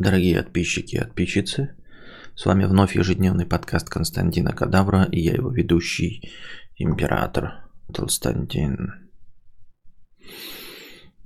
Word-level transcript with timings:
Дорогие 0.00 0.42
подписчики 0.42 0.96
и 0.96 0.98
подписчицы, 0.98 1.76
с 2.34 2.46
вами 2.46 2.64
вновь 2.64 2.96
ежедневный 2.96 3.44
подкаст 3.44 3.90
Константина 3.90 4.52
Кадавра 4.54 5.04
и 5.04 5.20
я 5.20 5.34
его 5.34 5.50
ведущий, 5.50 6.32
император 6.78 7.68
Толстантин. 7.92 9.10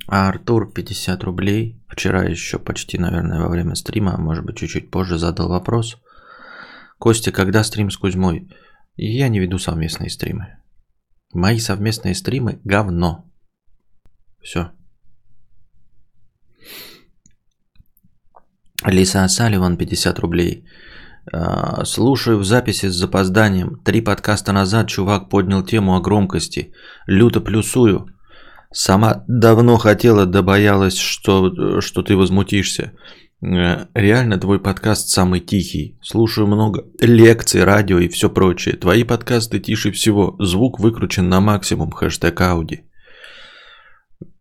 А 0.08 0.28
Артур 0.28 0.72
50 0.72 1.22
рублей, 1.22 1.84
вчера 1.88 2.24
еще 2.24 2.58
почти, 2.58 2.98
наверное, 2.98 3.38
во 3.38 3.48
время 3.48 3.76
стрима, 3.76 4.16
а 4.16 4.20
может 4.20 4.44
быть 4.44 4.56
чуть-чуть 4.56 4.90
позже 4.90 5.18
задал 5.18 5.50
вопрос. 5.50 6.02
Костя, 6.98 7.30
когда 7.30 7.62
стрим 7.62 7.92
с 7.92 7.96
Кузьмой? 7.96 8.50
Я 8.96 9.28
не 9.28 9.38
веду 9.38 9.58
совместные 9.58 10.10
стримы. 10.10 10.58
Мои 11.32 11.60
совместные 11.60 12.16
стримы– 12.16 12.58
говно. 12.64 13.30
Все. 14.42 14.72
Лиса 18.86 19.28
Салливан, 19.28 19.76
50 19.76 20.18
рублей. 20.18 20.64
А, 21.32 21.84
слушаю 21.84 22.38
в 22.38 22.44
записи 22.44 22.88
с 22.88 22.94
запозданием. 22.94 23.80
Три 23.84 24.00
подкаста 24.00 24.52
назад 24.52 24.88
чувак 24.88 25.28
поднял 25.28 25.64
тему 25.64 25.94
о 25.94 26.00
громкости. 26.00 26.72
Люто 27.06 27.40
плюсую. 27.40 28.06
Сама 28.72 29.24
давно 29.28 29.78
хотела, 29.78 30.26
да 30.26 30.42
боялась, 30.42 30.98
что, 30.98 31.80
что 31.80 32.02
ты 32.02 32.16
возмутишься. 32.16 32.92
Э, 33.44 33.86
реально 33.94 34.38
твой 34.38 34.58
подкаст 34.58 35.08
самый 35.08 35.40
тихий. 35.40 35.98
Слушаю 36.02 36.46
много 36.46 36.84
лекций, 37.00 37.64
радио 37.64 37.98
и 38.00 38.08
все 38.08 38.28
прочее. 38.28 38.76
Твои 38.76 39.04
подкасты 39.04 39.60
тише 39.60 39.92
всего. 39.92 40.36
Звук 40.40 40.80
выкручен 40.80 41.28
на 41.28 41.40
максимум. 41.40 41.90
Хэштег 41.90 42.40
Ауди. 42.40 42.80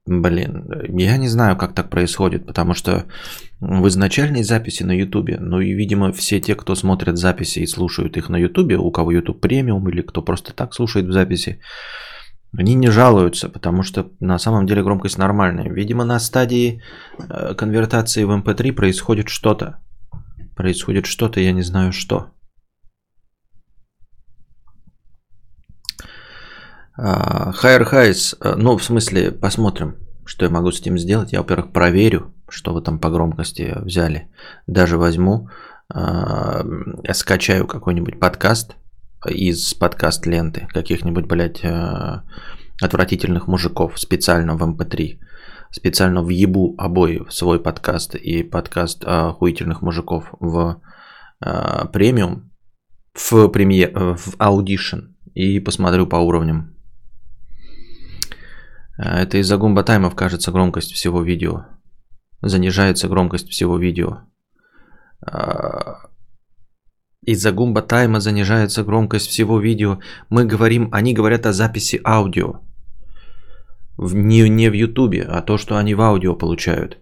Блин, 0.05 0.67
я 0.99 1.17
не 1.17 1.29
знаю, 1.29 1.55
как 1.55 1.73
так 1.73 1.89
происходит, 1.89 2.45
потому 2.45 2.73
что 2.73 3.05
в 3.63 3.87
изначальной 3.87 4.43
записи 4.43 4.83
на 4.83 4.91
Ютубе, 4.91 5.37
ну 5.39 5.61
и, 5.61 5.73
видимо, 5.73 6.11
все 6.11 6.41
те, 6.41 6.55
кто 6.55 6.75
смотрят 6.75 7.17
записи 7.17 7.59
и 7.59 7.67
слушают 7.67 8.17
их 8.17 8.29
на 8.29 8.37
Ютубе, 8.37 8.77
у 8.77 8.91
кого 8.91 9.11
Ютуб 9.11 9.39
премиум 9.39 9.89
или 9.89 10.01
кто 10.01 10.21
просто 10.21 10.53
так 10.53 10.73
слушает 10.73 11.07
в 11.07 11.13
записи, 11.13 11.59
они 12.57 12.75
не 12.75 12.91
жалуются, 12.91 13.49
потому 13.49 13.83
что 13.83 14.11
на 14.19 14.37
самом 14.37 14.65
деле 14.65 14.83
громкость 14.83 15.17
нормальная. 15.17 15.69
Видимо, 15.69 16.05
на 16.05 16.19
стадии 16.19 16.81
э, 17.17 17.55
конвертации 17.55 18.25
в 18.25 18.31
MP3 18.31 18.69
эм 18.69 18.75
происходит 18.75 19.29
что-то. 19.29 19.79
Происходит 20.55 21.05
что-то, 21.05 21.39
я 21.39 21.53
не 21.53 21.63
знаю 21.63 21.93
что. 21.93 22.27
Higher 26.99 27.91
Highs, 27.91 28.35
э, 28.41 28.55
ну, 28.55 28.77
в 28.77 28.83
смысле, 28.83 29.31
посмотрим, 29.31 29.95
что 30.25 30.45
я 30.45 30.51
могу 30.51 30.71
с 30.71 30.79
этим 30.79 30.97
сделать. 30.97 31.33
Я, 31.33 31.39
во-первых, 31.39 31.71
проверю, 31.71 32.33
что 32.49 32.73
вы 32.73 32.81
там 32.81 32.99
по 32.99 33.09
громкости 33.09 33.73
взяли. 33.81 34.29
Даже 34.67 34.97
возьму, 34.97 35.49
э, 35.93 36.63
скачаю 37.13 37.67
какой-нибудь 37.67 38.19
подкаст 38.19 38.75
из 39.25 39.73
подкаст 39.73 40.25
ленты 40.25 40.67
каких-нибудь, 40.73 41.25
блядь, 41.25 41.63
э, 41.63 42.21
отвратительных 42.81 43.47
мужиков 43.47 43.99
специально 43.99 44.55
в 44.55 44.63
MP3. 44.63 45.13
Эм 45.13 45.19
специально 45.73 46.21
въебу 46.21 46.75
обои 46.77 47.23
в 47.27 47.33
свой 47.33 47.59
подкаст 47.59 48.13
и 48.13 48.43
подкаст 48.43 49.03
охуительных 49.05 49.81
мужиков 49.81 50.31
в 50.39 50.79
премиум, 51.91 52.51
в 53.15 53.47
премьер, 53.47 53.91
в 54.15 54.35
Audition 54.37 55.13
и 55.33 55.59
посмотрю 55.59 56.05
по 56.05 56.17
уровням 56.17 56.72
это 58.97 59.37
из-за 59.37 59.57
гумба 59.57 59.83
таймов, 59.83 60.15
кажется, 60.15 60.51
громкость 60.51 60.91
всего 60.93 61.21
видео. 61.21 61.65
Занижается 62.41 63.07
громкость 63.07 63.49
всего 63.49 63.77
видео. 63.77 64.19
А, 65.25 66.09
из-за 67.25 67.51
гумба 67.51 67.81
тайма 67.81 68.19
занижается 68.19 68.83
громкость 68.83 69.29
всего 69.29 69.59
видео. 69.59 69.99
Мы 70.29 70.45
говорим, 70.45 70.89
они 70.91 71.13
говорят 71.13 71.45
о 71.45 71.53
записи 71.53 72.01
аудио. 72.03 72.59
Не, 73.97 74.49
не 74.49 74.69
в 74.69 74.73
ютубе, 74.73 75.23
а 75.23 75.41
то, 75.41 75.57
что 75.57 75.77
они 75.77 75.95
в 75.95 76.01
аудио 76.01 76.35
получают. 76.35 76.97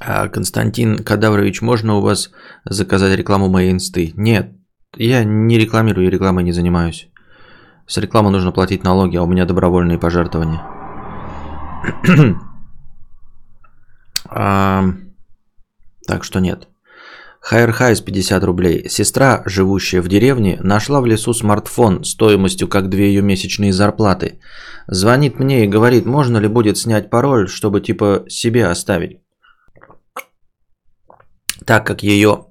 А, 0.00 0.28
Константин 0.28 0.98
Кадаврович, 0.98 1.62
можно 1.62 1.94
у 1.96 2.00
вас 2.00 2.30
заказать 2.64 3.16
рекламу 3.16 3.48
моей 3.48 3.70
инсты? 3.70 4.12
Нет, 4.16 4.52
я 4.96 5.24
не 5.24 5.58
рекламирую, 5.58 6.10
рекламой 6.10 6.42
не 6.42 6.52
занимаюсь. 6.52 7.10
С 7.90 7.96
рекламы 7.96 8.30
нужно 8.30 8.52
платить 8.52 8.84
налоги, 8.84 9.16
а 9.16 9.22
у 9.24 9.26
меня 9.26 9.46
добровольные 9.46 9.98
пожертвования. 9.98 10.62
а, 14.30 14.84
так 16.06 16.22
что 16.22 16.38
нет. 16.38 16.68
Хайр 17.40 17.72
Хайс 17.72 18.00
50 18.00 18.44
рублей. 18.44 18.88
Сестра, 18.88 19.42
живущая 19.44 20.02
в 20.02 20.08
деревне, 20.08 20.58
нашла 20.62 21.00
в 21.00 21.06
лесу 21.06 21.34
смартфон 21.34 22.04
стоимостью 22.04 22.68
как 22.68 22.88
две 22.90 23.08
ее 23.08 23.22
месячные 23.22 23.72
зарплаты. 23.72 24.38
Звонит 24.86 25.40
мне 25.40 25.64
и 25.64 25.68
говорит, 25.68 26.06
можно 26.06 26.38
ли 26.38 26.46
будет 26.46 26.78
снять 26.78 27.10
пароль, 27.10 27.48
чтобы 27.48 27.80
типа 27.80 28.24
себе 28.28 28.66
оставить. 28.66 29.18
Так 31.66 31.84
как 31.86 32.04
ее 32.04 32.46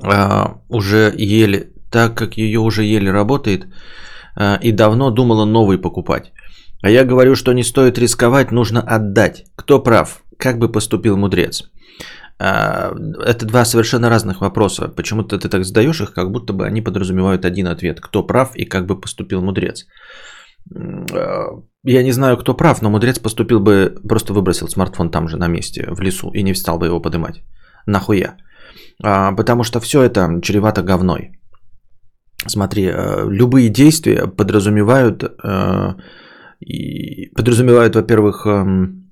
а, 0.00 0.60
уже 0.68 1.12
еле, 1.16 1.72
так 1.90 2.16
как 2.16 2.36
ее 2.36 2.60
уже 2.60 2.84
еле 2.84 3.10
работает, 3.10 3.66
и 4.62 4.72
давно 4.72 5.10
думала 5.10 5.44
новый 5.44 5.78
покупать. 5.78 6.32
А 6.82 6.90
я 6.90 7.04
говорю, 7.04 7.36
что 7.36 7.52
не 7.52 7.62
стоит 7.62 7.98
рисковать, 7.98 8.52
нужно 8.52 8.80
отдать. 8.80 9.44
Кто 9.56 9.82
прав? 9.82 10.22
Как 10.38 10.58
бы 10.58 10.72
поступил 10.72 11.16
мудрец? 11.16 11.70
А, 12.38 12.94
это 13.26 13.44
два 13.44 13.64
совершенно 13.66 14.08
разных 14.08 14.40
вопроса. 14.40 14.88
Почему-то 14.88 15.38
ты 15.38 15.48
так 15.48 15.64
задаешь 15.64 16.00
их, 16.00 16.14
как 16.14 16.30
будто 16.30 16.54
бы 16.54 16.66
они 16.66 16.80
подразумевают 16.80 17.44
один 17.44 17.66
ответ. 17.66 18.00
Кто 18.00 18.26
прав 18.26 18.56
и 18.56 18.64
как 18.64 18.86
бы 18.86 19.00
поступил 19.00 19.42
мудрец? 19.42 19.86
А, 20.74 21.48
я 21.84 22.02
не 22.02 22.12
знаю, 22.12 22.38
кто 22.38 22.56
прав, 22.56 22.80
но 22.80 22.90
мудрец 22.90 23.18
поступил 23.18 23.60
бы, 23.60 23.94
просто 24.08 24.32
выбросил 24.32 24.68
смартфон 24.68 25.10
там 25.10 25.28
же 25.28 25.36
на 25.36 25.48
месте, 25.48 25.86
в 25.90 26.00
лесу, 26.00 26.30
и 26.32 26.42
не 26.42 26.54
стал 26.54 26.78
бы 26.78 26.86
его 26.86 27.02
поднимать. 27.02 27.42
Нахуя? 27.86 28.36
Потому 29.02 29.64
что 29.64 29.80
все 29.80 30.02
это 30.02 30.40
чревато 30.42 30.82
говной. 30.82 31.39
Смотри, 32.46 32.86
э, 32.86 33.26
любые 33.28 33.68
действия 33.68 34.26
подразумевают, 34.26 35.24
э, 35.24 35.94
подразумевают, 37.36 37.94
во-первых, 37.94 38.46
эм, 38.46 39.10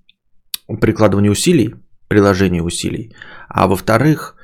прикладывание 0.81 1.31
усилий, 1.31 1.75
приложение 2.09 2.63
усилий, 2.63 3.15
а 3.49 3.67
во-вторых, 3.67 4.35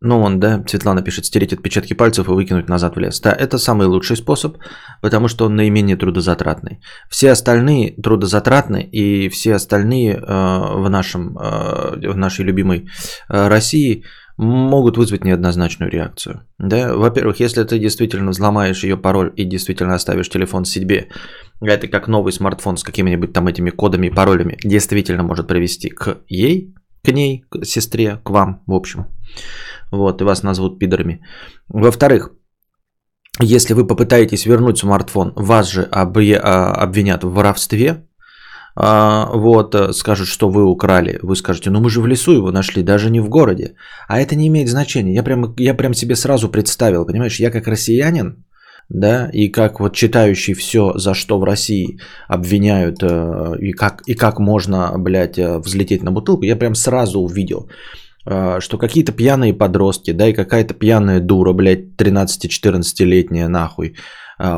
ну 0.00 0.20
он, 0.20 0.40
да, 0.40 0.62
Светлана 0.66 1.02
пишет, 1.02 1.26
стереть 1.26 1.52
отпечатки 1.52 1.92
пальцев 1.94 2.28
и 2.28 2.32
выкинуть 2.32 2.68
назад 2.68 2.96
в 2.96 3.00
лес. 3.00 3.20
Да, 3.20 3.32
это 3.32 3.58
самый 3.58 3.86
лучший 3.86 4.16
способ, 4.16 4.56
потому 5.02 5.28
что 5.28 5.46
он 5.46 5.56
наименее 5.56 5.96
трудозатратный. 5.96 6.80
Все 7.10 7.32
остальные 7.32 7.94
трудозатратны, 8.00 8.82
и 8.82 9.28
все 9.28 9.54
остальные 9.54 10.14
э, 10.14 10.22
в, 10.22 10.88
нашем, 10.88 11.34
в 11.34 12.16
нашей 12.16 12.44
любимой 12.44 12.88
России– 13.28 14.04
могут 14.40 14.96
вызвать 14.96 15.24
неоднозначную 15.24 15.90
реакцию. 15.90 16.40
Да? 16.58 16.94
Во-первых, 16.94 17.40
если 17.40 17.62
ты 17.64 17.78
действительно 17.78 18.30
взломаешь 18.30 18.82
ее 18.84 18.96
пароль 18.96 19.32
и 19.36 19.44
действительно 19.44 19.94
оставишь 19.94 20.30
телефон 20.30 20.64
себе, 20.64 21.08
это 21.60 21.88
как 21.88 22.08
новый 22.08 22.32
смартфон 22.32 22.78
с 22.78 22.82
какими-нибудь 22.82 23.34
там 23.34 23.48
этими 23.48 23.68
кодами 23.68 24.06
и 24.06 24.10
паролями, 24.10 24.56
действительно 24.64 25.22
может 25.22 25.46
привести 25.46 25.90
к 25.90 26.20
ей, 26.26 26.74
к 27.04 27.12
ней, 27.12 27.44
к 27.50 27.64
сестре, 27.66 28.18
к 28.24 28.30
вам, 28.30 28.62
в 28.66 28.72
общем. 28.72 29.06
Вот, 29.90 30.22
и 30.22 30.24
вас 30.24 30.42
назовут 30.42 30.78
пидорами. 30.78 31.20
Во-вторых, 31.68 32.32
если 33.40 33.74
вы 33.74 33.86
попытаетесь 33.86 34.46
вернуть 34.46 34.78
смартфон, 34.78 35.34
вас 35.36 35.70
же 35.70 35.82
а, 35.90 36.02
обвинят 36.82 37.24
в 37.24 37.32
воровстве, 37.32 38.06
вот, 38.82 39.74
э, 39.74 39.92
скажут, 39.92 40.28
что 40.28 40.48
вы 40.48 40.64
украли. 40.64 41.18
Вы 41.22 41.36
скажете, 41.36 41.70
ну 41.70 41.80
мы 41.80 41.90
же 41.90 42.00
в 42.00 42.06
лесу 42.06 42.32
его 42.32 42.50
нашли, 42.50 42.82
даже 42.82 43.10
не 43.10 43.20
в 43.20 43.28
городе. 43.28 43.74
А 44.08 44.20
это 44.20 44.36
не 44.36 44.48
имеет 44.48 44.68
значения. 44.68 45.14
Я 45.14 45.22
прям, 45.22 45.54
я 45.58 45.74
прям 45.74 45.94
себе 45.94 46.16
сразу 46.16 46.48
представил, 46.48 47.04
понимаешь, 47.04 47.40
я 47.40 47.50
как 47.50 47.68
россиянин, 47.68 48.44
да, 48.88 49.28
и 49.32 49.48
как 49.48 49.80
вот 49.80 49.94
читающий 49.94 50.54
все, 50.54 50.92
за 50.96 51.14
что 51.14 51.38
в 51.38 51.44
России 51.44 51.98
обвиняют, 52.28 53.02
э, 53.02 53.56
и 53.60 53.72
как, 53.72 54.02
и 54.08 54.14
как 54.14 54.38
можно, 54.38 54.94
блядь, 54.96 55.38
э, 55.38 55.58
взлететь 55.58 56.02
на 56.02 56.10
бутылку, 56.10 56.44
я 56.44 56.56
прям 56.56 56.74
сразу 56.74 57.20
увидел, 57.20 57.68
что 58.60 58.78
какие-то 58.78 59.12
пьяные 59.12 59.54
подростки, 59.54 60.12
да, 60.12 60.28
и 60.28 60.34
какая-то 60.34 60.74
пьяная 60.74 61.20
дура, 61.20 61.52
блядь, 61.54 61.96
13-14-летняя 61.96 63.48
нахуй, 63.48 63.96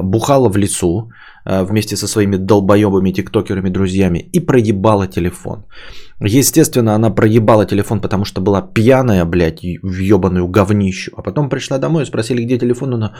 бухала 0.03 0.49
в 0.49 0.57
лесу, 0.57 1.11
вместе 1.45 1.97
со 1.97 2.07
своими 2.07 2.37
долбоебыми 2.37 3.13
тиктокерами, 3.13 3.69
друзьями 3.69 4.19
и 4.33 4.41
проебала 4.41 5.07
телефон. 5.07 5.65
Естественно, 6.21 6.95
она 6.95 7.11
проебала 7.11 7.67
телефон, 7.67 8.01
потому 8.01 8.25
что 8.25 8.41
была 8.41 8.63
пьяная, 8.63 9.25
блядь, 9.25 9.63
в 9.83 9.99
ебаную 9.99 10.47
говнищу. 10.47 11.13
А 11.17 11.23
потом 11.23 11.49
пришла 11.49 11.79
домой 11.79 12.05
и 12.05 12.07
спросили, 12.07 12.45
где 12.45 12.59
телефон. 12.59 12.95
Она, 12.95 13.15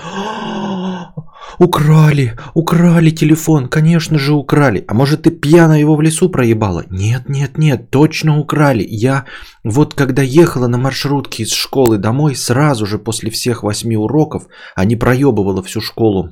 украли, 1.59 2.35
украли 2.55 3.11
телефон, 3.11 3.69
конечно 3.69 4.19
же 4.19 4.35
украли. 4.35 4.85
А 4.87 4.95
может 4.95 5.23
ты 5.23 5.31
пьяно 5.31 5.81
его 5.81 5.97
в 5.97 6.01
лесу 6.01 6.29
проебала? 6.29 6.85
Нет, 6.91 7.29
нет, 7.29 7.59
нет, 7.59 7.91
точно 7.91 8.39
украли. 8.39 8.87
Я 8.89 9.25
вот 9.65 9.95
когда 9.95 10.23
ехала 10.23 10.69
на 10.69 10.79
маршрутке 10.79 11.43
из 11.43 11.53
школы 11.53 11.99
домой, 11.99 12.37
сразу 12.37 12.87
же 12.87 12.99
после 12.99 13.31
всех 13.31 13.63
восьми 13.63 13.97
уроков, 13.97 14.47
а 14.77 14.85
не 14.85 14.97
проебывала 14.97 15.63
всю 15.63 15.81
школу 15.81 16.31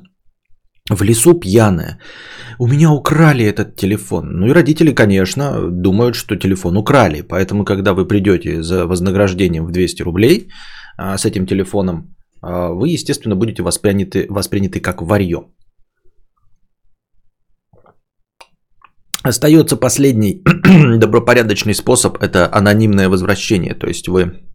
в 0.89 1.03
лесу 1.03 1.39
пьяная. 1.39 1.99
У 2.59 2.67
меня 2.67 2.91
украли 2.91 3.45
этот 3.45 3.75
телефон. 3.75 4.39
Ну 4.39 4.47
и 4.47 4.53
родители, 4.53 4.93
конечно, 4.93 5.69
думают, 5.69 6.15
что 6.15 6.35
телефон 6.35 6.77
украли. 6.77 7.21
Поэтому, 7.21 7.65
когда 7.65 7.93
вы 7.93 8.07
придете 8.07 8.61
за 8.61 8.85
вознаграждением 8.85 9.65
в 9.65 9.71
200 9.71 10.03
рублей 10.03 10.47
а, 10.97 11.17
с 11.17 11.25
этим 11.25 11.45
телефоном, 11.45 12.15
а, 12.41 12.69
вы, 12.69 12.89
естественно, 12.89 13.35
будете 13.35 13.63
восприняты, 13.63 14.25
восприняты 14.29 14.79
как 14.79 15.01
варье. 15.01 15.45
Остается 19.23 19.77
последний 19.77 20.43
добропорядочный 20.97 21.75
способ– 21.75 22.17
это 22.21 22.49
анонимное 22.51 23.07
возвращение. 23.07 23.75
То 23.75 23.87
есть 23.87 24.07
вы 24.07 24.50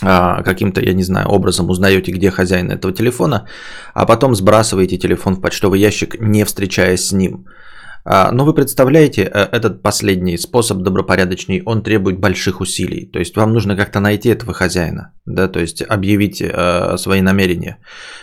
каким-то, 0.00 0.80
я 0.80 0.92
не 0.92 1.02
знаю, 1.02 1.28
образом 1.28 1.70
узнаете, 1.70 2.12
где 2.12 2.30
хозяин 2.30 2.70
этого 2.70 2.92
телефона, 2.92 3.46
а 3.94 4.06
потом 4.06 4.34
сбрасываете 4.34 4.96
телефон 4.96 5.34
в 5.34 5.40
почтовый 5.40 5.80
ящик, 5.80 6.20
не 6.20 6.44
встречаясь 6.44 7.06
с 7.06 7.12
ним. 7.12 7.46
А, 8.10 8.32
но 8.32 8.44
вы 8.44 8.54
представляете, 8.54 9.22
э, 9.22 9.48
этот 9.52 9.82
последний 9.82 10.38
способ 10.38 10.78
добропорядочный, 10.78 11.62
он 11.66 11.82
требует 11.82 12.18
больших 12.18 12.60
усилий. 12.60 13.10
То 13.12 13.18
есть 13.18 13.36
вам 13.36 13.52
нужно 13.52 13.76
как-то 13.76 14.00
найти 14.00 14.30
этого 14.30 14.54
хозяина, 14.54 15.12
да, 15.26 15.48
то 15.48 15.60
есть 15.60 15.82
объявить 15.82 16.40
э, 16.40 16.96
свои 16.96 17.20
намерения. 17.20 17.76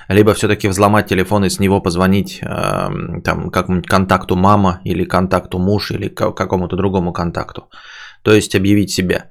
Либо 0.09 0.33
все-таки 0.33 0.67
взломать 0.69 1.07
телефон 1.07 1.45
и 1.45 1.49
с 1.49 1.59
него 1.59 1.81
позвонить 1.81 2.39
э, 2.41 2.89
там 3.23 3.51
какому-нибудь 3.51 3.87
контакту 3.87 4.35
мама 4.35 4.81
или 4.85 5.05
контакту 5.05 5.59
муж 5.59 5.91
или 5.91 6.07
какому-то 6.07 6.75
другому 6.75 7.13
контакту. 7.13 7.69
То 8.23 8.33
есть 8.33 8.55
объявить 8.55 8.89
себя. 8.89 9.25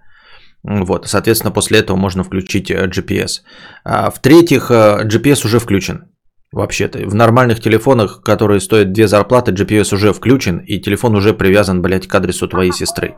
Вот, 0.64 1.06
соответственно, 1.06 1.52
после 1.52 1.80
этого 1.80 1.96
можно 1.96 2.24
включить 2.24 2.70
э, 2.70 2.86
GPS. 2.86 3.42
А 3.84 4.10
в-третьих, 4.10 4.70
э, 4.70 5.04
GPS 5.04 5.44
уже 5.44 5.58
включен. 5.58 6.06
Вообще-то, 6.52 6.98
в 7.00 7.14
нормальных 7.14 7.60
телефонах, 7.60 8.22
которые 8.22 8.60
стоят 8.60 8.92
две 8.92 9.06
зарплаты, 9.06 9.52
GPS 9.52 9.94
уже 9.94 10.14
включен, 10.14 10.58
и 10.58 10.78
телефон 10.80 11.16
уже 11.16 11.34
привязан, 11.34 11.82
блядь, 11.82 12.06
к 12.06 12.14
адресу 12.14 12.48
твоей 12.48 12.72
сестры. 12.72 13.16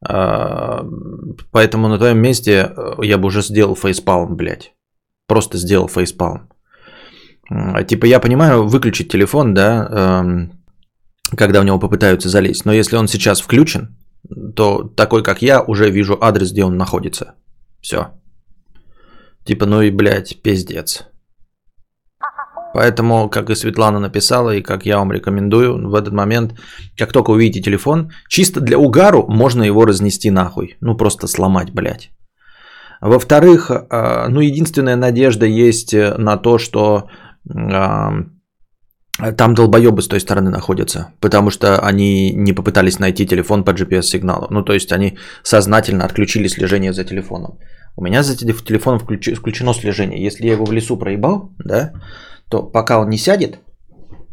А, 0.00 0.86
поэтому 1.52 1.88
на 1.88 1.98
твоем 1.98 2.18
месте 2.18 2.72
э, 2.74 2.94
я 3.02 3.18
бы 3.18 3.26
уже 3.26 3.42
сделал 3.42 3.76
фейспалм, 3.76 4.34
блядь. 4.34 4.72
Просто 5.26 5.58
сделал 5.58 5.88
фейспалм. 5.88 6.48
Типа, 7.86 8.06
я 8.06 8.20
понимаю, 8.20 8.66
выключить 8.66 9.10
телефон, 9.10 9.54
да, 9.54 9.88
эм, 9.90 10.52
когда 11.36 11.60
в 11.60 11.64
него 11.64 11.78
попытаются 11.78 12.28
залезть. 12.28 12.64
Но 12.64 12.72
если 12.72 12.96
он 12.96 13.08
сейчас 13.08 13.40
включен, 13.40 13.96
то 14.54 14.82
такой, 14.96 15.22
как 15.22 15.42
я, 15.42 15.62
уже 15.62 15.90
вижу 15.90 16.18
адрес, 16.20 16.52
где 16.52 16.64
он 16.64 16.76
находится. 16.76 17.34
Все. 17.80 18.08
Типа, 19.44 19.66
ну 19.66 19.82
и, 19.82 19.90
блядь, 19.90 20.42
пиздец. 20.42 21.04
Поэтому, 22.74 23.30
как 23.30 23.50
и 23.50 23.54
Светлана 23.54 23.98
написала, 23.98 24.54
и 24.54 24.62
как 24.62 24.84
я 24.86 24.98
вам 24.98 25.12
рекомендую, 25.12 25.88
в 25.88 25.94
этот 25.94 26.12
момент, 26.12 26.54
как 26.98 27.12
только 27.12 27.30
увидите 27.30 27.62
телефон, 27.62 28.10
чисто 28.28 28.60
для 28.60 28.78
угару 28.78 29.26
можно 29.28 29.62
его 29.62 29.86
разнести 29.86 30.30
нахуй. 30.30 30.76
Ну, 30.80 30.96
просто 30.96 31.26
сломать, 31.26 31.72
блядь. 31.72 32.10
Во-вторых, 33.00 33.70
а, 33.70 34.28
ну, 34.28 34.40
единственная 34.40 34.96
надежда 34.96 35.46
есть 35.46 35.94
на 35.94 36.36
то, 36.36 36.58
что 36.58 37.08
там 39.36 39.54
долбоебы 39.54 40.00
с 40.00 40.08
той 40.08 40.20
стороны 40.20 40.50
находятся, 40.50 41.12
потому 41.20 41.50
что 41.50 41.80
они 41.80 42.32
не 42.32 42.52
попытались 42.52 42.98
найти 42.98 43.26
телефон 43.26 43.64
по 43.64 43.72
GPS-сигналу. 43.72 44.46
Ну, 44.50 44.62
то 44.62 44.72
есть 44.72 44.92
они 44.92 45.18
сознательно 45.42 46.04
отключили 46.04 46.48
слежение 46.48 46.92
за 46.92 47.04
телефоном. 47.04 47.58
У 47.96 48.02
меня 48.04 48.22
за 48.22 48.36
телефоном 48.36 49.00
включено 49.00 49.74
слежение. 49.74 50.22
Если 50.22 50.46
я 50.46 50.52
его 50.52 50.64
в 50.64 50.72
лесу 50.72 50.96
проебал, 50.96 51.50
да, 51.64 51.92
то 52.48 52.62
пока 52.62 53.00
он 53.00 53.08
не 53.10 53.18
сядет, 53.18 53.58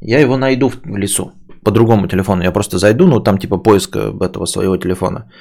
я 0.02 0.20
его 0.20 0.38
найду 0.38 0.70
в 0.70 0.98
лесу 0.98 1.32
по 1.64 1.72
другому 1.72 2.08
телефону. 2.08 2.44
Я 2.44 2.52
просто 2.52 2.78
зайду, 2.78 3.08
ну 3.08 3.20
там 3.20 3.38
типа 3.38 3.58
поиска 3.58 4.14
этого 4.22 4.46
своего 4.46 4.78
телефона. 4.78 5.32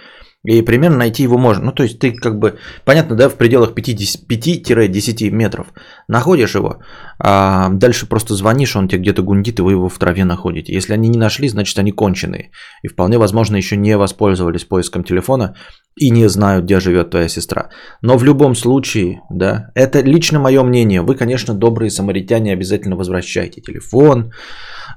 И 0.45 0.61
примерно 0.63 0.99
найти 0.99 1.23
его 1.23 1.39
можно. 1.39 1.65
Ну, 1.65 1.73
то 1.73 1.83
есть 1.83 1.99
ты 1.99 2.13
как 2.13 2.39
бы, 2.39 2.59
понятно, 2.85 3.17
да, 3.17 3.31
в 3.31 3.37
пределах 3.37 3.73
5-10 3.73 5.31
метров 5.31 5.67
находишь 6.07 6.55
его, 6.55 6.81
а 7.19 7.71
дальше 7.71 8.07
просто 8.07 8.35
звонишь, 8.35 8.77
он 8.77 8.89
тебе 8.89 9.01
где-то 9.01 9.23
гундит, 9.23 9.59
и 9.59 9.63
вы 9.63 9.73
его 9.73 9.89
в 9.89 9.99
траве 9.99 10.25
находите. 10.25 10.75
Если 10.75 10.93
они 10.93 11.09
не 11.09 11.19
нашли, 11.19 11.49
значит 11.49 11.79
они 11.79 11.93
конченые. 11.93 12.51
И 12.83 12.89
вполне 12.89 13.17
возможно 13.17 13.57
еще 13.57 13.77
не 13.77 13.97
воспользовались 13.97 14.65
поиском 14.65 15.03
телефона 15.03 15.55
и 15.97 16.11
не 16.11 16.29
знают, 16.29 16.65
где 16.65 16.79
живет 16.79 17.11
твоя 17.11 17.29
сестра. 17.29 17.71
Но 18.03 18.19
в 18.19 18.25
любом 18.25 18.55
случае, 18.55 19.23
да, 19.31 19.71
это 19.75 20.01
лично 20.03 20.39
мое 20.41 20.63
мнение. 20.63 21.01
Вы, 21.01 21.15
конечно, 21.15 21.55
добрые 21.55 21.91
самаритяне, 21.91 22.53
обязательно 22.53 22.97
возвращайте 22.97 23.63
телефон, 23.63 24.33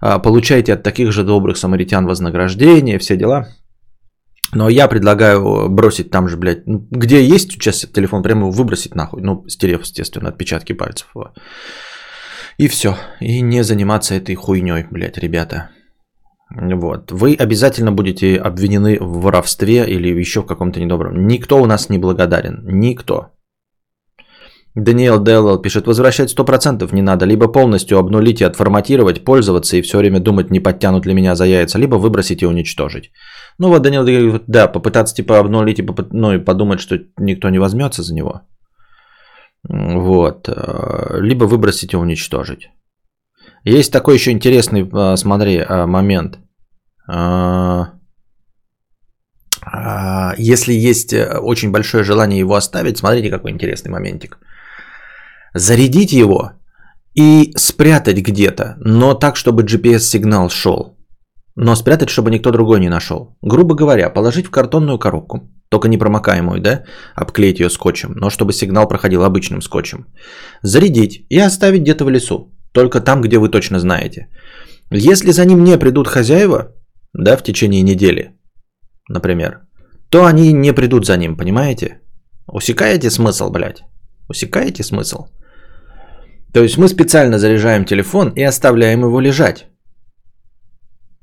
а, 0.01 0.19
получайте 0.19 0.73
от 0.73 0.83
таких 0.83 1.13
же 1.13 1.23
добрых 1.23 1.55
самаритян 1.55 2.05
вознаграждение, 2.05 2.99
все 2.99 3.15
дела. 3.15 3.47
Но 4.53 4.69
я 4.69 4.87
предлагаю 4.87 5.69
бросить 5.69 6.09
там 6.09 6.27
же, 6.29 6.37
блядь, 6.37 6.65
ну, 6.65 6.87
где 6.89 7.23
есть 7.23 7.51
сейчас 7.51 7.85
телефон, 7.93 8.23
прямо 8.23 8.41
его 8.41 8.51
выбросить 8.51 8.95
нахуй. 8.95 9.21
Ну, 9.21 9.43
стерев, 9.47 9.81
естественно, 9.81 10.29
отпечатки 10.29 10.73
пальцев. 10.73 11.13
И 12.57 12.67
все. 12.67 12.95
И 13.19 13.41
не 13.41 13.63
заниматься 13.63 14.15
этой 14.15 14.35
хуйней, 14.35 14.85
блядь, 14.89 15.17
ребята. 15.17 15.69
Вот. 16.49 17.11
Вы 17.11 17.35
обязательно 17.35 17.91
будете 17.91 18.37
обвинены 18.37 18.97
в 18.99 19.21
воровстве 19.21 19.85
или 19.85 20.19
еще 20.19 20.41
в 20.41 20.45
каком-то 20.45 20.79
недобром. 20.79 21.27
Никто 21.27 21.61
у 21.61 21.65
нас 21.65 21.89
не 21.89 21.97
благодарен. 21.97 22.63
Никто. 22.65 23.31
Даниэл 24.75 25.23
Делл 25.23 25.61
пишет, 25.61 25.87
возвращать 25.87 26.29
100% 26.29 26.93
не 26.93 27.01
надо, 27.01 27.25
либо 27.25 27.51
полностью 27.51 27.97
обнулить 27.97 28.41
и 28.41 28.45
отформатировать, 28.45 29.23
пользоваться 29.23 29.75
и 29.75 29.81
все 29.81 29.97
время 29.97 30.19
думать, 30.19 30.51
не 30.51 30.59
подтянут 30.59 31.07
ли 31.07 31.15
меня 31.15 31.35
за 31.35 31.45
яйца, 31.45 31.79
либо 31.79 31.95
выбросить 31.95 32.43
и 32.43 32.45
уничтожить. 32.45 33.11
Ну 33.59 33.69
вот 33.69 33.81
Даниэл 33.81 34.05
говорит, 34.05 34.43
да, 34.47 34.67
попытаться 34.67 35.15
типа 35.15 35.39
обнулить 35.39 35.79
и, 35.79 35.85
попыт... 35.85 36.13
ну, 36.13 36.33
и 36.33 36.43
подумать, 36.43 36.79
что 36.79 36.99
никто 37.17 37.49
не 37.49 37.59
возьмется 37.59 38.03
за 38.03 38.13
него. 38.13 38.41
Вот. 39.69 40.47
Э, 40.47 41.19
либо 41.21 41.45
выбросить 41.45 41.93
и 41.93 41.97
уничтожить. 41.97 42.69
Есть 43.63 43.91
такой 43.91 44.15
еще 44.15 44.31
интересный, 44.31 44.87
э, 44.87 45.17
смотри, 45.17 45.57
э, 45.57 45.85
момент. 45.85 46.39
Если 50.37 50.73
есть 50.73 51.13
очень 51.13 51.71
большое 51.71 52.03
желание 52.03 52.39
его 52.39 52.55
оставить, 52.55 52.97
смотрите, 52.97 53.29
какой 53.29 53.51
интересный 53.51 53.91
моментик. 53.91 54.39
Зарядить 55.53 56.11
его 56.11 56.51
и 57.15 57.53
спрятать 57.55 58.17
где-то, 58.17 58.75
но 58.79 59.13
так, 59.13 59.37
чтобы 59.37 59.63
GPS-сигнал 59.63 60.49
шел 60.49 60.96
но 61.59 61.75
спрятать, 61.75 62.09
чтобы 62.09 62.29
никто 62.29 62.51
другой 62.51 62.79
не 62.79 62.89
нашел. 62.89 63.35
Грубо 63.41 63.73
говоря, 63.73 64.13
положить 64.13 64.45
в 64.45 64.51
картонную 64.51 64.99
коробку, 64.99 65.39
только 65.69 65.87
непромокаемую, 65.87 66.61
да, 66.61 66.83
обклеить 67.15 67.59
ее 67.59 67.69
скотчем, 67.69 68.13
но 68.15 68.29
чтобы 68.29 68.53
сигнал 68.53 68.87
проходил 68.87 69.23
обычным 69.23 69.61
скотчем. 69.61 70.05
Зарядить 70.61 71.25
и 71.29 71.39
оставить 71.39 71.81
где-то 71.81 72.05
в 72.05 72.09
лесу, 72.09 72.53
только 72.73 73.01
там, 73.01 73.21
где 73.21 73.39
вы 73.39 73.49
точно 73.49 73.79
знаете. 73.79 74.27
Если 74.91 75.31
за 75.31 75.45
ним 75.45 75.63
не 75.63 75.79
придут 75.79 76.07
хозяева, 76.07 76.75
да, 77.13 77.35
в 77.35 77.43
течение 77.43 77.81
недели, 77.81 78.37
например, 79.09 79.61
то 80.09 80.25
они 80.25 80.53
не 80.53 80.73
придут 80.73 81.05
за 81.05 81.17
ним, 81.17 81.35
понимаете? 81.35 82.01
Усекаете 82.45 83.09
смысл, 83.09 83.49
блядь? 83.49 83.83
Усекаете 84.29 84.83
смысл? 84.83 85.25
То 86.53 86.61
есть 86.61 86.77
мы 86.77 86.87
специально 86.87 87.39
заряжаем 87.39 87.83
телефон 87.83 88.29
и 88.29 88.43
оставляем 88.43 89.01
его 89.01 89.19
лежать. 89.19 89.65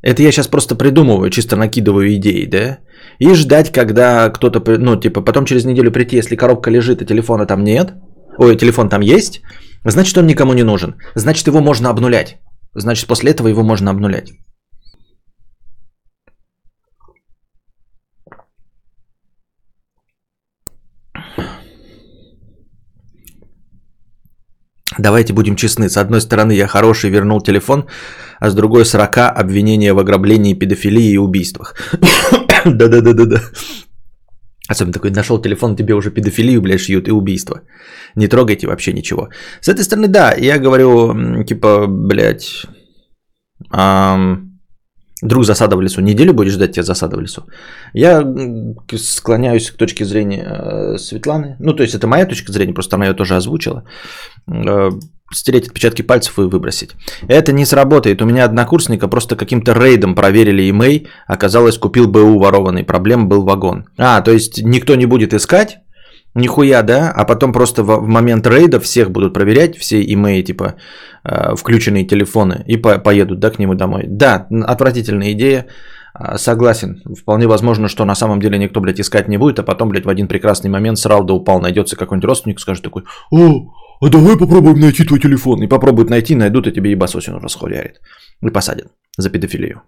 Это 0.04 0.22
я 0.22 0.32
сейчас 0.32 0.48
просто 0.48 0.76
придумываю, 0.76 1.30
чисто 1.30 1.56
накидываю 1.56 2.14
идеи, 2.16 2.44
да? 2.44 2.78
И 3.18 3.34
ждать, 3.34 3.72
когда 3.72 4.28
кто-то, 4.28 4.60
ну, 4.78 5.00
типа, 5.00 5.22
потом 5.22 5.46
через 5.46 5.64
неделю 5.64 5.90
прийти, 5.90 6.16
если 6.16 6.36
коробка 6.36 6.70
лежит 6.70 7.00
и 7.00 7.06
телефона 7.06 7.46
там 7.46 7.64
нет, 7.64 7.94
ой, 8.36 8.56
телефон 8.56 8.88
там 8.90 9.00
есть, 9.00 9.40
значит, 9.84 10.18
он 10.18 10.26
никому 10.26 10.52
не 10.52 10.62
нужен. 10.62 10.96
Значит, 11.14 11.46
его 11.46 11.62
можно 11.62 11.88
обнулять. 11.88 12.36
Значит, 12.74 13.06
после 13.06 13.30
этого 13.30 13.48
его 13.48 13.62
можно 13.62 13.90
обнулять. 13.90 14.32
Давайте 24.98 25.32
будем 25.32 25.56
честны. 25.56 25.88
С 25.88 25.96
одной 25.96 26.20
стороны, 26.20 26.52
я 26.52 26.66
хороший, 26.66 27.10
вернул 27.10 27.40
телефон, 27.40 27.86
а 28.44 28.50
с 28.50 28.54
другой 28.54 28.84
40 28.84 29.40
обвинения 29.40 29.94
в 29.94 29.98
ограблении, 29.98 30.58
педофилии 30.58 31.12
и 31.12 31.18
убийствах. 31.18 31.74
Да-да-да-да-да. 32.66 33.40
Особенно 34.68 34.92
такой, 34.92 35.10
нашел 35.10 35.42
телефон, 35.42 35.76
тебе 35.76 35.94
уже 35.94 36.10
педофилию, 36.10 36.60
блядь, 36.60 36.80
шьют 36.80 37.08
и 37.08 37.12
убийство. 37.12 37.54
Не 38.16 38.28
трогайте 38.28 38.66
вообще 38.66 38.92
ничего. 38.92 39.28
С 39.60 39.68
этой 39.68 39.82
стороны, 39.82 40.08
да, 40.08 40.34
я 40.36 40.58
говорю, 40.58 41.44
типа, 41.44 41.86
блядь, 41.86 42.66
эм, 43.72 44.60
друг 45.22 45.44
засада 45.44 45.76
в 45.76 45.82
лесу. 45.82 46.02
Неделю 46.02 46.34
будешь 46.34 46.52
ждать 46.52 46.72
тебя 46.72 46.82
засада 46.82 47.16
в 47.16 47.20
лесу? 47.20 47.42
Я 47.94 48.22
склоняюсь 48.98 49.70
к 49.70 49.78
точке 49.78 50.04
зрения 50.04 50.44
э, 50.44 50.98
Светланы. 50.98 51.56
Ну, 51.60 51.72
то 51.72 51.82
есть 51.82 51.94
это 51.94 52.06
моя 52.06 52.26
точка 52.26 52.52
зрения, 52.52 52.74
просто 52.74 52.96
она 52.96 53.06
ее 53.06 53.14
тоже 53.14 53.36
озвучила. 53.36 53.84
Стереть 55.32 55.68
отпечатки 55.68 56.02
пальцев 56.02 56.38
и 56.38 56.42
выбросить. 56.42 56.90
Это 57.28 57.52
не 57.52 57.64
сработает. 57.64 58.20
У 58.20 58.26
меня 58.26 58.44
однокурсника 58.44 59.08
просто 59.08 59.36
каким-то 59.36 59.72
рейдом 59.72 60.14
проверили 60.14 60.68
имей, 60.68 61.08
оказалось, 61.26 61.78
купил 61.78 62.08
БУ 62.08 62.38
ворованный, 62.38 62.84
проблем 62.84 63.28
был 63.28 63.42
вагон. 63.42 63.86
А, 63.96 64.20
то 64.20 64.32
есть 64.32 64.62
никто 64.62 64.94
не 64.96 65.06
будет 65.06 65.32
искать, 65.32 65.78
нихуя, 66.34 66.82
да, 66.82 67.10
а 67.10 67.24
потом 67.24 67.52
просто 67.52 67.82
в, 67.82 68.06
момент 68.06 68.46
рейда 68.46 68.80
всех 68.80 69.10
будут 69.10 69.32
проверять, 69.32 69.78
все 69.78 70.02
имеи, 70.02 70.42
типа, 70.42 70.74
э, 71.24 71.54
включенные 71.56 72.06
телефоны, 72.06 72.64
и 72.66 72.76
по, 72.76 72.98
поедут, 72.98 73.38
да, 73.38 73.50
к 73.50 73.58
нему 73.58 73.74
домой. 73.74 74.04
Да, 74.06 74.46
отвратительная 74.66 75.32
идея, 75.32 75.66
э, 76.18 76.36
согласен. 76.36 77.02
Вполне 77.18 77.46
возможно, 77.46 77.88
что 77.88 78.04
на 78.04 78.14
самом 78.14 78.40
деле 78.40 78.58
никто, 78.58 78.80
блядь, 78.80 79.00
искать 79.00 79.28
не 79.28 79.38
будет, 79.38 79.58
а 79.58 79.62
потом, 79.62 79.88
блядь, 79.88 80.04
в 80.04 80.08
один 80.08 80.28
прекрасный 80.28 80.70
момент 80.70 80.98
срал 80.98 81.24
да 81.24 81.34
упал, 81.34 81.60
найдется 81.60 81.96
какой-нибудь 81.96 82.28
родственник, 82.28 82.60
скажет 82.60 82.82
такой, 82.82 83.04
о, 83.30 83.72
а 84.00 84.08
давай 84.08 84.36
попробуем 84.36 84.80
найти 84.80 85.04
твой 85.04 85.20
телефон. 85.20 85.62
И 85.62 85.68
попробуют 85.68 86.10
найти, 86.10 86.34
найдут, 86.34 86.66
и 86.66 86.72
тебе 86.72 86.90
ебасосину 86.90 87.38
расхуярит. 87.38 88.00
И 88.42 88.50
посадят 88.50 88.88
за 89.16 89.30
педофилию. 89.30 89.82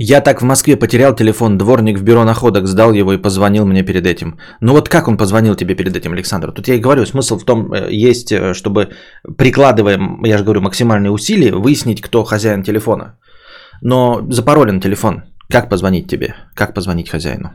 Я 0.00 0.20
так 0.20 0.40
в 0.40 0.44
Москве 0.44 0.76
потерял 0.76 1.14
телефон, 1.16 1.58
дворник 1.58 1.98
в 1.98 2.02
бюро 2.02 2.24
находок 2.24 2.66
сдал 2.68 2.92
его 2.92 3.12
и 3.12 3.22
позвонил 3.22 3.66
мне 3.66 3.82
перед 3.82 4.06
этим. 4.06 4.38
Ну 4.60 4.72
вот 4.72 4.88
как 4.88 5.08
он 5.08 5.16
позвонил 5.16 5.56
тебе 5.56 5.74
перед 5.74 5.96
этим, 5.96 6.12
Александр? 6.12 6.52
Тут 6.52 6.68
я 6.68 6.74
и 6.74 6.80
говорю, 6.80 7.04
смысл 7.04 7.36
в 7.36 7.44
том, 7.44 7.72
э, 7.72 7.88
есть, 7.90 8.30
э, 8.30 8.54
чтобы 8.54 8.90
прикладывая, 9.36 9.98
я 10.24 10.38
же 10.38 10.44
говорю, 10.44 10.60
максимальные 10.60 11.10
усилия, 11.10 11.52
выяснить, 11.52 12.00
кто 12.00 12.22
хозяин 12.22 12.62
телефона. 12.62 13.18
Но 13.82 14.22
запаролен 14.30 14.80
телефон. 14.80 15.22
Как 15.50 15.68
позвонить 15.68 16.08
тебе? 16.08 16.34
Как 16.54 16.74
позвонить 16.74 17.08
хозяину? 17.08 17.50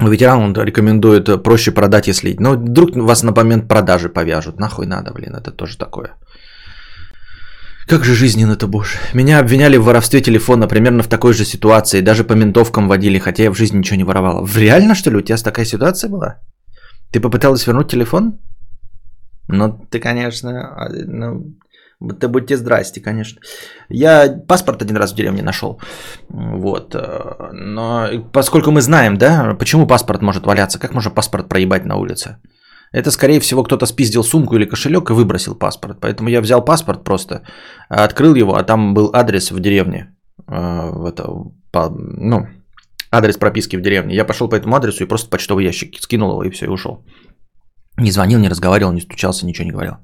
Ветеран 0.00 0.42
он 0.42 0.54
рекомендует 0.54 1.28
э, 1.28 1.42
проще 1.42 1.70
продать 1.70 2.08
и 2.08 2.12
слить. 2.12 2.40
Но 2.40 2.52
вдруг 2.52 2.96
вас 2.96 3.22
на 3.22 3.32
момент 3.32 3.68
продажи 3.68 4.08
повяжут. 4.08 4.58
Нахуй 4.58 4.86
надо, 4.86 5.12
блин, 5.12 5.34
это 5.34 5.50
тоже 5.50 5.76
такое. 5.76 6.16
Как 7.86 8.04
же 8.04 8.14
жизненно-то, 8.14 8.68
боже. 8.68 8.98
Меня 9.14 9.38
обвиняли 9.38 9.76
в 9.76 9.84
воровстве 9.84 10.20
телефона 10.20 10.68
примерно 10.68 11.02
в 11.02 11.08
такой 11.08 11.34
же 11.34 11.44
ситуации. 11.44 12.00
Даже 12.00 12.24
по 12.24 12.34
ментовкам 12.34 12.88
водили, 12.88 13.18
хотя 13.18 13.42
я 13.42 13.50
в 13.50 13.56
жизни 13.56 13.78
ничего 13.78 13.96
не 13.96 14.04
воровала. 14.04 14.48
Реально, 14.56 14.94
что 14.94 15.10
ли, 15.10 15.16
у 15.16 15.20
тебя 15.20 15.36
такая 15.36 15.66
ситуация 15.66 16.10
была? 16.10 16.40
Ты 17.12 17.20
попыталась 17.20 17.66
вернуть 17.66 17.90
телефон? 17.90 18.38
Ну, 19.48 19.86
ты, 19.90 20.00
конечно, 20.00 20.50
а, 20.50 20.88
ну, 20.88 21.54
ты 22.08 22.28
будьте 22.28 22.56
здрасте, 22.56 23.00
конечно. 23.00 23.40
Я 23.88 24.28
паспорт 24.48 24.82
один 24.82 24.96
раз 24.96 25.12
в 25.12 25.16
деревне 25.16 25.42
нашел. 25.42 25.80
Вот. 26.28 26.94
Э, 26.94 27.50
но 27.52 28.08
поскольку 28.32 28.70
мы 28.70 28.80
знаем, 28.80 29.16
да, 29.16 29.54
почему 29.58 29.86
паспорт 29.86 30.22
может 30.22 30.46
валяться, 30.46 30.78
как 30.78 30.94
можно 30.94 31.10
паспорт 31.10 31.48
проебать 31.48 31.84
на 31.84 31.96
улице? 31.96 32.36
Это, 32.92 33.10
скорее 33.10 33.40
всего, 33.40 33.62
кто-то 33.62 33.86
спиздил 33.86 34.22
сумку 34.22 34.56
или 34.56 34.66
кошелек 34.66 35.10
и 35.10 35.14
выбросил 35.14 35.54
паспорт. 35.54 35.98
Поэтому 36.00 36.28
я 36.28 36.40
взял 36.40 36.64
паспорт 36.64 37.04
просто, 37.04 37.42
открыл 37.88 38.34
его, 38.34 38.54
а 38.54 38.64
там 38.64 38.94
был 38.94 39.10
адрес 39.14 39.50
в 39.50 39.60
деревне. 39.60 40.14
Э, 40.48 40.90
в 40.90 41.06
это, 41.06 41.26
ну, 41.74 42.46
адрес 43.10 43.36
прописки 43.36 43.76
в 43.76 43.82
деревне. 43.82 44.14
Я 44.14 44.24
пошел 44.24 44.48
по 44.48 44.56
этому 44.56 44.76
адресу 44.76 45.04
и 45.04 45.08
просто 45.08 45.30
почтовый 45.30 45.64
ящик 45.64 46.00
скинул 46.00 46.30
его 46.30 46.44
и 46.44 46.50
все, 46.50 46.66
и 46.66 46.68
ушел. 46.68 47.04
Не 47.98 48.10
звонил, 48.10 48.38
не 48.40 48.48
разговаривал, 48.48 48.92
не 48.92 49.00
стучался, 49.00 49.46
ничего 49.46 49.66
не 49.66 49.72
говорил. 49.72 49.96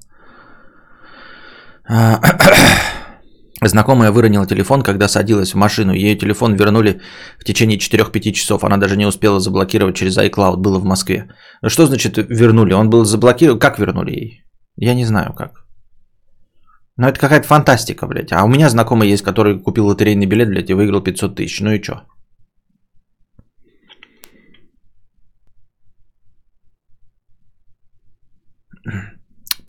А, 1.89 2.21
знакомая 3.67 4.11
выронила 4.11 4.45
телефон, 4.45 4.83
когда 4.83 5.07
садилась 5.07 5.53
в 5.53 5.57
машину. 5.57 5.93
Ее 5.93 6.15
телефон 6.15 6.55
вернули 6.55 7.01
в 7.39 7.43
течение 7.43 7.79
4-5 7.79 8.31
часов. 8.31 8.63
Она 8.63 8.77
даже 8.77 8.95
не 8.95 9.07
успела 9.07 9.39
заблокировать 9.39 9.95
через 9.95 10.17
iCloud. 10.17 10.57
Было 10.57 10.79
в 10.79 10.85
Москве. 10.85 11.29
Что 11.67 11.87
значит 11.87 12.17
вернули? 12.17 12.73
Он 12.73 12.89
был 12.89 13.05
заблокирован. 13.05 13.59
Как 13.59 13.79
вернули 13.79 14.11
ей? 14.11 14.43
Я 14.77 14.93
не 14.93 15.05
знаю 15.05 15.33
как. 15.33 15.65
Но 16.95 17.07
это 17.07 17.19
какая-то 17.19 17.47
фантастика, 17.47 18.07
блядь. 18.07 18.31
А 18.33 18.43
у 18.43 18.47
меня 18.47 18.69
знакомый 18.69 19.07
есть, 19.09 19.23
который 19.23 19.59
купил 19.59 19.87
лотерейный 19.87 20.27
билет, 20.27 20.49
блядь, 20.49 20.69
и 20.69 20.73
выиграл 20.73 21.01
500 21.01 21.35
тысяч. 21.35 21.61
Ну 21.61 21.71
и 21.71 21.81
что? 21.81 22.03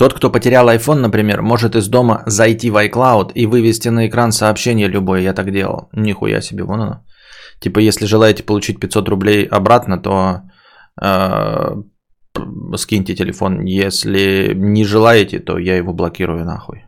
Тот, 0.01 0.15
кто 0.15 0.31
потерял 0.31 0.69
iPhone, 0.71 1.01
например, 1.01 1.43
может 1.43 1.77
из 1.77 1.89
дома 1.89 2.23
зайти 2.27 2.71
в 2.71 2.77
iCloud 2.77 3.33
и 3.35 3.45
вывести 3.47 3.91
на 3.91 4.07
экран 4.07 4.33
сообщение 4.33 4.89
любое. 4.89 5.21
Я 5.21 5.35
так 5.35 5.53
делал. 5.53 5.91
Нихуя 5.93 6.41
себе, 6.41 6.65
вон 6.65 6.81
оно. 6.81 7.05
Типа, 7.61 7.81
если 7.81 8.07
желаете 8.07 8.43
получить 8.43 8.81
500 8.81 9.09
рублей 9.09 9.45
обратно, 9.45 9.99
то 9.99 10.41
э, 11.03 11.83
скиньте 12.77 13.15
телефон. 13.15 13.67
Если 13.67 14.55
не 14.55 14.87
желаете, 14.87 15.39
то 15.39 15.59
я 15.59 15.77
его 15.77 15.93
блокирую 15.93 16.47
нахуй. 16.47 16.87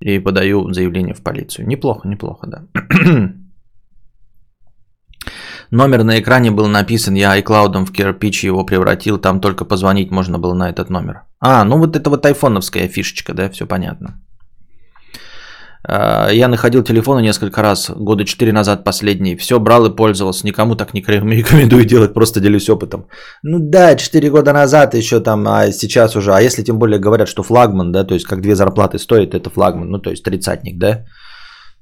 И 0.00 0.18
подаю 0.18 0.72
заявление 0.72 1.14
в 1.14 1.22
полицию. 1.22 1.68
Неплохо, 1.68 2.08
неплохо, 2.08 2.48
да. 2.48 2.64
Номер 5.70 6.02
на 6.02 6.18
экране 6.18 6.50
был 6.50 6.66
написан, 6.66 7.14
я 7.14 7.38
iCloud 7.38 7.84
в 7.84 7.92
кирпич 7.92 8.44
его 8.44 8.66
превратил, 8.66 9.18
там 9.18 9.40
только 9.40 9.64
позвонить 9.64 10.10
можно 10.10 10.38
было 10.38 10.54
на 10.54 10.68
этот 10.68 10.90
номер. 10.90 11.22
А, 11.40 11.64
ну 11.64 11.78
вот 11.78 11.96
это 11.96 12.10
вот 12.10 12.26
айфоновская 12.26 12.88
фишечка, 12.88 13.34
да, 13.34 13.50
все 13.50 13.66
понятно. 13.66 14.20
А, 15.88 16.28
я 16.30 16.48
находил 16.48 16.82
телефоны 16.82 17.22
несколько 17.22 17.62
раз, 17.62 17.90
года 17.90 18.24
4 18.24 18.52
назад 18.52 18.84
последний. 18.84 19.36
Все 19.36 19.58
брал 19.58 19.86
и 19.86 19.96
пользовался. 19.96 20.46
Никому 20.46 20.74
так 20.74 20.92
не 20.92 21.00
рекомендую 21.06 21.84
делать, 21.84 22.14
просто 22.14 22.40
делюсь 22.40 22.68
опытом. 22.68 23.06
Ну 23.42 23.58
да, 23.58 23.94
4 23.96 24.30
года 24.30 24.52
назад 24.52 24.94
еще 24.94 25.20
там, 25.20 25.46
а 25.46 25.72
сейчас 25.72 26.16
уже. 26.16 26.32
А 26.32 26.40
если 26.40 26.64
тем 26.64 26.78
более 26.78 26.98
говорят, 26.98 27.28
что 27.28 27.42
флагман, 27.42 27.92
да, 27.92 28.04
то 28.04 28.14
есть 28.14 28.26
как 28.26 28.40
две 28.40 28.54
зарплаты 28.54 28.98
стоит, 28.98 29.34
это 29.34 29.50
флагман, 29.50 29.88
ну 29.88 29.98
то 29.98 30.10
есть 30.10 30.24
тридцатник, 30.24 30.78
да? 30.78 31.04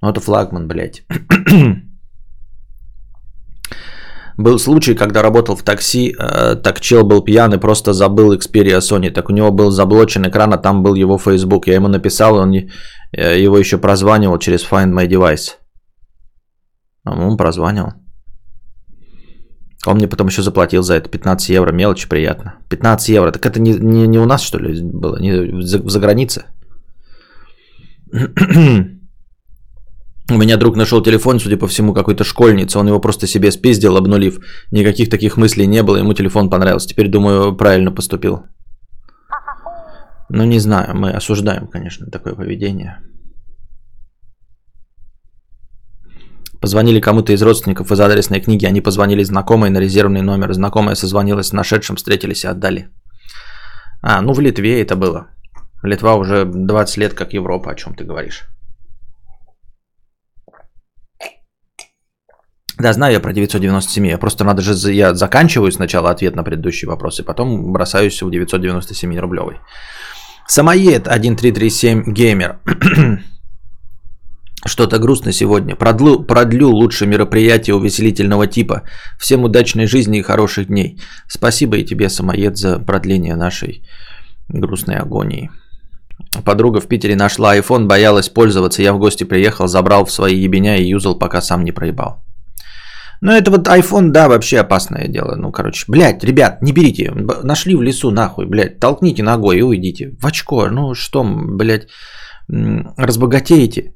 Ну 0.02 0.10
это 0.10 0.20
флагман, 0.20 0.68
блядь. 0.68 1.02
Был 4.38 4.60
случай, 4.60 4.94
когда 4.94 5.22
работал 5.22 5.56
в 5.56 5.62
такси, 5.62 6.14
э, 6.16 6.54
так 6.54 6.80
чел 6.80 7.04
был 7.04 7.24
пьяный, 7.24 7.58
просто 7.58 7.92
забыл 7.92 8.34
Xperia 8.34 8.78
Sony. 8.78 9.10
Так 9.10 9.30
у 9.30 9.32
него 9.32 9.50
был 9.50 9.72
заблочен 9.72 10.28
экран, 10.28 10.52
а 10.52 10.58
там 10.58 10.84
был 10.84 10.94
его 10.94 11.18
Facebook. 11.18 11.66
Я 11.66 11.74
ему 11.74 11.88
написал, 11.88 12.36
он 12.36 12.54
э, 12.54 12.66
его 13.12 13.58
еще 13.58 13.78
прозванивал 13.78 14.38
через 14.38 14.64
Find 14.64 14.92
My 14.92 15.08
Device. 15.08 15.56
А 17.04 17.18
он 17.18 17.36
прозванивал. 17.36 17.94
Он 19.86 19.96
мне 19.96 20.06
потом 20.06 20.28
еще 20.28 20.42
заплатил 20.42 20.82
за 20.82 20.94
это 20.94 21.08
15 21.08 21.48
евро, 21.48 21.72
мелочь 21.72 22.06
приятно. 22.06 22.54
15 22.68 23.08
евро, 23.08 23.32
так 23.32 23.44
это 23.44 23.60
не, 23.60 23.72
не, 23.72 24.06
не 24.06 24.18
у 24.18 24.24
нас 24.24 24.42
что 24.42 24.58
ли 24.58 24.80
было, 24.82 25.18
не 25.20 25.62
за, 25.62 25.88
за 25.88 25.98
границей? 25.98 26.44
У 30.30 30.36
меня 30.36 30.58
друг 30.58 30.76
нашел 30.76 31.02
телефон, 31.02 31.40
судя 31.40 31.56
по 31.56 31.66
всему, 31.66 31.94
какой-то 31.94 32.22
школьница. 32.22 32.78
Он 32.78 32.86
его 32.86 33.00
просто 33.00 33.26
себе 33.26 33.50
спиздил, 33.50 33.96
обнулив. 33.96 34.40
Никаких 34.70 35.08
таких 35.08 35.36
мыслей 35.38 35.66
не 35.66 35.82
было, 35.82 35.96
ему 35.96 36.12
телефон 36.12 36.50
понравился. 36.50 36.88
Теперь, 36.88 37.08
думаю, 37.08 37.56
правильно 37.56 37.92
поступил. 37.92 38.42
Ну, 40.28 40.44
не 40.44 40.60
знаю, 40.60 40.94
мы 40.94 41.12
осуждаем, 41.16 41.66
конечно, 41.66 42.10
такое 42.10 42.34
поведение. 42.34 42.98
Позвонили 46.60 47.00
кому-то 47.00 47.32
из 47.32 47.42
родственников 47.42 47.90
из 47.90 48.00
адресной 48.00 48.40
книги, 48.40 48.66
они 48.66 48.82
позвонили 48.82 49.22
знакомой 49.22 49.70
на 49.70 49.78
резервный 49.78 50.22
номер. 50.22 50.52
Знакомая 50.52 50.96
созвонилась 50.96 51.46
с 51.46 51.52
нашедшим, 51.52 51.96
встретились 51.96 52.44
и 52.44 52.48
отдали. 52.48 52.88
А, 54.02 54.20
ну 54.20 54.34
в 54.34 54.40
Литве 54.40 54.82
это 54.82 54.94
было. 54.96 55.28
Литва 55.82 56.16
уже 56.16 56.44
20 56.44 56.96
лет 56.98 57.14
как 57.14 57.32
Европа, 57.32 57.70
о 57.70 57.74
чем 57.74 57.94
ты 57.94 58.04
говоришь. 58.04 58.48
Да, 62.78 62.92
знаю 62.92 63.14
я 63.14 63.20
про 63.20 63.32
997. 63.32 64.06
Я 64.06 64.18
просто 64.18 64.44
надо 64.44 64.62
же, 64.62 64.92
я 64.92 65.14
заканчиваю 65.14 65.72
сначала 65.72 66.10
ответ 66.10 66.36
на 66.36 66.44
предыдущий 66.44 66.86
вопрос, 66.86 67.20
и 67.20 67.24
потом 67.24 67.72
бросаюсь 67.72 68.22
в 68.22 68.30
997 68.30 69.18
рублевый. 69.18 69.56
Самоед 70.46 71.08
1337 71.08 72.12
геймер. 72.12 72.58
Что-то 74.64 74.98
грустно 74.98 75.32
сегодня. 75.32 75.76
Продлю, 75.76 76.20
продлю 76.24 76.70
лучше 76.70 77.06
мероприятие 77.06 77.74
увеселительного 77.74 78.46
типа. 78.46 78.82
Всем 79.18 79.44
удачной 79.44 79.86
жизни 79.86 80.18
и 80.18 80.22
хороших 80.22 80.66
дней. 80.68 81.00
Спасибо 81.28 81.76
и 81.76 81.84
тебе, 81.84 82.08
самоед, 82.08 82.56
за 82.56 82.78
продление 82.78 83.36
нашей 83.36 83.82
грустной 84.48 84.96
агонии. 84.96 85.50
Подруга 86.44 86.80
в 86.80 86.86
Питере 86.86 87.16
нашла 87.16 87.56
iPhone, 87.56 87.86
боялась 87.86 88.28
пользоваться. 88.28 88.82
Я 88.82 88.92
в 88.92 88.98
гости 88.98 89.24
приехал, 89.24 89.68
забрал 89.68 90.04
в 90.04 90.12
свои 90.12 90.36
ебеня 90.36 90.76
и 90.76 90.88
юзал, 90.88 91.16
пока 91.18 91.40
сам 91.40 91.64
не 91.64 91.72
проебал. 91.72 92.22
Ну, 93.20 93.32
это 93.32 93.50
вот 93.50 93.66
iPhone, 93.66 94.10
да, 94.10 94.28
вообще 94.28 94.60
опасное 94.60 95.08
дело. 95.08 95.34
Ну, 95.36 95.50
короче, 95.50 95.84
блядь, 95.88 96.24
ребят, 96.24 96.62
не 96.62 96.72
берите. 96.72 97.12
Нашли 97.42 97.74
в 97.74 97.82
лесу, 97.82 98.10
нахуй, 98.10 98.46
блядь, 98.46 98.78
толкните 98.78 99.22
ногой 99.22 99.58
и 99.58 99.62
уйдите. 99.62 100.16
В 100.20 100.26
очко, 100.26 100.68
ну 100.70 100.94
что, 100.94 101.24
блядь, 101.24 101.88
разбогатеете. 102.96 103.92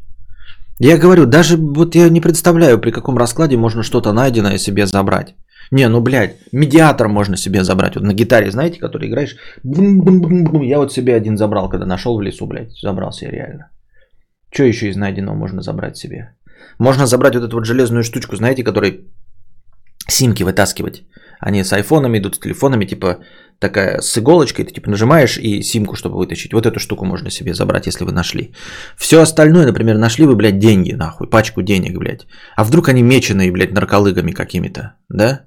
Я 0.81 0.99
говорю, 0.99 1.26
даже 1.26 1.57
вот 1.57 1.95
я 1.95 2.09
не 2.09 2.21
представляю, 2.21 2.81
при 2.81 2.91
каком 2.91 3.17
раскладе 3.17 3.57
можно 3.57 3.83
что-то 3.83 4.12
найденное 4.12 4.59
себе 4.59 4.87
забрать. 4.87 5.35
Не, 5.71 5.88
ну, 5.88 6.00
блядь, 6.00 6.37
медиатор 6.52 7.09
можно 7.09 7.37
себе 7.37 7.62
забрать. 7.62 7.95
Вот 7.95 8.05
на 8.05 8.12
гитаре, 8.12 8.50
знаете, 8.50 8.81
который 8.81 9.09
играешь. 9.09 9.37
Я 9.64 10.79
вот 10.79 10.93
себе 10.93 11.14
один 11.14 11.37
забрал, 11.37 11.69
когда 11.69 11.87
нашел 11.87 12.17
в 12.19 12.23
лесу, 12.23 12.47
блядь. 12.47 12.73
Забрал 12.83 13.12
себе 13.12 13.31
реально. 13.31 13.71
Что 14.52 14.64
еще 14.64 14.88
из 14.88 14.97
найденного 14.97 15.37
можно 15.37 15.62
забрать 15.62 15.97
себе? 15.97 16.35
Можно 16.83 17.07
забрать 17.07 17.35
вот 17.35 17.45
эту 17.45 17.57
вот 17.57 17.65
железную 17.65 18.03
штучку, 18.03 18.37
знаете, 18.37 18.65
которой 18.65 19.05
симки 20.09 20.43
вытаскивать. 20.43 21.05
Они 21.39 21.65
с 21.65 21.73
айфонами 21.73 22.19
идут, 22.19 22.35
с 22.35 22.41
телефонами, 22.41 22.87
типа 22.87 23.19
такая 23.61 24.01
с 24.01 24.19
иголочкой, 24.19 24.65
ты 24.65 24.73
типа 24.73 24.91
нажимаешь 24.91 25.39
и 25.39 25.62
симку, 25.62 25.95
чтобы 25.95 26.17
вытащить. 26.17 26.53
Вот 26.53 26.67
эту 26.67 26.81
штуку 26.81 27.05
можно 27.05 27.31
себе 27.31 27.55
забрать, 27.55 27.87
если 27.87 28.05
вы 28.05 28.12
нашли. 28.12 28.53
Все 28.97 29.21
остальное, 29.21 29.67
например, 29.67 29.97
нашли 29.97 30.27
вы, 30.27 30.35
блядь, 30.35 30.59
деньги, 30.59 30.97
нахуй, 30.97 31.31
пачку 31.31 31.62
денег, 31.62 31.99
блядь. 31.99 32.27
А 32.57 32.65
вдруг 32.65 32.89
они 32.89 33.03
меченые, 33.03 33.53
блядь, 33.53 33.73
нарколыгами 33.73 34.33
какими-то, 34.33 34.97
да? 35.09 35.41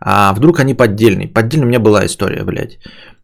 А 0.00 0.34
вдруг 0.34 0.58
они 0.58 0.74
поддельные? 0.74 1.28
Поддельная 1.28 1.66
у 1.66 1.68
меня 1.68 1.80
была 1.80 2.04
история, 2.04 2.44
блядь. 2.44 2.78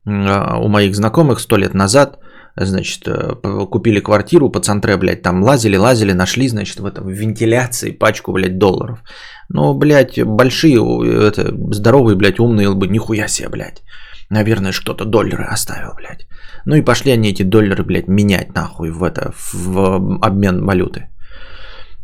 А, 0.06 0.56
у 0.60 0.68
моих 0.68 0.94
знакомых 0.94 1.40
сто 1.40 1.58
лет 1.58 1.74
назад– 1.74 2.18
значит, 2.56 3.02
э, 3.06 3.34
купили 3.70 4.00
квартиру 4.00 4.50
по 4.50 4.60
центре, 4.60 4.96
блядь, 4.96 5.22
там 5.22 5.42
лазили, 5.42 5.76
лазили, 5.76 6.12
нашли, 6.12 6.48
значит, 6.48 6.80
в 6.80 6.86
этом 6.86 7.08
вентиляции 7.08 7.92
пачку, 7.92 8.32
блядь, 8.32 8.58
долларов. 8.58 9.02
Ну, 9.48 9.74
блядь, 9.74 10.22
большие, 10.22 11.28
это, 11.28 11.54
здоровые, 11.72 12.16
блядь, 12.16 12.40
умные 12.40 12.68
лбы, 12.68 12.88
нихуя 12.88 13.28
себе, 13.28 13.48
блядь. 13.48 13.82
Наверное, 14.30 14.72
кто-то 14.72 15.04
доллары 15.04 15.44
оставил, 15.44 15.94
блядь. 15.96 16.26
Ну 16.64 16.76
и 16.76 16.82
пошли 16.82 17.12
они 17.12 17.30
эти 17.30 17.42
доллары, 17.42 17.82
блядь, 17.84 18.08
менять 18.08 18.54
нахуй 18.54 18.90
в 18.90 19.02
это, 19.02 19.32
в 19.52 20.18
обмен 20.24 20.64
валюты. 20.64 21.08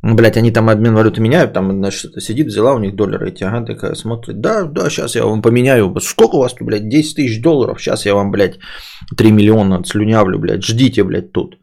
Ну, 0.07 0.15
блять, 0.15 0.37
они 0.37 0.53
там 0.53 0.69
обмен 0.69 0.95
валюты 0.95 1.21
меняют, 1.21 1.53
там, 1.53 1.73
значит, 1.73 2.23
сидит, 2.23 2.47
взяла 2.47 2.75
у 2.75 2.79
них 2.79 2.95
доллары 2.95 3.29
эти, 3.29 3.43
ага, 3.43 3.67
такая 3.67 3.95
смотрит, 3.95 4.41
да, 4.41 4.63
да, 4.63 4.89
сейчас 4.89 5.17
я 5.17 5.25
вам 5.25 5.43
поменяю, 5.43 5.93
сколько 6.01 6.37
у 6.37 6.39
вас 6.39 6.55
тут, 6.55 6.69
блядь, 6.69 6.89
10 6.89 7.17
тысяч 7.17 7.43
долларов, 7.43 7.81
сейчас 7.81 8.07
я 8.07 8.15
вам, 8.15 8.31
блядь, 8.31 8.61
3 9.17 9.33
миллиона 9.33 9.85
слюнявлю, 9.85 10.39
блядь, 10.39 10.63
ждите, 10.63 11.03
блядь, 11.03 11.33
тут. 11.33 11.57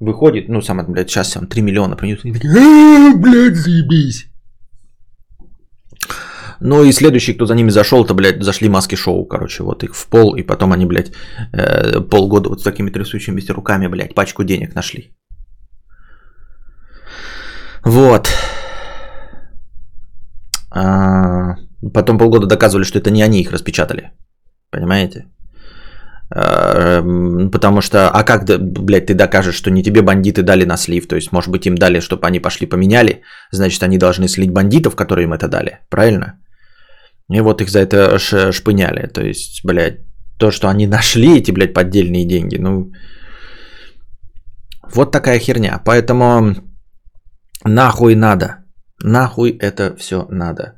Выходит, 0.00 0.48
ну, 0.48 0.60
сам, 0.60 0.84
блядь, 0.92 1.08
сейчас 1.08 1.36
вам 1.36 1.46
3 1.46 1.62
миллиона 1.62 1.94
принесу, 1.94 2.28
и 2.28 2.32
такие, 2.32 3.14
блядь, 3.16 3.54
заебись. 3.54 4.26
Ну 6.60 6.82
и 6.82 6.92
следующий, 6.92 7.34
кто 7.34 7.46
за 7.46 7.54
ними 7.54 7.70
зашел, 7.70 8.04
то, 8.04 8.14
блядь, 8.14 8.42
зашли 8.42 8.68
маски 8.68 8.96
шоу, 8.96 9.24
короче, 9.24 9.62
вот 9.62 9.84
их 9.84 9.94
в 9.94 10.08
пол, 10.08 10.34
и 10.34 10.42
потом 10.42 10.72
они, 10.72 10.84
блядь, 10.84 11.12
э, 11.52 12.00
полгода 12.00 12.48
вот 12.48 12.60
с 12.60 12.64
такими 12.64 12.90
трясущимися 12.90 13.52
руками, 13.54 13.86
блядь, 13.86 14.14
пачку 14.14 14.42
денег 14.42 14.74
нашли. 14.74 15.12
Вот. 17.88 18.28
А, 20.70 21.54
потом 21.94 22.18
полгода 22.18 22.46
доказывали, 22.46 22.84
что 22.84 22.98
это 22.98 23.10
не 23.10 23.22
они 23.22 23.40
их 23.40 23.50
распечатали. 23.50 24.10
Понимаете? 24.70 25.24
А, 26.30 27.02
потому 27.50 27.80
что, 27.80 28.10
а 28.10 28.24
как, 28.24 28.44
блядь, 28.60 29.06
ты 29.06 29.14
докажешь, 29.14 29.56
что 29.56 29.70
не 29.70 29.82
тебе 29.82 30.02
бандиты 30.02 30.42
дали 30.42 30.66
на 30.66 30.76
слив? 30.76 31.08
То 31.08 31.16
есть, 31.16 31.32
может 31.32 31.50
быть, 31.50 31.66
им 31.66 31.76
дали, 31.76 32.00
чтобы 32.00 32.26
они 32.26 32.40
пошли 32.40 32.66
поменяли, 32.66 33.22
значит, 33.52 33.82
они 33.82 33.96
должны 33.96 34.28
слить 34.28 34.52
бандитов, 34.52 34.94
которые 34.94 35.24
им 35.24 35.32
это 35.32 35.48
дали. 35.48 35.78
Правильно? 35.88 36.38
И 37.32 37.40
вот 37.40 37.62
их 37.62 37.70
за 37.70 37.78
это 37.78 38.18
шпыняли. 38.52 39.06
То 39.06 39.22
есть, 39.22 39.64
блядь, 39.64 40.00
то, 40.38 40.50
что 40.50 40.68
они 40.68 40.86
нашли 40.98 41.38
эти, 41.38 41.52
блядь, 41.52 41.72
поддельные 41.72 42.26
деньги, 42.26 42.58
ну... 42.58 42.92
Вот 44.94 45.10
такая 45.10 45.38
херня. 45.38 45.80
Поэтому 45.84 46.67
Нахуй 47.64 48.14
надо. 48.14 48.64
Нахуй 49.02 49.50
это 49.50 49.96
все 49.96 50.26
надо. 50.30 50.74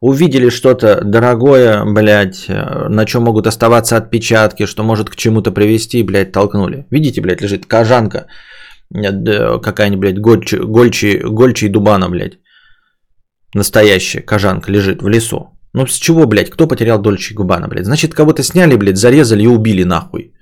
Увидели 0.00 0.50
что-то 0.50 1.00
дорогое, 1.04 1.84
блядь, 1.84 2.48
э, 2.48 2.88
на 2.88 3.04
чем 3.04 3.24
могут 3.24 3.46
оставаться 3.46 3.96
отпечатки, 3.96 4.66
что 4.66 4.84
может 4.84 5.10
к 5.10 5.16
чему-то 5.16 5.50
привести, 5.50 6.04
блядь, 6.04 6.32
толкнули. 6.32 6.86
Видите, 6.90 7.20
блядь, 7.20 7.42
лежит 7.42 7.66
кожанка, 7.66 8.26
э, 8.94 9.58
какая-нибудь, 9.60 10.00
блядь, 10.00 10.20
гольчи, 10.20 10.56
гольчи, 10.56 11.20
гольчи 11.24 11.68
дубана, 11.68 12.08
блядь. 12.08 12.38
Настоящая 13.54 14.20
кожанка 14.20 14.70
лежит 14.70 15.02
в 15.02 15.08
лесу. 15.08 15.58
Ну 15.72 15.86
с 15.86 15.98
чего, 15.98 16.26
блядь, 16.26 16.50
кто 16.50 16.68
потерял 16.68 16.98
Дольче 16.98 17.34
Губана, 17.34 17.68
блядь? 17.68 17.86
Значит, 17.86 18.14
кого-то 18.14 18.42
сняли, 18.42 18.76
блядь, 18.76 18.96
зарезали 18.96 19.42
и 19.42 19.46
убили 19.46 19.84
нахуй. 19.84 20.32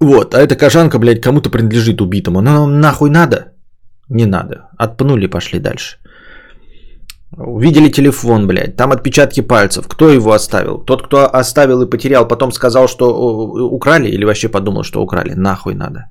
Вот, 0.00 0.34
а 0.34 0.40
эта 0.40 0.56
кожанка, 0.56 0.98
блядь, 0.98 1.20
кому-то 1.20 1.50
принадлежит 1.50 2.00
убитому. 2.00 2.40
Ну, 2.40 2.66
нахуй 2.66 3.10
надо? 3.10 3.52
Не 4.10 4.26
надо. 4.26 4.68
Отпнули, 4.76 5.28
пошли 5.28 5.60
дальше. 5.60 5.96
Увидели 7.36 7.90
телефон, 7.90 8.46
блядь, 8.46 8.76
там 8.76 8.90
отпечатки 8.90 9.40
пальцев. 9.40 9.86
Кто 9.88 10.10
его 10.10 10.32
оставил? 10.32 10.84
Тот, 10.84 11.06
кто 11.06 11.16
оставил 11.40 11.82
и 11.82 11.90
потерял, 11.90 12.28
потом 12.28 12.52
сказал, 12.52 12.88
что 12.88 13.06
украли 13.70 14.08
или 14.08 14.24
вообще 14.24 14.48
подумал, 14.48 14.82
что 14.82 15.00
украли? 15.00 15.34
Нахуй 15.34 15.74
надо. 15.74 16.10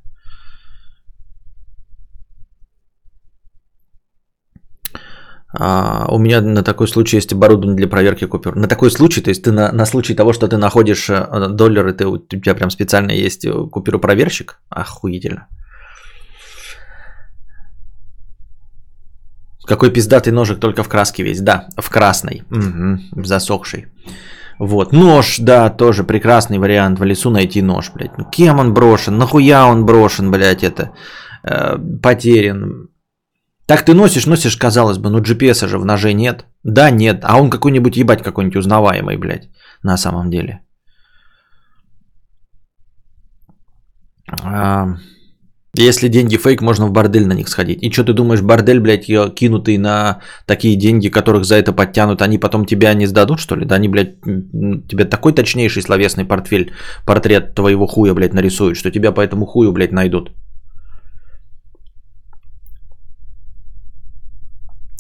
А, 5.52 6.06
у 6.10 6.20
меня 6.20 6.42
на 6.42 6.64
такой 6.64 6.88
случай 6.88 7.18
есть 7.18 7.34
оборудование 7.34 7.76
для 7.76 7.90
проверки 7.90 8.26
купюр. 8.26 8.56
На 8.56 8.68
такой 8.68 8.90
случай, 8.90 9.22
то 9.22 9.30
есть 9.30 9.44
ты 9.44 9.52
на, 9.52 9.74
на 9.74 9.86
случай 9.86 10.16
того, 10.16 10.32
что 10.32 10.48
ты 10.48 10.58
находишь 10.58 11.10
э, 11.10 11.50
доллары, 11.50 11.92
ты, 11.94 12.06
у 12.06 12.18
тебя 12.18 12.56
прям 12.56 12.70
специально 12.70 13.12
есть 13.12 13.46
купюропроверщик? 13.72 14.62
Охуительно. 14.70 15.48
Какой 19.70 19.92
пиздатый 19.92 20.34
ножик, 20.34 20.60
только 20.60 20.82
в 20.82 20.90
краске 20.90 21.24
весь. 21.24 21.42
Да, 21.42 21.68
в 21.78 21.90
красной. 21.90 22.42
Угу, 22.52 23.22
в. 23.22 23.86
Вот. 24.60 24.94
Нож, 24.94 25.38
да, 25.40 25.70
тоже 25.70 26.04
прекрасный 26.04 26.58
вариант. 26.58 27.00
В 27.00 27.04
лесу 27.04 27.30
найти 27.30 27.62
нож, 27.62 27.92
блядь. 27.94 28.18
Ну, 28.18 28.26
кем 28.26 28.60
он 28.60 28.74
брошен? 28.74 29.18
Нахуя 29.20 29.68
он 29.68 29.86
брошен, 29.86 30.32
блядь, 30.32 30.64
это? 30.64 30.92
Э, 31.44 31.78
потерян. 32.02 32.90
Так 33.68 33.86
ты 33.86 33.94
носишь, 33.94 34.26
носишь, 34.26 34.58
казалось 34.58 34.98
бы, 34.98 35.12
ну 35.12 35.22
GPS 35.22 35.68
же 35.68 35.78
в 35.78 35.86
ноже 35.86 36.14
нет. 36.14 36.46
Да, 36.64 36.90
нет. 36.90 37.24
А 37.24 37.40
он 37.40 37.52
какой-нибудь, 37.52 37.96
ебать, 37.96 38.24
какой-нибудь 38.24 38.58
узнаваемый, 38.58 39.18
блядь, 39.18 39.50
на 39.84 39.98
самом 39.98 40.32
деле. 40.32 40.62
А, 44.44 44.96
если 45.76 46.08
деньги 46.08 46.36
фейк, 46.36 46.62
можно 46.62 46.88
в 46.88 46.92
бордель 46.92 47.28
на 47.28 47.34
них 47.34 47.48
сходить. 47.48 47.84
И 47.84 47.92
что 47.92 48.04
ты 48.04 48.14
думаешь, 48.14 48.42
бордель, 48.42 48.80
блядь, 48.80 49.06
кинутый 49.06 49.78
на 49.78 50.22
такие 50.46 50.76
деньги, 50.76 51.10
которых 51.10 51.46
за 51.46 51.56
это 51.56 51.74
подтянут, 51.74 52.22
они 52.22 52.38
потом 52.38 52.66
тебя 52.66 52.94
не 52.94 53.06
сдадут, 53.06 53.40
что 53.40 53.56
ли? 53.56 53.66
Да 53.66 53.76
они, 53.76 53.88
блядь, 53.88 54.20
тебе 54.22 55.06
такой 55.06 55.34
точнейший 55.34 55.84
словесный 55.84 56.26
портфель, 56.26 56.74
портрет 57.06 57.54
твоего 57.54 57.86
хуя, 57.88 58.14
блядь, 58.14 58.34
нарисуют, 58.34 58.78
что 58.78 58.92
тебя 58.92 59.12
по 59.12 59.22
этому 59.22 59.46
хую, 59.46 59.72
блядь, 59.72 59.92
найдут. 59.92 60.32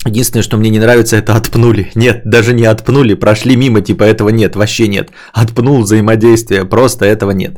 Единственное, 0.05 0.43
что 0.43 0.57
мне 0.57 0.69
не 0.69 0.79
нравится, 0.79 1.17
это 1.17 1.35
отпнули. 1.35 1.91
Нет, 1.93 2.21
даже 2.23 2.53
не 2.53 2.63
отпнули, 2.63 3.15
прошли 3.15 3.57
мимо, 3.57 3.81
типа 3.81 4.03
этого 4.03 4.29
нет, 4.29 4.55
вообще 4.55 4.87
нет. 4.87 5.11
Отпнул 5.33 5.81
взаимодействие, 5.81 6.63
просто 6.63 7.05
этого 7.05 7.31
нет. 7.31 7.57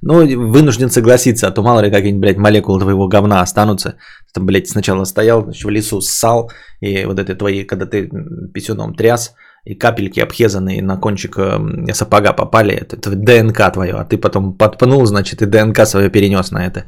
Ну, 0.00 0.26
вынужден 0.50 0.90
согласиться, 0.90 1.46
а 1.46 1.50
то 1.50 1.62
мало 1.62 1.80
ли 1.80 1.90
какие-нибудь, 1.90 2.22
блядь, 2.22 2.38
молекулы 2.38 2.80
твоего 2.80 3.08
говна 3.08 3.42
останутся. 3.42 3.96
Ты, 4.32 4.40
блядь, 4.40 4.68
сначала 4.68 5.04
стоял, 5.04 5.42
значит, 5.44 5.64
в 5.64 5.68
лесу 5.68 6.00
ссал, 6.00 6.50
и 6.80 7.04
вот 7.04 7.18
это 7.18 7.34
твои, 7.34 7.64
когда 7.64 7.84
ты 7.84 8.08
писюном 8.54 8.94
тряс, 8.94 9.34
и 9.64 9.74
капельки 9.74 10.18
обхезанные 10.20 10.82
на 10.82 10.96
кончик 10.96 11.38
эм, 11.38 11.86
сапога 11.92 12.32
попали, 12.32 12.74
это, 12.74 12.96
это 12.96 13.14
ДНК 13.14 13.70
твое, 13.72 13.92
а 13.92 14.04
ты 14.04 14.16
потом 14.16 14.56
подпнул, 14.56 15.06
значит, 15.06 15.42
и 15.42 15.46
ДНК 15.46 15.86
свое 15.86 16.10
перенес 16.10 16.50
на 16.52 16.66
это. 16.66 16.84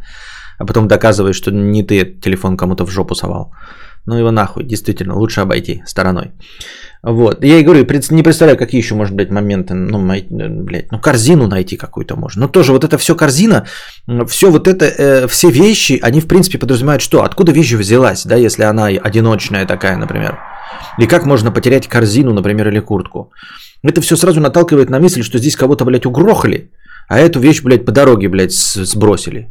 А 0.58 0.64
потом 0.64 0.88
доказываешь, 0.88 1.36
что 1.36 1.50
не 1.50 1.82
ты 1.82 2.04
телефон 2.04 2.56
кому-то 2.56 2.86
в 2.86 2.90
жопу 2.90 3.14
совал. 3.14 3.52
Ну 4.06 4.18
его 4.18 4.30
нахуй, 4.30 4.64
действительно, 4.64 5.16
лучше 5.16 5.40
обойти 5.40 5.82
стороной. 5.86 6.32
Вот. 7.02 7.44
Я 7.44 7.58
и 7.58 7.62
говорю, 7.62 7.86
не 8.10 8.22
представляю, 8.22 8.58
какие 8.58 8.80
еще, 8.80 8.94
может 8.94 9.14
быть, 9.14 9.30
моменты, 9.30 9.74
ну, 9.74 9.98
блядь, 9.98 10.90
ну, 10.90 10.98
корзину 10.98 11.48
найти 11.48 11.76
какую-то 11.76 12.16
можно. 12.16 12.42
Но 12.42 12.48
тоже 12.48 12.72
вот 12.72 12.84
это 12.84 12.96
все 12.96 13.14
корзина, 13.14 13.66
все 14.26 14.50
вот 14.50 14.68
это, 14.68 14.86
э, 14.86 15.26
все 15.26 15.50
вещи, 15.50 15.98
они, 16.02 16.20
в 16.20 16.26
принципе, 16.26 16.58
подразумевают, 16.58 17.02
что? 17.02 17.22
Откуда 17.22 17.52
вещь 17.52 17.72
взялась, 17.72 18.24
да, 18.24 18.36
если 18.36 18.62
она 18.62 18.86
одиночная 18.86 19.66
такая, 19.66 19.96
например. 19.96 20.38
И 20.98 21.06
как 21.06 21.26
можно 21.26 21.50
потерять 21.50 21.88
корзину, 21.88 22.32
например, 22.32 22.68
или 22.68 22.80
куртку. 22.80 23.32
Это 23.82 24.00
все 24.00 24.16
сразу 24.16 24.40
наталкивает 24.40 24.90
на 24.90 24.98
мысль, 24.98 25.22
что 25.22 25.38
здесь 25.38 25.56
кого-то, 25.56 25.84
блядь, 25.84 26.06
угрохали, 26.06 26.70
а 27.08 27.18
эту 27.18 27.38
вещь, 27.38 27.62
блядь, 27.62 27.84
по 27.84 27.92
дороге, 27.92 28.28
блядь, 28.28 28.54
сбросили. 28.54 29.50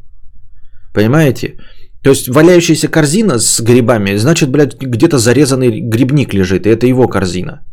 Понимаете? 0.94 1.58
То 2.04 2.10
есть 2.10 2.28
валяющаяся 2.28 2.89
корзина 2.89 3.39
с 3.39 3.62
грибами, 3.62 4.18
значит, 4.18 4.50
блядь, 4.50 4.76
где-то 4.82 5.18
зарезанный 5.18 5.80
грибник 5.80 6.34
лежит, 6.34 6.66
и 6.66 6.70
это 6.70 6.86
его 6.86 7.08
корзина. 7.08 7.63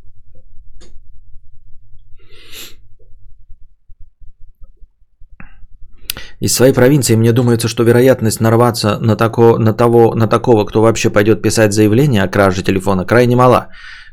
Из 6.40 6.54
своей 6.54 6.72
провинции 6.72 7.16
мне 7.16 7.32
думается, 7.32 7.68
что 7.68 7.82
вероятность 7.82 8.40
нарваться 8.40 8.98
на, 9.00 9.16
тако, 9.16 9.58
на, 9.58 9.74
того, 9.74 10.14
на 10.14 10.26
такого, 10.26 10.64
кто 10.64 10.80
вообще 10.80 11.10
пойдет 11.10 11.42
писать 11.42 11.72
заявление 11.72 12.22
о 12.22 12.28
краже 12.28 12.62
телефона, 12.62 13.04
крайне 13.04 13.36
мала. 13.36 13.68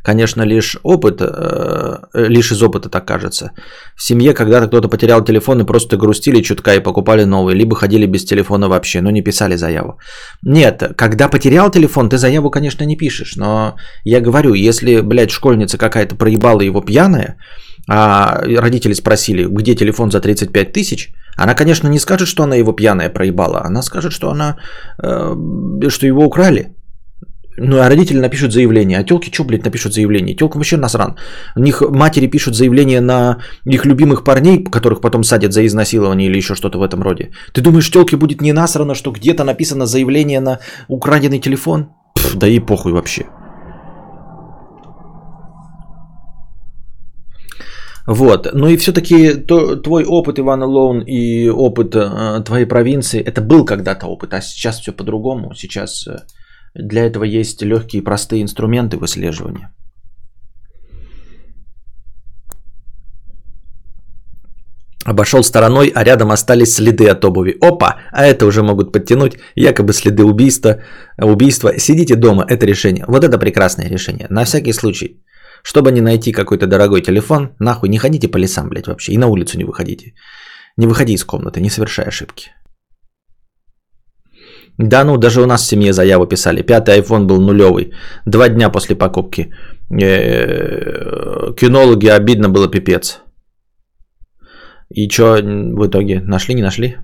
Конечно, 0.08 0.46
лишь 0.46 0.78
опыт, 0.84 1.22
э, 1.22 1.98
лишь 2.14 2.52
из 2.52 2.64
опыта 2.64 2.90
так 2.90 3.06
кажется. 3.06 3.52
В 3.96 4.02
семье 4.02 4.34
когда-то 4.34 4.68
кто-то 4.68 4.88
потерял 4.88 5.26
телефон 5.26 5.62
и 5.62 5.66
просто 5.66 5.98
грустили 5.98 6.42
чутка 6.42 6.76
и 6.76 6.84
покупали 6.84 7.26
новый, 7.26 7.56
либо 7.56 7.76
ходили 7.76 8.06
без 8.06 8.24
телефона 8.24 8.70
вообще, 8.70 9.02
но 9.02 9.12
не 9.12 9.22
писали 9.22 9.58
заяву. 9.58 9.98
Нет, 10.44 10.94
когда 10.96 11.28
потерял 11.28 11.72
телефон, 11.72 12.10
ты 12.10 12.18
заяву, 12.18 12.50
конечно, 12.50 12.86
не 12.86 12.96
пишешь, 12.96 13.36
но 13.36 13.76
я 14.06 14.22
говорю, 14.22 14.54
если, 14.54 15.02
блядь, 15.02 15.32
школьница 15.32 15.78
какая-то 15.78 16.16
проебала 16.16 16.62
его 16.62 16.82
пьяная, 16.82 17.36
а 17.90 18.42
родители 18.62 18.94
спросили, 18.94 19.46
где 19.50 19.76
телефон 19.76 20.10
за 20.12 20.22
35 20.22 20.72
тысяч, 20.72 21.10
она, 21.36 21.54
конечно, 21.54 21.90
не 21.90 22.00
скажет, 22.00 22.30
что 22.30 22.44
она 22.44 22.56
его 22.56 22.72
пьяная 22.72 23.10
проебала, 23.10 23.62
она 23.66 23.82
скажет, 23.82 24.14
что 24.14 24.30
она, 24.30 24.56
э, 25.04 25.90
что 25.90 26.08
его 26.08 26.24
украли. 26.24 26.77
Ну, 27.60 27.80
а 27.80 27.90
родители 27.90 28.20
напишут 28.20 28.54
заявление. 28.54 29.00
А 29.00 29.04
телки 29.04 29.32
что, 29.34 29.44
блядь, 29.44 29.66
напишут 29.66 29.94
заявление? 29.94 30.36
Телкам 30.36 30.60
вообще 30.60 30.78
насран. 30.78 31.16
У 31.56 31.60
них 31.60 31.82
матери 31.82 32.28
пишут 32.28 32.56
заявление 32.56 33.02
на 33.02 33.38
их 33.66 33.86
любимых 33.86 34.24
парней, 34.24 34.64
которых 34.64 35.02
потом 35.02 35.24
садят 35.24 35.54
за 35.54 35.66
изнасилование 35.66 36.30
или 36.30 36.38
еще 36.38 36.54
что-то 36.54 36.78
в 36.78 36.84
этом 36.84 37.02
роде. 37.02 37.32
Ты 37.54 37.62
думаешь, 37.62 37.90
телке 37.90 38.16
будет 38.16 38.42
не 38.42 38.54
насрано, 38.54 38.94
что 38.94 39.12
где-то 39.12 39.44
написано 39.44 39.88
заявление 39.88 40.40
на 40.40 40.60
украденный 40.88 41.40
телефон? 41.40 41.88
Пф, 42.14 42.36
да 42.36 42.48
и 42.48 42.60
похуй 42.60 42.92
вообще. 42.92 43.26
Вот. 48.06 48.48
Ну 48.54 48.68
и 48.68 48.78
все-таки 48.78 49.34
твой 49.84 50.06
опыт, 50.06 50.38
Иван 50.40 50.64
Лоун, 50.64 51.02
и 51.02 51.50
опыт 51.50 51.96
э, 51.96 52.42
твоей 52.46 52.66
провинции, 52.66 53.20
это 53.20 53.42
был 53.42 53.66
когда-то 53.66 54.06
опыт, 54.06 54.34
а 54.34 54.42
сейчас 54.42 54.80
все 54.80 54.94
по-другому. 54.94 55.54
Сейчас 55.56 56.08
э, 56.08 56.20
для 56.78 57.06
этого 57.06 57.24
есть 57.24 57.62
легкие 57.62 58.04
простые 58.04 58.42
инструменты 58.42 58.98
выслеживания. 58.98 59.72
Обошел 65.06 65.42
стороной, 65.44 65.92
а 65.96 66.04
рядом 66.04 66.32
остались 66.32 66.76
следы 66.76 67.08
от 67.08 67.24
обуви. 67.24 67.58
Опа, 67.62 67.96
а 68.12 68.26
это 68.26 68.46
уже 68.46 68.62
могут 68.62 68.92
подтянуть, 68.92 69.38
якобы 69.56 69.94
следы 69.94 70.24
убийства. 70.24 70.82
убийства. 71.18 71.80
Сидите 71.80 72.16
дома, 72.16 72.46
это 72.48 72.66
решение. 72.66 73.06
Вот 73.08 73.24
это 73.24 73.38
прекрасное 73.38 73.90
решение. 73.90 74.28
На 74.30 74.44
всякий 74.44 74.74
случай. 74.74 75.24
Чтобы 75.64 75.92
не 75.92 76.02
найти 76.02 76.34
какой-то 76.34 76.68
дорогой 76.68 77.02
телефон, 77.02 77.56
нахуй 77.60 77.90
не 77.90 77.98
ходите 77.98 78.28
по 78.28 78.38
лесам, 78.38 78.68
блядь, 78.68 78.88
вообще. 78.88 79.14
И 79.14 79.18
на 79.18 79.28
улицу 79.28 79.58
не 79.58 79.64
выходите. 79.64 80.14
Не 80.78 80.88
выходи 80.88 81.14
из 81.14 81.24
комнаты, 81.24 81.62
не 81.62 81.70
совершай 81.70 82.06
ошибки. 82.06 82.52
Да 84.78 85.04
ну, 85.04 85.18
даже 85.18 85.42
у 85.42 85.46
нас 85.46 85.64
в 85.64 85.68
семье 85.68 85.92
заяву 85.94 86.28
писали. 86.28 86.62
Пятый 86.62 87.00
iPhone 87.00 87.26
был 87.26 87.42
нулевый. 87.42 87.92
Два 88.26 88.50
дня 88.50 88.70
после 88.70 88.96
покупки. 88.96 89.52
Э, 89.90 91.54
кинологи 91.56 92.08
обидно 92.08 92.50
было 92.50 92.68
пипец. 92.68 93.22
И 94.90 95.10
что 95.10 95.42
в 95.42 95.88
итоге? 95.88 96.22
Нашли, 96.22 96.56
не 96.56 96.62
нашли? 96.62 96.98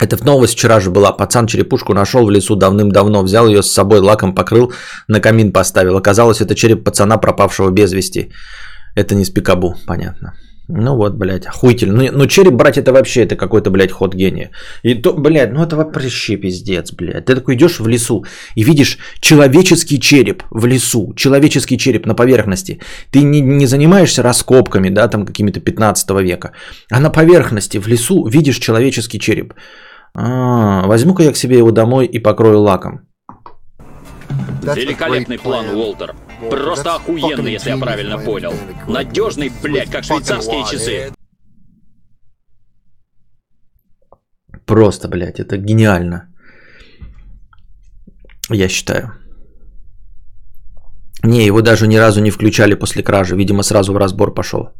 Это 0.00 0.16
в 0.16 0.24
новость 0.24 0.54
вчера 0.54 0.80
же 0.80 0.90
была. 0.90 1.12
Пацан 1.12 1.46
черепушку 1.46 1.94
нашел 1.94 2.26
в 2.26 2.30
лесу 2.30 2.56
давным-давно. 2.56 3.22
Взял 3.22 3.48
ее 3.48 3.62
с 3.62 3.72
собой, 3.72 4.00
лаком 4.00 4.34
покрыл, 4.34 4.72
на 5.08 5.20
камин 5.20 5.52
поставил. 5.52 5.96
Оказалось, 5.96 6.40
это 6.40 6.54
череп 6.54 6.84
пацана, 6.84 7.18
пропавшего 7.18 7.70
без 7.70 7.92
вести. 7.92 8.30
Это 8.94 9.14
не 9.14 9.24
спикабу, 9.24 9.74
понятно. 9.86 10.34
Ну 10.72 10.96
вот, 10.96 11.14
блядь, 11.14 11.46
охуительно. 11.46 11.92
Ну, 11.92 12.08
ну 12.12 12.26
череп 12.26 12.54
брать 12.54 12.78
это 12.78 12.92
вообще, 12.92 13.22
это 13.22 13.36
какой-то, 13.36 13.70
блядь, 13.70 13.90
ход 13.90 14.14
гения. 14.14 14.50
И 14.84 14.94
то, 14.94 15.12
блядь, 15.12 15.52
ну 15.52 15.62
это 15.62 15.76
вообще 15.76 16.36
пиздец, 16.36 16.92
блядь. 16.92 17.24
Ты 17.24 17.34
такой 17.34 17.54
идешь 17.54 17.80
в 17.80 17.88
лесу 17.88 18.24
и 18.56 18.64
видишь 18.64 18.98
человеческий 19.20 19.98
череп 20.00 20.42
в 20.50 20.66
лесу, 20.66 21.12
человеческий 21.16 21.76
череп 21.76 22.06
на 22.06 22.14
поверхности. 22.14 22.80
Ты 23.10 23.22
не, 23.22 23.40
не 23.40 23.66
занимаешься 23.66 24.22
раскопками, 24.22 24.90
да, 24.90 25.08
там 25.08 25.26
какими-то 25.26 25.60
15 25.60 26.10
века, 26.22 26.52
а 26.90 27.00
на 27.00 27.10
поверхности 27.10 27.78
в 27.78 27.88
лесу 27.88 28.26
видишь 28.26 28.58
человеческий 28.58 29.18
череп. 29.18 29.54
А, 30.14 30.86
возьму-ка 30.86 31.22
я 31.22 31.32
к 31.32 31.36
себе 31.36 31.58
его 31.58 31.70
домой 31.70 32.06
и 32.06 32.18
покрою 32.18 32.60
лаком. 32.60 33.00
Великолепный 34.62 35.38
план, 35.38 35.66
Уолтер. 35.74 36.14
Просто 36.48 36.94
охуенный, 36.94 37.52
если 37.52 37.70
я 37.70 37.78
правильно 37.78 38.18
понял. 38.18 38.54
Надежный, 38.88 39.50
блядь, 39.62 39.90
как 39.90 40.04
швейцарские 40.04 40.64
часы. 40.70 41.12
Просто, 44.66 45.08
блядь, 45.08 45.40
это 45.40 45.56
гениально. 45.58 46.28
Я 48.50 48.68
считаю. 48.68 49.12
Не, 51.22 51.44
его 51.44 51.60
даже 51.60 51.86
ни 51.86 51.96
разу 51.96 52.20
не 52.20 52.30
включали 52.30 52.74
после 52.74 53.02
кражи. 53.02 53.36
Видимо, 53.36 53.62
сразу 53.62 53.92
в 53.92 53.98
разбор 53.98 54.34
пошел. 54.34 54.70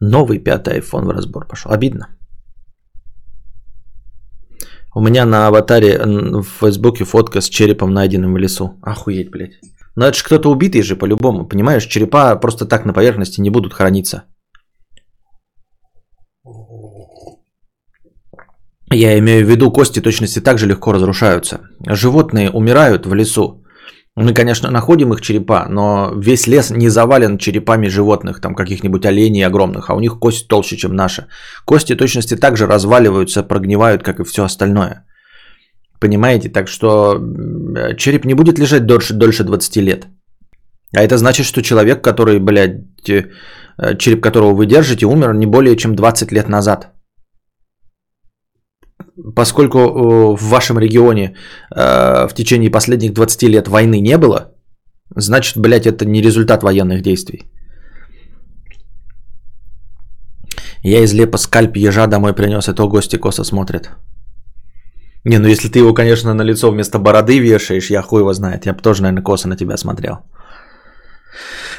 Новый 0.00 0.38
пятый 0.38 0.78
iPhone 0.78 1.04
в 1.06 1.10
разбор 1.10 1.48
пошел. 1.48 1.72
Обидно. 1.72 2.08
У 4.94 5.00
меня 5.00 5.26
на 5.26 5.48
аватаре 5.48 5.98
в 5.98 6.46
Фейсбуке 6.60 7.04
фотка 7.04 7.40
с 7.40 7.48
черепом, 7.48 7.92
найденным 7.92 8.34
в 8.34 8.38
лесу. 8.38 8.78
Охуеть, 8.82 9.30
блядь. 9.30 9.58
Но 9.96 10.06
это 10.06 10.16
же 10.16 10.24
кто-то 10.24 10.50
убитый 10.50 10.82
же 10.82 10.96
по-любому, 10.96 11.48
понимаешь? 11.48 11.86
Черепа 11.86 12.36
просто 12.36 12.66
так 12.66 12.84
на 12.84 12.92
поверхности 12.92 13.40
не 13.40 13.50
будут 13.50 13.74
храниться. 13.74 14.24
Я 18.92 19.18
имею 19.18 19.46
в 19.46 19.50
виду, 19.50 19.72
кости 19.72 20.00
точности 20.00 20.40
также 20.40 20.66
легко 20.66 20.92
разрушаются. 20.92 21.60
Животные 21.86 22.50
умирают 22.50 23.06
в 23.06 23.14
лесу. 23.14 23.64
Мы, 24.16 24.32
конечно, 24.32 24.70
находим 24.70 25.12
их 25.12 25.20
черепа, 25.20 25.66
но 25.68 26.12
весь 26.16 26.46
лес 26.46 26.70
не 26.70 26.88
завален 26.88 27.36
черепами 27.38 27.88
животных, 27.88 28.40
там 28.40 28.54
каких-нибудь 28.54 29.04
оленей 29.06 29.44
огромных, 29.44 29.90
а 29.90 29.94
у 29.94 30.00
них 30.00 30.18
кость 30.20 30.46
толще, 30.46 30.76
чем 30.76 30.94
наша. 30.94 31.26
Кости 31.64 31.96
точности 31.96 32.36
также 32.36 32.66
разваливаются, 32.66 33.42
прогнивают, 33.42 34.04
как 34.04 34.20
и 34.20 34.24
все 34.24 34.44
остальное. 34.44 35.04
Понимаете? 36.00 36.48
Так 36.48 36.68
что 36.68 37.18
череп 37.96 38.24
не 38.24 38.34
будет 38.34 38.58
лежать 38.58 38.86
дольше, 38.86 39.14
дольше 39.14 39.44
20 39.44 39.76
лет. 39.76 40.06
А 40.94 41.02
это 41.02 41.16
значит, 41.16 41.46
что 41.46 41.62
человек, 41.62 42.02
который, 42.02 42.38
блядь, 42.38 43.08
э, 43.08 43.96
череп 43.98 44.22
которого 44.22 44.54
вы 44.54 44.66
держите, 44.66 45.06
умер 45.06 45.34
не 45.34 45.46
более 45.46 45.76
чем 45.76 45.94
20 45.94 46.32
лет 46.32 46.48
назад. 46.48 46.92
Поскольку 49.36 49.78
э, 49.78 50.36
в 50.36 50.42
вашем 50.42 50.78
регионе 50.78 51.34
э, 51.74 52.28
в 52.28 52.34
течение 52.34 52.70
последних 52.70 53.12
20 53.12 53.42
лет 53.42 53.68
войны 53.68 54.00
не 54.00 54.18
было, 54.18 54.52
значит, 55.16 55.56
блядь, 55.58 55.86
это 55.86 56.04
не 56.04 56.22
результат 56.22 56.62
военных 56.62 57.02
действий. 57.02 57.42
Я 60.84 61.00
из 61.02 61.14
лепа 61.14 61.38
скальп 61.38 61.76
ежа 61.76 62.06
домой 62.06 62.34
принес, 62.34 62.68
и 62.68 62.74
то 62.74 62.88
гости 62.88 63.16
косо 63.16 63.44
смотрят. 63.44 63.90
Не, 65.24 65.38
ну 65.38 65.48
если 65.48 65.68
ты 65.68 65.78
его, 65.78 65.94
конечно, 65.94 66.34
на 66.34 66.42
лицо 66.42 66.70
вместо 66.70 66.98
бороды 66.98 67.38
вешаешь, 67.38 67.90
я 67.90 68.02
хуй 68.02 68.20
его 68.20 68.34
знает. 68.34 68.66
Я 68.66 68.74
бы 68.74 68.82
тоже, 68.82 69.02
наверное, 69.02 69.22
косо 69.22 69.48
на 69.48 69.56
тебя 69.56 69.76
смотрел. 69.76 70.18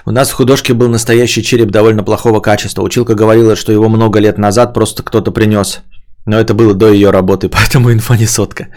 У 0.06 0.12
нас 0.12 0.30
в 0.30 0.34
художке 0.34 0.74
был 0.74 0.90
настоящий 0.90 1.44
череп 1.44 1.72
довольно 1.72 2.04
плохого 2.04 2.40
качества. 2.40 2.84
Училка 2.84 3.14
говорила, 3.16 3.56
что 3.56 3.72
его 3.72 3.88
много 3.90 4.20
лет 4.20 4.38
назад 4.38 4.74
просто 4.74 5.04
кто-то 5.04 5.32
принес. 5.32 5.82
Но 6.26 6.40
это 6.40 6.56
было 6.56 6.74
до 6.74 6.92
ее 6.92 7.12
работы, 7.12 7.50
поэтому 7.54 7.92
инфа 7.92 8.18
не 8.18 8.26
сотка. 8.26 8.68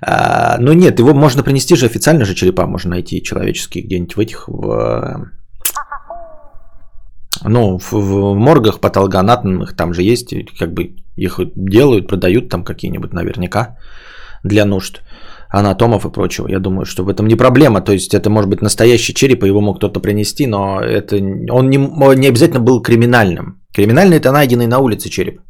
А, 0.00 0.56
ну 0.58 0.72
нет, 0.72 0.98
его 0.98 1.12
можно 1.12 1.42
принести 1.42 1.76
же 1.76 1.86
официально 1.86 2.24
же 2.24 2.34
черепа 2.34 2.66
можно 2.66 2.90
найти 2.90 3.22
человеческие 3.22 3.84
где-нибудь 3.84 4.16
в 4.16 4.20
этих... 4.20 4.48
В, 4.48 5.30
ну, 7.42 7.78
в, 7.78 7.92
в 7.92 8.34
моргах 8.34 8.80
патологоанатомных 8.80 9.76
там 9.76 9.92
же 9.92 10.02
есть, 10.02 10.34
как 10.58 10.72
бы 10.72 10.96
их 11.16 11.40
делают, 11.56 12.08
продают 12.08 12.48
там 12.48 12.64
какие-нибудь 12.64 13.12
наверняка 13.12 13.76
для 14.44 14.64
нужд 14.64 15.02
анатомов 15.48 16.06
и 16.06 16.10
прочего. 16.10 16.48
Я 16.48 16.58
думаю, 16.58 16.84
что 16.84 17.04
в 17.04 17.08
этом 17.08 17.26
не 17.26 17.36
проблема. 17.36 17.80
То 17.80 17.92
есть 17.92 18.14
это 18.14 18.30
может 18.30 18.50
быть 18.50 18.62
настоящий 18.62 19.14
череп, 19.14 19.44
и 19.44 19.48
его 19.48 19.60
мог 19.60 19.76
кто-то 19.76 20.00
принести, 20.00 20.46
но 20.46 20.80
это, 20.80 21.16
он 21.50 21.70
не, 21.70 21.78
не 22.16 22.28
обязательно 22.28 22.60
был 22.60 22.82
криминальным. 22.82 23.60
Криминальный 23.72 24.16
это 24.16 24.32
найденный 24.32 24.66
на 24.66 24.78
улице 24.78 25.08
череп. 25.08 25.40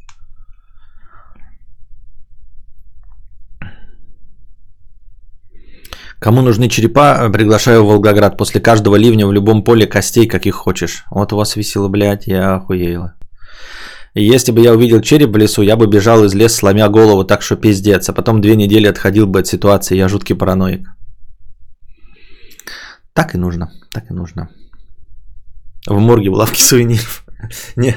Кому 6.19 6.41
нужны 6.41 6.69
черепа, 6.69 7.29
приглашаю 7.29 7.83
в 7.83 7.87
Волгоград. 7.87 8.37
После 8.37 8.61
каждого 8.61 8.95
ливня 8.95 9.27
в 9.27 9.33
любом 9.33 9.63
поле 9.63 9.85
костей, 9.85 10.27
каких 10.27 10.55
хочешь. 10.55 11.03
Вот 11.11 11.33
у 11.33 11.37
вас 11.37 11.55
весело, 11.55 11.87
блядь, 11.87 12.27
я 12.27 12.55
охуела. 12.55 13.13
Если 14.17 14.53
бы 14.53 14.61
я 14.61 14.73
увидел 14.73 15.01
череп 15.01 15.31
в 15.31 15.37
лесу, 15.37 15.61
я 15.61 15.75
бы 15.75 15.87
бежал 15.87 16.23
из 16.23 16.33
леса, 16.33 16.55
сломя 16.55 16.87
голову, 16.87 17.25
так 17.25 17.41
что 17.41 17.57
пиздец. 17.57 18.09
А 18.09 18.13
потом 18.13 18.39
две 18.41 18.55
недели 18.55 18.87
отходил 18.87 19.27
бы 19.27 19.39
от 19.39 19.47
ситуации, 19.47 19.97
я 19.97 20.07
жуткий 20.07 20.35
параноик. 20.35 20.87
Так 23.13 23.35
и 23.35 23.37
нужно, 23.37 23.71
так 23.91 24.09
и 24.09 24.13
нужно. 24.13 24.49
В 25.85 25.99
морге 25.99 26.29
в 26.29 26.33
лавке 26.33 26.63
сувениров. 26.63 27.25
Не. 27.75 27.95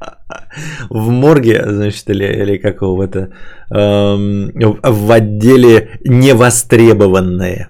В 0.90 1.10
морге, 1.10 1.62
значит, 1.66 2.08
или, 2.10 2.24
или 2.24 2.56
как 2.58 2.80
его 2.82 3.04
это, 3.04 3.30
эм, 3.70 4.52
в 4.82 5.12
отделе 5.12 6.00
невостребованное. 6.04 7.68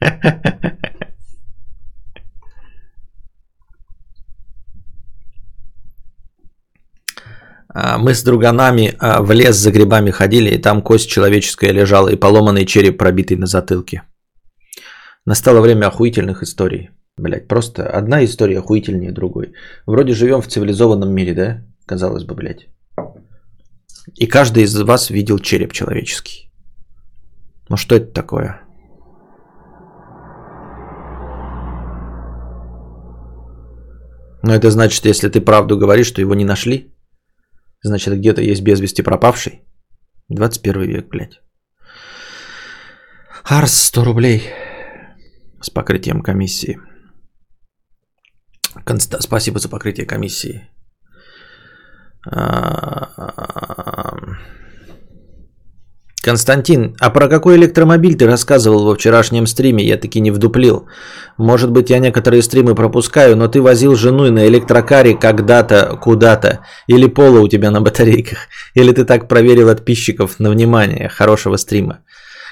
А, 7.63 7.63
мы 7.74 8.14
с 8.14 8.22
друганами 8.22 8.94
а, 8.98 9.20
в 9.20 9.32
лес 9.32 9.56
за 9.56 9.72
грибами 9.72 10.10
ходили, 10.10 10.50
и 10.50 10.58
там 10.58 10.82
кость 10.82 11.10
человеческая 11.10 11.72
лежала, 11.72 12.08
и 12.08 12.16
поломанный 12.16 12.66
череп, 12.66 12.98
пробитый 12.98 13.36
на 13.36 13.46
затылке. 13.46 14.02
Настало 15.26 15.60
время 15.60 15.86
охуительных 15.86 16.42
историй. 16.42 16.90
Блять, 17.16 17.48
просто 17.48 17.88
одна 17.88 18.24
история 18.24 18.58
охуительнее 18.58 19.12
другой. 19.12 19.54
Вроде 19.86 20.14
живем 20.14 20.40
в 20.40 20.46
цивилизованном 20.46 21.12
мире, 21.12 21.34
да? 21.34 21.62
Казалось 21.86 22.24
бы, 22.24 22.34
блядь. 22.34 22.68
И 24.14 24.26
каждый 24.26 24.64
из 24.64 24.80
вас 24.80 25.10
видел 25.10 25.38
череп 25.38 25.72
человеческий. 25.72 26.52
Ну 27.68 27.76
что 27.76 27.96
это 27.96 28.12
такое? 28.12 28.60
Но 34.42 34.54
это 34.54 34.70
значит, 34.70 35.06
если 35.06 35.28
ты 35.28 35.40
правду 35.40 35.78
говоришь, 35.78 36.08
что 36.08 36.20
его 36.20 36.34
не 36.34 36.44
нашли, 36.44 36.93
значит 37.84 38.18
где-то 38.18 38.42
есть 38.42 38.62
без 38.62 38.80
вести 38.80 39.02
пропавший. 39.02 39.62
21 40.28 40.82
век, 40.82 41.08
блядь. 41.08 41.40
Арс 43.44 43.74
100 43.74 44.04
рублей 44.04 44.42
с 45.60 45.70
покрытием 45.70 46.22
комиссии. 46.22 46.80
Конста... 48.84 49.20
Спасибо 49.20 49.58
за 49.58 49.68
покрытие 49.68 50.06
комиссии. 50.06 50.68
А, 52.26 53.74
Константин, 56.24 56.96
а 57.00 57.10
про 57.10 57.28
какой 57.28 57.56
электромобиль 57.56 58.16
ты 58.16 58.26
рассказывал 58.26 58.84
во 58.86 58.94
вчерашнем 58.94 59.46
стриме? 59.46 59.84
Я 59.84 59.98
таки 59.98 60.20
не 60.20 60.30
вдуплил. 60.30 60.86
Может 61.36 61.70
быть, 61.70 61.90
я 61.90 61.98
некоторые 61.98 62.42
стримы 62.42 62.74
пропускаю, 62.74 63.36
но 63.36 63.48
ты 63.48 63.60
возил 63.60 63.94
жену 63.94 64.30
на 64.30 64.46
электрокаре 64.46 65.14
когда-то 65.14 65.98
куда-то. 66.00 66.60
Или 66.88 67.08
пола 67.08 67.40
у 67.40 67.48
тебя 67.48 67.70
на 67.70 67.82
батарейках. 67.82 68.38
Или 68.74 68.92
ты 68.92 69.04
так 69.04 69.28
проверил 69.28 69.68
подписчиков 69.68 70.40
на 70.40 70.50
внимание 70.50 71.10
хорошего 71.10 71.58
стрима. 71.58 71.98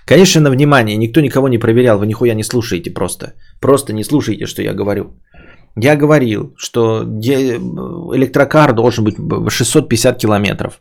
Конечно, 0.06 0.42
на 0.42 0.50
внимание. 0.50 0.98
Никто 0.98 1.22
никого 1.22 1.48
не 1.48 1.58
проверял. 1.58 1.98
Вы 1.98 2.06
нихуя 2.06 2.34
не 2.34 2.44
слушаете 2.44 2.90
просто. 2.90 3.32
Просто 3.60 3.94
не 3.94 4.04
слушайте, 4.04 4.46
что 4.46 4.62
я 4.62 4.74
говорю. 4.74 5.04
Я 5.76 5.96
говорил, 5.96 6.54
что 6.58 7.04
электрокар 8.14 8.74
должен 8.74 9.04
быть 9.04 9.16
650 9.48 10.18
километров 10.18 10.78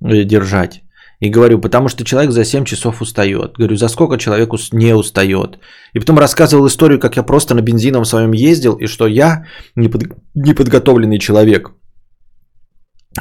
э, 0.00 0.24
держать. 0.24 0.82
И 1.22 1.30
говорю, 1.30 1.60
потому 1.60 1.88
что 1.88 2.04
человек 2.04 2.32
за 2.32 2.44
7 2.44 2.64
часов 2.64 3.00
устает. 3.00 3.52
Говорю, 3.58 3.76
за 3.76 3.88
сколько 3.88 4.18
человек 4.18 4.50
не 4.72 4.94
устает. 4.94 5.58
И 5.94 6.00
потом 6.00 6.18
рассказывал 6.18 6.66
историю, 6.66 6.98
как 6.98 7.16
я 7.16 7.22
просто 7.22 7.54
на 7.54 7.62
бензином 7.62 8.04
своем 8.04 8.32
ездил, 8.32 8.76
и 8.80 8.88
что 8.88 9.06
я, 9.06 9.44
непод... 9.76 10.02
неподготовленный 10.34 11.18
человек, 11.18 11.70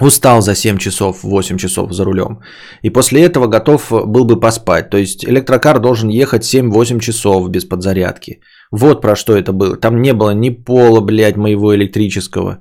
устал 0.01 0.41
за 0.41 0.55
7 0.55 0.77
часов, 0.77 1.23
8 1.23 1.57
часов 1.57 1.93
за 1.93 2.03
рулем. 2.03 2.39
И 2.81 2.89
после 2.89 3.21
этого 3.21 3.45
готов 3.45 3.91
был 3.91 4.25
бы 4.25 4.39
поспать. 4.39 4.89
То 4.89 4.97
есть 4.97 5.23
электрокар 5.23 5.79
должен 5.79 6.09
ехать 6.09 6.43
7-8 6.43 6.99
часов 6.99 7.49
без 7.49 7.65
подзарядки. 7.65 8.39
Вот 8.71 9.01
про 9.01 9.15
что 9.15 9.33
это 9.33 9.53
было. 9.53 9.77
Там 9.77 10.01
не 10.01 10.13
было 10.13 10.33
ни 10.33 10.49
пола, 10.49 11.01
блядь, 11.01 11.37
моего 11.37 11.75
электрического. 11.75 12.57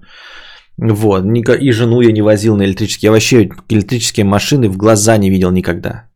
Вот. 0.81 1.25
И 1.61 1.73
жену 1.73 2.01
я 2.01 2.13
не 2.13 2.23
возил 2.23 2.57
на 2.57 2.65
электрические. 2.65 3.09
Я 3.09 3.13
вообще 3.13 3.49
электрические 3.69 4.25
машины 4.25 4.69
в 4.69 4.77
глаза 4.77 5.19
не 5.19 5.31
видел 5.31 5.51
никогда. 5.51 6.07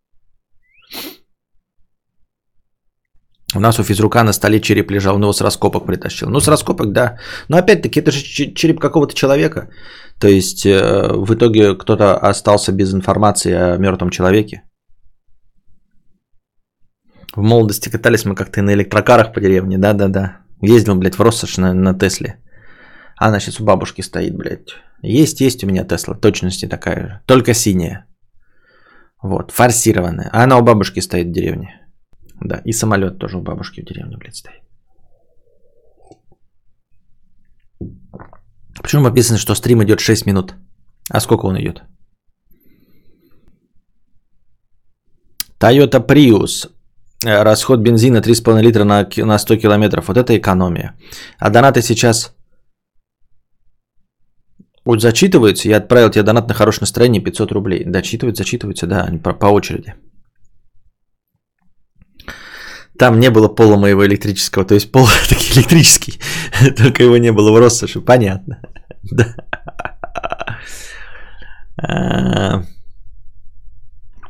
У 3.56 3.60
нас 3.60 3.78
у 3.78 3.84
физрука 3.84 4.24
на 4.24 4.32
столе 4.32 4.60
череп 4.60 4.90
лежал, 4.90 5.14
он 5.14 5.22
его 5.22 5.32
с 5.32 5.40
раскопок 5.40 5.86
притащил. 5.86 6.28
Ну, 6.28 6.40
с 6.40 6.48
раскопок, 6.48 6.92
да. 6.92 7.18
Но 7.48 7.56
опять-таки, 7.56 8.00
это 8.00 8.10
же 8.10 8.22
череп 8.54 8.80
какого-то 8.80 9.14
человека. 9.14 9.68
То 10.18 10.28
есть, 10.28 10.66
э, 10.66 11.12
в 11.12 11.34
итоге 11.34 11.76
кто-то 11.76 12.16
остался 12.16 12.72
без 12.72 12.92
информации 12.92 13.52
о 13.52 13.76
мертвом 13.76 14.10
человеке. 14.10 14.62
В 17.36 17.42
молодости 17.42 17.90
катались 17.90 18.24
мы 18.24 18.34
как-то 18.34 18.62
на 18.62 18.72
электрокарах 18.72 19.32
по 19.32 19.40
деревне, 19.40 19.78
да-да-да. 19.78 20.38
Ездил, 20.62 20.96
блядь, 20.96 21.18
в 21.18 21.22
Россош 21.22 21.58
на, 21.58 21.74
на 21.74 21.94
Тесле. 21.94 22.43
А 23.16 23.28
она 23.28 23.40
сейчас 23.40 23.60
у 23.60 23.64
бабушки 23.64 24.02
стоит, 24.02 24.36
блядь. 24.36 24.74
Есть, 25.02 25.40
есть 25.40 25.64
у 25.64 25.66
меня 25.66 25.84
Тесла, 25.84 26.14
точности 26.14 26.68
такая 26.68 27.00
же. 27.00 27.20
Только 27.26 27.54
синяя. 27.54 28.06
Вот, 29.22 29.50
форсированная. 29.50 30.30
А 30.32 30.44
она 30.44 30.58
у 30.58 30.62
бабушки 30.62 31.00
стоит 31.00 31.28
в 31.28 31.32
деревне. 31.32 31.80
Да, 32.40 32.60
и 32.64 32.72
самолет 32.72 33.18
тоже 33.18 33.38
у 33.38 33.42
бабушки 33.42 33.80
в 33.80 33.84
деревне, 33.84 34.16
блядь, 34.16 34.36
стоит. 34.36 34.62
Почему 38.82 39.02
написано, 39.02 39.38
что 39.38 39.54
стрим 39.54 39.82
идет 39.82 40.00
6 40.00 40.26
минут? 40.26 40.54
А 41.10 41.20
сколько 41.20 41.46
он 41.46 41.58
идет? 41.58 41.82
Toyota 45.60 46.06
Prius. 46.06 46.70
Э, 47.24 47.42
расход 47.42 47.80
бензина 47.80 48.18
3,5 48.18 48.60
литра 48.60 48.84
на 48.84 49.38
100 49.38 49.56
километров. 49.56 50.08
Вот 50.08 50.16
это 50.16 50.36
экономия. 50.36 50.94
А 51.38 51.50
донаты 51.50 51.82
сейчас 51.82 52.34
вот 54.84 55.00
зачитываются. 55.00 55.68
Я 55.68 55.78
отправил 55.78 56.10
тебе 56.10 56.22
донат 56.22 56.48
на 56.48 56.54
хорошее 56.54 56.82
настроение 56.82 57.22
500 57.22 57.52
рублей. 57.52 57.84
Дочитывают, 57.84 58.36
зачитываются, 58.36 58.86
да, 58.86 59.04
они 59.04 59.18
по, 59.18 59.32
по 59.32 59.46
очереди. 59.46 59.94
Там 62.98 63.18
не 63.18 63.30
было 63.30 63.48
пола 63.48 63.76
моего 63.76 64.06
электрического, 64.06 64.64
то 64.64 64.74
есть 64.74 64.92
пол 64.92 65.08
таки 65.28 65.58
электрический, 65.58 66.20
только 66.76 67.02
его 67.02 67.16
не 67.16 67.32
было 67.32 67.50
в 67.50 67.58
Россоши, 67.58 68.00
понятно. 68.00 68.60
Да. 69.10 69.34
А, 71.76 72.62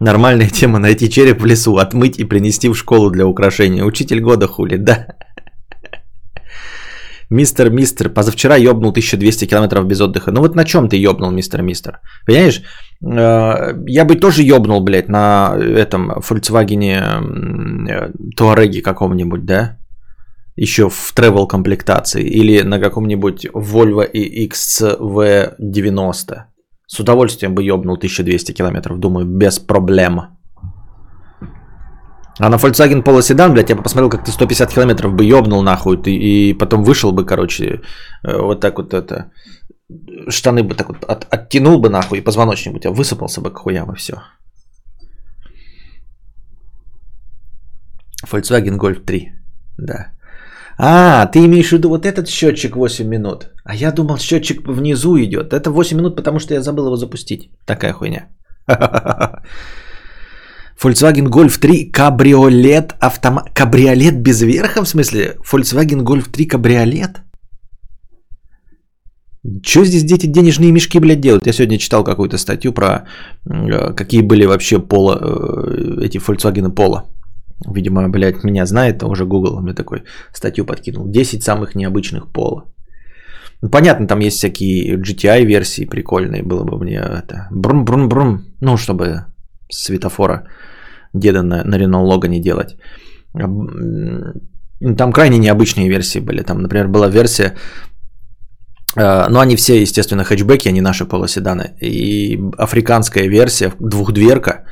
нормальная 0.00 0.48
тема 0.48 0.78
найти 0.78 1.08
череп 1.08 1.42
в 1.42 1.46
лесу, 1.46 1.76
отмыть 1.76 2.18
и 2.18 2.24
принести 2.24 2.68
в 2.68 2.74
школу 2.74 3.10
для 3.10 3.26
украшения. 3.26 3.84
Учитель 3.84 4.20
года 4.20 4.48
хули, 4.48 4.76
да. 4.76 5.06
Мистер 7.30 7.70
Мистер, 7.70 8.10
позавчера 8.10 8.56
ёбнул 8.56 8.90
1200 8.90 9.46
километров 9.46 9.86
без 9.86 10.00
отдыха. 10.00 10.30
Ну 10.30 10.40
вот 10.40 10.54
на 10.54 10.64
чем 10.64 10.88
ты 10.88 10.96
ёбнул, 10.96 11.30
мистер 11.30 11.62
Мистер? 11.62 12.00
Понимаешь, 12.26 12.62
э, 13.02 13.74
я 13.86 14.04
бы 14.04 14.16
тоже 14.16 14.42
ёбнул, 14.42 14.82
блядь, 14.82 15.08
на 15.08 15.56
этом 15.56 16.12
Volkswagen 16.12 18.12
Touareg 18.38 18.82
каком-нибудь, 18.82 19.44
да? 19.44 19.78
Еще 20.56 20.88
в 20.88 21.12
travel 21.16 21.46
комплектации. 21.46 22.22
Или 22.22 22.62
на 22.62 22.78
каком-нибудь 22.78 23.46
Volvo 23.46 24.08
XV90. 24.12 26.44
С 26.86 27.00
удовольствием 27.00 27.54
бы 27.54 27.64
ёбнул 27.64 27.96
1200 27.96 28.52
километров, 28.52 28.98
думаю, 28.98 29.26
без 29.26 29.58
проблем. 29.58 30.20
А 32.38 32.48
на 32.48 32.56
Volkswagen 32.56 33.02
Polo 33.02 33.22
седан, 33.22 33.52
блядь, 33.52 33.70
я 33.70 33.76
бы 33.76 33.82
посмотрел, 33.82 34.10
как 34.10 34.24
ты 34.24 34.32
150 34.32 34.72
километров 34.72 35.12
бы 35.12 35.24
ёбнул 35.24 35.62
нахуй, 35.62 35.96
ты, 35.96 36.10
и 36.10 36.54
потом 36.54 36.82
вышел 36.82 37.12
бы, 37.12 37.24
короче, 37.24 37.64
э, 38.24 38.36
вот 38.36 38.60
так 38.60 38.76
вот 38.78 38.92
это, 38.92 39.30
штаны 40.28 40.64
бы 40.64 40.74
так 40.74 40.88
вот 40.88 41.04
от, 41.04 41.26
оттянул 41.30 41.80
бы 41.80 41.88
нахуй, 41.88 42.18
и 42.18 42.24
позвоночник 42.24 42.74
у 42.74 42.78
тебя 42.78 42.92
высыпался 42.92 43.40
бы 43.40 43.52
к 43.52 43.58
хуям, 43.58 43.92
и 43.92 43.96
все. 43.96 44.14
Volkswagen 48.26 48.78
Golf 48.78 49.04
3, 49.04 49.32
да. 49.78 50.14
А, 50.76 51.26
ты 51.26 51.44
имеешь 51.44 51.68
в 51.68 51.72
виду 51.72 51.88
вот 51.88 52.04
этот 52.04 52.28
счетчик 52.28 52.74
8 52.76 53.08
минут. 53.08 53.50
А 53.64 53.74
я 53.76 53.92
думал, 53.92 54.18
счетчик 54.18 54.66
внизу 54.66 55.16
идет. 55.18 55.52
Это 55.52 55.70
8 55.70 55.96
минут, 55.96 56.16
потому 56.16 56.40
что 56.40 56.54
я 56.54 56.62
забыл 56.62 56.86
его 56.86 56.96
запустить. 56.96 57.50
Такая 57.64 57.92
хуйня. 57.92 58.26
Volkswagen 60.82 61.28
Golf 61.28 61.58
3 61.58 61.90
кабриолет 61.92 62.94
автомат. 63.00 63.50
Кабриолет 63.54 64.22
без 64.22 64.42
верха, 64.42 64.84
в 64.84 64.88
смысле? 64.88 65.36
Volkswagen 65.52 66.02
Golf 66.02 66.30
3 66.30 66.46
кабриолет? 66.48 67.22
Что 69.62 69.84
здесь 69.84 70.04
дети 70.04 70.26
денежные 70.26 70.72
мешки, 70.72 70.98
блядь, 70.98 71.20
делают? 71.20 71.46
Я 71.46 71.52
сегодня 71.52 71.78
читал 71.78 72.04
какую-то 72.04 72.38
статью 72.38 72.72
про 72.72 73.04
э, 73.46 73.92
какие 73.94 74.22
были 74.22 74.46
вообще 74.46 74.78
поло, 74.78 75.18
э, 75.20 76.04
эти 76.04 76.18
Volkswagen 76.18 76.74
Polo. 76.74 77.02
Видимо, 77.74 78.08
блядь, 78.08 78.42
меня 78.44 78.66
знает, 78.66 79.02
а 79.02 79.06
уже 79.06 79.26
Google 79.26 79.60
мне 79.60 79.74
такой 79.74 80.02
статью 80.32 80.64
подкинул. 80.64 81.06
10 81.06 81.42
самых 81.42 81.74
необычных 81.74 82.32
пола. 82.32 82.64
Ну, 83.62 83.70
понятно, 83.70 84.06
там 84.06 84.20
есть 84.20 84.38
всякие 84.38 84.96
GTI-версии 84.96 85.86
прикольные, 85.86 86.42
было 86.42 86.64
бы 86.64 86.78
мне 86.78 86.96
это... 86.96 87.48
Брум-брум-брум, 87.50 88.40
ну, 88.60 88.76
чтобы 88.76 89.26
светофора 89.70 90.46
деда 91.12 91.42
на, 91.42 91.64
на 91.64 91.76
Renault 91.76 92.08
Logan 92.08 92.28
не 92.28 92.40
делать. 92.40 92.76
Там 94.96 95.12
крайне 95.12 95.38
необычные 95.38 95.88
версии 95.88 96.20
были. 96.20 96.42
Там, 96.42 96.62
например, 96.62 96.88
была 96.88 97.08
версия 97.08 97.54
Э, 98.96 99.28
но 99.28 99.40
они 99.40 99.56
все, 99.56 99.80
естественно, 99.82 100.24
хэтчбеки, 100.24 100.68
они 100.68 100.80
наши 100.80 101.04
полуседаны. 101.04 101.76
И 101.80 102.40
африканская 102.58 103.28
версия, 103.28 103.72
двухдверка, 103.80 104.64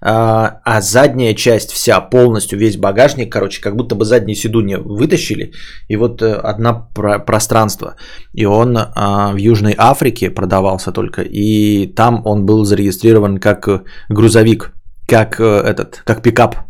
а 0.00 0.80
задняя 0.80 1.34
часть 1.34 1.72
вся, 1.72 2.00
полностью 2.00 2.58
весь 2.58 2.76
багажник, 2.76 3.32
короче, 3.32 3.60
как 3.60 3.76
будто 3.76 3.94
бы 3.94 4.04
задние 4.04 4.36
сидунья 4.36 4.78
вытащили, 4.78 5.52
и 5.88 5.96
вот 5.96 6.22
э, 6.22 6.34
одно 6.34 6.88
пространство. 7.26 7.96
И 8.32 8.46
он 8.46 8.74
в 8.74 9.36
Южной 9.36 9.74
Африке 9.76 10.30
продавался 10.30 10.92
только, 10.92 11.22
и 11.22 11.86
там 11.94 12.22
он 12.24 12.46
был 12.46 12.64
зарегистрирован 12.64 13.38
как 13.38 13.68
грузовик, 14.08 14.72
как 15.06 15.40
этот, 15.40 16.02
как 16.04 16.22
пикап 16.22 16.68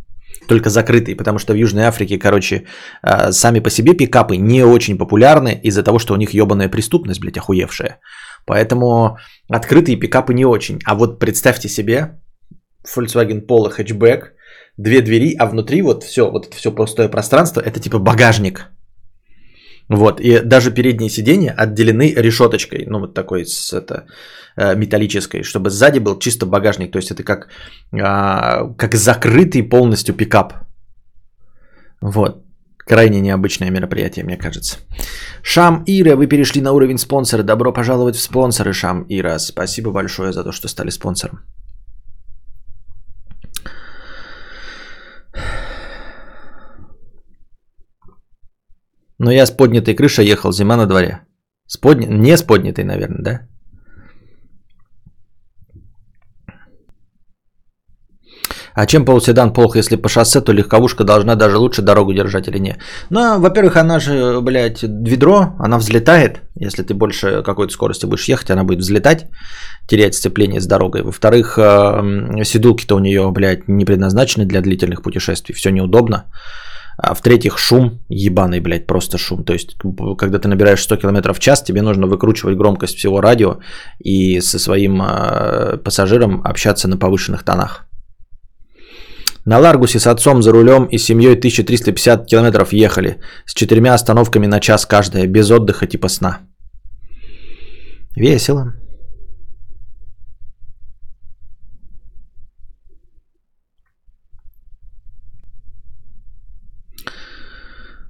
только 0.48 0.70
закрытые, 0.70 1.16
потому 1.16 1.38
что 1.38 1.52
в 1.52 1.56
Южной 1.56 1.84
Африке, 1.84 2.18
короче, 2.18 2.64
а, 3.02 3.32
сами 3.32 3.60
по 3.60 3.70
себе 3.70 3.94
пикапы 3.94 4.36
не 4.36 4.64
очень 4.64 4.98
популярны 4.98 5.60
из-за 5.62 5.82
того, 5.82 5.98
что 5.98 6.14
у 6.14 6.16
них 6.16 6.34
ебаная 6.34 6.68
преступность, 6.68 7.20
блядь, 7.20 7.38
охуевшая. 7.38 8.00
Поэтому 8.46 9.18
открытые 9.50 9.96
пикапы 9.96 10.34
не 10.34 10.46
очень. 10.46 10.80
А 10.84 10.94
вот 10.94 11.18
представьте 11.18 11.68
себе 11.68 12.18
Volkswagen 12.96 13.46
Polo 13.46 13.70
хэтчбэк, 13.70 14.34
две 14.76 15.00
двери, 15.00 15.34
а 15.38 15.46
внутри 15.46 15.82
вот 15.82 16.04
все, 16.04 16.30
вот 16.30 16.46
это 16.46 16.56
все 16.56 16.72
пустое 16.72 17.08
пространство, 17.08 17.60
это 17.60 17.80
типа 17.80 17.98
багажник. 17.98 18.66
Вот, 19.88 20.20
и 20.20 20.40
даже 20.40 20.70
передние 20.70 21.10
сиденья 21.10 21.54
отделены 21.56 22.12
решеточкой, 22.14 22.84
ну 22.86 23.00
вот 23.00 23.14
такой 23.14 23.46
с 23.46 23.72
это, 23.72 24.04
Э, 24.60 24.74
металлической, 24.74 25.44
чтобы 25.44 25.70
сзади 25.70 26.00
был 26.00 26.18
чисто 26.18 26.46
багажник. 26.46 26.90
То 26.90 26.98
есть 26.98 27.10
это 27.12 27.22
как, 27.22 27.48
а, 27.92 28.74
как 28.76 28.94
закрытый 28.94 29.62
полностью 29.62 30.14
пикап. 30.16 30.52
Вот. 32.00 32.42
Крайне 32.78 33.20
необычное 33.20 33.70
мероприятие, 33.70 34.24
мне 34.24 34.36
кажется. 34.36 34.78
Шам 35.42 35.84
Ира, 35.86 36.16
вы 36.16 36.26
перешли 36.26 36.60
на 36.60 36.72
уровень 36.72 36.98
спонсора. 36.98 37.42
Добро 37.42 37.72
пожаловать 37.72 38.16
в 38.16 38.20
спонсоры, 38.20 38.72
Шам 38.72 39.06
Ира. 39.08 39.38
Спасибо 39.38 39.92
большое 39.92 40.32
за 40.32 40.42
то, 40.42 40.52
что 40.52 40.68
стали 40.68 40.90
спонсором. 40.90 41.38
Но 49.18 49.32
я 49.32 49.46
с 49.46 49.50
поднятой 49.50 49.94
крышей 49.94 50.26
ехал, 50.26 50.52
зима 50.52 50.76
на 50.76 50.86
дворе. 50.86 51.22
С 51.66 51.76
подня... 51.76 52.06
Не 52.06 52.36
с 52.36 52.42
поднятой, 52.42 52.84
наверное, 52.84 53.22
да? 53.22 53.48
А 58.78 58.86
чем 58.86 59.04
полуседан 59.04 59.52
плохо, 59.52 59.78
если 59.78 59.96
по 59.96 60.08
шоссе, 60.08 60.40
то 60.40 60.52
легковушка 60.52 61.02
должна 61.02 61.34
даже 61.34 61.56
лучше 61.56 61.82
дорогу 61.82 62.14
держать 62.14 62.46
или 62.48 62.60
не? 62.60 62.76
Ну, 63.10 63.40
во-первых, 63.40 63.76
она 63.76 63.98
же, 63.98 64.40
блядь, 64.40 64.84
ведро, 64.84 65.56
она 65.58 65.78
взлетает. 65.78 66.42
Если 66.54 66.84
ты 66.84 66.94
больше 66.94 67.42
какой-то 67.42 67.72
скорости 67.72 68.06
будешь 68.06 68.28
ехать, 68.28 68.50
она 68.50 68.62
будет 68.62 68.78
взлетать, 68.78 69.26
терять 69.88 70.14
сцепление 70.14 70.60
с 70.60 70.66
дорогой. 70.66 71.02
Во-вторых, 71.02 71.58
э, 71.58 72.44
седулки-то 72.44 72.94
у 72.94 73.00
нее, 73.00 73.28
блядь, 73.32 73.66
не 73.68 73.84
предназначены 73.84 74.46
для 74.46 74.60
длительных 74.60 75.02
путешествий, 75.02 75.56
все 75.56 75.70
неудобно. 75.70 76.26
А 76.98 77.14
в-третьих, 77.14 77.58
шум 77.58 77.98
ебаный, 78.08 78.60
блядь, 78.60 78.86
просто 78.86 79.18
шум. 79.18 79.44
То 79.44 79.54
есть, 79.54 79.76
когда 80.18 80.38
ты 80.38 80.46
набираешь 80.46 80.82
100 80.82 80.98
км 80.98 81.32
в 81.32 81.40
час, 81.40 81.64
тебе 81.64 81.82
нужно 81.82 82.06
выкручивать 82.06 82.56
громкость 82.56 82.96
всего 82.96 83.20
радио 83.20 83.58
и 83.98 84.40
со 84.40 84.60
своим 84.60 85.02
э, 85.02 85.78
пассажиром 85.78 86.42
общаться 86.44 86.86
на 86.86 86.96
повышенных 86.96 87.42
тонах. 87.42 87.87
На 89.48 89.58
Ларгусе 89.58 89.98
с 89.98 90.06
отцом 90.06 90.42
за 90.42 90.52
рулем 90.52 90.84
и 90.84 90.98
семьей 90.98 91.32
1350 91.32 92.26
километров 92.26 92.74
ехали, 92.74 93.18
с 93.46 93.54
четырьмя 93.54 93.94
остановками 93.94 94.46
на 94.46 94.60
час 94.60 94.84
каждая, 94.84 95.26
без 95.26 95.50
отдыха 95.50 95.86
типа 95.86 96.08
сна. 96.08 96.40
Весело. 98.14 98.74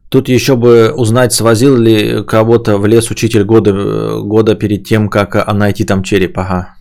Тут 0.08 0.28
еще 0.28 0.56
бы 0.56 0.92
узнать, 0.96 1.32
свозил 1.32 1.76
ли 1.76 2.24
кого-то 2.24 2.78
в 2.78 2.86
лес 2.86 3.10
учитель 3.10 3.44
года, 3.44 3.72
года 4.22 4.56
перед 4.56 4.84
тем, 4.84 5.08
как 5.08 5.36
найти 5.54 5.84
там 5.84 6.02
череп. 6.02 6.36
Ага. 6.38 6.77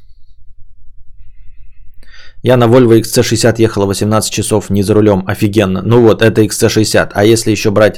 Я 2.43 2.57
на 2.57 2.65
Volvo 2.65 2.99
XC60 2.99 3.55
ехала 3.61 3.85
18 3.85 4.31
часов 4.31 4.69
не 4.69 4.83
за 4.83 4.93
рулем, 4.93 5.23
офигенно. 5.27 5.81
Ну 5.81 6.01
вот, 6.01 6.21
это 6.21 6.41
XC60. 6.41 7.11
А 7.13 7.25
если 7.25 7.51
еще 7.51 7.71
брать 7.71 7.97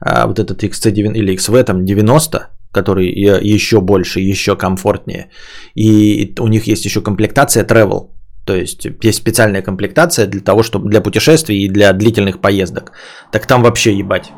а, 0.00 0.26
вот 0.26 0.38
этот 0.38 0.62
XC9 0.62 1.14
или 1.14 1.34
XV, 1.34 1.64
там 1.64 1.84
90, 1.84 2.48
который 2.72 3.06
еще 3.06 3.80
больше, 3.80 4.20
еще 4.20 4.56
комфортнее. 4.56 5.30
И 5.74 6.34
у 6.38 6.48
них 6.48 6.66
есть 6.66 6.84
еще 6.84 7.00
комплектация 7.00 7.64
Travel. 7.64 8.10
То 8.44 8.54
есть 8.54 8.86
есть 9.02 9.18
специальная 9.18 9.62
комплектация 9.62 10.26
для 10.26 10.40
того, 10.40 10.62
чтобы 10.62 10.90
для 10.90 11.00
путешествий 11.00 11.64
и 11.64 11.68
для 11.68 11.92
длительных 11.92 12.40
поездок. 12.40 12.92
Так 13.32 13.46
там 13.46 13.62
вообще 13.62 13.96
ебать. 13.96 14.32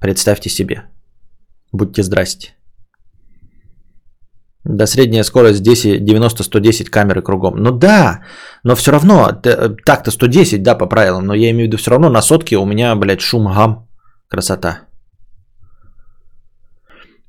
Представьте 0.00 0.50
себе. 0.50 0.82
Будьте 1.72 2.02
здрасте. 2.02 2.54
Да, 4.64 4.86
средняя 4.86 5.24
скорость 5.24 5.58
здесь 5.58 5.84
90-110 5.84 6.84
камеры 6.90 7.22
кругом. 7.22 7.56
Ну 7.56 7.70
да, 7.70 8.20
но 8.64 8.74
все 8.74 8.92
равно, 8.92 9.30
так-то 9.84 10.10
110, 10.10 10.62
да, 10.62 10.74
по 10.74 10.86
правилам, 10.86 11.26
но 11.26 11.34
я 11.34 11.50
имею 11.50 11.64
в 11.64 11.68
виду 11.68 11.76
все 11.76 11.90
равно 11.90 12.08
на 12.08 12.22
сотке 12.22 12.56
у 12.56 12.64
меня, 12.64 12.94
блядь, 12.96 13.20
шум 13.20 13.46
гам. 13.46 13.88
Красота. 14.28 14.80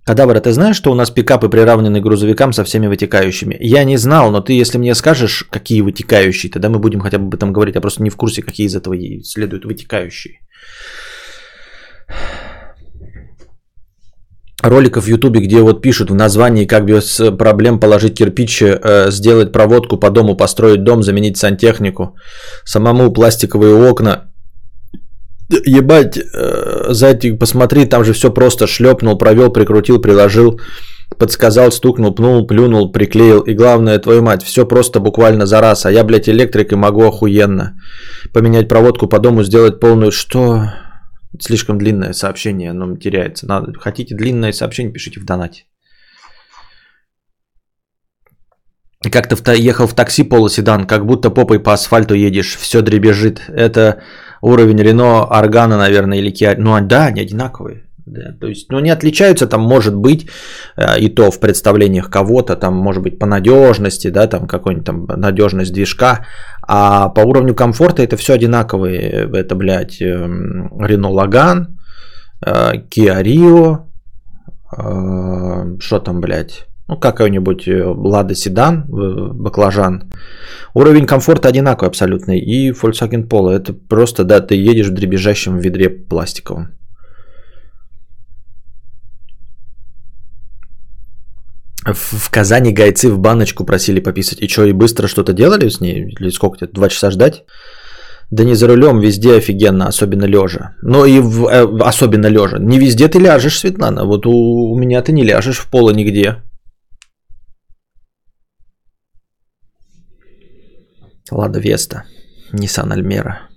Кадавра, 0.06 0.40
ты 0.40 0.52
знаешь, 0.52 0.78
что 0.78 0.92
у 0.92 0.96
нас 0.96 1.12
пикапы 1.12 1.50
приравнены 1.50 2.00
к 2.00 2.04
грузовикам 2.04 2.54
со 2.54 2.64
всеми 2.64 2.88
вытекающими? 2.88 3.58
Я 3.60 3.84
не 3.84 3.98
знал, 3.98 4.32
но 4.32 4.40
ты, 4.40 4.54
если 4.54 4.78
мне 4.78 4.96
скажешь, 4.96 5.44
какие 5.52 5.82
вытекающие, 5.82 6.52
тогда 6.52 6.70
мы 6.70 6.80
будем 6.80 7.02
хотя 7.02 7.18
бы 7.18 7.26
об 7.26 7.34
этом 7.34 7.52
говорить. 7.52 7.76
Я 7.76 7.82
просто 7.82 8.04
не 8.04 8.10
в 8.10 8.16
курсе, 8.16 8.44
какие 8.44 8.68
из 8.68 8.76
этого 8.76 8.96
следуют 9.24 9.66
вытекающие 9.66 10.40
роликов 14.70 15.04
в 15.04 15.08
Ютубе, 15.08 15.40
где 15.40 15.62
вот 15.62 15.82
пишут 15.82 16.10
в 16.10 16.16
названии, 16.16 16.66
как 16.66 16.86
без 16.86 17.22
проблем 17.38 17.80
положить 17.80 18.18
кирпич, 18.18 18.62
э, 18.62 19.12
сделать 19.12 19.52
проводку 19.52 19.98
по 19.98 20.10
дому, 20.10 20.38
построить 20.38 20.84
дом, 20.84 21.04
заменить 21.04 21.38
сантехнику, 21.38 22.16
самому 22.66 23.14
пластиковые 23.14 23.90
окна. 23.90 24.32
Ебать, 25.66 26.18
э, 26.18 26.94
зайти 26.94 27.38
посмотри, 27.38 27.86
там 27.86 28.04
же 28.04 28.14
все 28.14 28.34
просто 28.34 28.68
шлепнул, 28.68 29.18
провел, 29.18 29.54
прикрутил, 29.54 30.02
приложил, 30.02 30.60
подсказал, 31.20 31.72
стукнул, 31.72 32.16
пнул, 32.16 32.48
плюнул, 32.48 32.92
приклеил. 32.92 33.42
И 33.42 33.54
главное, 33.54 34.00
твою 34.00 34.22
мать, 34.22 34.44
все 34.44 34.66
просто 34.66 35.00
буквально 35.00 35.46
за 35.46 35.62
раз. 35.62 35.86
А 35.86 35.92
я, 35.92 36.04
блядь, 36.04 36.30
электрик 36.30 36.72
и 36.72 36.76
могу 36.76 37.04
охуенно 37.04 37.74
поменять 38.34 38.68
проводку 38.68 39.08
по 39.08 39.20
дому, 39.20 39.44
сделать 39.44 39.80
полную... 39.80 40.12
Что? 40.12 40.72
Слишком 41.40 41.78
длинное 41.78 42.14
сообщение, 42.14 42.72
оно 42.72 42.98
теряется. 42.98 43.48
Надо, 43.48 43.74
хотите 43.80 44.16
длинное 44.16 44.52
сообщение, 44.52 44.94
пишите 44.94 45.20
в 45.20 45.26
донате. 45.26 45.66
Как 49.12 49.28
то 49.28 49.54
ехал 49.54 49.88
в 49.88 49.94
такси 49.94 50.24
полуседан, 50.24 50.88
как 50.88 51.06
будто 51.06 51.30
попой 51.30 51.60
по 51.60 51.74
асфальту 51.74 52.16
едешь, 52.16 52.56
все 52.56 52.82
дребезжит. 52.82 53.42
Это 53.50 54.02
уровень 54.42 54.82
Рено, 54.82 55.24
Аргана, 55.24 55.78
наверное, 55.78 56.20
или 56.20 56.32
Kia. 56.32 56.56
Ну 56.58 56.80
да, 56.82 57.06
они 57.08 57.22
одинаковые. 57.22 57.86
Да, 58.06 58.34
то 58.40 58.48
есть, 58.48 58.72
ну, 58.72 58.80
не 58.80 58.92
отличаются 58.92 59.48
там, 59.48 59.62
может 59.62 59.96
быть, 59.96 60.30
э, 60.78 61.00
и 61.00 61.10
то 61.10 61.32
в 61.32 61.40
представлениях 61.40 62.12
кого-то, 62.12 62.56
там, 62.56 62.76
может 62.76 63.02
быть, 63.02 63.18
по 63.18 63.26
надежности, 63.26 64.12
да, 64.12 64.28
там, 64.28 64.48
какой-нибудь 64.48 64.86
там 64.86 65.06
надежность 65.08 65.74
движка, 65.74 66.28
а 66.68 67.10
по 67.10 67.22
уровню 67.22 67.56
комфорта 67.56 68.04
это 68.04 68.18
все 68.18 68.34
одинаковые, 68.34 69.30
это, 69.34 69.56
блядь, 69.56 70.02
эм, 70.02 70.68
Renault 70.80 71.14
Logan, 71.14 71.66
э, 72.46 72.74
Kia 72.90 73.22
Rio, 73.24 73.86
э, 74.78 75.80
что 75.80 76.00
там, 76.00 76.22
блядь, 76.22 76.68
ну, 76.88 76.98
какой-нибудь 76.98 77.68
Лада 77.68 78.36
Седан, 78.36 78.86
баклажан. 78.88 80.12
Уровень 80.76 81.08
комфорта 81.08 81.50
одинаковый 81.50 81.90
абсолютно. 81.90 82.38
И 82.38 82.70
Volkswagen 82.72 83.28
Polo. 83.28 83.50
Это 83.50 83.74
просто, 83.74 84.24
да, 84.24 84.40
ты 84.40 84.56
едешь 84.56 84.90
в 84.90 84.94
дребезжащем 84.94 85.58
ведре 85.58 85.90
пластиковом. 85.90 86.78
В 91.86 92.32
Казани 92.32 92.74
гайцы 92.74 93.12
в 93.12 93.20
баночку 93.20 93.64
просили 93.66 94.00
пописать. 94.00 94.40
И 94.42 94.48
что, 94.48 94.66
и 94.66 94.74
быстро 94.74 95.08
что-то 95.08 95.34
делали 95.34 95.70
с 95.70 95.82
ней? 95.82 96.16
Или 96.20 96.32
сколько 96.32 96.58
тебе? 96.58 96.72
Два 96.74 96.90
часа 96.90 97.12
ждать? 97.12 97.46
Да 98.32 98.44
не 98.44 98.56
за 98.56 98.68
рулем, 98.68 99.00
везде 99.00 99.36
офигенно, 99.36 99.88
особенно 99.88 100.26
лежа. 100.26 100.76
Но 100.82 101.06
и 101.06 101.20
в, 101.20 101.48
э, 101.48 101.84
особенно 101.84 102.26
лежа. 102.28 102.58
Не 102.58 102.80
везде 102.80 103.08
ты 103.08 103.20
ляжешь, 103.20 103.60
Светлана. 103.60 104.06
Вот 104.06 104.26
у, 104.26 104.32
у 104.32 104.78
меня 104.78 105.02
ты 105.04 105.12
не 105.12 105.24
ляжешь 105.24 105.60
в 105.60 105.70
поло 105.70 105.92
нигде. 105.92 106.42
Лада 111.32 111.60
Веста. 111.60 112.04
Nissan 112.52 112.92
Альмера. 112.94 113.50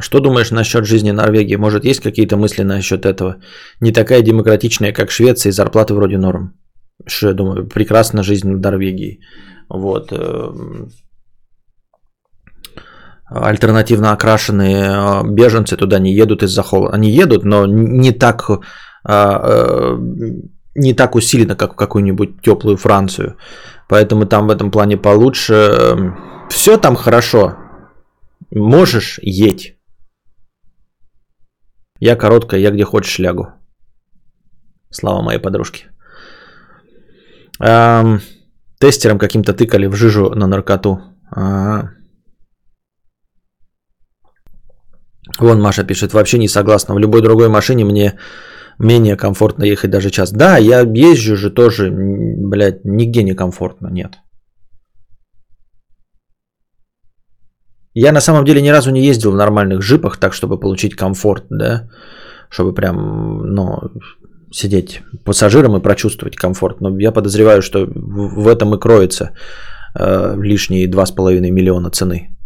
Что 0.00 0.20
думаешь 0.20 0.50
насчет 0.50 0.86
жизни 0.86 1.12
Норвегии? 1.12 1.56
Может, 1.56 1.84
есть 1.84 2.00
какие-то 2.00 2.36
мысли 2.36 2.62
насчет 2.62 3.04
этого? 3.04 3.36
Не 3.80 3.92
такая 3.92 4.22
демократичная, 4.22 4.92
как 4.92 5.10
Швеция, 5.10 5.50
и 5.50 5.52
зарплаты 5.52 5.94
вроде 5.94 6.18
норм. 6.18 6.54
Что 7.06 7.28
я 7.28 7.34
думаю? 7.34 7.68
Прекрасна 7.68 8.22
жизнь 8.22 8.52
в 8.52 8.60
Норвегии. 8.60 9.20
Вот. 9.68 10.12
Эм, 10.12 10.90
альтернативно 13.30 14.12
окрашенные 14.12 14.84
э, 14.84 15.22
беженцы 15.28 15.76
туда 15.76 15.98
не 15.98 16.12
едут 16.12 16.42
из-за 16.42 16.62
холода. 16.62 16.94
Они 16.94 17.10
едут, 17.10 17.44
но 17.44 17.66
не 17.66 18.12
так, 18.12 18.50
э, 18.50 19.12
э, 19.12 19.98
не 20.74 20.94
так 20.94 21.14
усиленно, 21.14 21.56
как 21.56 21.72
в 21.72 21.76
какую-нибудь 21.76 22.42
теплую 22.42 22.76
Францию. 22.76 23.36
Поэтому 23.88 24.26
там 24.26 24.46
в 24.46 24.50
этом 24.50 24.70
плане 24.70 24.96
получше. 24.96 26.14
Все 26.48 26.76
там 26.76 26.96
хорошо. 26.96 27.56
Можешь 28.50 29.20
едь. 29.22 29.79
Я 32.00 32.16
короткая, 32.16 32.60
я 32.60 32.70
где 32.70 32.84
хочешь 32.84 33.18
лягу. 33.18 33.46
Слава 34.90 35.22
моей 35.22 35.38
подружке. 35.38 35.90
Эм, 37.60 38.20
тестером 38.80 39.18
каким-то 39.18 39.52
тыкали 39.52 39.86
в 39.86 39.94
жижу 39.94 40.30
на 40.34 40.46
наркоту. 40.46 41.00
Ага. 41.30 41.90
Вон 45.38 45.60
Маша 45.60 45.84
пишет, 45.84 46.12
вообще 46.12 46.38
не 46.38 46.48
согласна. 46.48 46.94
В 46.94 46.98
любой 46.98 47.22
другой 47.22 47.48
машине 47.48 47.84
мне 47.84 48.18
менее 48.78 49.16
комфортно 49.16 49.64
ехать 49.64 49.90
даже 49.90 50.10
час. 50.10 50.32
Да, 50.32 50.58
я 50.58 50.80
езжу 50.80 51.36
же 51.36 51.50
тоже, 51.50 51.90
блядь, 51.90 52.84
нигде 52.84 53.22
не 53.22 53.34
комфортно, 53.34 53.88
нет. 53.90 54.18
Я 57.94 58.12
на 58.12 58.20
самом 58.20 58.44
деле 58.44 58.62
ни 58.62 58.70
разу 58.70 58.90
не 58.90 59.04
ездил 59.04 59.32
в 59.32 59.36
нормальных 59.36 59.80
джипах, 59.80 60.16
так 60.16 60.32
чтобы 60.32 60.60
получить 60.60 60.94
комфорт, 60.94 61.44
да, 61.50 61.88
чтобы 62.48 62.74
прям, 62.74 63.54
ну, 63.54 63.78
сидеть 64.52 65.02
пассажиром 65.24 65.76
и 65.76 65.82
прочувствовать 65.82 66.36
комфорт. 66.36 66.80
Но 66.80 66.98
я 66.98 67.12
подозреваю, 67.12 67.62
что 67.62 67.86
в 67.86 68.48
этом 68.48 68.74
и 68.74 68.78
кроется 68.78 69.30
э, 69.98 70.36
лишние 70.40 70.88
2,5 70.88 71.50
миллиона 71.50 71.90
цены. 71.90 72.36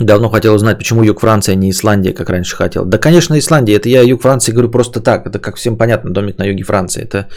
Давно 0.00 0.28
хотел 0.28 0.54
узнать, 0.54 0.78
почему 0.78 1.04
юг 1.04 1.20
Франции, 1.20 1.52
а 1.52 1.54
не 1.54 1.70
Исландия, 1.70 2.12
как 2.12 2.28
раньше 2.28 2.56
хотел. 2.56 2.84
Да, 2.84 2.98
конечно, 2.98 3.38
Исландия. 3.38 3.76
Это 3.76 3.88
я 3.88 4.02
юг 4.02 4.22
Франции 4.22 4.52
говорю 4.52 4.70
просто 4.70 5.00
так. 5.00 5.26
Это 5.26 5.38
как 5.38 5.56
всем 5.56 5.76
понятно, 5.76 6.10
домик 6.10 6.38
на 6.38 6.44
юге 6.44 6.64
Франции. 6.64 7.02
Это 7.02 7.28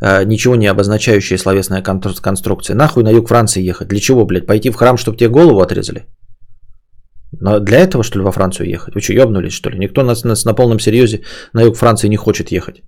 ничего 0.00 0.56
не 0.56 0.66
обозначающая 0.66 1.38
словесная 1.38 1.82
конструкция. 1.82 2.76
Нахуй 2.76 3.02
на 3.02 3.10
юг 3.10 3.28
Франции 3.28 3.62
ехать? 3.62 3.88
Для 3.88 4.00
чего, 4.00 4.26
блядь? 4.26 4.46
Пойти 4.46 4.70
в 4.70 4.76
храм, 4.76 4.96
чтобы 4.96 5.16
тебе 5.16 5.30
голову 5.30 5.60
отрезали? 5.60 6.06
Но 7.32 7.60
для 7.60 7.78
этого, 7.78 8.04
что 8.04 8.18
ли, 8.18 8.24
во 8.24 8.32
Францию 8.32 8.68
ехать? 8.68 8.94
Вы 8.94 9.00
что, 9.00 9.12
ебнулись, 9.12 9.52
что 9.52 9.70
ли? 9.70 9.78
Никто 9.78 10.02
нас, 10.02 10.24
нас 10.24 10.44
на 10.44 10.54
полном 10.54 10.78
серьезе 10.78 11.22
на 11.52 11.62
юг 11.62 11.76
Франции 11.76 12.08
не 12.08 12.16
хочет 12.16 12.52
ехать. 12.52 12.82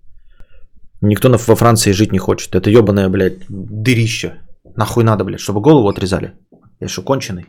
Никто 1.01 1.29
во 1.29 1.57
Франции 1.57 1.93
жить 1.93 2.13
не 2.13 2.19
хочет. 2.19 2.55
Это 2.55 2.71
ебаное, 2.71 3.09
блядь, 3.09 3.47
дырище. 3.49 4.33
Нахуй 4.77 5.05
надо, 5.05 5.25
блядь, 5.25 5.41
чтобы 5.41 5.61
голову 5.61 5.89
отрезали? 5.89 6.33
Я 6.81 6.89
что, 6.89 7.03
конченый? 7.03 7.47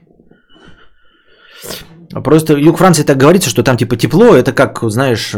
Просто 2.24 2.58
юг 2.58 2.78
Франции 2.78 3.04
так 3.04 3.18
говорится, 3.18 3.50
что 3.50 3.64
там 3.64 3.78
типа 3.78 3.96
тепло, 3.96 4.36
это 4.36 4.52
как, 4.52 4.80
знаешь, 4.90 5.36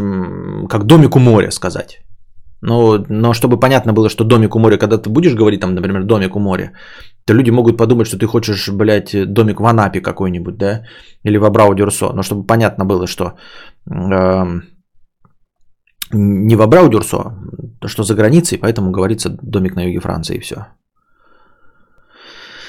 как 0.69 0.85
домик 0.85 1.15
у 1.15 1.19
моря 1.19 1.51
сказать. 1.51 1.99
Но, 2.61 3.05
но 3.09 3.33
чтобы 3.33 3.59
понятно 3.59 3.93
было, 3.93 4.09
что 4.09 4.23
домик 4.23 4.55
у 4.55 4.59
моря, 4.59 4.77
когда 4.77 4.97
ты 4.97 5.09
будешь 5.09 5.35
говорить 5.35 5.61
там, 5.61 5.73
например, 5.73 6.03
домик 6.03 6.35
у 6.35 6.39
моря, 6.39 6.73
то 7.25 7.33
люди 7.33 7.51
могут 7.51 7.77
подумать, 7.77 8.07
что 8.07 8.17
ты 8.17 8.27
хочешь, 8.27 8.69
блядь, 8.69 9.33
домик 9.33 9.59
в 9.59 9.65
Анапе 9.65 10.01
какой-нибудь, 10.01 10.57
да, 10.57 10.83
или 11.23 11.37
в 11.37 11.43
Абрау-Дюрсо. 11.43 12.13
Но 12.13 12.21
чтобы 12.23 12.45
понятно 12.45 12.85
было, 12.85 13.07
что 13.07 13.33
э, 13.89 14.61
не 16.13 16.55
в 16.55 16.61
Абрау-Дюрсо, 16.61 17.33
что 17.85 18.03
за 18.03 18.15
границей, 18.15 18.59
поэтому 18.59 18.91
говорится 18.91 19.37
домик 19.41 19.75
на 19.75 19.87
юге 19.87 19.99
Франции 19.99 20.35
и 20.35 20.39
все. 20.39 20.55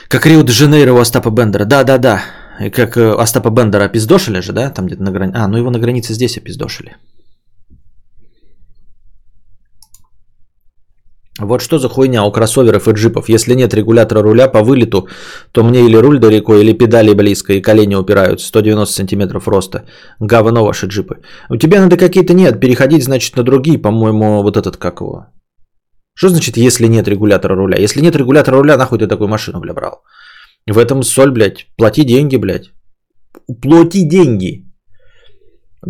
Как 0.09 0.26
Рио-де-Жанейро 0.26 0.93
у 0.93 0.99
Остапа 0.99 1.30
Бендера. 1.30 1.64
Да-да-да. 1.64 2.22
Как 2.70 2.97
э, 2.97 3.14
Остапа 3.22 3.51
Бендера 3.51 3.84
опиздошили 3.84 4.40
же, 4.40 4.53
да? 4.53 4.70
Там 4.70 4.86
где-то 4.86 5.03
на 5.03 5.11
границе. 5.11 5.38
А, 5.38 5.49
ну 5.49 5.57
его 5.57 5.70
на 5.70 5.78
границе 5.78 6.14
здесь 6.14 6.36
опиздошили. 6.36 6.97
Вот 11.41 11.62
что 11.62 11.78
за 11.78 11.89
хуйня 11.89 12.24
у 12.24 12.33
кроссоверов 12.33 12.89
и 12.89 12.93
джипов. 12.93 13.28
Если 13.28 13.55
нет 13.55 13.72
регулятора 13.72 14.22
руля 14.22 14.49
по 14.49 14.62
вылету, 14.62 15.09
то 15.53 15.64
мне 15.64 15.87
или 15.87 15.97
руль 15.97 16.18
далеко, 16.18 16.57
или 16.57 16.74
педали 16.74 17.14
близко, 17.14 17.55
и 17.55 17.62
колени 17.62 17.95
упираются. 17.95 18.47
190 18.49 18.95
сантиметров 18.95 19.49
роста. 19.49 19.85
Говно 20.20 20.64
ваши 20.64 20.87
джипы. 20.87 21.22
У 21.49 21.57
тебя 21.57 21.80
надо 21.80 21.97
какие-то 21.97 22.35
нет. 22.35 22.61
Переходить, 22.61 23.05
значит, 23.05 23.37
на 23.37 23.43
другие. 23.43 23.78
По-моему, 23.78 24.43
вот 24.43 24.57
этот 24.57 24.76
как 24.76 25.01
его. 25.01 25.26
Что 26.14 26.28
значит, 26.28 26.59
если 26.59 26.87
нет 26.87 27.09
регулятора 27.09 27.55
руля? 27.55 27.78
Если 27.78 28.03
нет 28.03 28.14
регулятора 28.16 28.59
руля, 28.59 28.76
нахуй 28.76 28.99
ты 28.99 29.07
такую 29.07 29.28
машину, 29.28 29.61
бля, 29.61 29.72
брал? 29.72 30.03
В 30.66 30.76
этом 30.76 31.03
соль, 31.03 31.30
блядь. 31.30 31.66
Плати 31.76 32.05
деньги, 32.05 32.37
блядь. 32.37 32.70
Плати 33.62 34.07
деньги. 34.07 34.66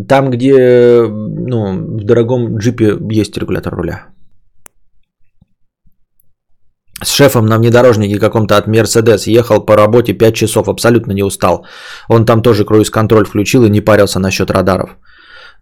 Там, 0.08 0.30
где 0.30 1.02
ну, 1.02 1.98
в 1.98 2.04
дорогом 2.04 2.58
джипе 2.58 2.96
есть 3.10 3.36
регулятор 3.36 3.74
руля. 3.74 4.12
С 7.02 7.10
шефом 7.10 7.46
на 7.46 7.58
внедорожнике 7.58 8.18
каком-то 8.18 8.56
от 8.56 8.66
Мерседес 8.66 9.26
ехал 9.26 9.66
по 9.66 9.76
работе 9.76 10.12
5 10.12 10.34
часов, 10.34 10.68
абсолютно 10.68 11.12
не 11.12 11.24
устал. 11.24 11.66
Он 12.08 12.24
там 12.24 12.42
тоже 12.42 12.64
круиз-контроль 12.64 13.26
включил 13.26 13.64
и 13.64 13.70
не 13.70 13.80
парился 13.80 14.20
насчет 14.20 14.50
радаров. 14.50 14.90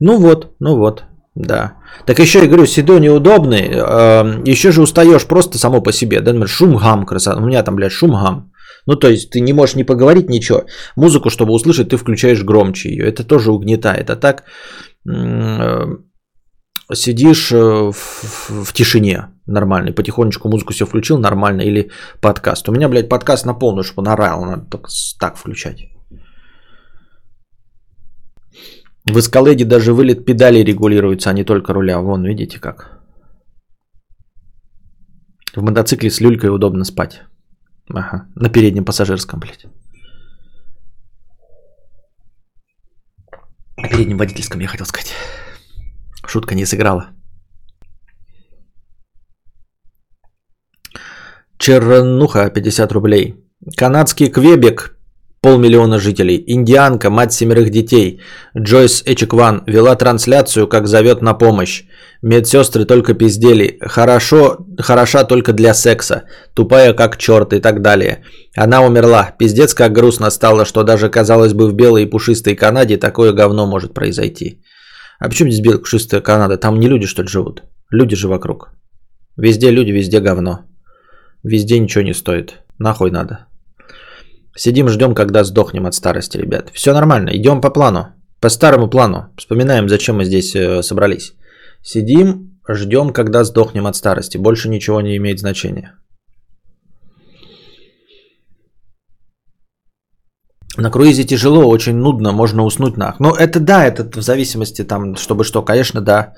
Ну 0.01 0.19
вот, 0.19 0.53
ну 0.61 0.77
вот, 0.77 1.05
да. 1.35 1.75
Так 2.07 2.19
еще 2.19 2.39
я 2.41 2.47
говорю, 2.47 2.67
седой 2.67 3.01
неудобный, 3.01 3.71
э, 3.73 4.43
еще 4.51 4.73
же 4.73 4.83
устаешь 4.83 5.27
просто 5.27 5.59
само 5.59 5.83
по 5.83 5.93
себе. 5.93 6.21
Да, 6.21 6.33
например, 6.33 6.49
шум-гам 6.49 7.07
красота. 7.07 7.41
У 7.41 7.47
меня 7.47 7.63
там, 7.63 7.77
блядь, 7.77 7.93
шум-гам. 7.93 8.51
Ну, 8.87 8.97
то 8.97 9.09
есть 9.09 9.31
ты 9.31 9.41
не 9.41 9.53
можешь 9.53 9.77
не 9.77 9.85
поговорить 9.85 10.31
ничего. 10.31 10.65
Музыку, 10.97 11.31
чтобы 11.31 11.53
услышать, 11.53 11.89
ты 11.89 11.97
включаешь 11.97 12.45
громче 12.45 12.89
ее. 12.89 13.05
Это 13.05 13.25
тоже 13.25 13.53
угнетает. 13.53 14.11
А 14.11 14.17
так 14.17 14.45
э, 15.09 15.87
сидишь 16.95 17.53
э, 17.53 17.57
в, 17.57 17.93
в, 17.93 18.65
в 18.65 18.73
тишине 18.73 19.29
нормальной, 19.47 19.93
потихонечку 19.93 20.49
музыку 20.49 20.73
себе 20.73 20.87
включил 20.87 21.19
нормально 21.19 21.63
или 21.63 21.91
подкаст. 22.21 22.69
У 22.69 22.73
меня, 22.73 22.89
блядь, 22.89 23.09
подкаст 23.09 23.47
на 23.47 23.55
полную, 23.55 23.85
чтобы 23.85 24.03
он 24.03 24.09
орал, 24.09 24.45
надо 24.45 24.67
только 24.67 24.91
так 25.19 25.37
включать. 25.37 25.89
В 29.05 29.19
эскалейде 29.19 29.65
даже 29.65 29.93
вылет 29.93 30.25
педали 30.25 30.59
регулируется, 30.59 31.31
а 31.31 31.33
не 31.33 31.45
только 31.45 31.73
руля. 31.73 31.99
Вон, 32.01 32.25
видите 32.25 32.59
как. 32.59 33.01
В 35.55 35.63
мотоцикле 35.63 36.11
с 36.11 36.21
люлькой 36.21 36.55
удобно 36.55 36.85
спать. 36.85 37.23
Ага, 37.89 38.27
на 38.37 38.51
переднем 38.51 38.85
пассажирском, 38.85 39.41
блядь. 39.41 39.67
На 43.77 43.89
переднем 43.89 44.19
водительском, 44.19 44.61
я 44.61 44.69
хотел 44.69 44.87
сказать. 44.87 45.13
Шутка 46.31 46.55
не 46.55 46.65
сыграла. 46.65 47.11
Чернуха 51.59 52.51
50 52.51 52.93
рублей. 52.93 53.35
Канадский 53.77 54.31
Квебек 54.31 54.97
полмиллиона 55.41 55.99
жителей. 55.99 56.45
Индианка, 56.47 57.11
мать 57.11 57.33
семерых 57.33 57.71
детей. 57.71 58.21
Джойс 58.57 59.03
Эчекван 59.07 59.65
вела 59.67 59.97
трансляцию, 59.97 60.69
как 60.69 60.87
зовет 60.87 61.21
на 61.21 61.35
помощь. 61.35 61.85
Медсестры 62.23 62.85
только 62.85 63.15
пиздели. 63.15 63.79
Хорошо, 63.81 64.59
хороша 64.79 65.25
только 65.25 65.53
для 65.53 65.75
секса. 65.75 66.23
Тупая 66.55 66.93
как 66.93 67.17
черт 67.17 67.53
и 67.53 67.61
так 67.61 67.83
далее. 67.83 68.23
Она 68.55 68.83
умерла. 68.83 69.35
Пиздец 69.39 69.75
как 69.75 69.93
грустно 69.93 70.31
стало, 70.31 70.65
что 70.65 70.85
даже, 70.85 71.11
казалось 71.11 71.55
бы, 71.55 71.67
в 71.69 71.75
белой 71.75 72.05
и 72.05 72.11
пушистой 72.11 72.55
Канаде 72.55 72.99
такое 72.99 73.33
говно 73.33 73.67
может 73.67 73.95
произойти. 73.95 74.61
А 75.21 75.29
почему 75.29 75.51
здесь 75.51 75.63
белая 75.63 75.79
пушистая 75.79 76.23
Канада? 76.23 76.57
Там 76.57 76.81
не 76.81 76.89
люди, 76.89 77.07
что 77.07 77.23
ли, 77.23 77.29
живут? 77.29 77.63
Люди 77.91 78.17
же 78.17 78.29
вокруг. 78.29 78.71
Везде 79.37 79.71
люди, 79.71 79.93
везде 79.93 80.21
говно. 80.21 80.61
Везде 81.45 81.79
ничего 81.79 82.03
не 82.05 82.15
стоит. 82.15 82.55
Нахуй 82.79 83.11
надо. 83.11 83.47
Сидим, 84.57 84.89
ждем, 84.89 85.15
когда 85.15 85.45
сдохнем 85.45 85.87
от 85.87 85.95
старости, 85.95 86.39
ребят. 86.39 86.71
Все 86.73 86.93
нормально, 86.93 87.31
идем 87.37 87.61
по 87.61 87.71
плану. 87.71 88.15
По 88.41 88.49
старому 88.49 88.89
плану. 88.89 89.29
Вспоминаем, 89.37 89.89
зачем 89.89 90.17
мы 90.17 90.25
здесь 90.25 90.57
э, 90.57 90.83
собрались. 90.83 91.35
Сидим, 91.83 92.59
ждем, 92.69 93.13
когда 93.13 93.45
сдохнем 93.45 93.87
от 93.87 93.97
старости. 93.97 94.39
Больше 94.39 94.69
ничего 94.69 95.03
не 95.03 95.17
имеет 95.17 95.39
значения. 95.39 95.99
На 100.81 100.91
круизе 100.91 101.25
тяжело, 101.25 101.69
очень 101.69 101.97
нудно, 101.97 102.33
можно 102.33 102.65
уснуть 102.65 102.97
нах. 102.97 103.17
Ну, 103.21 103.35
это 103.35 103.61
да, 103.61 103.85
это 103.85 104.21
в 104.21 104.23
зависимости 104.23 104.83
там, 104.85 105.17
чтобы 105.17 105.45
что, 105.45 105.63
конечно, 105.63 106.01
да. 106.01 106.33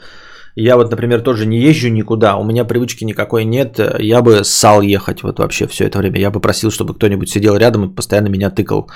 Я 0.56 0.76
вот, 0.76 0.90
например, 0.90 1.20
тоже 1.22 1.46
не 1.46 1.60
езжу 1.60 1.88
никуда, 1.88 2.36
у 2.36 2.44
меня 2.44 2.64
привычки 2.64 3.04
никакой 3.04 3.44
нет, 3.44 3.80
я 4.00 4.20
бы 4.20 4.44
ссал 4.44 4.82
ехать 4.82 5.22
вот 5.22 5.38
вообще 5.38 5.66
все 5.68 5.86
это 5.86 5.98
время. 5.98 6.18
Я 6.18 6.30
бы 6.30 6.40
просил, 6.40 6.70
чтобы 6.70 6.94
кто-нибудь 6.94 7.30
сидел 7.30 7.56
рядом 7.56 7.84
и 7.84 7.94
постоянно 7.94 8.28
меня 8.28 8.50
тыкал 8.50 8.90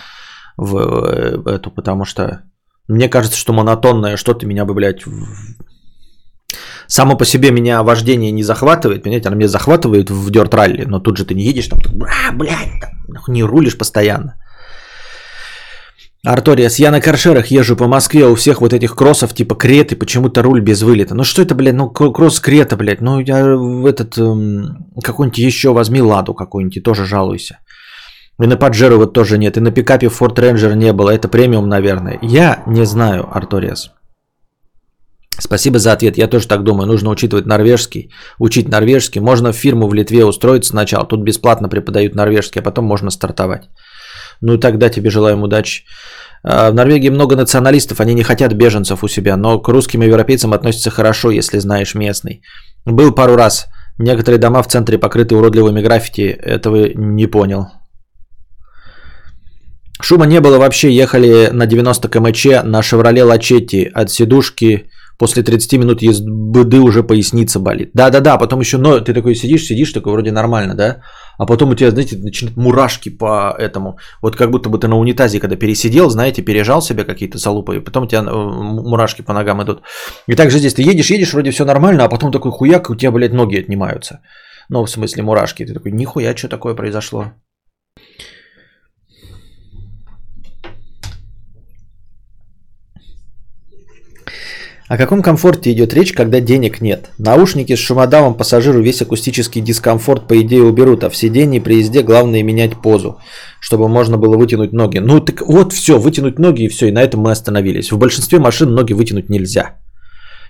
в 0.57 1.47
эту, 1.47 1.71
потому 1.71 2.05
что 2.05 2.43
мне 2.89 3.09
кажется, 3.09 3.39
что 3.39 3.53
монотонное 3.53 4.17
что-то 4.17 4.47
меня 4.47 4.65
бы, 4.65 4.75
блядь, 4.75 5.05
само 6.89 7.17
по 7.17 7.25
себе 7.25 7.53
меня 7.53 7.83
вождение 7.85 8.33
не 8.33 8.43
захватывает, 8.43 9.05
понимаете, 9.05 9.29
оно 9.29 9.37
меня 9.37 9.49
захватывает 9.49 10.11
в 10.11 10.31
дёрт 10.31 10.55
ралли, 10.55 10.85
но 10.87 10.99
тут 10.99 11.17
же 11.19 11.25
ты 11.25 11.35
не 11.35 11.45
едешь, 11.45 11.69
там, 11.69 11.79
а, 12.03 12.33
блядь, 12.33 12.69
не 13.29 13.45
рулишь 13.45 13.79
постоянно. 13.79 14.35
Арториас, 16.27 16.81
я 16.81 16.91
на 16.91 17.01
каршерах 17.01 17.47
езжу 17.53 17.77
по 17.77 17.87
Москве, 17.87 18.27
у 18.27 18.35
всех 18.35 18.61
вот 18.61 18.73
этих 18.73 18.97
кроссов 18.97 19.33
типа 19.33 19.55
креты, 19.55 19.95
почему-то 19.95 20.43
руль 20.43 20.61
без 20.61 20.83
вылета. 20.83 21.15
Ну 21.15 21.23
что 21.23 21.41
это, 21.41 21.55
блядь, 21.55 21.77
ну 21.77 21.89
кросс 21.89 22.41
крета, 22.41 22.77
блядь, 22.77 23.01
ну 23.01 23.21
я 23.21 23.45
в 23.57 23.87
этот, 23.87 24.19
эм, 24.19 24.89
какой-нибудь 25.05 25.39
еще 25.39 25.73
возьми 25.73 26.03
ладу 26.03 26.35
какую-нибудь 26.35 26.79
и 26.79 26.81
тоже 26.81 27.07
жалуйся. 27.07 27.61
И 28.43 28.47
на 28.47 28.57
Паджеро 28.57 28.97
вот 28.97 29.13
тоже 29.13 29.39
нет, 29.39 29.57
и 29.57 29.61
на 29.61 29.71
пикапе 29.71 30.09
Ford 30.09 30.35
Ranger 30.35 30.75
не 30.75 30.93
было, 30.93 31.11
это 31.11 31.29
премиум, 31.29 31.69
наверное. 31.69 32.19
Я 32.23 32.65
не 32.67 32.85
знаю, 32.87 33.29
Арториас. 33.33 33.93
Спасибо 35.39 35.79
за 35.79 35.93
ответ. 35.93 36.19
Я 36.19 36.27
тоже 36.27 36.49
так 36.49 36.65
думаю. 36.65 36.89
Нужно 36.89 37.11
учитывать 37.11 37.47
норвежский, 37.47 38.11
учить 38.41 38.69
норвежский. 38.69 39.21
Можно 39.21 39.53
в 39.53 39.57
фирму 39.57 39.87
в 39.87 39.95
Литве 39.95 40.25
устроиться 40.25 40.71
сначала. 40.71 41.07
Тут 41.07 41.21
бесплатно 41.21 41.69
преподают 41.69 42.15
норвежский, 42.15 42.61
а 42.61 42.65
потом 42.65 42.87
можно 42.87 43.11
стартовать. 43.11 43.69
Ну 44.41 44.59
тогда 44.59 44.89
тебе 44.89 45.11
желаем 45.11 45.43
удачи. 45.43 45.85
А, 46.43 46.71
в 46.71 46.75
Норвегии 46.75 47.11
много 47.11 47.37
националистов, 47.37 48.01
они 48.01 48.15
не 48.15 48.23
хотят 48.23 48.53
беженцев 48.53 49.03
у 49.03 49.09
себя, 49.09 49.37
но 49.37 49.59
к 49.59 49.69
русским 49.69 50.03
и 50.03 50.07
европейцам 50.07 50.53
относятся 50.53 50.91
хорошо, 50.91 51.31
если 51.31 51.59
знаешь 51.59 51.95
местный. 51.95 52.43
Был 52.85 53.13
пару 53.13 53.37
раз. 53.37 53.67
Некоторые 53.99 54.39
дома 54.39 54.63
в 54.63 54.69
центре 54.69 54.99
покрыты 54.99 55.35
уродливыми 55.35 55.81
граффити, 55.81 56.23
этого 56.23 56.89
не 56.95 57.27
понял. 57.27 57.69
Шума 60.01 60.27
не 60.27 60.41
было 60.41 60.59
вообще, 60.59 60.93
ехали 60.93 61.49
на 61.53 61.67
90 61.67 62.09
км 62.09 62.63
на 62.63 62.83
Шевроле 62.83 63.25
Лачетти 63.25 63.91
от 63.95 64.11
сидушки 64.11 64.91
после 65.19 65.43
30 65.43 65.79
минут 65.79 66.03
езды 66.03 66.81
уже 66.81 67.03
поясница 67.03 67.61
болит. 67.61 67.91
Да-да-да, 67.95 68.39
потом 68.39 68.61
еще, 68.61 68.79
но 68.79 69.01
ты 69.01 69.15
такой 69.15 69.35
сидишь, 69.35 69.65
сидишь, 69.65 69.93
такой 69.93 70.13
вроде 70.13 70.33
нормально, 70.33 70.75
да? 70.75 70.97
А 71.39 71.47
потом 71.47 71.71
у 71.71 71.75
тебя, 71.75 71.91
знаете, 71.91 72.17
начинают 72.17 72.57
мурашки 72.57 73.11
по 73.11 73.55
этому. 73.59 73.99
Вот 74.23 74.37
как 74.37 74.51
будто 74.51 74.69
бы 74.69 74.79
ты 74.79 74.89
на 74.89 74.99
унитазе, 74.99 75.41
когда 75.41 75.57
пересидел, 75.57 76.11
знаете, 76.11 76.43
пережал 76.43 76.83
себе 76.83 77.05
какие-то 77.05 77.39
залупы, 77.39 77.77
и 77.77 77.81
потом 77.81 78.05
у 78.05 78.07
тебя 78.07 78.21
э, 78.21 78.33
мурашки 78.33 79.23
по 79.23 79.33
ногам 79.33 79.63
идут. 79.63 79.83
И 80.29 80.35
также 80.35 80.59
здесь 80.59 80.75
ты 80.75 80.83
едешь, 80.83 81.11
едешь, 81.11 81.33
вроде 81.33 81.51
все 81.51 81.65
нормально, 81.65 82.05
а 82.05 82.09
потом 82.09 82.33
такой 82.33 82.53
хуяк, 82.53 82.91
у 82.91 82.97
тебя, 82.97 83.11
блядь, 83.11 83.33
ноги 83.33 83.57
отнимаются. 83.57 84.21
Ну, 84.69 84.85
в 84.85 84.91
смысле 84.91 85.23
мурашки. 85.23 85.65
Ты 85.65 85.75
такой, 85.75 85.93
нихуя, 85.93 86.37
что 86.37 86.49
такое 86.49 86.75
произошло? 86.75 87.33
О 94.89 94.97
каком 94.97 95.21
комфорте 95.21 95.73
идет 95.73 95.95
речь, 95.95 96.13
когда 96.13 96.39
денег 96.39 96.81
нет? 96.81 97.11
Наушники 97.19 97.75
с 97.75 97.79
шумодавом 97.79 98.35
пассажиру 98.35 98.81
весь 98.81 99.03
акустический 99.03 99.61
дискомфорт 99.61 100.29
по 100.29 100.41
идее 100.41 100.63
уберут, 100.63 101.03
а 101.03 101.11
в 101.11 101.17
сидении 101.17 101.59
при 101.59 101.79
езде 101.79 102.03
главное 102.03 102.45
менять 102.45 102.81
позу, 102.81 103.19
чтобы 103.61 103.89
можно 103.89 104.17
было 104.17 104.37
вытянуть 104.37 104.73
ноги. 104.73 104.99
Ну 104.99 105.19
так 105.19 105.43
вот 105.43 105.73
все, 105.73 105.99
вытянуть 105.99 106.39
ноги 106.39 106.65
и 106.65 106.69
все, 106.69 106.87
и 106.87 106.93
на 106.93 107.03
этом 107.03 107.21
мы 107.21 107.33
остановились. 107.33 107.91
В 107.91 107.99
большинстве 107.99 108.39
машин 108.39 108.75
ноги 108.75 108.93
вытянуть 108.93 109.29
нельзя. 109.29 109.75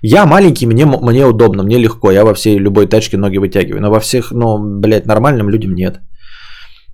Я 0.03 0.27
маленький, 0.27 0.67
мне, 0.67 0.85
мне 0.85 1.27
удобно, 1.27 1.63
мне 1.63 1.79
легко, 1.79 2.11
я 2.11 2.25
во 2.25 2.35
всей 2.35 2.59
любой 2.59 2.87
тачке 2.87 3.17
ноги 3.17 3.39
вытягиваю, 3.39 3.81
но 3.81 3.91
во 3.91 4.01
всех, 4.01 4.33
ну, 4.33 4.59
блядь, 4.59 5.07
нормальным 5.07 5.49
людям 5.49 5.75
нет. 5.75 6.01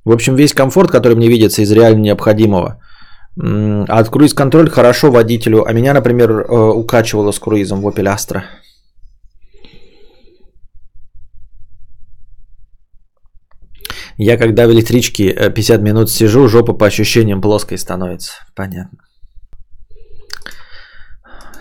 В 0.04 0.12
общем, 0.12 0.36
весь 0.36 0.54
комфорт, 0.54 0.92
который 0.92 1.16
мне 1.16 1.28
видится 1.28 1.62
из 1.62 1.72
реально 1.72 2.02
необходимого– 2.02 2.80
а 3.38 4.04
круиз-контроль 4.04 4.70
хорошо 4.70 5.10
водителю. 5.10 5.64
А 5.64 5.72
меня, 5.72 5.94
например, 5.94 6.30
э, 6.30 6.72
укачивало 6.74 7.32
с 7.32 7.38
круизом 7.38 7.80
в 7.80 7.88
Opel 7.88 8.14
Astra. 8.14 8.42
Я 14.18 14.36
когда 14.36 14.66
в 14.66 14.72
электричке 14.72 15.50
50 15.50 15.80
э, 15.80 15.82
минут 15.82 16.10
сижу, 16.10 16.48
жопа 16.48 16.74
по 16.74 16.86
ощущениям 16.86 17.40
плоской 17.40 17.78
становится. 17.78 18.32
Понятно. 18.54 18.98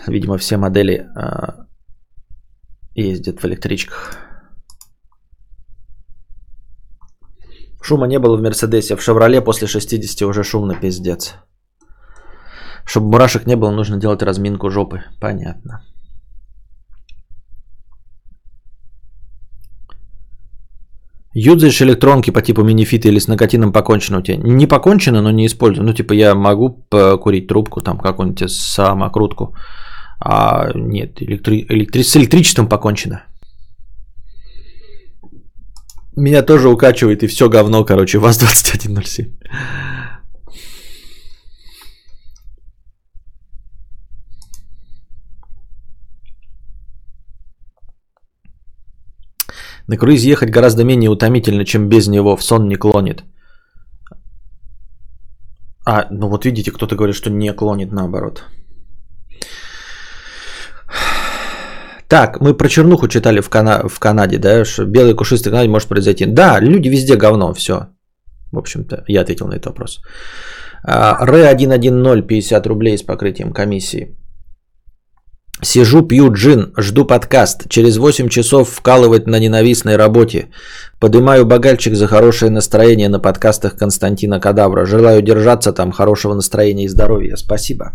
Видимо, 0.06 0.36
все 0.36 0.56
модели 0.56 1.06
э, 1.16 1.64
ездят 2.94 3.42
в 3.42 3.46
электричках. 3.46 4.18
Шума 7.80 8.06
не 8.06 8.18
было 8.18 8.36
в 8.36 8.42
Мерседесе. 8.42 8.96
В 8.96 9.02
Шевроле 9.02 9.40
после 9.40 9.66
60 9.66 10.22
уже 10.22 10.44
шумно 10.44 10.74
пиздец. 10.74 11.34
Чтобы 12.84 13.10
мурашек 13.10 13.46
не 13.46 13.56
было, 13.56 13.70
нужно 13.70 13.96
делать 13.96 14.22
разминку 14.22 14.70
жопы. 14.70 15.02
Понятно. 15.20 15.82
Юзаешь 21.34 21.80
электронки 21.80 22.30
по 22.30 22.42
типу 22.42 22.62
минифита 22.62 23.08
или 23.08 23.18
с 23.18 23.28
никотином 23.28 23.72
покончено 23.72 24.18
у 24.18 24.22
тебя? 24.22 24.36
Не 24.36 24.66
покончено, 24.66 25.22
но 25.22 25.30
не 25.30 25.46
использую. 25.46 25.86
Ну, 25.86 25.94
типа, 25.94 26.12
я 26.12 26.34
могу 26.34 26.70
покурить 26.90 27.48
трубку, 27.48 27.80
там, 27.80 27.98
какую-нибудь 27.98 28.50
самокрутку. 28.50 29.54
А 30.20 30.70
нет, 30.74 31.22
электри... 31.22 31.64
Электри... 31.70 32.02
с 32.02 32.16
электричеством 32.16 32.68
покончено. 32.68 33.22
Меня 36.16 36.42
тоже 36.42 36.68
укачивает, 36.68 37.22
и 37.22 37.26
все 37.26 37.48
говно, 37.48 37.84
короче, 37.84 38.18
ВАЗ-2107. 38.18 39.30
На 49.88 49.96
круиз 49.96 50.22
ехать 50.22 50.50
гораздо 50.50 50.84
менее 50.84 51.10
утомительно, 51.10 51.64
чем 51.64 51.88
без 51.88 52.08
него, 52.08 52.36
в 52.36 52.42
сон 52.42 52.68
не 52.68 52.76
клонит. 52.76 53.24
А, 55.84 56.06
ну 56.10 56.28
вот 56.28 56.44
видите, 56.44 56.70
кто-то 56.70 56.94
говорит, 56.94 57.16
что 57.16 57.30
не 57.30 57.52
клонит 57.52 57.92
наоборот. 57.92 58.44
Так, 62.08 62.40
мы 62.40 62.54
про 62.54 62.68
чернуху 62.68 63.08
читали 63.08 63.40
в, 63.40 63.48
Кана- 63.48 63.88
в 63.88 63.98
Канаде, 63.98 64.38
да, 64.38 64.64
что 64.64 64.84
белый 64.84 65.14
кушистый 65.14 65.50
Канаде 65.50 65.70
может 65.70 65.88
произойти. 65.88 66.26
Да, 66.26 66.60
люди 66.60 66.88
везде 66.90 67.16
говно, 67.16 67.54
все. 67.54 67.86
В 68.52 68.58
общем-то, 68.58 69.04
я 69.08 69.22
ответил 69.22 69.46
на 69.46 69.54
этот 69.54 69.66
вопрос. 69.66 70.02
Р110, 70.86 72.22
50 72.22 72.66
рублей 72.66 72.98
с 72.98 73.02
покрытием 73.02 73.52
комиссии. 73.52 74.16
Сижу, 75.64 76.02
пью 76.02 76.32
джин, 76.32 76.72
жду 76.76 77.04
подкаст. 77.04 77.68
Через 77.68 77.96
8 77.96 78.28
часов 78.28 78.68
вкалывать 78.68 79.28
на 79.28 79.38
ненавистной 79.38 79.96
работе. 79.96 80.48
Подымаю 80.98 81.46
багальчик 81.46 81.94
за 81.94 82.08
хорошее 82.08 82.50
настроение 82.50 83.08
на 83.08 83.20
подкастах 83.20 83.76
Константина 83.76 84.40
Кадавра. 84.40 84.86
Желаю 84.86 85.22
держаться 85.22 85.72
там, 85.72 85.92
хорошего 85.92 86.34
настроения 86.34 86.84
и 86.86 86.88
здоровья. 86.88 87.36
Спасибо. 87.36 87.92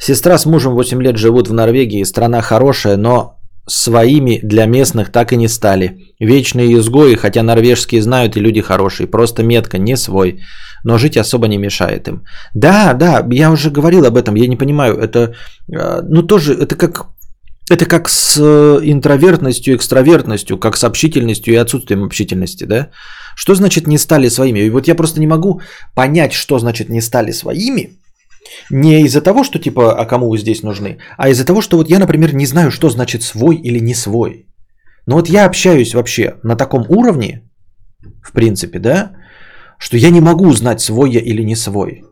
Сестра 0.00 0.38
с 0.38 0.46
мужем 0.46 0.74
8 0.74 1.02
лет 1.02 1.16
живут 1.16 1.48
в 1.48 1.52
Норвегии. 1.52 2.04
Страна 2.04 2.42
хорошая, 2.42 2.96
но 2.96 3.37
своими 3.68 4.40
для 4.42 4.66
местных 4.66 5.12
так 5.12 5.32
и 5.32 5.36
не 5.36 5.48
стали. 5.48 6.14
Вечные 6.18 6.74
изгои, 6.78 7.14
хотя 7.14 7.42
норвежские 7.42 8.02
знают 8.02 8.36
и 8.36 8.40
люди 8.40 8.60
хорошие. 8.60 9.06
Просто 9.06 9.42
метка, 9.42 9.78
не 9.78 9.96
свой 9.96 10.40
но 10.84 10.98
жить 10.98 11.16
особо 11.16 11.48
не 11.48 11.58
мешает 11.58 12.08
им. 12.08 12.24
Да, 12.54 12.94
да, 12.94 13.26
я 13.30 13.50
уже 13.50 13.70
говорил 13.70 14.06
об 14.06 14.16
этом, 14.16 14.36
я 14.36 14.46
не 14.46 14.56
понимаю, 14.56 14.96
это, 14.96 15.34
э, 15.72 16.02
ну 16.08 16.22
тоже, 16.22 16.54
это 16.54 16.76
как, 16.76 17.06
это 17.70 17.84
как 17.86 18.08
с 18.08 18.36
э, 18.38 18.80
интровертностью, 18.82 19.74
экстравертностью, 19.74 20.58
как 20.58 20.76
с 20.76 20.84
общительностью 20.84 21.54
и 21.54 21.56
отсутствием 21.56 22.04
общительности, 22.04 22.64
да? 22.64 22.88
Что 23.36 23.54
значит 23.54 23.86
не 23.86 23.98
стали 23.98 24.28
своими? 24.30 24.60
И 24.60 24.70
вот 24.70 24.88
я 24.88 24.94
просто 24.94 25.20
не 25.20 25.26
могу 25.26 25.60
понять, 25.94 26.32
что 26.32 26.58
значит 26.58 26.88
не 26.88 27.00
стали 27.00 27.32
своими, 27.32 27.97
не 28.70 29.02
из-за 29.02 29.20
того, 29.20 29.44
что 29.44 29.58
типа, 29.58 29.92
а 30.00 30.06
кому 30.06 30.28
вы 30.30 30.38
здесь 30.38 30.62
нужны, 30.62 30.98
а 31.16 31.28
из-за 31.28 31.44
того, 31.44 31.60
что 31.62 31.76
вот 31.76 31.90
я, 31.90 31.98
например, 31.98 32.34
не 32.34 32.46
знаю, 32.46 32.70
что 32.70 32.90
значит 32.90 33.22
свой 33.22 33.56
или 33.56 33.80
не 33.80 33.94
свой. 33.94 34.46
Но 35.06 35.16
вот 35.16 35.28
я 35.28 35.46
общаюсь 35.46 35.94
вообще 35.94 36.34
на 36.42 36.56
таком 36.56 36.84
уровне, 36.88 37.42
в 38.22 38.32
принципе, 38.32 38.78
да, 38.78 39.12
что 39.78 39.96
я 39.96 40.10
не 40.10 40.20
могу 40.20 40.48
узнать, 40.48 40.80
свой 40.80 41.10
я 41.10 41.20
или 41.20 41.44
не 41.44 41.56
свой. 41.56 42.02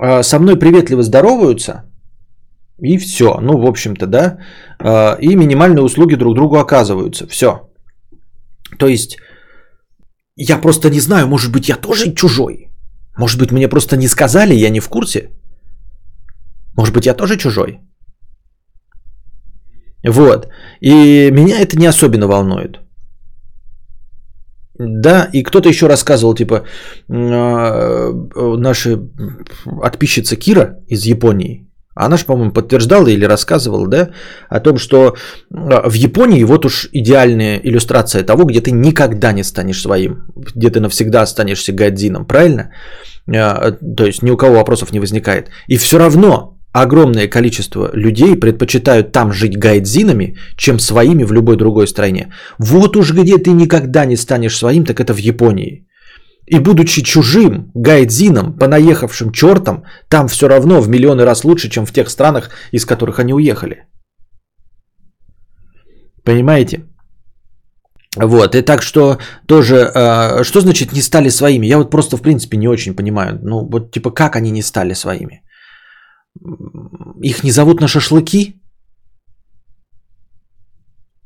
э, 0.00 0.22
со 0.22 0.38
мной 0.38 0.58
приветливо 0.58 1.02
здороваются, 1.02 1.84
и 2.82 2.98
все. 2.98 3.38
Ну, 3.40 3.58
в 3.58 3.66
общем-то, 3.66 4.06
да. 4.06 4.38
Э, 4.80 5.16
и 5.20 5.36
минимальные 5.36 5.82
услуги 5.82 6.16
друг 6.16 6.34
другу 6.34 6.56
оказываются. 6.58 7.26
Все. 7.26 7.70
То 8.78 8.86
есть, 8.88 9.16
я 10.36 10.58
просто 10.58 10.90
не 10.90 11.00
знаю, 11.00 11.28
может 11.28 11.52
быть, 11.52 11.68
я 11.68 11.76
тоже 11.76 12.14
чужой. 12.14 12.63
Может 13.18 13.38
быть, 13.38 13.52
мне 13.52 13.68
просто 13.68 13.96
не 13.96 14.08
сказали, 14.08 14.54
я 14.54 14.70
не 14.70 14.80
в 14.80 14.88
курсе. 14.88 15.30
Может 16.76 16.94
быть, 16.94 17.06
я 17.06 17.14
тоже 17.14 17.36
чужой. 17.36 17.80
Вот. 20.06 20.48
И 20.80 21.30
меня 21.30 21.60
это 21.60 21.76
не 21.78 21.86
особенно 21.86 22.26
волнует. 22.26 22.80
Да, 24.78 25.28
и 25.32 25.42
кто-то 25.44 25.68
еще 25.68 25.86
рассказывал, 25.86 26.34
типа, 26.34 26.64
а, 27.08 28.12
наша 28.58 28.98
отписчица 29.82 30.36
Кира 30.36 30.78
из 30.88 31.06
Японии, 31.06 31.68
она 31.94 32.16
же, 32.16 32.24
по-моему, 32.24 32.52
подтверждала 32.52 33.06
или 33.08 33.24
рассказывала, 33.24 33.86
да, 33.86 34.08
о 34.48 34.60
том, 34.60 34.78
что 34.78 35.16
а, 35.52 35.88
в 35.88 35.94
Японии 35.94 36.44
вот 36.44 36.66
уж 36.66 36.88
идеальная 36.92 37.60
иллюстрация 37.62 38.24
того, 38.24 38.44
где 38.44 38.60
ты 38.60 38.70
никогда 38.72 39.32
не 39.32 39.44
станешь 39.44 39.80
своим, 39.80 40.24
где 40.54 40.70
ты 40.70 40.80
навсегда 40.80 41.22
останешься 41.22 41.72
гадзином, 41.72 42.26
правильно? 42.26 42.70
А, 43.28 43.72
то 43.72 44.06
есть 44.06 44.22
ни 44.22 44.30
у 44.30 44.36
кого 44.36 44.56
вопросов 44.56 44.92
не 44.92 45.00
возникает. 45.00 45.50
И 45.68 45.76
все 45.76 45.98
равно 45.98 46.58
огромное 46.72 47.28
количество 47.28 47.90
людей 47.94 48.36
предпочитают 48.36 49.12
там 49.12 49.32
жить 49.32 49.56
гайдзинами, 49.56 50.36
чем 50.56 50.80
своими 50.80 51.24
в 51.24 51.32
любой 51.32 51.56
другой 51.56 51.86
стране. 51.86 52.32
Вот 52.58 52.96
уж 52.96 53.12
где 53.12 53.38
ты 53.38 53.52
никогда 53.52 54.04
не 54.04 54.16
станешь 54.16 54.56
своим, 54.56 54.84
так 54.84 55.00
это 55.00 55.14
в 55.14 55.18
Японии. 55.18 55.86
И 56.46 56.58
будучи 56.58 57.02
чужим 57.02 57.70
гайдзином, 57.74 58.58
понаехавшим 58.58 59.32
чертом, 59.32 59.84
там 60.08 60.28
все 60.28 60.48
равно 60.48 60.80
в 60.80 60.88
миллионы 60.88 61.24
раз 61.24 61.44
лучше, 61.44 61.70
чем 61.70 61.86
в 61.86 61.92
тех 61.92 62.10
странах, 62.10 62.50
из 62.72 62.84
которых 62.84 63.18
они 63.18 63.32
уехали. 63.32 63.86
Понимаете? 66.24 66.84
Вот, 68.16 68.54
и 68.54 68.62
так 68.62 68.82
что 68.82 69.18
тоже, 69.46 69.76
э, 69.76 70.44
что 70.44 70.60
значит 70.60 70.92
не 70.92 71.02
стали 71.02 71.30
своими? 71.30 71.66
Я 71.66 71.78
вот 71.78 71.90
просто 71.90 72.16
в 72.16 72.22
принципе 72.22 72.56
не 72.56 72.68
очень 72.68 72.94
понимаю. 72.94 73.38
Ну, 73.42 73.68
вот 73.68 73.90
типа 73.90 74.10
как 74.10 74.36
они 74.36 74.50
не 74.50 74.62
стали 74.62 74.94
своими? 74.94 75.42
Их 77.22 77.42
не 77.42 77.50
зовут 77.50 77.80
на 77.80 77.88
шашлыки? 77.88 78.60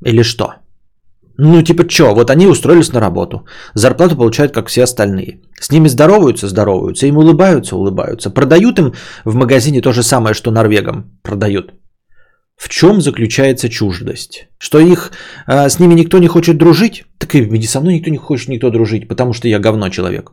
Или 0.07 0.23
что? 0.23 0.55
Ну, 1.41 1.63
типа, 1.63 1.89
что, 1.89 2.15
вот 2.15 2.31
они 2.31 2.47
устроились 2.47 2.93
на 2.93 3.01
работу, 3.01 3.47
зарплату 3.75 4.17
получают, 4.17 4.53
как 4.53 4.69
все 4.69 4.83
остальные. 4.83 5.41
С 5.61 5.71
ними 5.71 5.89
здороваются, 5.89 6.49
здороваются, 6.49 7.07
им 7.07 7.17
улыбаются, 7.17 7.77
улыбаются. 7.77 8.31
Продают 8.31 8.79
им 8.79 8.93
в 9.25 9.35
магазине 9.37 9.81
то 9.81 9.93
же 9.93 10.03
самое, 10.03 10.35
что 10.35 10.51
норвегам 10.51 11.05
продают. 11.23 11.75
В 12.57 12.69
чем 12.69 13.01
заключается 13.01 13.69
чуждость? 13.69 14.49
Что 14.59 14.81
их 14.81 15.13
а, 15.47 15.69
с 15.69 15.79
ними 15.79 15.95
никто 15.95 16.19
не 16.19 16.27
хочет 16.27 16.59
дружить? 16.59 17.05
Так 17.19 17.35
и 17.37 17.63
со 17.63 17.81
мной 17.81 17.95
никто 17.95 18.11
не 18.11 18.19
хочет 18.19 18.49
никто 18.49 18.71
дружить, 18.71 19.07
потому 19.07 19.33
что 19.33 19.47
я 19.47 19.61
говно 19.61 19.91
человек. 19.91 20.33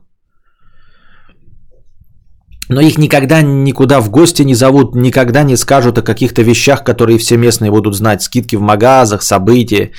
Но 2.67 2.81
их 2.81 2.97
никогда 2.97 3.43
никуда 3.43 4.01
в 4.01 4.09
гости 4.09 4.41
не 4.41 4.55
зовут, 4.55 4.95
никогда 4.95 5.43
не 5.43 5.55
скажут 5.55 5.99
о 5.99 6.01
каких-то 6.01 6.41
вещах, 6.41 6.83
которые 6.83 7.19
все 7.19 7.37
местные 7.37 7.69
будут 7.69 7.93
знать. 7.93 8.23
Скидки 8.23 8.55
в 8.55 8.61
магазах, 8.61 9.21
события. 9.21 9.91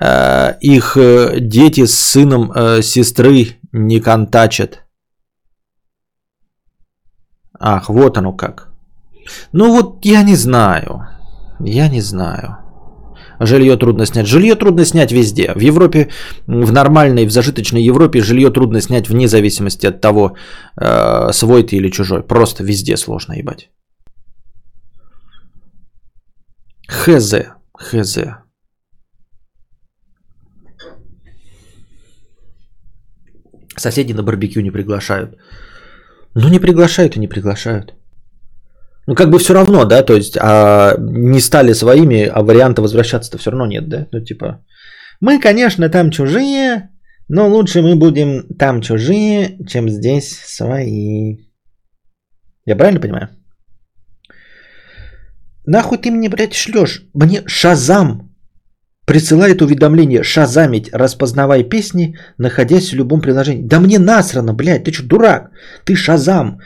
Э, 0.00 0.56
их 0.60 0.96
э, 0.96 1.40
дети 1.40 1.86
с 1.86 1.98
сыном 1.98 2.52
э, 2.52 2.82
сестры 2.82 3.46
не 3.72 4.00
контачат. 4.00 4.84
Ах, 7.60 7.88
вот 7.88 8.18
оно 8.18 8.32
как. 8.32 8.68
Ну 9.52 9.72
вот 9.72 10.04
я 10.04 10.22
не 10.22 10.36
знаю. 10.36 11.08
Я 11.60 11.88
не 11.88 12.00
знаю. 12.00 12.58
Жилье 13.40 13.76
трудно 13.76 14.06
снять. 14.06 14.26
Жилье 14.26 14.54
трудно 14.54 14.84
снять 14.84 15.12
везде. 15.12 15.52
В 15.54 15.60
Европе, 15.60 16.08
в 16.46 16.72
нормальной, 16.72 17.26
в 17.26 17.30
зажиточной 17.30 17.82
Европе 17.82 18.22
жилье 18.22 18.50
трудно 18.50 18.80
снять 18.80 19.08
вне 19.08 19.28
зависимости 19.28 19.86
от 19.86 20.00
того, 20.00 20.36
свой 21.32 21.62
ты 21.62 21.76
или 21.76 21.90
чужой. 21.90 22.22
Просто 22.22 22.64
везде 22.64 22.96
сложно 22.96 23.34
ебать. 23.34 23.70
Хз. 26.88 27.34
Хз. 27.76 28.18
Соседи 33.78 34.12
на 34.12 34.22
барбекю 34.22 34.60
не 34.60 34.70
приглашают. 34.70 35.36
Ну 36.34 36.48
не 36.48 36.58
приглашают 36.58 37.16
и 37.16 37.20
не 37.20 37.28
приглашают. 37.28 37.94
Ну, 39.06 39.14
как 39.14 39.30
бы 39.30 39.38
все 39.38 39.54
равно, 39.54 39.84
да, 39.86 40.02
то 40.02 40.14
есть 40.14 40.36
а, 40.38 40.94
не 40.98 41.40
стали 41.40 41.72
своими, 41.72 42.26
а 42.26 42.42
варианта 42.42 42.82
возвращаться-то 42.82 43.38
все 43.38 43.50
равно 43.50 43.66
нет, 43.66 43.88
да? 43.88 44.06
Ну, 44.12 44.20
типа, 44.20 44.62
мы, 45.20 45.40
конечно, 45.40 45.88
там 45.88 46.10
чужие, 46.10 46.90
но 47.28 47.48
лучше 47.48 47.80
мы 47.80 47.96
будем 47.96 48.42
там 48.58 48.82
чужие, 48.82 49.64
чем 49.66 49.88
здесь 49.88 50.38
свои. 50.44 51.38
Я 52.66 52.76
правильно 52.76 53.00
понимаю? 53.00 53.30
Нахуй 55.64 55.96
ты 55.96 56.10
мне, 56.10 56.28
блядь, 56.28 56.54
шлешь? 56.54 57.04
Мне 57.14 57.42
Шазам 57.46 58.27
присылает 59.08 59.62
уведомление 59.62 60.22
шазамить, 60.22 60.90
распознавай 60.92 61.64
песни, 61.64 62.14
находясь 62.38 62.90
в 62.90 62.96
любом 62.96 63.20
приложении. 63.20 63.66
Да 63.66 63.80
мне 63.80 63.98
насрано, 63.98 64.52
блядь, 64.52 64.84
ты 64.84 64.92
что, 64.92 65.08
дурак? 65.08 65.50
Ты 65.84 65.96
Шазам. 65.96 66.58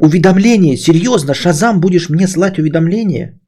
Уведомление, 0.00 0.76
серьезно, 0.76 1.34
Шазам 1.34 1.80
будешь 1.80 2.08
мне 2.08 2.28
слать 2.28 2.58
уведомление? 2.58 3.40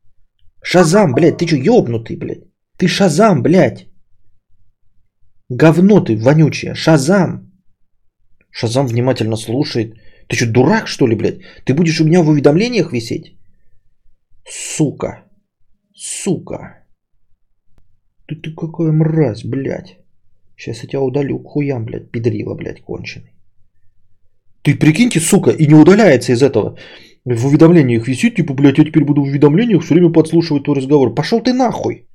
Шазам, 0.64 1.14
блядь, 1.14 1.38
ты 1.38 1.46
что, 1.46 1.56
ёбнутый, 1.56 2.16
блядь? 2.16 2.42
Ты 2.76 2.88
Шазам, 2.88 3.42
блядь. 3.42 3.86
Говно 5.48 6.00
ты 6.00 6.16
вонючее, 6.16 6.74
Шазам. 6.74 7.52
Шазам 8.50 8.88
внимательно 8.88 9.36
слушает. 9.36 9.94
Ты 10.28 10.36
что, 10.36 10.50
дурак, 10.50 10.88
что 10.88 11.06
ли, 11.06 11.14
блядь? 11.14 11.38
Ты 11.64 11.74
будешь 11.74 12.00
у 12.00 12.04
меня 12.04 12.20
в 12.22 12.28
уведомлениях 12.28 12.92
висеть? 12.92 13.38
Сука. 14.48 15.22
Сука. 15.94 16.79
Ты, 18.30 18.36
ты 18.36 18.54
какая 18.54 18.92
мразь, 18.92 19.44
блядь. 19.44 19.98
Сейчас 20.56 20.82
я 20.82 20.88
тебя 20.88 21.00
удалю 21.00 21.38
к 21.38 21.48
хуям, 21.48 21.84
блядь, 21.84 22.10
педрила, 22.12 22.54
блядь, 22.54 22.80
конченый. 22.80 23.32
Ты 24.62 24.78
прикиньте, 24.78 25.20
сука, 25.20 25.50
и 25.50 25.66
не 25.66 25.74
удаляется 25.74 26.32
из 26.32 26.42
этого. 26.42 26.76
В 27.24 27.46
уведомлениях 27.46 28.06
висит, 28.06 28.36
типа, 28.36 28.54
блядь, 28.54 28.78
я 28.78 28.84
теперь 28.84 29.04
буду 29.04 29.22
в 29.22 29.24
уведомлениях 29.24 29.82
все 29.82 29.94
время 29.94 30.12
подслушивать 30.12 30.62
твой 30.62 30.76
разговор. 30.76 31.14
Пошел 31.14 31.40
ты 31.40 31.52
нахуй. 31.52 32.06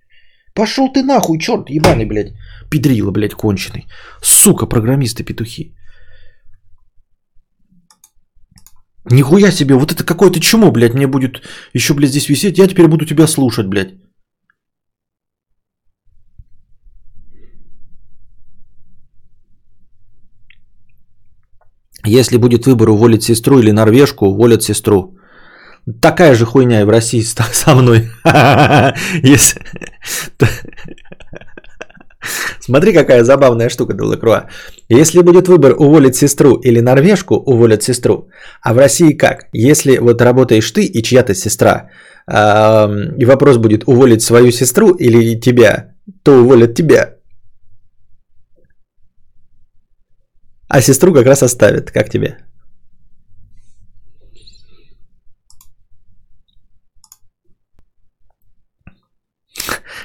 Пошел 0.54 0.94
ты 0.94 1.04
нахуй, 1.04 1.38
черт 1.38 1.70
ебаный, 1.70 2.06
блядь. 2.06 2.34
Педрила, 2.70 3.12
блядь, 3.12 3.34
конченый. 3.34 3.86
Сука, 4.22 4.68
программисты-петухи. 4.68 5.76
Нихуя 9.12 9.52
себе, 9.52 9.76
вот 9.76 9.92
это 9.92 10.06
какое-то 10.06 10.40
чмо, 10.40 10.72
блядь, 10.72 10.94
мне 10.94 11.08
будет 11.08 11.42
еще, 11.74 11.94
блядь, 11.94 12.12
здесь 12.12 12.30
висеть. 12.30 12.58
Я 12.58 12.68
теперь 12.68 12.88
буду 12.88 13.06
тебя 13.06 13.28
слушать, 13.28 13.68
блядь. 13.68 13.96
Если 22.06 22.38
будет 22.38 22.66
выбор 22.66 22.90
уволить 22.90 23.24
сестру 23.24 23.60
или 23.60 23.72
норвежку, 23.72 24.26
уволят 24.26 24.64
сестру. 24.64 25.18
Такая 26.02 26.36
же 26.36 26.46
хуйня 26.46 26.82
и 26.82 26.84
в 26.84 26.90
России 26.90 27.22
со 27.22 27.76
мной. 27.76 28.10
Смотри, 32.60 32.94
какая 32.94 33.24
забавная 33.24 33.70
штука, 33.70 33.94
Делакруа. 33.94 34.50
Если 34.90 35.22
будет 35.22 35.48
выбор 35.48 35.76
уволить 35.78 36.16
сестру 36.16 36.56
или 36.64 36.82
норвежку, 36.82 37.36
уволят 37.36 37.84
сестру. 37.84 38.30
А 38.62 38.74
в 38.74 38.78
России 38.78 39.14
как? 39.14 39.48
Если 39.54 39.98
вот 40.00 40.22
работаешь 40.22 40.72
ты 40.72 40.86
и 40.86 41.04
чья-то 41.04 41.36
сестра, 41.36 41.90
и 42.28 43.26
вопрос 43.26 43.58
будет 43.58 43.84
уволить 43.88 44.24
свою 44.24 44.52
сестру 44.52 44.96
или 44.96 45.40
тебя, 45.40 45.94
то 46.24 46.32
уволят 46.42 46.74
тебя. 46.74 47.16
А 50.76 50.82
сестру 50.82 51.14
как 51.14 51.26
раз 51.26 51.42
оставят. 51.42 51.90
Как 51.92 52.10
тебе? 52.10 52.38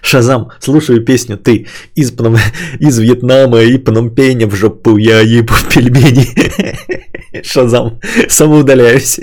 Шазам, 0.02 0.50
слушаю 0.60 1.04
песню 1.04 1.36
«Ты» 1.36 1.66
из, 1.96 2.12
Пном... 2.12 2.36
из 2.80 2.98
Вьетнама 2.98 3.62
и 3.62 3.78
Пномпеня 3.78 4.46
в 4.46 4.54
жопу 4.54 4.96
я 4.96 5.20
ебу 5.20 5.54
пельмени. 5.74 7.42
Шазам, 7.42 7.98
самоудаляюсь. 8.28 9.20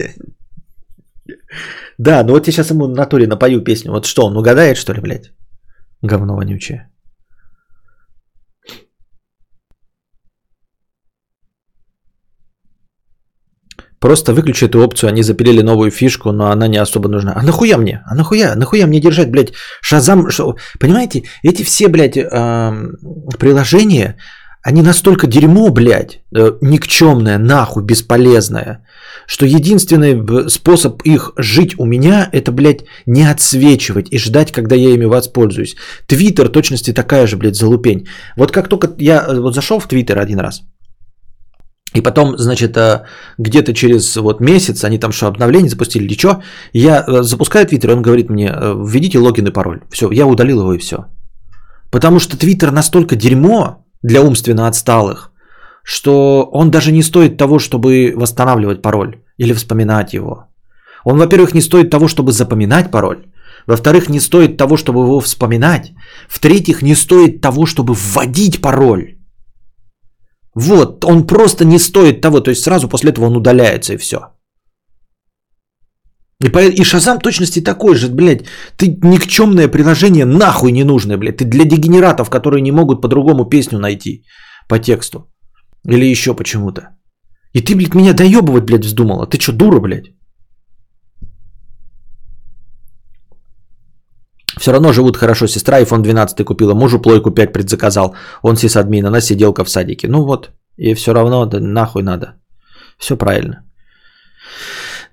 Да, 1.98 2.24
ну 2.24 2.34
вот 2.34 2.48
я 2.48 2.54
сейчас 2.54 2.72
ему 2.72 2.88
на 2.88 2.96
натуре 2.96 3.26
напою 3.26 3.64
песню. 3.64 3.92
Вот 3.92 4.06
что, 4.06 4.26
он 4.26 4.38
угадает, 4.38 4.78
что 4.78 4.94
ли, 4.94 5.00
блядь? 5.00 5.32
Говно 6.02 6.36
вонючее. 6.36 6.90
Просто 14.00 14.34
выключи 14.34 14.66
эту 14.66 14.80
опцию, 14.80 15.10
они 15.10 15.24
запилили 15.24 15.62
новую 15.62 15.92
фишку, 15.92 16.32
но 16.32 16.52
она 16.52 16.68
не 16.68 16.78
особо 16.78 17.10
нужна. 17.10 17.34
А 17.36 17.44
нахуя 17.44 17.78
мне? 17.78 18.04
А 18.06 18.16
нахуя? 18.16 18.56
Нахуя 18.56 18.88
мне 18.88 19.00
держать, 19.00 19.32
блядь, 19.32 19.54
шазам? 19.82 20.30
Шо? 20.30 20.56
Понимаете, 20.80 21.24
эти 21.44 21.64
все, 21.64 21.88
блядь, 21.88 22.18
э, 22.18 22.92
приложения, 23.40 24.16
они 24.68 24.82
настолько 24.82 25.28
дерьмо, 25.28 25.70
блядь, 25.70 26.20
э, 26.36 26.52
никчемное, 26.62 27.38
нахуй, 27.38 27.84
бесполезное, 27.84 28.86
что 29.26 29.46
единственный 29.46 30.50
способ 30.50 31.02
их 31.04 31.32
жить 31.38 31.76
у 31.80 31.86
меня, 31.86 32.30
это, 32.32 32.52
блядь, 32.52 32.84
не 33.06 33.24
отсвечивать 33.24 34.08
и 34.12 34.18
ждать, 34.18 34.52
когда 34.52 34.76
я 34.76 34.90
ими 34.90 35.06
воспользуюсь. 35.06 35.76
Твиттер 36.06 36.50
точности 36.50 36.94
такая 36.94 37.28
же, 37.28 37.38
блядь, 37.38 37.56
залупень. 37.56 38.08
Вот 38.36 38.52
как 38.52 38.68
только 38.68 38.94
я 38.98 39.26
э, 39.28 39.40
вот 39.40 39.56
зашел 39.56 39.80
в 39.80 39.88
Твиттер 39.88 40.20
один 40.20 40.40
раз, 40.40 40.64
и 41.98 42.02
потом, 42.02 42.38
значит, 42.38 42.78
э, 42.78 43.04
где-то 43.38 43.74
через 43.74 44.16
вот 44.16 44.42
месяц 44.42 44.84
они 44.84 45.00
там 45.00 45.12
что, 45.12 45.28
обновление 45.28 45.70
запустили 45.70 46.06
или 46.06 46.18
что, 46.18 46.42
я 46.74 47.04
запускаю 47.24 47.66
Твиттер, 47.66 47.92
он 47.92 48.02
говорит 48.02 48.30
мне, 48.30 48.54
введите 48.86 49.20
логин 49.20 49.48
и 49.48 49.54
пароль. 49.54 49.82
Все, 49.90 50.12
я 50.12 50.26
удалил 50.26 50.60
его 50.60 50.74
и 50.74 50.78
все. 50.78 50.98
Потому 51.92 52.20
что 52.20 52.38
Твиттер 52.38 52.72
настолько 52.72 53.16
дерьмо, 53.16 53.84
для 54.04 54.22
умственно 54.22 54.68
отсталых, 54.68 55.32
что 55.84 56.50
он 56.52 56.72
даже 56.72 56.92
не 56.92 57.04
стоит 57.04 57.38
того, 57.38 57.60
чтобы 57.60 58.14
восстанавливать 58.16 58.82
пароль 58.82 59.22
или 59.38 59.54
вспоминать 59.54 60.14
его. 60.14 60.48
Он, 61.04 61.18
во-первых, 61.18 61.54
не 61.54 61.62
стоит 61.62 61.90
того, 61.90 62.08
чтобы 62.08 62.32
запоминать 62.32 62.92
пароль. 62.92 63.26
Во-вторых, 63.66 64.10
не 64.10 64.20
стоит 64.20 64.58
того, 64.58 64.78
чтобы 64.78 65.02
его 65.02 65.20
вспоминать. 65.20 65.94
В-третьих, 66.30 66.82
не 66.82 66.96
стоит 66.96 67.42
того, 67.42 67.66
чтобы 67.66 67.94
вводить 67.94 68.62
пароль. 68.62 69.17
Вот, 70.60 71.06
он 71.06 71.28
просто 71.28 71.66
не 71.66 71.80
стоит 71.80 72.22
того. 72.22 72.42
То 72.42 72.50
есть 72.50 72.64
сразу 72.64 72.90
после 72.90 73.12
этого 73.12 73.26
он 73.26 73.36
удаляется 73.36 73.94
и 73.94 73.98
все. 73.98 74.18
И, 76.46 76.50
по, 76.50 76.60
и 76.60 76.84
Шазам 76.84 77.20
точности 77.20 77.64
такой 77.64 77.96
же, 77.96 78.10
блядь. 78.10 78.46
Ты 78.78 78.98
никчемное 79.04 79.68
приложение 79.68 80.26
нахуй 80.26 80.72
не 80.72 80.84
нужное, 80.84 81.18
блядь. 81.18 81.38
Ты 81.38 81.46
для 81.46 81.66
дегенератов, 81.66 82.30
которые 82.30 82.62
не 82.62 82.72
могут 82.72 83.02
по-другому 83.02 83.46
песню 83.46 83.78
найти 83.80 84.24
по 84.68 84.80
тексту. 84.80 85.20
Или 85.86 86.12
еще 86.12 86.34
почему-то. 86.34 86.82
И 87.54 87.62
ты, 87.62 87.76
блядь, 87.76 87.96
меня 87.96 88.14
доебывать, 88.14 88.66
блядь, 88.66 88.86
вздумала. 88.86 89.28
Ты 89.28 89.40
что, 89.40 89.54
дура, 89.54 89.80
блядь? 89.80 90.17
Все 94.60 94.72
равно 94.72 94.94
живут 94.94 95.18
хорошо. 95.18 95.48
Сестра 95.48 95.82
iPhone 95.82 96.02
12 96.02 96.46
купила, 96.46 96.74
мужу 96.74 97.00
плойку 97.00 97.32
5 97.32 97.54
предзаказал. 97.54 98.16
Он 98.42 98.56
сисадмин, 98.56 99.06
она 99.06 99.22
сиделка 99.22 99.64
в 99.64 99.70
садике. 99.70 100.08
Ну 100.08 100.26
вот, 100.26 100.52
и 100.78 100.94
все 100.94 101.14
равно 101.14 101.46
да, 101.46 101.60
нахуй 101.60 102.04
надо. 102.04 102.36
Все 102.98 103.18
правильно. 103.18 103.64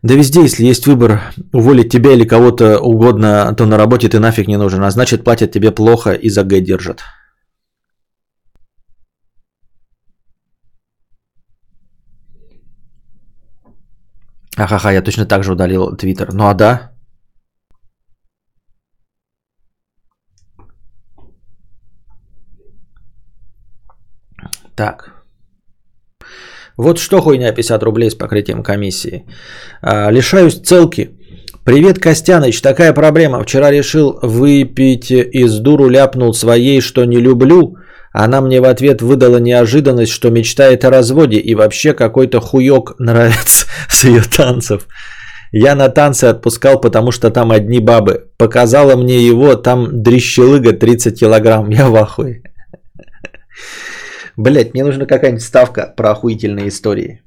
Да 0.02 0.14
везде, 0.14 0.42
если 0.42 0.66
есть 0.66 0.86
выбор 0.86 1.20
уволить 1.52 1.88
тебя 1.88 2.12
или 2.12 2.28
кого-то 2.28 2.78
угодно, 2.78 3.54
то 3.56 3.66
на 3.66 3.78
работе 3.78 4.08
ты 4.08 4.18
нафиг 4.18 4.48
не 4.48 4.58
нужен, 4.58 4.84
а 4.84 4.90
значит 4.90 5.24
платят 5.24 5.52
тебе 5.52 5.70
плохо 5.70 6.12
и 6.12 6.28
за 6.28 6.44
Г 6.44 6.60
держат. 6.60 7.02
Ахаха, 14.56 14.92
я 14.92 15.02
точно 15.02 15.26
так 15.26 15.42
же 15.42 15.52
удалил 15.52 15.96
Твиттер. 15.96 16.32
Ну 16.32 16.46
а 16.46 16.54
да. 16.54 16.93
Так. 24.76 25.10
Вот 26.76 26.98
что 26.98 27.20
хуйня 27.20 27.52
50 27.52 27.82
рублей 27.82 28.10
с 28.10 28.14
покрытием 28.14 28.62
комиссии. 28.62 29.24
А, 29.82 30.10
лишаюсь 30.10 30.60
целки. 30.60 31.10
Привет, 31.64 31.98
Костяныч, 31.98 32.60
такая 32.60 32.92
проблема. 32.92 33.42
Вчера 33.42 33.70
решил 33.70 34.18
выпить 34.22 35.10
из 35.10 35.58
дуру, 35.60 35.88
ляпнул 35.88 36.34
своей, 36.34 36.80
что 36.80 37.04
не 37.04 37.20
люблю. 37.20 37.76
Она 38.12 38.40
мне 38.40 38.60
в 38.60 38.64
ответ 38.64 39.02
выдала 39.02 39.38
неожиданность, 39.38 40.12
что 40.12 40.30
мечтает 40.30 40.84
о 40.84 40.90
разводе 40.90 41.38
и 41.38 41.54
вообще 41.54 41.94
какой-то 41.94 42.40
хуёк 42.40 42.96
нравится 42.98 43.66
с 43.88 44.04
ее 44.04 44.22
танцев. 44.22 44.86
Я 45.52 45.76
на 45.76 45.88
танцы 45.88 46.24
отпускал, 46.24 46.80
потому 46.80 47.12
что 47.12 47.30
там 47.30 47.52
одни 47.52 47.78
бабы. 47.78 48.24
Показала 48.36 48.96
мне 48.96 49.24
его, 49.24 49.54
там 49.54 50.02
дрищелыга 50.02 50.72
30 50.72 51.20
килограмм. 51.20 51.70
Я 51.70 51.88
в 51.88 51.96
ахуе. 51.96 52.42
Блять, 54.36 54.74
мне 54.74 54.84
нужна 54.84 55.06
какая-нибудь 55.06 55.42
ставка 55.42 55.94
про 55.96 56.10
охуительные 56.10 56.68
истории. 56.68 57.20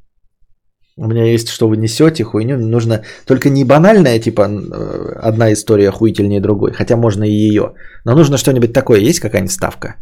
У 1.00 1.08
меня 1.08 1.26
есть, 1.26 1.50
что 1.50 1.68
вы 1.68 1.78
несете 1.78 2.24
хуйню. 2.24 2.58
Нужно 2.58 3.04
только 3.26 3.50
не 3.50 3.64
банальная, 3.64 4.20
типа, 4.20 4.42
э, 4.42 5.20
одна 5.22 5.54
история 5.54 5.90
охуительнее 5.90 6.42
другой. 6.42 6.72
Хотя 6.74 6.98
можно 6.98 7.24
и 7.24 7.32
ее. 7.32 7.74
Но 8.04 8.16
нужно 8.16 8.38
что-нибудь 8.38 8.74
такое. 8.74 9.00
Есть 9.00 9.20
какая-нибудь 9.20 9.52
ставка? 9.52 9.96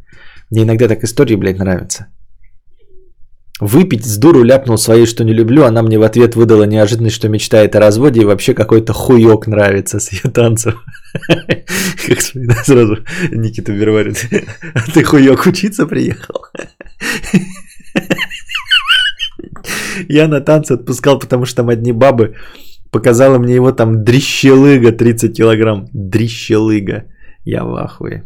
Мне 0.50 0.64
иногда 0.64 0.88
так 0.88 1.04
истории, 1.04 1.36
блядь, 1.36 1.60
нравятся. 1.60 2.08
Выпить 3.60 4.06
с 4.06 4.18
дуру 4.18 4.44
ляпнул 4.44 4.78
своей, 4.78 5.06
что 5.06 5.24
не 5.24 5.34
люблю. 5.34 5.64
Она 5.66 5.84
мне 5.84 6.00
в 6.00 6.04
ответ 6.04 6.36
выдала 6.36 6.64
неожиданность, 6.64 7.16
что 7.16 7.30
мечтает 7.30 7.76
о 7.76 7.80
разводе. 7.82 8.22
И 8.22 8.26
вообще 8.26 8.54
какой-то 8.54 8.94
хуёк 8.94 9.48
нравится 9.48 10.00
с 10.00 10.14
ее 10.14 10.32
танцев. 10.32 10.76
Как 12.08 12.22
сразу 12.66 12.98
Никита 13.32 13.72
Берварит. 13.72 14.28
А 14.76 14.92
ты 14.92 15.04
хуёк 15.04 15.46
учиться 15.46 15.88
приехал? 15.88 16.46
Я 20.10 20.28
на 20.28 20.42
танцы 20.42 20.74
отпускал, 20.74 21.20
потому 21.20 21.46
что 21.46 21.56
там 21.56 21.70
одни 21.70 21.94
бабы. 21.94 22.36
Показала 22.92 23.40
мне 23.40 23.56
его 23.56 23.72
там 23.72 24.04
дрищелыга 24.04 24.92
30 24.92 25.38
килограмм. 25.38 25.88
Дрищелыга. 25.94 27.06
Я 27.46 27.64
в 27.64 27.76
ахуе. 27.76 28.24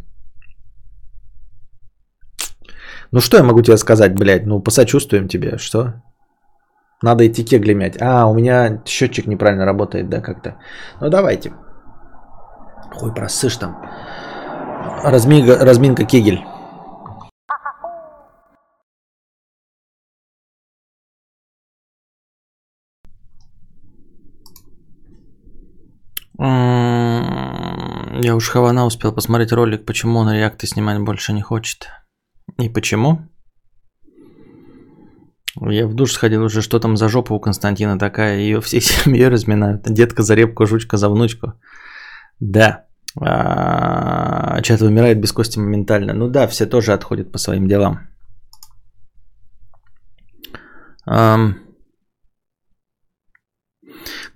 Ну 3.11 3.21
что 3.21 3.37
я 3.37 3.43
могу 3.43 3.61
тебе 3.61 3.77
сказать, 3.77 4.15
блядь? 4.15 4.45
Ну 4.45 4.63
посочувствуем 4.63 5.27
тебе. 5.27 5.57
Что? 5.57 5.93
Надо 7.01 7.25
идти 7.25 7.45
кегли 7.45 7.73
мять. 7.73 8.01
А, 8.01 8.27
у 8.27 8.33
меня 8.33 8.83
счетчик 8.85 9.27
неправильно 9.27 9.65
работает, 9.65 10.09
да, 10.09 10.21
как-то. 10.21 10.57
Ну 11.01 11.09
давайте. 11.09 11.53
Хуй 12.93 13.13
просышь 13.13 13.57
там. 13.57 13.81
Разминка, 15.03 15.63
разминка 15.63 16.05
кегель. 16.05 16.43
Я 28.21 28.35
уж 28.35 28.49
Хавана 28.49 28.85
успел 28.85 29.13
посмотреть 29.13 29.51
ролик, 29.51 29.85
почему 29.85 30.19
он 30.19 30.31
реакты 30.31 30.67
снимать 30.67 30.99
больше 30.99 31.33
не 31.33 31.41
хочет. 31.41 31.87
И 32.57 32.69
почему? 32.69 33.29
Я 35.61 35.87
в 35.87 35.93
душ 35.93 36.13
сходил 36.13 36.43
уже, 36.43 36.61
что 36.61 36.79
там 36.79 36.97
за 36.97 37.09
жопа 37.09 37.33
у 37.33 37.39
Константина 37.39 37.97
такая, 37.97 38.39
ее 38.39 38.61
всей 38.61 38.81
семьей 38.81 39.29
разминают. 39.29 39.83
Детка 39.83 40.23
за 40.23 40.35
репку, 40.35 40.65
жучка 40.65 40.97
за 40.97 41.09
внучку. 41.09 41.53
Да. 42.39 42.85
А, 43.21 44.61
чат 44.61 44.81
вымирает 44.81 45.19
без 45.19 45.31
кости 45.31 45.59
моментально. 45.59 46.13
Ну 46.13 46.29
да, 46.29 46.47
все 46.47 46.65
тоже 46.65 46.93
отходят 46.93 47.31
по 47.31 47.37
своим 47.37 47.67
делам. 47.67 47.99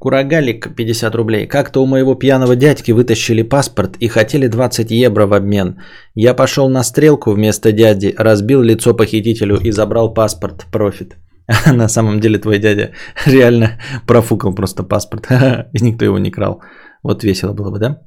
Курагалик 0.04 0.76
50 0.76 1.16
рублей. 1.16 1.47
Как-то 1.47 1.82
у 1.82 1.86
моего 1.86 2.16
пьяного 2.16 2.56
дядьки 2.56 2.91
вытащили 2.91 3.41
паспорт 3.43 3.95
и 3.99 4.10
хотели 4.10 4.47
20 4.47 4.91
евро 4.91 5.28
в 5.28 5.34
обмен. 5.34 5.80
Я 6.16 6.34
пошел 6.34 6.70
на 6.70 6.84
стрелку 6.84 7.32
вместо 7.32 7.72
дяди, 7.72 8.14
разбил 8.18 8.62
лицо 8.62 8.93
похитителю 8.93 9.58
и 9.64 9.72
забрал 9.72 10.14
паспорт. 10.14 10.66
Профит. 10.72 11.16
На 11.74 11.88
самом 11.88 12.20
деле 12.20 12.38
твой 12.38 12.60
дядя 12.60 12.91
реально 13.26 13.80
профукал 14.08 14.54
просто 14.56 14.84
паспорт. 14.84 15.28
И 15.74 15.84
никто 15.84 16.06
его 16.06 16.20
не 16.20 16.32
крал. 16.32 16.62
Вот 17.04 17.24
весело 17.24 17.54
было 17.54 17.70
бы, 17.70 17.80
да? 17.80 18.01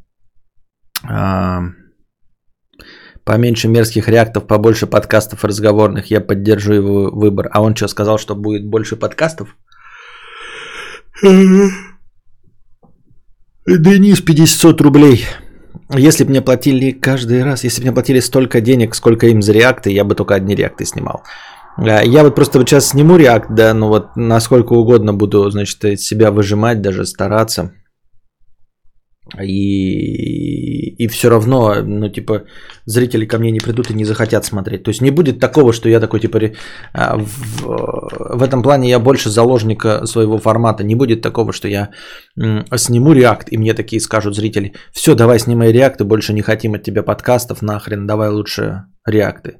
А, 1.08 1.60
поменьше 3.24 3.68
мерзких 3.68 4.08
реактов, 4.08 4.46
побольше 4.46 4.86
подкастов 4.86 5.44
разговорных. 5.44 6.10
Я 6.10 6.20
поддержу 6.20 6.72
его 6.72 7.10
выбор. 7.10 7.48
А 7.52 7.60
он 7.60 7.76
что, 7.76 7.88
сказал, 7.88 8.18
что 8.18 8.34
будет 8.34 8.66
больше 8.66 8.96
подкастов? 8.96 9.56
Денис 13.66 14.20
50 14.20 14.80
рублей. 14.80 15.26
Если 15.90 16.24
бы 16.24 16.30
мне 16.30 16.40
платили 16.40 16.90
каждый 16.92 17.44
раз, 17.44 17.64
если 17.64 17.80
бы 17.80 17.86
мне 17.86 17.94
платили 17.94 18.20
столько 18.20 18.60
денег, 18.60 18.94
сколько 18.94 19.26
им 19.26 19.42
за 19.42 19.52
реакты, 19.52 19.90
я 19.90 20.04
бы 20.04 20.14
только 20.14 20.34
одни 20.34 20.54
реакты 20.54 20.84
снимал. 20.84 21.22
А, 21.76 22.02
я 22.02 22.22
вот 22.22 22.34
просто 22.34 22.58
сейчас 22.60 22.88
сниму 22.88 23.16
реакт, 23.16 23.48
да, 23.50 23.74
ну 23.74 23.88
вот 23.88 24.16
насколько 24.16 24.72
угодно 24.72 25.12
буду, 25.14 25.50
значит, 25.50 26.00
себя 26.00 26.30
выжимать, 26.30 26.80
даже 26.80 27.04
стараться. 27.04 27.72
И 29.42 30.76
и 30.98 31.08
все 31.08 31.28
равно, 31.28 31.82
ну, 31.84 32.08
типа, 32.08 32.44
зрители 32.86 33.26
ко 33.26 33.38
мне 33.38 33.50
не 33.50 33.60
придут 33.60 33.90
и 33.90 33.94
не 33.94 34.04
захотят 34.04 34.44
смотреть. 34.44 34.82
То 34.82 34.90
есть 34.90 35.02
не 35.02 35.10
будет 35.10 35.40
такого, 35.40 35.72
что 35.72 35.88
я 35.88 36.00
такой, 36.00 36.20
типа, 36.20 36.38
а, 36.92 37.16
в, 37.18 38.38
в 38.38 38.42
этом 38.42 38.62
плане 38.62 38.88
я 38.88 38.98
больше 38.98 39.30
заложника 39.30 40.06
своего 40.06 40.38
формата. 40.38 40.84
Не 40.84 40.94
будет 40.94 41.22
такого, 41.22 41.52
что 41.52 41.68
я 41.68 41.90
сниму 42.76 43.12
реакт, 43.12 43.48
и 43.52 43.58
мне 43.58 43.74
такие 43.74 44.00
скажут 44.00 44.34
зрители, 44.34 44.72
все, 44.92 45.14
давай 45.14 45.38
снимай 45.38 45.72
реакты, 45.72 46.04
больше 46.04 46.32
не 46.32 46.42
хотим 46.42 46.74
от 46.74 46.82
тебя 46.82 47.02
подкастов, 47.02 47.62
нахрен, 47.62 48.06
давай 48.06 48.30
лучше 48.30 48.84
реакты. 49.06 49.58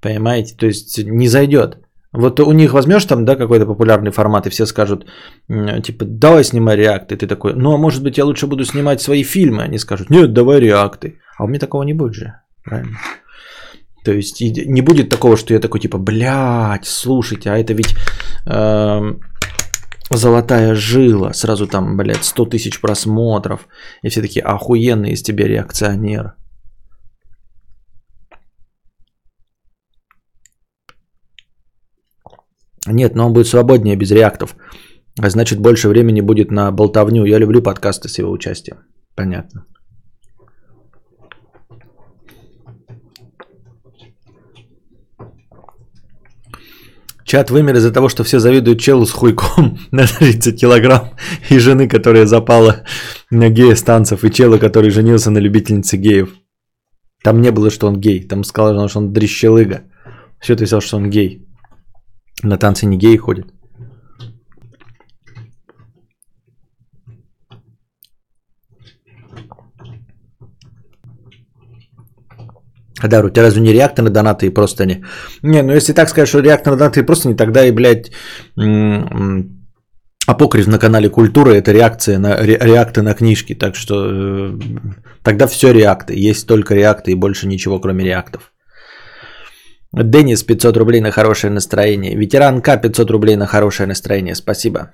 Понимаете? 0.00 0.56
То 0.56 0.66
есть 0.66 1.04
не 1.04 1.28
зайдет. 1.28 1.78
Вот 2.18 2.40
у 2.40 2.52
них 2.52 2.72
возьмешь 2.72 3.04
там, 3.04 3.24
да, 3.24 3.36
какой-то 3.36 3.64
популярный 3.64 4.10
формат, 4.10 4.46
и 4.46 4.50
все 4.50 4.66
скажут, 4.66 5.06
типа, 5.48 6.04
давай 6.04 6.42
снимай 6.42 6.76
реакты. 6.76 7.16
Ты 7.16 7.28
такой, 7.28 7.54
ну, 7.54 7.72
а 7.72 7.76
может 7.76 8.02
быть, 8.02 8.18
я 8.18 8.24
лучше 8.24 8.48
буду 8.48 8.64
снимать 8.64 9.00
свои 9.00 9.22
фильмы. 9.22 9.62
Они 9.62 9.78
скажут, 9.78 10.10
нет, 10.10 10.32
давай 10.32 10.58
реакты. 10.58 11.20
А 11.38 11.44
у 11.44 11.46
меня 11.46 11.60
такого 11.60 11.84
не 11.84 11.94
будет 11.94 12.14
же, 12.14 12.34
правильно? 12.64 12.98
То 14.04 14.12
есть 14.12 14.40
не 14.40 14.82
будет 14.82 15.10
такого, 15.10 15.36
что 15.36 15.54
я 15.54 15.60
такой, 15.60 15.80
типа, 15.80 15.98
блядь, 15.98 16.86
слушайте, 16.86 17.50
а 17.50 17.56
это 17.56 17.72
ведь 17.74 17.94
э, 18.46 19.14
золотая 20.10 20.74
жила. 20.74 21.32
Сразу 21.32 21.68
там, 21.68 21.96
блядь, 21.96 22.24
100 22.24 22.46
тысяч 22.46 22.80
просмотров. 22.80 23.68
И 24.02 24.08
все 24.08 24.22
такие, 24.22 24.42
охуенный 24.44 25.12
из 25.12 25.22
тебя 25.22 25.46
реакционер. 25.46 26.34
Нет, 32.92 33.14
но 33.14 33.26
он 33.26 33.32
будет 33.32 33.46
свободнее 33.46 33.96
без 33.96 34.10
реактов. 34.10 34.56
А 35.20 35.30
значит, 35.30 35.58
больше 35.58 35.88
времени 35.88 36.20
будет 36.20 36.50
на 36.50 36.70
болтовню. 36.70 37.24
Я 37.24 37.38
люблю 37.38 37.62
подкасты 37.62 38.08
с 38.08 38.18
его 38.18 38.30
участием. 38.30 38.78
Понятно. 39.14 39.64
Чат 47.24 47.50
вымер 47.50 47.76
из-за 47.76 47.92
того, 47.92 48.08
что 48.08 48.24
все 48.24 48.38
завидуют 48.38 48.80
челу 48.80 49.04
с 49.04 49.10
хуйком 49.10 49.78
на 49.90 50.06
30 50.06 50.58
килограмм 50.58 51.10
и 51.50 51.58
жены, 51.58 51.86
которая 51.86 52.24
запала 52.24 52.84
на 53.30 53.50
гея 53.50 53.74
станцев, 53.74 54.24
и 54.24 54.30
чела, 54.30 54.56
который 54.56 54.90
женился 54.90 55.30
на 55.30 55.38
любительнице 55.38 55.98
геев. 55.98 56.30
Там 57.22 57.42
не 57.42 57.50
было, 57.50 57.70
что 57.70 57.86
он 57.86 58.00
гей. 58.00 58.26
Там 58.26 58.44
сказал, 58.44 58.88
что 58.88 59.00
он 59.00 59.12
дрищелыга. 59.12 59.82
Все 60.40 60.56
ты 60.56 60.64
писал, 60.64 60.80
что 60.80 60.96
он 60.96 61.10
гей. 61.10 61.47
На 62.42 62.56
танцы 62.56 62.86
не 62.86 62.96
геи 62.96 63.16
ходят. 63.16 63.46
Да, 73.02 73.20
у 73.20 73.30
тебя 73.30 73.42
разве 73.42 73.62
не 73.62 73.72
реактор 73.72 74.04
на 74.04 74.10
донаты 74.10 74.46
и 74.46 74.50
просто 74.50 74.86
не? 74.86 75.04
Не, 75.42 75.62
ну 75.62 75.72
если 75.72 75.92
так 75.92 76.08
сказать, 76.08 76.28
что 76.28 76.40
реактор 76.40 76.72
на 76.72 76.78
донаты 76.78 77.00
и 77.00 77.06
просто 77.06 77.28
не, 77.28 77.36
тогда 77.36 77.64
и, 77.64 77.70
блядь, 77.70 78.10
апокриф 80.26 80.66
на 80.66 80.78
канале 80.78 81.08
Культура 81.08 81.50
это 81.50 81.72
реакция 81.72 82.18
на 82.18 82.36
ре, 82.36 82.58
реакты 82.60 83.02
на 83.02 83.14
книжки. 83.14 83.54
Так 83.54 83.76
что 83.76 83.94
э, 84.10 84.58
тогда 85.22 85.46
все 85.46 85.72
реакты. 85.72 86.14
Есть 86.14 86.46
только 86.46 86.74
реакты 86.74 87.12
и 87.12 87.14
больше 87.14 87.46
ничего, 87.46 87.78
кроме 87.78 88.04
реактов. 88.04 88.52
Денис 89.92 90.42
500 90.42 90.76
рублей 90.76 91.00
на 91.00 91.10
хорошее 91.10 91.52
настроение. 91.52 92.14
Ветеран 92.14 92.60
К 92.60 92.76
500 92.76 93.10
рублей 93.10 93.36
на 93.36 93.46
хорошее 93.46 93.86
настроение. 93.86 94.34
Спасибо. 94.34 94.92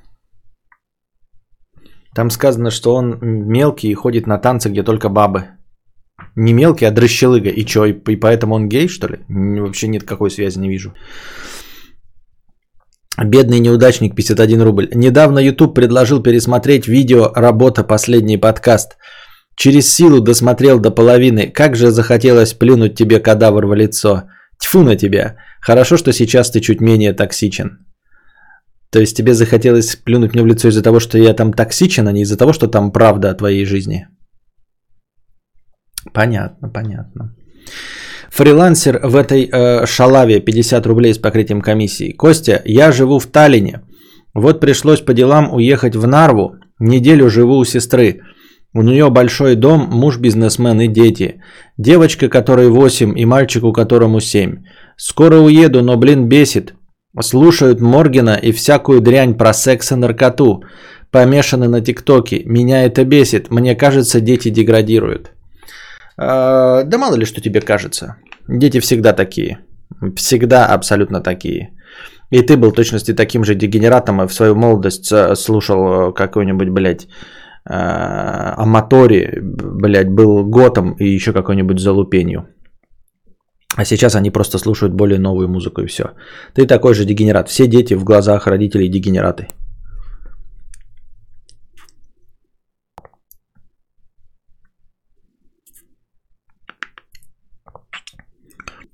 Там 2.14 2.30
сказано, 2.30 2.70
что 2.70 2.94
он 2.94 3.18
мелкий 3.20 3.90
и 3.90 3.94
ходит 3.94 4.26
на 4.26 4.38
танцы, 4.38 4.68
где 4.68 4.84
только 4.84 5.08
бабы. 5.08 5.44
Не 6.36 6.52
мелкий, 6.52 6.84
а 6.84 6.92
дрыщелыга. 6.92 7.50
И 7.50 7.66
что, 7.66 7.86
и 7.86 8.16
поэтому 8.16 8.54
он 8.54 8.68
гей, 8.68 8.88
что 8.88 9.08
ли? 9.08 9.18
Вообще 9.28 9.88
нет 9.88 10.04
какой 10.04 10.30
связи, 10.30 10.58
не 10.58 10.68
вижу. 10.68 10.94
Бедный 13.24 13.60
неудачник, 13.60 14.14
51 14.14 14.62
рубль. 14.62 14.88
Недавно 14.94 15.40
YouTube 15.40 15.74
предложил 15.74 16.22
пересмотреть 16.22 16.88
видео 16.88 17.32
«Работа. 17.34 17.84
Последний 17.84 18.40
подкаст». 18.40 18.96
Через 19.56 19.92
силу 19.92 20.20
досмотрел 20.20 20.80
до 20.80 20.90
половины. 20.90 21.52
Как 21.52 21.76
же 21.76 21.90
захотелось 21.90 22.54
плюнуть 22.54 22.96
тебе 22.96 23.20
кадавр 23.20 23.66
в 23.66 23.74
лицо. 23.74 24.22
Тьфу 24.64 24.82
на 24.82 24.96
тебя. 24.96 25.36
Хорошо, 25.60 25.96
что 25.98 26.12
сейчас 26.12 26.50
ты 26.50 26.60
чуть 26.60 26.80
менее 26.80 27.12
токсичен. 27.12 27.70
То 28.90 29.00
есть 29.00 29.16
тебе 29.16 29.34
захотелось 29.34 29.96
плюнуть 29.96 30.34
мне 30.34 30.42
в 30.42 30.46
лицо 30.46 30.68
из-за 30.68 30.82
того, 30.82 31.00
что 31.00 31.18
я 31.18 31.34
там 31.34 31.52
токсичен, 31.52 32.08
а 32.08 32.12
не 32.12 32.22
из-за 32.22 32.36
того, 32.36 32.52
что 32.52 32.66
там 32.66 32.92
правда 32.92 33.30
о 33.30 33.34
твоей 33.34 33.66
жизни. 33.66 34.06
Понятно, 36.14 36.70
понятно. 36.70 37.34
Фрилансер 38.30 39.00
в 39.06 39.16
этой 39.16 39.48
э, 39.52 39.86
шалаве 39.86 40.40
50 40.40 40.86
рублей 40.86 41.12
с 41.12 41.18
покрытием 41.18 41.60
комиссии. 41.60 42.12
Костя, 42.12 42.62
я 42.64 42.92
живу 42.92 43.18
в 43.18 43.26
Таллине. 43.26 43.82
Вот 44.34 44.60
пришлось 44.60 45.00
по 45.00 45.12
делам 45.12 45.52
уехать 45.52 45.96
в 45.96 46.06
Нарву. 46.06 46.54
Неделю 46.78 47.30
живу 47.30 47.58
у 47.58 47.64
сестры. 47.64 48.20
У 48.74 48.82
нее 48.82 49.08
большой 49.08 49.54
дом, 49.54 49.88
муж 49.90 50.18
бизнесмен 50.18 50.80
и 50.80 50.88
дети. 50.88 51.40
Девочка, 51.78 52.28
которой 52.28 52.68
8, 52.68 53.16
и 53.16 53.24
мальчику, 53.24 53.72
которому 53.72 54.20
7. 54.20 54.64
Скоро 54.96 55.36
уеду, 55.36 55.82
но, 55.82 55.96
блин, 55.96 56.28
бесит. 56.28 56.74
Слушают 57.20 57.80
Моргина 57.80 58.36
и 58.42 58.52
всякую 58.52 59.00
дрянь 59.00 59.34
про 59.34 59.52
секс 59.52 59.92
и 59.92 59.94
наркоту. 59.94 60.64
Помешаны 61.12 61.68
на 61.68 61.80
ТикТоке. 61.80 62.42
Меня 62.46 62.84
это 62.84 63.04
бесит. 63.04 63.50
Мне 63.50 63.76
кажется, 63.76 64.20
дети 64.20 64.50
деградируют. 64.50 65.30
А, 66.16 66.82
да 66.82 66.98
мало 66.98 67.14
ли, 67.14 67.24
что 67.26 67.40
тебе 67.40 67.60
кажется. 67.60 68.16
Дети 68.48 68.80
всегда 68.80 69.12
такие. 69.12 69.58
Всегда 70.16 70.66
абсолютно 70.66 71.20
такие. 71.20 71.70
И 72.30 72.42
ты 72.42 72.56
был 72.56 72.72
точности 72.72 73.14
таким 73.14 73.44
же 73.44 73.54
дегенератом 73.54 74.20
и 74.20 74.26
в 74.26 74.32
свою 74.32 74.56
молодость 74.56 75.12
э, 75.12 75.36
слушал 75.36 76.08
э, 76.08 76.12
какой-нибудь, 76.12 76.68
блядь, 76.70 77.06
о 77.66 78.66
моторе, 78.66 79.40
блядь, 79.42 80.10
был 80.10 80.44
готом 80.44 80.92
и 80.92 81.08
еще 81.08 81.32
какой-нибудь 81.32 81.80
залупенью. 81.80 82.46
А 83.76 83.84
сейчас 83.84 84.14
они 84.14 84.30
просто 84.30 84.58
слушают 84.58 84.94
более 84.94 85.18
новую 85.18 85.48
музыку 85.48 85.82
и 85.82 85.86
все. 85.86 86.04
Ты 86.54 86.66
такой 86.66 86.94
же 86.94 87.04
дегенерат. 87.04 87.48
Все 87.48 87.66
дети 87.66 87.94
в 87.94 88.04
глазах 88.04 88.46
родителей 88.46 88.88
дегенераты. 88.88 89.48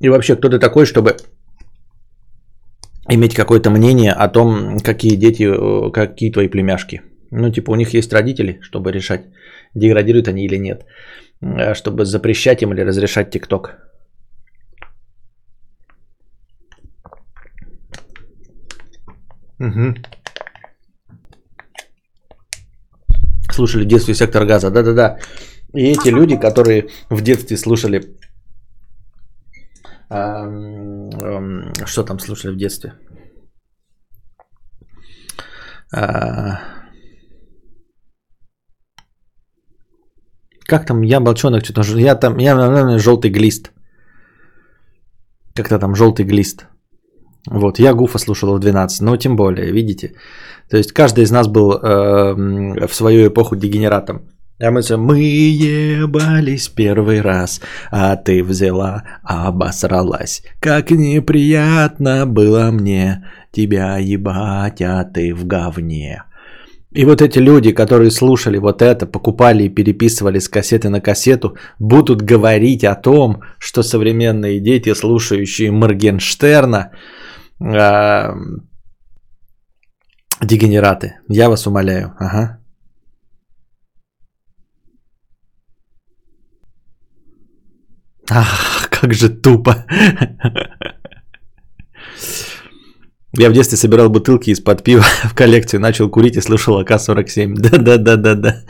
И 0.01 0.09
вообще, 0.09 0.35
кто 0.35 0.49
ты 0.49 0.59
такой, 0.59 0.87
чтобы 0.87 1.17
иметь 3.09 3.35
какое-то 3.35 3.71
мнение 3.71 4.13
о 4.13 4.29
том, 4.29 4.79
какие 4.79 5.17
дети, 5.17 5.43
э, 5.43 5.91
какие 5.93 6.33
твои 6.33 6.49
племяшки? 6.49 7.03
Ну, 7.31 7.51
типа, 7.53 7.71
у 7.71 7.77
них 7.77 7.95
есть 7.95 8.13
родители, 8.13 8.59
чтобы 8.63 8.93
решать, 8.93 9.27
деградируют 9.75 10.29
они 10.29 10.45
или 10.45 10.57
нет. 10.57 10.85
Э, 11.43 11.75
чтобы 11.75 12.05
запрещать 12.05 12.63
им 12.63 12.73
или 12.73 12.83
разрешать 12.83 13.31
ТикТок. 13.31 13.79
Угу. 19.61 19.95
Слушали 23.53 23.85
в 23.85 23.89
детстве 23.89 24.15
сектор 24.15 24.47
газа. 24.47 24.71
Да-да-да. 24.71 25.19
И 25.75 25.93
эти 25.93 26.09
люди, 26.09 26.37
которые 26.37 26.89
в 27.11 27.23
детстве 27.23 27.57
слушали... 27.57 28.01
что 31.87 32.05
там 32.05 32.19
слушали 32.19 32.53
в 32.53 32.57
детстве? 32.57 32.95
А, 35.93 36.80
Как 40.71 40.87
там, 40.87 41.03
я 41.03 41.19
волчонок, 41.21 41.65
что-то, 41.65 41.99
я 41.99 42.15
там, 42.15 42.39
я, 42.39 42.55
наверное, 42.55 42.99
желтый 42.99 43.31
глист. 43.33 43.73
Как-то 45.55 45.79
там 45.79 45.95
желтый 45.97 46.25
глист. 46.25 46.67
Вот, 47.51 47.81
я 47.81 47.93
Гуфа 47.93 48.19
слушал 48.19 48.55
в 48.55 48.61
12, 48.61 49.03
но 49.03 49.17
тем 49.17 49.37
более, 49.37 49.73
видите. 49.73 50.13
То 50.71 50.77
есть 50.77 50.93
каждый 50.93 51.25
из 51.25 51.33
нас 51.33 51.49
был 51.49 51.73
э, 51.73 52.87
в 52.87 52.95
свою 52.95 53.27
эпоху 53.27 53.57
дегенератом. 53.57 54.21
А 54.61 54.71
мы, 54.71 54.83
мы 54.97 55.19
ебались 55.19 56.69
первый 56.69 57.21
раз, 57.21 57.61
а 57.91 58.15
ты 58.15 58.45
взяла, 58.45 59.03
обосралась. 59.25 60.43
Как 60.61 60.91
неприятно 60.91 62.27
было 62.27 62.71
мне 62.71 63.25
тебя 63.51 63.99
ебать, 63.99 64.83
а 64.83 65.03
ты 65.05 65.35
в 65.35 65.47
говне. 65.47 66.23
И 66.93 67.05
вот 67.05 67.23
эти 67.23 67.39
люди, 67.39 67.73
которые 67.73 68.11
слушали 68.11 68.59
вот 68.59 68.83
это, 68.83 69.07
покупали 69.07 69.65
и 69.65 69.75
переписывали 69.75 70.41
с 70.41 70.49
кассеты 70.49 70.89
на 70.89 71.01
кассету, 71.01 71.57
будут 71.79 72.23
говорить 72.23 72.85
о 72.85 72.97
том, 72.97 73.43
что 73.59 73.83
современные 73.83 74.61
дети, 74.61 74.95
слушающие 74.95 75.71
Моргенштерна, 75.71 76.91
э, 77.61 78.35
дегенераты. 80.43 81.15
Я 81.29 81.49
вас 81.49 81.67
умоляю. 81.67 82.15
Ага. 82.19 82.59
Ах, 88.31 88.89
как 88.91 89.15
же 89.15 89.29
тупо. 89.29 89.85
Я 93.33 93.49
в 93.49 93.53
детстве 93.53 93.79
собирал 93.79 94.11
бутылки 94.11 94.51
из-под 94.51 94.83
пива 94.83 95.03
в 95.25 95.35
коллекцию, 95.35 95.81
начал 95.81 96.11
курить 96.11 96.37
и 96.37 96.41
слушал 96.41 96.81
АК-47. 96.81 97.55
Да-да-да-да-да. 97.59 98.63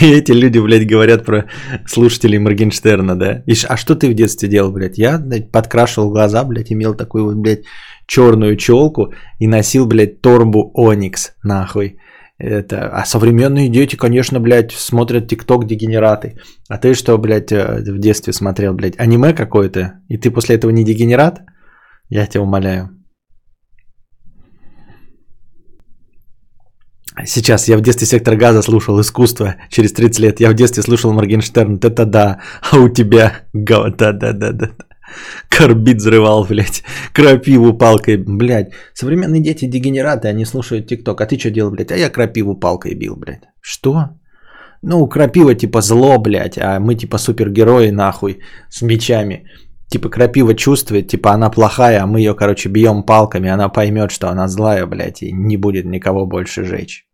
И 0.00 0.10
эти 0.10 0.32
люди, 0.32 0.58
блядь, 0.58 0.88
говорят 0.88 1.24
про 1.24 1.46
слушателей 1.86 2.38
Моргенштерна, 2.38 3.16
да? 3.16 3.42
И, 3.46 3.54
а 3.68 3.76
что 3.76 3.94
ты 3.94 4.10
в 4.10 4.14
детстве 4.14 4.48
делал, 4.48 4.72
блядь? 4.72 4.98
Я, 4.98 5.18
блядь, 5.18 5.52
подкрашивал 5.52 6.10
глаза, 6.10 6.42
блядь, 6.44 6.72
имел 6.72 6.94
такую 6.94 7.24
вот, 7.26 7.36
блядь, 7.36 7.64
черную 8.06 8.56
челку 8.56 9.12
и 9.38 9.46
носил, 9.46 9.86
блядь, 9.86 10.20
торбу 10.20 10.72
Оникс, 10.74 11.34
нахуй. 11.44 11.98
Это, 12.38 12.88
а 12.88 13.04
современные 13.04 13.68
дети, 13.68 13.96
конечно, 13.96 14.40
блядь, 14.40 14.72
смотрят 14.72 15.28
ТикТок 15.28 15.66
дегенераты. 15.66 16.38
А 16.68 16.78
ты 16.78 16.94
что, 16.94 17.18
блядь, 17.18 17.52
э, 17.52 17.82
в 17.86 17.98
детстве 17.98 18.32
смотрел, 18.32 18.74
блядь, 18.74 18.98
аниме 18.98 19.32
какое-то? 19.32 20.00
И 20.08 20.16
ты 20.16 20.30
после 20.30 20.56
этого 20.56 20.72
не 20.72 20.84
дегенерат? 20.84 21.42
Я 22.08 22.26
тебя 22.26 22.42
умоляю. 22.42 22.99
Сейчас 27.26 27.68
я 27.68 27.76
в 27.76 27.80
детстве 27.80 28.06
сектор 28.06 28.36
газа 28.36 28.62
слушал 28.62 29.00
искусство 29.00 29.56
через 29.68 29.92
30 29.92 30.20
лет. 30.20 30.40
Я 30.40 30.50
в 30.50 30.54
детстве 30.54 30.82
слушал 30.82 31.12
Моргенштерн. 31.12 31.78
Это 31.82 32.06
да. 32.06 32.40
А 32.70 32.78
у 32.78 32.88
тебя? 32.88 33.32
Да-да-да-да. 33.52 34.70
Карбид 35.48 35.96
взрывал, 35.96 36.44
блядь. 36.44 36.84
Крапиву 37.12 37.78
палкой, 37.78 38.16
блядь. 38.16 38.72
Современные 38.94 39.42
дети 39.42 39.66
дегенераты, 39.66 40.28
они 40.28 40.44
слушают 40.44 40.86
ТикТок. 40.86 41.20
А 41.20 41.26
ты 41.26 41.38
что 41.38 41.50
делал, 41.50 41.70
блядь? 41.72 41.92
А 41.92 41.96
я 41.96 42.10
крапиву 42.10 42.54
палкой 42.54 42.94
бил, 42.94 43.16
блядь. 43.16 43.42
Что? 43.60 44.10
Ну, 44.82 45.06
крапива 45.08 45.54
типа 45.54 45.80
зло, 45.80 46.18
блядь, 46.18 46.58
а 46.58 46.80
мы 46.80 46.94
типа 46.94 47.18
супергерои, 47.18 47.90
нахуй, 47.90 48.40
с 48.70 48.82
мечами. 48.82 49.44
Типа 49.90 50.08
крапива 50.08 50.54
чувствует, 50.54 51.08
типа 51.08 51.32
она 51.32 51.50
плохая, 51.50 52.02
а 52.02 52.06
мы 52.06 52.20
ее, 52.20 52.34
короче, 52.34 52.68
бьем 52.68 53.02
палками, 53.02 53.50
она 53.50 53.68
поймет, 53.68 54.10
что 54.12 54.28
она 54.28 54.48
злая, 54.48 54.86
блядь, 54.86 55.22
и 55.22 55.32
не 55.32 55.56
будет 55.56 55.84
никого 55.84 56.26
больше 56.26 56.64
жечь. 56.64 57.06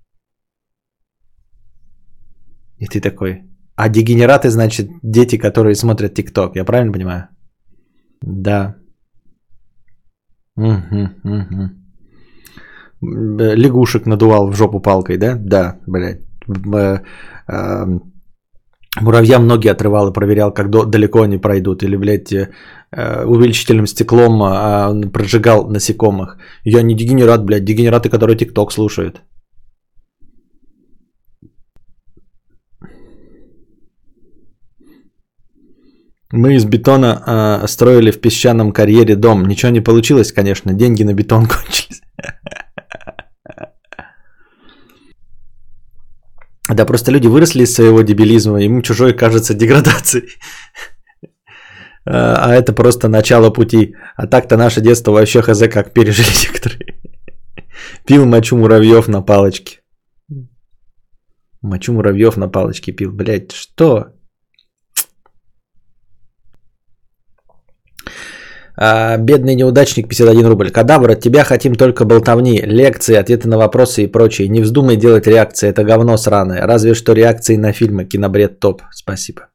И 2.79 2.87
ты 2.87 3.01
такой, 3.01 3.43
а 3.77 3.89
дегенераты, 3.89 4.51
значит, 4.51 4.91
дети, 5.03 5.39
которые 5.39 5.74
смотрят 5.74 6.14
ТикТок, 6.14 6.57
я 6.57 6.64
правильно 6.64 6.93
понимаю? 6.93 7.29
Да. 8.20 8.77
Угу, 10.57 11.09
угу. 11.24 11.70
Лягушек 13.01 14.07
надувал 14.07 14.51
в 14.51 14.57
жопу 14.57 14.81
палкой, 14.81 15.16
да? 15.16 15.37
Да, 15.37 15.79
блядь. 15.87 16.20
Муравьям 19.01 19.47
ноги 19.47 19.68
отрывал 19.68 20.09
и 20.09 20.12
проверял, 20.12 20.53
как 20.55 20.70
далеко 20.70 21.22
они 21.22 21.38
пройдут. 21.38 21.82
Или, 21.82 21.97
блядь, 21.97 22.32
э, 22.32 22.49
увеличительным 23.24 23.86
стеклом 23.86 24.42
а, 24.42 24.94
прожигал 25.12 25.68
насекомых. 25.68 26.38
Я 26.64 26.82
не 26.82 26.94
дегенерат, 26.94 27.44
блядь. 27.44 27.64
Дегенераты, 27.64 28.09
которые 28.09 28.36
ТикТок 28.36 28.72
слушают. 28.72 29.22
Мы 36.32 36.55
из 36.55 36.64
бетона 36.64 37.22
э, 37.26 37.66
строили 37.68 38.11
в 38.11 38.20
песчаном 38.20 38.72
карьере 38.72 39.16
дом. 39.16 39.47
Ничего 39.47 39.72
не 39.72 39.80
получилось, 39.80 40.32
конечно. 40.32 40.72
Деньги 40.74 41.05
на 41.05 41.14
бетон 41.14 41.47
кончились. 41.49 42.03
Да, 46.68 46.84
просто 46.84 47.12
люди 47.12 47.28
выросли 47.28 47.62
из 47.62 47.74
своего 47.74 48.02
дебилизма, 48.02 48.62
ему 48.62 48.82
чужой 48.82 49.12
кажется 49.12 49.54
деградацией. 49.54 50.28
А 52.08 52.54
это 52.54 52.72
просто 52.72 53.08
начало 53.08 53.50
пути. 53.50 53.96
А 54.14 54.28
так-то 54.28 54.56
наше 54.56 54.80
детство 54.80 55.10
вообще 55.10 55.42
хз 55.42 55.58
как 55.68 55.92
пережили 55.92 56.28
некоторые. 56.46 56.94
Пил 58.06 58.24
мочу 58.26 58.56
муравьев 58.56 59.08
на 59.08 59.22
палочке. 59.22 59.80
Мочу 61.62 61.92
муравьев 61.92 62.36
на 62.36 62.48
палочке 62.48 62.92
пил. 62.92 63.10
Блять, 63.10 63.50
что? 63.50 64.15
А, 68.79 69.16
бедный 69.16 69.55
неудачник 69.55 70.09
51 70.09 70.47
рубль. 70.47 70.70
Кадавр, 70.70 71.11
от 71.11 71.20
тебя 71.20 71.45
хотим 71.45 71.74
только 71.74 72.05
болтовни, 72.05 72.61
лекции, 72.61 73.16
ответы 73.16 73.49
на 73.49 73.57
вопросы 73.57 74.05
и 74.05 74.12
прочее. 74.12 74.49
Не 74.49 74.61
вздумай 74.61 74.97
делать 74.97 75.27
реакции, 75.27 75.68
это 75.68 75.83
говно 75.85 76.16
сраное. 76.18 76.66
Разве 76.66 76.95
что 76.95 77.14
реакции 77.14 77.57
на 77.57 77.72
фильмы. 77.72 78.05
Кинобред 78.05 78.61
топ. 78.61 78.83
Спасибо. 78.93 79.49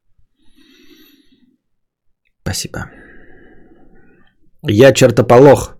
Спасибо. 2.41 2.89
Я 4.63 4.91
чертополох, 4.91 5.77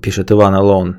пишет 0.00 0.30
Иван 0.30 0.54
Алон. 0.54 0.96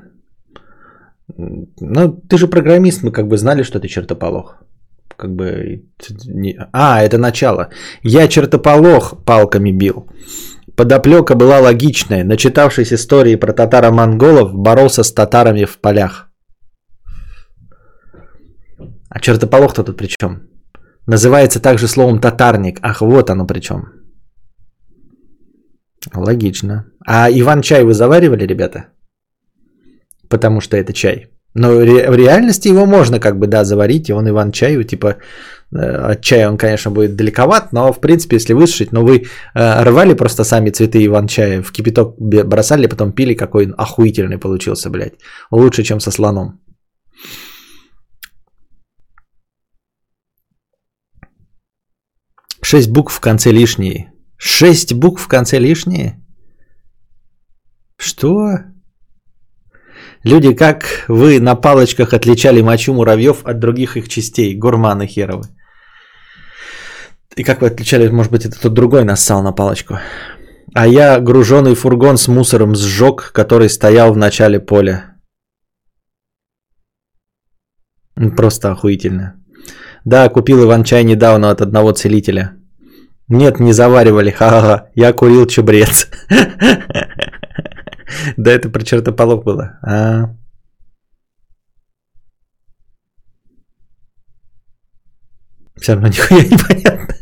Ну, 1.36 2.12
ты 2.28 2.38
же 2.38 2.48
программист, 2.48 3.02
мы 3.02 3.12
как 3.12 3.28
бы 3.28 3.36
знали, 3.36 3.62
что 3.62 3.80
ты 3.80 3.88
чертополох. 3.88 4.62
Как 5.16 5.30
бы... 5.30 5.82
А, 6.72 7.02
это 7.02 7.18
начало. 7.18 7.68
Я 8.02 8.28
чертополох 8.28 9.24
палками 9.24 9.72
бил. 9.72 10.08
Подоплека 10.76 11.34
была 11.34 11.60
логичная. 11.60 12.24
Начитавшись 12.24 12.92
истории 12.92 13.36
про 13.36 13.52
татаро-монголов, 13.52 14.52
боролся 14.54 15.02
с 15.02 15.12
татарами 15.12 15.64
в 15.64 15.78
полях. 15.78 16.30
А 19.08 19.20
чертополох-то 19.20 19.84
тут 19.84 19.96
при 19.96 20.08
чем? 20.08 20.48
Называется 21.06 21.60
также 21.60 21.86
словом 21.86 22.20
татарник. 22.20 22.78
Ах, 22.82 23.00
вот 23.00 23.30
оно 23.30 23.46
при 23.46 23.60
чем. 23.60 23.84
Логично. 26.14 26.84
А 27.06 27.30
Иван-чай 27.30 27.84
вы 27.84 27.92
заваривали, 27.94 28.46
ребята? 28.46 28.86
Потому 30.28 30.60
что 30.60 30.76
это 30.76 30.92
чай. 30.92 31.33
Но 31.54 31.68
в 31.68 32.16
реальности 32.16 32.68
его 32.68 32.86
можно 32.86 33.20
как 33.20 33.38
бы, 33.38 33.46
да, 33.46 33.64
заварить, 33.64 34.08
и 34.08 34.12
он 34.12 34.28
Иван-чай, 34.28 34.82
типа, 34.84 35.16
э, 35.72 36.12
от 36.12 36.20
чая 36.20 36.48
он, 36.48 36.56
конечно, 36.56 36.90
будет 36.90 37.14
далековат, 37.16 37.72
но, 37.72 37.92
в 37.92 38.00
принципе, 38.00 38.36
если 38.36 38.54
высушить, 38.54 38.92
но 38.92 39.04
вы 39.04 39.26
э, 39.54 39.84
рвали 39.84 40.14
просто 40.14 40.44
сами 40.44 40.70
цветы 40.70 41.04
Иван-чая, 41.06 41.62
в 41.62 41.70
кипяток 41.70 42.16
бросали, 42.18 42.88
потом 42.88 43.12
пили, 43.12 43.34
какой 43.34 43.66
он 43.66 43.74
охуительный 43.78 44.38
получился, 44.38 44.90
блядь. 44.90 45.14
Лучше, 45.52 45.84
чем 45.84 46.00
со 46.00 46.10
слоном. 46.10 46.60
Шесть 52.62 52.90
букв 52.90 53.14
в 53.14 53.20
конце 53.20 53.52
лишние. 53.52 54.12
Шесть 54.36 54.92
букв 54.94 55.22
в 55.22 55.28
конце 55.28 55.60
лишние? 55.60 56.20
Что? 57.96 58.73
Люди, 60.24 60.54
как 60.54 61.04
вы 61.08 61.38
на 61.38 61.54
палочках 61.54 62.14
отличали 62.14 62.62
мочу 62.62 62.94
муравьев 62.94 63.44
от 63.44 63.58
других 63.58 63.98
их 63.98 64.08
частей, 64.08 64.56
гурманы 64.56 65.06
херовы. 65.06 65.48
И 67.36 67.44
как 67.44 67.60
вы 67.60 67.66
отличали, 67.66 68.08
может 68.08 68.32
быть, 68.32 68.46
это 68.46 68.58
тот 68.58 68.72
другой 68.72 69.04
нассал 69.04 69.42
на 69.42 69.52
палочку. 69.52 69.98
А 70.74 70.86
я 70.86 71.20
груженный 71.20 71.74
фургон 71.74 72.16
с 72.16 72.26
мусором 72.28 72.74
сжег, 72.74 73.32
который 73.34 73.68
стоял 73.68 74.14
в 74.14 74.16
начале 74.16 74.60
поля. 74.60 75.14
Просто 78.36 78.70
охуительно. 78.70 79.34
Да, 80.04 80.28
купил 80.30 80.64
Иван-чай 80.64 81.04
недавно 81.04 81.50
от 81.50 81.60
одного 81.60 81.92
целителя. 81.92 82.56
Нет, 83.28 83.60
не 83.60 83.72
заваривали, 83.72 84.30
ха-ха-ха. 84.30 84.88
Я 84.94 85.12
курил 85.12 85.46
чебрец. 85.46 86.08
Да 88.36 88.52
это 88.52 88.68
про 88.68 88.82
чертополох 88.82 89.44
было. 89.44 89.78
А. 89.82 90.34
Все 95.80 95.94
равно 95.94 96.08
нихуя 96.08 96.44
непонятно. 96.44 97.14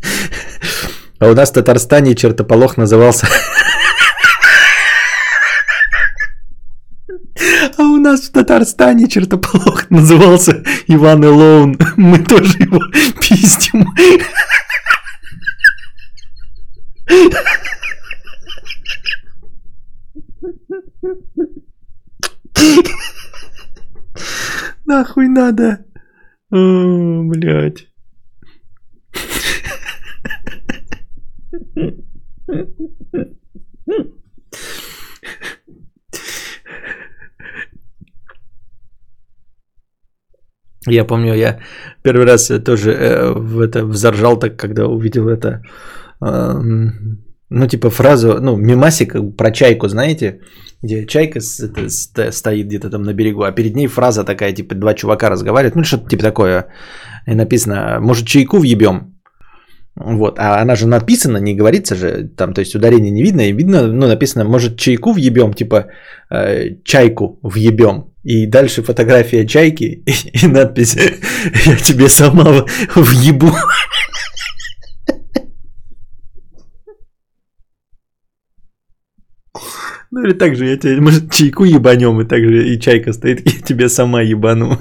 А 1.19 1.29
у 1.29 1.35
нас 1.35 1.51
в 1.51 1.55
Татарстане 1.55 2.15
чертополох 2.15 2.77
назывался... 2.77 3.27
А 7.79 7.83
у 7.83 7.97
нас 7.97 8.29
в 8.29 8.33
Татарстане 8.33 9.09
чертополох 9.09 9.91
назывался 9.91 10.63
Иван 10.87 11.25
Элоун. 11.25 11.79
Мы 11.97 12.19
тоже 12.19 12.59
его 12.59 12.81
пиздим. 13.21 13.89
Нахуй 24.87 25.29
надо. 25.29 25.85
О, 26.51 27.23
блядь. 27.25 27.89
Я 40.87 41.05
помню, 41.05 41.35
я 41.35 41.61
первый 42.03 42.27
раз 42.27 42.51
тоже 42.65 42.93
э, 42.93 43.33
в 43.33 43.61
это 43.61 43.85
взоржал 43.85 44.39
так, 44.39 44.57
когда 44.57 44.87
увидел 44.89 45.29
это, 45.29 45.63
э, 46.21 46.61
ну, 47.51 47.67
типа 47.69 47.91
фразу, 47.91 48.39
ну, 48.41 48.57
мимасик 48.57 49.37
про 49.37 49.53
чайку, 49.53 49.89
знаете, 49.89 50.41
где 50.83 51.07
чайка 51.07 51.41
с, 51.41 51.71
стоит 52.33 52.67
где-то 52.67 52.91
там 52.91 53.03
на 53.03 53.15
берегу, 53.15 53.43
а 53.43 53.53
перед 53.53 53.77
ней 53.77 53.87
фраза 53.87 54.25
такая, 54.25 54.53
типа, 54.53 54.75
два 54.75 54.95
чувака 54.95 55.31
разговаривают, 55.31 55.77
ну, 55.77 55.85
что-то 55.85 56.09
типа 56.09 56.23
такое, 56.23 56.67
и 57.27 57.35
написано, 57.35 58.01
может, 58.01 58.27
чайку 58.27 58.59
въебем? 58.59 59.15
Вот, 59.95 60.39
а 60.39 60.63
она 60.63 60.75
же 60.75 60.87
написана, 60.87 61.37
не 61.37 61.55
говорится 61.55 61.95
же, 61.95 62.29
там, 62.37 62.55
то 62.55 62.61
есть 62.61 62.75
ударение 62.75 63.11
не 63.11 63.23
видно, 63.23 63.43
и 63.43 63.53
видно, 63.53 63.87
ну, 63.87 64.07
написано, 64.07 64.45
может, 64.45 64.79
чайку 64.79 65.13
въебем, 65.13 65.53
типа, 65.53 65.87
э, 66.31 66.77
чайку 66.85 67.39
въебем. 67.43 68.05
И 68.25 68.47
дальше 68.47 68.83
фотография 68.83 69.47
чайки 69.47 69.85
и, 70.07 70.13
и 70.43 70.47
надпись 70.47 70.97
«Я 71.67 71.77
тебе 71.77 72.09
сама 72.09 72.65
въебу». 72.95 73.51
Ну 80.15 80.23
или 80.25 80.35
так 80.35 80.57
же, 80.57 80.67
я 80.67 80.77
тебе, 80.77 81.01
может, 81.01 81.33
чайку 81.33 81.65
ебанем, 81.65 82.21
и 82.21 82.27
так 82.27 82.43
же 82.43 82.69
и 82.69 82.79
чайка 82.79 83.15
стоит, 83.15 83.41
я 83.51 83.61
тебе 83.63 83.89
сама 83.89 84.21
ебану. 84.21 84.79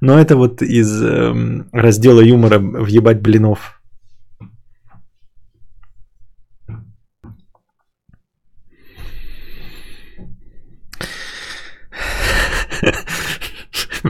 Но 0.00 0.18
это 0.18 0.34
вот 0.34 0.62
из 0.62 1.00
э, 1.00 1.64
раздела 1.70 2.20
юмора 2.20 2.58
«Въебать 2.58 3.22
блинов». 3.22 3.80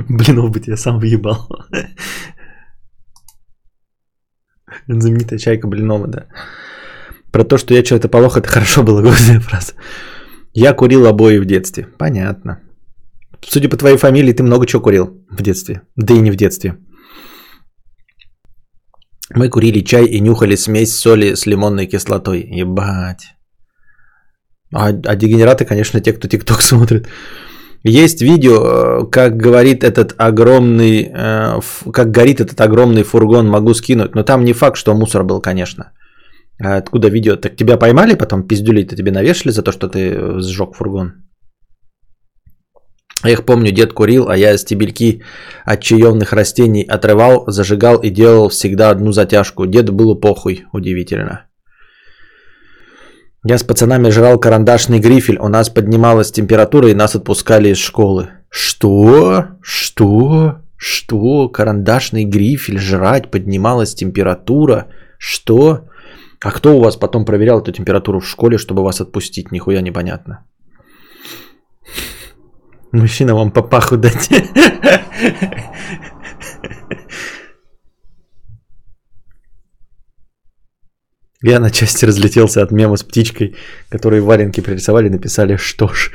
Блинов 0.08 0.50
бы 0.50 0.62
я 0.66 0.78
сам 0.78 0.98
въебал. 0.98 1.46
Знаменитая 4.86 5.38
чайка 5.38 5.66
Блинова, 5.66 6.06
да. 6.06 6.26
Про 7.32 7.44
то, 7.44 7.58
что 7.58 7.74
я 7.74 7.84
что-то 7.84 8.08
полох, 8.08 8.38
это 8.38 8.48
хорошо 8.48 8.82
было 8.82 9.02
главная 9.02 9.40
фраза. 9.46 9.74
Я 10.54 10.74
курил 10.74 11.06
обои 11.06 11.38
в 11.38 11.44
детстве. 11.44 11.86
Понятно. 11.98 12.60
Судя 13.46 13.68
по 13.68 13.76
твоей 13.76 13.96
фамилии, 13.96 14.32
ты 14.32 14.42
много 14.42 14.66
чего 14.66 14.82
курил 14.82 15.06
в 15.30 15.42
детстве. 15.42 15.82
Да 15.96 16.14
и 16.14 16.20
не 16.20 16.30
в 16.30 16.36
детстве. 16.36 16.76
Мы 19.34 19.50
курили 19.50 19.84
чай 19.84 20.06
и 20.06 20.20
нюхали 20.20 20.56
смесь 20.56 20.96
соли 20.96 21.34
с 21.34 21.46
лимонной 21.46 21.86
кислотой. 21.86 22.40
Ебать. 22.60 23.34
А, 24.74 24.88
а 24.88 25.16
дегенераты, 25.16 25.64
конечно, 25.64 26.00
те, 26.00 26.12
кто 26.12 26.28
ТикТок 26.28 26.62
смотрит. 26.62 27.08
Есть 27.84 28.22
видео, 28.22 28.56
э, 28.56 29.10
как 29.10 29.36
говорит 29.36 29.84
этот 29.84 30.14
огромный, 30.18 31.10
э, 31.14 31.60
как 31.92 32.10
горит 32.10 32.40
этот 32.40 32.60
огромный 32.60 33.02
фургон, 33.02 33.48
могу 33.48 33.74
скинуть. 33.74 34.14
Но 34.14 34.24
там 34.24 34.44
не 34.44 34.52
факт, 34.52 34.76
что 34.76 34.94
мусор 34.94 35.24
был, 35.24 35.40
конечно. 35.40 35.92
А 36.60 36.76
откуда 36.76 37.08
видео? 37.08 37.36
Так 37.36 37.56
тебя 37.56 37.76
поймали, 37.76 38.14
потом 38.14 38.42
пиздюлей-то 38.42 38.96
тебе 38.96 39.12
навешали 39.12 39.52
за 39.52 39.62
то, 39.62 39.72
что 39.72 39.88
ты 39.88 40.40
сжег 40.40 40.74
фургон? 40.74 41.12
Я 43.24 43.32
их 43.32 43.44
помню, 43.44 43.72
дед 43.72 43.92
курил, 43.92 44.28
а 44.28 44.36
я 44.36 44.56
стебельки 44.58 45.22
от 45.64 45.80
чаевных 45.80 46.32
растений 46.32 46.84
отрывал, 46.84 47.44
зажигал 47.48 47.98
и 47.98 48.10
делал 48.10 48.48
всегда 48.48 48.90
одну 48.90 49.12
затяжку. 49.12 49.66
Деду 49.66 49.92
было 49.92 50.14
похуй, 50.14 50.66
удивительно. 50.72 51.46
Я 53.44 53.58
с 53.58 53.64
пацанами 53.64 54.10
жрал 54.10 54.38
карандашный 54.38 55.00
грифель, 55.00 55.38
у 55.38 55.48
нас 55.48 55.68
поднималась 55.70 56.32
температура 56.32 56.88
и 56.88 56.94
нас 56.94 57.14
отпускали 57.14 57.70
из 57.70 57.78
школы. 57.78 58.28
Что? 58.50 59.46
Что? 59.62 60.58
Что? 60.76 61.48
Карандашный 61.48 62.24
грифель 62.24 62.78
жрать, 62.78 63.30
поднималась 63.30 63.94
температура? 63.94 64.86
Что? 65.18 65.88
А 66.40 66.50
кто 66.50 66.76
у 66.76 66.80
вас 66.80 66.96
потом 66.96 67.24
проверял 67.24 67.60
эту 67.60 67.72
температуру 67.72 68.20
в 68.20 68.28
школе, 68.28 68.58
чтобы 68.58 68.82
вас 68.82 69.00
отпустить? 69.00 69.50
Нихуя 69.52 69.80
непонятно. 69.80 70.44
Мужчина 72.92 73.34
вам 73.34 73.50
папаху 73.50 73.96
дать. 73.96 74.30
Я 81.42 81.60
на 81.60 81.70
части 81.70 82.04
разлетелся 82.06 82.62
от 82.62 82.72
мема 82.72 82.96
с 82.96 83.04
птичкой, 83.04 83.54
который 83.90 84.20
валенки 84.20 84.60
пририсовали, 84.60 85.08
написали 85.08 85.56
«Что 85.56 85.88
ж?». 85.88 86.10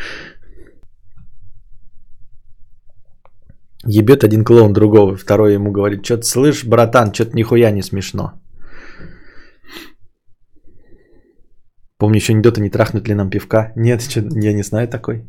Ебет 3.86 4.24
один 4.24 4.43
клоун 4.43 4.74
другого, 4.74 5.15
второй 5.15 5.53
ему 5.53 5.71
говорит, 5.71 6.05
что-то 6.05 6.24
слышь, 6.24 6.63
братан, 6.63 7.13
что-то 7.13 7.36
нихуя 7.36 7.71
не 7.71 7.82
смешно. 7.82 8.43
Помню 12.04 12.18
еще 12.18 12.34
анекдоты, 12.34 12.60
не 12.60 12.70
трахнут 12.70 13.08
ли 13.08 13.16
нам 13.16 13.30
пивка. 13.30 13.72
Нет, 13.78 14.01
я 14.45 14.54
не 14.54 14.64
знаю 14.64 14.88
такой. 14.89 15.24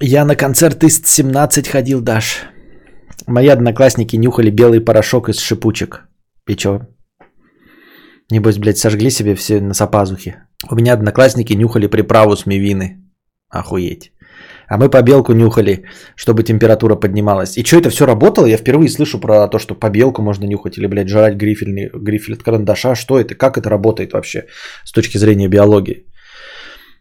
Я 0.00 0.24
на 0.24 0.34
концерт 0.34 0.82
из 0.82 1.00
17 1.04 1.68
ходил, 1.68 2.00
Даш. 2.00 2.42
Мои 3.28 3.46
одноклассники 3.46 4.16
нюхали 4.16 4.50
белый 4.50 4.80
порошок 4.80 5.28
из 5.28 5.38
шипучек. 5.38 6.08
И 6.48 6.56
чё? 6.56 6.80
Небось, 8.28 8.58
блядь, 8.58 8.78
сожгли 8.78 9.10
себе 9.10 9.36
все 9.36 9.60
на 9.60 9.72
сапазухе. 9.72 10.48
У 10.68 10.74
меня 10.74 10.94
одноклассники 10.94 11.52
нюхали 11.52 11.86
приправу 11.86 12.34
с 12.34 12.44
мивины. 12.44 13.04
Охуеть. 13.50 14.11
А 14.72 14.78
мы 14.78 14.88
побелку 14.88 15.34
нюхали, 15.34 15.84
чтобы 16.16 16.44
температура 16.44 16.96
поднималась. 16.96 17.58
И 17.58 17.64
что 17.64 17.76
это 17.76 17.90
все 17.90 18.06
работало? 18.06 18.46
Я 18.46 18.56
впервые 18.56 18.88
слышу 18.88 19.20
про 19.20 19.46
то, 19.48 19.58
что 19.58 19.74
побелку 19.74 20.22
можно 20.22 20.46
нюхать 20.46 20.78
или, 20.78 20.86
блядь, 20.86 21.08
жрать 21.08 21.36
грифельный, 21.36 21.90
грифель 21.92 22.34
от 22.34 22.42
карандаша. 22.42 22.94
Что 22.94 23.20
это? 23.20 23.34
Как 23.34 23.58
это 23.58 23.68
работает 23.68 24.12
вообще 24.12 24.46
с 24.84 24.92
точки 24.92 25.18
зрения 25.18 25.48
биологии? 25.48 26.06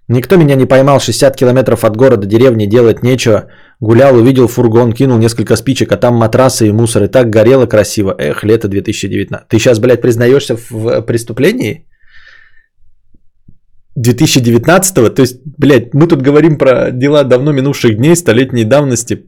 Никто 0.10 0.36
меня 0.36 0.56
не 0.56 0.66
поймал, 0.66 1.00
60 1.00 1.38
километров 1.38 1.86
от 1.86 1.96
города, 1.96 2.28
деревни, 2.28 2.66
делать 2.66 3.04
нечего. 3.04 3.48
Гулял, 3.80 4.18
увидел 4.18 4.50
фургон, 4.50 4.92
кинул 4.92 5.18
несколько 5.18 5.56
спичек, 5.56 5.94
а 5.94 5.98
там 5.98 6.16
матрасы 6.16 6.68
и 6.68 6.74
мусор. 6.74 7.04
И 7.04 7.08
так 7.08 7.30
горело 7.30 7.68
красиво. 7.68 8.14
Эх, 8.20 8.44
лето 8.44 8.68
2019. 8.68 9.48
Ты 9.48 9.60
сейчас, 9.60 9.80
блядь, 9.80 10.02
признаешься 10.02 10.58
в 10.58 11.02
преступлении? 11.04 11.88
2019-го? 14.00 15.10
То 15.10 15.22
есть, 15.22 15.42
блядь, 15.58 15.94
мы 15.94 16.08
тут 16.08 16.22
говорим 16.22 16.58
про 16.58 16.92
дела 16.92 17.24
давно 17.24 17.52
минувших 17.52 17.98
дней, 17.98 18.16
столетней 18.16 18.66
давности. 18.66 19.26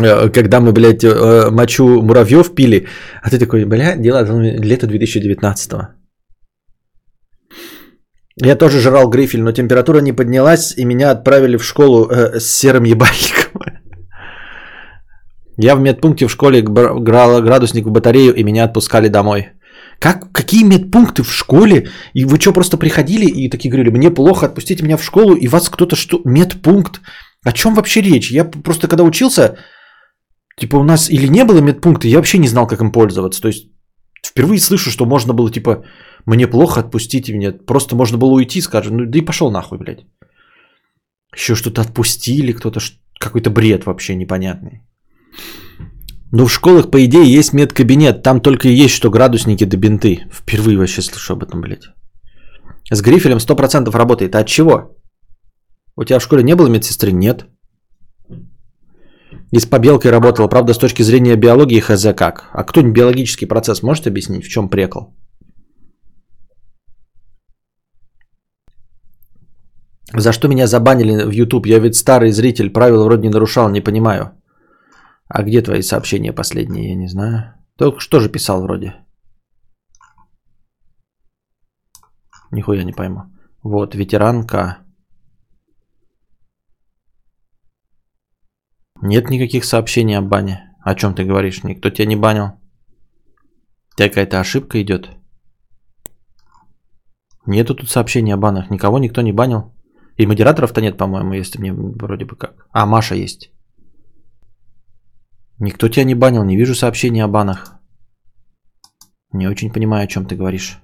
Э, 0.00 0.28
когда 0.30 0.60
мы, 0.60 0.72
блядь, 0.72 1.04
э, 1.04 1.50
мочу 1.50 2.02
муравьев 2.02 2.54
пили. 2.54 2.86
А 3.22 3.30
ты 3.30 3.38
такой, 3.38 3.64
блядь, 3.64 4.02
дела 4.02 4.22
лето 4.22 4.86
2019-го. 4.86 5.88
Я 8.40 8.56
тоже 8.56 8.80
жрал 8.80 9.10
грифель, 9.10 9.42
но 9.42 9.52
температура 9.52 10.00
не 10.00 10.12
поднялась, 10.12 10.74
и 10.76 10.84
меня 10.84 11.10
отправили 11.10 11.56
в 11.56 11.64
школу 11.64 12.08
э, 12.08 12.38
с 12.38 12.46
серым 12.46 12.84
ебальником. 12.84 13.62
Я 15.56 15.74
в 15.74 15.80
медпункте 15.80 16.26
в 16.26 16.30
школе 16.30 16.62
грал 16.62 17.42
градусник 17.42 17.86
в 17.86 17.90
батарею, 17.90 18.34
и 18.34 18.44
меня 18.44 18.64
отпускали 18.64 19.08
домой. 19.08 19.48
Как, 19.98 20.30
какие 20.32 20.62
медпункты 20.62 21.22
в 21.22 21.32
школе? 21.32 21.88
И 22.14 22.24
вы 22.24 22.38
что, 22.38 22.52
просто 22.52 22.76
приходили 22.76 23.26
и 23.26 23.50
такие 23.50 23.70
говорили, 23.70 23.90
мне 23.90 24.10
плохо, 24.10 24.46
отпустите 24.46 24.84
меня 24.84 24.96
в 24.96 25.04
школу, 25.04 25.34
и 25.34 25.48
вас 25.48 25.68
кто-то 25.68 25.96
что? 25.96 26.20
Медпункт? 26.24 27.00
О 27.44 27.52
чем 27.52 27.74
вообще 27.74 28.02
речь? 28.02 28.30
Я 28.30 28.44
просто 28.44 28.88
когда 28.88 29.04
учился, 29.04 29.56
типа 30.56 30.76
у 30.76 30.84
нас 30.84 31.10
или 31.10 31.28
не 31.28 31.44
было 31.44 31.60
медпункта, 31.60 32.08
я 32.08 32.16
вообще 32.16 32.38
не 32.38 32.48
знал, 32.48 32.66
как 32.66 32.80
им 32.80 32.92
пользоваться. 32.92 33.40
То 33.40 33.48
есть 33.48 33.66
впервые 34.24 34.60
слышу, 34.60 34.90
что 34.90 35.06
можно 35.06 35.32
было 35.34 35.50
типа 35.50 35.84
мне 36.26 36.46
плохо, 36.46 36.80
отпустите 36.80 37.32
меня. 37.32 37.52
Просто 37.52 37.96
можно 37.96 38.18
было 38.18 38.34
уйти, 38.34 38.60
скажем, 38.60 38.96
ну 38.96 39.06
да 39.06 39.18
и 39.18 39.24
пошел 39.24 39.50
нахуй, 39.50 39.78
блядь. 39.78 40.06
Еще 41.34 41.54
что-то 41.54 41.80
отпустили, 41.80 42.52
кто-то, 42.52 42.80
какой-то 43.18 43.50
бред 43.50 43.84
вообще 43.84 44.14
непонятный. 44.14 44.82
Ну, 46.32 46.46
в 46.46 46.52
школах, 46.52 46.90
по 46.90 46.98
идее, 47.04 47.32
есть 47.32 47.54
медкабинет. 47.54 48.22
Там 48.22 48.40
только 48.40 48.68
и 48.68 48.84
есть, 48.84 48.94
что 48.94 49.10
градусники 49.10 49.64
да 49.64 49.76
бинты. 49.76 50.26
Впервые 50.30 50.76
вообще 50.78 51.02
слышу 51.02 51.32
об 51.32 51.42
этом, 51.42 51.60
блядь. 51.60 51.88
С 52.90 53.00
грифелем 53.00 53.38
100% 53.38 53.96
работает. 53.96 54.34
А 54.34 54.40
от 54.40 54.46
чего? 54.46 54.96
У 55.96 56.04
тебя 56.04 56.18
в 56.18 56.22
школе 56.22 56.42
не 56.42 56.54
было 56.54 56.68
медсестры? 56.68 57.12
Нет. 57.12 57.46
И 59.52 59.58
с 59.58 59.66
побелкой 59.66 60.10
работала. 60.10 60.48
Правда, 60.48 60.74
с 60.74 60.78
точки 60.78 61.02
зрения 61.02 61.36
биологии 61.36 61.80
хз 61.80 62.06
как. 62.14 62.50
А 62.52 62.64
кто-нибудь 62.64 62.94
биологический 62.94 63.46
процесс 63.46 63.82
может 63.82 64.06
объяснить, 64.06 64.44
в 64.44 64.48
чем 64.48 64.68
прекол? 64.68 65.14
За 70.14 70.32
что 70.32 70.48
меня 70.48 70.66
забанили 70.66 71.24
в 71.24 71.30
YouTube? 71.30 71.66
Я 71.66 71.78
ведь 71.78 71.96
старый 71.96 72.32
зритель, 72.32 72.70
правила 72.70 73.04
вроде 73.04 73.22
не 73.22 73.30
нарушал, 73.30 73.70
не 73.70 73.80
понимаю. 73.80 74.37
А 75.28 75.42
где 75.42 75.62
твои 75.62 75.82
сообщения 75.82 76.32
последние, 76.32 76.88
я 76.88 76.94
не 76.96 77.06
знаю. 77.06 77.54
Только 77.76 78.00
что 78.00 78.20
же 78.20 78.30
писал 78.30 78.62
вроде. 78.62 78.94
Нихуя 82.50 82.84
не 82.84 82.92
пойму. 82.92 83.22
Вот, 83.62 83.94
ветеранка. 83.94 84.78
Нет 89.02 89.30
никаких 89.30 89.64
сообщений 89.64 90.16
о 90.16 90.22
бане. 90.22 90.74
О 90.82 90.94
чем 90.94 91.14
ты 91.14 91.24
говоришь? 91.24 91.62
Никто 91.62 91.90
тебя 91.90 92.06
не 92.06 92.16
банил. 92.16 92.46
У 93.92 93.96
тебя 93.96 94.08
какая-то 94.08 94.40
ошибка 94.40 94.80
идет. 94.80 95.10
Нету 97.46 97.74
тут 97.74 97.90
сообщений 97.90 98.32
о 98.32 98.38
банах. 98.38 98.70
Никого 98.70 98.98
никто 98.98 99.20
не 99.20 99.32
банил. 99.32 99.74
И 100.16 100.26
модераторов-то 100.26 100.80
нет, 100.80 100.96
по-моему, 100.96 101.34
если 101.34 101.60
мне 101.60 101.72
вроде 101.72 102.24
бы 102.24 102.34
как. 102.36 102.66
А, 102.72 102.86
Маша 102.86 103.14
есть. 103.14 103.52
Никто 105.60 105.88
тебя 105.88 106.04
не 106.04 106.14
банил, 106.14 106.44
не 106.44 106.56
вижу 106.56 106.74
сообщений 106.74 107.22
о 107.22 107.28
банах. 107.28 107.74
Не 109.32 109.48
очень 109.48 109.72
понимаю, 109.72 110.04
о 110.04 110.06
чем 110.06 110.26
ты 110.26 110.36
говоришь. 110.36 110.78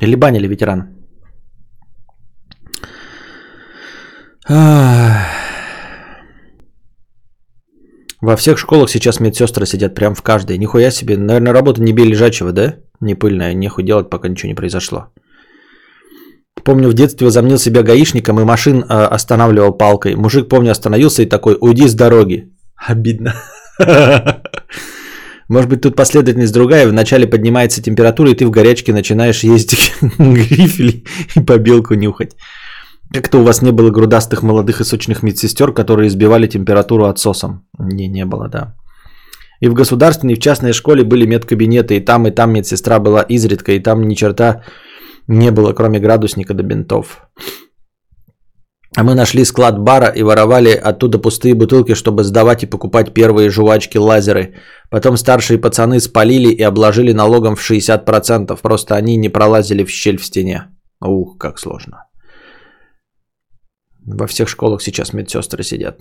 Или 0.00 0.16
банили 0.16 0.48
ветеран? 0.48 0.96
Во 8.20 8.36
всех 8.36 8.58
школах 8.58 8.90
сейчас 8.90 9.20
медсестры 9.20 9.66
сидят 9.66 9.94
прям 9.94 10.14
в 10.14 10.22
каждой. 10.22 10.58
Нихуя 10.58 10.90
себе. 10.90 11.16
Наверное, 11.16 11.52
работа 11.52 11.82
не 11.82 11.92
бей 11.92 12.06
лежачего, 12.06 12.52
да? 12.52 12.76
Не 13.00 13.14
пыльная. 13.14 13.54
Нехуй 13.54 13.84
делать, 13.84 14.10
пока 14.10 14.28
ничего 14.28 14.48
не 14.48 14.54
произошло. 14.54 15.12
Помню, 16.64 16.88
в 16.88 16.94
детстве 16.94 17.26
возомнил 17.26 17.58
себя 17.58 17.82
гаишником 17.82 18.40
и 18.40 18.44
машин 18.44 18.82
э, 18.82 18.84
останавливал 18.86 19.72
палкой. 19.72 20.14
Мужик, 20.14 20.48
помню, 20.48 20.70
остановился 20.70 21.22
и 21.22 21.26
такой, 21.26 21.56
уйди 21.60 21.88
с 21.88 21.94
дороги. 21.94 22.52
Обидно. 22.76 23.34
Может 25.48 25.68
быть, 25.68 25.80
тут 25.80 25.96
последовательность 25.96 26.54
другая. 26.54 26.86
Вначале 26.86 27.26
поднимается 27.26 27.82
температура, 27.82 28.30
и 28.30 28.34
ты 28.34 28.46
в 28.46 28.50
горячке 28.50 28.92
начинаешь 28.92 29.44
ездить 29.44 29.92
грифель 30.18 31.04
и 31.34 31.40
побелку 31.40 31.94
нюхать. 31.94 32.36
Как-то 33.12 33.38
у 33.38 33.42
вас 33.42 33.62
не 33.62 33.72
было 33.72 33.90
грудастых 33.90 34.42
молодых 34.44 34.80
и 34.80 34.84
сочных 34.84 35.24
медсестер, 35.24 35.72
которые 35.72 36.06
избивали 36.06 36.46
температуру 36.46 37.06
отсосом? 37.06 37.66
Не, 37.78 38.06
не 38.06 38.24
было, 38.24 38.48
да. 38.48 38.76
И 39.60 39.68
в 39.68 39.74
государственной, 39.74 40.34
и 40.34 40.36
в 40.36 40.40
частной 40.40 40.72
школе 40.72 41.02
были 41.02 41.26
медкабинеты, 41.26 41.96
и 41.96 42.04
там, 42.04 42.26
и 42.26 42.30
там 42.30 42.52
медсестра 42.52 43.00
была 43.00 43.22
изредка, 43.22 43.72
и 43.72 43.80
там 43.80 44.06
ни 44.06 44.14
черта 44.14 44.62
не 45.28 45.50
было, 45.50 45.72
кроме 45.72 45.98
градусника 45.98 46.54
до 46.54 46.62
бинтов. 46.62 47.26
А 48.96 49.04
мы 49.04 49.14
нашли 49.14 49.44
склад 49.44 49.78
бара 49.78 50.08
и 50.08 50.22
воровали 50.22 50.70
оттуда 50.70 51.18
пустые 51.18 51.54
бутылки, 51.54 51.94
чтобы 51.94 52.24
сдавать 52.24 52.62
и 52.62 52.66
покупать 52.66 53.14
первые 53.14 53.48
жвачки-лазеры. 53.48 54.54
Потом 54.90 55.16
старшие 55.16 55.60
пацаны 55.60 56.00
спалили 56.00 56.48
и 56.48 56.62
обложили 56.62 57.12
налогом 57.12 57.54
в 57.54 57.70
60%. 57.70 58.60
Просто 58.62 58.96
они 58.96 59.16
не 59.16 59.28
пролазили 59.28 59.84
в 59.84 59.90
щель 59.90 60.18
в 60.18 60.24
стене. 60.24 60.62
Ух, 61.00 61.38
как 61.38 61.58
сложно. 61.60 62.04
Во 64.04 64.26
всех 64.26 64.48
школах 64.48 64.82
сейчас 64.82 65.12
медсестры 65.12 65.62
сидят. 65.62 66.00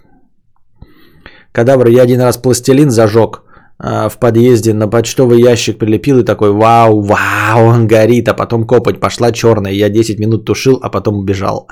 Кадавр, 1.51 1.87
я 1.89 2.01
один 2.01 2.21
раз 2.21 2.37
пластилин 2.37 2.89
зажег 2.89 3.43
в 3.79 4.17
подъезде, 4.19 4.73
на 4.73 4.89
почтовый 4.89 5.39
ящик 5.39 5.77
прилепил 5.77 6.19
и 6.19 6.25
такой, 6.25 6.51
вау, 6.51 7.01
вау, 7.01 7.65
он 7.65 7.87
горит, 7.87 8.27
а 8.27 8.33
потом 8.33 8.67
копать 8.67 8.99
пошла 8.99 9.31
черная. 9.31 9.71
Я 9.71 9.89
10 9.89 10.19
минут 10.19 10.45
тушил, 10.45 10.79
а 10.83 10.89
потом 10.89 11.15
убежал. 11.19 11.67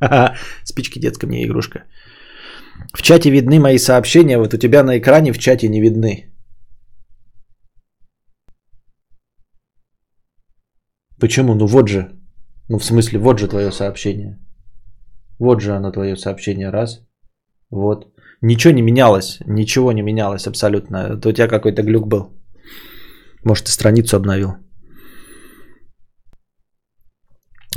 Спички 0.64 0.98
детская 0.98 1.28
мне 1.28 1.44
игрушка. 1.44 1.84
В 2.92 3.02
чате 3.02 3.30
видны 3.30 3.60
мои 3.60 3.78
сообщения, 3.78 4.38
вот 4.38 4.54
у 4.54 4.58
тебя 4.58 4.82
на 4.82 4.98
экране 4.98 5.32
в 5.32 5.38
чате 5.38 5.68
не 5.68 5.80
видны. 5.80 6.32
Почему? 11.20 11.54
Ну 11.54 11.66
вот 11.66 11.88
же. 11.88 12.10
Ну 12.68 12.78
в 12.78 12.84
смысле, 12.84 13.18
вот 13.18 13.38
же 13.38 13.48
твое 13.48 13.70
сообщение. 13.70 14.38
Вот 15.38 15.60
же 15.60 15.76
оно 15.76 15.92
твое 15.92 16.16
сообщение. 16.16 16.70
Раз. 16.70 17.06
Вот. 17.70 18.11
Ничего 18.42 18.74
не 18.74 18.82
менялось. 18.82 19.38
Ничего 19.46 19.92
не 19.92 20.02
менялось 20.02 20.46
абсолютно. 20.46 20.96
Это 20.96 21.28
у 21.28 21.32
тебя 21.32 21.48
какой-то 21.48 21.82
глюк 21.82 22.08
был. 22.08 22.32
Может, 23.44 23.66
ты 23.66 23.72
страницу 23.72 24.16
обновил. 24.16 24.56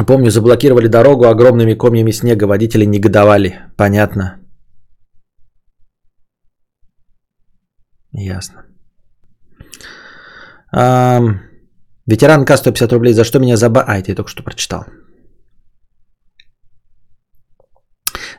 Помню, 0.07 0.31
заблокировали 0.31 0.87
дорогу 0.87 1.25
огромными 1.25 1.75
комьями 1.75 2.11
снега. 2.11 2.47
Водители 2.47 2.85
негодовали. 2.85 3.59
Понятно. 3.77 4.39
Ясно. 8.11 8.65
А, 10.71 11.21
ветеран 12.07 12.45
К 12.45 12.57
150 12.57 12.91
рублей. 12.91 13.13
За 13.13 13.23
что 13.23 13.39
меня 13.39 13.55
заба... 13.55 13.83
А, 13.87 13.97
это 13.97 14.11
я 14.11 14.15
только 14.15 14.31
что 14.31 14.43
прочитал. 14.43 14.85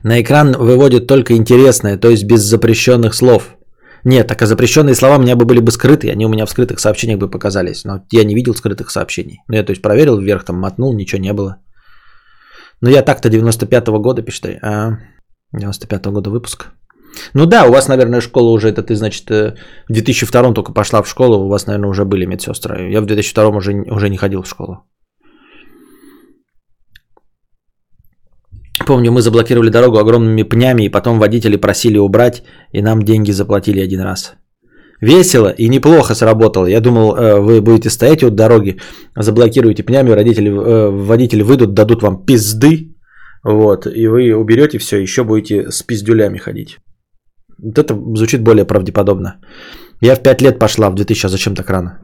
На 0.07 0.21
экран 0.21 0.53
выводит 0.53 1.09
только 1.09 1.35
интересное, 1.35 1.99
то 1.99 2.11
есть 2.11 2.23
без 2.23 2.41
запрещенных 2.43 3.13
слов. 3.13 3.57
Нет, 4.05 4.29
так 4.29 4.41
а 4.41 4.47
запрещенные 4.47 4.95
слова 4.95 5.17
у 5.17 5.21
меня 5.21 5.35
бы 5.35 5.45
были 5.45 5.59
бы 5.59 5.73
скрыты, 5.73 6.13
они 6.13 6.25
у 6.25 6.29
меня 6.29 6.47
в 6.47 6.51
скрытых 6.51 6.79
сообщениях 6.79 7.19
бы 7.19 7.29
показались. 7.29 7.85
Но 7.85 8.05
я 8.13 8.23
не 8.23 8.37
видел 8.37 8.55
скрытых 8.55 8.91
сообщений. 8.91 9.41
Ну, 9.49 9.57
я 9.57 9.65
то 9.65 9.73
есть 9.73 9.83
проверил 9.83 10.21
вверх, 10.21 10.45
там 10.45 10.61
мотнул, 10.61 10.95
ничего 10.95 11.21
не 11.21 11.33
было. 11.33 11.57
Но 12.81 12.89
я 12.89 13.03
так-то 13.03 13.29
95-го 13.31 13.99
года, 13.99 14.23
пишет. 14.23 14.63
А, 14.63 14.93
95-го 15.53 16.13
года 16.13 16.31
выпуск. 16.31 16.67
Ну 17.35 17.47
да, 17.47 17.65
у 17.65 17.73
вас, 17.73 17.89
наверное, 17.89 18.21
школа 18.21 18.51
уже, 18.51 18.69
это 18.69 18.85
ты, 18.85 18.95
значит, 18.95 19.29
э, 19.33 19.57
в 19.89 19.93
2002 19.93 20.53
только 20.53 20.73
пошла 20.73 21.03
в 21.03 21.09
школу, 21.09 21.47
у 21.47 21.49
вас, 21.49 21.67
наверное, 21.67 21.91
уже 21.91 22.05
были 22.05 22.27
медсестры. 22.27 22.93
Я 22.93 23.01
в 23.01 23.07
2002 23.07 23.49
уже, 23.49 23.73
уже 23.73 24.09
не 24.09 24.19
ходил 24.19 24.43
в 24.43 24.49
школу. 24.49 24.85
Помню, 28.87 29.11
мы 29.11 29.21
заблокировали 29.21 29.71
дорогу 29.71 29.99
огромными 29.99 30.45
пнями, 30.45 30.85
и 30.85 30.89
потом 30.89 31.19
водители 31.19 31.57
просили 31.57 31.99
убрать, 31.99 32.43
и 32.73 32.83
нам 32.83 33.03
деньги 33.03 33.33
заплатили 33.33 33.81
один 33.81 34.01
раз. 34.01 34.35
Весело 35.01 35.49
и 35.59 35.69
неплохо 35.69 36.15
сработало. 36.15 36.67
Я 36.67 36.81
думал, 36.81 37.17
э, 37.17 37.41
вы 37.41 37.61
будете 37.61 37.91
стоять 37.91 38.23
от 38.23 38.35
дороги, 38.35 38.77
заблокируете 39.17 39.83
пнями, 39.83 40.11
родители, 40.11 40.49
э, 40.51 40.91
водители 40.91 41.43
выйдут, 41.43 41.75
дадут 41.75 42.03
вам 42.03 42.25
пизды, 42.25 42.97
вот, 43.45 43.87
и 43.87 44.07
вы 44.07 44.35
уберете 44.35 44.79
все, 44.79 44.99
еще 44.99 45.25
будете 45.25 45.71
с 45.71 45.83
пиздюлями 45.83 46.39
ходить. 46.39 46.79
Вот 47.59 47.79
это 47.79 47.95
звучит 48.17 48.43
более 48.43 48.65
правдеподобно. 48.65 49.41
Я 50.01 50.15
в 50.15 50.23
5 50.23 50.43
лет 50.43 50.59
пошла 50.59 50.91
в 50.91 50.95
2000, 50.95 51.27
а 51.27 51.29
зачем 51.29 51.55
так 51.55 51.71
рано? 51.71 51.99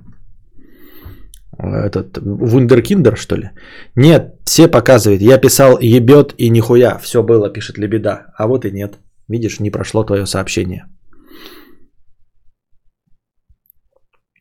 Этот 1.58 2.18
вундеркиндер, 2.18 3.16
что 3.16 3.36
ли? 3.36 3.50
Нет, 3.96 4.34
все 4.44 4.68
показывают. 4.68 5.22
Я 5.22 5.38
писал 5.38 5.78
ебет 5.80 6.34
и 6.38 6.50
нихуя. 6.50 6.98
Все 6.98 7.22
было, 7.22 7.52
пишет 7.52 7.78
Лебеда. 7.78 8.26
А 8.38 8.46
вот 8.46 8.64
и 8.64 8.70
нет. 8.70 8.98
Видишь, 9.28 9.60
не 9.60 9.70
прошло 9.70 10.04
твое 10.04 10.26
сообщение. 10.26 10.86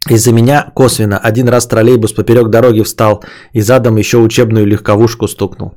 Из-за 0.09 0.33
меня 0.33 0.71
косвенно. 0.75 1.17
Один 1.17 1.47
раз 1.47 1.67
троллейбус 1.67 2.13
поперек 2.13 2.49
дороги 2.49 2.81
встал 2.83 3.23
и 3.53 3.61
задом 3.61 3.97
еще 3.97 4.17
учебную 4.17 4.65
легковушку 4.65 5.27
стукнул. 5.27 5.75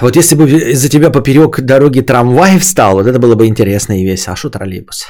Вот 0.00 0.16
если 0.16 0.36
бы 0.36 0.48
из-за 0.48 0.88
тебя 0.88 1.10
поперек 1.10 1.60
дороги 1.60 2.00
трамвай 2.00 2.58
встал, 2.58 2.94
вот 2.94 3.06
это 3.06 3.18
было 3.18 3.34
бы 3.34 3.46
интересно 3.46 4.00
и 4.00 4.04
весело. 4.04 4.32
А 4.32 4.36
что 4.36 4.50
троллейбус? 4.50 5.04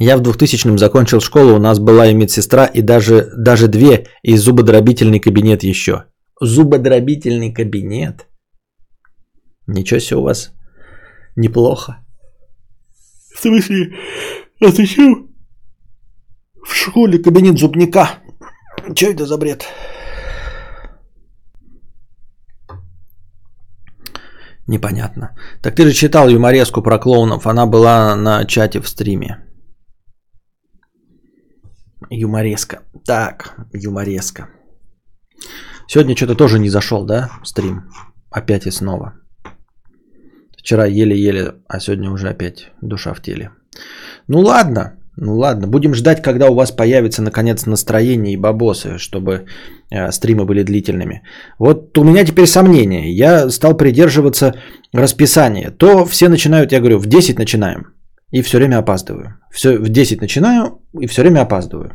Я 0.00 0.16
в 0.16 0.22
2000-м 0.22 0.78
закончил 0.78 1.20
школу, 1.20 1.56
у 1.56 1.58
нас 1.58 1.80
была 1.80 2.06
и 2.06 2.14
медсестра, 2.14 2.66
и 2.66 2.82
даже, 2.82 3.30
даже 3.36 3.66
две, 3.66 4.06
и 4.22 4.36
зубодробительный 4.36 5.18
кабинет 5.18 5.64
еще. 5.64 6.04
Зубодробительный 6.40 7.52
кабинет? 7.52 8.28
Ничего 9.66 9.98
себе 9.98 10.16
у 10.18 10.22
вас 10.22 10.52
неплохо. 11.34 11.98
В 13.34 13.40
смысле, 13.40 13.96
зачем 14.60 15.34
в 16.64 16.72
школе 16.72 17.18
кабинет 17.18 17.58
зубника? 17.58 18.20
Что 18.94 19.06
это 19.06 19.26
за 19.26 19.36
бред? 19.36 19.66
Непонятно. 24.68 25.36
Так 25.60 25.74
ты 25.74 25.84
же 25.84 25.92
читал 25.92 26.28
юмореску 26.28 26.82
про 26.82 26.98
клоунов, 26.98 27.46
она 27.48 27.66
была 27.66 28.14
на 28.14 28.44
чате 28.44 28.80
в 28.80 28.88
стриме. 28.88 29.47
Юмореска. 32.10 32.82
Так, 33.04 33.54
юмореска. 33.72 34.48
Сегодня 35.86 36.16
что-то 36.16 36.34
тоже 36.34 36.58
не 36.58 36.68
зашел, 36.68 37.04
да, 37.04 37.30
стрим? 37.44 37.82
Опять 38.30 38.66
и 38.66 38.70
снова. 38.70 39.14
Вчера 40.58 40.86
еле-еле, 40.86 41.54
а 41.68 41.80
сегодня 41.80 42.10
уже 42.10 42.28
опять 42.28 42.70
душа 42.82 43.14
в 43.14 43.22
теле. 43.22 43.50
Ну 44.26 44.40
ладно, 44.40 44.98
ну 45.16 45.38
ладно, 45.38 45.66
будем 45.66 45.94
ждать, 45.94 46.22
когда 46.22 46.50
у 46.50 46.54
вас 46.54 46.70
появится 46.70 47.22
наконец 47.22 47.66
настроение 47.66 48.34
и 48.34 48.36
бабосы, 48.36 48.98
чтобы 48.98 49.46
э, 49.90 50.12
стримы 50.12 50.44
были 50.44 50.62
длительными. 50.62 51.22
Вот 51.58 51.96
у 51.98 52.04
меня 52.04 52.24
теперь 52.24 52.46
сомнения. 52.46 53.10
Я 53.12 53.50
стал 53.50 53.76
придерживаться 53.76 54.54
расписания. 54.92 55.70
То 55.70 56.04
все 56.04 56.28
начинают, 56.28 56.72
я 56.72 56.80
говорю, 56.80 56.98
в 56.98 57.06
10 57.06 57.38
начинаем 57.38 57.97
и 58.30 58.42
все 58.42 58.58
время 58.58 58.78
опаздываю. 58.78 59.34
Все, 59.50 59.78
в 59.78 59.88
10 59.88 60.20
начинаю 60.20 60.82
и 61.00 61.06
все 61.06 61.22
время 61.22 61.40
опаздываю. 61.40 61.92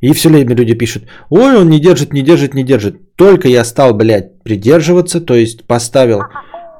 И 0.00 0.12
все 0.12 0.28
время 0.28 0.54
люди 0.54 0.74
пишут, 0.74 1.04
ой, 1.30 1.56
он 1.56 1.70
не 1.70 1.80
держит, 1.80 2.12
не 2.12 2.22
держит, 2.22 2.54
не 2.54 2.64
держит. 2.64 3.16
Только 3.16 3.48
я 3.48 3.64
стал, 3.64 3.94
блядь, 3.94 4.42
придерживаться, 4.44 5.20
то 5.20 5.34
есть 5.34 5.66
поставил 5.66 6.20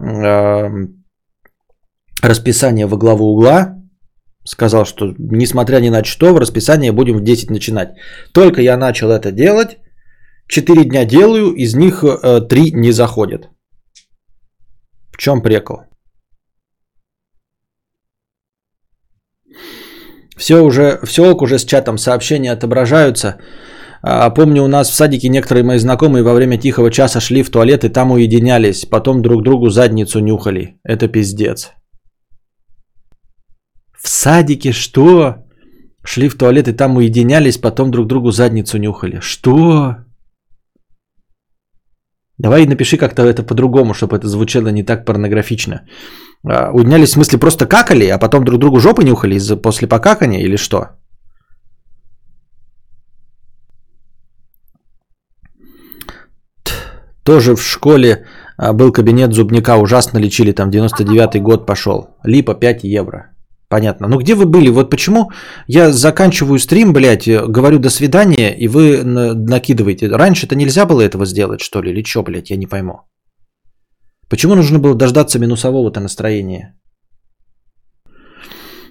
э, 0.01 0.69
расписание 2.23 2.87
во 2.87 2.99
главу 2.99 3.33
угла, 3.33 3.75
сказал, 4.45 4.85
что 4.85 5.15
несмотря 5.19 5.81
ни 5.81 5.89
на 5.89 6.05
что, 6.05 6.35
в 6.35 6.39
расписание 6.39 6.93
будем 6.93 7.17
в 7.17 7.23
10 7.23 7.51
начинать. 7.51 7.89
Только 8.33 8.61
я 8.61 8.77
начал 8.77 9.11
это 9.11 9.33
делать, 9.33 9.79
4 10.49 10.85
дня 10.85 11.05
делаю, 11.05 11.55
из 11.55 11.75
них 11.75 12.05
э, 12.05 12.41
3 12.41 12.73
не 12.73 12.93
заходят. 12.93 13.49
В 15.13 15.17
чем 15.17 15.43
прикол? 15.43 15.79
Все 20.37 20.61
уже, 20.61 20.99
все 21.05 21.35
уже 21.35 21.59
с 21.59 21.65
чатом 21.65 21.99
сообщения 21.99 22.53
отображаются. 22.53 23.37
А, 24.03 24.31
помню, 24.31 24.63
у 24.63 24.69
нас 24.69 24.91
в 24.91 24.95
садике 24.95 25.29
некоторые 25.29 25.65
мои 25.65 25.79
знакомые 25.79 26.23
во 26.23 26.35
время 26.35 26.59
тихого 26.59 26.91
часа 26.91 27.21
шли 27.21 27.43
в 27.43 27.51
туалет 27.51 27.85
и 27.85 27.89
там 27.89 28.11
уединялись, 28.11 28.85
потом 28.85 29.23
друг 29.23 29.43
другу 29.43 29.71
задницу 29.71 30.21
нюхали. 30.21 30.79
Это 30.85 31.09
пиздец. 31.09 31.73
В 33.99 34.09
садике 34.09 34.73
что? 34.73 35.37
Шли 36.05 36.29
в 36.29 36.37
туалет 36.37 36.69
и 36.69 36.73
там 36.73 36.97
уединялись, 36.97 37.59
потом 37.59 37.91
друг 37.91 38.07
другу 38.07 38.31
задницу 38.31 38.79
нюхали. 38.79 39.19
Что? 39.21 39.97
Давай 42.39 42.67
напиши 42.67 42.99
как-то 42.99 43.23
это 43.23 43.43
по-другому, 43.43 43.95
чтобы 43.95 44.17
это 44.17 44.29
звучало 44.29 44.69
не 44.69 44.85
так 44.85 45.05
порнографично. 45.05 45.81
А, 46.49 46.71
уединялись 46.73 47.09
в 47.09 47.13
смысле 47.13 47.39
просто 47.39 47.67
какали, 47.67 48.07
а 48.09 48.19
потом 48.19 48.45
друг 48.45 48.61
другу 48.61 48.81
жопы 48.81 49.05
нюхали 49.05 49.39
после 49.63 49.89
покакания 49.89 50.45
или 50.45 50.57
что? 50.57 50.91
Тоже 57.25 57.57
в 57.57 57.63
школе 57.63 58.25
а, 58.57 58.73
был 58.73 58.93
кабинет 58.93 59.33
зубника, 59.33 59.77
ужасно 59.77 60.19
лечили, 60.19 60.53
там 60.53 60.71
99-й 60.71 61.41
год 61.41 61.67
пошел. 61.67 62.11
Липа 62.25 62.55
5 62.55 62.85
евро. 62.85 63.33
Понятно. 63.69 64.07
Ну 64.07 64.19
где 64.19 64.35
вы 64.37 64.47
были? 64.47 64.69
Вот 64.69 64.91
почему 64.91 65.33
я 65.67 65.91
заканчиваю 65.91 66.61
стрим, 66.61 66.93
блядь, 66.93 67.29
говорю 67.29 67.81
до 67.81 67.91
свидания, 67.91 68.55
и 68.57 68.69
вы 68.69 69.03
накидываете. 69.03 70.07
Раньше-то 70.07 70.55
нельзя 70.55 70.87
было 70.87 71.01
этого 71.01 71.27
сделать, 71.27 71.61
что 71.61 71.83
ли? 71.83 71.91
Или 71.91 72.05
что, 72.05 72.23
блядь, 72.23 72.51
я 72.51 72.57
не 72.57 72.67
пойму. 72.67 73.01
Почему 74.29 74.55
нужно 74.55 74.79
было 74.79 74.95
дождаться 74.95 75.39
минусового-то 75.39 76.01
настроения? 76.01 76.75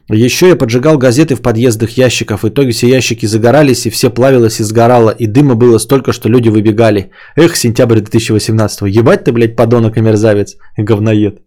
Еще 0.07 0.47
я 0.47 0.55
поджигал 0.55 0.97
газеты 0.97 1.35
в 1.35 1.41
подъездах 1.41 1.97
ящиков. 1.97 2.43
В 2.43 2.47
итоге 2.47 2.71
все 2.71 2.87
ящики 2.87 3.25
загорались, 3.25 3.85
и 3.85 3.89
все 3.89 4.09
плавилось 4.13 4.59
и 4.59 4.63
сгорало. 4.63 5.09
И 5.09 5.25
дыма 5.27 5.55
было 5.55 5.79
столько, 5.79 6.13
что 6.13 6.29
люди 6.29 6.49
выбегали. 6.49 7.11
Эх, 7.35 7.55
сентябрь 7.55 7.99
2018. 7.99 8.81
Ебать 8.81 9.23
ты, 9.23 9.31
блядь, 9.31 9.55
подонок 9.55 9.97
и 9.97 10.01
мерзавец. 10.01 10.57
И 10.77 10.83
говноед. 10.83 11.41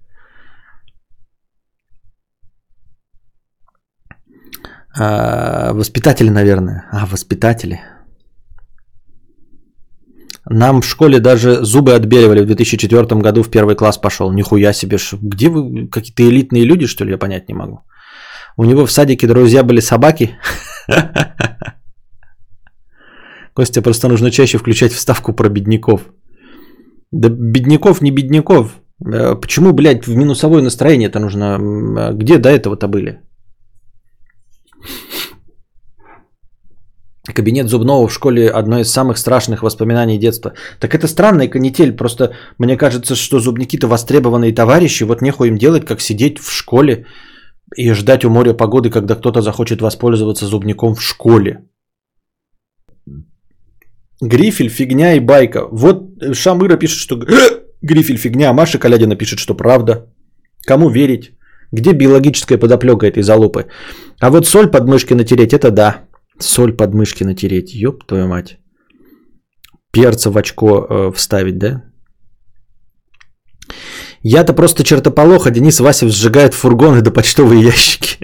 А, 4.98 5.72
воспитатели, 5.72 6.28
наверное. 6.28 6.88
А, 6.90 7.06
воспитатели. 7.06 7.80
Нам 10.50 10.80
в 10.80 10.86
школе 10.86 11.20
даже 11.20 11.64
зубы 11.64 11.94
отбеливали 11.94 12.40
в 12.40 12.46
2004 12.46 13.20
году 13.20 13.42
в 13.42 13.50
первый 13.50 13.76
класс 13.76 13.98
пошел. 13.98 14.32
Нихуя 14.32 14.72
себе. 14.72 14.98
Где 15.22 15.48
вы? 15.48 15.88
Какие-то 15.88 16.22
элитные 16.22 16.64
люди, 16.64 16.86
что 16.86 17.04
ли, 17.04 17.10
я 17.10 17.18
понять 17.18 17.48
не 17.48 17.54
могу. 17.54 17.80
У 18.56 18.64
него 18.64 18.86
в 18.86 18.90
садике 18.90 19.26
друзья 19.26 19.62
были 19.62 19.80
собаки. 19.80 20.36
Костя, 23.54 23.82
просто 23.82 24.08
нужно 24.08 24.30
чаще 24.30 24.58
включать 24.58 24.92
вставку 24.92 25.32
про 25.32 25.48
бедняков. 25.48 26.00
Да 27.12 27.28
бедняков 27.28 28.00
не 28.00 28.10
бедняков. 28.10 28.80
Э, 29.04 29.34
почему, 29.40 29.72
блядь, 29.72 30.06
в 30.06 30.16
минусовое 30.16 30.62
настроение 30.62 31.08
это 31.08 31.20
нужно? 31.20 31.56
А 31.56 32.12
где 32.12 32.38
до 32.38 32.48
этого-то 32.48 32.88
были? 32.88 33.20
Кабинет 37.34 37.68
зубного 37.68 38.08
в 38.08 38.12
школе 38.12 38.48
одно 38.48 38.80
из 38.80 38.90
самых 38.90 39.18
страшных 39.18 39.62
воспоминаний 39.62 40.18
детства. 40.18 40.52
Так 40.80 40.94
это 40.94 41.06
странная 41.06 41.48
канитель. 41.48 41.96
Просто 41.96 42.32
мне 42.58 42.76
кажется, 42.76 43.14
что 43.14 43.38
зубники-то 43.38 43.86
востребованные 43.86 44.54
товарищи. 44.54 45.04
Вот 45.04 45.22
нехуй 45.22 45.48
им 45.48 45.58
делать, 45.58 45.84
как 45.84 46.00
сидеть 46.00 46.38
в 46.38 46.50
школе 46.50 47.06
и 47.76 47.92
ждать 47.92 48.24
у 48.24 48.30
моря 48.30 48.54
погоды, 48.54 48.90
когда 48.90 49.14
кто-то 49.14 49.42
захочет 49.42 49.80
воспользоваться 49.80 50.46
зубником 50.46 50.94
в 50.94 51.02
школе. 51.02 51.64
Грифель, 54.20 54.68
фигня 54.68 55.14
и 55.14 55.20
байка. 55.20 55.68
Вот 55.70 56.34
Шамыра 56.34 56.76
пишет, 56.76 56.98
что 56.98 57.16
Грифель 57.82 58.18
фигня, 58.18 58.50
а 58.50 58.52
Маша 58.52 58.78
Калядина 58.78 59.16
пишет, 59.16 59.38
что 59.38 59.54
правда. 59.54 60.06
Кому 60.66 60.90
верить? 60.90 61.32
Где 61.72 61.92
биологическая 61.92 62.58
подоплека 62.58 63.06
этой 63.06 63.22
залупы? 63.22 63.66
А 64.20 64.30
вот 64.30 64.46
соль 64.46 64.70
под 64.70 64.88
мышки 64.88 65.14
натереть, 65.14 65.52
это 65.52 65.70
да. 65.70 66.07
Соль 66.40 66.76
под 66.76 66.94
мышки 66.94 67.24
натереть, 67.24 67.74
ёб 67.74 68.04
твою 68.06 68.28
мать. 68.28 68.58
Перца 69.92 70.30
в 70.30 70.36
очко 70.36 70.86
э, 70.90 71.12
вставить, 71.14 71.58
да? 71.58 71.82
Я-то 74.22 74.52
просто 74.52 74.84
чертополох, 74.84 75.46
а 75.46 75.50
Денис 75.50 75.80
Васев 75.80 76.10
сжигает 76.10 76.54
фургоны 76.54 77.02
до 77.02 77.10
почтовые 77.10 77.62
ящики. 77.62 78.16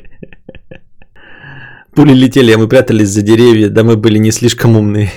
Пули 1.94 2.14
летели, 2.14 2.52
а 2.52 2.58
мы 2.58 2.68
прятались 2.68 3.08
за 3.08 3.22
деревья, 3.22 3.68
да 3.68 3.84
мы 3.84 3.96
были 3.96 4.18
не 4.18 4.32
слишком 4.32 4.76
умные. 4.76 5.10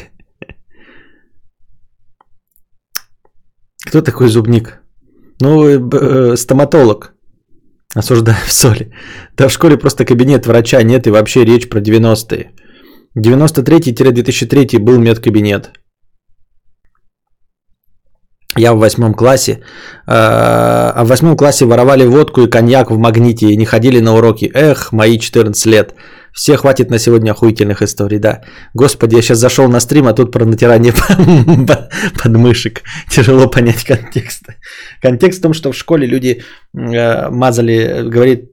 Кто 3.88 4.02
такой 4.02 4.28
зубник? 4.28 4.82
Ну, 5.42 5.64
э, 5.66 5.80
э, 5.80 6.36
стоматолог. 6.38 7.14
Осуждаю 7.96 8.38
в 8.46 8.52
соли. 8.52 8.92
Да 9.38 9.48
в 9.48 9.52
школе 9.52 9.78
просто 9.78 10.06
кабинет 10.06 10.46
врача 10.46 10.84
нет 10.84 11.08
и 11.08 11.12
вообще 11.12 11.46
речь 11.46 11.70
про 11.70 11.80
90-е. 11.80 12.52
93-2003 13.18 14.80
был 14.80 15.00
медкабинет. 15.00 15.72
Я 18.58 18.74
в 18.74 18.80
восьмом 18.80 19.14
классе. 19.14 19.52
Э, 19.52 20.92
а 20.96 21.04
в 21.04 21.08
восьмом 21.08 21.38
классе 21.38 21.66
воровали 21.66 22.06
водку 22.06 22.42
и 22.42 22.50
коньяк 22.50 22.92
в 22.92 22.98
магните 22.98 23.48
и 23.48 23.58
не 23.58 23.66
ходили 23.66 24.00
на 24.02 24.16
уроки. 24.16 24.52
Эх, 24.54 24.92
мои 24.92 25.20
14 25.20 25.66
лет. 25.66 25.94
Все 26.34 26.58
хватит 26.58 26.92
на 26.92 27.00
сегодня 27.00 27.32
охуительных 27.32 27.82
историй, 27.82 28.20
да. 28.20 28.42
Господи, 28.74 29.16
я 29.16 29.22
сейчас 29.22 29.40
зашел 29.40 29.68
на 29.68 29.80
стрим, 29.80 30.08
а 30.08 30.14
тут 30.14 30.32
про 30.32 30.46
натирание 30.46 30.94
подмышек. 32.24 32.84
Тяжело 33.10 33.48
понять 33.48 33.84
контекст. 33.84 34.44
Контекст 35.02 35.40
в 35.40 35.42
том, 35.42 35.54
что 35.54 35.72
в 35.72 35.76
школе 35.76 36.08
люди 36.08 36.44
э, 36.76 37.30
мазали, 37.30 38.10
говорит, 38.10 38.52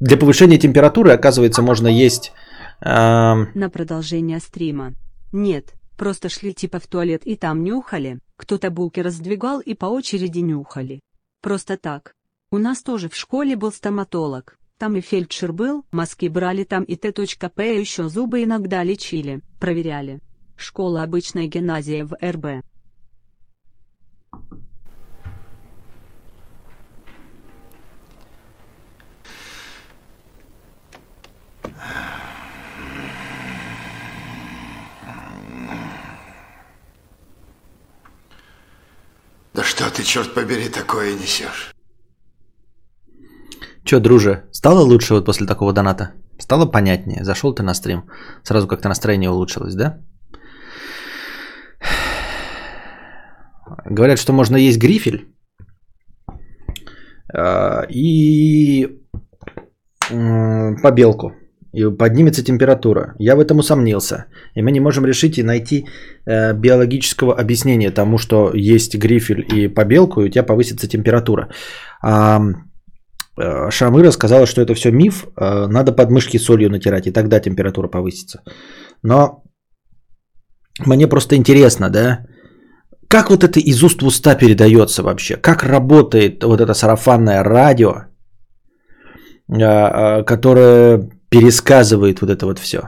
для 0.00 0.16
повышения 0.16 0.58
температуры, 0.58 1.12
оказывается, 1.12 1.62
можно 1.62 1.88
есть... 1.88 2.32
Э... 2.80 3.34
На 3.54 3.70
продолжение 3.70 4.40
стрима. 4.40 4.94
Нет, 5.32 5.74
просто 5.96 6.28
шли 6.28 6.52
типа 6.52 6.78
в 6.78 6.86
туалет 6.86 7.26
и 7.26 7.36
там 7.36 7.64
нюхали. 7.64 8.20
Кто-то 8.36 8.70
булки 8.70 9.00
раздвигал 9.00 9.60
и 9.60 9.74
по 9.74 9.86
очереди 9.86 10.40
нюхали. 10.40 11.00
Просто 11.40 11.76
так. 11.76 12.14
У 12.50 12.58
нас 12.58 12.82
тоже 12.82 13.08
в 13.08 13.16
школе 13.16 13.56
был 13.56 13.72
стоматолог. 13.72 14.58
Там 14.78 14.96
и 14.96 15.00
фельдшер 15.00 15.52
был, 15.52 15.84
мазки 15.90 16.28
брали 16.28 16.64
там 16.64 16.84
и 16.84 16.96
Т.П. 16.96 17.80
еще 17.80 18.08
зубы 18.08 18.44
иногда 18.44 18.82
лечили, 18.82 19.40
проверяли. 19.58 20.20
Школа 20.56 21.02
обычная 21.02 21.46
гимназия 21.46 22.04
в 22.04 22.16
РБ. 22.22 22.64
Да 39.56 39.62
что 39.64 39.90
ты, 39.90 40.04
черт 40.04 40.34
побери, 40.34 40.68
такое 40.68 41.14
несешь? 41.14 41.74
Че, 43.84 44.00
друже, 44.00 44.44
стало 44.52 44.80
лучше 44.80 45.14
вот 45.14 45.24
после 45.24 45.46
такого 45.46 45.72
доната? 45.72 46.12
Стало 46.38 46.66
понятнее? 46.66 47.24
Зашел 47.24 47.54
ты 47.54 47.62
на 47.62 47.74
стрим, 47.74 48.04
сразу 48.42 48.68
как-то 48.68 48.88
настроение 48.88 49.30
улучшилось, 49.30 49.74
да? 49.74 50.04
Говорят, 53.86 54.18
что 54.18 54.34
можно 54.34 54.56
есть 54.56 54.78
грифель 54.78 55.34
а, 57.32 57.86
и 57.88 59.00
побелку. 60.82 61.32
И 61.76 61.96
поднимется 61.96 62.44
температура. 62.44 63.14
Я 63.18 63.36
в 63.36 63.40
этом 63.40 63.58
усомнился. 63.58 64.24
И 64.56 64.62
мы 64.62 64.70
не 64.72 64.80
можем 64.80 65.06
решить 65.06 65.38
и 65.38 65.42
найти 65.42 65.86
э, 66.26 66.54
биологического 66.54 67.34
объяснения 67.40 67.90
тому, 67.90 68.18
что 68.18 68.50
есть 68.54 68.96
грифель 68.96 69.44
и 69.54 69.68
побелку, 69.68 70.20
и 70.20 70.26
у 70.26 70.28
тебя 70.28 70.42
повысится 70.42 70.88
температура. 70.88 71.48
А, 72.02 72.40
Э, 73.38 73.70
Шамыра 73.70 74.12
сказала, 74.12 74.46
что 74.46 74.62
это 74.62 74.74
все 74.74 74.90
миф, 74.90 75.26
э, 75.36 75.66
надо 75.66 75.92
подмышки 75.92 76.38
солью 76.38 76.70
натирать, 76.70 77.06
и 77.06 77.12
тогда 77.12 77.40
температура 77.40 77.88
повысится. 77.88 78.42
Но 79.02 79.42
Мне 80.86 81.08
просто 81.08 81.36
интересно, 81.36 81.88
да, 81.88 82.26
как 83.08 83.30
вот 83.30 83.44
это 83.44 83.60
из 83.60 83.82
уст 83.82 84.02
в 84.02 84.06
уста 84.06 84.34
передается 84.34 85.02
вообще? 85.02 85.36
Как 85.36 85.62
работает 85.62 86.44
вот 86.44 86.60
это 86.60 86.74
сарафанное 86.74 87.42
радио, 87.42 87.92
а, 89.48 90.18
а, 90.18 90.22
которое 90.22 91.08
пересказывает 91.40 92.20
вот 92.20 92.30
это 92.30 92.46
вот 92.46 92.58
все? 92.58 92.78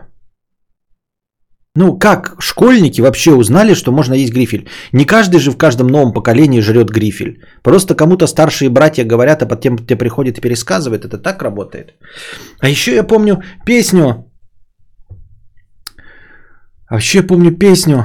Ну, 1.76 1.98
как 1.98 2.36
школьники 2.40 3.00
вообще 3.00 3.30
узнали, 3.30 3.74
что 3.74 3.92
можно 3.92 4.14
есть 4.14 4.32
грифель? 4.32 4.68
Не 4.92 5.04
каждый 5.04 5.38
же 5.38 5.50
в 5.50 5.56
каждом 5.56 5.86
новом 5.86 6.12
поколении 6.12 6.60
жрет 6.60 6.90
грифель. 6.90 7.40
Просто 7.62 7.94
кому-то 7.94 8.26
старшие 8.26 8.70
братья 8.70 9.04
говорят, 9.04 9.42
а 9.42 9.46
потом 9.46 9.76
тебе 9.78 9.96
приходит 9.96 10.38
и 10.38 10.40
пересказывает. 10.40 11.04
Это 11.04 11.18
так 11.18 11.42
работает. 11.42 11.94
А 12.60 12.68
еще 12.68 12.94
я 12.94 13.04
помню 13.04 13.42
песню. 13.64 14.24
А 16.88 16.96
еще 16.96 17.18
я 17.18 17.26
помню 17.26 17.58
песню. 17.58 18.04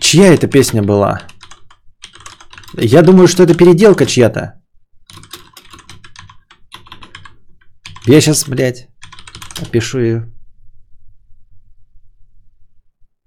Чья 0.00 0.34
это 0.34 0.48
песня 0.48 0.82
была? 0.82 1.22
Я 2.74 3.02
думаю, 3.02 3.28
что 3.28 3.42
это 3.42 3.54
переделка 3.54 4.06
чья-то. 4.06 4.61
Я 8.06 8.20
сейчас, 8.20 8.48
блядь, 8.48 8.88
опишу 9.60 10.00
ее. 10.00 10.32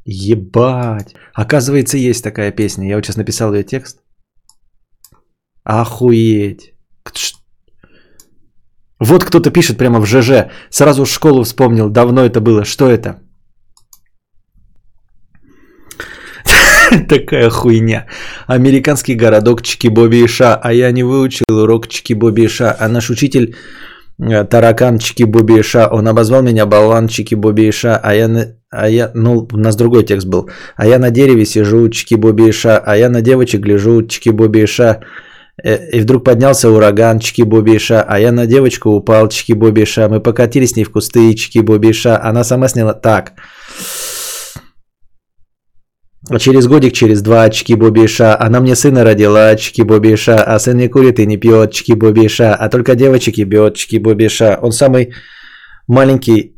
Ебать. 0.05 1.15
Оказывается, 1.33 1.97
есть 1.97 2.23
такая 2.23 2.51
песня. 2.51 2.87
Я 2.87 2.95
вот 2.95 3.05
сейчас 3.05 3.17
написал 3.17 3.53
ее 3.53 3.63
текст. 3.63 4.01
Охуеть. 5.63 6.73
Вот 8.99 9.23
кто-то 9.23 9.51
пишет 9.51 9.77
прямо 9.77 9.99
в 9.99 10.05
ЖЖ. 10.05 10.49
Сразу 10.69 11.05
школу 11.05 11.43
вспомнил. 11.43 11.89
Давно 11.89 12.25
это 12.25 12.41
было. 12.41 12.65
Что 12.65 12.89
это? 12.89 13.19
Такая 17.09 17.49
хуйня. 17.49 18.05
Американский 18.47 19.15
городок 19.15 19.61
Чики-Боби 19.61 20.23
и 20.23 20.27
Ша. 20.27 20.59
А 20.61 20.73
я 20.73 20.91
не 20.91 21.03
выучил 21.03 21.45
урок 21.49 21.87
Чики-Боби 21.87 22.43
и 22.43 22.47
Ша. 22.47 22.75
А 22.79 22.87
наш 22.89 23.09
учитель 23.09 23.55
э, 24.19 24.43
таракан 24.43 24.97
Чики-Боби 24.97 25.59
и 25.59 25.63
Ша. 25.63 25.87
Он 25.87 26.07
обозвал 26.07 26.41
меня 26.41 26.65
болван 26.65 27.07
Чики-Боби 27.07 27.67
и 27.67 27.71
Ша. 27.71 27.99
А 28.01 28.13
я, 28.13 28.55
а 28.69 28.89
я, 28.89 29.11
ну, 29.13 29.47
у 29.51 29.57
нас 29.57 29.75
другой 29.75 30.03
текст 30.03 30.27
был. 30.27 30.49
А 30.75 30.87
я 30.87 30.99
на 30.99 31.11
дереве 31.11 31.45
сижу 31.45 31.87
Чики-Боби 31.89 32.49
и 32.49 32.51
Ша. 32.51 32.77
А 32.77 32.97
я 32.97 33.09
на 33.09 33.21
девочек 33.21 33.61
гляжу 33.61 34.01
Чики-Боби 34.01 34.63
и 34.63 34.67
Ша. 34.67 35.01
Э, 35.63 35.89
и 35.91 36.01
вдруг 36.01 36.23
поднялся 36.23 36.69
ураган 36.69 37.19
Чики-Боби 37.19 37.75
и 37.75 37.79
Ша. 37.79 38.03
А 38.07 38.19
я 38.19 38.31
на 38.31 38.45
девочку 38.45 38.89
упал 38.91 39.27
Чики-Боби 39.27 39.81
и 39.81 39.85
Ша. 39.85 40.09
Мы 40.09 40.19
покатились 40.19 40.71
с 40.71 40.75
ней 40.75 40.83
в 40.83 40.91
кусты 40.91 41.33
Чики-Боби 41.33 41.89
и 41.89 41.93
Ша. 41.93 42.19
Она 42.21 42.43
сама 42.43 42.67
сняла... 42.67 42.93
Так. 42.93 43.33
А 46.29 46.39
через 46.39 46.67
годик, 46.67 46.93
через 46.93 47.21
два, 47.21 47.43
очки 47.43 47.75
Бобиша, 47.75 48.39
она 48.39 48.59
мне 48.59 48.75
сына 48.75 49.03
родила, 49.03 49.49
очки 49.49 49.83
Бобиша, 49.83 50.43
а 50.43 50.59
сын 50.59 50.77
не 50.77 50.87
курит 50.87 51.19
и 51.19 51.25
не 51.25 51.37
пьет, 51.37 51.69
очки 51.69 51.93
Бобиша, 51.93 52.55
а 52.55 52.69
только 52.69 52.95
девочек 52.95 53.37
ебет, 53.37 53.73
очки 53.73 53.99
Бобиша. 53.99 54.57
Он 54.61 54.71
самый 54.71 55.13
маленький 55.87 56.55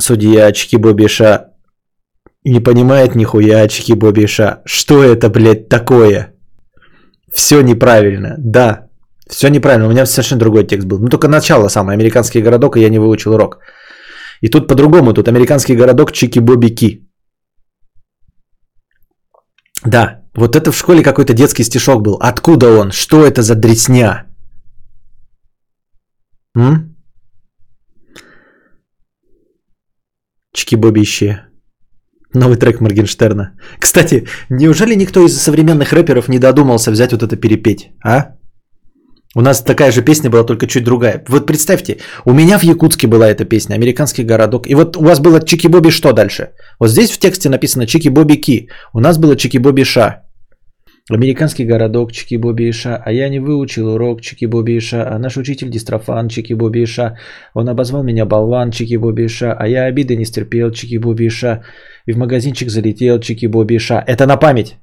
судья, 0.00 0.46
очки 0.46 0.76
Бобиша, 0.76 1.52
не 2.44 2.60
понимает 2.60 3.16
нихуя, 3.16 3.62
очки 3.62 3.94
Бобиша. 3.94 4.62
Что 4.66 5.02
это, 5.02 5.28
блядь, 5.28 5.68
такое? 5.68 6.32
Все 7.32 7.60
неправильно, 7.60 8.36
да, 8.38 8.86
все 9.28 9.48
неправильно. 9.48 9.88
У 9.88 9.90
меня 9.90 10.06
совершенно 10.06 10.40
другой 10.40 10.64
текст 10.64 10.86
был. 10.86 11.00
Ну, 11.00 11.08
только 11.08 11.26
начало 11.28 11.68
самое, 11.68 11.96
американский 11.96 12.40
городок, 12.40 12.76
и 12.76 12.80
я 12.80 12.88
не 12.88 13.00
выучил 13.00 13.34
урок. 13.34 13.58
И 14.42 14.48
тут 14.48 14.68
по-другому, 14.68 15.12
тут 15.12 15.28
американский 15.28 15.74
городок 15.74 16.12
Чики-Боби-Ки. 16.12 17.05
Да, 19.86 20.22
вот 20.34 20.56
это 20.56 20.72
в 20.72 20.76
школе 20.76 21.02
какой-то 21.02 21.32
детский 21.32 21.64
стишок 21.64 22.02
был. 22.02 22.16
Откуда 22.20 22.66
он? 22.80 22.92
Что 22.92 23.24
это 23.24 23.42
за 23.42 23.54
дресня? 23.54 24.26
М? 26.56 26.96
Чики-боби 30.52 31.04
Новый 32.34 32.56
трек 32.56 32.80
Моргенштерна. 32.80 33.52
Кстати, 33.78 34.26
неужели 34.50 34.96
никто 34.96 35.24
из 35.24 35.40
современных 35.40 35.92
рэперов 35.92 36.28
не 36.28 36.38
додумался 36.38 36.90
взять 36.90 37.12
вот 37.12 37.22
это 37.22 37.36
перепеть, 37.36 37.90
а? 38.04 38.36
У 39.36 39.42
нас 39.42 39.62
такая 39.62 39.92
же 39.92 40.02
песня 40.02 40.30
была, 40.30 40.44
только 40.44 40.66
чуть 40.66 40.84
другая. 40.84 41.22
Вот 41.28 41.46
представьте, 41.46 41.98
у 42.24 42.32
меня 42.32 42.58
в 42.58 42.64
Якутске 42.64 43.06
была 43.06 43.28
эта 43.28 43.44
песня, 43.44 43.74
«Американский 43.74 44.24
городок». 44.24 44.66
И 44.66 44.74
вот 44.74 44.96
у 44.96 45.04
вас 45.04 45.20
было 45.20 45.40
Чики-Боби 45.40 45.90
что 45.90 46.12
дальше? 46.12 46.52
Вот 46.78 46.90
здесь 46.90 47.10
в 47.10 47.18
тексте 47.18 47.48
написано 47.48 47.84
Чики-Боби 47.84 48.36
Ки. 48.36 48.68
У 48.92 49.00
нас 49.00 49.18
было 49.18 49.34
Чики-Боби 49.34 49.84
Ша. 49.84 50.22
Американский 51.08 51.64
городок, 51.64 52.10
Чики-Боби 52.10 52.68
Иша, 52.68 52.96
а 52.96 53.12
я 53.12 53.28
не 53.28 53.38
выучил 53.38 53.94
урок 53.94 54.20
Чики-Боби 54.20 54.76
Иша, 54.76 55.06
а 55.08 55.18
наш 55.18 55.36
учитель 55.36 55.70
Дистрофан 55.70 56.26
Чики-Боби 56.26 56.82
Иша, 56.82 57.16
он 57.54 57.68
обозвал 57.68 58.02
меня 58.02 58.26
болван 58.26 58.70
Чики-Боби 58.70 59.26
Иша, 59.26 59.52
а 59.52 59.68
я 59.68 59.84
обиды 59.84 60.16
не 60.16 60.24
стерпел 60.24 60.70
Чики-Боби 60.70 61.28
Иша, 61.28 61.62
и 62.06 62.12
в 62.12 62.18
магазинчик 62.18 62.70
залетел 62.70 63.20
Чики-Боби 63.20 63.76
Иша. 63.76 64.02
Это 64.04 64.26
на 64.26 64.36
память. 64.36 64.78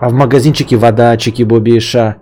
А 0.00 0.10
в 0.10 0.12
магазинчике 0.12 0.76
вода, 0.76 1.16
чики-боби 1.16 1.76
и 1.76 1.80
ша. 1.80 2.18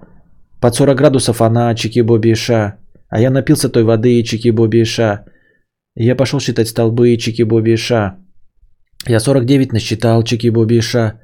Под 0.60 0.74
40 0.74 0.96
градусов 0.96 1.42
она, 1.42 1.74
чики-боби 1.74 2.30
и 2.30 2.34
ша. 2.34 2.78
А 3.10 3.20
я 3.20 3.30
напился 3.30 3.68
той 3.68 3.84
воды, 3.84 4.22
чики-боби 4.22 4.80
и 4.80 4.84
ша. 4.84 5.24
Я 5.96 6.14
пошел 6.14 6.40
считать 6.40 6.68
столбы, 6.68 7.16
чики-боби 7.16 7.72
и 7.72 7.76
ша. 7.76 8.18
Я 9.08 9.20
49 9.20 9.72
насчитал, 9.72 10.22
чики-боби 10.22 10.76
и 10.76 10.80
ша. 10.80 11.20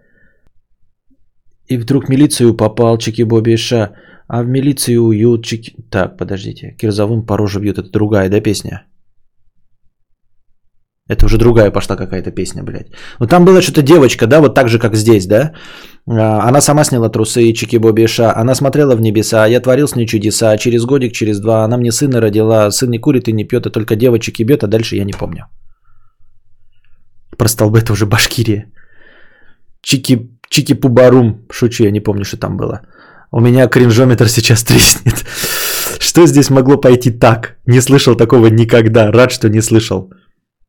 И 1.69 1.77
вдруг 1.77 2.07
в 2.07 2.09
милицию 2.09 2.57
попал, 2.57 2.99
чики-боби 2.99 3.53
и 3.53 3.57
ша. 3.57 3.93
А 4.29 4.43
в 4.43 4.47
милицию 4.47 5.03
уют, 5.03 5.45
чики... 5.45 5.77
Так, 5.91 6.17
подождите. 6.17 6.75
Кирзовым 6.79 7.27
по 7.27 7.37
роже 7.37 7.61
бьет. 7.61 7.79
Это 7.79 7.91
другая, 7.91 8.31
да, 8.31 8.41
песня? 8.41 8.87
Это 11.13 11.27
уже 11.27 11.39
другая 11.39 11.71
пошла 11.71 11.97
какая-то 11.97 12.31
песня, 12.31 12.63
блядь. 12.63 12.87
Но 13.21 13.27
там 13.27 13.45
была 13.45 13.63
что-то 13.63 13.83
девочка, 13.83 14.27
да, 14.27 14.41
вот 14.41 14.55
так 14.55 14.69
же, 14.69 14.79
как 14.79 14.97
здесь, 14.97 15.27
да. 15.27 15.53
А, 16.07 16.49
она 16.49 16.61
сама 16.61 16.85
сняла 16.85 17.09
трусы 17.09 17.43
и 17.43 17.55
чики 17.55 17.79
боби 17.79 18.07
ша. 18.07 18.33
Она 18.37 18.55
смотрела 18.55 18.97
в 18.97 19.01
небеса, 19.01 19.47
я 19.47 19.61
творил 19.61 19.87
с 19.87 19.97
ней 19.97 20.07
чудеса. 20.07 20.57
Через 20.57 20.85
годик, 20.85 21.13
через 21.13 21.41
два 21.41 21.65
она 21.65 21.77
мне 21.77 21.93
сына 21.93 22.21
родила. 22.21 22.71
Сын 22.71 22.91
не 22.91 22.99
курит 22.99 23.29
и 23.29 23.33
не 23.33 23.45
пьет, 23.45 23.67
а 23.67 23.71
только 23.71 23.97
девочек 23.97 24.41
и 24.41 24.45
бьет, 24.45 24.65
а 24.65 24.67
дальше 24.67 24.97
я 24.97 25.05
не 25.05 25.13
помню. 25.13 25.47
Про 27.37 27.49
столбы 27.49 27.79
это 27.79 27.93
уже 27.93 28.07
Башкирия. 28.07 28.67
Чики, 29.83 30.31
чики 30.49 30.75
пубарум. 30.75 31.47
Шучу, 31.51 31.85
я 31.85 31.91
не 31.91 32.01
помню, 32.01 32.25
что 32.25 32.37
там 32.37 32.57
было. 32.57 32.81
У 33.31 33.41
меня 33.41 33.69
кринжометр 33.69 34.29
сейчас 34.29 34.65
треснет. 34.69 35.25
Что 35.99 36.27
здесь 36.27 36.51
могло 36.51 36.81
пойти 36.81 37.11
так? 37.11 37.57
Не 37.67 37.81
слышал 37.81 38.17
такого 38.17 38.49
никогда. 38.49 39.13
Рад, 39.13 39.31
что 39.31 39.49
не 39.49 39.63
слышал. 39.63 40.13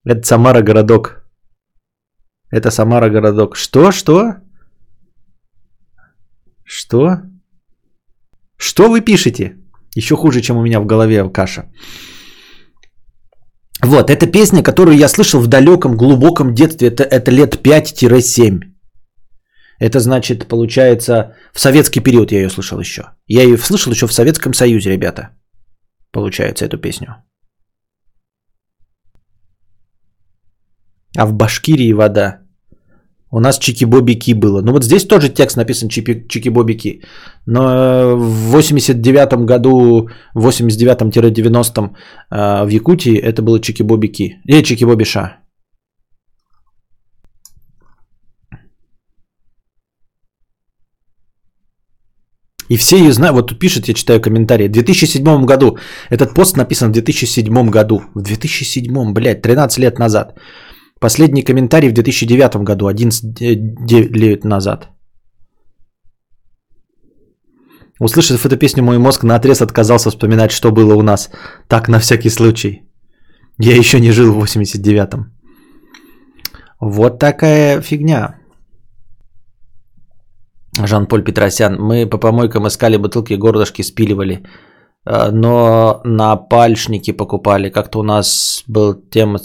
Это 0.05 0.25
Самара 0.25 0.61
городок. 0.61 1.23
Это 2.51 2.71
Самара 2.71 3.09
городок. 3.09 3.55
Что? 3.55 3.91
Что? 3.91 4.35
Что? 6.63 7.17
Что 8.57 8.89
вы 8.89 9.01
пишете? 9.01 9.57
Еще 9.95 10.15
хуже, 10.15 10.41
чем 10.41 10.57
у 10.57 10.61
меня 10.61 10.80
в 10.80 10.85
голове 10.85 11.30
каша. 11.30 11.71
Вот, 13.81 14.09
это 14.09 14.31
песня, 14.31 14.63
которую 14.63 14.97
я 14.97 15.07
слышал 15.07 15.41
в 15.41 15.47
далеком, 15.47 15.97
глубоком 15.97 16.53
детстве. 16.53 16.88
Это, 16.88 17.03
это 17.03 17.31
лет 17.31 17.55
5-7. 17.55 18.73
Это 19.80 19.99
значит, 19.99 20.47
получается, 20.47 21.35
в 21.53 21.59
советский 21.59 21.99
период 21.99 22.31
я 22.31 22.39
ее 22.39 22.49
слышал 22.49 22.80
еще. 22.80 23.01
Я 23.27 23.43
ее 23.43 23.57
слышал 23.57 23.91
еще 23.91 24.07
в 24.07 24.13
Советском 24.13 24.53
Союзе, 24.53 24.91
ребята. 24.91 25.30
Получается, 26.11 26.65
эту 26.65 26.77
песню. 26.77 27.23
А 31.18 31.26
в 31.26 31.34
Башкирии 31.34 31.94
вода. 31.94 32.40
У 33.31 33.40
нас 33.40 33.57
чики-бобики 33.60 34.35
было. 34.35 34.61
Ну 34.61 34.72
вот 34.73 34.84
здесь 34.84 35.07
тоже 35.07 35.30
текст 35.30 35.57
написан 35.57 35.90
чики-бобики. 35.90 37.02
Но 37.48 37.61
в 38.15 38.56
89-м 38.56 39.45
году, 39.45 40.10
89-90-м 40.35 41.95
э, 42.31 42.65
в 42.65 42.69
Якутии 42.69 43.18
это 43.18 43.41
было 43.41 43.60
чики-бобики. 43.60 44.34
Или 44.45 44.60
э, 44.60 44.64
чики-бобиша. 44.64 45.44
И 52.69 52.77
все 52.77 52.98
ее 52.98 53.11
знают. 53.11 53.35
Вот 53.35 53.48
тут 53.48 53.60
пишет, 53.60 53.88
я 53.88 53.94
читаю 53.94 54.22
комментарии. 54.22 54.68
В 54.68 54.72
2007 54.72 55.45
году. 55.45 55.77
Этот 56.11 56.34
пост 56.34 56.57
написан 56.57 56.90
в 56.90 56.94
2007 56.94 57.69
году. 57.69 58.02
В 58.15 58.22
2007, 58.22 59.14
блядь, 59.14 59.41
13 59.41 59.80
лет 59.80 59.99
назад. 59.99 60.38
Последний 61.03 61.43
комментарий 61.43 61.89
в 61.89 61.93
2009 61.93 62.63
году, 62.63 62.88
11 62.88 63.41
лет 64.15 64.45
назад. 64.45 64.88
Услышав 67.99 68.45
эту 68.45 68.57
песню, 68.57 68.84
мой 68.84 68.97
мозг 68.97 69.23
на 69.23 69.35
отрез 69.35 69.61
отказался 69.61 70.09
вспоминать, 70.09 70.51
что 70.51 70.71
было 70.71 70.95
у 70.95 71.01
нас. 71.01 71.30
Так, 71.67 71.89
на 71.89 71.99
всякий 71.99 72.30
случай. 72.30 72.84
Я 73.59 73.75
еще 73.75 73.99
не 73.99 74.11
жил 74.11 74.34
в 74.34 74.43
89-м. 74.43 75.25
Вот 76.80 77.19
такая 77.19 77.81
фигня. 77.81 78.35
Жан-Поль 80.80 81.23
Петросян. 81.23 81.75
Мы 81.80 82.09
по 82.09 82.17
помойкам 82.17 82.65
искали 82.67 82.97
бутылки, 82.97 83.34
горлышки 83.34 83.84
спиливали. 83.84 84.43
Э, 85.05 85.31
но 85.31 86.01
на 86.05 86.38
пальшники 86.38 87.11
покупали. 87.11 87.69
Как-то 87.69 87.99
у 87.99 88.03
нас 88.03 88.63
был 88.67 88.93
тема... 89.11 89.39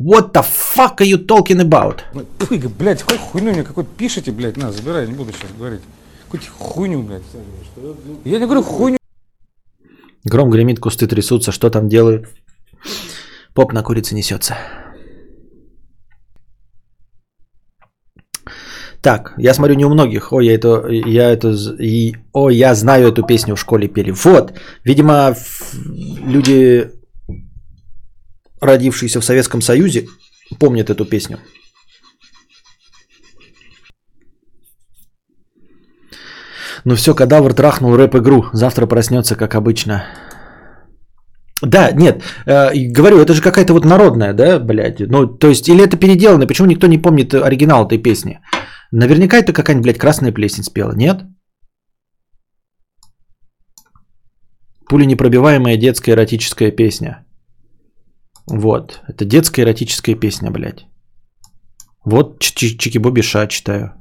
What 0.00 0.32
the 0.32 0.42
fuck 0.42 1.02
are 1.02 1.04
you 1.04 1.18
talking 1.26 1.60
about? 1.60 2.00
Ой, 2.14 2.58
блядь, 2.78 3.02
хоть 3.02 3.18
хуйню 3.18 3.52
мне 3.52 3.62
какой-то 3.62 3.90
пишите, 3.98 4.32
блядь, 4.32 4.56
на, 4.56 4.72
забирай, 4.72 5.06
не 5.06 5.12
буду 5.12 5.30
сейчас 5.32 5.50
говорить. 5.58 5.82
Какую-то 6.24 6.46
хуйню, 6.58 7.02
блядь. 7.02 7.22
Я 8.24 8.38
не 8.38 8.46
говорю 8.46 8.62
хуйню. 8.62 8.96
Гром 10.24 10.48
гремит, 10.48 10.80
кусты 10.80 11.06
трясутся, 11.06 11.52
что 11.52 11.68
там 11.68 11.90
делают? 11.90 12.28
Поп 13.52 13.74
на 13.74 13.82
курице 13.82 14.14
несется. 14.14 14.56
Так, 19.02 19.34
я 19.36 19.52
смотрю 19.52 19.74
не 19.76 19.84
у 19.84 19.90
многих. 19.90 20.32
О, 20.32 20.40
я 20.40 20.54
это, 20.54 20.86
я 20.88 21.30
это, 21.30 21.50
и, 21.78 22.16
о, 22.32 22.48
я 22.48 22.74
знаю 22.74 23.08
эту 23.08 23.22
песню 23.22 23.54
в 23.54 23.60
школе 23.60 23.86
пели. 23.86 24.12
Вот, 24.12 24.54
видимо, 24.82 25.34
люди, 25.84 26.90
родившиеся 28.60 29.20
в 29.20 29.24
Советском 29.24 29.60
Союзе, 29.60 30.06
помнят 30.58 30.90
эту 30.90 31.04
песню. 31.04 31.38
Ну 36.84 36.94
все, 36.94 37.14
кадавр 37.14 37.52
трахнул 37.52 37.96
рэп-игру. 37.96 38.46
Завтра 38.52 38.86
проснется, 38.86 39.36
как 39.36 39.54
обычно. 39.54 40.04
Да, 41.62 41.90
нет, 41.92 42.22
э, 42.46 42.74
говорю, 42.90 43.18
это 43.20 43.34
же 43.34 43.42
какая-то 43.42 43.74
вот 43.74 43.84
народная, 43.84 44.32
да, 44.32 44.58
блядь. 44.58 45.00
Ну, 45.00 45.26
то 45.26 45.48
есть, 45.48 45.68
или 45.68 45.84
это 45.84 45.98
переделано, 45.98 46.46
почему 46.46 46.68
никто 46.68 46.86
не 46.86 46.96
помнит 46.96 47.34
оригинал 47.34 47.86
этой 47.86 47.98
песни? 47.98 48.40
Наверняка 48.92 49.36
это 49.36 49.52
какая-нибудь, 49.52 49.84
блядь, 49.84 49.98
красная 49.98 50.32
плесень 50.32 50.64
спела, 50.64 50.94
нет? 50.96 51.24
Пули 54.88 55.04
непробиваемая 55.04 55.76
детская 55.76 56.12
эротическая 56.12 56.70
песня. 56.70 57.26
Вот, 58.50 59.00
это 59.06 59.24
детская 59.24 59.62
эротическая 59.62 60.16
песня, 60.16 60.50
блядь. 60.50 60.86
Вот 62.04 62.40
Чики-Боби 62.40 63.22
Ша 63.22 63.46
читаю. 63.46 64.00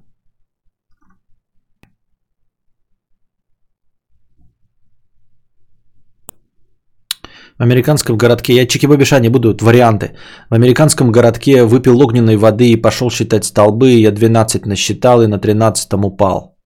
В 7.59 7.61
американском 7.61 8.17
городке, 8.17 8.53
я 8.53 8.65
Чики 8.65 8.87
Бобиша 8.87 9.19
не 9.19 9.29
буду, 9.29 9.55
варианты. 9.61 10.15
В 10.49 10.53
американском 10.53 11.11
городке 11.11 11.65
выпил 11.65 12.01
огненной 12.01 12.37
воды 12.37 12.71
и 12.71 12.81
пошел 12.81 13.11
считать 13.11 13.43
столбы. 13.43 13.91
Я 13.91 14.11
12 14.11 14.65
насчитал 14.65 15.21
и 15.21 15.27
на 15.27 15.39
13 15.39 15.93
упал. 16.05 16.58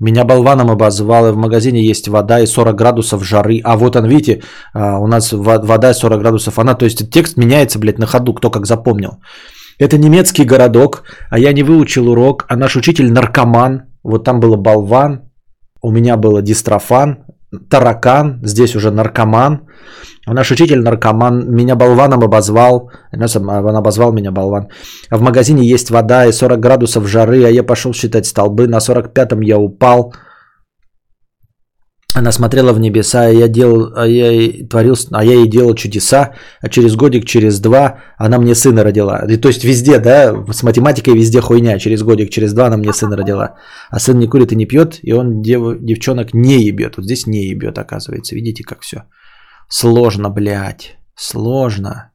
Меня 0.00 0.24
болваном 0.24 0.70
обозвал, 0.70 1.32
в 1.32 1.36
магазине 1.36 1.82
есть 1.82 2.08
вода 2.08 2.40
и 2.40 2.46
40 2.46 2.76
градусов 2.76 3.24
жары. 3.24 3.60
А 3.64 3.76
вот 3.76 3.96
он, 3.96 4.06
видите, 4.06 4.42
а, 4.72 4.98
у 4.98 5.06
нас 5.06 5.32
вода 5.32 5.90
и 5.90 5.94
40 5.94 6.20
градусов. 6.20 6.58
Она, 6.58 6.74
то 6.74 6.84
есть 6.84 7.10
текст 7.10 7.36
меняется, 7.36 7.78
блядь, 7.78 7.98
на 7.98 8.06
ходу, 8.06 8.32
кто 8.34 8.50
как 8.50 8.66
запомнил. 8.66 9.18
Это 9.78 9.98
немецкий 9.98 10.44
городок, 10.44 11.04
а 11.30 11.38
я 11.38 11.52
не 11.52 11.62
выучил 11.62 12.08
урок, 12.08 12.44
а 12.48 12.56
наш 12.56 12.76
учитель 12.76 13.12
наркоман. 13.12 13.82
Вот 14.04 14.24
там 14.24 14.40
было 14.40 14.56
болван, 14.56 15.30
у 15.82 15.90
меня 15.90 16.16
было 16.16 16.42
дистрофан, 16.42 17.24
таракан, 17.70 18.40
здесь 18.42 18.76
уже 18.76 18.90
наркоман. 18.90 19.60
Наш 20.26 20.50
учитель 20.50 20.82
наркоман 20.82 21.50
меня 21.50 21.76
болваном 21.76 22.22
обозвал. 22.22 22.90
Он 23.12 23.76
обозвал 23.76 24.12
меня 24.12 24.30
болван. 24.30 24.68
В 25.10 25.20
магазине 25.22 25.64
есть 25.66 25.90
вода 25.90 26.26
и 26.26 26.32
40 26.32 26.60
градусов 26.60 27.06
жары, 27.08 27.44
а 27.44 27.50
я 27.50 27.62
пошел 27.62 27.94
считать 27.94 28.26
столбы. 28.26 28.66
На 28.66 28.78
45-м 28.78 29.40
я 29.40 29.58
упал. 29.58 30.12
Она 32.14 32.32
смотрела 32.32 32.72
в 32.72 32.80
небеса, 32.80 33.26
а 33.26 33.30
я 33.30 33.48
делал, 33.48 33.92
а 33.94 34.06
я 34.06 34.30
ей 34.30 34.66
творил, 34.66 34.96
а 35.12 35.24
я 35.24 35.34
ей 35.34 35.46
делал 35.46 35.74
чудеса, 35.74 36.32
а 36.62 36.68
через 36.68 36.96
годик, 36.96 37.26
через 37.26 37.60
два 37.60 37.98
она 38.16 38.38
мне 38.38 38.54
сына 38.54 38.82
родила. 38.82 39.24
И, 39.28 39.36
то 39.36 39.48
есть 39.48 39.62
везде, 39.62 39.98
да, 39.98 40.34
с 40.52 40.62
математикой 40.62 41.14
везде 41.14 41.40
хуйня, 41.40 41.78
через 41.78 42.02
годик, 42.02 42.30
через 42.30 42.54
два 42.54 42.66
она 42.66 42.76
мне 42.76 42.92
сына 42.92 43.16
родила. 43.16 43.56
А 43.90 44.00
сын 44.00 44.18
не 44.18 44.26
курит 44.26 44.52
и 44.52 44.56
не 44.56 44.66
пьет, 44.66 44.98
и 45.02 45.12
он 45.12 45.42
дев, 45.42 45.78
девчонок 45.80 46.34
не 46.34 46.64
ебет. 46.64 46.96
Вот 46.96 47.04
здесь 47.04 47.26
не 47.26 47.46
ебет, 47.48 47.78
оказывается. 47.78 48.34
Видите, 48.34 48.64
как 48.64 48.80
все 48.80 49.02
сложно, 49.68 50.30
блядь, 50.30 50.96
сложно. 51.14 52.12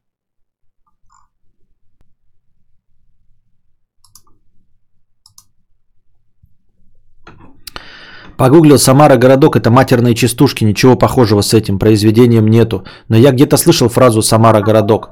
Погуглил 8.38 8.78
Самара 8.78 9.18
городок, 9.18 9.56
это 9.56 9.70
матерные 9.70 10.16
частушки, 10.16 10.64
ничего 10.64 10.96
похожего 10.96 11.42
с 11.42 11.54
этим 11.54 11.80
произведением 11.80 12.48
нету. 12.48 12.84
Но 13.10 13.18
я 13.18 13.32
где-то 13.32 13.58
слышал 13.58 13.90
фразу 13.90 14.22
Самара 14.22 14.62
городок. 14.62 15.12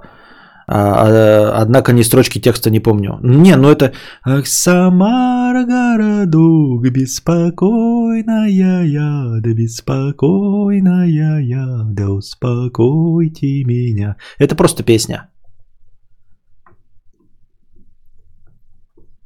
А, 0.68 0.78
а, 0.78 1.62
однако 1.62 1.92
ни 1.92 2.02
строчки 2.02 2.40
текста 2.40 2.70
не 2.70 2.80
помню. 2.80 3.20
Не, 3.22 3.56
ну 3.58 3.70
это 3.70 3.92
Ах, 4.24 4.48
Самара 4.48 5.66
городок, 5.66 6.90
беспокойная 6.90 8.48
я, 8.48 9.40
да 9.42 9.54
беспокойная 9.54 11.08
я, 11.42 11.82
да 11.86 12.10
успокойте 12.10 13.64
меня. 13.66 14.16
Это 14.40 14.56
просто 14.56 14.84
песня. 14.84 15.30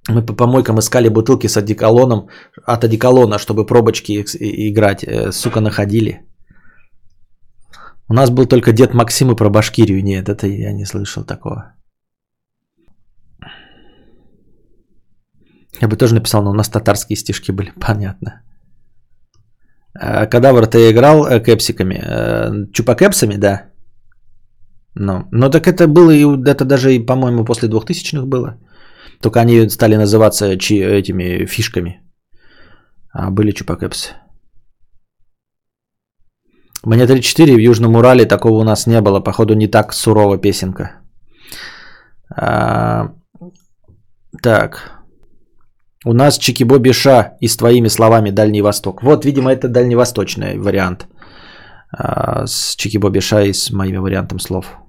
Мы 0.07 0.25
по 0.25 0.33
помойкам 0.33 0.79
искали 0.79 1.09
бутылки 1.09 1.47
с 1.47 1.57
одеколоном, 1.57 2.29
от 2.63 2.83
одеколона, 2.83 3.39
чтобы 3.39 3.65
пробочки 3.65 4.23
играть. 4.69 5.03
Э, 5.03 5.31
сука, 5.31 5.61
находили. 5.61 6.21
У 8.09 8.13
нас 8.13 8.29
был 8.29 8.45
только 8.45 8.71
дед 8.71 8.93
Максим 8.93 9.31
и 9.31 9.35
про 9.35 9.49
Башкирию. 9.49 10.03
Нет, 10.03 10.29
это 10.29 10.47
я 10.47 10.73
не 10.73 10.85
слышал 10.85 11.23
такого. 11.23 11.73
Я 15.81 15.87
бы 15.87 15.97
тоже 15.97 16.13
написал, 16.13 16.43
но 16.43 16.51
у 16.51 16.53
нас 16.53 16.69
татарские 16.69 17.17
стишки 17.17 17.51
были, 17.51 17.71
понятно. 17.79 18.43
Э, 19.99 20.27
кадавр 20.27 20.67
ты 20.67 20.91
играл 20.91 21.25
э, 21.25 21.39
кэпсиками? 21.39 22.71
Чупакэпсами, 22.71 23.37
да. 23.37 23.71
Ну, 24.93 25.27
но 25.31 25.49
так 25.49 25.67
это 25.67 25.87
было, 25.87 26.11
и 26.11 26.23
это 26.23 26.63
даже, 26.63 26.99
по-моему, 26.99 27.43
после 27.43 27.69
2000-х 27.69 28.25
было. 28.25 28.59
Только 29.21 29.39
они 29.39 29.69
стали 29.69 29.95
называться 29.95 30.57
чи, 30.57 30.75
этими 30.83 31.45
фишками. 31.45 32.01
А 33.13 33.31
были 33.31 33.51
чупакэпсы. 33.51 34.13
Мне 36.85 37.07
34 37.07 37.55
в 37.55 37.59
Южном 37.59 37.95
Урале 37.95 38.25
такого 38.25 38.59
у 38.59 38.63
нас 38.63 38.87
не 38.87 39.01
было. 39.01 39.19
Походу 39.19 39.55
не 39.55 39.67
так 39.67 39.93
сурова 39.93 40.37
песенка. 40.37 40.91
А, 42.29 43.11
так. 44.43 45.01
У 46.05 46.13
нас 46.13 46.37
Чикибоби 46.37 46.91
Ша 46.91 47.37
и 47.41 47.47
с 47.47 47.57
твоими 47.57 47.89
словами 47.89 48.29
Дальний 48.29 48.61
Восток. 48.61 49.01
Вот, 49.01 49.25
видимо, 49.25 49.51
это 49.51 49.67
дальневосточный 49.67 50.59
вариант. 50.59 51.07
А, 51.91 52.45
с 52.45 52.75
Чикибоби 52.75 53.19
Ша 53.19 53.41
и 53.41 53.53
с 53.53 53.71
моим 53.71 54.01
вариантом 54.01 54.39
слов. 54.39 54.84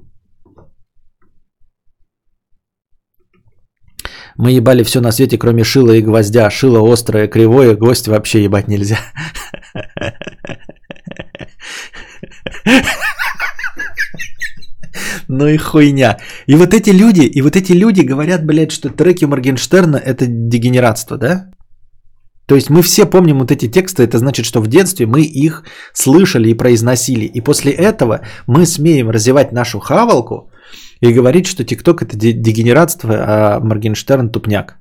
Мы 4.39 4.53
ебали 4.53 4.83
все 4.83 5.01
на 5.01 5.13
свете, 5.13 5.39
кроме 5.39 5.65
шила 5.65 5.93
и 5.93 6.03
гвоздя. 6.03 6.51
Шило 6.51 6.93
острое, 6.93 7.29
кривое, 7.29 7.75
гвоздь 7.77 8.09
вообще 8.09 8.45
ебать 8.45 8.69
нельзя. 8.69 8.99
Ну 15.29 15.49
и 15.49 15.57
хуйня. 15.57 16.19
И 16.47 16.55
вот 16.55 16.73
эти 16.73 16.91
люди, 16.91 17.23
и 17.23 17.43
вот 17.43 17.57
эти 17.57 17.73
люди 17.73 18.03
говорят, 18.03 18.47
блядь, 18.47 18.73
что 18.73 18.89
треки 18.89 19.25
Моргенштерна 19.25 19.97
это 19.97 20.27
дегенератство, 20.27 21.19
да? 21.19 21.51
То 22.47 22.55
есть 22.55 22.71
мы 22.71 22.83
все 22.83 23.07
помним 23.07 23.41
вот 23.41 23.51
эти 23.51 23.69
тексты, 23.69 24.05
это 24.05 24.19
значит, 24.19 24.47
что 24.47 24.61
в 24.61 24.69
детстве 24.69 25.07
мы 25.07 25.23
их 25.23 25.65
слышали 25.93 26.51
и 26.51 26.55
произносили. 26.55 27.25
И 27.25 27.41
после 27.41 27.73
этого 27.73 28.21
мы 28.47 28.67
смеем 28.67 29.11
развивать 29.11 29.53
нашу 29.53 29.81
хавалку, 29.81 30.51
и 31.01 31.13
говорить, 31.13 31.47
что 31.47 31.65
ТикТок 31.65 32.03
это 32.03 32.17
дегенератство, 32.17 33.11
а 33.11 33.61
Моргенштерн 33.61 34.31
тупняк. 34.31 34.79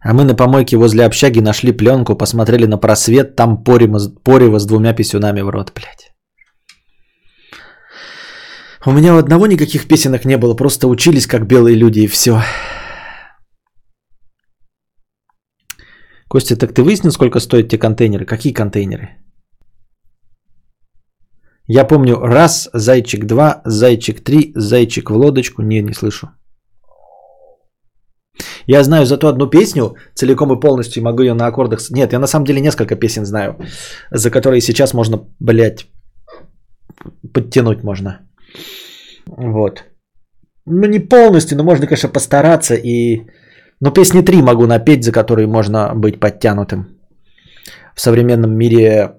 А 0.00 0.14
мы 0.14 0.24
на 0.24 0.34
помойке 0.34 0.76
возле 0.76 1.04
общаги 1.04 1.40
нашли 1.40 1.72
пленку, 1.72 2.16
посмотрели 2.16 2.66
на 2.66 2.78
просвет, 2.78 3.36
там 3.36 3.64
порево 3.64 4.58
с 4.58 4.66
двумя 4.66 4.94
писюнами 4.94 5.42
в 5.42 5.50
рот, 5.50 5.72
блядь. 5.74 6.12
У 8.86 8.92
меня 8.92 9.14
у 9.14 9.18
одного 9.18 9.46
никаких 9.46 9.88
песенок 9.88 10.24
не 10.24 10.38
было, 10.38 10.54
просто 10.54 10.86
учились 10.86 11.26
как 11.26 11.46
белые 11.46 11.76
люди 11.76 12.00
и 12.00 12.06
все. 12.06 12.40
Костя, 16.28 16.56
так 16.56 16.74
ты 16.74 16.82
выяснил, 16.82 17.10
сколько 17.10 17.40
стоят 17.40 17.68
те 17.68 17.78
контейнеры? 17.78 18.24
Какие 18.24 18.52
контейнеры? 18.52 19.27
Я 21.70 21.84
помню 21.84 22.16
раз, 22.16 22.70
зайчик 22.72 23.26
два, 23.26 23.60
зайчик 23.66 24.24
три, 24.24 24.52
зайчик 24.56 25.10
в 25.10 25.16
лодочку. 25.16 25.62
Не, 25.62 25.82
не 25.82 25.92
слышу. 25.92 26.28
Я 28.66 28.82
знаю 28.82 29.06
зато 29.06 29.28
одну 29.28 29.50
песню 29.50 29.94
целиком 30.14 30.52
и 30.52 30.60
полностью, 30.60 31.02
могу 31.02 31.22
ее 31.22 31.34
на 31.34 31.46
аккордах... 31.46 31.90
Нет, 31.90 32.12
я 32.12 32.18
на 32.18 32.26
самом 32.26 32.44
деле 32.44 32.60
несколько 32.60 32.96
песен 32.96 33.26
знаю, 33.26 33.56
за 34.10 34.30
которые 34.30 34.60
сейчас 34.60 34.94
можно, 34.94 35.18
блядь, 35.40 35.86
подтянуть 37.34 37.84
можно. 37.84 38.20
Вот. 39.26 39.84
Ну, 40.66 40.86
не 40.86 41.00
полностью, 41.00 41.56
но 41.56 41.64
можно, 41.64 41.86
конечно, 41.86 42.08
постараться. 42.08 42.74
И... 42.74 43.26
Ну, 43.80 43.92
песни 43.92 44.22
три 44.22 44.42
могу 44.42 44.66
напеть, 44.66 45.04
за 45.04 45.12
которые 45.12 45.46
можно 45.46 45.92
быть 45.94 46.20
подтянутым. 46.20 46.98
В 47.94 48.00
современном 48.00 48.56
мире 48.56 49.16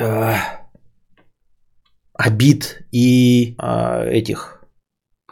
э, 0.00 0.34
обид 2.14 2.84
и 2.92 3.56
э, 3.58 4.10
этих 4.10 4.60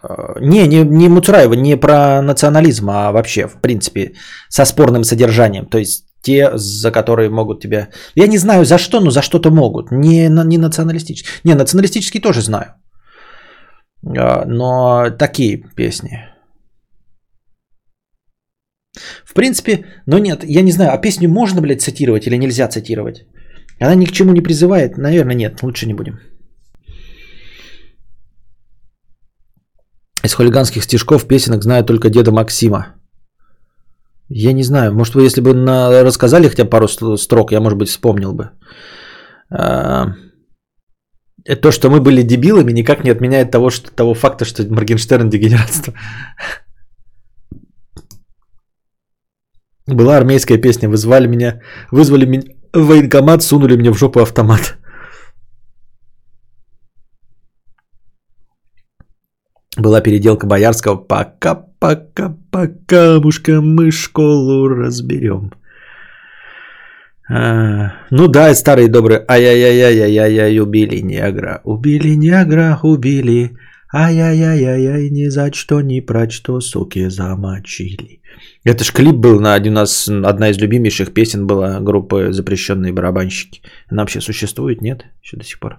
Э, 0.03 0.41
не, 0.41 0.67
не, 0.67 0.85
не 0.85 1.09
Муцураева, 1.09 1.55
не 1.55 1.77
про 1.77 2.23
национализм, 2.23 2.91
а 2.91 3.13
вообще, 3.13 3.47
в 3.47 3.61
принципе, 3.61 4.13
со 4.49 4.65
спорным 4.65 5.05
содержанием. 5.05 5.67
То 5.67 5.79
есть 5.79 6.05
те, 6.23 6.51
за 6.55 6.91
которые 6.91 7.31
могут 7.31 7.61
тебя... 7.61 7.89
Я 8.15 8.27
не 8.27 8.39
знаю 8.39 8.65
за 8.65 8.79
что, 8.79 9.01
но 9.01 9.11
за 9.11 9.23
что-то 9.23 9.51
могут. 9.51 9.91
Не, 9.91 10.29
не 10.29 10.59
националистические. 10.59 11.33
Не, 11.45 11.55
националистические 11.55 12.23
тоже 12.23 12.43
знаю. 12.43 12.75
Э, 14.03 14.45
но 14.47 15.11
такие 15.11 15.63
песни. 15.77 16.25
В 19.25 19.35
принципе, 19.35 19.85
но 20.07 20.19
нет, 20.19 20.45
я 20.45 20.63
не 20.63 20.73
знаю, 20.73 20.93
а 20.93 20.99
песню 20.99 21.29
можно, 21.29 21.61
блядь, 21.61 21.83
цитировать 21.83 22.27
или 22.27 22.39
нельзя 22.39 22.69
цитировать? 22.69 23.27
Она 23.81 23.95
ни 23.95 24.07
к 24.07 24.13
чему 24.13 24.33
не 24.33 24.43
призывает? 24.43 24.99
Наверное, 24.99 25.35
нет, 25.35 25.63
лучше 25.63 25.87
не 25.87 25.95
будем. 25.95 26.19
Из 30.25 30.35
хулиганских 30.35 30.83
стишков 30.83 31.29
песенок 31.29 31.63
знаю 31.63 31.85
только 31.85 32.11
деда 32.11 32.33
Максима. 32.33 32.87
Я 34.29 34.53
не 34.53 34.63
знаю, 34.63 34.93
может 34.93 35.15
вы, 35.15 35.23
если 35.23 35.41
бы 35.41 35.55
на... 35.55 36.03
рассказали 36.03 36.49
хотя 36.49 36.65
бы 36.65 36.71
пару 36.71 36.89
строк, 36.89 37.53
я, 37.53 37.61
может 37.61 37.79
быть, 37.79 37.89
вспомнил 37.89 38.33
бы. 38.33 38.51
А... 39.51 40.15
То, 41.63 41.71
что 41.71 41.89
мы 41.89 42.01
были 42.01 42.23
дебилами, 42.23 42.73
никак 42.73 43.05
не 43.05 43.11
отменяет 43.11 43.51
того, 43.51 43.71
что, 43.71 43.91
того 43.91 44.15
факта, 44.15 44.45
что 44.45 44.65
Моргенштерн 44.65 45.31
дегенератство. 45.31 45.95
Была 49.87 50.19
армейская 50.19 50.59
песня, 50.59 50.91
вызвали 50.91 51.27
меня, 51.27 51.63
вызвали 51.91 52.27
меня 52.27 52.58
в 52.73 52.87
военкомат, 52.87 53.43
сунули 53.43 53.77
мне 53.77 53.91
в 53.91 53.99
жопу 53.99 54.21
автомат. 54.21 54.79
Была 59.77 60.01
переделка 60.01 60.47
Боярского 60.47 60.97
«Пока-пока-пока, 60.97 63.21
мушка, 63.21 63.61
мы 63.61 63.91
школу 63.93 64.69
разберем». 64.69 65.53
А, 67.31 67.93
ну 68.11 68.27
да, 68.27 68.55
старые 68.55 68.89
добрые 68.89 69.23
«Ай-яй-яй-яй-яй-яй, 69.29 70.59
убили 70.59 71.01
негра, 71.01 71.61
убили 71.65 72.17
негра, 72.17 72.81
убили». 72.83 73.59
Ай-яй-яй-яй, 73.93 75.11
ни 75.11 75.29
за 75.29 75.51
что, 75.53 75.81
ни 75.81 76.01
про 76.01 76.29
что, 76.31 76.61
суки, 76.61 77.09
замочили. 77.09 78.21
Это 78.65 78.85
ж 78.85 78.93
клип 78.93 79.15
был 79.15 79.41
на 79.41 79.55
один 79.55 79.73
у 79.73 79.77
нас, 79.77 80.09
одна 80.09 80.51
из 80.51 80.59
любимейших 80.59 81.15
песен 81.15 81.47
была 81.47 81.81
группы 81.81 82.33
«Запрещенные 82.33 82.93
барабанщики». 82.93 83.63
Она 83.91 84.03
вообще 84.03 84.21
существует, 84.21 84.83
нет? 84.83 85.07
Еще 85.23 85.37
до 85.37 85.45
сих 85.45 85.59
пор. 85.59 85.79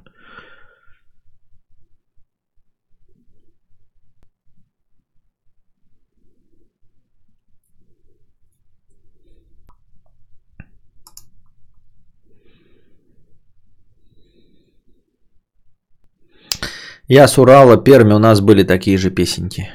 Я 17.10 17.28
с 17.28 17.40
Урала, 17.40 17.76
Перми, 17.76 18.14
у 18.14 18.20
нас 18.20 18.40
были 18.40 18.62
такие 18.62 18.96
же 19.00 19.10
песенки. 19.10 19.68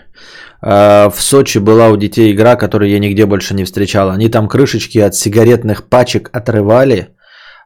А, 0.63 1.11
в 1.11 1.21
Сочи 1.21 1.59
была 1.59 1.89
у 1.89 1.97
детей 1.97 2.33
игра, 2.33 2.55
которую 2.55 2.93
я 2.93 3.01
нигде 3.01 3.27
больше 3.27 3.55
не 3.55 3.65
встречал. 3.65 4.11
Они 4.11 4.29
там 4.29 4.47
крышечки 4.47 4.99
от 4.99 5.17
сигаретных 5.17 5.89
пачек 5.89 6.31
отрывали, 6.33 7.17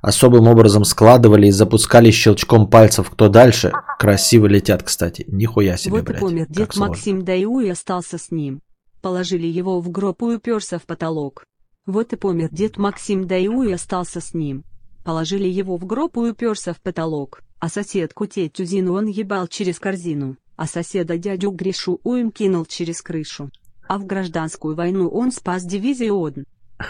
особым 0.01 0.49
образом 0.49 0.85
складывали 0.85 1.49
и 1.49 1.51
запускали 1.51 2.11
щелчком 2.11 2.71
пальцев. 2.71 3.11
Кто 3.11 3.29
дальше? 3.29 3.73
Красиво 3.99 4.47
летят, 4.47 4.83
кстати. 4.83 5.27
Нихуя 5.29 5.77
себе, 5.77 5.97
Вот 5.97 6.05
блядь. 6.07 6.17
и 6.17 6.21
помер 6.21 6.47
дед 6.49 6.73
сложно. 6.73 6.89
Максим 6.89 7.61
и 7.61 7.69
остался 7.69 8.17
с 8.17 8.31
ним. 8.31 8.63
Положили 9.03 9.47
его 9.47 9.83
в 9.83 9.91
гроб 9.91 10.23
и 10.23 10.37
уперся 10.37 10.79
в 10.79 10.87
потолок. 10.87 11.45
Вот 11.85 12.15
и 12.15 12.17
помер 12.17 12.49
дед 12.51 12.79
Максим 12.79 13.27
Даю 13.27 13.65
и 13.65 13.73
остался 13.73 14.23
с 14.23 14.33
ним. 14.33 14.65
Положили 15.05 15.47
его 15.47 15.77
в 15.77 15.85
гроб 15.85 16.17
и 16.17 16.21
уперся 16.21 16.73
в 16.73 16.81
потолок. 16.81 17.43
А 17.61 17.69
соседку 17.69 18.27
тетю 18.27 18.65
Зину 18.65 18.95
он 18.95 19.07
ебал 19.07 19.49
через 19.49 19.81
корзину, 19.81 20.37
а 20.57 20.67
соседа 20.67 21.19
дядю 21.19 21.51
Гришу 21.51 22.01
уем 22.05 22.31
кинул 22.31 22.65
через 22.67 23.03
крышу. 23.03 23.51
А 23.89 23.99
в 23.99 24.07
гражданскую 24.07 24.77
войну 24.77 25.09
он 25.09 25.33
спас 25.33 25.65
дивизию 25.65 26.21
ОДН. 26.21 26.43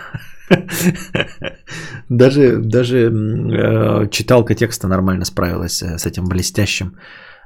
Даже, 2.09 2.59
даже 2.59 3.11
э, 3.11 4.09
читалка 4.11 4.55
текста 4.55 4.89
нормально 4.89 5.27
справилась 5.27 5.83
э, 5.83 5.99
с 5.99 6.07
этим 6.07 6.25
блестящим 6.25 6.97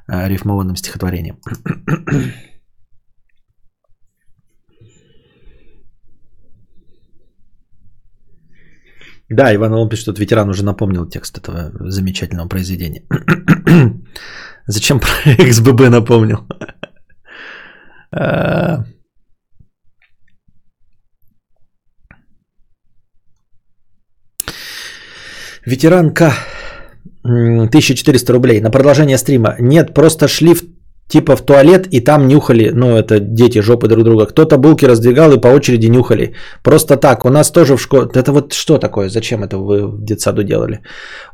э, 0.07 0.29
рифмованным 0.29 0.77
стихотворением. 0.77 1.41
Да, 9.33 9.55
Иван 9.55 9.73
Иван 9.73 9.89
пишет, 9.89 10.03
что 10.03 10.21
ветеран 10.21 10.49
уже 10.49 10.65
напомнил 10.65 11.07
текст 11.07 11.39
этого 11.39 11.73
замечательного 11.91 12.49
произведения. 12.49 13.05
Зачем 14.67 15.01
про 15.01 15.09
XBB 15.25 15.89
напомнил? 15.89 16.47
А, 18.15 18.85
Ветеран 25.65 26.13
К. 26.13 26.33
1400 27.25 28.33
рублей. 28.33 28.61
На 28.61 28.71
продолжение 28.71 29.17
стрима. 29.17 29.57
Нет, 29.61 29.95
просто 29.95 30.27
шли 30.27 30.55
в, 30.55 30.63
типа 31.13 31.37
в 31.37 31.43
туалет 31.43 31.87
и 31.95 32.01
там 32.01 32.29
нюхали. 32.29 32.73
Ну, 32.75 32.97
это 32.97 33.21
дети 33.21 33.61
жопы 33.61 33.89
друг 33.89 34.05
друга. 34.05 34.27
Кто-то 34.27 34.57
булки 34.57 34.87
раздвигал 34.87 35.33
и 35.33 35.41
по 35.41 35.49
очереди 35.49 35.91
нюхали. 35.91 36.35
Просто 36.63 36.97
так. 36.97 37.25
У 37.25 37.31
нас 37.31 37.51
тоже 37.51 37.77
в 37.77 37.81
школе... 37.81 38.09
Это 38.15 38.33
вот 38.33 38.53
что 38.53 38.79
такое? 38.79 39.09
Зачем 39.09 39.43
это 39.43 39.59
вы 39.59 39.87
в 39.87 40.05
детсаду 40.05 40.43
делали? 40.43 40.81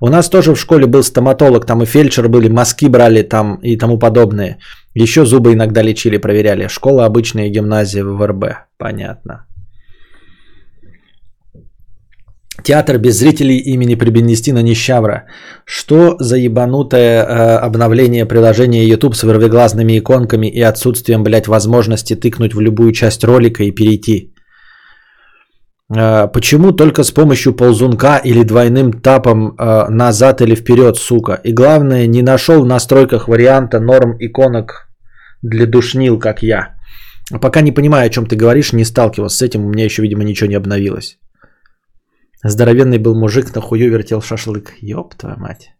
У 0.00 0.09
нас 0.09 0.28
тоже 0.28 0.55
в 0.55 0.59
школе 0.59 0.86
был 0.86 1.02
стоматолог. 1.02 1.66
Там 1.66 1.82
и 1.82 1.86
фельдшер 1.86 2.28
были, 2.28 2.48
мазки 2.48 2.88
брали 2.88 3.22
там 3.22 3.60
и 3.62 3.78
тому 3.78 3.98
подобное. 3.98 4.59
Еще 4.94 5.24
зубы 5.24 5.52
иногда 5.52 5.82
лечили, 5.82 6.18
проверяли. 6.18 6.68
Школа 6.68 7.05
обычная, 7.05 7.50
гимназия 7.50 8.05
в 8.05 8.26
РБ. 8.26 8.44
Понятно. 8.78 9.44
Театр 12.62 12.98
без 12.98 13.18
зрителей 13.18 13.59
имени 13.59 13.94
Прибенестина 13.94 14.62
Нищавра. 14.62 15.24
Что 15.64 16.16
за 16.20 16.36
ебанутое 16.36 17.22
э, 17.22 17.59
обновление 17.66 18.26
приложения 18.26 18.85
YouTube 18.85 19.14
с 19.14 19.22
вырвиглазными 19.22 19.98
иконками 19.98 20.48
и 20.48 20.60
отсутствием, 20.62 21.22
блядь, 21.22 21.47
возможности 21.47 22.14
тыкнуть 22.16 22.55
в 22.55 22.60
любую 22.60 22.93
часть 22.93 23.24
ролика 23.24 23.62
и 23.62 23.70
перейти? 23.70 24.35
Э, 25.97 26.28
почему 26.32 26.72
только 26.72 27.05
с 27.05 27.12
помощью 27.12 27.55
ползунка 27.55 28.20
или 28.24 28.43
двойным 28.43 28.93
тапом 28.93 29.55
э, 29.56 29.89
назад 29.89 30.40
или 30.40 30.56
вперед, 30.56 30.97
сука? 30.97 31.40
И 31.44 31.52
главное, 31.52 32.06
не 32.06 32.22
нашел 32.22 32.62
в 32.62 32.66
настройках 32.66 33.28
варианта 33.28 33.78
норм 33.78 34.16
иконок 34.18 34.89
для 35.43 35.66
душнил, 35.66 36.18
как 36.18 36.43
я. 36.43 36.74
Пока 37.40 37.60
не 37.60 37.72
понимаю, 37.72 38.06
о 38.06 38.10
чем 38.10 38.26
ты 38.26 38.36
говоришь, 38.36 38.72
не 38.72 38.85
сталкивался 38.85 39.36
с 39.36 39.43
этим, 39.43 39.64
у 39.64 39.68
меня 39.68 39.85
еще, 39.85 40.02
видимо, 40.02 40.24
ничего 40.24 40.48
не 40.51 40.56
обновилось. 40.56 41.18
Здоровенный 42.44 42.98
был 42.98 43.15
мужик, 43.15 43.55
на 43.55 43.60
хую 43.60 43.90
вертел 43.90 44.20
шашлык. 44.20 44.74
Ёб 44.81 45.15
твою 45.15 45.36
мать. 45.39 45.70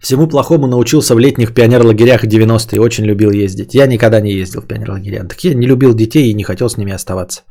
Всему 0.00 0.28
плохому 0.28 0.66
научился 0.66 1.14
в 1.14 1.18
летних 1.18 1.54
пионерлагерях 1.54 2.24
90-е. 2.24 2.80
Очень 2.80 3.04
любил 3.04 3.30
ездить. 3.30 3.74
Я 3.74 3.86
никогда 3.86 4.20
не 4.20 4.32
ездил 4.32 4.60
в 4.60 4.66
пионерлагеря. 4.66 5.24
Так 5.24 5.44
я 5.44 5.54
не 5.54 5.66
любил 5.66 5.94
детей 5.94 6.30
и 6.30 6.34
не 6.34 6.44
хотел 6.44 6.68
с 6.68 6.76
ними 6.76 6.92
оставаться. 6.92 7.42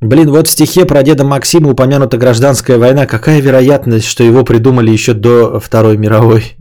Блин, 0.00 0.30
вот 0.30 0.46
в 0.46 0.50
стихе 0.50 0.86
про 0.86 1.02
деда 1.02 1.24
Максима 1.24 1.70
упомянута 1.70 2.16
гражданская 2.16 2.78
война. 2.78 3.06
Какая 3.06 3.40
вероятность, 3.40 4.06
что 4.06 4.22
его 4.22 4.44
придумали 4.44 4.92
еще 4.92 5.12
до 5.14 5.58
Второй 5.58 5.96
мировой? 5.96 6.56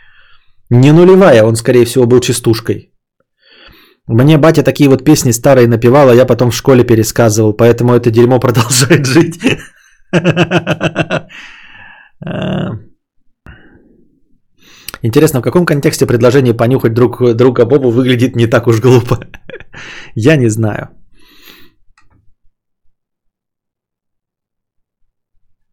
Не 0.70 0.92
нулевая, 0.92 1.44
он, 1.44 1.54
скорее 1.54 1.84
всего, 1.84 2.06
был 2.06 2.20
частушкой. 2.20 2.91
Мне 4.08 4.36
батя 4.36 4.62
такие 4.62 4.90
вот 4.90 5.04
песни 5.04 5.32
старые 5.32 5.68
напевал, 5.68 6.08
а 6.08 6.14
я 6.14 6.26
потом 6.26 6.50
в 6.50 6.54
школе 6.54 6.84
пересказывал, 6.84 7.52
поэтому 7.56 7.94
это 7.94 8.10
дерьмо 8.10 8.40
продолжает 8.40 9.06
жить. 9.06 9.38
Интересно, 15.02 15.40
в 15.40 15.42
каком 15.42 15.66
контексте 15.66 16.06
предложение 16.06 16.54
понюхать 16.54 16.94
друг 16.94 17.34
друга 17.36 17.64
Бобу 17.64 17.90
выглядит 17.90 18.36
не 18.36 18.46
так 18.46 18.66
уж 18.66 18.80
глупо? 18.80 19.18
Я 20.14 20.36
не 20.36 20.48
знаю. 20.48 20.88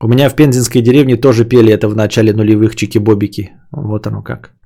У 0.01 0.07
меня 0.07 0.29
в 0.29 0.35
пензенской 0.35 0.81
деревне 0.81 1.17
тоже 1.17 1.45
пели 1.45 1.73
это 1.73 1.89
в 1.89 1.95
начале 1.95 2.33
нулевых 2.33 2.75
чики-бобики. 2.75 3.49
Вот 3.71 4.07
оно 4.07 4.23
как. 4.23 4.58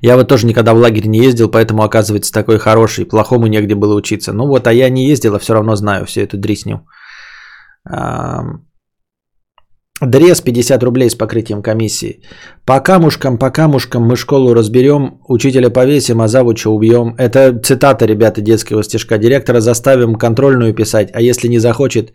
Я 0.00 0.16
вот 0.16 0.28
тоже 0.28 0.46
никогда 0.46 0.74
в 0.74 0.78
лагерь 0.78 1.06
не 1.06 1.18
ездил, 1.18 1.50
поэтому 1.50 1.82
оказывается 1.82 2.32
такой 2.32 2.58
хороший, 2.58 3.04
плохому 3.04 3.46
негде 3.46 3.74
было 3.74 3.94
учиться. 3.94 4.32
Ну 4.32 4.46
вот, 4.46 4.66
а 4.66 4.72
я 4.72 4.90
не 4.90 5.08
ездил, 5.08 5.34
а 5.34 5.38
все 5.38 5.54
равно 5.54 5.76
знаю 5.76 6.04
всю 6.06 6.20
эту 6.20 6.36
дрисню. 6.36 6.86
Дрез 10.00 10.40
50 10.40 10.82
рублей 10.82 11.10
с 11.10 11.16
покрытием 11.16 11.62
комиссии. 11.62 12.22
По 12.64 12.80
камушкам, 12.80 13.38
по 13.38 13.50
камушкам 13.50 14.02
мы 14.02 14.16
школу 14.16 14.54
разберем, 14.54 15.20
учителя 15.28 15.70
повесим, 15.70 16.20
а 16.20 16.28
завуча 16.28 16.70
убьем. 16.70 17.14
Это 17.18 17.58
цитата, 17.64 18.06
ребята, 18.06 18.40
детского 18.40 18.84
стишка. 18.84 19.18
Директора 19.18 19.60
заставим 19.60 20.14
контрольную 20.14 20.72
писать, 20.72 21.10
а 21.14 21.20
если 21.20 21.48
не 21.48 21.58
захочет, 21.58 22.12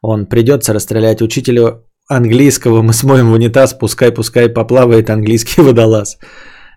он 0.00 0.26
придется 0.26 0.72
расстрелять 0.72 1.20
учителя 1.20 1.82
английского, 2.08 2.82
мы 2.82 2.92
смоем 2.92 3.30
в 3.30 3.34
унитаз, 3.34 3.74
пускай, 3.74 4.12
пускай 4.12 4.48
поплавает 4.48 5.10
английский 5.10 5.60
водолаз. 5.62 6.18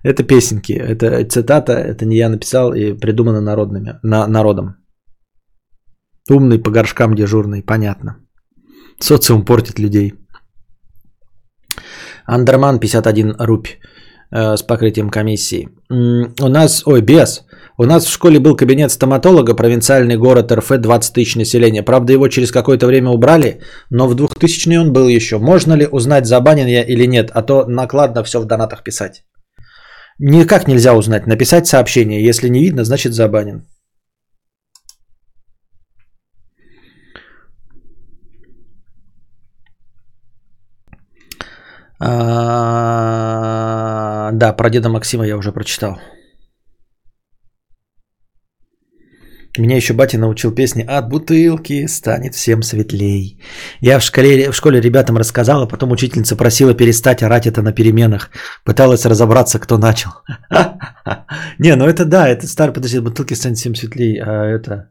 Это 0.03 0.23
песенки, 0.23 0.73
это 0.73 1.23
цитата, 1.23 1.71
это 1.73 2.05
не 2.05 2.17
я 2.17 2.29
написал 2.29 2.73
и 2.73 2.93
придумано 2.93 3.41
народными, 3.41 3.99
на, 4.03 4.27
народом. 4.27 4.75
Умный 6.29 6.59
по 6.59 6.71
горшкам 6.71 7.15
дежурный, 7.15 7.63
понятно. 7.63 8.17
Социум 8.99 9.45
портит 9.45 9.79
людей. 9.79 10.13
Андерман 12.25 12.79
51 12.79 13.35
рубь 13.39 13.67
э, 14.31 14.57
с 14.57 14.63
покрытием 14.63 15.09
комиссии. 15.09 15.69
У 15.89 16.49
нас, 16.49 16.83
ой, 16.85 17.01
без. 17.01 17.45
У 17.77 17.85
нас 17.85 18.05
в 18.05 18.11
школе 18.11 18.39
был 18.39 18.55
кабинет 18.55 18.91
стоматолога, 18.91 19.55
провинциальный 19.55 20.17
город 20.17 20.51
РФ, 20.51 20.77
20 20.79 21.13
тысяч 21.13 21.35
населения. 21.35 21.83
Правда, 21.83 22.13
его 22.13 22.27
через 22.27 22.51
какое-то 22.51 22.87
время 22.87 23.09
убрали, 23.09 23.61
но 23.89 24.07
в 24.07 24.15
2000 24.15 24.77
он 24.77 24.93
был 24.93 25.07
еще. 25.07 25.37
Можно 25.37 25.73
ли 25.73 25.87
узнать, 25.91 26.25
забанен 26.25 26.67
я 26.67 26.83
или 26.83 27.07
нет? 27.07 27.31
А 27.33 27.41
то 27.41 27.65
накладно 27.67 28.23
все 28.23 28.39
в 28.39 28.45
донатах 28.45 28.83
писать. 28.83 29.23
Никак 30.19 30.67
нельзя 30.67 30.93
узнать. 30.95 31.27
Написать 31.27 31.67
сообщение. 31.67 32.23
Если 32.23 32.49
не 32.49 32.63
видно, 32.63 32.83
значит 32.83 33.13
забанен. 33.13 33.67
А, 42.05 43.23
да, 44.33 44.53
про 44.53 44.69
деда 44.69 44.89
Максима 44.89 45.25
я 45.25 45.37
уже 45.37 45.51
прочитал. 45.53 45.99
Меня 49.55 49.75
еще 49.75 49.93
батя 49.93 50.17
научил 50.17 50.51
песни 50.51 50.81
«От 50.81 51.09
бутылки 51.09 51.85
станет 51.85 52.33
всем 52.33 52.63
светлей». 52.63 53.39
Я 53.81 53.99
в 53.99 54.03
школе, 54.03 54.49
в 54.49 54.55
школе 54.55 54.81
ребятам 54.81 55.15
рассказал, 55.17 55.61
а 55.61 55.67
потом 55.67 55.91
учительница 55.91 56.35
просила 56.35 56.73
перестать 56.73 57.21
орать 57.21 57.45
это 57.45 57.61
на 57.61 57.71
переменах. 57.71 58.31
Пыталась 58.65 59.05
разобраться, 59.05 59.59
кто 59.59 59.77
начал. 59.77 60.09
Не, 61.59 61.75
ну 61.75 61.85
это 61.85 62.03
да, 62.05 62.27
это 62.27 62.47
старый, 62.47 62.73
подожди, 62.73 62.99
бутылки 62.99 63.35
станет 63.35 63.57
всем 63.57 63.75
светлей, 63.75 64.19
а 64.19 64.45
это... 64.45 64.89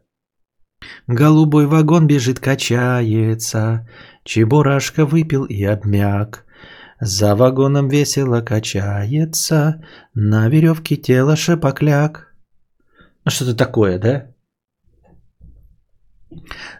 Голубой 1.07 1.65
вагон 1.65 2.07
бежит, 2.07 2.39
качается, 2.39 3.87
Чебурашка 4.23 5.05
выпил 5.05 5.43
и 5.43 5.63
обмяк. 5.63 6.45
За 7.01 7.35
вагоном 7.35 7.89
весело 7.89 8.41
качается, 8.41 9.83
на 10.13 10.47
веревке 10.47 10.95
тело 10.95 11.35
шипокляк. 11.35 12.33
Ну 13.25 13.31
что-то 13.31 13.55
такое, 13.55 13.99
да? 13.99 14.32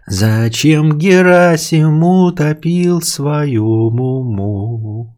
Зачем 0.07 0.97
Герасим 0.97 2.03
утопил 2.03 3.01
свою 3.01 3.89
муму? 3.91 5.17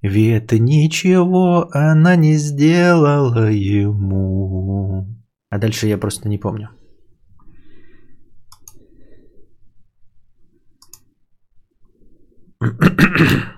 Ведь 0.00 0.52
ничего 0.52 1.68
она 1.72 2.16
не 2.16 2.34
сделала 2.34 3.50
ему. 3.50 5.06
А 5.50 5.58
дальше 5.58 5.86
я 5.88 5.98
просто 5.98 6.28
не 6.28 6.38
помню. 6.38 6.70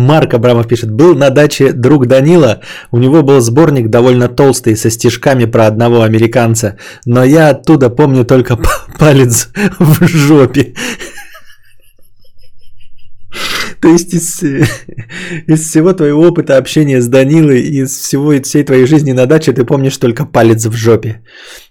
Марк 0.00 0.34
Абрамов 0.34 0.66
пишет. 0.66 0.90
Был 0.90 1.14
на 1.14 1.30
даче 1.30 1.72
друг 1.72 2.06
Данила. 2.06 2.60
У 2.90 2.98
него 2.98 3.22
был 3.22 3.40
сборник 3.40 3.88
довольно 3.88 4.28
толстый 4.28 4.76
со 4.76 4.90
стишками 4.90 5.44
про 5.44 5.66
одного 5.66 6.02
американца. 6.02 6.76
Но 7.06 7.24
я 7.24 7.50
оттуда 7.50 7.90
помню 7.90 8.24
только 8.24 8.58
палец 8.98 9.48
в 9.78 10.06
жопе. 10.06 10.74
То 13.80 13.88
есть 13.88 14.12
из, 14.12 14.42
из 14.42 15.68
всего 15.68 15.94
твоего 15.94 16.28
опыта 16.28 16.58
общения 16.58 17.00
с 17.00 17.08
Данилой, 17.08 17.62
из 17.62 17.96
всего 17.96 18.32
всей 18.42 18.62
твоей 18.64 18.86
жизни 18.86 19.12
на 19.12 19.26
даче 19.26 19.52
ты 19.52 19.64
помнишь 19.64 19.96
только 19.96 20.26
палец 20.26 20.66
в 20.66 20.74
жопе. 20.74 21.22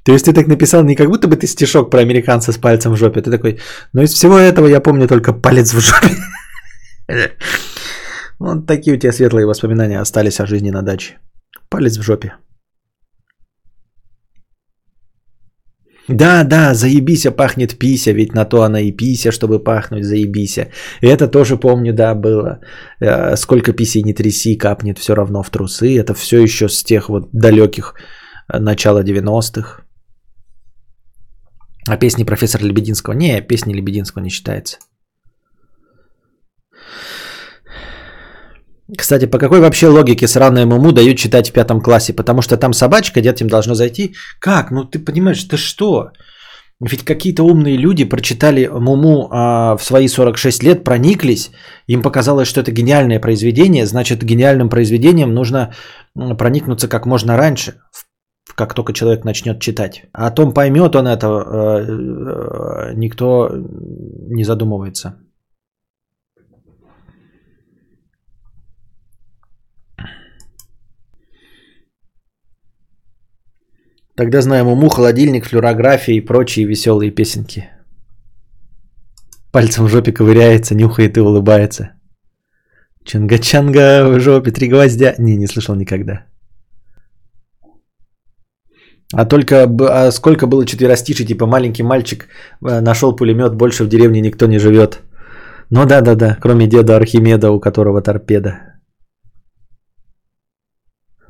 То 0.04 0.14
есть 0.14 0.26
ты 0.26 0.34
так 0.34 0.48
написал 0.48 0.84
не 0.84 0.96
как 0.96 1.08
будто 1.08 1.28
бы 1.28 1.36
ты 1.36 1.46
стишок 1.46 1.92
про 1.92 2.00
американца 2.00 2.52
с 2.52 2.58
пальцем 2.58 2.94
в 2.94 2.98
жопе. 2.98 3.22
Ты 3.22 3.30
такой, 3.30 3.60
но 3.94 4.02
из 4.02 4.14
всего 4.14 4.40
этого 4.40 4.68
я 4.68 4.80
помню 4.80 5.08
только 5.08 5.34
палец 5.34 5.74
в 5.74 5.80
жопе. 5.80 6.16
Вот 8.40 8.66
такие 8.66 8.96
у 8.96 9.00
тебя 9.00 9.12
светлые 9.12 9.46
воспоминания 9.46 10.00
остались 10.00 10.40
о 10.40 10.46
жизни 10.46 10.72
на 10.72 10.82
даче. 10.82 11.20
Палец 11.70 11.98
в 11.98 12.02
жопе. 12.02 12.34
Да, 16.10 16.44
да, 16.44 16.74
заебися 16.74 17.32
пахнет 17.32 17.78
пися, 17.78 18.14
ведь 18.14 18.34
на 18.34 18.46
то 18.46 18.64
она 18.64 18.80
и 18.80 18.92
пися, 18.92 19.32
чтобы 19.32 19.64
пахнуть, 19.64 20.06
заебися. 20.06 20.72
И 21.02 21.08
это 21.08 21.28
тоже 21.28 21.58
помню, 21.58 21.94
да, 21.94 22.16
было. 22.16 22.60
Э, 23.00 23.36
сколько 23.36 23.74
писей 23.74 24.04
не 24.04 24.14
тряси, 24.14 24.58
капнет 24.58 24.98
все 24.98 25.14
равно 25.14 25.44
в 25.44 25.50
трусы. 25.50 26.00
Это 26.00 26.16
все 26.16 26.42
еще 26.42 26.68
с 26.68 26.84
тех 26.84 27.10
вот 27.10 27.30
далеких 27.32 27.94
э, 28.52 28.60
начала 28.60 29.04
90-х. 29.04 29.84
А 31.88 31.98
песни 31.98 32.24
профессора 32.24 32.64
Лебединского? 32.64 33.14
Не, 33.14 33.42
песни 33.42 33.74
Лебединского 33.74 34.24
не 34.24 34.30
считается. 34.30 34.78
Кстати, 38.98 39.26
по 39.26 39.38
какой 39.38 39.60
вообще 39.60 39.88
логике 39.88 40.28
сраную 40.28 40.68
Муму 40.68 40.92
дают 40.92 41.18
читать 41.18 41.50
в 41.50 41.54
пятом 41.54 41.82
классе? 41.82 42.14
Потому 42.14 42.42
что 42.42 42.58
там 42.58 42.74
собачка, 42.74 43.22
дед 43.22 43.42
им 43.42 43.48
должно 43.48 43.76
зайти. 43.76 44.16
Как? 44.40 44.72
Ну 44.72 44.84
ты 44.84 45.00
понимаешь, 45.00 45.44
ты 45.44 45.58
что? 45.58 46.12
Ведь 46.82 47.04
какие-то 47.04 47.44
умные 47.44 47.76
люди 47.78 48.06
прочитали 48.06 48.68
Муму 48.68 49.28
а, 49.32 49.76
в 49.76 49.84
свои 49.84 50.08
46 50.08 50.64
лет, 50.64 50.84
прониклись, 50.84 51.52
им 51.88 52.02
показалось, 52.02 52.48
что 52.48 52.62
это 52.62 52.72
гениальное 52.72 53.20
произведение, 53.20 53.86
значит, 53.86 54.24
гениальным 54.24 54.70
произведением 54.70 55.34
нужно 55.34 55.74
проникнуться 56.16 56.88
как 56.88 57.06
можно 57.06 57.36
раньше, 57.36 57.82
как 58.56 58.74
только 58.74 58.94
человек 58.94 59.26
начнет 59.26 59.60
читать. 59.60 60.06
А 60.14 60.28
о 60.28 60.32
том, 60.32 60.54
поймет 60.54 60.96
он 60.96 61.08
это, 61.08 61.28
э, 61.28 61.86
э, 61.90 62.94
никто 62.96 63.52
не 64.30 64.46
задумывается. 64.46 65.18
Тогда 74.20 74.42
знаем 74.42 74.68
уму, 74.68 74.90
холодильник, 74.90 75.46
флюорография 75.46 76.18
и 76.18 76.26
прочие 76.26 76.66
веселые 76.66 77.10
песенки. 77.10 77.70
Пальцем 79.54 79.86
в 79.86 79.90
жопе 79.90 80.12
ковыряется, 80.12 80.76
нюхает 80.76 81.18
и 81.18 81.22
улыбается. 81.22 81.92
Чанга-чанга 83.06 84.10
в 84.10 84.20
жопе, 84.20 84.52
три 84.52 84.68
гвоздя. 84.68 85.16
Не, 85.20 85.38
не 85.38 85.48
слышал 85.48 85.76
никогда. 85.76 86.26
А 89.14 89.26
только 89.26 89.64
а 89.90 90.12
сколько 90.12 90.48
было 90.48 90.66
четверостишей, 90.66 91.26
типа 91.26 91.46
маленький 91.46 91.84
мальчик 91.84 92.28
э, 92.62 92.82
нашел 92.82 93.16
пулемет, 93.16 93.56
больше 93.56 93.86
в 93.86 93.88
деревне 93.88 94.20
никто 94.20 94.48
не 94.48 94.60
живет. 94.60 95.00
Ну 95.70 95.86
да, 95.86 96.02
да, 96.02 96.16
да. 96.16 96.38
Кроме 96.42 96.68
деда 96.68 96.98
Архимеда, 96.98 97.52
у 97.52 97.62
которого 97.62 98.02
торпеда. 98.02 98.69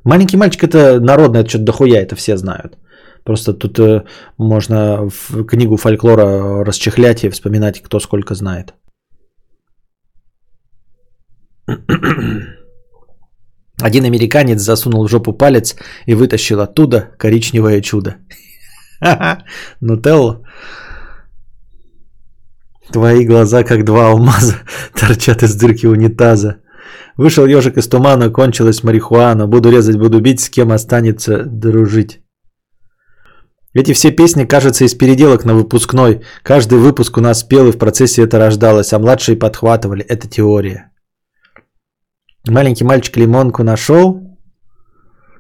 Маленький 0.10 0.38
мальчик 0.38 0.64
это 0.64 1.00
народное, 1.00 1.42
это 1.42 1.50
что-то 1.50 1.66
дохуя, 1.66 2.02
это 2.02 2.16
все 2.16 2.36
знают. 2.36 2.78
Просто 3.24 3.54
тут 3.54 3.78
э, 3.80 4.04
можно 4.40 5.08
в 5.08 5.46
книгу 5.46 5.78
фольклора 5.78 6.66
расчехлять 6.66 7.24
и 7.24 7.30
вспоминать, 7.30 7.84
кто 7.84 8.00
сколько 8.00 8.34
знает. 8.34 8.74
Один 13.84 14.06
американец 14.06 14.62
засунул 14.62 15.06
в 15.06 15.10
жопу 15.12 15.32
палец 15.32 15.76
и 16.08 16.16
вытащил 16.16 16.60
оттуда 16.60 17.12
коричневое 17.20 17.82
чудо. 17.82 18.16
Нутеллу. 19.80 20.44
Твои 22.92 23.28
глаза, 23.28 23.64
как 23.64 23.86
два 23.86 24.08
алмаза, 24.08 24.56
торчат 24.96 25.44
из 25.44 25.54
дырки 25.54 25.86
унитаза. 25.86 26.56
Вышел 27.20 27.46
ежик 27.46 27.78
из 27.78 27.90
тумана, 27.90 28.30
кончилась 28.30 28.82
марихуана. 28.82 29.46
Буду 29.46 29.72
резать, 29.72 29.98
буду 29.98 30.22
бить, 30.22 30.40
с 30.40 30.50
кем 30.50 30.72
останется 30.72 31.44
дружить. 31.44 32.22
Эти 33.74 33.94
все 33.94 34.12
песни, 34.12 34.46
кажется, 34.46 34.86
из 34.86 34.96
переделок 34.96 35.44
на 35.44 35.54
выпускной. 35.54 36.22
Каждый 36.44 36.80
выпуск 36.80 37.18
у 37.18 37.22
нас 37.22 37.44
пел, 37.44 37.68
и 37.68 37.72
в 37.72 37.78
процессе 37.78 38.24
это 38.24 38.40
рождалось, 38.40 38.94
а 38.94 39.00
младшие 39.00 39.36
подхватывали. 39.38 40.06
Это 40.06 40.30
теория. 40.30 40.92
Маленький 42.48 42.86
мальчик 42.86 43.18
лимонку 43.18 43.64
нашел. 43.64 44.22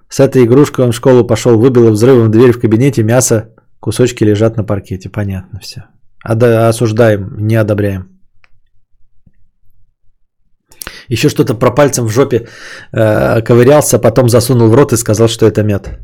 С 0.10 0.20
этой 0.20 0.44
игрушкой 0.44 0.84
он 0.84 0.92
в 0.92 0.96
школу 0.96 1.24
пошел, 1.24 1.58
выбил 1.58 1.92
взрывом 1.92 2.30
дверь 2.30 2.52
в 2.52 2.60
кабинете, 2.60 3.04
мясо, 3.04 3.56
кусочки 3.80 4.26
лежат 4.26 4.58
на 4.58 4.66
паркете. 4.66 5.10
Понятно 5.10 5.60
все. 5.62 5.86
Да, 6.26 6.68
осуждаем, 6.68 7.48
не 7.48 7.56
одобряем. 7.56 8.19
Еще 11.10 11.30
что-то 11.30 11.56
про 11.56 11.72
пальцем 11.72 12.06
в 12.06 12.12
жопе 12.12 12.48
э, 12.94 13.42
ковырялся, 13.42 14.00
потом 14.00 14.30
засунул 14.30 14.70
в 14.70 14.76
рот 14.76 14.94
и 14.94 14.98
сказал, 14.98 15.28
что 15.28 15.46
это 15.46 15.64
мед. 15.64 16.00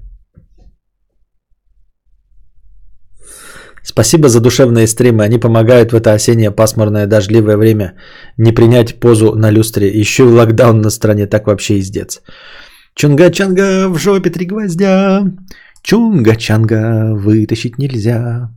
Спасибо 3.84 4.30
за 4.30 4.40
душевные 4.40 4.88
стримы. 4.88 5.24
Они 5.24 5.38
помогают 5.38 5.92
в 5.92 5.96
это 5.96 6.14
осеннее 6.14 6.52
пасмурное 6.52 7.06
дождливое 7.06 7.56
время 7.56 7.94
не 8.38 8.52
принять 8.52 9.00
позу 9.00 9.36
на 9.36 9.52
люстре. 9.52 9.88
Еще 9.88 10.24
и 10.24 10.28
локдаун 10.28 10.82
на 10.82 10.90
стране. 10.90 11.28
Так 11.28 11.46
вообще 11.46 11.80
издец. 11.80 12.22
Чунга-чанга 13.00 13.90
в 13.90 14.00
жопе 14.00 14.32
три 14.32 14.48
гвоздя. 14.48 15.24
Чунга-чанга 15.88 17.14
вытащить 17.14 17.78
нельзя. 17.78 18.50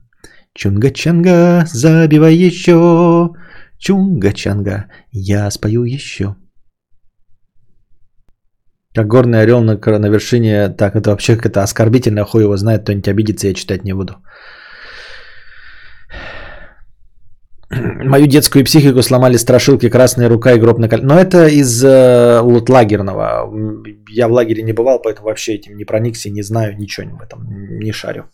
Чунга-чанга 0.58 1.66
забивай 1.66 2.34
еще. 2.34 3.30
Чунга-чанга 3.78 4.84
я 5.12 5.50
спою 5.50 5.84
еще. 5.84 6.36
Как 8.94 9.06
горный 9.06 9.42
орел 9.42 9.60
на, 9.62 9.76
на 9.76 10.08
вершине, 10.08 10.68
так 10.70 10.96
это 10.96 11.10
вообще 11.10 11.36
какая-то 11.36 11.62
оскорбительная, 11.62 12.24
хуй 12.24 12.42
его 12.42 12.56
знает, 12.56 12.82
кто-нибудь 12.82 13.08
обидится, 13.08 13.46
я 13.46 13.54
читать 13.54 13.84
не 13.84 13.92
буду. 13.92 14.12
Мою 17.70 18.26
детскую 18.26 18.64
психику 18.64 19.02
сломали 19.02 19.36
страшилки 19.36 19.90
«Красная 19.90 20.28
рука» 20.28 20.52
и 20.52 20.58
«Гроб 20.58 20.78
на 20.78 20.88
коль...» 20.88 21.02
Но 21.02 21.14
это 21.18 21.46
из 21.46 21.84
э, 21.84 22.40
лагерного. 22.68 23.48
Я 24.08 24.28
в 24.28 24.32
лагере 24.32 24.62
не 24.62 24.72
бывал, 24.72 25.00
поэтому 25.02 25.28
вообще 25.28 25.54
этим 25.54 25.76
не 25.76 25.84
проникся, 25.84 26.30
не 26.30 26.42
знаю 26.42 26.76
ничего 26.76 27.06
об 27.08 27.22
этом, 27.22 27.46
не 27.78 27.92
шарю. 27.92 28.24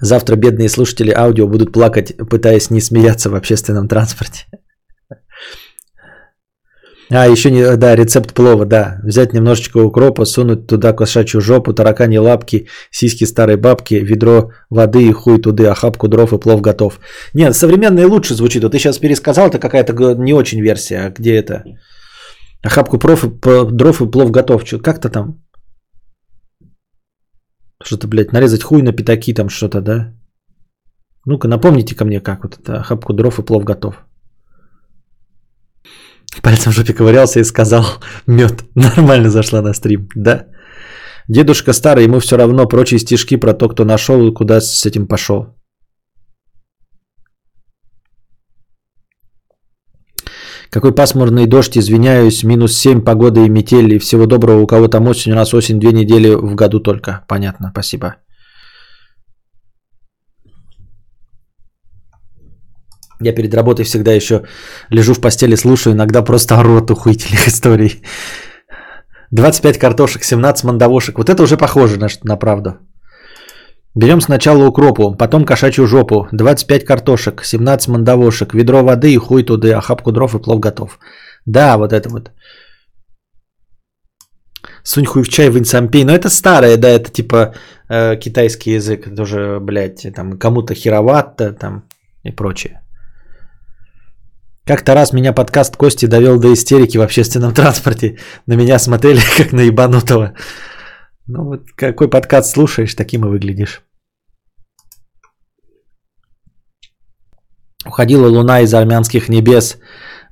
Завтра 0.00 0.36
бедные 0.36 0.68
слушатели 0.68 1.10
аудио 1.10 1.46
будут 1.46 1.72
плакать, 1.72 2.14
пытаясь 2.30 2.70
не 2.70 2.80
смеяться 2.80 3.30
в 3.30 3.34
общественном 3.34 3.88
транспорте. 3.88 4.46
А, 7.08 7.28
еще 7.28 7.50
не, 7.50 7.76
да, 7.76 7.94
рецепт 7.94 8.34
плова, 8.34 8.66
да. 8.66 8.98
Взять 9.04 9.32
немножечко 9.32 9.78
укропа, 9.78 10.24
сунуть 10.24 10.66
туда 10.66 10.92
кошачью 10.92 11.40
жопу, 11.40 11.72
таракани 11.72 12.18
лапки, 12.18 12.66
сиськи 12.90 13.24
старой 13.24 13.56
бабки, 13.56 13.94
ведро 13.94 14.50
воды 14.70 15.08
и 15.08 15.12
хуй 15.12 15.40
туды, 15.40 15.66
охапку 15.66 16.08
дров 16.08 16.32
и 16.32 16.38
плов 16.38 16.60
готов. 16.60 16.98
Нет, 17.34 17.54
современное 17.54 18.08
лучше 18.08 18.34
звучит. 18.34 18.62
Вот 18.62 18.72
ты 18.72 18.78
сейчас 18.78 18.98
пересказал, 18.98 19.48
это 19.48 19.58
какая-то 19.60 19.92
не 20.18 20.34
очень 20.34 20.60
версия. 20.60 21.06
А 21.06 21.10
где 21.10 21.36
это? 21.36 21.62
Охапку 22.64 22.98
проф, 22.98 23.24
дров 23.70 24.02
и 24.02 24.10
плов 24.10 24.30
готов. 24.32 24.64
Как-то 24.82 25.08
там. 25.08 25.45
Что-то, 27.86 28.08
блядь, 28.08 28.32
нарезать 28.32 28.62
хуй 28.62 28.82
на 28.82 28.92
пятаки 28.92 29.34
там 29.34 29.48
что-то, 29.48 29.80
да? 29.80 30.12
Ну-ка, 31.24 31.48
напомните 31.48 31.94
ко 31.94 32.04
мне, 32.04 32.20
как 32.20 32.42
вот 32.42 32.58
это. 32.58 32.80
Охапку 32.80 33.12
дров 33.12 33.38
и 33.38 33.42
плов 33.42 33.64
готов. 33.64 33.94
Пальцем 36.42 36.72
в 36.72 36.74
жопе 36.74 36.94
ковырялся 36.94 37.40
и 37.40 37.44
сказал, 37.44 37.84
мед, 38.26 38.64
нормально 38.74 39.30
зашла 39.30 39.62
на 39.62 39.74
стрим, 39.74 40.08
да? 40.16 40.46
Дедушка 41.28 41.72
старый, 41.72 42.04
ему 42.04 42.18
все 42.18 42.36
равно 42.36 42.66
прочие 42.66 42.98
стишки 42.98 43.36
про 43.36 43.54
то, 43.54 43.68
кто 43.68 43.84
нашел 43.84 44.26
и 44.26 44.34
куда 44.34 44.60
с 44.60 44.86
этим 44.86 45.06
пошел. 45.06 45.55
Какой 50.70 50.94
пасмурный 50.94 51.46
дождь, 51.46 51.78
извиняюсь, 51.78 52.44
минус 52.44 52.74
7, 52.74 53.00
погода 53.02 53.40
и 53.40 53.48
метель, 53.48 53.94
и 53.94 53.98
всего 53.98 54.26
доброго, 54.26 54.60
у 54.60 54.66
кого 54.66 54.88
там 54.88 55.06
осень, 55.08 55.32
у 55.32 55.34
нас 55.34 55.54
осень 55.54 55.80
две 55.80 55.92
недели 55.92 56.34
в 56.34 56.54
году 56.54 56.80
только. 56.80 57.24
Понятно, 57.28 57.70
спасибо. 57.70 58.16
Я 63.20 63.32
перед 63.32 63.54
работой 63.54 63.84
всегда 63.84 64.12
еще 64.12 64.42
лежу 64.90 65.14
в 65.14 65.20
постели, 65.20 65.56
слушаю, 65.56 65.94
иногда 65.94 66.22
просто 66.22 66.58
ору 66.58 66.76
от 66.76 66.90
охуительных 66.90 67.48
историй. 67.48 68.02
25 69.30 69.78
картошек, 69.78 70.24
17 70.24 70.64
мандавошек. 70.64 71.18
Вот 71.18 71.28
это 71.30 71.42
уже 71.42 71.56
похоже 71.56 71.98
на, 71.98 72.08
на 72.24 72.36
правду. 72.36 72.78
Берем 73.96 74.20
сначала 74.20 74.66
укропу, 74.66 75.16
потом 75.16 75.44
кошачью 75.46 75.86
жопу, 75.86 76.28
25 76.32 76.84
картошек, 76.84 77.44
17 77.44 77.88
мандавошек, 77.88 78.54
ведро 78.54 78.82
воды 78.84 79.12
и 79.12 79.16
хуй 79.16 79.42
туды, 79.42 79.72
охапку 79.72 80.12
дров 80.12 80.34
и 80.34 80.38
плов 80.38 80.60
готов. 80.60 80.98
Да, 81.46 81.78
вот 81.78 81.92
это 81.92 82.10
вот. 82.10 82.30
Сунь 84.84 85.06
хуй 85.06 85.22
в 85.22 85.28
чай, 85.28 85.48
вынь 85.48 85.64
сам 85.64 85.88
пей. 85.88 86.04
Но 86.04 86.12
это 86.12 86.28
старое, 86.28 86.76
да, 86.76 86.88
это 86.88 87.10
типа 87.10 87.54
э, 87.88 88.16
китайский 88.16 88.76
язык. 88.76 89.16
Тоже, 89.16 89.60
блядь, 89.60 90.06
там 90.14 90.38
кому-то 90.38 90.74
херовато 90.74 91.52
там 91.52 91.84
и 92.22 92.30
прочее. 92.30 92.82
Как-то 94.66 94.94
раз 94.94 95.12
меня 95.12 95.32
подкаст 95.32 95.76
Кости 95.76 96.06
довел 96.06 96.38
до 96.38 96.52
истерики 96.52 96.98
в 96.98 97.02
общественном 97.02 97.54
транспорте. 97.54 98.18
На 98.46 98.56
меня 98.56 98.78
смотрели 98.78 99.20
как 99.38 99.52
на 99.52 99.62
ебанутого. 99.62 100.34
Ну 101.28 101.44
вот 101.44 101.60
какой 101.76 102.08
подкаст 102.08 102.50
слушаешь, 102.50 102.94
таким 102.94 103.24
и 103.24 103.28
выглядишь. 103.28 103.82
Уходила 107.86 108.28
луна 108.28 108.60
из 108.60 108.74
армянских 108.74 109.28
небес. 109.28 109.78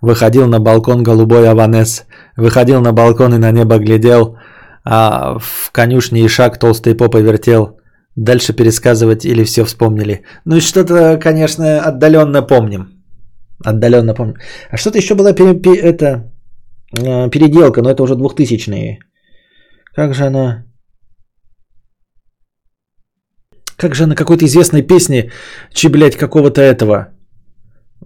Выходил 0.00 0.46
на 0.46 0.60
балкон 0.60 1.02
голубой 1.02 1.48
Аванес. 1.48 2.06
Выходил 2.36 2.80
на 2.80 2.92
балкон 2.92 3.34
и 3.34 3.38
на 3.38 3.50
небо 3.52 3.78
глядел. 3.78 4.36
А 4.84 5.38
в 5.38 5.70
конюшне 5.72 6.20
и 6.20 6.28
шаг 6.28 6.58
толстой 6.58 6.94
попой 6.94 7.22
вертел. 7.22 7.80
Дальше 8.16 8.52
пересказывать 8.52 9.24
или 9.24 9.44
все 9.44 9.64
вспомнили. 9.64 10.22
Ну 10.44 10.56
и 10.56 10.60
что-то, 10.60 11.18
конечно, 11.18 11.80
отдаленно 11.80 12.42
помним. 12.42 13.04
Отдаленно 13.64 14.14
помню. 14.14 14.34
А 14.70 14.76
что-то 14.76 14.98
еще 14.98 15.14
была 15.14 15.32
пере, 15.32 15.54
пере, 15.54 15.80
это, 15.80 16.32
э, 16.96 17.30
переделка, 17.30 17.82
но 17.82 17.90
это 17.90 18.02
уже 18.02 18.14
двухтысячные. 18.14 18.98
Как 19.96 20.14
же 20.14 20.26
она... 20.26 20.64
Как 23.76 23.94
же 23.94 24.06
на 24.06 24.14
какой-то 24.14 24.44
известной 24.44 24.82
песне, 24.82 25.32
чи, 25.72 25.88
блядь, 25.88 26.16
какого-то 26.16 26.60
этого, 26.60 27.08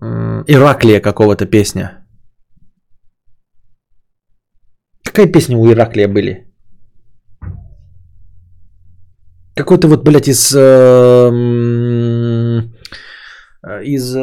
Ираклия 0.01 1.01
какого-то 1.01 1.47
песня. 1.47 2.07
Какая 5.05 5.27
песня 5.33 5.57
у 5.57 5.71
Ираклия 5.71 6.09
были? 6.09 6.47
Какой-то 9.55 9.89
вот, 9.89 10.05
блядь, 10.05 10.29
из... 10.29 10.55
Э, 10.55 11.31
из 13.83 14.17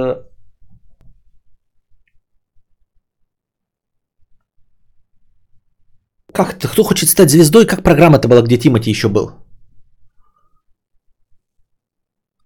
Как 6.33 6.57
кто 6.57 6.83
хочет 6.83 7.09
стать 7.09 7.29
звездой? 7.29 7.65
Как 7.65 7.83
программа-то 7.83 8.27
была, 8.27 8.41
где 8.41 8.57
Тимати 8.57 8.89
еще 8.89 9.07
был? 9.07 9.44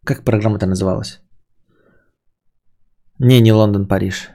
Как 0.09 0.23
программа-то 0.23 0.65
называлась? 0.65 1.21
Не, 3.19 3.41
не 3.41 3.53
Лондон, 3.53 3.87
Париж. 3.87 4.29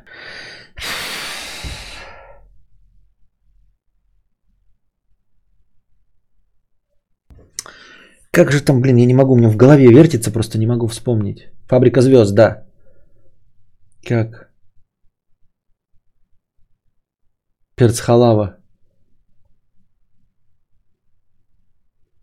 Как 8.31 8.53
же 8.53 8.65
там, 8.65 8.81
блин, 8.81 8.99
я 8.99 9.07
не 9.07 9.15
могу, 9.15 9.33
у 9.33 9.37
меня 9.37 9.51
в 9.51 9.57
голове 9.57 9.89
вертится, 9.89 10.31
просто 10.31 10.59
не 10.59 10.67
могу 10.67 10.87
вспомнить. 10.87 11.49
Фабрика 11.67 12.03
звезд, 12.03 12.35
да. 12.35 12.69
Как? 14.09 14.53
Перцхалава. 17.75 18.59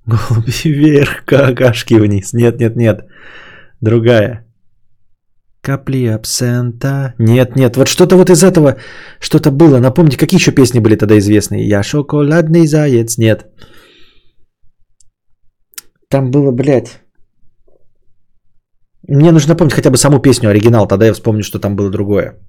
Голуби 0.06 0.52
вверх, 0.64 1.26
какашки 1.26 1.94
вниз. 1.95 2.34
Нет, 2.34 2.60
нет, 2.60 2.76
нет. 2.76 3.06
Другая. 3.82 4.45
Капли 5.61 6.07
абсента. 6.07 7.14
Нет, 7.19 7.56
нет, 7.56 7.78
вот 7.78 7.88
что-то 7.88 8.15
вот 8.15 8.30
из 8.30 8.44
этого, 8.44 8.78
что-то 9.19 9.52
было. 9.52 9.80
Напомните, 9.80 10.18
какие 10.18 10.40
еще 10.40 10.52
песни 10.52 10.80
были 10.80 10.95
тогда 10.95 11.18
известные? 11.18 11.68
Я 11.68 11.84
шоколадный 11.84 12.65
заяц. 12.68 13.18
Нет. 13.18 13.45
Там 16.10 16.32
было, 16.32 16.52
блядь. 16.52 17.02
Мне 19.07 19.32
нужно 19.32 19.53
напомнить 19.53 19.73
хотя 19.73 19.90
бы 19.90 19.98
саму 19.98 20.19
песню, 20.19 20.49
оригинал. 20.49 20.88
Тогда 20.88 21.06
я 21.06 21.14
вспомню, 21.14 21.44
что 21.44 21.60
там 21.60 21.76
было 21.76 21.91
другое. 21.91 22.40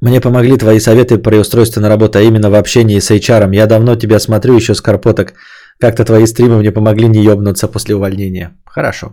Мне 0.00 0.20
помогли 0.20 0.56
твои 0.56 0.80
советы 0.80 1.18
при 1.18 1.38
устройстве 1.38 1.82
на 1.82 1.88
работу, 1.88 2.18
а 2.18 2.22
именно 2.22 2.50
в 2.50 2.54
общении 2.54 3.00
с 3.00 3.10
HR. 3.10 3.54
Я 3.54 3.66
давно 3.66 3.96
тебя 3.96 4.18
смотрю 4.18 4.56
еще 4.56 4.74
с 4.74 4.80
карпоток. 4.80 5.34
Как-то 5.78 6.04
твои 6.04 6.26
стримы 6.26 6.58
мне 6.58 6.72
помогли 6.72 7.08
не 7.08 7.22
ебнуться 7.22 7.68
после 7.68 7.94
увольнения. 7.94 8.56
Хорошо. 8.64 9.12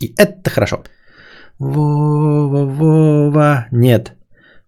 И 0.00 0.14
это 0.16 0.50
хорошо. 0.50 0.82
Вова, 1.58 2.64
Вова. 2.66 3.66
Нет. 3.70 4.12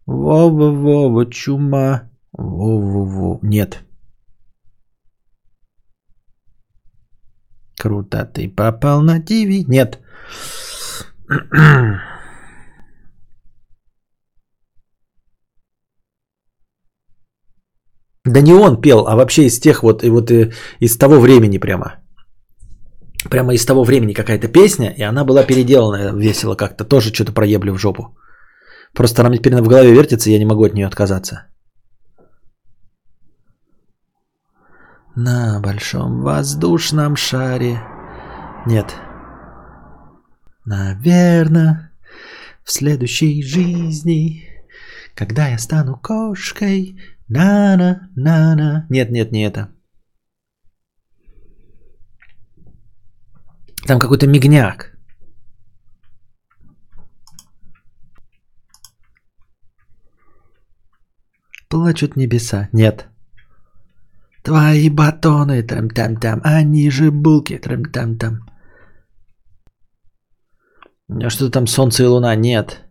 Вова, 0.07 0.70
Вова, 0.70 1.27
чума. 1.27 2.03
Вова, 2.32 3.05
Вова. 3.05 3.40
Нет. 3.43 3.82
Круто, 7.78 8.24
ты 8.24 8.48
попал 8.48 9.03
на 9.03 9.20
ТВ. 9.20 9.69
Нет. 9.69 9.98
Да 18.27 18.40
не 18.40 18.55
он 18.55 18.81
пел, 18.81 19.07
а 19.07 19.15
вообще 19.15 19.47
из 19.47 19.61
тех 19.61 19.82
вот, 19.82 20.03
и 20.03 20.11
вот 20.11 20.31
и, 20.31 20.53
из 20.81 20.98
того 20.98 21.20
времени 21.20 21.59
прямо. 21.59 21.94
Прямо 23.31 23.55
из 23.55 23.65
того 23.65 23.85
времени 23.85 24.15
какая-то 24.15 24.48
песня, 24.48 24.94
и 24.97 25.03
она 25.03 25.24
была 25.24 25.44
переделана 25.44 26.12
весело 26.16 26.57
как-то. 26.57 26.85
Тоже 26.85 27.12
что-то 27.12 27.32
проеблю 27.32 27.74
в 27.74 27.78
жопу. 27.78 28.16
Просто 28.94 29.23
она 29.23 29.31
мне 29.31 29.39
теперь 29.39 29.55
в 29.55 29.69
голове 29.69 29.93
вертится, 29.93 30.31
я 30.31 30.39
не 30.39 30.44
могу 30.44 30.65
от 30.65 30.74
нее 30.74 30.86
отказаться. 30.86 31.47
На 35.15 35.61
большом 35.61 36.23
воздушном 36.23 37.16
шаре. 37.16 37.78
Нет. 38.66 38.94
Наверное, 40.65 41.93
в 42.65 42.73
следующей 42.73 43.43
жизни, 43.43 44.43
когда 45.15 45.48
я 45.48 45.59
стану 45.59 45.97
кошкой, 46.03 46.97
на-на, 47.28 48.11
на-на. 48.16 48.86
Нет, 48.90 49.11
нет, 49.11 49.32
не 49.32 49.44
это. 49.44 49.69
Там 53.86 53.98
какой-то 53.98 54.27
мигняк. 54.27 54.97
Плачут 61.69 62.16
небеса. 62.16 62.69
Нет. 62.73 63.09
Твои 64.43 64.90
батоны, 64.90 65.62
трам-там-там, 65.62 66.40
они 66.44 66.90
же 66.90 67.11
булки, 67.11 67.59
трам-там-там. 67.59 68.40
А 71.09 71.31
что 71.31 71.51
там 71.51 71.66
солнце 71.66 72.05
и 72.05 72.07
луна? 72.07 72.36
Нет. 72.36 72.86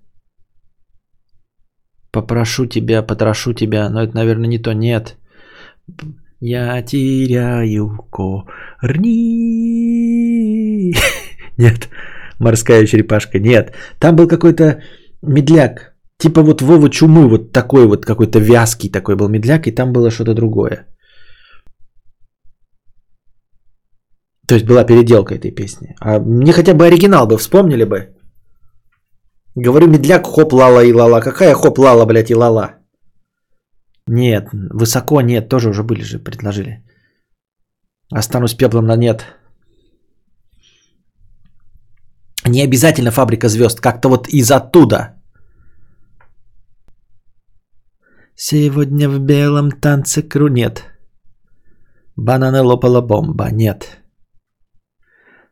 Попрошу 2.15 2.65
тебя, 2.65 3.03
потрошу 3.03 3.53
тебя, 3.53 3.89
но 3.89 4.01
это, 4.01 4.15
наверное, 4.15 4.47
не 4.47 4.59
то. 4.59 4.73
Нет. 4.73 5.17
Я 6.39 6.81
теряю 6.81 7.89
корни. 8.09 9.11
Нет. 11.57 11.89
Морская 12.39 12.85
черепашка. 12.85 13.39
Нет. 13.39 13.73
Там 13.99 14.15
был 14.15 14.29
какой-то 14.29 14.81
медляк. 15.21 15.93
Типа 16.17 16.41
вот 16.41 16.61
Вова 16.61 16.89
Чумы, 16.89 17.27
вот 17.27 17.51
такой 17.51 17.85
вот 17.85 18.05
какой-то 18.05 18.39
вязкий 18.39 18.89
такой 18.89 19.15
был 19.17 19.27
медляк, 19.27 19.67
и 19.67 19.75
там 19.75 19.91
было 19.91 20.09
что-то 20.09 20.33
другое. 20.33 20.87
То 24.47 24.55
есть 24.55 24.65
была 24.65 24.85
переделка 24.85 25.35
этой 25.35 25.51
песни. 25.51 25.95
А 25.99 26.19
мне 26.19 26.53
хотя 26.53 26.73
бы 26.73 26.85
оригинал 26.85 27.27
бы 27.27 27.37
вспомнили 27.37 27.83
бы. 27.83 28.14
Говорю, 29.55 29.87
медляк, 29.87 30.27
хоп, 30.27 30.53
лала 30.53 30.83
и 30.83 30.93
лала. 30.93 31.21
Какая 31.21 31.55
хоп, 31.55 31.79
лала, 31.79 32.05
блядь, 32.05 32.31
и 32.31 32.35
лала? 32.35 32.75
Нет, 34.07 34.49
высоко 34.51 35.21
нет, 35.21 35.49
тоже 35.49 35.69
уже 35.69 35.83
были 35.83 36.03
же, 36.03 36.19
предложили. 36.19 36.83
Останусь 38.11 38.53
пеплом 38.53 38.85
на 38.85 38.97
нет. 38.97 39.25
Не 42.45 42.61
обязательно 42.61 43.11
фабрика 43.11 43.49
звезд, 43.49 43.79
как-то 43.79 44.09
вот 44.09 44.27
из 44.27 44.51
оттуда. 44.51 45.15
Сегодня 48.35 49.09
в 49.09 49.19
белом 49.19 49.71
танце 49.71 50.21
кру 50.21 50.49
нет. 50.49 50.83
Бананы 52.17 52.61
лопала 52.61 53.01
бомба, 53.01 53.49
нет. 53.51 54.04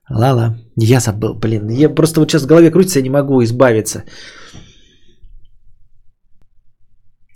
Лала, 0.10 0.58
я 0.76 1.00
забыл, 1.00 1.34
блин. 1.34 1.70
Я 1.70 1.90
просто 1.90 2.20
вот 2.20 2.30
сейчас 2.30 2.44
в 2.44 2.48
голове 2.48 2.72
крутится, 2.72 3.00
я 3.00 3.04
не 3.04 3.10
могу 3.10 3.42
избавиться. 3.44 4.04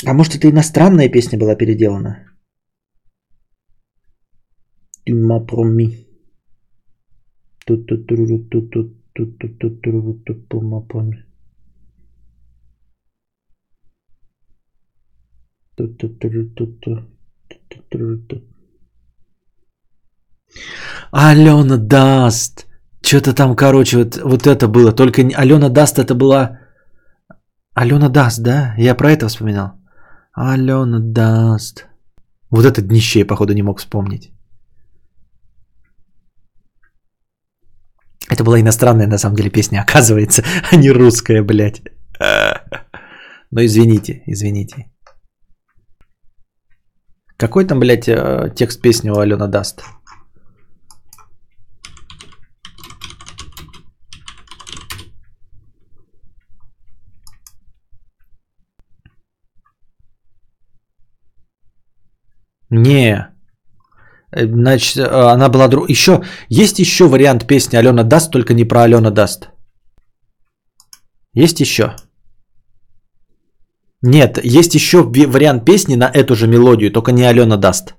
А 0.06 0.14
может 0.14 0.36
это 0.36 0.50
иностранная 0.50 1.10
песня 1.10 1.40
была 1.40 1.56
переделана? 1.56 2.28
Tu 5.06 5.14
m'as 5.16 5.46
promis. 5.46 6.06
Тут 7.66 7.88
тут 7.88 8.08
тут 8.08 8.50
тут 8.50 8.50
тут 8.50 8.72
тут 9.14 9.38
тут 9.40 9.60
тут 9.60 9.82
тут 9.82 10.24
тут 10.26 10.48
pour 10.50 10.62
ma 10.62 10.86
promis. 10.86 11.24
Тут 15.76 15.98
тут 15.98 16.20
тут 16.20 16.56
тут 16.56 16.80
тут 16.82 17.90
тут 17.90 18.28
тут 18.28 18.57
Алена 21.12 21.78
Даст. 21.78 22.68
Что-то 23.02 23.34
там, 23.34 23.56
короче, 23.56 23.98
вот, 23.98 24.18
вот 24.18 24.48
это 24.48 24.68
было. 24.68 24.92
Только 24.92 25.22
Алена 25.22 25.70
Даст 25.70 26.00
это 26.00 26.16
была... 26.16 26.60
Алена 27.74 28.10
Даст, 28.10 28.40
да? 28.40 28.74
Я 28.78 28.96
про 28.96 29.12
это 29.12 29.28
вспоминал. 29.28 29.72
Алена 30.34 31.00
Даст. 31.00 31.88
Вот 32.50 32.66
это 32.66 32.82
днище 32.82 33.20
я, 33.20 33.26
походу, 33.26 33.54
не 33.54 33.64
мог 33.64 33.80
вспомнить. 33.80 34.32
Это 38.30 38.44
была 38.44 38.60
иностранная, 38.60 39.08
на 39.08 39.18
самом 39.18 39.36
деле, 39.36 39.50
песня, 39.50 39.82
оказывается, 39.88 40.44
а 40.72 40.76
не 40.76 40.92
русская, 40.92 41.44
блядь. 41.44 41.82
Но 43.52 43.62
извините, 43.62 44.24
извините. 44.28 44.92
Какой 47.38 47.66
там, 47.66 47.80
блядь, 47.80 48.08
э, 48.10 48.52
текст 48.56 48.82
песни 48.82 49.10
у 49.10 49.18
Алена 49.20 49.48
Даст? 49.48 49.84
Не. 62.70 63.28
Э, 64.32 64.46
значит, 64.46 64.98
э, 64.98 65.34
она 65.34 65.50
была 65.50 65.68
друг... 65.68 65.90
Еще 65.90 66.24
есть 66.50 66.80
еще 66.80 67.08
вариант 67.08 67.48
песни 67.48 67.78
Алена 67.78 68.04
Даст, 68.04 68.32
только 68.32 68.54
не 68.54 68.66
про 68.66 68.84
Алена 68.84 69.12
Даст. 69.12 69.50
Есть 71.34 71.60
еще? 71.62 71.96
Нет, 74.02 74.40
есть 74.44 74.76
еще 74.76 75.04
вариант 75.04 75.66
песни 75.66 75.96
на 75.96 76.10
эту 76.14 76.36
же 76.36 76.48
мелодию, 76.48 76.92
только 76.92 77.12
не 77.12 77.24
Алена 77.24 77.58
Даст. 77.58 77.96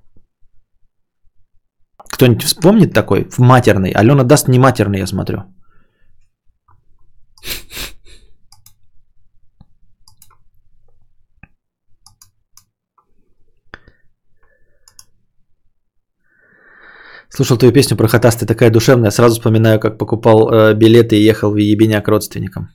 Кто-нибудь 2.11 2.43
вспомнит 2.43 2.93
такой? 2.93 3.28
В 3.31 3.39
матерный. 3.39 3.90
Алена 3.90 4.24
Даст 4.24 4.49
не 4.49 4.59
матерный, 4.59 5.01
я 5.01 5.07
смотрю. 5.07 5.39
Слушал 17.39 17.59
твою 17.59 17.73
песню 17.73 17.97
про 17.97 18.09
Хатас, 18.09 18.36
ты 18.36 18.47
такая 18.47 18.70
душевная. 18.70 19.12
Сразу 19.12 19.35
вспоминаю, 19.35 19.78
как 19.78 19.98
покупал 19.98 20.51
э, 20.51 20.74
билеты 20.74 21.15
и 21.15 21.28
ехал 21.28 21.52
в 21.52 21.56
ебеня 21.56 22.02
к 22.02 22.09
родственникам. 22.09 22.69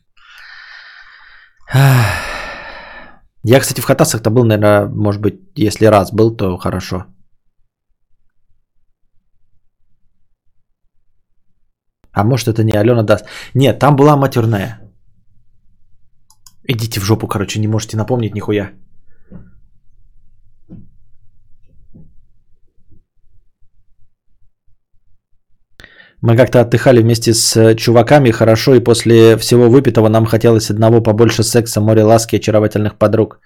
Я, 3.44 3.60
кстати, 3.60 3.82
в 3.82 3.86
Хатасах-то 3.86 4.30
был, 4.30 4.46
наверное, 4.46 4.88
может 4.88 5.22
быть, 5.22 5.34
если 5.58 5.88
раз 5.88 6.14
был, 6.14 6.38
то 6.38 6.58
хорошо. 6.58 7.06
А 12.14 12.24
может, 12.24 12.48
это 12.48 12.64
не 12.64 12.72
Алена 12.72 13.04
даст. 13.04 13.26
Нет, 13.54 13.80
там 13.80 13.98
была 13.98 14.16
матерная. 14.16 14.80
Идите 16.64 17.02
в 17.02 17.04
жопу, 17.04 17.28
короче, 17.28 17.60
не 17.60 17.68
можете 17.68 17.98
напомнить 17.98 18.34
нихуя. 18.34 18.72
Мы 26.26 26.38
как-то 26.38 26.62
отдыхали 26.62 27.02
вместе 27.02 27.34
с 27.34 27.58
э, 27.58 27.76
чуваками 27.76 28.32
хорошо, 28.32 28.76
и 28.76 28.84
после 28.84 29.36
всего 29.38 29.70
выпитого 29.70 30.10
нам 30.10 30.26
хотелось 30.26 30.70
одного 30.70 31.04
побольше 31.04 31.44
секса, 31.44 31.82
море 31.82 32.04
ласки, 32.04 32.38
очаровательных 32.38 32.98
подруг. 32.98 33.40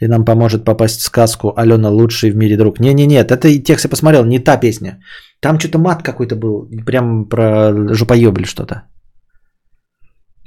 И 0.00 0.06
нам 0.06 0.24
поможет 0.24 0.64
попасть 0.64 1.00
в 1.00 1.04
сказку 1.04 1.52
Алена 1.56 1.90
лучший 1.90 2.30
в 2.30 2.36
мире 2.36 2.56
друг. 2.56 2.78
Не-не-не, 2.78 3.16
это 3.16 3.62
текст 3.64 3.84
я 3.84 3.90
посмотрел, 3.90 4.24
не 4.24 4.38
та 4.38 4.56
песня. 4.56 5.00
Там 5.40 5.58
что-то 5.58 5.78
мат 5.78 6.02
какой-то 6.02 6.36
был, 6.36 6.68
прям 6.86 7.28
про 7.28 7.72
жопоебли 7.92 8.44
что-то. 8.44 8.82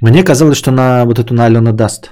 Мне 0.00 0.24
казалось, 0.24 0.56
что 0.56 0.70
на 0.70 1.04
вот 1.04 1.18
эту 1.18 1.34
на 1.34 1.44
Алена 1.44 1.72
даст. 1.72 2.10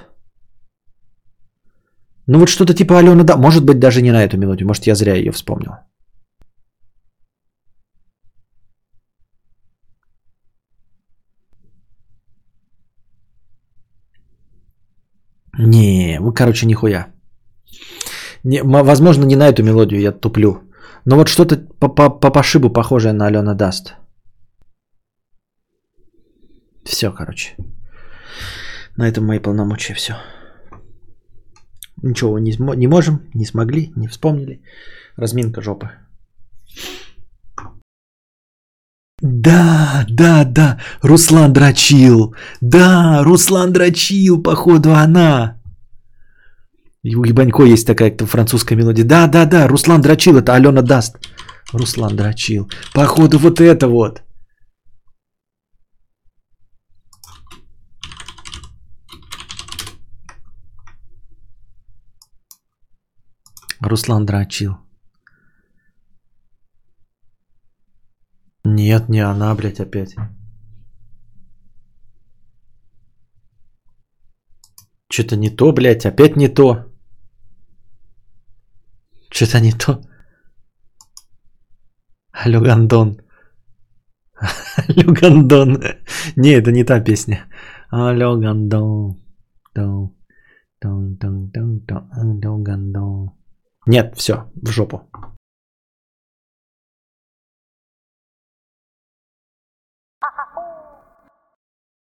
Ну 2.27 2.39
вот 2.39 2.49
что-то 2.49 2.75
типа 2.75 2.99
Алена 2.99 3.23
да, 3.23 3.35
может 3.35 3.65
быть 3.65 3.79
даже 3.79 4.01
не 4.01 4.11
на 4.11 4.23
эту 4.23 4.37
мелодию, 4.37 4.67
может 4.67 4.87
я 4.87 4.95
зря 4.95 5.15
ее 5.15 5.31
вспомнил. 5.31 5.71
Не, 15.59 16.19
короче, 16.35 16.65
нихуя. 16.65 17.07
Не, 18.43 18.63
возможно, 18.63 19.25
не 19.25 19.35
на 19.35 19.47
эту 19.47 19.63
мелодию 19.63 20.01
я 20.01 20.11
туплю. 20.11 20.61
Но 21.05 21.15
вот 21.15 21.27
что-то 21.27 21.57
по, 21.79 21.87
по, 21.87 22.09
по 22.09 22.31
пошибу 22.31 22.69
похожее 22.69 23.13
на 23.13 23.27
Алена 23.27 23.53
Даст. 23.53 23.95
Все, 26.83 27.11
короче. 27.11 27.55
На 28.97 29.07
этом 29.07 29.25
мои 29.25 29.39
полномочия 29.39 29.93
все. 29.93 30.13
Ничего 32.03 32.39
не, 32.39 32.55
не 32.77 32.87
можем, 32.87 33.21
не 33.33 33.45
смогли, 33.45 33.91
не 33.95 34.07
вспомнили. 34.07 34.61
Разминка 35.17 35.61
жопы. 35.61 35.89
Да, 39.27 40.05
да, 40.07 40.43
да, 40.45 40.77
Руслан 41.01 41.51
дрочил. 41.51 42.35
Да, 42.61 43.23
Руслан 43.23 43.73
дрочил, 43.73 44.43
походу 44.43 44.93
она. 44.93 45.59
У 47.03 47.23
Ебанько 47.23 47.63
есть 47.63 47.87
такая 47.87 48.15
французская 48.17 48.75
мелодия. 48.75 49.03
Да, 49.03 49.27
да, 49.27 49.45
да, 49.45 49.67
Руслан 49.67 50.01
дрочил, 50.01 50.37
это 50.37 50.53
Алена 50.53 50.83
даст. 50.83 51.17
Руслан 51.73 52.15
дрочил. 52.15 52.69
Походу 52.93 53.39
вот 53.39 53.59
это 53.59 53.87
вот. 53.87 54.21
Руслан 63.81 64.25
дрочил. 64.25 64.84
Нет, 68.65 69.09
не 69.09 69.19
она, 69.19 69.53
блядь, 69.55 69.79
опять. 69.79 70.15
Что-то 75.11 75.35
не 75.37 75.49
то, 75.49 75.71
блядь, 75.71 76.05
опять 76.05 76.35
не 76.35 76.49
то. 76.49 76.91
Что-то 79.31 79.59
не 79.59 79.71
то. 79.71 80.01
Алло, 84.87 85.13
Гандон. 85.13 85.77
Не, 86.35 86.53
это 86.53 86.71
не 86.71 86.83
та 86.83 86.99
песня. 86.99 87.45
Алло, 87.89 88.35
Гандон. 88.37 89.21
Нет, 93.87 94.15
все, 94.17 94.51
в 94.55 94.71
жопу. 94.71 95.01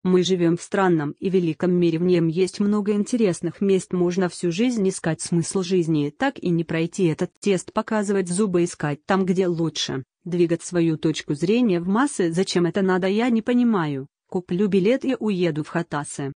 Мы 0.04 0.24
живем 0.24 0.56
в 0.56 0.62
странном 0.62 1.12
и 1.20 1.30
великом 1.30 1.74
мире, 1.74 2.00
в 2.00 2.04
нем 2.04 2.28
есть 2.28 2.62
много 2.62 2.94
интересных 2.94 3.60
мест, 3.60 3.92
можно 3.92 4.30
всю 4.30 4.50
жизнь 4.50 4.88
искать 4.88 5.20
смысл 5.20 5.62
жизни, 5.62 6.14
так 6.18 6.40
и 6.40 6.50
не 6.50 6.64
пройти 6.64 7.08
этот 7.08 7.32
тест, 7.42 7.74
показывать 7.74 8.30
зубы 8.30 8.64
искать 8.64 9.06
там, 9.06 9.26
где 9.26 9.48
лучше, 9.48 10.06
двигать 10.24 10.64
свою 10.64 10.98
точку 10.98 11.34
зрения 11.34 11.82
в 11.82 11.88
массы, 11.90 12.32
зачем 12.32 12.66
это 12.66 12.82
надо, 12.82 13.08
я 13.08 13.30
не 13.30 13.42
понимаю. 13.42 14.08
Куплю 14.30 14.70
билет 14.70 15.04
и 15.04 15.18
уеду 15.20 15.66
в 15.66 15.68
Хатасы. 15.68 16.32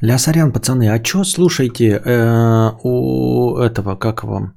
Ля 0.00 0.18
сорян, 0.18 0.52
пацаны, 0.52 0.90
а 0.90 0.98
чё, 1.00 1.24
слушайте, 1.24 2.00
э, 2.04 2.70
у 2.82 3.56
этого, 3.56 3.96
как 3.96 4.24
вам, 4.24 4.55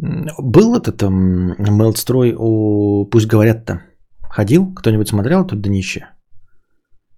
был 0.00 0.76
этот 0.76 1.02
um, 1.02 1.54
мелстрой 1.58 2.34
у 2.36 3.06
«Пусть 3.10 3.26
говорят-то»? 3.26 3.82
Ходил? 4.22 4.72
Кто-нибудь 4.74 5.08
смотрел 5.08 5.46
тут 5.46 5.60
днище? 5.60 6.06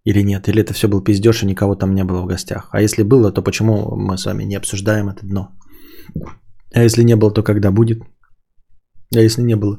Или 0.04 0.22
нет? 0.22 0.48
Или 0.48 0.62
это 0.62 0.72
все 0.72 0.88
был 0.88 1.04
пиздеж 1.04 1.42
и 1.42 1.46
никого 1.46 1.76
там 1.76 1.94
не 1.94 2.04
было 2.04 2.22
в 2.22 2.26
гостях? 2.26 2.68
А 2.72 2.80
если 2.80 3.04
было, 3.04 3.32
то 3.32 3.42
почему 3.42 3.96
мы 3.96 4.18
с 4.18 4.24
вами 4.24 4.44
не 4.44 4.56
обсуждаем 4.56 5.08
это 5.08 5.26
дно? 5.26 5.48
А 6.74 6.82
если 6.82 7.04
не 7.04 7.16
было, 7.16 7.30
то 7.30 7.42
когда 7.42 7.70
будет? 7.70 8.02
А 9.14 9.20
если 9.20 9.42
не 9.42 9.56
было, 9.56 9.78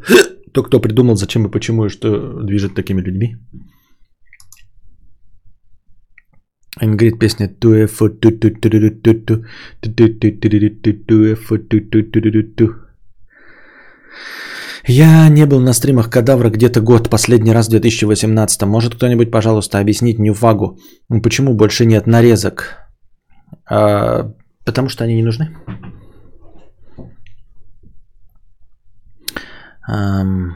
то 0.53 0.63
кто 0.63 0.79
придумал, 0.79 1.15
зачем 1.15 1.45
и 1.45 1.51
почему 1.51 1.85
и 1.85 1.89
что 1.89 2.41
движет 2.43 2.75
такими 2.75 3.01
людьми? 3.01 3.35
Говорит 6.81 7.19
песня 7.19 7.49
туэфу 7.49 8.09
ту 8.09 8.31
ту 8.31 8.49
ту 8.51 8.69
ту 8.69 8.69
ту 8.69 8.89
ту 8.89 9.13
ту 9.13 9.43
ту 9.81 9.99
ту 9.99 11.81
ту 11.81 12.01
ту 12.01 12.31
ту 12.31 12.43
ту 12.43 12.82
я 14.85 15.29
не 15.29 15.45
был 15.45 15.59
на 15.61 15.73
стримах 15.73 16.09
Кадавра 16.09 16.49
где-то 16.49 16.81
год, 16.81 17.09
последний 17.09 17.53
раз 17.53 17.67
в 17.67 17.71
2018. 17.71 18.63
Может 18.63 18.95
кто-нибудь, 18.95 19.31
пожалуйста, 19.31 19.79
объяснить 19.79 20.19
Ньюфагу, 20.19 20.77
почему 21.23 21.53
больше 21.53 21.85
нет 21.85 22.07
нарезок? 22.07 22.77
А, 23.69 24.33
потому 24.65 24.89
что 24.89 25.03
они 25.03 25.15
не 25.15 25.23
нужны. 25.23 25.55
Um, 29.89 30.53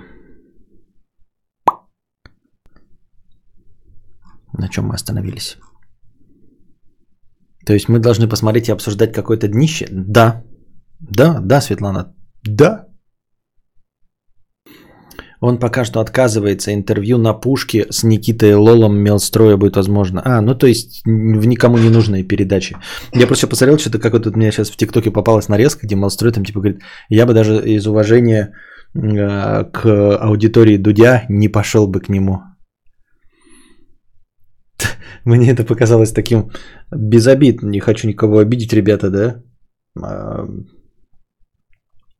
на 4.53 4.69
чем 4.69 4.88
мы 4.88 4.95
остановились? 4.95 5.57
То 7.65 7.73
есть 7.73 7.89
мы 7.89 7.99
должны 7.99 8.29
посмотреть 8.29 8.69
и 8.69 8.71
обсуждать 8.71 9.13
какое-то 9.13 9.47
днище? 9.47 9.88
Да. 9.91 10.43
Да, 10.99 11.39
да, 11.41 11.61
Светлана. 11.61 12.15
Да. 12.43 12.88
Он 15.39 15.59
пока 15.59 15.85
что 15.85 15.99
отказывается. 15.99 16.73
Интервью 16.73 17.18
на 17.18 17.34
пушке 17.34 17.85
с 17.89 18.03
Никитой 18.03 18.55
Лолом 18.55 18.97
Мелстроя 18.97 19.57
будет 19.57 19.76
возможно. 19.76 20.22
А, 20.26 20.41
ну 20.41 20.55
то 20.55 20.68
есть 20.68 21.01
в 21.05 21.45
никому 21.45 21.77
не 21.77 21.89
нужные 21.89 22.23
передачи. 22.23 22.77
Я 23.14 23.27
просто 23.27 23.47
посмотрел, 23.47 23.77
что-то 23.77 23.99
как 23.99 24.14
вот 24.14 24.27
у 24.27 24.31
меня 24.31 24.51
сейчас 24.51 24.69
в 24.69 24.77
ТикТоке 24.77 25.11
попалась 25.11 25.49
нарезка, 25.49 25.85
где 25.85 25.95
Мелстрой 25.95 26.31
там 26.31 26.43
типа 26.43 26.59
говорит, 26.59 26.81
я 27.09 27.26
бы 27.26 27.34
даже 27.34 27.61
из 27.64 27.85
уважения 27.88 28.53
э, 28.95 29.64
к 29.65 30.18
аудитории 30.18 30.77
Дудя 30.77 31.26
не 31.30 31.49
пошел 31.49 31.88
бы 31.88 31.99
к 31.99 32.09
нему. 32.09 32.41
Мне 35.26 35.51
это 35.51 35.64
показалось 35.64 36.11
таким 36.11 36.51
безобидным. 36.91 37.72
Не 37.72 37.80
хочу 37.80 38.07
никого 38.07 38.39
обидеть, 38.39 38.73
ребята, 38.73 39.09
да? 39.09 39.43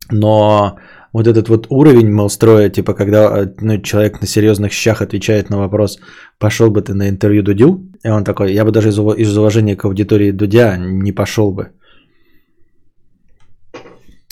Но 0.10 0.78
вот 1.18 1.28
этот 1.28 1.50
вот 1.50 1.68
уровень 1.70 2.10
мелстроя, 2.10 2.70
типа 2.70 2.94
когда 2.94 3.40
э, 3.40 3.48
ну, 3.62 3.82
человек 3.82 4.22
на 4.22 4.28
серьезных 4.28 4.72
щах 4.72 5.02
отвечает 5.02 5.50
на 5.50 5.58
вопрос, 5.58 6.00
пошел 6.40 6.70
бы 6.70 6.82
ты 6.82 6.94
на 6.94 7.10
интервью 7.10 7.44
Дудю? 7.44 7.80
И 8.06 8.10
он 8.10 8.24
такой, 8.24 8.54
я 8.54 8.64
бы 8.66 8.72
даже 8.72 8.90
из, 8.90 9.00
из 9.00 9.38
уважения 9.38 9.76
к 9.76 9.86
аудитории 9.86 10.32
Дудя 10.32 10.78
не 10.78 11.12
пошел 11.12 11.52
бы. 11.52 11.72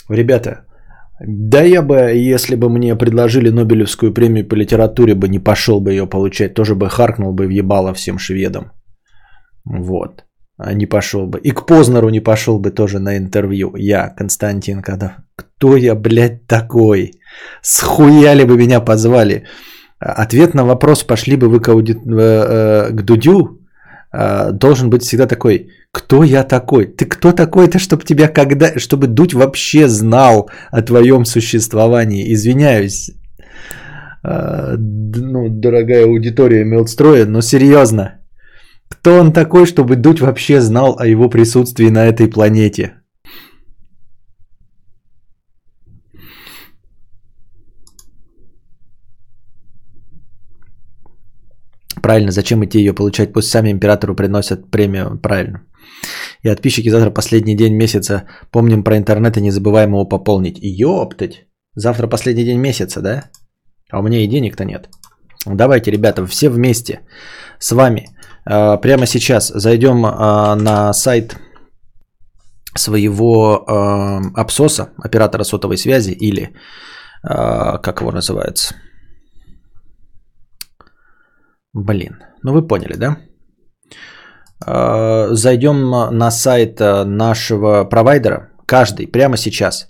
Ребята, 0.08 0.64
да 1.20 1.62
я 1.62 1.82
бы, 1.82 1.96
если 2.34 2.54
бы 2.54 2.68
мне 2.68 2.94
предложили 2.94 3.50
Нобелевскую 3.50 4.14
премию 4.14 4.48
по 4.48 4.54
литературе, 4.54 5.14
бы 5.14 5.28
не 5.28 5.40
пошел 5.40 5.80
бы 5.80 5.90
ее 5.90 6.06
получать, 6.06 6.54
тоже 6.54 6.74
бы 6.74 6.88
харкнул 6.88 7.32
бы 7.32 7.46
в 7.46 7.50
ебало 7.50 7.94
всем 7.94 8.18
шведам. 8.18 8.70
Вот. 9.64 10.25
А 10.58 10.72
не 10.72 10.86
пошел 10.86 11.26
бы. 11.26 11.38
И 11.38 11.50
к 11.50 11.66
Познеру 11.66 12.08
не 12.08 12.20
пошел 12.20 12.58
бы 12.58 12.70
тоже 12.70 12.98
на 12.98 13.16
интервью. 13.16 13.74
Я, 13.76 14.08
Константин 14.08 14.82
Кадав. 14.82 15.12
Кто 15.36 15.76
я, 15.76 15.94
блядь, 15.94 16.46
такой? 16.46 17.12
Схуяли 17.62 18.44
бы 18.44 18.56
меня 18.56 18.80
позвали? 18.80 19.44
Ответ 19.98 20.54
на 20.54 20.64
вопрос, 20.64 21.04
пошли 21.04 21.36
бы 21.36 21.48
вы 21.48 21.60
к, 21.60 21.68
ауди... 21.68 21.92
Э, 21.92 22.88
э, 22.88 22.90
к 22.90 23.02
Дудю, 23.02 23.60
э, 24.12 24.52
должен 24.52 24.90
быть 24.90 25.02
всегда 25.02 25.26
такой. 25.26 25.68
Кто 25.92 26.24
я 26.24 26.44
такой? 26.44 26.86
Ты 26.86 27.04
кто 27.04 27.32
такой-то, 27.32 27.78
чтобы 27.78 28.04
тебя 28.04 28.28
когда... 28.28 28.78
Чтобы 28.78 29.06
Дудь 29.08 29.34
вообще 29.34 29.88
знал 29.88 30.50
о 30.70 30.82
твоем 30.82 31.24
существовании? 31.24 32.32
Извиняюсь. 32.32 33.10
А, 34.22 34.74
ну, 34.76 35.48
дорогая 35.48 36.04
аудитория 36.04 36.64
Мелстроя, 36.64 37.26
но 37.26 37.42
серьезно. 37.42 38.20
Кто 38.88 39.20
он 39.20 39.32
такой, 39.32 39.66
чтобы 39.66 39.96
Дудь 39.96 40.20
вообще 40.20 40.60
знал 40.60 40.96
о 40.98 41.06
его 41.06 41.28
присутствии 41.28 41.90
на 41.90 42.06
этой 42.06 42.28
планете? 42.28 42.94
Правильно, 52.02 52.30
зачем 52.30 52.64
идти 52.64 52.78
ее 52.78 52.94
получать? 52.94 53.32
Пусть 53.32 53.48
сами 53.48 53.72
императору 53.72 54.14
приносят 54.14 54.70
премию. 54.70 55.18
Правильно. 55.20 55.62
И 56.42 56.48
подписчики 56.48 56.90
завтра 56.90 57.10
последний 57.10 57.56
день 57.56 57.74
месяца. 57.74 58.28
Помним 58.52 58.84
про 58.84 58.96
интернет 58.96 59.36
и 59.36 59.40
не 59.40 59.50
забываем 59.50 59.90
его 59.90 60.04
пополнить. 60.08 60.58
Ёптать. 60.60 61.46
Завтра 61.74 62.06
последний 62.06 62.44
день 62.44 62.60
месяца, 62.60 63.00
да? 63.00 63.30
А 63.90 63.98
у 63.98 64.02
меня 64.02 64.20
и 64.20 64.28
денег-то 64.28 64.64
нет. 64.64 64.88
Давайте, 65.46 65.90
ребята, 65.90 66.26
все 66.26 66.48
вместе 66.48 67.00
с 67.58 67.72
вами 67.72 68.08
прямо 68.46 69.06
сейчас 69.06 69.48
зайдем 69.48 70.06
э, 70.06 70.54
на 70.54 70.92
сайт 70.92 71.36
своего 72.76 73.64
э, 73.66 74.40
абсоса, 74.40 74.90
оператора 75.04 75.44
сотовой 75.44 75.76
связи 75.76 76.12
или 76.12 76.54
как 77.22 78.00
его 78.00 78.12
называется. 78.12 78.74
Блин, 81.72 82.22
ну 82.44 82.52
вы 82.52 82.66
поняли, 82.68 82.94
да? 82.94 83.16
Зайдем 85.34 85.90
на 85.90 86.30
сайт 86.30 86.78
нашего 86.78 87.84
провайдера, 87.84 88.50
каждый, 88.66 89.08
прямо 89.08 89.36
сейчас. 89.36 89.88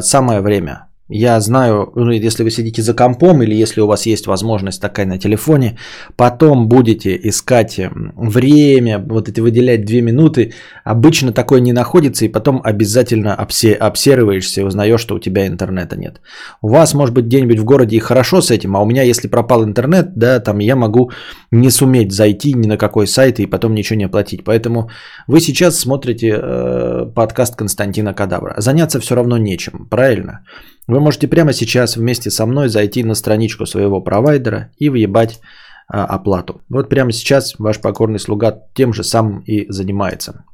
Самое 0.00 0.40
время 0.42 0.91
я 1.12 1.40
знаю, 1.40 1.92
ну, 1.94 2.10
если 2.10 2.42
вы 2.42 2.50
сидите 2.50 2.82
за 2.82 2.94
компом 2.94 3.42
или 3.42 3.54
если 3.54 3.80
у 3.80 3.86
вас 3.86 4.06
есть 4.06 4.26
возможность 4.26 4.80
такая 4.80 5.06
на 5.06 5.18
телефоне, 5.18 5.78
потом 6.16 6.68
будете 6.68 7.18
искать 7.22 7.78
время, 8.16 8.98
вот 8.98 9.28
эти 9.28 9.40
выделять 9.40 9.84
две 9.84 10.00
минуты. 10.00 10.54
Обычно 10.84 11.32
такое 11.32 11.60
не 11.60 11.72
находится, 11.72 12.24
и 12.24 12.28
потом 12.28 12.60
обязательно 12.64 13.36
обсе- 13.38 13.74
обсерваешься 13.74 14.62
и 14.62 14.64
узнаешь, 14.64 15.00
что 15.00 15.14
у 15.14 15.18
тебя 15.18 15.46
интернета 15.46 15.96
нет. 15.96 16.20
У 16.62 16.68
вас, 16.68 16.94
может 16.94 17.14
быть, 17.14 17.26
где-нибудь 17.26 17.58
в 17.58 17.64
городе 17.64 17.96
и 17.96 18.00
хорошо 18.00 18.40
с 18.40 18.50
этим, 18.50 18.76
а 18.76 18.82
у 18.82 18.86
меня, 18.86 19.02
если 19.02 19.28
пропал 19.28 19.64
интернет, 19.64 20.14
да, 20.16 20.40
там 20.40 20.58
я 20.60 20.76
могу 20.76 21.10
не 21.50 21.70
суметь 21.70 22.12
зайти 22.12 22.54
ни 22.54 22.66
на 22.66 22.78
какой 22.78 23.06
сайт 23.06 23.38
и 23.40 23.46
потом 23.46 23.74
ничего 23.74 23.98
не 23.98 24.04
оплатить. 24.04 24.44
Поэтому 24.44 24.90
вы 25.26 25.40
сейчас 25.40 25.78
смотрите 25.78 26.40
э, 26.40 27.06
подкаст 27.14 27.56
Константина 27.56 28.14
Кадавра. 28.14 28.54
Заняться 28.56 28.98
все 29.00 29.14
равно 29.14 29.38
нечем, 29.38 29.86
правильно? 29.90 30.40
Вы 30.88 31.00
можете 31.00 31.28
прямо 31.28 31.52
сейчас 31.52 31.96
вместе 31.96 32.30
со 32.30 32.46
мной 32.46 32.68
зайти 32.68 33.04
на 33.04 33.14
страничку 33.14 33.66
своего 33.66 34.00
провайдера 34.00 34.70
и 34.78 34.88
въебать 34.88 35.40
а, 35.88 36.04
оплату. 36.04 36.62
Вот 36.68 36.88
прямо 36.88 37.12
сейчас 37.12 37.54
ваш 37.58 37.80
покорный 37.80 38.18
слуга 38.18 38.58
тем 38.74 38.92
же 38.92 39.04
самым 39.04 39.40
и 39.40 39.70
занимается. 39.70 40.44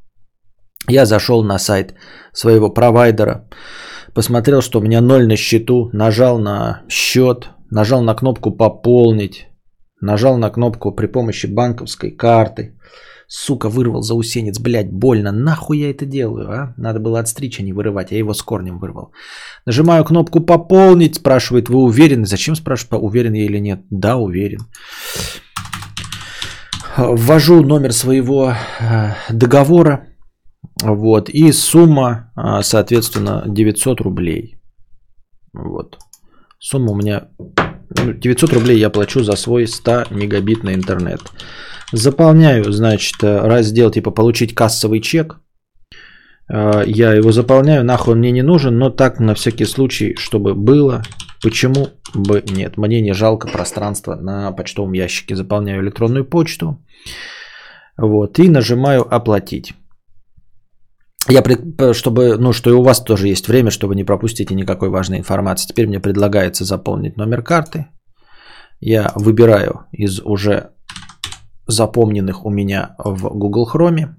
Я 0.87 1.05
зашел 1.05 1.43
на 1.43 1.59
сайт 1.59 1.95
своего 2.31 2.69
провайдера, 2.69 3.49
посмотрел, 4.13 4.61
что 4.61 4.79
у 4.79 4.81
меня 4.81 5.01
ноль 5.01 5.27
на 5.27 5.35
счету, 5.35 5.89
нажал 5.93 6.39
на 6.39 6.83
счет, 6.89 7.49
нажал 7.69 8.01
на 8.01 8.15
кнопку 8.15 8.51
«Пополнить», 8.51 9.47
нажал 10.01 10.37
на 10.37 10.49
кнопку 10.49 10.91
при 10.91 11.07
помощи 11.07 11.47
банковской 11.47 12.11
карты– 12.11 12.75
Сука, 13.31 13.69
вырвал 13.69 14.01
заусенец, 14.01 14.59
блядь, 14.59 14.91
больно. 14.91 15.31
Нахуй 15.31 15.77
я 15.77 15.91
это 15.91 16.05
делаю, 16.05 16.49
а? 16.49 16.73
Надо 16.77 16.99
было 16.99 17.19
отстричь, 17.19 17.59
а 17.59 17.63
не 17.63 17.73
вырывать. 17.73 18.11
Я 18.11 18.17
его 18.17 18.33
с 18.33 18.41
корнем 18.41 18.79
вырвал. 18.79 19.11
Нажимаю 19.67 20.03
кнопку 20.03 20.39
«Пополнить», 20.39 21.15
спрашивает, 21.15 21.69
вы 21.69 21.83
уверены? 21.83 22.25
Зачем 22.25 22.55
спрашивать, 22.55 23.03
уверен 23.03 23.33
я 23.33 23.45
или 23.45 23.59
нет? 23.59 23.81
Да, 23.91 24.17
уверен. 24.17 24.61
Ввожу 26.97 27.61
номер 27.61 27.93
своего 27.93 28.55
э, 28.79 29.13
договора. 29.29 30.07
Вот. 30.81 31.29
И 31.29 31.51
сумма, 31.51 32.31
э, 32.35 32.63
соответственно, 32.63 33.43
900 33.45 34.01
рублей. 34.01 34.59
Вот. 35.53 35.99
Сумма 36.57 36.91
у 36.93 36.95
меня 36.95 37.27
900 37.89 38.51
ну, 38.51 38.55
рублей 38.57 38.79
я 38.79 38.89
плачу 38.89 39.23
за 39.23 39.35
свой 39.35 39.67
100 39.67 40.05
мегабитный 40.09 40.73
интернет. 40.73 41.21
Заполняю, 41.91 42.71
значит, 42.71 43.23
э, 43.23 43.39
раздел 43.47 43.91
типа 43.91 44.11
получить 44.11 44.53
кассовый 44.53 45.01
чек. 45.01 45.39
Э, 46.51 46.83
я 46.85 47.13
его 47.13 47.31
заполняю, 47.31 47.83
нахуй 47.83 48.13
он 48.13 48.19
мне 48.19 48.31
не 48.31 48.43
нужен, 48.43 48.77
но 48.77 48.89
так 48.89 49.19
на 49.19 49.33
всякий 49.33 49.65
случай, 49.65 50.15
чтобы 50.15 50.53
было. 50.53 51.01
Почему 51.41 51.87
бы 52.13 52.43
нет? 52.51 52.77
Мне 52.77 53.01
не 53.01 53.13
жалко 53.13 53.47
пространства 53.47 54.15
на 54.15 54.51
почтовом 54.51 54.93
ящике. 54.93 55.35
Заполняю 55.35 55.81
электронную 55.81 56.25
почту. 56.25 56.77
Вот, 57.97 58.39
и 58.39 58.49
нажимаю 58.49 59.01
оплатить. 59.13 59.73
Я, 61.27 61.43
чтобы, 61.93 62.37
ну, 62.37 62.53
что 62.53 62.69
и 62.69 62.73
у 62.73 62.81
вас 62.81 63.01
тоже 63.01 63.27
есть 63.27 63.47
время, 63.47 63.71
чтобы 63.71 63.95
не 63.95 64.03
пропустить 64.03 64.51
никакой 64.51 64.89
важной 64.89 65.17
информации. 65.17 65.67
Теперь 65.67 65.87
мне 65.87 65.99
предлагается 65.99 66.65
заполнить 66.65 67.17
номер 67.17 67.41
карты. 67.41 67.87
Я 68.79 69.11
выбираю 69.15 69.85
из 69.91 70.21
уже 70.21 70.71
запомненных 71.69 72.45
у 72.45 72.49
меня 72.49 72.95
в 72.97 73.29
Google 73.29 73.69
Chrome. 73.71 74.15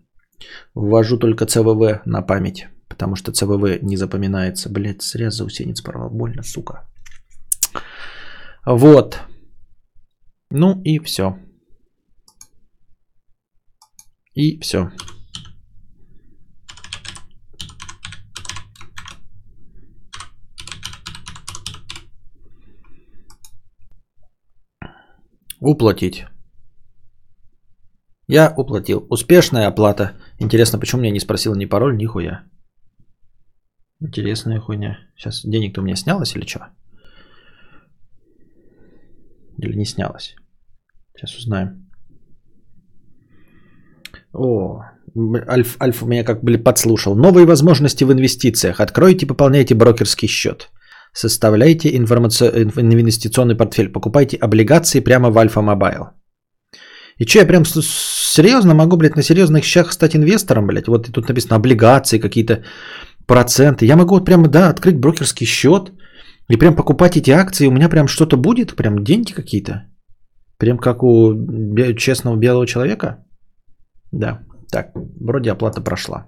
Ввожу 0.74 1.18
только 1.18 1.44
CVV 1.44 2.02
на 2.04 2.22
память, 2.22 2.68
потому 2.88 3.16
что 3.16 3.32
CVV 3.32 3.80
не 3.82 3.96
запоминается. 3.96 4.70
Блять, 4.70 5.02
зря 5.02 5.30
заусенец 5.30 5.82
порвал. 5.82 6.10
Больно, 6.10 6.42
сука. 6.42 6.88
Вот. 8.64 9.20
Ну 10.50 10.80
и 10.82 10.98
все. 11.00 11.38
И 14.34 14.60
все. 14.60 14.90
Уплатить. 25.60 26.29
Я 28.30 28.54
уплатил. 28.56 29.06
Успешная 29.10 29.66
оплата. 29.66 30.12
Интересно, 30.38 30.78
почему 30.78 31.02
меня 31.02 31.12
не 31.12 31.20
спросил 31.20 31.54
ни 31.56 31.66
пароль, 31.66 31.96
ни 31.96 32.06
хуя. 32.06 32.44
Интересная 34.00 34.60
хуйня. 34.60 34.98
Сейчас 35.16 35.42
денег-то 35.44 35.80
у 35.80 35.84
меня 35.84 35.96
снялось 35.96 36.36
или 36.36 36.46
что? 36.46 36.60
Или 39.58 39.76
не 39.76 39.84
снялось? 39.84 40.36
Сейчас 41.16 41.38
узнаем. 41.38 41.90
О, 44.32 44.80
Альф, 45.48 45.76
Альф 45.80 46.02
меня 46.02 46.24
как 46.24 46.44
бы 46.44 46.56
подслушал. 46.58 47.16
Новые 47.16 47.46
возможности 47.46 48.04
в 48.04 48.12
инвестициях. 48.12 48.80
Откройте, 48.80 49.26
пополняйте 49.26 49.74
брокерский 49.74 50.28
счет. 50.28 50.70
Составляйте 51.12 51.96
информаци... 51.96 52.44
инвестиционный 52.44 53.56
портфель. 53.56 53.92
Покупайте 53.92 54.36
облигации 54.36 55.00
прямо 55.00 55.30
в 55.30 55.38
Альфа 55.38 55.62
Мобайл. 55.62 56.19
И 57.20 57.26
что, 57.26 57.38
я 57.38 57.46
прям 57.46 57.64
серьезно 57.64 58.74
могу, 58.74 58.96
блядь, 58.96 59.16
на 59.16 59.22
серьезных 59.22 59.64
щах 59.64 59.92
стать 59.92 60.16
инвестором, 60.16 60.66
блядь? 60.66 60.88
Вот 60.88 61.12
тут 61.12 61.28
написано 61.28 61.56
облигации, 61.56 62.18
какие-то 62.18 62.62
проценты. 63.26 63.84
Я 63.84 63.96
могу 63.96 64.14
вот 64.14 64.24
прямо, 64.24 64.48
да, 64.48 64.70
открыть 64.70 64.96
брокерский 64.96 65.46
счет 65.46 65.92
и 66.48 66.56
прям 66.56 66.74
покупать 66.74 67.16
эти 67.16 67.30
акции. 67.30 67.66
У 67.66 67.72
меня 67.72 67.90
прям 67.90 68.08
что-то 68.08 68.38
будет, 68.38 68.74
прям 68.74 69.04
деньги 69.04 69.32
какие-то. 69.32 69.84
Прям 70.56 70.78
как 70.78 71.02
у 71.02 71.34
честного 71.98 72.36
белого 72.36 72.66
человека. 72.66 73.16
Да, 74.12 74.40
так, 74.72 74.92
вроде 75.20 75.50
оплата 75.50 75.82
прошла. 75.82 76.26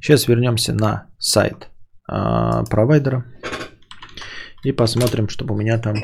Сейчас 0.00 0.26
вернемся 0.26 0.74
на 0.74 1.06
сайт 1.18 1.70
э, 2.12 2.64
провайдера 2.68 3.24
и 4.64 4.72
посмотрим, 4.72 5.28
чтобы 5.28 5.54
у 5.54 5.58
меня 5.58 5.78
там 5.78 5.94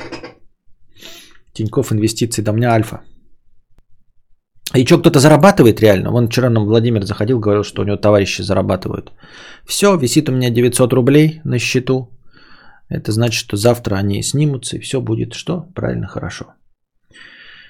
Тиньков 1.53 1.91
инвестиции, 1.91 2.41
да 2.41 2.51
у 2.51 2.55
меня 2.55 2.71
альфа. 2.71 3.01
И 4.75 4.85
что, 4.85 4.97
кто-то 4.99 5.19
зарабатывает 5.19 5.81
реально? 5.81 6.11
Вон 6.11 6.27
вчера 6.27 6.49
нам 6.49 6.65
Владимир 6.65 7.05
заходил, 7.05 7.39
говорил, 7.39 7.63
что 7.63 7.81
у 7.81 7.85
него 7.85 7.97
товарищи 7.97 8.41
зарабатывают. 8.43 9.11
Все, 9.65 9.95
висит 9.95 10.29
у 10.29 10.31
меня 10.31 10.49
900 10.49 10.93
рублей 10.93 11.41
на 11.45 11.59
счету. 11.59 12.09
Это 12.89 13.11
значит, 13.11 13.39
что 13.39 13.57
завтра 13.57 13.95
они 13.95 14.23
снимутся, 14.23 14.75
и 14.77 14.79
все 14.79 15.01
будет 15.01 15.33
что? 15.33 15.67
Правильно, 15.75 16.07
хорошо. 16.07 16.45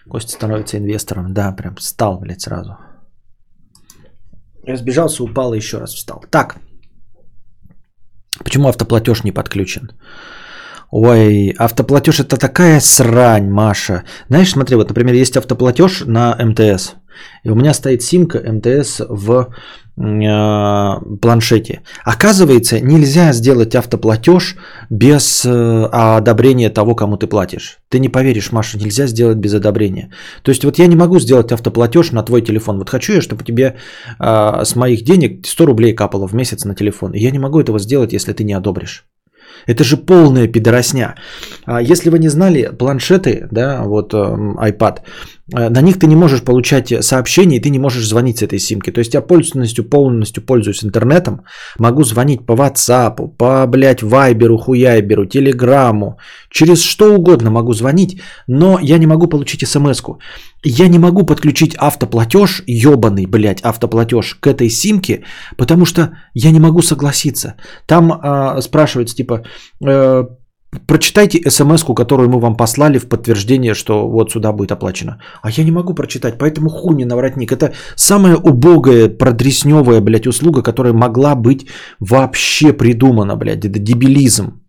Костя 0.09 0.31
становится 0.31 0.77
инвестором. 0.77 1.33
Да, 1.33 1.51
прям 1.55 1.75
встал, 1.75 2.19
блядь, 2.19 2.41
сразу. 2.41 2.77
Разбежался, 4.67 5.23
упал 5.23 5.53
и 5.53 5.57
еще 5.57 5.77
раз 5.77 5.93
встал. 5.93 6.23
Так. 6.31 6.57
Почему 8.43 8.69
автоплатеж 8.69 9.23
не 9.23 9.31
подключен? 9.31 9.91
Ой, 10.89 11.53
автоплатеж 11.57 12.21
это 12.21 12.37
такая 12.37 12.79
срань, 12.79 13.49
Маша. 13.49 14.03
Знаешь, 14.29 14.51
смотри, 14.51 14.75
вот, 14.75 14.87
например, 14.87 15.15
есть 15.15 15.35
автоплатеж 15.35 16.03
на 16.05 16.35
МТС. 16.39 16.93
И 17.43 17.49
у 17.49 17.55
меня 17.55 17.73
стоит 17.73 18.03
симка 18.03 18.39
МТС 18.39 19.01
в 19.09 19.49
э, 19.97 21.17
планшете. 21.21 21.81
Оказывается, 22.05 22.79
нельзя 22.79 23.33
сделать 23.33 23.75
автоплатеж 23.75 24.55
без 24.89 25.45
э, 25.45 25.85
одобрения 25.91 26.69
того, 26.69 26.95
кому 26.95 27.17
ты 27.17 27.27
платишь. 27.27 27.79
Ты 27.89 27.99
не 27.99 28.09
поверишь, 28.09 28.51
Маша, 28.51 28.77
нельзя 28.77 29.07
сделать 29.07 29.37
без 29.37 29.53
одобрения. 29.55 30.11
То 30.43 30.51
есть 30.51 30.63
вот 30.63 30.79
я 30.79 30.87
не 30.87 30.95
могу 30.95 31.19
сделать 31.19 31.51
автоплатеж 31.51 32.11
на 32.11 32.23
твой 32.23 32.41
телефон. 32.41 32.77
Вот 32.77 32.89
хочу 32.89 33.13
я, 33.13 33.21
чтобы 33.21 33.43
тебе 33.43 33.75
э, 34.19 34.63
с 34.63 34.75
моих 34.75 35.03
денег 35.03 35.45
100 35.45 35.65
рублей 35.65 35.93
капало 35.93 36.27
в 36.27 36.33
месяц 36.33 36.65
на 36.65 36.75
телефон. 36.75 37.13
И 37.13 37.19
я 37.19 37.31
не 37.31 37.39
могу 37.39 37.59
этого 37.59 37.79
сделать, 37.79 38.13
если 38.13 38.31
ты 38.31 38.43
не 38.43 38.53
одобришь. 38.53 39.05
Это 39.67 39.83
же 39.83 39.97
полная 39.97 40.47
пидоросня. 40.47 41.15
А 41.65 41.81
Если 41.81 42.09
вы 42.09 42.19
не 42.19 42.29
знали, 42.29 42.71
планшеты, 42.77 43.47
да, 43.51 43.83
вот 43.83 44.13
эм, 44.13 44.57
iPad, 44.57 44.99
э, 45.53 45.69
на 45.69 45.81
них 45.81 45.99
ты 45.99 46.07
не 46.07 46.15
можешь 46.15 46.41
получать 46.41 46.93
сообщения, 47.01 47.57
и 47.57 47.59
ты 47.59 47.69
не 47.69 47.79
можешь 47.79 48.07
звонить 48.07 48.37
с 48.37 48.43
этой 48.43 48.59
симки. 48.59 48.91
То 48.91 48.99
есть 48.99 49.13
я 49.13 49.21
полностью, 49.21 49.83
полностью 49.83 50.43
пользуюсь 50.43 50.83
интернетом, 50.83 51.41
могу 51.79 52.03
звонить 52.03 52.45
по 52.45 52.53
WhatsApp, 52.53 53.35
по, 53.37 53.67
блядь, 53.67 54.03
Вайберу, 54.03 54.57
Хуяйберу, 54.57 55.25
Телеграму, 55.25 56.17
через 56.49 56.81
что 56.81 57.13
угодно 57.13 57.51
могу 57.51 57.73
звонить, 57.73 58.21
но 58.47 58.79
я 58.81 58.97
не 58.97 59.07
могу 59.07 59.27
получить 59.27 59.67
смс-ку. 59.67 60.19
Я 60.69 60.89
не 60.89 60.99
могу 60.99 61.25
подключить 61.25 61.75
автоплатеж, 61.77 62.63
ебаный, 62.67 63.25
блядь, 63.25 63.61
автоплатеж 63.61 64.35
к 64.35 64.47
этой 64.47 64.69
симке, 64.69 65.23
потому 65.57 65.85
что 65.85 66.09
я 66.33 66.51
не 66.51 66.59
могу 66.59 66.81
согласиться. 66.81 67.53
Там 67.85 68.11
э, 68.11 68.61
спрашивается, 68.61 69.15
типа, 69.15 69.43
э, 69.87 70.27
прочитайте 70.85 71.49
смс 71.49 71.85
которую 71.95 72.29
мы 72.29 72.39
вам 72.39 72.57
послали 72.57 72.99
в 72.99 73.07
подтверждение, 73.07 73.75
что 73.75 74.09
вот 74.09 74.31
сюда 74.31 74.51
будет 74.51 74.71
оплачено. 74.71 75.21
А 75.41 75.49
я 75.49 75.63
не 75.63 75.71
могу 75.71 75.93
прочитать, 75.93 76.37
поэтому 76.37 76.69
хуй 76.69 76.95
мне 76.95 77.05
на 77.05 77.15
воротник. 77.15 77.51
Это 77.51 77.73
самая 77.95 78.35
убогая, 78.35 79.07
продресневая, 79.07 80.01
блядь, 80.01 80.27
услуга, 80.27 80.63
которая 80.63 80.93
могла 80.93 81.35
быть 81.35 81.67
вообще 82.01 82.73
придумана, 82.73 83.37
блядь. 83.37 83.65
Это 83.65 83.79
дебилизм. 83.79 84.66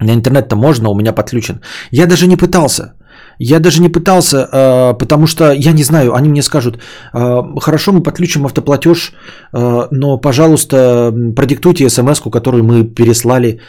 На 0.00 0.12
интернет-то 0.14 0.56
можно, 0.56 0.90
у 0.90 0.94
меня 0.94 1.12
подключен. 1.12 1.60
Я 1.90 2.06
даже 2.06 2.26
не 2.26 2.36
пытался. 2.36 2.94
Я 3.38 3.60
даже 3.60 3.80
не 3.80 3.88
пытался, 3.88 4.36
э, 4.36 4.98
потому 4.98 5.26
что 5.26 5.52
я 5.52 5.72
не 5.72 5.84
знаю, 5.84 6.14
они 6.14 6.28
мне 6.28 6.42
скажут, 6.42 6.78
э, 7.12 7.42
хорошо, 7.60 7.92
мы 7.92 8.02
подключим 8.02 8.44
автоплатеж, 8.44 9.12
э, 9.52 9.88
но, 9.90 10.20
пожалуйста, 10.20 11.12
продиктуйте 11.36 11.88
смс, 11.88 12.20
которую 12.20 12.64
мы 12.64 12.84
переслали 12.84 13.60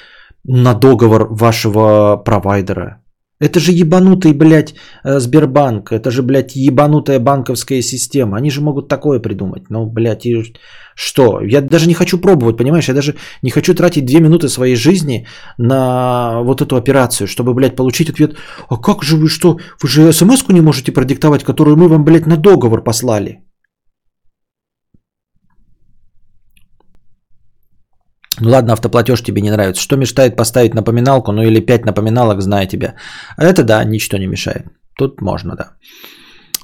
на 0.43 0.73
договор 0.73 1.27
вашего 1.29 2.17
провайдера. 2.17 3.04
Это 3.39 3.59
же 3.59 3.71
ебанутый, 3.73 4.33
блядь, 4.33 4.75
Сбербанк. 5.03 5.91
Это 5.91 6.09
же, 6.09 6.23
блядь, 6.23 6.55
ебанутая 6.55 7.19
банковская 7.19 7.81
система. 7.81 8.37
Они 8.37 8.49
же 8.49 8.61
могут 8.61 8.87
такое 8.87 9.19
придумать. 9.19 9.69
Ну, 9.69 9.85
блядь, 9.85 10.25
и 10.25 10.53
что? 10.95 11.41
Я 11.41 11.61
даже 11.61 11.87
не 11.87 11.93
хочу 11.93 12.17
пробовать, 12.17 12.57
понимаешь? 12.57 12.87
Я 12.87 12.93
даже 12.93 13.15
не 13.41 13.51
хочу 13.51 13.73
тратить 13.73 14.05
две 14.05 14.21
минуты 14.21 14.47
своей 14.47 14.75
жизни 14.75 15.27
на 15.57 16.41
вот 16.43 16.61
эту 16.61 16.77
операцию, 16.77 17.27
чтобы, 17.27 17.53
блядь, 17.53 17.75
получить 17.75 18.09
ответ. 18.09 18.35
А 18.69 18.77
как 18.77 19.03
же 19.03 19.17
вы 19.17 19.27
что? 19.27 19.57
Вы 19.81 19.89
же 19.89 20.13
смс 20.13 20.47
не 20.47 20.61
можете 20.61 20.93
продиктовать, 20.93 21.43
которую 21.43 21.75
мы 21.75 21.89
вам, 21.89 22.05
блядь, 22.05 22.27
на 22.27 22.37
договор 22.37 22.83
послали. 22.83 23.39
Ну 28.39 28.49
ладно, 28.49 28.73
автоплатеж 28.73 29.21
тебе 29.21 29.41
не 29.41 29.51
нравится. 29.51 29.81
Что 29.81 29.97
мешает 29.97 30.35
поставить 30.35 30.73
напоминалку, 30.73 31.31
ну 31.31 31.43
или 31.43 31.59
5 31.59 31.85
напоминалок, 31.85 32.41
зная 32.41 32.67
тебя? 32.67 32.95
Это 33.37 33.63
да, 33.63 33.83
ничто 33.83 34.17
не 34.17 34.27
мешает. 34.27 34.65
Тут 34.97 35.21
можно, 35.21 35.55
да. 35.55 35.71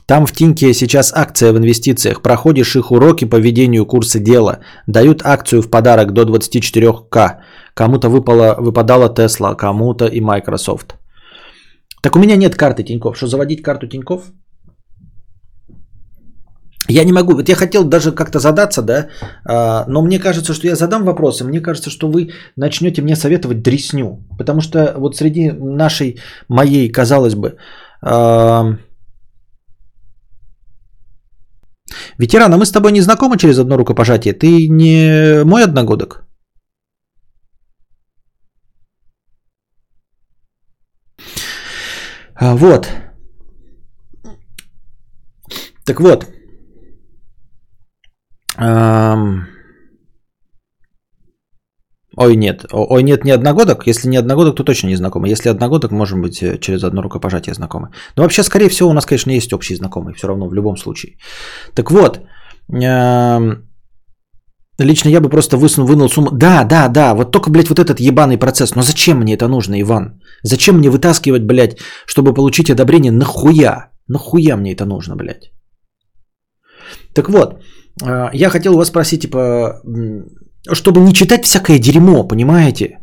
Там 0.05 0.25
в 0.25 0.31
Тиньке 0.31 0.73
сейчас 0.73 1.13
акция 1.13 1.53
в 1.53 1.57
инвестициях. 1.57 2.21
Проходишь 2.21 2.75
их 2.75 2.91
уроки 2.91 3.25
по 3.25 3.37
ведению 3.37 3.85
курса 3.85 4.19
дела. 4.19 4.59
Дают 4.87 5.21
акцию 5.23 5.61
в 5.61 5.69
подарок 5.69 6.11
до 6.11 6.23
24к. 6.23 7.37
Кому-то 7.73 8.09
выпало, 8.09 8.55
выпадала 8.59 9.09
Tesla, 9.09 9.55
кому-то 9.55 10.07
и 10.07 10.19
Microsoft. 10.19 10.95
Так 12.01 12.15
у 12.15 12.19
меня 12.19 12.35
нет 12.35 12.55
карты 12.55 12.83
Тиньков. 12.83 13.15
Что, 13.15 13.27
заводить 13.27 13.61
карту 13.61 13.87
Тиньков? 13.87 14.31
Я 16.89 17.03
не 17.03 17.13
могу, 17.13 17.33
вот 17.33 17.49
я 17.49 17.55
хотел 17.55 17.83
даже 17.83 18.11
как-то 18.11 18.39
задаться, 18.39 18.81
да, 18.81 19.07
а, 19.45 19.85
но 19.87 20.01
мне 20.01 20.19
кажется, 20.19 20.53
что 20.53 20.67
я 20.67 20.75
задам 20.75 21.03
вопросы, 21.03 21.43
мне 21.43 21.61
кажется, 21.61 21.89
что 21.89 22.11
вы 22.11 22.31
начнете 22.55 23.01
мне 23.01 23.15
советовать 23.15 23.61
дресню, 23.61 24.25
потому 24.37 24.61
что 24.61 24.93
вот 24.97 25.15
среди 25.15 25.51
нашей, 25.51 26.19
моей, 26.49 26.91
казалось 26.91 27.35
бы, 27.35 27.57
а, 28.01 28.77
ветерана, 32.17 32.57
мы 32.57 32.65
с 32.65 32.71
тобой 32.71 32.91
не 32.91 33.01
знакомы 33.01 33.37
через 33.37 33.59
одно 33.59 33.77
рукопожатие, 33.77 34.33
ты 34.33 34.67
не 34.67 35.43
мой 35.43 35.63
одногодок? 35.63 36.25
А, 42.35 42.55
вот. 42.55 42.87
Так 45.85 45.99
вот, 45.99 46.25
Ой, 52.17 52.35
нет. 52.35 52.65
Ой, 52.71 53.03
нет, 53.03 53.23
не 53.23 53.31
одногодок. 53.31 53.87
Если 53.87 54.09
не 54.09 54.17
одногодок, 54.17 54.55
то 54.55 54.63
точно 54.63 54.87
не 54.87 54.97
знакомы. 54.97 55.29
Если 55.29 55.49
одногодок, 55.49 55.91
можем 55.91 56.21
быть 56.21 56.43
э, 56.43 56.57
через 56.59 56.83
одно 56.83 57.01
рукопожатие 57.01 57.53
знакомы. 57.53 57.87
Но 58.17 58.23
вообще, 58.23 58.43
скорее 58.43 58.69
всего, 58.69 58.89
у 58.89 58.93
нас, 58.93 59.05
конечно, 59.05 59.31
есть 59.31 59.53
общий 59.53 59.75
знакомый. 59.75 60.13
Все 60.13 60.27
равно, 60.27 60.47
в 60.49 60.53
любом 60.53 60.77
случае. 60.77 61.17
Так 61.73 61.91
вот. 61.91 62.19
Лично 64.79 65.09
я 65.09 65.21
бы 65.21 65.29
просто 65.29 65.57
высунул, 65.57 65.87
вынул 65.87 66.09
сумму. 66.09 66.31
Да, 66.31 66.63
да, 66.63 66.87
да, 66.87 67.13
вот 67.13 67.31
только, 67.31 67.49
блядь, 67.49 67.69
вот 67.69 67.79
этот 67.79 67.99
ебаный 67.99 68.37
процесс. 68.37 68.75
Но 68.75 68.81
зачем 68.81 69.19
мне 69.19 69.33
это 69.35 69.47
нужно, 69.47 69.79
Иван? 69.79 70.21
Зачем 70.43 70.77
мне 70.77 70.89
вытаскивать, 70.89 71.43
блядь, 71.43 71.77
чтобы 72.07 72.33
получить 72.33 72.69
одобрение? 72.69 73.11
Нахуя? 73.11 73.91
Нахуя 74.07 74.57
мне 74.57 74.73
это 74.73 74.85
нужно, 74.85 75.15
блядь? 75.15 75.51
Так 77.13 77.29
вот, 77.29 77.61
я 78.33 78.49
хотел 78.49 78.77
вас 78.77 78.87
спросить, 78.87 79.21
типа, 79.21 79.81
чтобы 80.71 81.01
не 81.01 81.13
читать 81.13 81.45
всякое 81.45 81.79
дерьмо, 81.79 82.27
понимаете, 82.27 82.97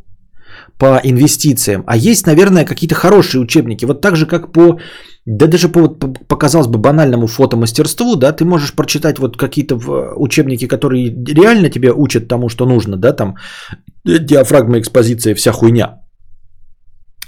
по 0.78 1.01
инвестициям. 1.02 1.82
А 1.86 1.97
есть, 1.97 2.27
наверное, 2.27 2.65
какие-то 2.65 2.94
хорошие 2.94 3.40
учебники. 3.40 3.85
Вот 3.85 4.01
так 4.01 4.16
же, 4.16 4.27
как 4.27 4.52
по, 4.52 4.78
да 5.27 5.47
даже 5.47 5.69
по, 5.69 5.89
по 5.89 6.09
показалось 6.28 6.69
бы, 6.69 6.78
банальному 6.78 7.27
фотомастерству, 7.27 8.16
да, 8.16 8.32
ты 8.32 8.44
можешь 8.44 8.74
прочитать 8.74 9.19
вот 9.19 9.36
какие-то 9.36 9.77
учебники, 10.16 10.69
которые 10.69 11.10
реально 11.35 11.70
тебя 11.70 11.93
учат 11.93 12.28
тому, 12.28 12.48
что 12.48 12.66
нужно, 12.66 12.97
да, 12.97 13.12
там 13.12 13.35
диафрагма, 14.05 14.78
экспозиция, 14.78 15.35
вся 15.35 15.52
хуйня. 15.52 16.01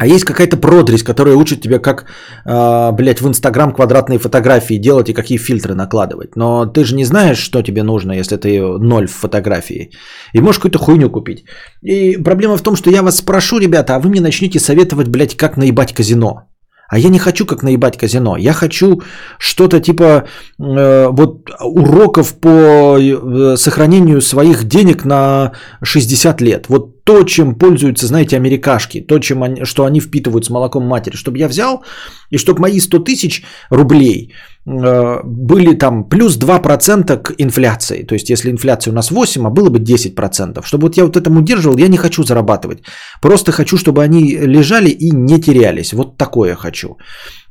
А 0.00 0.06
есть 0.06 0.24
какая-то 0.24 0.56
продресь, 0.56 1.02
которая 1.02 1.36
учит 1.36 1.60
тебя, 1.60 1.78
как, 1.78 2.06
э, 2.46 2.92
блядь, 2.92 3.20
в 3.20 3.28
Инстаграм 3.28 3.72
квадратные 3.72 4.18
фотографии 4.18 4.78
делать 4.78 5.08
и 5.10 5.12
какие 5.12 5.38
фильтры 5.38 5.74
накладывать. 5.74 6.36
Но 6.36 6.64
ты 6.64 6.84
же 6.84 6.96
не 6.96 7.04
знаешь, 7.04 7.38
что 7.38 7.62
тебе 7.62 7.82
нужно, 7.82 8.12
если 8.12 8.38
ты 8.38 8.78
ноль 8.78 9.06
в 9.06 9.12
фотографии. 9.12 9.90
И 10.32 10.40
можешь 10.40 10.58
какую-то 10.58 10.78
хуйню 10.78 11.10
купить. 11.10 11.44
И 11.82 12.16
проблема 12.16 12.56
в 12.56 12.62
том, 12.62 12.76
что 12.76 12.90
я 12.90 13.02
вас 13.02 13.16
спрошу, 13.16 13.58
ребята, 13.58 13.94
а 13.94 13.98
вы 13.98 14.08
мне 14.08 14.20
начнете 14.22 14.58
советовать, 14.58 15.08
блядь, 15.08 15.36
как 15.36 15.58
наебать 15.58 15.92
казино. 15.92 16.46
А 16.90 16.98
я 16.98 17.10
не 17.10 17.18
хочу 17.18 17.46
как 17.46 17.62
наебать 17.62 17.98
казино. 17.98 18.36
Я 18.38 18.52
хочу 18.52 19.02
что-то 19.38 19.80
типа 19.80 20.24
э, 20.58 21.08
вот 21.12 21.50
уроков 21.60 22.34
по 22.40 22.98
э, 22.98 23.56
сохранению 23.56 24.20
своих 24.20 24.64
денег 24.64 25.04
на 25.04 25.52
60 25.82 26.40
лет. 26.40 26.68
Вот 26.68 26.99
то, 27.10 27.24
чем 27.24 27.54
пользуются, 27.54 28.06
знаете, 28.06 28.36
америкашки, 28.36 29.00
то, 29.00 29.18
чем 29.18 29.42
они, 29.42 29.64
что 29.64 29.84
они 29.84 30.00
впитывают 30.00 30.44
с 30.44 30.50
молоком 30.50 30.84
матери, 30.84 31.16
чтобы 31.16 31.38
я 31.38 31.48
взял, 31.48 31.82
и 32.30 32.38
чтобы 32.38 32.60
мои 32.60 32.78
100 32.78 32.98
тысяч 33.00 33.42
рублей 33.70 34.32
э, 34.64 35.20
были 35.24 35.78
там 35.78 36.08
плюс 36.08 36.38
2% 36.38 37.16
к 37.22 37.34
инфляции. 37.38 38.04
То 38.04 38.14
есть, 38.14 38.30
если 38.30 38.50
инфляция 38.52 38.92
у 38.92 38.94
нас 38.94 39.10
8, 39.10 39.44
а 39.44 39.50
было 39.50 39.70
бы 39.70 39.80
10%. 39.80 40.64
Чтобы 40.64 40.82
вот 40.82 40.96
я 40.96 41.04
вот 41.04 41.16
этому 41.16 41.40
удерживал, 41.40 41.78
я 41.78 41.88
не 41.88 41.96
хочу 41.96 42.22
зарабатывать. 42.22 42.78
Просто 43.20 43.50
хочу, 43.50 43.76
чтобы 43.76 44.04
они 44.04 44.36
лежали 44.46 44.90
и 44.90 45.10
не 45.10 45.40
терялись. 45.40 45.92
Вот 45.92 46.16
такое 46.16 46.54
хочу. 46.54 46.96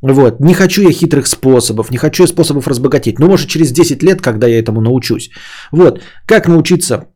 Вот. 0.01 0.39
Не 0.39 0.53
хочу 0.53 0.83
я 0.83 0.91
хитрых 0.91 1.27
способов, 1.27 1.91
не 1.91 1.97
хочу 1.97 2.23
я 2.23 2.27
способов 2.27 2.67
разбогатеть. 2.67 3.19
Ну, 3.19 3.27
может, 3.27 3.49
через 3.49 3.71
10 3.71 4.03
лет, 4.03 4.21
когда 4.21 4.47
я 4.47 4.57
этому 4.57 4.79
научусь. 4.79 5.29
Вот. 5.73 6.01
Как 6.25 6.47
научиться 6.47 7.08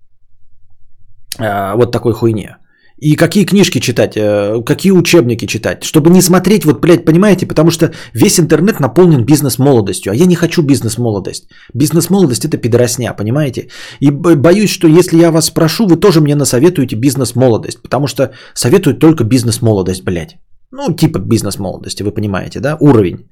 вот 1.39 1.91
такой 1.91 2.13
хуйне. 2.13 2.57
И 3.03 3.15
какие 3.15 3.45
книжки 3.45 3.79
читать, 3.79 4.13
э, 4.15 4.61
какие 4.65 4.93
учебники 4.93 5.45
читать, 5.45 5.83
чтобы 5.83 6.09
не 6.09 6.21
смотреть, 6.21 6.63
вот, 6.65 6.79
блядь, 6.79 7.05
понимаете, 7.05 7.45
потому 7.45 7.71
что 7.71 7.91
весь 8.13 8.39
интернет 8.39 8.79
наполнен 8.79 9.25
бизнес-молодостью, 9.25 10.11
а 10.11 10.15
я 10.15 10.25
не 10.25 10.35
хочу 10.35 10.61
бизнес-молодость. 10.61 11.49
Бизнес-молодость– 11.73 12.45
это 12.45 12.57
пидоросня, 12.57 13.13
понимаете? 13.13 13.67
И 13.99 14.09
боюсь, 14.09 14.69
что 14.69 14.87
если 14.87 15.17
я 15.17 15.31
вас 15.31 15.45
спрошу, 15.45 15.87
вы 15.87 15.97
тоже 15.97 16.21
мне 16.21 16.35
насоветуете 16.35 16.95
бизнес-молодость, 16.95 17.81
потому 17.81 18.07
что 18.07 18.31
советуют 18.53 18.99
только 18.99 19.23
бизнес-молодость, 19.23 20.03
блядь. 20.03 20.37
Ну, 20.71 20.95
типа 20.95 21.19
бизнес 21.19 21.59
молодости, 21.59 22.03
вы 22.03 22.11
понимаете, 22.11 22.59
да? 22.59 22.77
Уровень. 22.79 23.27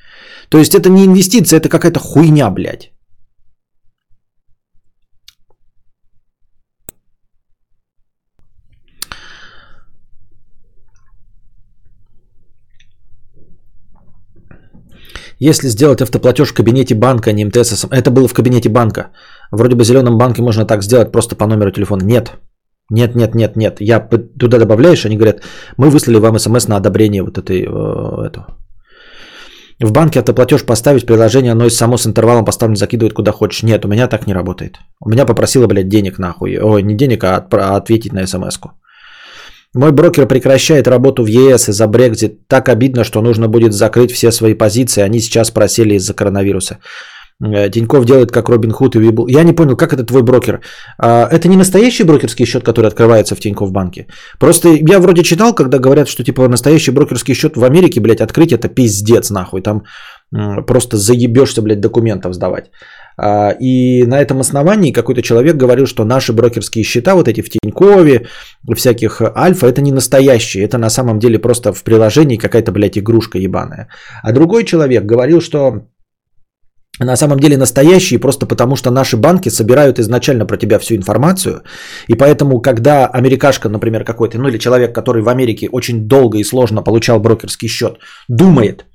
То 0.49 0.57
есть 0.57 0.75
это 0.75 0.89
не 0.89 1.05
инвестиция, 1.05 1.57
это 1.57 1.69
какая-то 1.69 1.99
хуйня, 1.99 2.49
блядь. 2.49 2.90
Если 15.43 15.69
сделать 15.69 16.01
автоплатеж 16.01 16.49
в 16.49 16.53
кабинете 16.53 16.93
банка, 16.95 17.29
а 17.29 17.33
не 17.33 17.45
МТС, 17.45 17.85
это 17.89 18.11
было 18.11 18.27
в 18.27 18.33
кабинете 18.33 18.69
банка. 18.69 19.09
Вроде 19.51 19.75
бы 19.75 19.83
в 19.83 19.87
зеленом 19.87 20.17
банке 20.17 20.41
можно 20.41 20.65
так 20.65 20.83
сделать 20.83 21.11
просто 21.11 21.35
по 21.35 21.47
номеру 21.47 21.71
телефона. 21.71 22.03
Нет. 22.03 22.31
Нет, 22.91 23.15
нет, 23.15 23.35
нет, 23.35 23.55
нет. 23.55 23.77
Я 23.81 23.99
туда 24.39 24.59
добавляешь, 24.59 25.05
они 25.05 25.17
говорят, 25.17 25.41
мы 25.77 25.89
выслали 25.89 26.19
вам 26.19 26.37
смс 26.39 26.67
на 26.67 26.77
одобрение 26.77 27.23
вот 27.23 27.39
этой, 27.39 27.61
э, 27.61 28.27
эту. 28.27 28.45
В 29.79 29.91
банке 29.91 30.19
автоплатеж 30.19 30.63
поставить, 30.63 31.07
приложение, 31.07 31.53
оно 31.53 31.65
и 31.65 31.71
само 31.71 31.97
с 31.97 32.05
интервалом 32.05 32.45
поставлено, 32.45 32.77
закидывает 32.77 33.13
куда 33.13 33.31
хочешь. 33.31 33.63
Нет, 33.63 33.83
у 33.83 33.87
меня 33.87 34.07
так 34.07 34.27
не 34.27 34.35
работает. 34.35 34.77
У 34.99 35.09
меня 35.09 35.25
попросила, 35.25 35.65
блядь, 35.65 35.89
денег 35.89 36.19
нахуй. 36.19 36.59
Ой, 36.61 36.83
не 36.83 36.93
денег, 36.93 37.23
а, 37.23 37.47
а 37.51 37.77
ответить 37.77 38.13
на 38.13 38.27
смс-ку. 38.27 38.73
Мой 39.73 39.91
брокер 39.91 40.27
прекращает 40.27 40.87
работу 40.87 41.23
в 41.23 41.27
ЕС 41.27 41.69
из-за 41.69 41.87
Брекзит. 41.87 42.47
Так 42.47 42.67
обидно, 42.67 43.03
что 43.03 43.21
нужно 43.21 43.47
будет 43.47 43.73
закрыть 43.73 44.11
все 44.11 44.31
свои 44.31 44.53
позиции. 44.53 45.01
Они 45.01 45.19
сейчас 45.19 45.51
просели 45.51 45.95
из-за 45.95 46.13
коронавируса. 46.13 46.79
Э, 47.41 47.69
Тиньков 47.69 48.05
делает 48.05 48.31
как 48.31 48.49
Робин 48.49 48.71
Худ 48.71 48.95
и 48.95 48.99
Вибл. 48.99 49.27
Я 49.27 49.43
не 49.43 49.53
понял, 49.53 49.77
как 49.77 49.93
это 49.93 50.03
твой 50.03 50.23
брокер? 50.23 50.59
А, 50.97 51.27
это 51.31 51.47
не 51.47 51.57
настоящий 51.57 52.03
брокерский 52.03 52.45
счет, 52.45 52.63
который 52.63 52.87
открывается 52.87 53.35
в 53.35 53.39
Тиньков 53.39 53.71
банке? 53.71 54.07
Просто 54.39 54.69
я 54.69 54.99
вроде 54.99 55.23
читал, 55.23 55.55
когда 55.55 55.79
говорят, 55.79 56.09
что 56.09 56.23
типа 56.23 56.47
настоящий 56.49 56.91
брокерский 56.91 57.33
счет 57.33 57.55
в 57.55 57.63
Америке, 57.63 58.01
блядь, 58.01 58.21
открыть 58.21 58.51
это 58.51 58.67
пиздец 58.67 59.29
нахуй. 59.29 59.61
Там 59.61 59.83
просто 60.31 60.97
заебешься, 60.97 61.61
блядь, 61.61 61.81
документов 61.81 62.33
сдавать. 62.33 62.71
А, 63.17 63.51
и 63.59 64.05
на 64.05 64.21
этом 64.21 64.39
основании 64.39 64.93
какой-то 64.93 65.21
человек 65.21 65.57
говорил, 65.57 65.85
что 65.85 66.05
наши 66.05 66.33
брокерские 66.33 66.83
счета, 66.83 67.15
вот 67.15 67.27
эти 67.27 67.41
в 67.41 67.49
Тинькове, 67.49 68.27
всяких 68.75 69.21
альфа, 69.35 69.67
это 69.67 69.81
не 69.81 69.91
настоящие. 69.91 70.63
Это 70.63 70.77
на 70.77 70.89
самом 70.89 71.19
деле 71.19 71.39
просто 71.39 71.73
в 71.73 71.83
приложении 71.83 72.37
какая-то, 72.37 72.71
блядь, 72.71 72.97
игрушка 72.97 73.37
ебаная. 73.37 73.87
А 74.23 74.31
другой 74.31 74.63
человек 74.63 75.05
говорил, 75.05 75.41
что 75.41 75.83
на 76.99 77.15
самом 77.15 77.39
деле 77.39 77.57
настоящие, 77.57 78.19
просто 78.19 78.45
потому 78.45 78.75
что 78.75 78.91
наши 78.91 79.17
банки 79.17 79.49
собирают 79.49 79.99
изначально 79.99 80.45
про 80.45 80.57
тебя 80.57 80.77
всю 80.79 80.95
информацию, 80.95 81.61
и 82.07 82.15
поэтому, 82.15 82.61
когда 82.61 83.07
америкашка, 83.07 83.69
например, 83.69 84.03
какой-то, 84.03 84.37
ну 84.37 84.49
или 84.49 84.57
человек, 84.57 84.93
который 84.93 85.23
в 85.23 85.29
Америке 85.29 85.69
очень 85.71 86.07
долго 86.07 86.37
и 86.37 86.43
сложно 86.43 86.83
получал 86.83 87.19
брокерский 87.19 87.69
счет, 87.69 87.97
думает, 88.27 88.85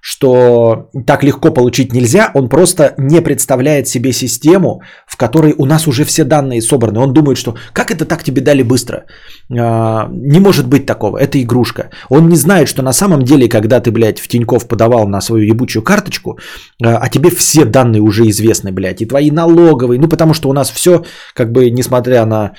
что 0.00 0.88
так 1.06 1.24
легко 1.24 1.50
получить 1.50 1.92
нельзя, 1.92 2.30
он 2.34 2.48
просто 2.48 2.94
не 2.98 3.20
представляет 3.20 3.88
себе 3.88 4.12
систему, 4.12 4.80
в 5.06 5.16
которой 5.16 5.54
у 5.58 5.66
нас 5.66 5.86
уже 5.88 6.04
все 6.04 6.24
данные 6.24 6.62
собраны. 6.62 7.00
Он 7.00 7.12
думает, 7.12 7.38
что 7.38 7.56
как 7.72 7.90
это 7.90 8.04
так 8.04 8.22
тебе 8.22 8.40
дали 8.40 8.62
быстро? 8.62 9.04
А, 9.50 10.08
не 10.10 10.40
может 10.40 10.68
быть 10.68 10.86
такого, 10.86 11.18
это 11.18 11.42
игрушка. 11.42 11.90
Он 12.08 12.28
не 12.28 12.36
знает, 12.36 12.68
что 12.68 12.82
на 12.82 12.92
самом 12.92 13.22
деле, 13.22 13.48
когда 13.48 13.80
ты, 13.80 13.90
блядь, 13.90 14.20
в 14.20 14.28
Тиньков 14.28 14.68
подавал 14.68 15.08
на 15.08 15.20
свою 15.20 15.44
ебучую 15.44 15.82
карточку, 15.82 16.38
а, 16.84 16.98
а 16.98 17.08
тебе 17.08 17.30
все 17.30 17.64
данные 17.64 18.02
уже 18.02 18.28
известны, 18.28 18.72
блядь, 18.72 19.02
и 19.02 19.06
твои 19.06 19.30
налоговые, 19.30 20.00
ну 20.00 20.08
потому 20.08 20.34
что 20.34 20.48
у 20.48 20.52
нас 20.52 20.70
все, 20.70 21.04
как 21.34 21.52
бы, 21.52 21.70
несмотря 21.70 22.26
на 22.26 22.52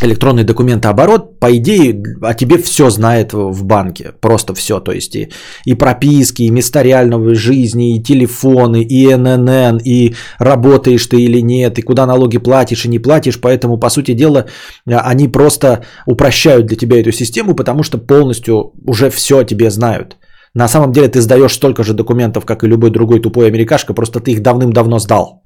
электронный 0.00 0.44
документооборот, 0.44 1.38
по 1.40 1.56
идее, 1.56 2.02
о 2.22 2.34
тебе 2.34 2.58
все 2.58 2.90
знает 2.90 3.32
в 3.32 3.64
банке. 3.64 4.12
Просто 4.20 4.54
все. 4.54 4.80
То 4.80 4.92
есть 4.92 5.16
и, 5.16 5.30
и 5.64 5.74
прописки, 5.74 6.42
и 6.42 6.50
места 6.50 6.82
реального 6.82 7.34
жизни, 7.34 7.96
и 7.96 8.02
телефоны, 8.02 8.82
и 8.82 9.14
ННН, 9.14 9.78
и 9.84 10.14
работаешь 10.38 11.06
ты 11.06 11.20
или 11.20 11.40
нет, 11.40 11.78
и 11.78 11.82
куда 11.82 12.06
налоги 12.06 12.38
платишь 12.38 12.84
и 12.84 12.88
не 12.88 12.98
платишь. 12.98 13.40
Поэтому, 13.40 13.78
по 13.78 13.90
сути 13.90 14.14
дела, 14.14 14.46
они 14.86 15.28
просто 15.28 15.84
упрощают 16.06 16.66
для 16.66 16.76
тебя 16.76 17.00
эту 17.00 17.12
систему, 17.12 17.54
потому 17.54 17.82
что 17.82 17.98
полностью 17.98 18.72
уже 18.86 19.10
все 19.10 19.38
о 19.38 19.44
тебе 19.44 19.70
знают. 19.70 20.16
На 20.54 20.68
самом 20.68 20.92
деле 20.92 21.08
ты 21.08 21.20
сдаешь 21.20 21.52
столько 21.52 21.84
же 21.84 21.92
документов, 21.92 22.44
как 22.44 22.64
и 22.64 22.68
любой 22.68 22.90
другой 22.90 23.20
тупой 23.20 23.48
америкашка, 23.48 23.94
просто 23.94 24.20
ты 24.20 24.32
их 24.32 24.42
давным-давно 24.42 24.98
сдал. 24.98 25.42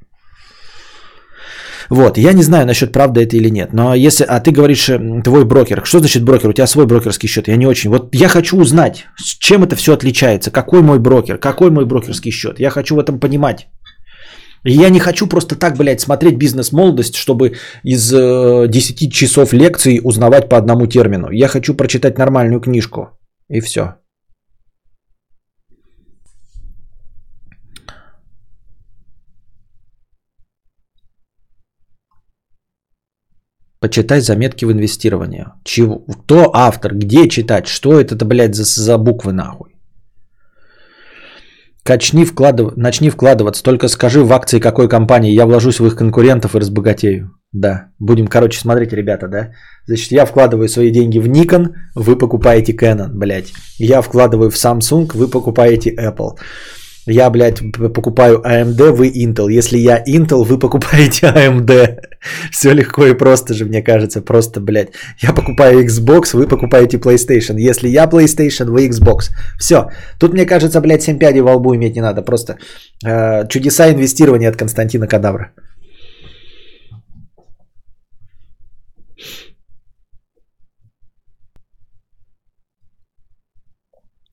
Вот, 1.93 2.17
я 2.17 2.33
не 2.33 2.43
знаю 2.43 2.67
насчет 2.67 2.91
правды 2.91 3.23
это 3.23 3.37
или 3.37 3.51
нет, 3.51 3.75
но 3.75 3.95
если, 3.95 4.25
а 4.25 4.41
ты 4.41 4.51
говоришь, 4.51 4.89
э, 4.89 4.99
твой 5.23 5.45
брокер, 5.45 5.83
что 5.85 5.99
значит 5.99 6.23
брокер? 6.23 6.49
У 6.49 6.53
тебя 6.55 6.67
свой 6.67 6.87
брокерский 6.87 7.29
счет, 7.29 7.49
я 7.49 7.57
не 7.57 7.67
очень. 7.67 7.91
Вот 7.91 8.15
я 8.15 8.29
хочу 8.29 8.57
узнать, 8.57 9.05
с 9.19 9.37
чем 9.39 9.63
это 9.63 9.77
все 9.77 9.93
отличается, 9.93 10.51
какой 10.51 10.81
мой 10.81 10.99
брокер, 10.99 11.37
какой 11.37 11.71
мой 11.71 11.85
брокерский 11.85 12.31
счет. 12.31 12.61
Я 12.61 12.71
хочу 12.71 12.97
в 12.97 12.99
этом 12.99 13.21
понимать. 13.21 13.69
Я 14.65 14.89
не 14.89 15.01
хочу 15.01 15.27
просто 15.27 15.55
так, 15.55 15.77
блядь, 15.77 16.01
смотреть 16.01 16.37
бизнес-молодость, 16.37 17.17
чтобы 17.17 17.57
из 17.85 18.11
э, 18.15 18.69
10 18.69 19.13
часов 19.13 19.53
лекций 19.53 20.01
узнавать 20.03 20.49
по 20.49 20.57
одному 20.57 20.87
термину. 20.87 21.31
Я 21.31 21.49
хочу 21.49 21.75
прочитать 21.75 22.17
нормальную 22.17 22.61
книжку. 22.61 23.11
И 23.51 23.61
все. 23.61 23.97
Почитай 33.83 34.21
заметки 34.21 34.65
в 34.65 34.71
инвестировании. 34.71 35.47
Чего? 35.65 35.99
Кто 35.99 36.51
автор? 36.55 36.95
Где 36.95 37.29
читать? 37.29 37.67
Что 37.67 38.01
это, 38.01 38.25
блядь, 38.25 38.55
за, 38.55 38.65
за 38.65 38.97
буквы 38.97 39.33
нахуй? 39.33 39.71
Качни 41.85 42.25
вкладыв... 42.25 42.77
Начни 42.77 43.11
вкладываться. 43.11 43.63
Только 43.65 43.89
скажи 43.89 44.23
в 44.23 44.33
акции 44.33 44.61
какой 44.61 44.89
компании. 44.89 45.35
Я 45.35 45.47
вложусь 45.47 45.81
в 45.81 45.87
их 45.87 45.97
конкурентов 45.97 46.55
и 46.55 46.61
разбогатею. 46.61 47.31
Да. 47.53 47.89
Будем, 47.99 48.29
короче, 48.29 48.61
смотрите, 48.61 48.97
ребята, 48.97 49.27
да? 49.27 49.51
Значит, 49.87 50.13
я 50.13 50.27
вкладываю 50.27 50.69
свои 50.69 50.93
деньги 50.93 51.19
в 51.19 51.27
Nikon, 51.27 51.75
вы 51.97 52.17
покупаете 52.17 52.73
Canon, 52.73 53.09
блядь. 53.09 53.53
Я 53.79 54.01
вкладываю 54.01 54.51
в 54.51 54.55
Samsung, 54.55 55.11
вы 55.15 55.27
покупаете 55.29 55.91
Apple. 55.91 56.39
Я, 57.07 57.31
блядь, 57.31 57.61
покупаю 57.95 58.41
AMD, 58.45 58.93
вы 58.93 59.09
Intel. 59.09 59.51
Если 59.51 59.77
я 59.79 60.03
Intel, 60.07 60.45
вы 60.45 60.59
покупаете 60.59 61.27
AMD. 61.35 61.99
Все 62.53 62.73
легко 62.73 63.07
и 63.07 63.15
просто 63.15 63.55
же, 63.55 63.65
мне 63.65 63.83
кажется. 63.83 64.23
Просто, 64.23 64.61
блядь. 64.61 64.91
Я 65.19 65.33
покупаю 65.33 65.85
Xbox, 65.85 66.37
вы 66.37 66.47
покупаете 66.47 66.99
PlayStation. 66.99 67.59
Если 67.59 67.89
я 67.89 68.05
PlayStation, 68.05 68.71
вы 68.71 68.89
Xbox. 68.89 69.31
Все. 69.59 69.91
Тут, 70.19 70.33
мне 70.33 70.47
кажется, 70.47 70.81
блядь, 70.81 71.03
7 71.03 71.19
пядей 71.19 71.41
во 71.41 71.57
лбу 71.57 71.75
иметь 71.75 71.97
не 71.97 72.03
надо. 72.03 72.23
Просто 72.23 72.59
э, 73.05 73.49
чудеса 73.49 73.91
инвестирования 73.91 74.49
от 74.49 74.57
Константина 74.57 75.09
Кадавра. 75.09 75.51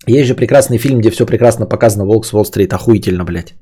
Есть 0.10 0.28
же 0.28 0.36
прекрасный 0.36 0.78
фильм, 0.78 1.00
где 1.00 1.12
все 1.12 1.26
прекрасно 1.26 1.66
показано. 1.66 2.06
Волк 2.06 2.26
с 2.26 2.34
Уолл-стрит. 2.34 2.74
Охуительно, 2.74 3.24
блядь. 3.24 3.56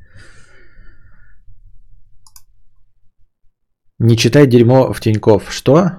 Не 3.99 4.15
читай 4.15 4.48
дерьмо 4.48 4.94
в 4.94 5.02
Тиньков. 5.02 5.52
Что? 5.52 5.91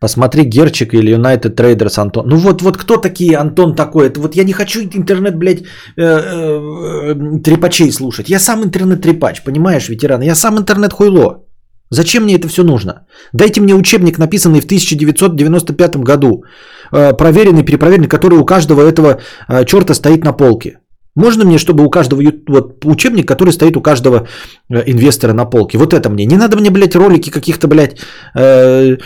Посмотри 0.00 0.44
Герчик 0.44 0.92
или 0.92 1.16
United 1.16 1.54
Traders 1.54 1.98
Антон. 1.98 2.26
Ну 2.28 2.36
вот, 2.36 2.62
вот 2.62 2.76
кто 2.76 2.96
такие 2.96 3.36
Антон 3.38 3.74
такой? 3.74 4.08
Это 4.08 4.20
вот 4.20 4.36
я 4.36 4.44
не 4.44 4.52
хочу 4.52 4.80
интернет, 4.80 5.38
блядь, 5.38 5.60
э, 5.60 6.02
э, 6.02 7.14
трепачей 7.42 7.90
слушать. 7.92 8.28
Я 8.28 8.38
сам 8.38 8.62
интернет-трепач, 8.64 9.42
понимаешь, 9.44 9.88
ветеран? 9.88 10.22
Я 10.22 10.34
сам 10.34 10.58
интернет-хуйло. 10.58 11.44
Зачем 11.94 12.24
мне 12.24 12.34
это 12.34 12.48
все 12.48 12.62
нужно? 12.64 12.92
Дайте 13.32 13.60
мне 13.60 13.74
учебник, 13.74 14.18
написанный 14.18 14.60
в 14.60 14.66
1995 14.66 15.96
году, 15.96 16.44
э, 16.92 17.12
проверенный, 17.16 17.64
перепроверенный, 17.64 18.08
который 18.08 18.38
у 18.38 18.44
каждого 18.44 18.80
этого 18.82 19.20
э, 19.48 19.64
черта 19.64 19.94
стоит 19.94 20.24
на 20.24 20.32
полке. 20.32 20.78
Можно 21.16 21.44
мне, 21.44 21.58
чтобы 21.58 21.84
у 21.84 21.90
каждого 21.90 22.22
вот, 22.48 22.84
учебник, 22.84 23.28
который 23.28 23.52
стоит 23.52 23.76
у 23.76 23.80
каждого 23.80 24.26
э, 24.68 24.82
инвестора 24.86 25.32
на 25.32 25.44
полке? 25.44 25.78
Вот 25.78 25.94
это 25.94 26.10
мне. 26.10 26.26
Не 26.26 26.36
надо 26.36 26.56
мне, 26.56 26.70
блядь, 26.70 26.96
ролики 26.96 27.30
каких-то, 27.30 27.68
блядь, 27.68 27.98
э, 28.34 28.96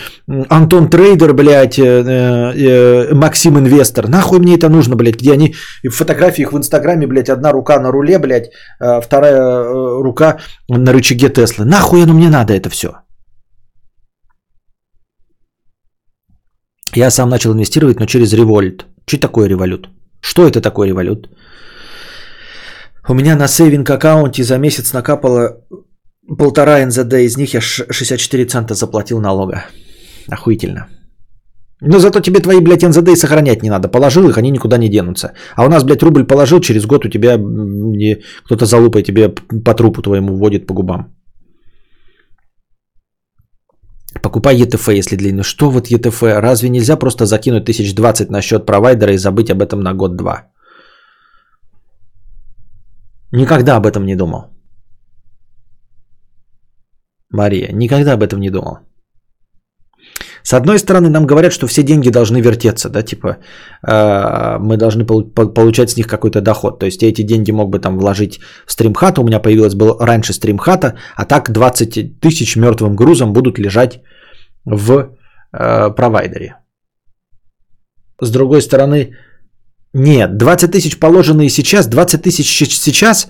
Антон 0.48 0.88
Трейдер, 0.88 1.34
блядь, 1.34 1.78
э, 1.78 1.84
э, 1.84 3.14
Максим 3.14 3.58
Инвестор. 3.58 4.08
Нахуй 4.08 4.38
мне 4.38 4.56
это 4.56 4.70
нужно, 4.70 4.96
блядь, 4.96 5.20
где 5.20 5.32
они 5.32 5.54
в 5.84 5.90
фотографиях 5.90 6.52
в 6.52 6.56
Инстаграме, 6.56 7.06
блядь, 7.06 7.28
одна 7.28 7.52
рука 7.52 7.78
на 7.78 7.92
руле, 7.92 8.18
блядь, 8.18 8.50
э, 8.80 9.00
вторая 9.02 9.34
э, 9.34 10.02
рука 10.02 10.38
на 10.68 10.92
рычаге 10.92 11.28
Теслы. 11.28 11.66
Нахуй 11.66 12.02
оно 12.02 12.14
мне 12.14 12.30
надо 12.30 12.54
это 12.54 12.70
все? 12.70 12.88
Я 16.94 17.10
сам 17.10 17.28
начал 17.28 17.52
инвестировать, 17.52 18.00
но 18.00 18.06
через 18.06 18.32
револьт. 18.32 18.86
Что 19.06 19.20
такое 19.20 19.48
револют? 19.48 19.88
Что 20.20 20.46
это 20.46 20.60
такое 20.62 20.88
револют? 20.88 21.28
У 23.08 23.14
меня 23.14 23.36
на 23.36 23.48
сейвинг 23.48 23.90
аккаунте 23.90 24.42
за 24.42 24.58
месяц 24.58 24.92
накапало 24.92 25.64
полтора 26.38 26.86
НЗД, 26.86 27.14
из 27.14 27.38
них 27.38 27.54
я 27.54 27.60
64 27.60 28.44
цента 28.44 28.74
заплатил 28.74 29.20
налога. 29.20 29.64
Охуительно. 30.28 30.86
Но 31.80 31.98
зато 31.98 32.20
тебе 32.20 32.40
твои, 32.40 32.60
блядь, 32.60 32.82
НЗД 32.82 33.08
и 33.08 33.16
сохранять 33.16 33.62
не 33.62 33.70
надо. 33.70 33.88
Положил 33.88 34.28
их, 34.28 34.36
они 34.36 34.50
никуда 34.50 34.76
не 34.78 34.90
денутся. 34.90 35.32
А 35.56 35.64
у 35.64 35.68
нас, 35.68 35.84
блядь, 35.84 36.02
рубль 36.02 36.26
положил, 36.26 36.60
через 36.60 36.84
год 36.86 37.04
у 37.04 37.08
тебя 37.08 37.38
кто-то 38.44 38.66
залупой 38.66 39.02
тебе 39.02 39.28
по 39.64 39.74
трупу 39.74 40.02
твоему 40.02 40.36
вводит 40.36 40.66
по 40.66 40.74
губам. 40.74 41.16
Покупай 44.22 44.56
ЕТФ, 44.56 44.88
если 44.88 45.16
длинный. 45.16 45.44
Что 45.44 45.70
вот 45.70 45.86
ЕТФ? 45.86 46.22
Разве 46.22 46.68
нельзя 46.68 46.96
просто 46.96 47.24
закинуть 47.24 47.62
1020 47.62 48.30
на 48.30 48.42
счет 48.42 48.66
провайдера 48.66 49.14
и 49.14 49.18
забыть 49.18 49.50
об 49.50 49.62
этом 49.62 49.80
на 49.80 49.94
год-два? 49.94 50.48
Никогда 53.32 53.76
об 53.76 53.86
этом 53.86 54.06
не 54.06 54.16
думал. 54.16 54.46
Мария, 57.30 57.72
никогда 57.72 58.14
об 58.14 58.22
этом 58.22 58.40
не 58.40 58.50
думал. 58.50 58.78
С 60.42 60.54
одной 60.54 60.78
стороны, 60.78 61.10
нам 61.10 61.26
говорят, 61.26 61.52
что 61.52 61.66
все 61.66 61.82
деньги 61.82 62.10
должны 62.10 62.40
вертеться, 62.40 62.88
да, 62.88 63.02
типа 63.02 63.36
э, 63.86 64.58
мы 64.58 64.76
должны 64.76 65.04
получать 65.04 65.90
с 65.90 65.96
них 65.96 66.06
какой-то 66.06 66.40
доход. 66.40 66.78
То 66.78 66.86
есть 66.86 67.02
я 67.02 67.08
эти 67.08 67.22
деньги 67.22 67.52
мог 67.52 67.68
бы 67.68 67.80
там 67.80 67.98
вложить 67.98 68.40
в 68.66 68.72
стримхат, 68.72 69.18
у 69.18 69.24
меня 69.24 69.40
появилось 69.40 69.74
был 69.74 69.98
раньше 70.00 70.32
стримхата, 70.32 70.94
а 71.16 71.24
так 71.26 71.50
20 71.50 72.20
тысяч 72.20 72.56
мертвым 72.56 72.96
грузом 72.96 73.32
будут 73.32 73.58
лежать 73.58 74.00
в 74.64 75.10
э, 75.52 75.90
провайдере. 75.94 76.54
С 78.22 78.30
другой 78.30 78.62
стороны, 78.62 79.16
нет, 79.94 80.36
20 80.36 80.70
тысяч 80.70 80.98
положенные 80.98 81.48
сейчас, 81.48 81.86
20 81.86 82.22
тысяч 82.22 82.46
сейчас 82.46 83.28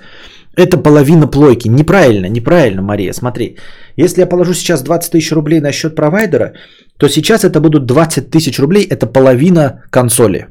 это 0.58 0.76
половина 0.76 1.28
плойки. 1.28 1.68
Неправильно, 1.68 2.28
неправильно, 2.28 2.82
Мария. 2.82 3.12
Смотри, 3.12 3.56
если 3.96 4.22
я 4.22 4.26
положу 4.28 4.54
сейчас 4.54 4.82
20 4.82 5.12
тысяч 5.12 5.32
рублей 5.32 5.60
на 5.60 5.72
счет 5.72 5.94
провайдера, 5.94 6.52
то 6.98 7.08
сейчас 7.08 7.44
это 7.44 7.60
будут 7.60 7.86
20 7.86 8.30
тысяч 8.30 8.58
рублей, 8.58 8.84
это 8.90 9.06
половина 9.06 9.84
консоли. 9.90 10.48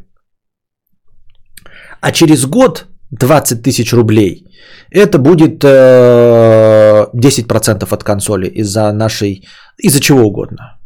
А 2.02 2.12
через 2.12 2.46
год 2.46 2.88
20 3.12 3.62
тысяч 3.64 3.94
рублей, 3.94 4.46
это 4.92 5.18
будет 5.20 5.64
э, 5.64 7.08
10% 7.14 7.94
от 7.94 8.04
консоли 8.04 8.48
из-за 8.48 8.94
нашей, 8.94 9.46
из-за 9.78 10.00
чего 10.00 10.22
угодно. 10.22 10.80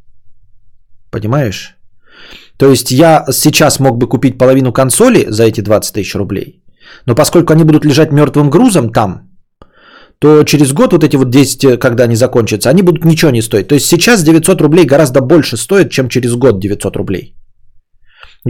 Понимаешь? 1.12 1.78
То 2.62 2.70
есть 2.70 2.92
я 2.92 3.26
сейчас 3.32 3.80
мог 3.80 3.98
бы 3.98 4.08
купить 4.08 4.38
половину 4.38 4.72
консоли 4.72 5.26
за 5.30 5.44
эти 5.46 5.62
20 5.62 5.94
тысяч 5.94 6.16
рублей, 6.16 6.64
но 7.08 7.16
поскольку 7.16 7.54
они 7.54 7.64
будут 7.64 7.86
лежать 7.86 8.12
мертвым 8.12 8.50
грузом 8.52 8.92
там, 8.92 9.22
то 10.20 10.44
через 10.44 10.72
год 10.72 10.94
вот 10.94 11.04
эти 11.04 11.16
вот 11.16 11.30
10, 11.30 11.80
когда 11.80 12.04
они 12.04 12.16
закончатся, 12.16 12.70
они 12.70 12.84
будут 12.84 13.04
ничего 13.04 13.32
не 13.32 13.42
стоить. 13.42 13.68
То 13.68 13.76
есть 13.76 13.88
сейчас 13.88 14.24
900 14.24 14.62
рублей 14.62 14.86
гораздо 14.86 15.22
больше 15.22 15.58
стоит, 15.58 15.90
чем 15.90 16.08
через 16.08 16.36
год 16.36 16.60
900 16.60 16.96
рублей. 16.96 17.36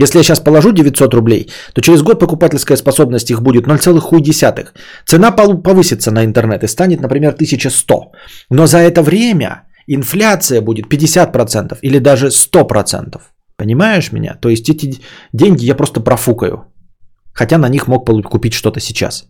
Если 0.00 0.18
я 0.18 0.24
сейчас 0.24 0.40
положу 0.40 0.72
900 0.72 1.14
рублей, 1.14 1.50
то 1.74 1.80
через 1.80 2.02
год 2.02 2.20
покупательская 2.20 2.76
способность 2.76 3.30
их 3.30 3.40
будет 3.40 3.66
0,1. 3.66 4.66
Цена 5.06 5.30
повысится 5.32 6.10
на 6.10 6.22
интернет 6.22 6.64
и 6.64 6.68
станет, 6.68 7.00
например, 7.00 7.32
1100. 7.32 8.12
Но 8.50 8.66
за 8.66 8.76
это 8.76 9.02
время 9.02 9.62
инфляция 9.86 10.60
будет 10.60 10.92
50% 10.92 11.78
или 11.80 11.98
даже 11.98 12.26
100%. 12.26 13.31
Понимаешь 13.62 14.10
меня? 14.12 14.34
То 14.40 14.48
есть 14.48 14.68
эти 14.70 14.98
деньги 15.32 15.64
я 15.64 15.76
просто 15.76 16.00
профукаю. 16.00 16.64
Хотя 17.32 17.58
на 17.58 17.68
них 17.68 17.86
мог 17.86 18.04
купить 18.28 18.54
что-то 18.54 18.80
сейчас. 18.80 19.28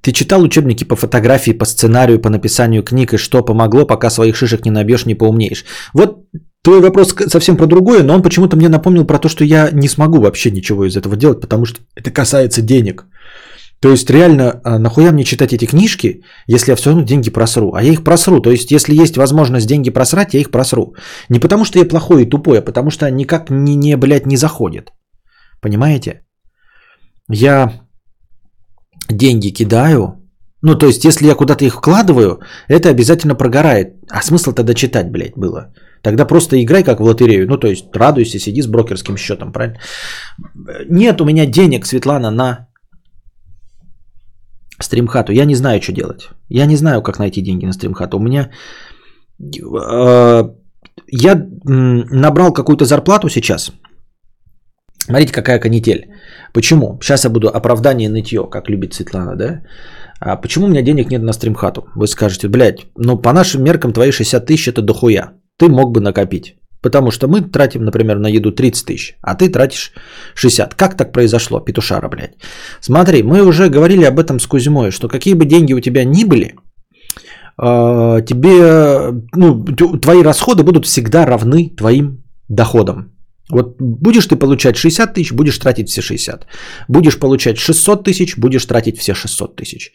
Ты 0.00 0.12
читал 0.12 0.42
учебники 0.42 0.84
по 0.84 0.96
фотографии, 0.96 1.52
по 1.52 1.66
сценарию, 1.66 2.22
по 2.22 2.30
написанию 2.30 2.82
книг 2.82 3.12
и 3.12 3.18
что 3.18 3.44
помогло, 3.44 3.84
пока 3.84 4.08
своих 4.08 4.34
шишек 4.34 4.64
не 4.64 4.70
набьешь, 4.70 5.04
не 5.04 5.14
поумнеешь? 5.14 5.66
Вот 5.92 6.24
твой 6.62 6.80
вопрос 6.80 7.14
совсем 7.26 7.58
про 7.58 7.66
другое, 7.66 8.02
но 8.02 8.14
он 8.14 8.22
почему-то 8.22 8.56
мне 8.56 8.70
напомнил 8.70 9.04
про 9.04 9.18
то, 9.18 9.28
что 9.28 9.44
я 9.44 9.70
не 9.72 9.88
смогу 9.88 10.22
вообще 10.22 10.50
ничего 10.50 10.86
из 10.86 10.96
этого 10.96 11.16
делать, 11.16 11.42
потому 11.42 11.66
что 11.66 11.80
это 11.94 12.10
касается 12.10 12.62
денег. 12.62 13.04
То 13.80 13.90
есть 13.90 14.10
реально, 14.10 14.60
а, 14.64 14.78
нахуя 14.78 15.12
мне 15.12 15.24
читать 15.24 15.52
эти 15.52 15.66
книжки, 15.66 16.22
если 16.46 16.72
я 16.72 16.76
все 16.76 16.90
равно 16.90 17.04
деньги 17.04 17.30
просру? 17.30 17.72
А 17.74 17.82
я 17.82 17.92
их 17.92 18.04
просру. 18.04 18.40
То 18.40 18.50
есть, 18.50 18.70
если 18.70 18.94
есть 19.02 19.16
возможность 19.16 19.66
деньги 19.66 19.90
просрать, 19.90 20.34
я 20.34 20.40
их 20.40 20.50
просру. 20.50 20.94
Не 21.30 21.40
потому 21.40 21.64
что 21.64 21.78
я 21.78 21.88
плохой 21.88 22.22
и 22.22 22.28
тупой, 22.28 22.58
а 22.58 22.62
потому 22.62 22.90
что 22.90 23.10
никак 23.10 23.50
не, 23.50 23.76
не 23.76 23.96
блядь, 23.96 24.26
не 24.26 24.36
заходит. 24.36 24.92
Понимаете? 25.60 26.22
Я 27.30 27.72
деньги 29.08 29.48
кидаю, 29.50 30.20
ну, 30.62 30.74
то 30.74 30.86
есть, 30.86 31.04
если 31.04 31.26
я 31.26 31.34
куда-то 31.34 31.64
их 31.64 31.74
вкладываю, 31.74 32.40
это 32.68 32.90
обязательно 32.90 33.34
прогорает. 33.34 33.94
А 34.10 34.22
смысл 34.22 34.52
тогда 34.52 34.74
читать, 34.74 35.10
блядь, 35.10 35.36
было? 35.36 35.72
Тогда 36.02 36.26
просто 36.26 36.62
играй 36.62 36.82
как 36.82 37.00
в 37.00 37.02
лотерею. 37.02 37.46
Ну, 37.46 37.56
то 37.56 37.66
есть, 37.66 37.86
радуйся, 37.94 38.38
сиди 38.38 38.62
с 38.62 38.66
брокерским 38.66 39.16
счетом, 39.16 39.52
правильно? 39.52 39.78
Нет 40.90 41.20
у 41.20 41.24
меня 41.24 41.46
денег, 41.46 41.86
Светлана, 41.86 42.30
на 42.30 42.69
стримхату. 44.84 45.32
Я 45.32 45.44
не 45.44 45.54
знаю, 45.54 45.80
что 45.80 45.92
делать. 45.92 46.28
Я 46.48 46.66
не 46.66 46.76
знаю, 46.76 47.02
как 47.02 47.18
найти 47.18 47.42
деньги 47.42 47.66
на 47.66 47.72
стримхату. 47.72 48.16
У 48.16 48.20
меня... 48.20 48.50
Э, 49.40 50.50
я 51.12 51.46
набрал 51.64 52.52
какую-то 52.52 52.84
зарплату 52.84 53.28
сейчас. 53.28 53.72
Смотрите, 55.06 55.32
какая 55.32 55.58
канитель. 55.58 56.06
Почему? 56.52 56.98
Сейчас 57.02 57.24
я 57.24 57.30
буду 57.30 57.48
оправдание 57.48 58.08
нытье, 58.08 58.48
как 58.50 58.70
любит 58.70 58.94
Светлана, 58.94 59.36
да? 59.36 59.62
А 60.20 60.36
почему 60.36 60.66
у 60.66 60.68
меня 60.68 60.82
денег 60.82 61.10
нет 61.10 61.22
на 61.22 61.32
стримхату? 61.32 61.88
Вы 61.96 62.06
скажете, 62.06 62.48
блядь, 62.48 62.86
ну 62.96 63.16
по 63.16 63.32
нашим 63.32 63.64
меркам 63.64 63.92
твои 63.92 64.12
60 64.12 64.46
тысяч 64.46 64.68
это 64.68 64.82
дохуя. 64.82 65.32
Ты 65.58 65.68
мог 65.68 65.92
бы 65.92 66.00
накопить. 66.00 66.59
Потому 66.82 67.10
что 67.10 67.28
мы 67.28 67.42
тратим, 67.42 67.84
например, 67.84 68.18
на 68.18 68.28
еду 68.28 68.52
30 68.52 68.86
тысяч, 68.86 69.16
а 69.22 69.34
ты 69.34 69.48
тратишь 69.52 69.92
60. 70.34 70.74
Как 70.74 70.96
так 70.96 71.12
произошло, 71.12 71.60
петушара, 71.60 72.08
блядь? 72.08 72.34
Смотри, 72.80 73.22
мы 73.22 73.42
уже 73.42 73.68
говорили 73.68 74.04
об 74.04 74.18
этом 74.18 74.40
с 74.40 74.46
Кузьмой, 74.46 74.90
что 74.90 75.08
какие 75.08 75.34
бы 75.34 75.44
деньги 75.44 75.74
у 75.74 75.80
тебя 75.80 76.04
ни 76.04 76.24
были, 76.24 76.54
а, 77.58 78.22
тебе, 78.22 79.12
ну, 79.36 79.64
твои 80.00 80.22
расходы 80.22 80.62
будут 80.62 80.86
всегда 80.86 81.26
равны 81.26 81.74
твоим 81.76 82.24
доходам. 82.48 83.12
Вот 83.50 83.76
будешь 83.80 84.26
ты 84.26 84.36
получать 84.36 84.76
60 84.76 85.14
тысяч, 85.14 85.32
будешь 85.32 85.58
тратить 85.58 85.88
все 85.88 86.02
60. 86.02 86.46
Будешь 86.88 87.18
получать 87.18 87.58
600 87.58 88.04
тысяч, 88.04 88.38
будешь 88.38 88.64
тратить 88.64 88.98
все 88.98 89.14
600 89.14 89.56
тысяч. 89.56 89.92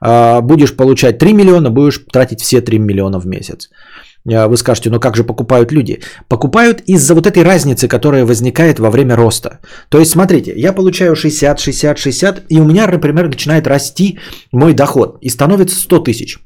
А, 0.00 0.40
будешь 0.40 0.76
получать 0.76 1.18
3 1.18 1.32
миллиона, 1.32 1.70
будешь 1.70 2.00
тратить 2.12 2.40
все 2.40 2.60
3 2.60 2.78
миллиона 2.78 3.18
в 3.18 3.26
месяц. 3.26 3.70
А, 4.28 4.48
вы 4.48 4.56
скажете, 4.56 4.90
ну 4.90 5.00
как 5.00 5.16
же 5.16 5.24
покупают 5.24 5.72
люди? 5.72 6.00
Покупают 6.28 6.82
из-за 6.86 7.14
вот 7.14 7.26
этой 7.26 7.42
разницы, 7.42 7.88
которая 7.88 8.24
возникает 8.24 8.78
во 8.78 8.90
время 8.90 9.16
роста. 9.16 9.58
То 9.88 9.98
есть, 9.98 10.10
смотрите, 10.10 10.52
я 10.56 10.72
получаю 10.72 11.16
60, 11.16 11.58
60, 11.60 11.98
60, 11.98 12.42
и 12.48 12.60
у 12.60 12.64
меня, 12.64 12.86
например, 12.86 13.28
начинает 13.28 13.66
расти 13.66 14.18
мой 14.52 14.74
доход 14.74 15.18
и 15.22 15.30
становится 15.30 15.76
100 15.76 15.98
тысяч. 16.00 16.38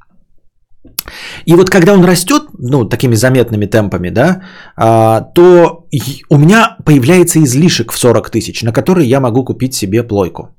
И 1.45 1.55
вот 1.55 1.69
когда 1.69 1.93
он 1.93 2.03
растет, 2.03 2.43
ну, 2.57 2.85
такими 2.85 3.15
заметными 3.15 3.65
темпами, 3.65 4.09
да, 4.09 4.41
а, 4.75 5.21
то 5.21 5.85
у 6.29 6.37
меня 6.37 6.77
появляется 6.85 7.39
излишек 7.43 7.91
в 7.91 7.97
40 7.97 8.29
тысяч, 8.29 8.63
на 8.63 8.71
который 8.71 9.05
я 9.07 9.19
могу 9.19 9.43
купить 9.45 9.73
себе 9.73 10.03
плойку. 10.03 10.49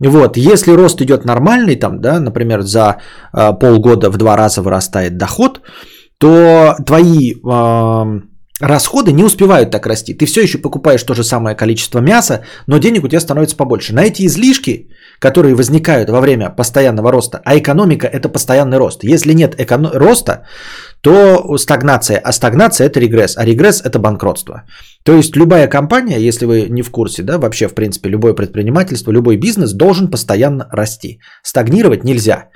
Вот, 0.00 0.36
если 0.36 0.72
рост 0.72 1.00
идет 1.00 1.24
нормальный, 1.24 1.76
там, 1.76 2.00
да, 2.00 2.20
например, 2.20 2.62
за 2.62 2.96
а, 3.32 3.52
полгода 3.52 4.10
в 4.10 4.16
два 4.16 4.36
раза 4.36 4.62
вырастает 4.62 5.16
доход, 5.16 5.60
то 6.20 6.76
твои 6.86 7.32
э, 7.32 8.20
расходы 8.60 9.12
не 9.12 9.24
успевают 9.24 9.70
так 9.70 9.86
расти. 9.86 10.14
Ты 10.14 10.26
все 10.26 10.42
еще 10.42 10.58
покупаешь 10.58 11.02
то 11.02 11.14
же 11.14 11.24
самое 11.24 11.56
количество 11.56 12.00
мяса, 12.00 12.40
но 12.66 12.78
денег 12.78 13.04
у 13.04 13.08
тебя 13.08 13.20
становится 13.20 13.56
побольше. 13.56 13.94
На 13.94 14.04
эти 14.04 14.26
излишки, 14.26 14.88
которые 15.18 15.54
возникают 15.54 16.10
во 16.10 16.20
время 16.20 16.50
постоянного 16.50 17.10
роста, 17.10 17.40
а 17.44 17.56
экономика 17.56 18.06
это 18.06 18.28
постоянный 18.28 18.76
рост. 18.76 19.02
Если 19.02 19.32
нет 19.32 19.58
эконом- 19.58 19.96
роста, 19.96 20.44
то 21.00 21.56
стагнация, 21.56 22.20
а 22.22 22.32
стагнация 22.32 22.86
это 22.86 23.00
регресс, 23.00 23.38
а 23.38 23.46
регресс 23.46 23.80
это 23.80 23.98
банкротство. 23.98 24.64
То 25.04 25.16
есть 25.16 25.36
любая 25.36 25.68
компания, 25.68 26.18
если 26.18 26.44
вы 26.44 26.66
не 26.68 26.82
в 26.82 26.90
курсе, 26.90 27.22
да, 27.22 27.38
вообще 27.38 27.66
в 27.66 27.74
принципе 27.74 28.10
любое 28.10 28.34
предпринимательство, 28.34 29.10
любой 29.10 29.38
бизнес 29.38 29.72
должен 29.72 30.10
постоянно 30.10 30.68
расти. 30.70 31.20
Стагнировать 31.42 32.04
нельзя. 32.04 32.48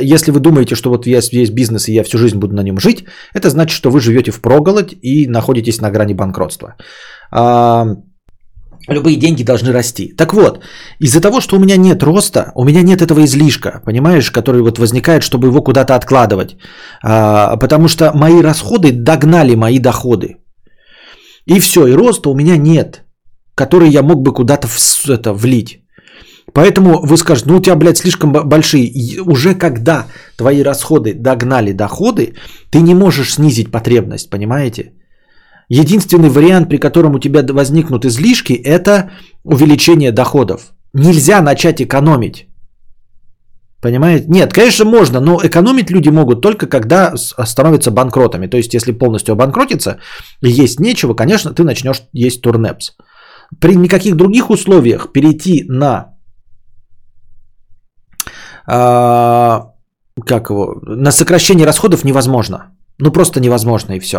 Если 0.00 0.30
вы 0.30 0.40
думаете, 0.40 0.74
что 0.76 0.90
вот 0.90 1.06
есть, 1.06 1.32
есть 1.32 1.54
бизнес 1.54 1.88
и 1.88 1.92
я 1.92 2.04
всю 2.04 2.18
жизнь 2.18 2.38
буду 2.38 2.54
на 2.54 2.62
нем 2.62 2.78
жить, 2.78 3.04
это 3.34 3.50
значит, 3.50 3.76
что 3.76 3.90
вы 3.90 4.00
живете 4.00 4.30
в 4.30 4.40
проголодь 4.40 4.94
и 5.02 5.26
находитесь 5.26 5.80
на 5.80 5.90
грани 5.90 6.14
банкротства. 6.14 6.76
А, 7.32 7.96
любые 8.88 9.16
деньги 9.16 9.44
должны 9.44 9.72
расти. 9.72 10.14
Так 10.16 10.32
вот, 10.32 10.60
из-за 11.00 11.20
того, 11.20 11.40
что 11.40 11.56
у 11.56 11.58
меня 11.58 11.76
нет 11.76 12.02
роста, 12.02 12.52
у 12.54 12.64
меня 12.64 12.82
нет 12.82 13.02
этого 13.02 13.24
излишка, 13.24 13.82
понимаешь, 13.84 14.30
который 14.30 14.62
вот 14.62 14.78
возникает, 14.78 15.22
чтобы 15.22 15.48
его 15.48 15.62
куда-то 15.62 15.94
откладывать. 15.94 16.56
А, 17.02 17.56
потому 17.56 17.88
что 17.88 18.12
мои 18.14 18.42
расходы 18.42 18.92
догнали 18.92 19.56
мои 19.56 19.78
доходы. 19.78 20.36
И 21.46 21.60
все, 21.60 21.86
и 21.86 21.92
роста 21.92 22.30
у 22.30 22.34
меня 22.34 22.56
нет, 22.56 23.04
который 23.54 23.88
я 23.88 24.02
мог 24.02 24.22
бы 24.22 24.32
куда-то 24.32 24.68
в, 24.68 25.08
это, 25.08 25.32
влить. 25.32 25.85
Поэтому 26.56 27.00
вы 27.06 27.16
скажете, 27.18 27.50
ну 27.50 27.56
у 27.56 27.60
тебя, 27.60 27.76
блядь, 27.76 27.98
слишком 27.98 28.32
большие. 28.32 28.84
И 28.84 29.20
уже 29.20 29.54
когда 29.54 30.06
твои 30.38 30.62
расходы 30.62 31.12
догнали 31.12 31.72
доходы, 31.72 32.32
ты 32.70 32.80
не 32.80 32.94
можешь 32.94 33.34
снизить 33.34 33.70
потребность, 33.70 34.30
понимаете? 34.30 34.92
Единственный 35.68 36.30
вариант, 36.30 36.70
при 36.70 36.78
котором 36.78 37.14
у 37.14 37.18
тебя 37.18 37.42
возникнут 37.42 38.04
излишки, 38.04 38.54
это 38.54 39.10
увеличение 39.44 40.12
доходов. 40.12 40.72
Нельзя 40.94 41.42
начать 41.42 41.82
экономить. 41.82 42.46
Понимаете? 43.82 44.24
Нет, 44.28 44.54
конечно, 44.54 44.86
можно, 44.86 45.20
но 45.20 45.38
экономить 45.44 45.90
люди 45.90 46.08
могут 46.08 46.40
только 46.40 46.66
когда 46.66 47.12
становятся 47.16 47.90
банкротами. 47.90 48.48
То 48.48 48.56
есть, 48.56 48.74
если 48.74 48.92
полностью 48.92 49.32
обанкротиться 49.32 49.98
и 50.42 50.48
есть 50.48 50.80
нечего, 50.80 51.12
конечно, 51.14 51.52
ты 51.52 51.64
начнешь 51.64 52.02
есть 52.14 52.40
турнепс. 52.40 52.96
При 53.60 53.76
никаких 53.76 54.16
других 54.16 54.48
условиях 54.48 55.12
перейти 55.12 55.64
на 55.68 56.15
а, 58.68 59.72
как 60.26 60.50
его, 60.50 60.80
на 60.86 61.10
сокращение 61.12 61.66
расходов 61.66 62.04
невозможно. 62.04 62.56
Ну 62.98 63.10
просто 63.12 63.40
невозможно 63.40 63.92
и 63.94 64.00
все. 64.00 64.18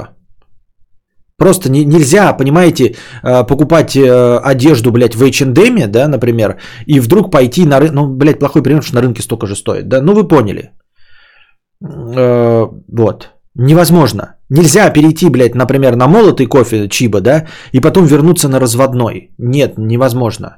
Просто 1.38 1.70
не- 1.70 1.86
нельзя, 1.86 2.34
понимаете, 2.34 2.96
э, 3.24 3.44
покупать 3.48 3.96
э, 3.96 4.40
одежду, 4.44 4.92
блядь, 4.92 5.16
в 5.16 5.22
H&M, 5.24 5.92
да, 5.92 6.08
например, 6.08 6.60
и 6.88 7.00
вдруг 7.00 7.32
пойти 7.32 7.66
на 7.66 7.80
рынок, 7.80 7.94
ну, 7.96 8.08
блядь, 8.08 8.40
плохой 8.40 8.64
пример, 8.64 8.82
что 8.84 8.96
на 8.96 9.02
рынке 9.02 9.22
столько 9.22 9.46
же 9.48 9.56
стоит, 9.56 9.88
да, 9.88 10.02
ну 10.02 10.14
вы 10.14 10.28
поняли. 10.28 10.72
Э, 11.84 12.66
Вот. 12.88 13.30
Невозможно. 13.60 14.36
Нельзя 14.50 14.90
перейти, 14.94 15.30
блядь, 15.30 15.56
например, 15.56 15.96
на 15.96 16.08
молотый 16.08 16.46
кофе 16.48 16.88
Чиба, 16.90 17.22
да, 17.22 17.48
и 17.74 17.80
потом 17.82 18.06
вернуться 18.06 18.50
на 18.50 18.60
разводной. 18.60 19.32
Нет, 19.40 19.78
невозможно. 19.78 20.58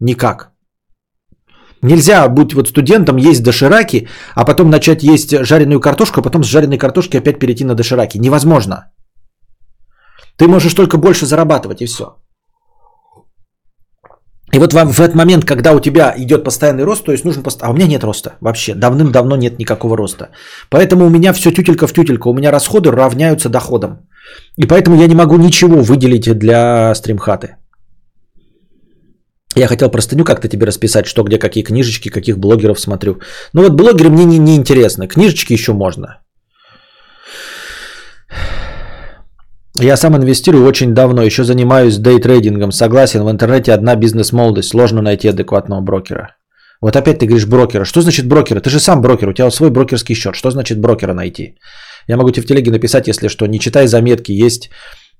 Никак. 0.00 0.53
Нельзя 1.84 2.28
быть 2.28 2.54
вот 2.54 2.68
студентом, 2.68 3.16
есть 3.18 3.42
дошираки, 3.42 4.08
а 4.34 4.44
потом 4.44 4.70
начать 4.70 5.02
есть 5.02 5.30
жареную 5.44 5.80
картошку, 5.80 6.20
а 6.20 6.22
потом 6.22 6.42
с 6.42 6.46
жареной 6.46 6.78
картошки 6.78 7.18
опять 7.18 7.38
перейти 7.38 7.64
на 7.64 7.74
дошираки. 7.74 8.18
Невозможно. 8.18 8.76
Ты 10.38 10.46
можешь 10.46 10.74
только 10.74 10.96
больше 10.96 11.26
зарабатывать 11.26 11.82
и 11.82 11.86
все. 11.86 12.04
И 14.54 14.58
вот 14.58 14.72
в 14.72 15.00
этот 15.00 15.14
момент, 15.14 15.44
когда 15.44 15.72
у 15.72 15.80
тебя 15.80 16.14
идет 16.16 16.44
постоянный 16.44 16.84
рост, 16.84 17.04
то 17.04 17.12
есть 17.12 17.24
нужен 17.24 17.42
пост... 17.42 17.62
А 17.62 17.70
у 17.70 17.74
меня 17.74 17.86
нет 17.86 18.04
роста 18.04 18.30
вообще. 18.40 18.74
Давным-давно 18.74 19.36
нет 19.36 19.58
никакого 19.58 19.96
роста. 19.96 20.28
Поэтому 20.70 21.04
у 21.04 21.10
меня 21.10 21.32
все 21.32 21.50
тютелька 21.50 21.86
в 21.86 21.92
тютелька. 21.92 22.28
У 22.28 22.34
меня 22.34 22.50
расходы 22.50 22.90
равняются 22.90 23.48
доходам. 23.48 24.08
И 24.56 24.66
поэтому 24.66 24.96
я 24.96 25.06
не 25.06 25.14
могу 25.14 25.36
ничего 25.36 25.82
выделить 25.82 26.38
для 26.38 26.94
стримхаты. 26.94 27.56
Я 29.56 29.68
хотел 29.68 29.90
простыню 29.90 30.24
как-то 30.24 30.48
тебе 30.48 30.66
расписать, 30.66 31.06
что 31.06 31.22
где 31.22 31.38
какие 31.38 31.64
книжечки, 31.64 32.10
каких 32.10 32.38
блогеров 32.38 32.80
смотрю. 32.80 33.20
Ну 33.52 33.62
вот 33.62 33.72
блогеры 33.72 34.10
мне 34.10 34.24
не, 34.24 34.38
не 34.38 34.56
интересны. 34.56 35.06
Книжечки 35.06 35.52
еще 35.52 35.72
можно. 35.72 36.20
Я 39.76 39.96
сам 39.96 40.16
инвестирую 40.16 40.66
очень 40.66 40.94
давно, 40.94 41.22
еще 41.22 41.44
занимаюсь 41.44 41.98
дейтрейдингом. 41.98 42.72
Согласен, 42.72 43.24
в 43.24 43.30
интернете 43.30 43.72
одна 43.72 43.96
бизнес-молодость, 43.96 44.68
сложно 44.68 45.02
найти 45.02 45.28
адекватного 45.28 45.80
брокера. 45.80 46.36
Вот 46.80 46.96
опять 46.96 47.18
ты 47.18 47.26
говоришь 47.26 47.46
брокера. 47.46 47.84
Что 47.84 48.00
значит 48.00 48.26
брокера? 48.26 48.60
Ты 48.60 48.70
же 48.70 48.78
сам 48.78 49.00
брокер, 49.00 49.28
у 49.28 49.32
тебя 49.32 49.50
свой 49.50 49.70
брокерский 49.70 50.14
счет. 50.14 50.36
Что 50.36 50.50
значит 50.50 50.80
брокера 50.80 51.14
найти? 51.14 51.56
Я 52.08 52.16
могу 52.16 52.30
тебе 52.30 52.42
в 52.42 52.46
телеге 52.46 52.70
написать, 52.70 53.08
если 53.08 53.28
что, 53.28 53.46
не 53.46 53.58
читай 53.58 53.86
заметки, 53.86 54.32
есть 54.32 54.70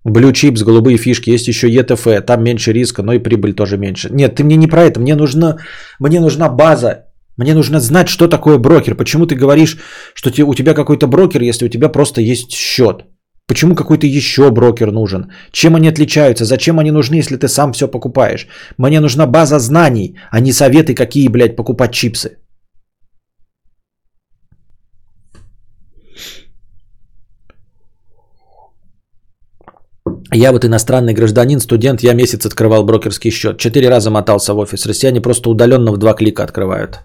Blue 0.07 0.33
Chips, 0.33 0.65
голубые 0.65 0.99
фишки, 0.99 1.31
есть 1.31 1.49
еще 1.49 1.69
ETF, 1.69 2.21
там 2.21 2.45
меньше 2.45 2.73
риска, 2.73 3.03
но 3.03 3.13
и 3.15 3.19
прибыль 3.19 3.55
тоже 3.55 3.79
меньше. 3.79 4.09
Нет, 4.13 4.35
ты 4.35 4.45
мне 4.45 4.57
не 4.57 4.67
про 4.67 4.85
это, 4.85 5.01
мне 5.01 5.15
нужна, 5.15 5.57
мне 5.99 6.21
нужна 6.21 6.49
база, 6.49 7.07
мне 7.37 7.55
нужно 7.55 7.81
знать, 7.81 8.09
что 8.09 8.29
такое 8.29 8.59
брокер. 8.59 8.95
Почему 8.95 9.27
ты 9.27 9.35
говоришь, 9.35 9.79
что 10.15 10.31
у 10.45 10.55
тебя 10.55 10.75
какой-то 10.75 11.07
брокер, 11.07 11.43
если 11.43 11.67
у 11.67 11.71
тебя 11.71 11.89
просто 11.89 12.21
есть 12.21 12.53
счет? 12.53 13.05
Почему 13.47 13.75
какой-то 13.75 14.07
еще 14.07 14.51
брокер 14.51 14.91
нужен? 14.91 15.33
Чем 15.53 15.75
они 15.75 15.89
отличаются? 15.89 16.45
Зачем 16.45 16.79
они 16.79 16.91
нужны, 16.91 17.17
если 17.17 17.37
ты 17.37 17.49
сам 17.49 17.73
все 17.73 17.89
покупаешь? 17.89 18.47
Мне 18.79 19.01
нужна 19.01 19.27
база 19.27 19.59
знаний, 19.59 20.17
а 20.31 20.41
не 20.41 20.53
советы, 20.53 20.95
какие, 20.95 21.29
блядь, 21.29 21.57
покупать 21.57 21.93
чипсы. 21.93 22.39
Я 30.37 30.51
вот 30.51 30.65
иностранный 30.65 31.15
гражданин, 31.15 31.61
студент, 31.61 32.03
я 32.03 32.13
месяц 32.13 32.45
открывал 32.45 32.85
брокерский 32.85 33.31
счет. 33.31 33.57
Четыре 33.59 33.89
раза 33.89 34.11
мотался 34.11 34.53
в 34.53 34.59
офис. 34.59 34.87
Россияне 34.87 35.21
просто 35.21 35.49
удаленно 35.49 35.93
в 35.93 35.99
два 35.99 36.15
клика 36.15 36.43
открывают. 36.43 37.05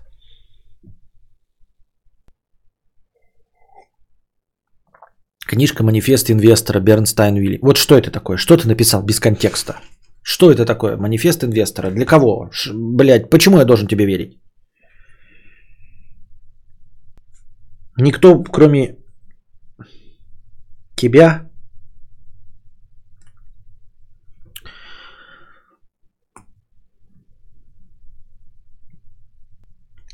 Книжка 5.47 5.83
«Манифест 5.83 6.31
инвестора» 6.31 6.79
Бернстайн 6.79 7.35
Вилли. 7.35 7.59
Вот 7.61 7.77
что 7.77 7.95
это 7.95 8.09
такое? 8.11 8.37
Что 8.37 8.57
ты 8.57 8.67
написал 8.67 9.03
без 9.03 9.19
контекста? 9.19 9.73
Что 10.23 10.51
это 10.51 10.65
такое? 10.65 10.97
Манифест 10.97 11.43
инвестора? 11.43 11.91
Для 11.91 12.05
кого? 12.05 12.49
Ш, 12.51 12.73
блядь, 12.73 13.29
почему 13.29 13.57
я 13.57 13.65
должен 13.65 13.87
тебе 13.87 14.05
верить? 14.05 14.39
Никто, 17.97 18.43
кроме 18.43 18.97
тебя, 20.95 21.48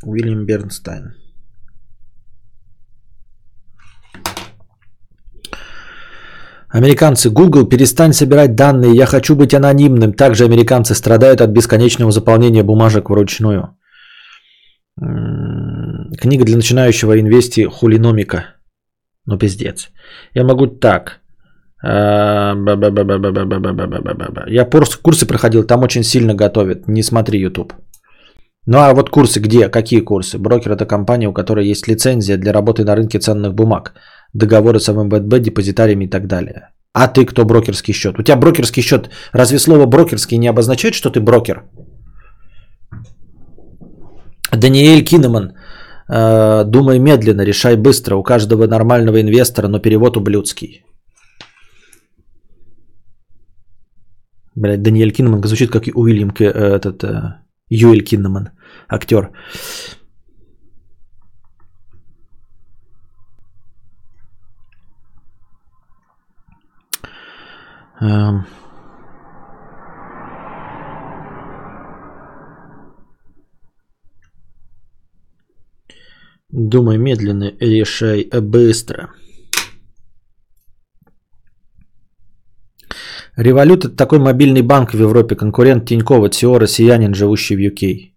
Уильям 0.05 0.45
Бернстайн. 0.45 1.15
Американцы, 6.69 7.29
Google, 7.29 7.69
перестань 7.69 8.13
собирать 8.13 8.55
данные, 8.55 8.95
я 8.95 9.05
хочу 9.05 9.35
быть 9.35 9.53
анонимным. 9.53 10.13
Также 10.13 10.43
американцы 10.45 10.93
страдают 10.93 11.41
от 11.41 11.49
бесконечного 11.51 12.11
заполнения 12.11 12.63
бумажек 12.63 13.09
вручную. 13.09 13.77
М-м, 15.01 16.11
книга 16.19 16.43
для 16.43 16.55
начинающего 16.57 17.19
инвести 17.19 17.65
хулиномика. 17.65 18.55
Ну 19.25 19.37
пиздец. 19.37 19.89
Я 20.33 20.43
могу 20.43 20.67
так. 20.67 21.21
А, 21.81 22.53
я 24.47 24.65
курсы 25.01 25.25
проходил, 25.25 25.63
там 25.63 25.83
очень 25.83 26.03
сильно 26.03 26.33
готовят. 26.33 26.87
Не 26.87 27.03
смотри 27.03 27.39
YouTube. 27.39 27.73
Ну 28.67 28.77
а 28.77 28.93
вот 28.93 29.09
курсы 29.09 29.39
где? 29.39 29.69
Какие 29.69 30.01
курсы? 30.01 30.37
Брокер 30.39 30.71
это 30.71 30.85
компания, 30.85 31.27
у 31.27 31.33
которой 31.33 31.67
есть 31.71 31.87
лицензия 31.87 32.37
для 32.37 32.53
работы 32.53 32.83
на 32.83 32.95
рынке 32.95 33.19
ценных 33.19 33.53
бумаг, 33.53 33.93
договоры 34.33 34.79
с 34.79 34.87
МВБ, 34.87 35.39
депозитариями 35.39 36.05
и 36.05 36.09
так 36.09 36.27
далее. 36.27 36.69
А 36.93 37.07
ты 37.07 37.25
кто 37.25 37.45
брокерский 37.45 37.93
счет? 37.93 38.19
У 38.19 38.23
тебя 38.23 38.37
брокерский 38.37 38.81
счет, 38.81 39.09
разве 39.33 39.59
слово 39.59 39.85
брокерский 39.85 40.37
не 40.37 40.47
обозначает, 40.47 40.95
что 40.95 41.09
ты 41.09 41.19
брокер? 41.19 41.63
Даниэль 44.51 45.03
Кинеман, 45.03 45.53
э, 46.09 46.63
думай 46.65 46.99
медленно, 46.99 47.41
решай 47.45 47.75
быстро. 47.75 48.15
У 48.15 48.23
каждого 48.23 48.67
нормального 48.67 49.21
инвестора, 49.21 49.67
но 49.67 49.79
перевод 49.79 50.17
ублюдский. 50.17 50.85
Блять, 54.55 54.81
Даниэль 54.81 55.11
Кинеман 55.11 55.43
звучит 55.43 55.69
как 55.69 55.83
Уильям 55.95 56.31
К- 56.31 56.41
э, 56.41 56.75
этот, 56.79 57.03
э, 57.03 57.35
Юэль 57.69 58.03
Киннеман, 58.03 58.49
актер. 58.87 59.31
Эм. 68.01 68.45
Думай 76.49 76.97
медленно, 76.97 77.51
решай 77.59 78.29
быстро. 78.41 79.09
Револют 83.35 83.83
это 83.83 83.95
такой 83.95 84.19
мобильный 84.19 84.61
банк 84.61 84.93
в 84.93 84.97
Европе, 84.97 85.35
конкурент 85.35 85.85
Тинькова, 85.85 86.29
ТСО, 86.29 86.57
россиянин, 86.57 87.13
живущий 87.13 87.57
в 87.57 87.59
UK. 87.59 88.14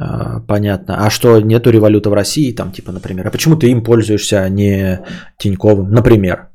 А, 0.00 0.40
понятно. 0.40 1.04
А 1.04 1.10
что, 1.10 1.40
нету 1.40 1.70
революта 1.70 2.10
в 2.10 2.14
России, 2.14 2.52
там, 2.52 2.70
типа, 2.70 2.92
например? 2.92 3.26
А 3.26 3.30
почему 3.30 3.56
ты 3.56 3.68
им 3.70 3.82
пользуешься, 3.82 4.42
а 4.42 4.48
не 4.48 5.00
Тиньковым, 5.38 5.90
например? 5.90 6.48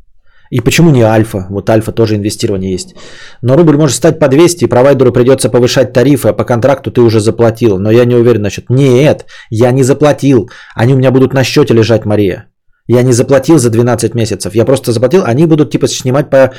И 0.49 0.61
почему 0.61 0.91
не 0.91 1.01
Альфа? 1.01 1.47
Вот 1.49 1.69
Альфа 1.69 1.91
тоже 1.91 2.15
инвестирование 2.15 2.71
есть. 2.71 2.95
Но 3.41 3.57
рубль 3.57 3.75
может 3.75 3.95
стать 3.95 4.19
по 4.19 4.27
200, 4.27 4.63
и 4.63 4.67
провайдеру 4.67 5.11
придется 5.11 5.49
повышать 5.49 5.93
тарифы, 5.93 6.29
а 6.29 6.33
по 6.33 6.45
контракту 6.45 6.91
ты 6.91 7.01
уже 7.01 7.19
заплатил. 7.19 7.79
Но 7.79 7.91
я 7.91 8.05
не 8.05 8.15
уверен 8.15 8.43
насчет... 8.43 8.69
Нет, 8.69 9.25
я 9.49 9.71
не 9.71 9.83
заплатил. 9.83 10.49
Они 10.75 10.93
у 10.93 10.97
меня 10.97 11.11
будут 11.11 11.33
на 11.33 11.43
счете 11.43 11.73
лежать, 11.73 12.05
Мария. 12.05 12.45
Я 12.87 13.03
не 13.03 13.13
заплатил 13.13 13.57
за 13.57 13.69
12 13.69 14.15
месяцев, 14.15 14.55
я 14.55 14.65
просто 14.65 14.91
заплатил, 14.91 15.23
они 15.23 15.45
будут 15.45 15.71
типа 15.71 15.87
снимать 15.87 16.29
по 16.29 16.53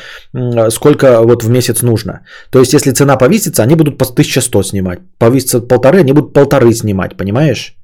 сколько 0.71 1.23
вот 1.23 1.43
в 1.43 1.51
месяц 1.51 1.83
нужно. 1.83 2.21
То 2.51 2.61
есть, 2.61 2.73
если 2.73 2.93
цена 2.93 3.17
повисится, 3.17 3.63
они 3.63 3.75
будут 3.75 3.99
по 3.99 4.05
1100 4.05 4.63
снимать. 4.63 5.01
Повисится 5.19 5.61
полторы, 5.61 6.01
они 6.01 6.13
будут 6.13 6.33
полторы 6.33 6.73
снимать, 6.73 7.17
понимаешь? 7.17 7.77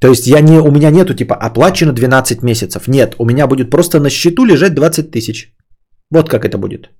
То 0.00 0.08
есть 0.08 0.26
я 0.26 0.40
не, 0.40 0.58
у 0.58 0.70
меня 0.70 0.90
нету 0.90 1.14
типа 1.14 1.34
оплачено 1.34 1.92
12 1.92 2.42
месяцев. 2.42 2.88
Нет, 2.88 3.14
у 3.18 3.24
меня 3.24 3.46
будет 3.46 3.70
просто 3.70 4.00
на 4.00 4.10
счету 4.10 4.44
лежать 4.44 4.74
20 4.74 5.10
тысяч. 5.10 5.52
Вот 6.10 6.28
как 6.28 6.44
это 6.44 6.58
будет. 6.58 6.90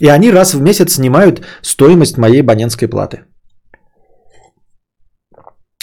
И 0.00 0.08
они 0.08 0.32
раз 0.32 0.54
в 0.54 0.60
месяц 0.60 0.94
снимают 0.94 1.42
стоимость 1.62 2.18
моей 2.18 2.40
абонентской 2.40 2.88
платы. 2.88 3.24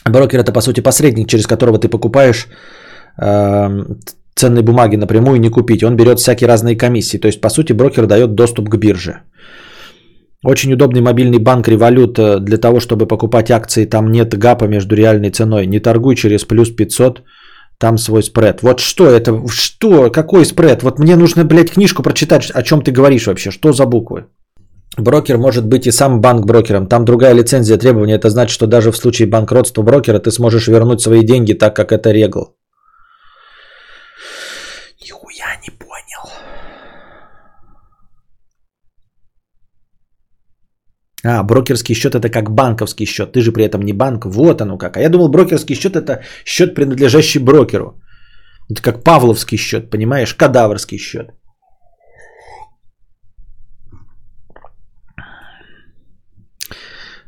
Брокер 0.05 0.39
это 0.39 0.53
по 0.53 0.61
сути 0.61 0.81
посредник, 0.81 1.27
через 1.27 1.47
которого 1.47 1.79
ты 1.79 1.89
покупаешь 1.89 2.47
э, 3.21 3.85
ценные 4.35 4.63
бумаги 4.63 4.97
напрямую 4.97 5.39
не 5.39 5.49
купить. 5.49 5.83
Он 5.83 5.95
берет 5.95 6.19
всякие 6.19 6.47
разные 6.47 6.75
комиссии. 6.75 7.17
То 7.17 7.27
есть 7.27 7.41
по 7.41 7.49
сути 7.49 7.73
брокер 7.73 8.05
дает 8.05 8.35
доступ 8.35 8.69
к 8.69 8.77
бирже. 8.77 9.21
Очень 10.43 10.73
удобный 10.73 11.01
мобильный 11.01 11.39
банк 11.39 11.67
Revolut 11.67 12.19
э, 12.19 12.39
для 12.39 12.57
того, 12.57 12.79
чтобы 12.79 13.07
покупать 13.07 13.51
акции. 13.51 13.85
Там 13.85 14.11
нет 14.11 14.37
гапа 14.37 14.65
между 14.65 14.95
реальной 14.95 15.31
ценой. 15.31 15.67
Не 15.67 15.79
торгуй 15.79 16.15
через 16.15 16.45
плюс 16.45 16.69
500, 16.69 17.23
там 17.79 17.97
свой 17.97 18.23
спред. 18.23 18.61
Вот 18.61 18.79
что 18.79 19.05
это? 19.05 19.47
Что? 19.49 20.09
Какой 20.11 20.45
спред? 20.45 20.83
Вот 20.83 20.99
мне 20.99 21.15
нужно, 21.15 21.43
блядь, 21.43 21.71
книжку 21.71 22.03
прочитать, 22.03 22.51
о 22.51 22.63
чем 22.63 22.81
ты 22.81 22.91
говоришь 22.91 23.27
вообще. 23.27 23.51
Что 23.51 23.73
за 23.73 23.85
буквы? 23.85 24.25
Брокер 24.97 25.37
может 25.37 25.65
быть 25.65 25.85
и 25.85 25.91
сам 25.91 26.21
банк 26.21 26.45
брокером. 26.45 26.87
Там 26.87 27.05
другая 27.05 27.33
лицензия 27.33 27.77
требования. 27.77 28.15
Это 28.15 28.29
значит, 28.29 28.53
что 28.53 28.67
даже 28.67 28.91
в 28.91 28.97
случае 28.97 29.27
банкротства 29.27 29.83
брокера 29.83 30.19
ты 30.19 30.31
сможешь 30.31 30.67
вернуть 30.67 31.01
свои 31.01 31.23
деньги 31.23 31.53
так, 31.53 31.75
как 31.75 31.91
это 31.91 32.11
регл. 32.11 32.55
Нихуя 35.03 35.59
не 35.63 35.69
А, 41.27 41.43
брокерский 41.43 41.95
счет 41.95 42.15
это 42.15 42.29
как 42.29 42.49
банковский 42.51 43.05
счет. 43.05 43.33
Ты 43.33 43.41
же 43.41 43.51
при 43.51 43.65
этом 43.65 43.81
не 43.81 43.93
банк. 43.93 44.25
Вот 44.25 44.61
оно 44.61 44.77
как. 44.77 44.97
А 44.97 45.01
я 45.01 45.09
думал, 45.09 45.29
брокерский 45.29 45.75
счет 45.75 45.95
это 45.95 46.21
счет, 46.45 46.75
принадлежащий 46.75 47.39
брокеру. 47.39 48.01
Это 48.69 48.81
как 48.81 49.03
павловский 49.03 49.57
счет, 49.57 49.89
понимаешь? 49.89 50.33
Кадаврский 50.33 50.97
счет. 50.97 51.31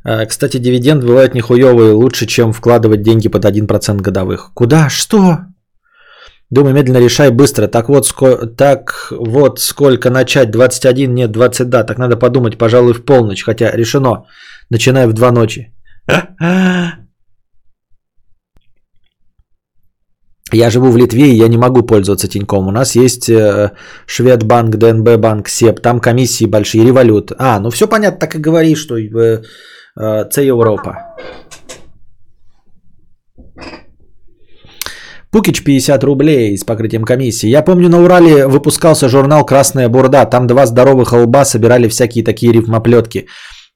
А, 0.06 0.26
кстати, 0.26 0.60
дивиденд 0.60 1.04
бывает 1.04 1.34
нихуевые 1.34 1.92
лучше, 1.92 2.26
чем 2.26 2.54
вкладывать 2.54 3.02
деньги 3.02 3.28
под 3.28 3.44
1% 3.44 4.02
годовых. 4.02 4.52
Куда? 4.54 4.90
Что? 4.90 5.40
Думай 6.52 6.74
медленно, 6.74 7.00
решай 7.00 7.32
быстро. 7.32 7.68
Так 7.68 7.90
вот, 7.90 8.06
ско... 8.06 8.48
так 8.48 9.12
вот 9.12 9.60
сколько 9.60 10.10
начать? 10.10 10.52
21, 10.52 11.14
нет, 11.14 11.32
20, 11.32 11.70
да. 11.70 11.84
Так 11.84 11.98
надо 11.98 12.18
подумать, 12.18 12.58
пожалуй, 12.58 12.94
в 12.94 13.06
полночь. 13.06 13.44
Хотя 13.44 13.72
решено. 13.72 14.26
Начинаю 14.70 15.10
в 15.10 15.14
2 15.14 15.32
ночи. 15.32 15.72
Я 20.52 20.70
живу 20.72 20.92
в 20.92 20.98
Литве, 20.98 21.32
и 21.32 21.36
я 21.36 21.48
не 21.48 21.58
могу 21.58 21.84
пользоваться 21.84 22.28
Тиньком. 22.28 22.68
У 22.68 22.72
нас 22.72 22.96
есть 22.96 23.30
э, 23.30 23.72
Шведбанк, 24.08 24.78
ДНБ 24.78 25.18
банк, 25.18 25.48
СЕП, 25.48 25.80
там 25.80 26.00
комиссии 26.00 26.48
большие, 26.48 26.86
револют. 26.86 27.32
А, 27.38 27.60
ну 27.60 27.70
все 27.70 27.88
понятно, 27.88 28.20
так 28.20 28.36
и 28.36 28.40
говори, 28.40 28.76
что 28.76 28.98
э, 28.98 29.44
э, 30.00 30.26
це 30.32 30.46
Европа. 30.46 31.16
Пукич 35.32 35.64
50 35.64 36.04
рублей 36.04 36.58
с 36.58 36.64
покрытием 36.64 37.04
комиссии. 37.04 37.48
Я 37.48 37.62
помню, 37.62 37.88
на 37.88 38.02
Урале 38.02 38.48
выпускался 38.48 39.08
журнал 39.08 39.46
«Красная 39.46 39.88
бурда». 39.88 40.26
Там 40.26 40.48
два 40.48 40.66
здоровых 40.66 41.14
лба 41.14 41.46
собирали 41.46 41.88
всякие 41.88 42.24
такие 42.24 42.52
рифмоплетки. 42.52 43.28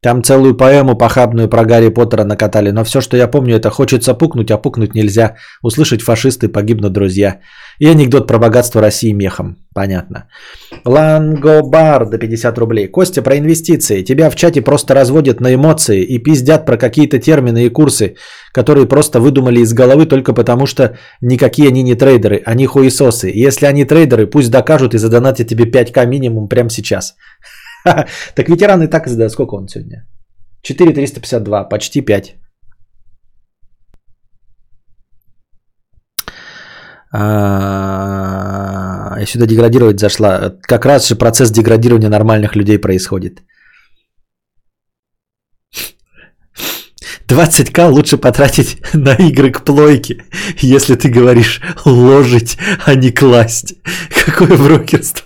Там 0.03 0.22
целую 0.22 0.57
поэму 0.57 0.98
похабную 0.98 1.48
про 1.48 1.64
Гарри 1.64 1.88
Поттера 1.88 2.25
накатали. 2.25 2.72
Но 2.72 2.83
все, 2.83 2.99
что 3.01 3.15
я 3.15 3.27
помню, 3.27 3.56
это 3.56 3.69
хочется 3.69 4.14
пукнуть, 4.14 4.51
а 4.51 4.57
пукнуть 4.57 4.95
нельзя. 4.95 5.35
Услышать 5.61 6.01
фашисты, 6.01 6.49
погибнут 6.49 6.91
друзья. 6.91 7.40
И 7.80 7.88
анекдот 7.88 8.27
про 8.27 8.38
богатство 8.38 8.82
России 8.82 9.14
мехом. 9.14 9.56
Понятно. 9.73 10.27
Лангобар 10.85 12.06
до 12.09 12.17
50 12.17 12.57
рублей. 12.57 12.88
Костя, 12.88 13.22
про 13.22 13.38
инвестиции. 13.38 14.03
Тебя 14.03 14.30
в 14.30 14.35
чате 14.35 14.61
просто 14.61 14.93
разводят 14.93 15.40
на 15.40 15.53
эмоции 15.53 16.03
и 16.03 16.19
пиздят 16.19 16.65
про 16.65 16.77
какие-то 16.77 17.17
термины 17.19 17.65
и 17.65 17.69
курсы, 17.69 18.15
которые 18.51 18.85
просто 18.85 19.22
выдумали 19.22 19.61
из 19.61 19.73
головы 19.73 20.06
только 20.06 20.33
потому, 20.33 20.65
что 20.65 20.98
никакие 21.22 21.69
они 21.69 21.82
не 21.82 21.95
трейдеры, 21.95 22.41
они 22.45 22.65
хуесосы. 22.65 23.32
И 23.32 23.40
если 23.40 23.67
они 23.67 23.85
трейдеры, 23.85 24.27
пусть 24.27 24.51
докажут 24.51 24.93
и 24.93 24.98
задонатят 24.98 25.48
тебе 25.48 25.64
5к 25.64 26.06
минимум 26.06 26.49
прямо 26.49 26.69
сейчас. 26.69 27.15
Так 28.36 28.50
ветераны 28.50 28.88
так 28.88 29.08
задают. 29.08 29.32
Сколько 29.32 29.56
он 29.56 29.68
сегодня? 29.68 30.08
4352, 30.62 31.70
почти 31.70 32.02
5. 32.02 32.36
А, 37.16 39.16
я 39.20 39.26
сюда 39.26 39.45
деградировать 39.45 40.00
зашла. 40.00 40.53
Как 40.62 40.86
раз 40.86 41.08
же 41.08 41.16
процесс 41.16 41.52
деградирования 41.52 42.10
нормальных 42.10 42.56
людей 42.56 42.80
происходит. 42.80 43.44
20к 47.28 47.90
лучше 47.90 48.18
потратить 48.18 48.78
на 48.94 49.16
игры 49.16 49.52
к 49.52 49.64
плойке, 49.64 50.26
если 50.58 50.95
ты 50.95 51.10
говоришь 51.10 51.62
ложить, 51.86 52.58
а 52.86 52.95
не 52.95 53.12
класть. 53.12 53.76
Какое 54.26 54.58
брокерство. 54.58 55.26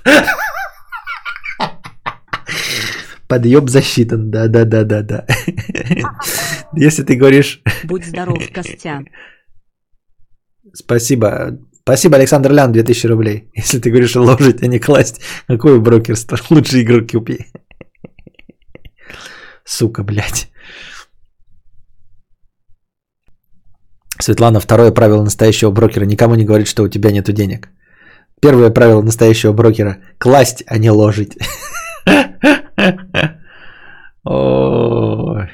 Подъеб 3.28 3.70
засчитан, 3.70 4.32
да-да-да-да-да. 4.32 5.26
Если 6.74 7.04
ты 7.04 7.16
говоришь... 7.16 7.62
Будь 7.84 8.06
здоров, 8.06 8.42
Костя. 8.54 9.04
Спасибо. 10.74 11.60
Спасибо, 11.82 12.18
Александр 12.18 12.52
Лян, 12.52 12.72
2000 12.72 13.08
рублей. 13.08 13.50
Если 13.56 13.80
ты 13.80 13.90
говоришь 13.90 14.16
ложить, 14.16 14.62
а 14.64 14.68
не 14.68 14.80
класть, 14.80 15.22
какое 15.48 15.80
брокерство? 15.80 16.38
Лучше 16.50 16.82
игру 16.82 17.08
купи. 17.08 17.46
Сука, 19.66 20.04
блядь. 20.04 20.50
Светлана, 24.20 24.60
второе 24.60 24.92
правило 24.92 25.24
настоящего 25.24 25.72
брокера. 25.72 26.06
Никому 26.06 26.36
не 26.36 26.46
говорить, 26.46 26.68
что 26.68 26.84
у 26.84 26.90
тебя 26.90 27.12
нет 27.12 27.34
денег. 27.34 27.70
Первое 28.42 28.70
правило 28.70 29.02
настоящего 29.02 29.54
брокера. 29.54 29.98
Класть, 30.18 30.64
а 30.68 30.78
не 30.78 30.92
ложить. 30.92 31.38
Ой. 34.24 35.50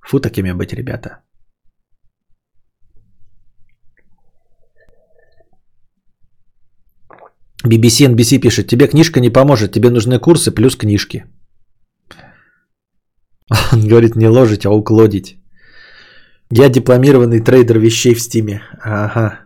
Фу 0.00 0.20
такими 0.20 0.52
быть, 0.52 0.72
ребята. 0.72 1.22
BBC 7.64 8.06
NBC 8.08 8.40
пишет, 8.40 8.66
тебе 8.66 8.88
книжка 8.88 9.20
не 9.20 9.30
поможет, 9.30 9.72
тебе 9.72 9.90
нужны 9.90 10.18
курсы 10.18 10.50
плюс 10.50 10.76
книжки. 10.76 11.24
Он 13.72 13.86
говорит, 13.86 14.16
не 14.16 14.28
ложить, 14.28 14.66
а 14.66 14.70
уклодить. 14.70 15.38
Я 16.50 16.68
дипломированный 16.68 17.40
трейдер 17.40 17.78
вещей 17.78 18.14
в 18.14 18.20
Steam-е. 18.20 18.62
Ага. 18.82 19.41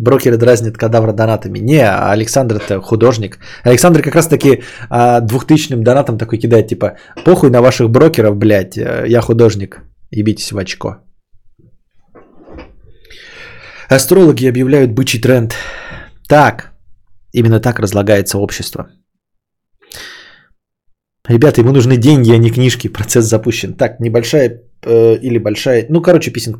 Брокеры 0.00 0.36
дразнят 0.38 0.78
кадавра 0.78 1.12
донатами. 1.12 1.58
Не, 1.58 1.86
Александр 2.12 2.56
это 2.56 2.80
художник. 2.80 3.38
Александр 3.64 4.02
как 4.02 4.14
раз 4.14 4.28
таки 4.28 4.62
а, 4.88 5.20
двухтысячным 5.20 5.82
донатом 5.82 6.18
такой 6.18 6.38
кидает, 6.38 6.68
типа, 6.68 6.96
похуй 7.24 7.50
на 7.50 7.60
ваших 7.60 7.90
брокеров, 7.90 8.36
блядь, 8.36 8.78
э, 8.78 9.04
я 9.08 9.20
художник. 9.20 9.82
Ебитесь 10.10 10.52
в 10.52 10.58
очко. 10.58 10.96
Астрологи 13.90 14.48
объявляют 14.48 14.92
бычий 14.92 15.20
тренд. 15.20 15.54
Так, 16.28 16.72
именно 17.32 17.60
так 17.60 17.78
разлагается 17.78 18.38
общество. 18.38 18.88
Ребята, 21.28 21.60
ему 21.60 21.72
нужны 21.72 21.96
деньги, 21.96 22.32
а 22.32 22.38
не 22.38 22.50
книжки. 22.50 22.88
Процесс 22.88 23.26
запущен. 23.26 23.74
Так, 23.74 24.00
небольшая 24.00 24.62
э, 24.82 25.16
или 25.22 25.38
большая... 25.38 25.86
Ну, 25.90 26.00
короче, 26.00 26.32
писинг 26.32 26.58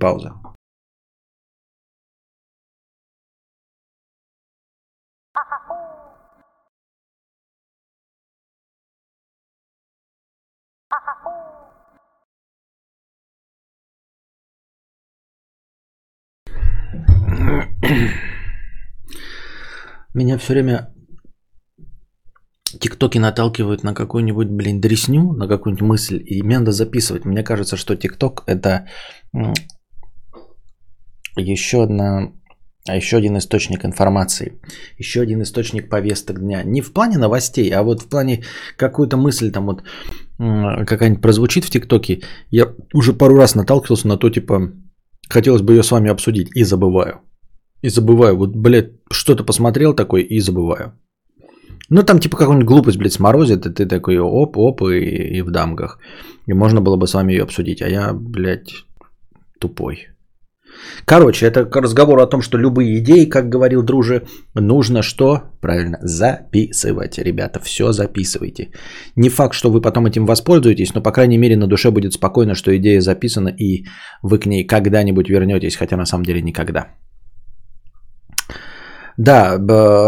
Меня 20.14 20.38
все 20.38 20.52
время 20.54 20.94
тиктоки 22.80 23.18
наталкивают 23.18 23.84
на 23.84 23.94
какую-нибудь, 23.94 24.48
блин, 24.48 24.80
дресню, 24.80 25.32
на 25.32 25.48
какую-нибудь 25.48 25.86
мысль, 25.86 26.22
и 26.24 26.42
мне 26.42 26.58
надо 26.58 26.72
записывать. 26.72 27.24
Мне 27.24 27.42
кажется, 27.42 27.76
что 27.76 27.96
тикток 27.96 28.42
это 28.46 28.88
еще 31.36 31.82
одна 31.84 32.32
а 32.88 32.96
еще 32.96 33.18
один 33.18 33.36
источник 33.36 33.84
информации, 33.84 34.58
еще 34.98 35.20
один 35.20 35.42
источник 35.42 35.90
повесток 35.90 36.40
дня. 36.40 36.62
Не 36.64 36.80
в 36.80 36.92
плане 36.92 37.18
новостей, 37.18 37.70
а 37.70 37.82
вот 37.82 38.02
в 38.02 38.08
плане 38.08 38.42
какую-то 38.76 39.16
мысль 39.16 39.52
там 39.52 39.66
вот 39.66 39.82
какая-нибудь 40.38 41.22
прозвучит 41.22 41.64
в 41.64 41.70
ТикТоке. 41.70 42.22
Я 42.48 42.74
уже 42.94 43.12
пару 43.12 43.36
раз 43.36 43.54
наталкивался 43.54 44.08
на 44.08 44.16
то, 44.16 44.30
типа, 44.30 44.72
хотелось 45.28 45.62
бы 45.62 45.74
ее 45.74 45.82
с 45.82 45.90
вами 45.90 46.10
обсудить 46.10 46.48
и 46.56 46.64
забываю. 46.64 47.20
И 47.82 47.88
забываю. 47.88 48.36
Вот, 48.36 48.56
блядь, 48.56 48.92
что-то 49.10 49.44
посмотрел 49.44 49.94
такой 49.94 50.22
и 50.22 50.40
забываю. 50.40 50.92
Ну, 51.88 52.02
там 52.02 52.20
типа 52.20 52.36
какую-нибудь 52.36 52.68
глупость, 52.68 52.98
блядь, 52.98 53.12
сморозит, 53.12 53.66
и 53.66 53.70
ты 53.70 53.86
такой 53.86 54.18
оп-оп 54.18 54.82
и, 54.82 55.38
и 55.38 55.42
в 55.42 55.50
дамгах. 55.50 55.98
И 56.46 56.52
можно 56.52 56.80
было 56.80 56.96
бы 56.96 57.06
с 57.06 57.14
вами 57.14 57.32
ее 57.32 57.42
обсудить. 57.42 57.82
А 57.82 57.88
я, 57.88 58.12
блядь, 58.12 58.70
тупой. 59.58 60.06
Короче, 61.04 61.46
это 61.46 61.68
разговор 61.80 62.20
о 62.20 62.26
том, 62.26 62.42
что 62.42 62.58
любые 62.58 62.98
идеи, 62.98 63.24
как 63.24 63.48
говорил 63.48 63.82
друже, 63.82 64.22
нужно 64.54 65.02
что? 65.02 65.42
Правильно, 65.60 65.98
записывать. 66.02 67.18
Ребята, 67.18 67.60
все 67.60 67.92
записывайте. 67.92 68.70
Не 69.16 69.28
факт, 69.28 69.54
что 69.54 69.70
вы 69.70 69.80
потом 69.80 70.06
этим 70.06 70.26
воспользуетесь, 70.26 70.94
но, 70.94 71.02
по 71.02 71.12
крайней 71.12 71.38
мере, 71.38 71.56
на 71.56 71.66
душе 71.66 71.90
будет 71.90 72.12
спокойно, 72.12 72.54
что 72.54 72.76
идея 72.76 73.00
записана, 73.00 73.48
и 73.48 73.84
вы 74.22 74.38
к 74.38 74.46
ней 74.46 74.64
когда-нибудь 74.66 75.28
вернетесь, 75.28 75.76
хотя 75.76 75.96
на 75.96 76.06
самом 76.06 76.24
деле 76.24 76.42
никогда. 76.42 76.86
Да, 79.22 79.58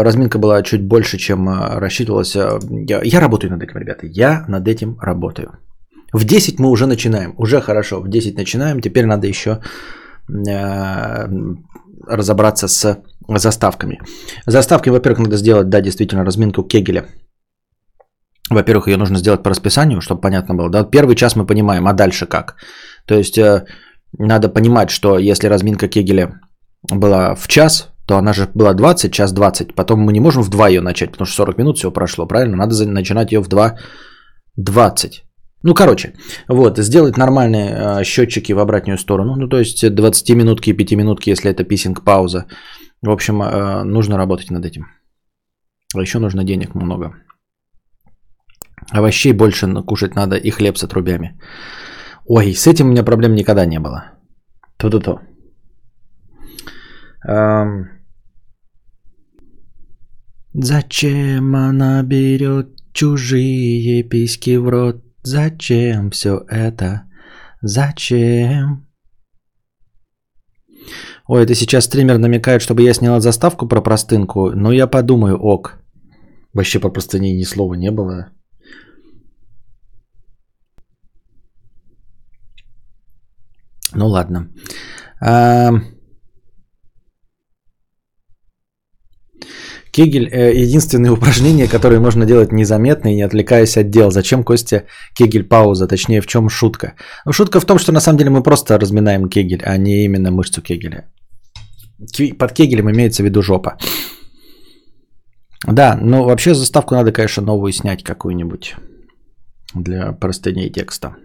разминка 0.03 0.39
была 0.39 0.63
чуть 0.63 0.87
больше, 0.87 1.17
чем 1.17 1.49
э, 1.49 1.79
рассчитывалось. 1.79 2.35
Э, 2.35 2.59
я, 2.69 3.01
я 3.03 3.19
работаю 3.19 3.51
над 3.51 3.63
этим, 3.63 3.77
ребята. 3.77 4.07
Я 4.07 4.45
над 4.47 4.67
этим 4.67 4.97
работаю. 4.99 5.51
В 6.13 6.23
10 6.23 6.59
мы 6.59 6.69
уже 6.69 6.87
начинаем. 6.87 7.33
Уже 7.37 7.61
хорошо. 7.61 8.01
В 8.01 8.09
10 8.09 8.37
начинаем. 8.37 8.81
Теперь 8.81 9.05
надо 9.05 9.27
еще 9.27 9.59
Э, 10.29 11.27
разобраться 12.05 12.67
с 12.67 12.97
заставками. 13.27 14.01
Заставки, 14.45 14.89
во-первых, 14.89 15.19
надо 15.19 15.37
сделать, 15.37 15.69
да, 15.69 15.81
действительно, 15.81 16.25
разминку 16.25 16.63
Кегеля. 16.63 17.05
Во-первых, 18.49 18.87
ее 18.87 18.97
нужно 18.97 19.17
сделать 19.17 19.43
по 19.43 19.49
расписанию, 19.49 20.01
чтобы 20.01 20.21
понятно 20.21 20.55
было. 20.55 20.69
Да? 20.69 20.83
Первый 20.83 21.15
час 21.15 21.35
мы 21.35 21.45
понимаем, 21.45 21.87
а 21.87 21.93
дальше 21.93 22.25
как? 22.25 22.55
То 23.05 23.15
есть 23.15 23.39
надо 24.17 24.49
понимать, 24.49 24.89
что 24.89 25.17
если 25.17 25.47
разминка 25.47 25.87
Кегеля 25.87 26.41
была 26.91 27.35
в 27.35 27.47
час, 27.47 27.92
то 28.05 28.17
она 28.17 28.33
же 28.33 28.49
была 28.53 28.73
20, 28.73 29.13
час 29.13 29.33
20. 29.33 29.75
Потом 29.75 29.99
мы 29.99 30.13
не 30.13 30.19
можем 30.19 30.43
в 30.43 30.49
2 30.49 30.69
ее 30.69 30.81
начать, 30.81 31.11
потому 31.11 31.25
что 31.25 31.35
40 31.35 31.57
минут 31.57 31.77
всего 31.77 31.91
прошло, 31.91 32.27
правильно? 32.27 32.57
Надо 32.57 32.85
начинать 32.85 33.31
ее 33.31 33.41
в 33.41 33.47
2.20. 33.47 35.23
Ну, 35.63 35.73
короче, 35.73 36.13
вот, 36.49 36.77
сделать 36.77 37.17
нормальные 37.17 37.69
э, 37.71 38.03
счетчики 38.03 38.53
в 38.53 38.59
обратную 38.59 38.97
сторону. 38.97 39.35
Ну, 39.35 39.47
то 39.47 39.57
есть 39.57 39.95
20 39.95 40.29
минутки 40.35 40.69
и 40.69 40.73
5 40.73 40.95
минутки, 40.95 41.31
если 41.31 41.49
это 41.49 41.63
писинг-пауза. 41.63 42.45
В 43.01 43.09
общем, 43.09 43.41
э, 43.41 43.83
нужно 43.83 44.17
работать 44.17 44.51
над 44.51 44.65
этим. 44.65 44.87
А 45.95 46.01
еще 46.01 46.19
нужно 46.19 46.43
денег 46.43 46.75
много. 46.75 47.15
Овощей 48.91 49.33
больше 49.33 49.67
кушать 49.85 50.15
надо 50.15 50.35
и 50.35 50.51
хлеб 50.51 50.77
с 50.77 50.83
отрубями. 50.83 51.39
Ой, 52.25 52.53
с 52.53 52.67
этим 52.67 52.87
у 52.87 52.89
меня 52.89 53.03
проблем 53.03 53.35
никогда 53.35 53.65
не 53.65 53.79
было. 53.79 54.03
То-то-то. 54.77 55.19
Зачем 60.53 61.55
она 61.55 62.03
берет 62.03 62.67
чужие 62.93 64.03
письки 64.03 64.57
в 64.57 64.69
рот? 64.69 65.03
Зачем 65.23 66.11
все 66.11 66.45
это? 66.49 67.03
Зачем? 67.61 68.85
Ой, 71.27 71.43
это 71.43 71.55
сейчас 71.55 71.85
стример 71.85 72.17
намекает, 72.17 72.61
чтобы 72.61 72.83
я 72.83 72.93
сняла 72.93 73.19
заставку 73.21 73.67
про 73.67 73.81
простынку. 73.81 74.51
Ну, 74.55 74.71
я 74.71 74.87
подумаю, 74.87 75.37
ок. 75.37 75.79
Вообще 76.53 76.79
по 76.79 76.89
простыне 76.89 77.33
ни 77.33 77.45
слова 77.45 77.75
не 77.75 77.91
было. 77.91 78.27
Ну 83.95 84.07
ладно. 84.07 84.49
А, 85.21 85.71
Кегель 89.93 90.27
э,– 90.27 90.53
единственное 90.63 91.11
упражнение, 91.11 91.67
которое 91.67 91.99
можно 91.99 92.25
делать 92.25 92.51
незаметно 92.51 93.09
и 93.09 93.15
не 93.15 93.21
отвлекаясь 93.21 93.77
от 93.77 93.89
дел. 93.89 94.11
Зачем, 94.11 94.43
Костя, 94.43 94.83
Кегель 95.13 95.43
пауза? 95.43 95.87
Точнее, 95.87 96.21
в 96.21 96.25
чем 96.25 96.49
шутка? 96.49 96.93
Ну, 97.25 97.33
шутка 97.33 97.59
в 97.59 97.65
том, 97.65 97.77
что 97.77 97.91
на 97.91 97.99
самом 98.01 98.17
деле 98.17 98.29
мы 98.31 98.43
просто 98.43 98.79
разминаем 98.79 99.29
Кегель, 99.29 99.61
а 99.63 99.77
не 99.77 100.03
именно 100.05 100.31
мышцу 100.31 100.61
Кегеля. 100.61 101.05
Под 102.39 102.53
Кегелем 102.53 102.89
имеется 102.89 103.23
в 103.23 103.25
виду 103.25 103.41
жопа. 103.43 103.77
Да, 105.67 105.97
ну 106.01 106.23
вообще 106.23 106.55
заставку 106.55 106.95
надо, 106.95 107.11
конечно, 107.11 107.43
новую 107.43 107.71
снять 107.71 108.03
какую-нибудь 108.03 108.75
для 109.75 110.11
простыней 110.11 110.71
текста. 110.71 111.15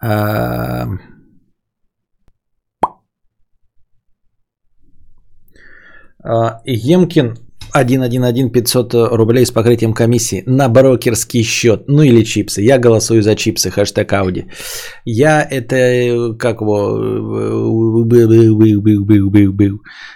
А, 0.00 0.86
Емкин 6.64 7.36
111 7.74 8.52
500 8.52 8.94
рублей 8.94 9.44
с 9.44 9.50
покрытием 9.50 9.94
комиссии 9.94 10.44
на 10.46 10.68
брокерский 10.68 11.42
счет. 11.42 11.84
Ну 11.88 12.02
или 12.02 12.24
чипсы. 12.24 12.62
Я 12.62 12.78
голосую 12.78 13.22
за 13.22 13.34
чипсы. 13.34 13.70
Хэштег 13.70 14.12
Ауди. 14.12 14.46
Я 15.04 15.42
это 15.42 16.34
как 16.38 16.60
его 16.60 18.04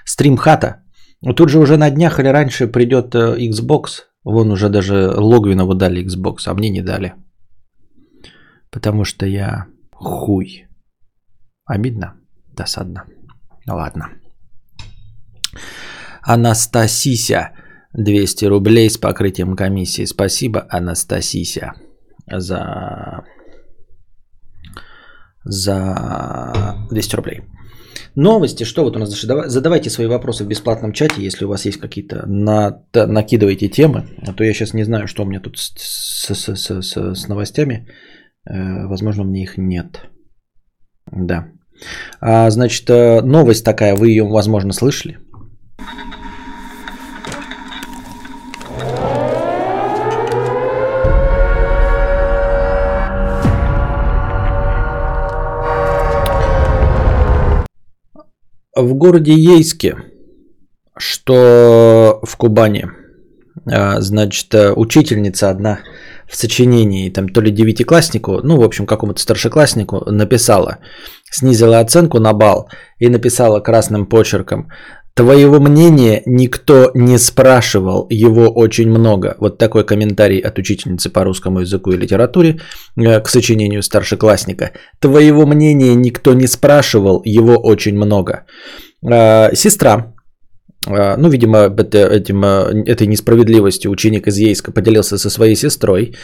стримхата. 0.05 0.83
Тут 1.37 1.49
же 1.49 1.59
уже 1.59 1.77
на 1.77 1.91
днях 1.91 2.21
или 2.21 2.29
раньше 2.29 2.69
придет 2.69 3.15
э, 3.15 3.37
Xbox. 3.39 4.05
Вон 4.23 4.51
уже 4.53 4.69
даже 4.69 5.11
Логвинову 5.17 5.75
дали 5.75 6.05
Xbox, 6.05 6.47
а 6.47 6.55
мне 6.55 6.71
не 6.71 6.81
дали. 6.81 7.15
Потому 8.71 9.05
что 9.05 9.27
я 9.27 9.67
хуй. 9.93 10.69
Обидно? 11.65 12.15
Досадно. 12.55 13.05
Ладно. 13.67 14.11
Анастасися 16.29 17.51
200 17.95 18.45
рублей 18.45 18.91
с 18.91 18.99
покрытием 18.99 19.57
комиссии. 19.57 20.07
Спасибо, 20.07 20.67
Анастасися, 20.69 21.73
за, 22.31 23.25
за 25.45 26.87
200 26.91 27.17
рублей. 27.17 27.41
Новости, 28.15 28.65
что 28.65 28.85
вот 28.85 28.97
у 28.97 28.99
нас? 28.99 29.11
Задавайте 29.47 29.91
свои 29.91 30.07
вопросы 30.07 30.45
в 30.45 30.49
бесплатном 30.49 30.93
чате, 30.93 31.23
если 31.23 31.47
у 31.47 31.49
вас 31.49 31.65
есть 31.65 31.81
какие-то, 31.81 32.27
на, 32.27 32.83
накидывайте 32.95 33.69
темы, 33.69 34.05
а 34.27 34.35
то 34.35 34.45
я 34.45 34.53
сейчас 34.53 34.75
не 34.75 34.85
знаю, 34.85 35.07
что 35.07 35.23
у 35.23 35.27
меня 35.27 35.41
тут 35.41 35.59
с, 35.59 35.73
с, 35.79 36.57
с, 36.57 36.83
с, 36.83 37.15
с 37.15 37.29
новостями. 37.29 37.87
Э, 38.45 38.87
возможно, 38.87 39.23
у 39.23 39.27
меня 39.27 39.43
их 39.43 39.57
нет. 39.57 40.11
Да. 41.11 41.49
А, 42.21 42.51
значит, 42.51 42.91
э, 42.91 43.23
новость 43.23 43.65
такая, 43.65 43.97
вы 43.97 44.11
ее, 44.11 44.25
возможно, 44.25 44.73
слышали. 44.73 45.17
В 58.83 58.95
городе 58.95 59.33
Ейске, 59.33 59.97
что 60.97 62.21
в 62.23 62.37
Кубани, 62.37 62.87
а, 63.67 64.01
значит, 64.01 64.55
э, 64.55 64.73
учительница 64.73 65.51
одна 65.51 65.81
в 66.29 66.37
сочинении, 66.37 67.11
там 67.11 67.29
то 67.29 67.41
ли 67.41 67.51
девятикласснику, 67.51 68.41
ну, 68.43 68.57
в 68.57 68.63
общем, 68.63 68.87
какому-то 68.87 69.21
старшекласснику 69.21 70.11
написала, 70.11 70.79
снизила 71.31 71.81
оценку 71.81 72.21
на 72.21 72.33
бал 72.33 72.69
и 72.99 73.09
написала 73.09 73.61
красным 73.61 74.07
почерком, 74.07 74.69
Твоего 75.19 75.59
мнения 75.59 76.23
никто 76.27 76.93
не 76.95 77.19
спрашивал, 77.19 78.07
его 78.09 78.49
очень 78.49 78.89
много. 78.89 79.35
Вот 79.41 79.59
такой 79.59 79.85
комментарий 79.85 80.39
от 80.39 80.59
учительницы 80.59 81.11
по 81.11 81.25
русскому 81.25 81.61
языку 81.61 81.91
и 81.91 81.97
литературе 81.97 82.61
э, 82.97 83.21
к 83.21 83.29
сочинению 83.29 83.83
старшеклассника. 83.83 84.71
Твоего 85.01 85.45
мнения 85.45 85.97
никто 85.97 86.35
не 86.35 86.47
спрашивал, 86.47 87.21
его 87.25 87.57
очень 87.57 87.97
много. 87.97 88.45
Э, 89.03 89.53
сестра, 89.57 90.15
э, 90.87 91.17
ну, 91.17 91.29
видимо, 91.31 91.59
это, 91.59 91.99
этим, 91.99 92.45
этой 92.45 93.09
несправедливостью 93.09 93.91
ученик 93.91 94.29
из 94.29 94.39
Ейска 94.39 94.71
поделился 94.71 95.19
со 95.19 95.31
своей 95.31 95.57
сестрой. 95.57 96.15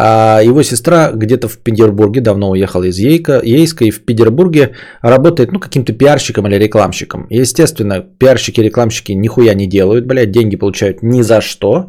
А 0.00 0.40
его 0.40 0.62
сестра 0.62 1.10
где-то 1.10 1.48
в 1.48 1.58
Петербурге, 1.58 2.20
давно 2.20 2.50
уехала 2.50 2.84
из 2.84 2.98
Ейка, 2.98 3.40
Ейска 3.42 3.84
и 3.84 3.90
в 3.90 4.04
Петербурге 4.04 4.74
работает, 5.02 5.50
ну, 5.50 5.58
каким-то 5.58 5.92
пиарщиком 5.92 6.46
или 6.46 6.54
рекламщиком. 6.54 7.26
Естественно, 7.30 8.00
пиарщики 8.00 8.60
рекламщики 8.60 9.10
нихуя 9.10 9.54
не 9.54 9.66
делают, 9.66 10.06
блядь, 10.06 10.30
деньги 10.30 10.54
получают 10.54 11.02
ни 11.02 11.22
за 11.22 11.40
что. 11.40 11.88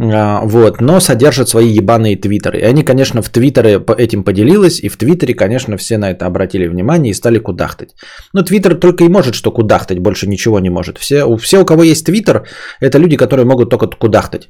А, 0.00 0.42
вот, 0.44 0.80
но 0.80 1.00
содержат 1.00 1.48
свои 1.48 1.68
ебаные 1.68 2.16
твиттеры. 2.16 2.60
И 2.60 2.62
они, 2.62 2.84
конечно, 2.84 3.20
в 3.20 3.28
твиттере 3.28 3.80
по 3.80 3.92
этим 3.92 4.22
поделилась, 4.22 4.80
и 4.80 4.88
в 4.88 4.96
твиттере, 4.96 5.34
конечно, 5.34 5.76
все 5.76 5.98
на 5.98 6.10
это 6.10 6.26
обратили 6.26 6.68
внимание 6.68 7.10
и 7.10 7.14
стали 7.14 7.38
кудахтать. 7.38 7.94
Но 8.32 8.42
твиттер 8.42 8.76
только 8.76 9.04
и 9.04 9.08
может 9.08 9.34
что 9.34 9.50
кудахтать, 9.50 9.98
больше 9.98 10.28
ничего 10.28 10.60
не 10.60 10.70
может. 10.70 10.98
Все, 10.98 11.36
все 11.36 11.60
у 11.60 11.64
кого 11.64 11.82
есть 11.82 12.06
твиттер, 12.06 12.46
это 12.80 12.98
люди, 12.98 13.16
которые 13.16 13.44
могут 13.44 13.70
только 13.70 13.88
кудахтать. 13.88 14.48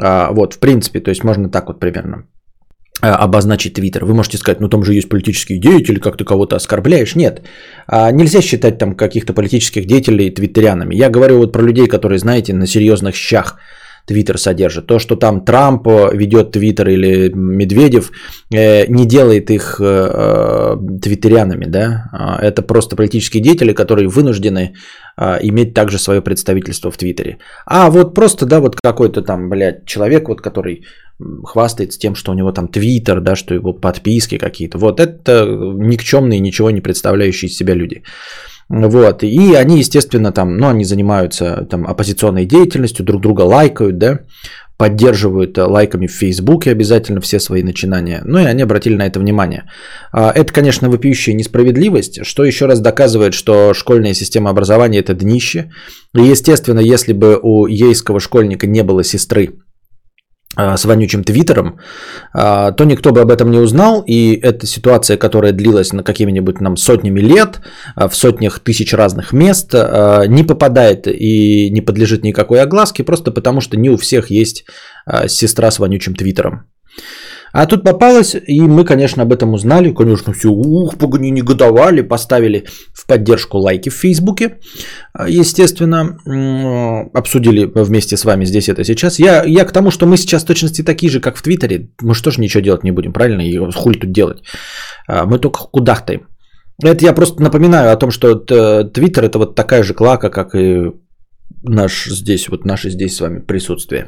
А, 0.00 0.30
вот, 0.30 0.54
в 0.54 0.58
принципе, 0.58 1.00
то 1.00 1.10
есть 1.10 1.24
можно 1.24 1.48
так 1.48 1.66
вот 1.66 1.80
примерно 1.80 2.26
а, 3.02 3.16
обозначить 3.16 3.74
Твиттер. 3.74 4.04
Вы 4.04 4.14
можете 4.14 4.38
сказать, 4.38 4.60
ну 4.60 4.68
там 4.68 4.84
же 4.84 4.94
есть 4.94 5.08
политические 5.08 5.58
деятели, 5.58 5.98
как 5.98 6.16
ты 6.16 6.24
кого-то 6.24 6.54
оскорбляешь. 6.54 7.16
Нет, 7.16 7.42
нельзя 7.90 8.40
считать 8.42 8.78
там 8.78 8.94
каких-то 8.94 9.32
политических 9.34 9.86
деятелей 9.86 10.30
твиттерянами. 10.30 10.94
Я 10.94 11.10
говорю 11.10 11.38
вот 11.38 11.52
про 11.52 11.62
людей, 11.62 11.88
которые, 11.88 12.18
знаете, 12.18 12.54
на 12.54 12.66
серьезных 12.66 13.16
щах 13.16 13.58
Твиттер 14.06 14.38
содержит. 14.38 14.86
То, 14.86 14.98
что 14.98 15.16
там 15.16 15.44
Трамп 15.44 15.86
э, 15.86 16.16
ведет 16.16 16.52
Твиттер 16.52 16.88
или 16.88 17.32
Медведев, 17.34 18.10
э, 18.52 18.86
не 18.88 19.06
делает 19.06 19.50
их 19.50 19.80
э, 19.80 20.76
твиттерянами, 21.02 21.64
да. 21.66 22.10
А, 22.12 22.38
это 22.42 22.62
просто 22.62 22.96
политические 22.96 23.42
деятели, 23.42 23.72
которые 23.72 24.08
вынуждены 24.08 24.74
иметь 25.42 25.74
также 25.74 25.98
свое 25.98 26.20
представительство 26.20 26.90
в 26.90 26.96
Твиттере. 26.96 27.38
А 27.66 27.88
вот 27.88 28.14
просто, 28.14 28.46
да, 28.46 28.58
вот 28.58 28.76
какой-то 28.82 29.22
там, 29.22 29.48
блядь, 29.48 29.86
человек, 29.86 30.28
вот 30.28 30.40
который 30.40 30.84
хвастается 31.44 32.00
тем, 32.00 32.16
что 32.16 32.32
у 32.32 32.34
него 32.34 32.50
там 32.50 32.66
Твиттер, 32.66 33.20
да, 33.20 33.36
что 33.36 33.54
его 33.54 33.72
подписки 33.72 34.38
какие-то. 34.38 34.78
Вот 34.78 34.98
это 34.98 35.46
никчемные, 35.78 36.40
ничего 36.40 36.70
не 36.70 36.80
представляющие 36.80 37.48
из 37.48 37.56
себя 37.56 37.74
люди. 37.74 38.02
Вот, 38.68 39.22
и 39.22 39.54
они, 39.54 39.78
естественно, 39.78 40.32
там, 40.32 40.56
ну, 40.56 40.68
они 40.68 40.84
занимаются 40.84 41.66
там 41.70 41.86
оппозиционной 41.86 42.46
деятельностью, 42.46 43.04
друг 43.04 43.20
друга 43.20 43.42
лайкают, 43.42 43.98
да, 43.98 44.20
поддерживают 44.76 45.56
э, 45.56 45.62
лайками 45.62 46.06
в 46.06 46.12
Фейсбуке 46.12 46.70
обязательно 46.70 47.20
все 47.20 47.38
свои 47.38 47.62
начинания. 47.62 48.22
Ну 48.24 48.38
и 48.38 48.44
они 48.44 48.62
обратили 48.62 48.96
на 48.96 49.06
это 49.06 49.20
внимание. 49.20 49.70
А, 50.12 50.32
это, 50.34 50.52
конечно, 50.52 50.90
вопиющая 50.90 51.34
несправедливость, 51.34 52.26
что 52.26 52.44
еще 52.44 52.66
раз 52.66 52.80
доказывает, 52.80 53.34
что 53.34 53.72
школьная 53.74 54.14
система 54.14 54.50
образования 54.50 54.98
это 54.98 55.14
днище. 55.14 55.70
И, 56.14 56.22
естественно, 56.22 56.80
если 56.80 57.12
бы 57.12 57.38
у 57.40 57.66
ейского 57.66 58.18
школьника 58.18 58.66
не 58.66 58.82
было 58.82 59.04
сестры, 59.04 59.54
с 60.56 60.84
вонючим 60.84 61.24
твиттером, 61.24 61.78
а, 62.32 62.72
то 62.72 62.84
никто 62.84 63.10
бы 63.10 63.20
об 63.20 63.30
этом 63.30 63.50
не 63.50 63.58
узнал, 63.58 64.02
и 64.06 64.34
эта 64.34 64.66
ситуация, 64.66 65.16
которая 65.16 65.52
длилась 65.52 65.92
на 65.92 66.02
какими-нибудь 66.02 66.60
нам 66.60 66.76
сотнями 66.76 67.20
лет, 67.20 67.60
а, 67.96 68.08
в 68.08 68.16
сотнях 68.16 68.60
тысяч 68.60 68.92
разных 68.94 69.32
мест, 69.32 69.74
не 69.74 70.42
попадает 70.42 71.06
и 71.06 71.70
не 71.70 71.80
подлежит 71.80 72.24
никакой 72.24 72.60
огласке, 72.62 73.04
просто 73.04 73.30
потому 73.30 73.60
что 73.60 73.76
не 73.76 73.90
у 73.90 73.96
всех 73.96 74.30
есть 74.30 74.64
сестра 75.26 75.70
с 75.70 75.78
вонючим 75.78 76.14
твиттером. 76.14 76.66
А 77.54 77.66
тут 77.66 77.84
попалось, 77.84 78.34
и 78.34 78.60
мы, 78.60 78.84
конечно, 78.84 79.22
об 79.22 79.32
этом 79.32 79.54
узнали. 79.54 79.94
Конечно, 79.94 80.32
все, 80.32 80.48
ух, 80.48 80.98
погони, 80.98 81.30
негодовали, 81.30 82.02
поставили 82.02 82.64
в 82.92 83.06
поддержку 83.06 83.58
лайки 83.58 83.90
в 83.90 83.94
Фейсбуке. 83.94 84.58
Естественно, 85.28 86.18
обсудили 87.14 87.70
вместе 87.74 88.16
с 88.16 88.24
вами 88.24 88.44
здесь 88.46 88.68
это 88.68 88.82
сейчас. 88.82 89.20
Я, 89.20 89.44
я 89.44 89.64
к 89.64 89.72
тому, 89.72 89.90
что 89.90 90.06
мы 90.06 90.16
сейчас 90.16 90.44
точности 90.44 90.82
такие 90.82 91.10
же, 91.10 91.20
как 91.20 91.36
в 91.36 91.42
Твиттере. 91.42 91.90
Мы 92.02 92.14
что 92.14 92.32
ж 92.32 92.38
ничего 92.38 92.60
делать 92.62 92.84
не 92.84 92.92
будем, 92.92 93.12
правильно? 93.12 93.42
И 93.42 93.56
хуй 93.72 93.94
тут 93.94 94.10
делать. 94.10 94.42
А, 95.08 95.24
мы 95.24 95.38
только 95.38 95.60
кудахтаем. 95.72 96.26
Это 96.82 97.04
я 97.04 97.14
просто 97.14 97.40
напоминаю 97.40 97.92
о 97.92 97.96
том, 97.96 98.10
что 98.10 98.34
Твиттер 98.34 99.24
это 99.24 99.38
вот 99.38 99.54
такая 99.54 99.84
же 99.84 99.94
клака, 99.94 100.28
как 100.28 100.56
и 100.56 100.90
наш 101.62 102.06
здесь, 102.06 102.48
вот 102.48 102.64
наше 102.64 102.90
здесь 102.90 103.14
с 103.14 103.20
вами 103.20 103.38
присутствие. 103.38 104.06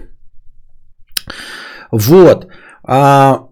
Вот. 1.92 2.46
А, 2.86 3.48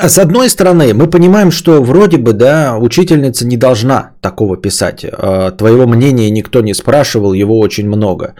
с 0.00 0.18
одной 0.18 0.48
стороны, 0.48 0.94
мы 0.94 1.10
понимаем, 1.10 1.50
что 1.50 1.82
вроде 1.82 2.18
бы, 2.18 2.32
да, 2.32 2.76
учительница 2.78 3.46
не 3.46 3.56
должна 3.56 4.10
такого 4.20 4.56
писать. 4.56 5.04
А, 5.04 5.50
твоего 5.50 5.86
мнения 5.86 6.30
никто 6.30 6.60
не 6.60 6.74
спрашивал, 6.74 7.32
его 7.32 7.58
очень 7.58 7.88
много. 7.88 8.34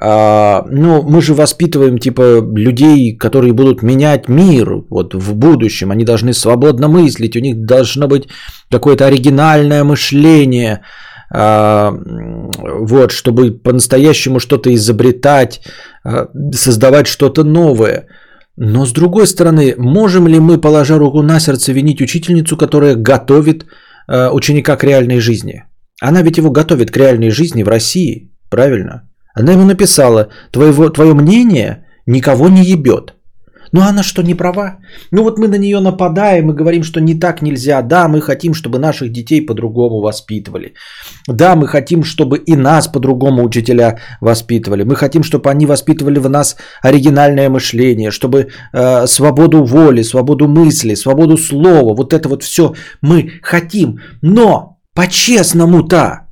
А, 0.00 0.64
ну, 0.70 1.02
мы 1.02 1.22
же 1.22 1.34
воспитываем, 1.34 1.98
типа, 1.98 2.40
людей, 2.56 3.16
которые 3.16 3.52
будут 3.52 3.82
менять 3.82 4.28
мир 4.28 4.82
вот, 4.90 5.14
в 5.14 5.34
будущем. 5.34 5.90
Они 5.90 6.04
должны 6.04 6.34
свободно 6.34 6.88
мыслить, 6.88 7.36
у 7.36 7.40
них 7.40 7.64
должно 7.64 8.08
быть 8.08 8.28
какое-то 8.70 9.06
оригинальное 9.06 9.84
мышление, 9.84 10.82
а, 11.30 11.92
вот, 12.80 13.12
чтобы 13.12 13.52
по-настоящему 13.52 14.40
что-то 14.40 14.74
изобретать, 14.74 15.60
а, 16.04 16.28
создавать 16.52 17.06
что-то 17.06 17.44
новое– 17.44 18.06
но 18.56 18.84
с 18.84 18.92
другой 18.92 19.26
стороны, 19.26 19.74
можем 19.78 20.28
ли 20.28 20.38
мы, 20.38 20.60
положа 20.60 20.98
руку 20.98 21.22
на 21.22 21.40
сердце, 21.40 21.72
винить 21.72 22.02
учительницу, 22.02 22.56
которая 22.56 22.96
готовит 22.96 23.64
э, 24.08 24.28
ученика 24.30 24.76
к 24.76 24.84
реальной 24.84 25.20
жизни? 25.20 25.64
Она 26.00 26.22
ведь 26.22 26.38
его 26.38 26.50
готовит 26.50 26.90
к 26.90 26.96
реальной 26.96 27.30
жизни 27.30 27.62
в 27.62 27.68
России, 27.68 28.30
правильно? 28.50 29.08
Она 29.34 29.52
ему 29.52 29.64
написала, 29.64 30.28
твоего, 30.50 30.90
твое 30.90 31.14
мнение 31.14 31.86
никого 32.06 32.48
не 32.48 32.62
ебет. 32.62 33.14
Ну 33.72 33.80
она 33.80 34.02
что, 34.02 34.22
не 34.22 34.34
права? 34.34 34.76
Ну 35.10 35.22
вот 35.22 35.38
мы 35.38 35.48
на 35.48 35.58
нее 35.58 35.80
нападаем 35.80 36.50
и 36.50 36.54
говорим, 36.54 36.82
что 36.84 37.00
не 37.00 37.14
так 37.14 37.42
нельзя. 37.42 37.82
Да, 37.82 38.06
мы 38.08 38.20
хотим, 38.20 38.54
чтобы 38.54 38.78
наших 38.78 39.12
детей 39.12 39.46
по-другому 39.46 40.00
воспитывали. 40.00 40.74
Да, 41.26 41.56
мы 41.56 41.66
хотим, 41.66 42.04
чтобы 42.04 42.36
и 42.36 42.56
нас 42.56 42.88
по-другому 42.88 43.42
учителя 43.42 43.98
воспитывали. 44.20 44.84
Мы 44.84 44.94
хотим, 44.94 45.22
чтобы 45.22 45.50
они 45.50 45.66
воспитывали 45.66 46.18
в 46.18 46.28
нас 46.28 46.56
оригинальное 46.82 47.48
мышление, 47.48 48.10
чтобы 48.10 48.48
э, 48.74 49.06
свободу 49.06 49.64
воли, 49.64 50.02
свободу 50.02 50.48
мысли, 50.48 50.94
свободу 50.94 51.38
слова, 51.38 51.94
вот 51.94 52.12
это 52.12 52.28
вот 52.28 52.42
все 52.42 52.74
мы 53.00 53.40
хотим. 53.42 54.00
Но 54.22 54.76
по-честному-то, 54.94 56.26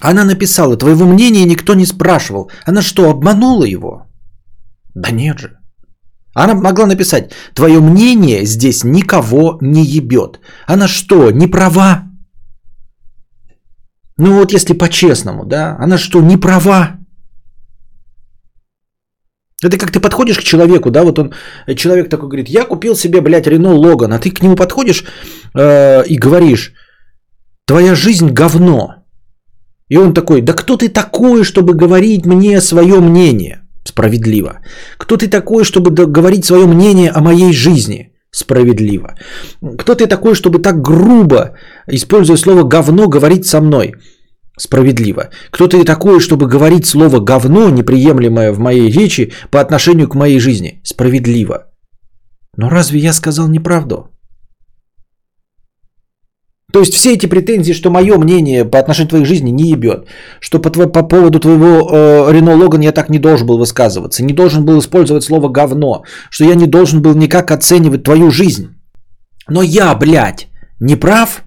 она 0.00 0.24
написала, 0.24 0.78
твоего 0.78 1.04
мнения 1.04 1.44
никто 1.44 1.74
не 1.74 1.84
спрашивал. 1.86 2.50
Она 2.64 2.80
что, 2.82 3.10
обманула 3.10 3.64
его? 3.64 4.06
Да 4.94 5.10
нет 5.10 5.38
же. 5.38 5.57
Она 6.38 6.54
могла 6.54 6.86
написать, 6.86 7.32
твое 7.52 7.80
мнение 7.80 8.46
здесь 8.46 8.84
никого 8.84 9.58
не 9.60 9.84
ебет. 9.84 10.38
Она 10.68 10.86
что, 10.86 11.32
не 11.32 11.48
права? 11.48 12.04
Ну 14.18 14.34
вот 14.34 14.52
если 14.52 14.72
по-честному, 14.72 15.44
да, 15.44 15.76
она 15.80 15.98
что, 15.98 16.20
не 16.20 16.36
права? 16.36 16.98
Это 19.64 19.76
как 19.78 19.90
ты 19.90 19.98
подходишь 19.98 20.38
к 20.38 20.44
человеку, 20.44 20.92
да, 20.92 21.02
вот 21.02 21.18
он, 21.18 21.34
человек 21.74 22.08
такой 22.08 22.28
говорит, 22.28 22.48
я 22.48 22.64
купил 22.64 22.94
себе, 22.94 23.20
блядь, 23.20 23.48
Рено 23.48 23.74
Логан, 23.74 24.12
а 24.12 24.20
ты 24.20 24.30
к 24.30 24.40
нему 24.40 24.54
подходишь 24.54 25.04
э, 25.54 26.04
и 26.06 26.16
говоришь, 26.16 26.72
твоя 27.64 27.96
жизнь 27.96 28.30
говно. 28.30 28.94
И 29.88 29.96
он 29.96 30.14
такой, 30.14 30.42
да 30.42 30.52
кто 30.52 30.76
ты 30.76 30.88
такой, 30.88 31.42
чтобы 31.42 31.74
говорить 31.74 32.26
мне 32.26 32.60
свое 32.60 33.00
мнение? 33.00 33.67
Справедливо. 33.84 34.60
Кто 34.98 35.16
ты 35.16 35.28
такой, 35.28 35.64
чтобы 35.64 35.90
говорить 35.90 36.44
свое 36.44 36.66
мнение 36.66 37.10
о 37.10 37.20
моей 37.20 37.52
жизни? 37.52 38.12
Справедливо. 38.30 39.14
Кто 39.78 39.94
ты 39.94 40.06
такой, 40.06 40.34
чтобы 40.34 40.58
так 40.58 40.82
грубо, 40.82 41.56
используя 41.86 42.36
слово 42.36 42.62
говно, 42.62 43.08
говорить 43.08 43.46
со 43.46 43.60
мной? 43.60 43.94
Справедливо. 44.58 45.30
Кто 45.50 45.68
ты 45.68 45.84
такой, 45.84 46.20
чтобы 46.20 46.46
говорить 46.46 46.86
слово 46.86 47.20
говно, 47.20 47.70
неприемлемое 47.70 48.52
в 48.52 48.58
моей 48.58 48.90
речи 48.90 49.32
по 49.50 49.60
отношению 49.60 50.08
к 50.08 50.14
моей 50.14 50.40
жизни? 50.40 50.80
Справедливо. 50.84 51.66
Но 52.56 52.68
разве 52.68 52.98
я 52.98 53.12
сказал 53.12 53.48
неправду? 53.48 54.10
То 56.70 56.80
есть 56.80 56.92
все 56.92 57.14
эти 57.14 57.24
претензии, 57.24 57.72
что 57.72 57.90
мое 57.90 58.18
мнение 58.18 58.64
по 58.66 58.78
отношению 58.78 59.08
к 59.08 59.10
твоей 59.10 59.24
жизни 59.24 59.50
не 59.50 59.70
ебет, 59.70 60.06
что 60.38 60.58
по, 60.58 60.68
твой, 60.68 60.86
по 60.92 61.02
поводу 61.02 61.40
твоего 61.40 61.88
э, 61.90 62.54
Логан 62.54 62.82
я 62.82 62.92
так 62.92 63.08
не 63.08 63.18
должен 63.18 63.46
был 63.46 63.56
высказываться, 63.58 64.22
не 64.22 64.34
должен 64.34 64.66
был 64.66 64.78
использовать 64.78 65.24
слово 65.24 65.48
говно, 65.48 66.02
что 66.30 66.44
я 66.44 66.54
не 66.54 66.66
должен 66.66 67.00
был 67.00 67.14
никак 67.14 67.50
оценивать 67.50 68.02
твою 68.02 68.30
жизнь. 68.30 68.68
Но 69.48 69.62
я, 69.62 69.94
блядь, 69.94 70.48
не 70.78 70.96
прав? 70.96 71.42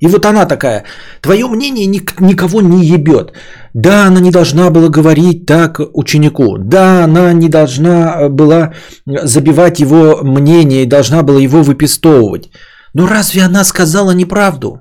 И 0.00 0.06
вот 0.06 0.24
она 0.24 0.46
такая, 0.46 0.84
твое 1.20 1.46
мнение 1.46 1.86
ник- 1.86 2.20
никого 2.20 2.62
не 2.62 2.86
ебет. 2.86 3.32
Да, 3.74 4.06
она 4.06 4.20
не 4.20 4.30
должна 4.30 4.70
была 4.70 4.88
говорить 4.88 5.44
так 5.44 5.78
ученику. 5.92 6.56
Да, 6.56 7.04
она 7.04 7.34
не 7.34 7.50
должна 7.50 8.30
была 8.30 8.72
забивать 9.04 9.80
его 9.80 10.22
мнение 10.22 10.84
и 10.84 10.88
должна 10.88 11.22
была 11.22 11.38
его 11.38 11.62
выпистовывать. 11.62 12.50
Но 12.94 13.06
разве 13.06 13.42
она 13.42 13.64
сказала 13.64 14.12
неправду? 14.12 14.80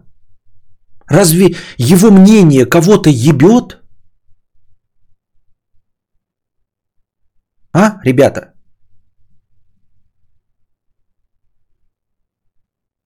Разве 1.07 1.55
его 1.77 2.11
мнение 2.11 2.65
кого-то 2.65 3.09
ебет? 3.09 3.81
А, 7.73 7.99
ребята? 8.03 8.53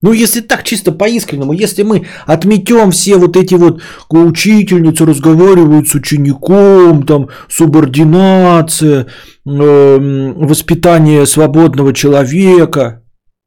Ну, 0.04 0.14
если 0.14 0.42
так 0.42 0.64
чисто 0.64 0.92
по-искреннему, 0.92 1.54
если 1.54 1.84
мы 1.84 2.08
отметем 2.26 2.90
все 2.90 3.18
вот 3.18 3.38
эти 3.38 3.54
вот 3.54 3.84
учительницы 4.10 5.06
разговаривают 5.06 5.90
с 5.90 5.94
учеником, 5.94 7.06
там, 7.06 7.30
субординация, 7.48 9.06
э, 9.46 9.98
воспитание 10.36 11.28
свободного 11.28 11.94
человека, 11.94 13.01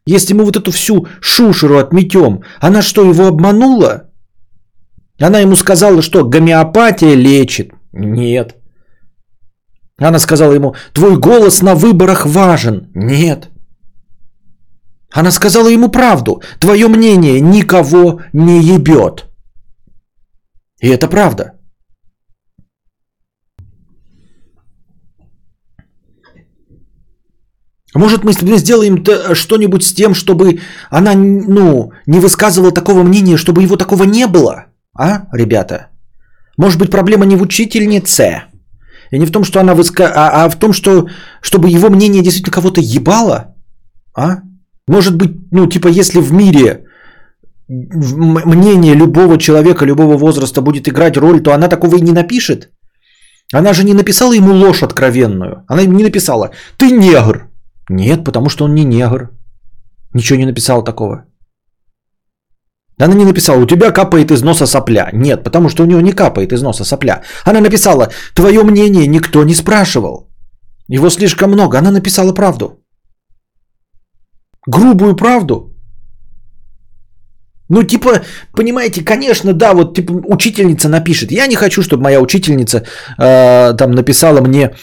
если 0.06 0.34
мы 0.34 0.44
вот 0.44 0.56
эту 0.56 0.70
всю 0.70 1.06
шушеру 1.20 1.78
отметем, 1.78 2.42
она 2.60 2.82
что, 2.82 3.04
его 3.04 3.26
обманула? 3.26 4.10
Она 5.20 5.40
ему 5.40 5.56
сказала, 5.56 6.02
что 6.02 6.24
гомеопатия 6.24 7.14
лечит? 7.14 7.72
Нет. 7.92 8.56
Она 9.98 10.18
сказала 10.18 10.52
ему, 10.52 10.74
твой 10.92 11.16
голос 11.16 11.62
на 11.62 11.74
выборах 11.74 12.26
важен? 12.26 12.90
Нет. 12.94 13.48
Она 15.12 15.30
сказала 15.30 15.68
ему 15.68 15.88
правду. 15.88 16.42
Твое 16.58 16.88
мнение 16.88 17.40
никого 17.40 18.20
не 18.32 18.60
ебет. 18.60 19.26
И 20.80 20.88
это 20.88 21.08
правда. 21.08 21.52
Может, 27.94 28.24
мы 28.24 28.32
сделаем 28.32 29.04
что-нибудь 29.34 29.84
с 29.84 29.94
тем, 29.94 30.14
чтобы 30.14 30.60
она 30.90 31.14
ну, 31.14 31.92
не 32.06 32.18
высказывала 32.18 32.72
такого 32.72 33.02
мнения, 33.02 33.36
чтобы 33.36 33.62
его 33.62 33.76
такого 33.76 34.04
не 34.04 34.26
было? 34.26 34.66
А, 34.98 35.26
ребята? 35.32 35.88
Может 36.56 36.78
быть, 36.78 36.90
проблема 36.90 37.24
не 37.24 37.36
в 37.36 37.42
учительнице, 37.42 38.42
и 39.10 39.18
не 39.18 39.26
в 39.26 39.30
том, 39.30 39.44
что 39.44 39.60
она 39.60 39.74
выска... 39.74 40.12
а, 40.14 40.44
а 40.44 40.48
в 40.48 40.56
том, 40.56 40.72
что 40.72 41.08
чтобы 41.40 41.70
его 41.70 41.88
мнение 41.88 42.22
действительно 42.22 42.52
кого-то 42.52 42.80
ебало? 42.80 43.54
А? 44.16 44.38
Может 44.88 45.16
быть, 45.16 45.30
ну, 45.52 45.66
типа, 45.66 45.88
если 45.88 46.20
в 46.20 46.32
мире 46.32 46.84
мнение 47.68 48.94
любого 48.94 49.38
человека, 49.38 49.86
любого 49.86 50.16
возраста 50.16 50.60
будет 50.60 50.88
играть 50.88 51.16
роль, 51.16 51.40
то 51.40 51.54
она 51.54 51.68
такого 51.68 51.96
и 51.96 52.00
не 52.00 52.12
напишет. 52.12 52.70
Она 53.52 53.72
же 53.72 53.84
не 53.84 53.94
написала 53.94 54.32
ему 54.32 54.52
ложь 54.52 54.82
откровенную. 54.82 55.64
Она 55.68 55.84
не 55.84 56.02
написала 56.02 56.50
«ты 56.76 56.90
негр». 56.90 57.50
Нет, 57.90 58.24
потому 58.24 58.48
что 58.48 58.64
он 58.64 58.74
не 58.74 58.84
негр. 58.84 59.30
Ничего 60.14 60.38
не 60.38 60.46
написала 60.46 60.84
такого. 60.84 61.24
Она 63.02 63.14
не 63.14 63.24
написала 63.24 63.60
«у 63.60 63.66
тебя 63.66 63.90
капает 63.90 64.30
из 64.30 64.42
носа 64.42 64.66
сопля». 64.66 65.10
Нет, 65.12 65.44
потому 65.44 65.68
что 65.68 65.82
у 65.82 65.86
нее 65.86 66.02
не 66.02 66.12
капает 66.12 66.52
из 66.52 66.62
носа 66.62 66.84
сопля. 66.84 67.22
Она 67.44 67.60
написала 67.60 68.08
«твое 68.34 68.62
мнение 68.62 69.06
никто 69.06 69.44
не 69.44 69.54
спрашивал». 69.54 70.30
Его 70.88 71.10
слишком 71.10 71.50
много. 71.50 71.78
Она 71.78 71.90
написала 71.90 72.32
правду 72.32 72.84
грубую 74.66 75.16
правду. 75.16 75.70
Ну, 77.68 77.82
типа, 77.82 78.22
понимаете, 78.52 79.04
конечно, 79.04 79.52
да, 79.52 79.72
вот, 79.72 79.94
типа, 79.94 80.12
учительница 80.12 80.88
напишет. 80.88 81.32
Я 81.32 81.46
не 81.46 81.56
хочу, 81.56 81.82
чтобы 81.82 82.02
моя 82.02 82.20
учительница 82.20 82.84
э, 83.18 83.74
там 83.76 83.92
написала 83.92 84.40
мне 84.40 84.74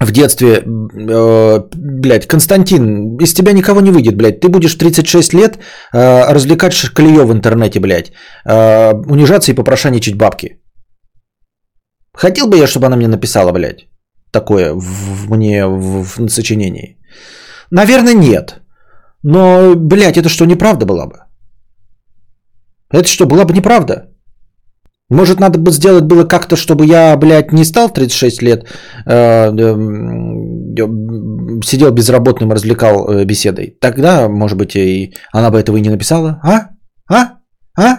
в 0.00 0.10
детстве, 0.10 0.62
э, 0.64 1.60
блядь, 1.74 2.26
Константин, 2.26 3.16
из 3.20 3.32
тебя 3.34 3.52
никого 3.52 3.80
не 3.80 3.90
выйдет, 3.90 4.16
блядь. 4.16 4.40
Ты 4.40 4.48
будешь 4.48 4.74
36 4.74 5.34
лет 5.34 5.58
э, 5.92 6.32
развлекать 6.32 6.72
шкалеё 6.72 7.26
в 7.26 7.32
интернете, 7.32 7.80
блядь. 7.80 8.12
Э, 8.44 8.92
унижаться 8.92 9.52
и 9.52 9.54
попрошайничать 9.54 10.16
бабки. 10.16 10.60
Хотел 12.12 12.48
бы 12.48 12.56
я, 12.56 12.66
чтобы 12.66 12.86
она 12.86 12.96
мне 12.96 13.08
написала, 13.08 13.52
блядь, 13.52 13.86
такое 14.32 14.74
в, 14.74 14.84
в 14.84 15.30
мне 15.30 15.66
в, 15.66 16.04
в 16.04 16.28
сочинении? 16.28 16.98
Наверное, 17.70 18.14
нет. 18.14 18.60
Но, 19.22 19.74
блядь, 19.76 20.16
это 20.16 20.28
что, 20.28 20.44
неправда 20.44 20.86
была 20.86 21.06
бы? 21.06 21.16
Это 22.90 23.08
что, 23.08 23.26
была 23.26 23.44
бы 23.44 23.52
неправда? 23.52 24.13
Может, 25.10 25.38
надо 25.38 25.58
бы 25.58 25.70
сделать 25.70 26.04
было 26.04 26.24
как-то, 26.24 26.56
чтобы 26.56 26.86
я, 26.86 27.16
блядь, 27.16 27.52
не 27.52 27.64
стал 27.64 27.88
в 27.88 27.92
36 27.92 28.42
лет, 28.42 28.64
э, 29.06 29.50
э, 29.52 29.74
сидел 31.62 31.90
безработным, 31.90 32.52
развлекал 32.52 33.10
э, 33.10 33.24
беседой. 33.24 33.76
Тогда, 33.80 34.28
может 34.28 34.56
быть, 34.56 34.74
и 34.76 35.14
она 35.32 35.50
бы 35.50 35.58
этого 35.58 35.76
и 35.76 35.82
не 35.82 35.90
написала. 35.90 36.40
А? 36.42 36.68
А? 37.10 37.38
А? 37.78 37.98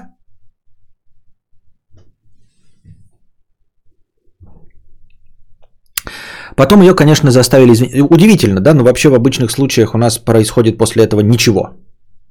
Потом 6.56 6.82
ее, 6.82 6.96
конечно, 6.96 7.32
заставили 7.32 7.74
извиниться. 7.74 8.04
Удивительно, 8.04 8.62
да, 8.62 8.74
но 8.74 8.84
вообще 8.84 9.10
в 9.10 9.14
обычных 9.14 9.52
случаях 9.52 9.94
у 9.94 9.98
нас 9.98 10.18
происходит 10.18 10.78
после 10.78 11.04
этого 11.04 11.22
ничего. 11.22 11.76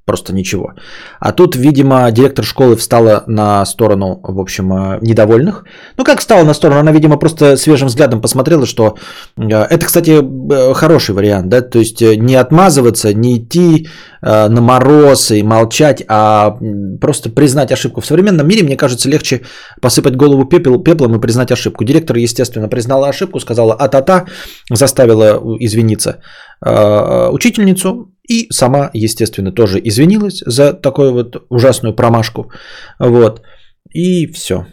Просто 0.07 0.35
ничего. 0.35 0.75
А 1.19 1.33
тут, 1.33 1.57
видимо, 1.57 2.11
директор 2.11 2.45
школы 2.45 2.77
встала 2.77 3.25
на 3.27 3.65
сторону, 3.65 4.21
в 4.23 4.39
общем, 4.39 4.71
э, 4.73 4.99
недовольных. 5.01 5.65
Ну, 5.97 6.05
как 6.05 6.21
встала 6.21 6.45
на 6.45 6.53
сторону? 6.53 6.81
Она, 6.81 6.93
видимо, 6.93 7.17
просто 7.17 7.57
свежим 7.57 7.89
взглядом 7.89 8.21
посмотрела, 8.21 8.67
что 8.67 8.99
э, 9.39 9.49
это, 9.49 9.87
кстати, 9.87 10.21
э, 10.21 10.75
хороший 10.75 11.15
вариант, 11.15 11.49
да, 11.49 11.63
то 11.63 11.79
есть 11.79 12.03
не 12.03 12.35
отмазываться, 12.35 13.15
не 13.15 13.39
идти 13.39 13.89
на 14.23 14.61
мороз 14.61 15.31
и 15.31 15.43
молчать, 15.43 16.03
а 16.09 16.57
просто 16.99 17.29
признать 17.29 17.73
ошибку. 17.73 18.01
В 18.01 18.07
современном 18.07 18.49
мире, 18.49 18.63
мне 18.63 18.77
кажется, 18.77 19.11
легче 19.11 19.43
посыпать 19.83 20.17
голову 20.17 20.47
пепел, 20.47 20.83
пеплом 20.83 21.15
и 21.15 21.21
признать 21.21 21.53
ошибку. 21.53 21.85
Директор, 21.85 22.17
естественно, 22.17 22.69
признала 22.69 23.09
ошибку, 23.09 23.39
сказала 23.39 23.75
а-та-та, 23.75 24.25
заставила 24.71 25.43
извиниться 25.61 26.23
учительницу, 26.61 28.15
и 28.29 28.47
сама, 28.51 28.91
естественно, 28.95 29.53
тоже 29.53 29.81
извинилась 29.85 30.43
за 30.47 30.73
такую 30.73 31.13
вот 31.13 31.47
ужасную 31.51 31.95
промашку. 31.95 32.51
Вот. 32.99 33.43
И 33.91 34.27
все. 34.33 34.67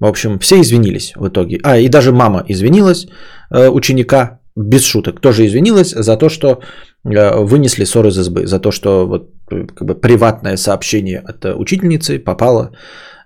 В 0.00 0.06
общем, 0.06 0.38
все 0.38 0.60
извинились 0.60 1.12
в 1.16 1.26
итоге. 1.28 1.58
А, 1.62 1.78
и 1.78 1.88
даже 1.88 2.12
мама 2.12 2.44
извинилась 2.48 3.06
э, 3.50 3.68
ученика, 3.68 4.40
без 4.56 4.84
шуток, 4.84 5.20
тоже 5.20 5.46
извинилась 5.46 5.90
за 5.90 6.16
то, 6.16 6.28
что 6.28 6.60
э, 7.04 7.44
вынесли 7.44 7.84
ссор 7.84 8.06
из 8.06 8.18
избы, 8.18 8.46
за 8.46 8.60
то, 8.60 8.70
что 8.70 9.06
вот 9.06 9.30
э, 9.50 9.66
как 9.66 9.86
бы 9.88 9.94
приватное 9.94 10.56
сообщение 10.56 11.18
от 11.20 11.44
учительницы 11.44 12.18
попало 12.18 12.70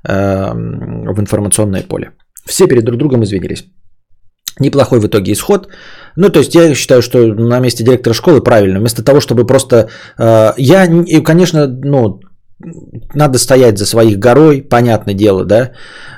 в 0.04 1.20
информационное 1.20 1.84
поле. 1.84 2.10
Все 2.44 2.66
перед 2.66 2.84
друг 2.84 2.98
другом 2.98 3.22
извинились. 3.22 3.64
Неплохой 4.58 4.98
в 4.98 5.06
итоге 5.06 5.32
исход. 5.32 5.68
Ну, 6.16 6.28
то 6.28 6.38
есть 6.38 6.54
я 6.54 6.74
считаю, 6.74 7.02
что 7.02 7.18
на 7.18 7.60
месте 7.60 7.84
директора 7.84 8.14
школы 8.14 8.40
правильно. 8.42 8.78
Вместо 8.78 9.02
того, 9.02 9.20
чтобы 9.20 9.46
просто... 9.46 9.88
Э, 10.18 10.52
я, 10.56 10.86
конечно, 11.22 11.66
ну, 11.66 12.20
надо 13.14 13.38
стоять 13.38 13.78
за 13.78 13.86
своих 13.86 14.18
горой, 14.18 14.62
понятное 14.62 15.14
дело, 15.14 15.44
да, 15.44 15.72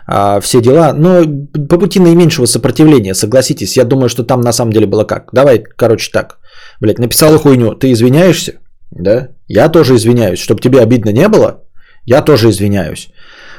а, 0.07 0.41
все 0.41 0.61
дела, 0.61 0.93
но 0.93 1.25
по 1.69 1.79
пути 1.79 2.01
наименьшего 2.01 2.47
сопротивления, 2.47 3.15
согласитесь, 3.15 3.77
я 3.77 3.85
думаю, 3.85 4.09
что 4.09 4.25
там 4.25 4.41
на 4.41 4.53
самом 4.53 4.73
деле 4.73 4.87
было 4.87 5.05
как. 5.05 5.31
Давай, 5.33 5.63
короче, 5.77 6.11
так, 6.13 6.39
блядь, 6.81 6.99
написала 6.99 7.39
хуйню, 7.39 7.75
ты 7.75 7.93
извиняешься, 7.93 8.55
да, 8.91 9.29
я 9.49 9.69
тоже 9.69 9.97
извиняюсь, 9.97 10.39
чтобы 10.39 10.61
тебе 10.61 10.81
обидно 10.81 11.11
не 11.11 11.29
было, 11.29 11.63
я 12.05 12.23
тоже 12.23 12.51
извиняюсь. 12.51 13.09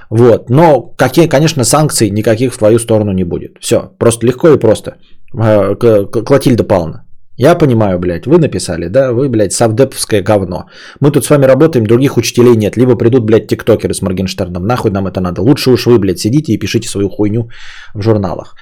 Вот. 0.09 0.49
Но, 0.49 0.93
какие, 0.97 1.27
конечно, 1.27 1.63
санкций 1.63 2.09
никаких 2.09 2.53
в 2.53 2.57
твою 2.57 2.79
сторону 2.79 3.11
не 3.13 3.23
будет. 3.23 3.57
Все, 3.59 3.91
просто 3.99 4.27
легко 4.27 4.49
и 4.49 4.59
просто. 4.59 4.97
А, 5.37 5.75
Клотильда 5.75 6.63
Павловна, 6.63 7.05
я 7.37 7.55
понимаю, 7.55 7.99
блядь, 7.99 8.27
вы 8.27 8.37
написали, 8.37 8.87
да, 8.87 9.11
вы, 9.11 9.29
блядь, 9.29 9.51
савдеповское 9.51 10.21
говно. 10.21 10.65
Мы 11.01 11.11
тут 11.11 11.25
с 11.25 11.29
вами 11.29 11.45
работаем, 11.45 11.85
других 11.85 12.17
учителей 12.17 12.55
нет. 12.55 12.77
Либо 12.77 12.95
придут, 12.95 13.25
блядь, 13.25 13.47
тиктокеры 13.47 13.93
с 13.93 14.01
Моргенштерном, 14.01 14.65
нахуй 14.65 14.91
нам 14.91 15.07
это 15.07 15.19
надо. 15.19 15.41
Лучше 15.41 15.71
уж 15.71 15.85
вы, 15.85 15.99
блядь, 15.99 16.19
сидите 16.19 16.53
и 16.53 16.57
пишите 16.57 16.87
свою 16.87 17.09
хуйню 17.09 17.49
в 17.93 18.01
журналах. 18.01 18.55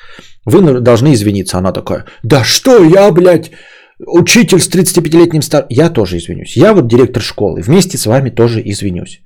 Вы 0.46 0.82
должны 0.82 1.14
извиниться. 1.14 1.58
Она 1.58 1.72
такая, 1.72 2.06
да 2.24 2.44
что 2.44 2.84
я, 2.84 3.12
блядь, 3.12 3.52
учитель 4.00 4.60
с 4.60 4.70
35-летним 4.70 5.42
стар... 5.42 5.66
Я 5.70 5.90
тоже 5.90 6.18
извинюсь. 6.18 6.58
Я 6.58 6.74
вот 6.74 6.88
директор 6.88 7.22
школы. 7.22 7.62
Вместе 7.62 7.98
с 7.98 8.08
вами 8.08 8.32
тоже 8.32 8.62
извинюсь. 8.66 9.22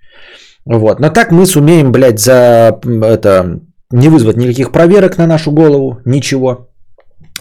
Вот. 0.68 1.00
Но 1.00 1.10
так 1.10 1.32
мы 1.32 1.46
сумеем, 1.46 1.92
блядь, 1.92 2.20
за 2.20 2.78
это 2.84 3.60
не 3.92 4.10
вызвать 4.10 4.38
никаких 4.38 4.72
проверок 4.72 5.18
на 5.18 5.28
нашу 5.28 5.52
голову, 5.52 6.00
ничего. 6.06 6.68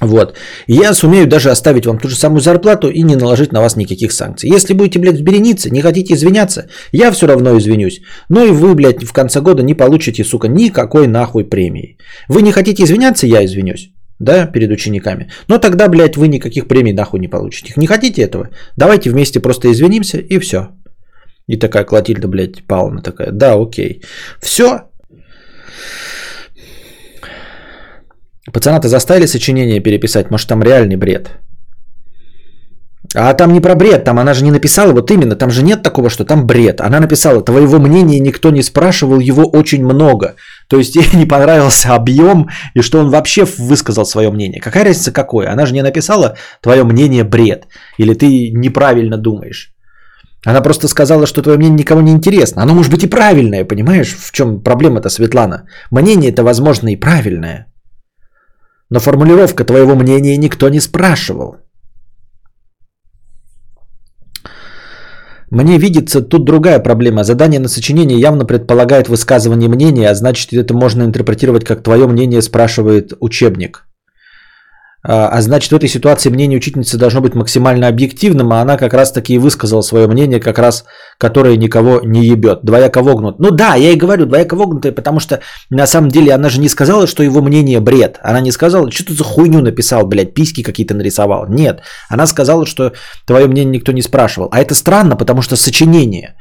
Вот. 0.00 0.36
Я 0.68 0.94
сумею 0.94 1.26
даже 1.26 1.50
оставить 1.50 1.86
вам 1.86 1.98
ту 1.98 2.08
же 2.08 2.16
самую 2.16 2.40
зарплату 2.40 2.88
и 2.88 3.02
не 3.02 3.16
наложить 3.16 3.52
на 3.52 3.60
вас 3.60 3.76
никаких 3.76 4.12
санкций. 4.12 4.50
Если 4.50 4.74
будете, 4.74 4.98
блядь, 4.98 5.16
взберениться, 5.16 5.70
не 5.70 5.80
хотите 5.80 6.14
извиняться, 6.14 6.68
я 6.92 7.10
все 7.10 7.26
равно 7.26 7.58
извинюсь. 7.58 8.00
Но 8.28 8.44
и 8.44 8.50
вы, 8.50 8.74
блядь, 8.74 9.02
в 9.02 9.12
конце 9.12 9.40
года 9.40 9.62
не 9.62 9.74
получите, 9.74 10.22
сука, 10.22 10.48
никакой 10.48 11.08
нахуй 11.08 11.44
премии. 11.44 11.96
Вы 12.28 12.42
не 12.42 12.52
хотите 12.52 12.84
извиняться, 12.84 13.26
я 13.26 13.44
извинюсь. 13.44 13.90
Да, 14.20 14.46
перед 14.46 14.70
учениками. 14.70 15.30
Но 15.48 15.58
тогда, 15.58 15.88
блядь, 15.88 16.16
вы 16.16 16.28
никаких 16.28 16.68
премий 16.68 16.92
нахуй 16.92 17.18
не 17.18 17.28
получите. 17.28 17.72
Не 17.76 17.86
хотите 17.86 18.22
этого? 18.22 18.50
Давайте 18.76 19.10
вместе 19.10 19.40
просто 19.40 19.72
извинимся 19.72 20.18
и 20.18 20.38
все. 20.38 20.68
И 21.48 21.56
такая 21.56 21.84
Клотильда, 21.84 22.28
блядь, 22.28 22.66
Павловна 22.66 23.02
такая, 23.02 23.30
да, 23.30 23.54
окей. 23.54 24.02
Все. 24.40 24.80
Пацана-то 28.52 28.88
заставили 28.88 29.26
сочинение 29.26 29.80
переписать, 29.80 30.30
может 30.30 30.48
там 30.48 30.62
реальный 30.62 30.96
бред. 30.96 31.30
А 33.14 33.34
там 33.34 33.52
не 33.52 33.60
про 33.60 33.74
бред, 33.74 34.04
там 34.04 34.18
она 34.18 34.34
же 34.34 34.44
не 34.44 34.50
написала, 34.50 34.92
вот 34.92 35.10
именно, 35.10 35.36
там 35.36 35.50
же 35.50 35.62
нет 35.62 35.82
такого, 35.82 36.10
что 36.10 36.24
там 36.24 36.46
бред. 36.46 36.80
Она 36.80 37.00
написала, 37.00 37.42
твоего 37.42 37.78
мнения 37.78 38.20
никто 38.20 38.50
не 38.50 38.62
спрашивал, 38.62 39.20
его 39.20 39.44
очень 39.44 39.84
много. 39.84 40.34
То 40.68 40.78
есть 40.78 40.96
ей 40.96 41.08
не 41.14 41.26
понравился 41.26 41.94
объем 41.94 42.48
и 42.74 42.82
что 42.82 42.98
он 42.98 43.10
вообще 43.10 43.44
высказал 43.44 44.04
свое 44.04 44.30
мнение. 44.30 44.60
Какая 44.60 44.84
разница 44.84 45.12
какое? 45.12 45.52
Она 45.52 45.66
же 45.66 45.74
не 45.74 45.82
написала, 45.82 46.36
твое 46.60 46.84
мнение 46.84 47.24
бред. 47.24 47.68
Или 47.98 48.14
ты 48.14 48.50
неправильно 48.50 49.16
думаешь. 49.16 49.75
Она 50.46 50.60
просто 50.60 50.88
сказала, 50.88 51.26
что 51.26 51.42
твое 51.42 51.58
мнение 51.58 51.78
никому 51.78 52.00
не 52.00 52.12
интересно. 52.12 52.62
Оно 52.62 52.74
может 52.74 52.92
быть 52.92 53.02
и 53.02 53.08
правильное, 53.08 53.64
понимаешь? 53.64 54.16
В 54.16 54.30
чем 54.32 54.62
проблема-то, 54.62 55.08
Светлана? 55.08 55.64
Мнение 55.90 56.30
это, 56.30 56.44
возможно, 56.44 56.88
и 56.88 57.00
правильное. 57.00 57.66
Но 58.90 59.00
формулировка 59.00 59.64
твоего 59.64 59.96
мнения 59.96 60.36
никто 60.38 60.68
не 60.68 60.80
спрашивал. 60.80 61.56
Мне 65.50 65.78
видится 65.78 66.20
тут 66.20 66.44
другая 66.44 66.78
проблема. 66.78 67.24
Задание 67.24 67.60
на 67.60 67.68
сочинение 67.68 68.20
явно 68.20 68.46
предполагает 68.46 69.08
высказывание 69.08 69.68
мнения, 69.68 70.10
а 70.10 70.14
значит 70.14 70.52
это 70.52 70.74
можно 70.74 71.02
интерпретировать 71.02 71.64
как 71.64 71.82
твое 71.82 72.06
мнение 72.06 72.40
спрашивает 72.40 73.12
учебник. 73.20 73.85
А, 75.08 75.28
а 75.28 75.40
значит, 75.40 75.70
в 75.70 75.76
этой 75.76 75.88
ситуации 75.88 76.30
мнение 76.30 76.58
учительницы 76.58 76.98
должно 76.98 77.20
быть 77.20 77.34
максимально 77.34 77.86
объективным, 77.86 78.52
а 78.52 78.60
она 78.60 78.76
как 78.76 78.92
раз 78.92 79.12
таки 79.12 79.34
и 79.34 79.38
высказала 79.38 79.80
свое 79.82 80.08
мнение, 80.08 80.40
как 80.40 80.58
раз 80.58 80.84
которое 81.16 81.56
никого 81.56 82.00
не 82.00 82.26
ебет. 82.26 82.60
Двояко 82.64 83.02
вогнут. 83.02 83.38
Ну 83.38 83.52
да, 83.52 83.76
я 83.76 83.92
и 83.92 83.96
говорю, 83.96 84.26
двояко 84.26 84.56
вогнутое, 84.56 84.90
потому 84.90 85.20
что 85.20 85.40
на 85.70 85.86
самом 85.86 86.10
деле 86.10 86.32
она 86.32 86.48
же 86.48 86.60
не 86.60 86.68
сказала, 86.68 87.06
что 87.06 87.22
его 87.22 87.40
мнение 87.40 87.78
бред. 87.78 88.18
Она 88.20 88.40
не 88.40 88.50
сказала, 88.50 88.90
что 88.90 89.04
ты 89.04 89.12
за 89.14 89.22
хуйню 89.22 89.60
написал, 89.60 90.06
блядь, 90.06 90.34
письки 90.34 90.64
какие-то 90.64 90.94
нарисовал. 90.94 91.46
Нет, 91.48 91.82
она 92.08 92.26
сказала, 92.26 92.66
что 92.66 92.92
твое 93.26 93.46
мнение 93.46 93.78
никто 93.78 93.92
не 93.92 94.02
спрашивал. 94.02 94.48
А 94.50 94.60
это 94.60 94.74
странно, 94.74 95.14
потому 95.14 95.40
что 95.40 95.54
сочинение. 95.54 96.34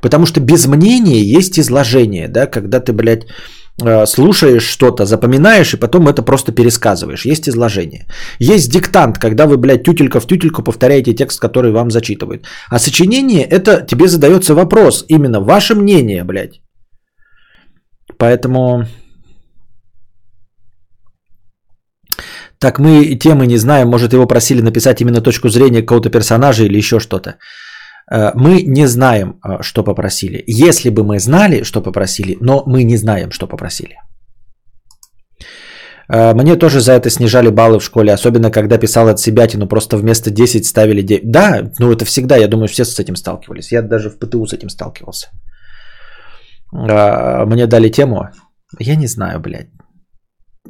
Потому 0.00 0.24
что 0.24 0.40
без 0.40 0.66
мнения 0.66 1.22
есть 1.22 1.58
изложение, 1.58 2.28
да, 2.28 2.46
когда 2.46 2.80
ты, 2.80 2.92
блядь, 2.92 3.26
слушаешь 4.06 4.64
что-то, 4.64 5.04
запоминаешь 5.04 5.74
и 5.74 5.76
потом 5.76 6.08
это 6.08 6.22
просто 6.22 6.52
пересказываешь. 6.52 7.26
Есть 7.26 7.48
изложение. 7.48 8.06
Есть 8.38 8.70
диктант, 8.70 9.18
когда 9.18 9.46
вы, 9.46 9.58
блядь, 9.58 9.82
тютелька 9.82 10.20
в 10.20 10.26
тютельку 10.26 10.62
повторяете 10.62 11.14
текст, 11.14 11.40
который 11.40 11.72
вам 11.72 11.90
зачитывают. 11.90 12.46
А 12.70 12.78
сочинение 12.78 13.44
это 13.44 13.86
тебе 13.86 14.08
задается 14.08 14.54
вопрос. 14.54 15.04
Именно 15.08 15.40
ваше 15.40 15.74
мнение, 15.74 16.24
блядь. 16.24 16.60
Поэтому... 18.18 18.86
Так 22.58 22.78
мы 22.78 23.18
темы 23.18 23.46
не 23.46 23.58
знаем, 23.58 23.88
может 23.88 24.12
его 24.14 24.26
просили 24.26 24.62
написать 24.62 25.00
именно 25.00 25.20
точку 25.20 25.48
зрения 25.50 25.82
какого-то 25.82 26.08
персонажа 26.08 26.64
или 26.64 26.78
еще 26.78 27.00
что-то. 27.00 27.36
Э, 28.12 28.32
мы 28.34 28.62
не 28.62 28.86
знаем, 28.86 29.40
э, 29.44 29.62
что 29.62 29.82
попросили. 29.84 30.44
Если 30.46 30.90
бы 30.90 31.04
мы 31.04 31.18
знали, 31.18 31.62
что 31.64 31.82
попросили, 31.82 32.36
но 32.40 32.62
мы 32.66 32.84
не 32.84 32.96
знаем, 32.96 33.30
что 33.30 33.46
попросили. 33.46 33.96
Э, 36.08 36.34
мне 36.34 36.56
тоже 36.56 36.80
за 36.80 36.92
это 36.92 37.10
снижали 37.10 37.50
баллы 37.50 37.78
в 37.78 37.84
школе, 37.84 38.12
особенно 38.12 38.50
когда 38.50 38.78
писал 38.78 39.08
от 39.08 39.18
себя, 39.18 39.46
но 39.54 39.66
просто 39.66 39.96
вместо 39.96 40.30
10 40.30 40.64
ставили 40.64 41.02
9. 41.02 41.30
Да, 41.30 41.72
ну 41.78 41.92
это 41.92 42.04
всегда, 42.04 42.36
я 42.36 42.48
думаю, 42.48 42.68
все 42.68 42.84
с 42.84 42.98
этим 43.00 43.16
сталкивались. 43.16 43.72
Я 43.72 43.82
даже 43.82 44.10
в 44.10 44.18
ПТУ 44.18 44.46
с 44.46 44.52
этим 44.52 44.68
сталкивался. 44.68 45.28
Мне 46.72 47.66
дали 47.66 47.88
тему. 47.88 48.28
Я 48.80 48.96
не 48.96 49.06
знаю, 49.06 49.40
блядь. 49.40 49.68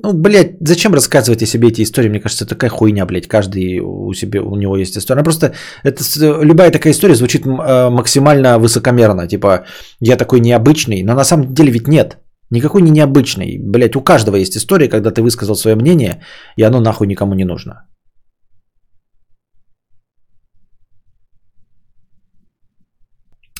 Ну, 0.06 0.12
блядь, 0.12 0.52
зачем 0.60 0.94
рассказывать 0.94 1.42
о 1.42 1.46
себе 1.46 1.68
эти 1.68 1.82
истории? 1.82 2.08
Мне 2.08 2.20
кажется, 2.20 2.46
такая 2.46 2.70
хуйня, 2.70 3.06
блядь. 3.06 3.26
Каждый 3.26 3.80
у 3.80 4.14
себя, 4.14 4.40
у 4.40 4.54
него 4.56 4.76
есть 4.76 4.96
история. 4.96 5.18
Она 5.18 5.24
просто, 5.24 5.52
это, 5.82 6.04
любая 6.44 6.70
такая 6.70 6.92
история 6.92 7.16
звучит 7.16 7.44
э, 7.44 7.90
максимально 7.90 8.60
высокомерно. 8.60 9.26
Типа, 9.26 9.64
я 9.98 10.16
такой 10.16 10.38
необычный. 10.38 11.02
Но 11.02 11.14
на 11.14 11.24
самом 11.24 11.52
деле 11.54 11.72
ведь 11.72 11.88
нет. 11.88 12.18
Никакой 12.50 12.82
не 12.82 12.90
необычный. 12.90 13.58
Блядь, 13.58 13.96
у 13.96 14.00
каждого 14.00 14.36
есть 14.36 14.56
история, 14.56 14.88
когда 14.88 15.10
ты 15.10 15.22
высказал 15.22 15.56
свое 15.56 15.74
мнение, 15.74 16.22
и 16.56 16.62
оно 16.62 16.80
нахуй 16.80 17.08
никому 17.08 17.34
не 17.34 17.44
нужно. 17.44 17.72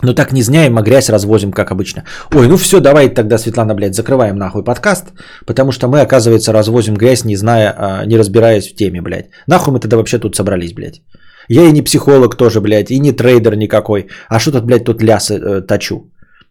Ну 0.06 0.14
так 0.14 0.32
не 0.32 0.42
зняем, 0.42 0.78
а 0.78 0.82
грязь 0.82 1.10
развозим, 1.10 1.50
как 1.52 1.72
обычно. 1.72 2.04
Ой, 2.34 2.46
ну 2.46 2.56
все, 2.56 2.78
давай 2.80 3.08
тогда, 3.08 3.38
Светлана, 3.38 3.74
блядь, 3.74 3.94
закрываем 3.94 4.36
нахуй 4.36 4.62
подкаст, 4.62 5.06
потому 5.46 5.72
что 5.72 5.88
мы, 5.88 6.00
оказывается, 6.00 6.52
развозим 6.52 6.94
грязь, 6.94 7.24
не 7.24 7.36
зная, 7.36 7.74
а, 7.76 8.06
не 8.06 8.16
разбираясь 8.16 8.68
в 8.68 8.76
теме, 8.76 9.02
блядь. 9.02 9.30
Нахуй 9.48 9.72
мы 9.72 9.80
тогда 9.80 9.96
вообще 9.96 10.18
тут 10.18 10.36
собрались, 10.36 10.74
блядь. 10.74 11.02
Я 11.48 11.62
и 11.62 11.72
не 11.72 11.82
психолог 11.82 12.36
тоже, 12.36 12.60
блядь, 12.60 12.90
и 12.90 13.00
не 13.00 13.10
трейдер 13.10 13.56
никакой. 13.56 14.06
А 14.28 14.38
что 14.38 14.52
тут, 14.52 14.64
блядь, 14.64 14.84
тут 14.84 15.02
лясы 15.02 15.34
э, 15.34 15.66
точу? 15.66 15.96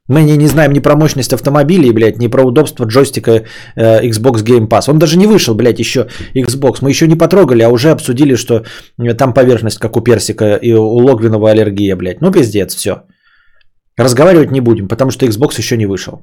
Мы 0.09 0.23
не, 0.23 0.37
не 0.37 0.47
знаем 0.47 0.73
ни 0.73 0.79
про 0.79 0.95
мощность 0.95 1.33
автомобилей, 1.33 1.91
блядь, 1.91 2.19
ни 2.19 2.27
про 2.27 2.43
удобство 2.43 2.85
джойстика 2.85 3.31
э, 3.77 4.01
Xbox 4.03 4.43
Game 4.43 4.67
Pass. 4.67 4.89
Он 4.89 4.99
даже 4.99 5.17
не 5.17 5.27
вышел, 5.27 5.55
блядь, 5.55 5.79
еще 5.79 6.07
Xbox. 6.35 6.79
Мы 6.81 6.89
еще 6.89 7.07
не 7.07 7.15
потрогали, 7.15 7.63
а 7.63 7.69
уже 7.69 7.91
обсудили, 7.91 8.35
что 8.35 8.65
э, 8.99 9.13
там 9.13 9.33
поверхность, 9.33 9.79
как 9.79 9.95
у 9.95 10.01
персика, 10.01 10.59
и 10.61 10.73
у 10.73 10.97
Логвинова 10.97 11.51
аллергия, 11.51 11.95
блядь. 11.95 12.21
Ну, 12.21 12.31
пиздец, 12.31 12.75
все. 12.75 13.03
Разговаривать 13.97 14.51
не 14.51 14.61
будем, 14.61 14.87
потому 14.87 15.11
что 15.11 15.25
Xbox 15.25 15.57
еще 15.57 15.77
не 15.77 15.85
вышел. 15.85 16.21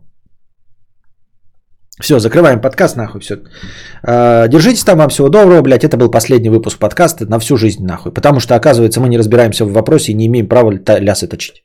Все, 2.00 2.18
закрываем 2.18 2.60
подкаст, 2.60 2.96
нахуй, 2.96 3.20
все. 3.20 3.36
А, 4.02 4.48
держитесь 4.48 4.84
там, 4.84 4.98
вам 4.98 5.08
всего 5.08 5.28
доброго, 5.28 5.62
блядь. 5.62 5.84
Это 5.84 5.96
был 5.96 6.10
последний 6.10 6.50
выпуск 6.50 6.78
подкаста 6.78 7.26
на 7.26 7.38
всю 7.38 7.56
жизнь, 7.56 7.84
нахуй. 7.84 8.12
Потому 8.12 8.40
что, 8.40 8.54
оказывается, 8.54 9.00
мы 9.00 9.08
не 9.08 9.18
разбираемся 9.18 9.64
в 9.64 9.72
вопросе 9.72 10.12
и 10.12 10.14
не 10.14 10.26
имеем 10.26 10.48
права 10.48 10.72
лясы 11.00 11.28
точить. 11.28 11.64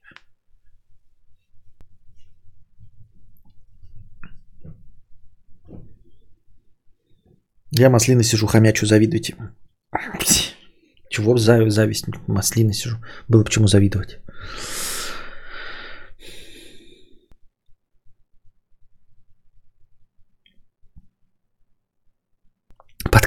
Я 7.71 7.89
маслины 7.89 8.23
сижу, 8.23 8.47
хомячу, 8.47 8.85
завидуйте. 8.85 9.35
Чего 11.09 11.37
зависть? 11.37 12.05
Маслины 12.27 12.73
сижу. 12.73 12.97
Было 13.27 13.43
почему 13.43 13.67
завидовать. 13.67 14.19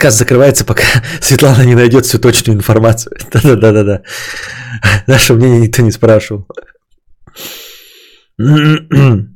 Подкаст 0.01 0.19
закрывается, 0.19 0.65
пока 0.65 0.83
Светлана 1.21 1.61
не 1.61 1.75
найдет 1.75 2.07
всю 2.07 2.19
точную 2.19 2.57
информацию. 2.57 3.13
Да-да-да-да. 3.35 4.01
Наше 5.07 5.35
мнение 5.35 5.61
никто 5.61 5.83
не 5.83 5.91
спрашивал. 5.91 6.47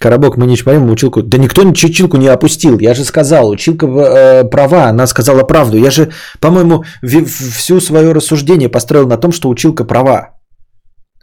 Коробок, 0.00 0.38
мы 0.38 0.46
не 0.46 0.56
чпаем 0.56 0.90
училку. 0.90 1.22
Да 1.22 1.36
никто 1.36 1.60
училку 1.60 2.16
не 2.16 2.28
опустил. 2.28 2.78
Я 2.78 2.94
же 2.94 3.04
сказал, 3.04 3.50
училка 3.50 3.86
э, 3.86 4.44
права, 4.44 4.86
она 4.86 5.06
сказала 5.06 5.42
правду. 5.42 5.76
Я 5.76 5.90
же, 5.90 6.10
по-моему, 6.40 6.84
всю 7.02 7.80
свое 7.80 8.12
рассуждение 8.12 8.70
построил 8.70 9.06
на 9.06 9.18
том, 9.18 9.30
что 9.30 9.50
училка 9.50 9.84
права 9.84 10.33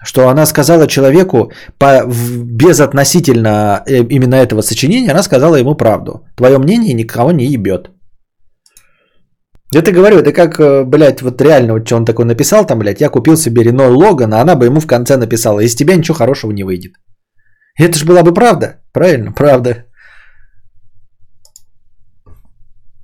что 0.03 0.29
она 0.29 0.45
сказала 0.45 0.87
человеку 0.87 1.51
по, 1.77 2.03
безотносительно 2.05 3.83
э, 3.85 4.03
именно 4.09 4.35
этого 4.35 4.61
сочинения, 4.61 5.11
она 5.11 5.23
сказала 5.23 5.55
ему 5.55 5.75
правду. 5.75 6.25
Твое 6.35 6.57
мнение 6.57 6.93
никого 6.93 7.31
не 7.31 7.45
ебет. 7.45 7.89
Это 9.73 9.91
говорю, 9.91 10.17
это 10.17 10.33
как, 10.33 10.59
э, 10.59 10.83
блядь, 10.83 11.21
вот 11.21 11.41
реально, 11.41 11.73
вот 11.73 11.85
что 11.85 11.95
он 11.95 12.05
такой 12.05 12.25
написал 12.25 12.65
там, 12.65 12.79
блядь, 12.79 13.01
я 13.01 13.09
купил 13.09 13.37
себе 13.37 13.63
Рено 13.63 13.87
Логан, 13.87 14.33
а 14.33 14.41
она 14.41 14.55
бы 14.55 14.65
ему 14.65 14.79
в 14.79 14.87
конце 14.87 15.17
написала, 15.17 15.61
из 15.61 15.75
тебя 15.75 15.95
ничего 15.95 16.15
хорошего 16.15 16.51
не 16.51 16.63
выйдет. 16.63 16.93
Это 17.79 17.97
же 17.97 18.05
была 18.05 18.23
бы 18.23 18.33
правда, 18.33 18.81
правильно? 18.91 19.31
Правда. 19.31 19.85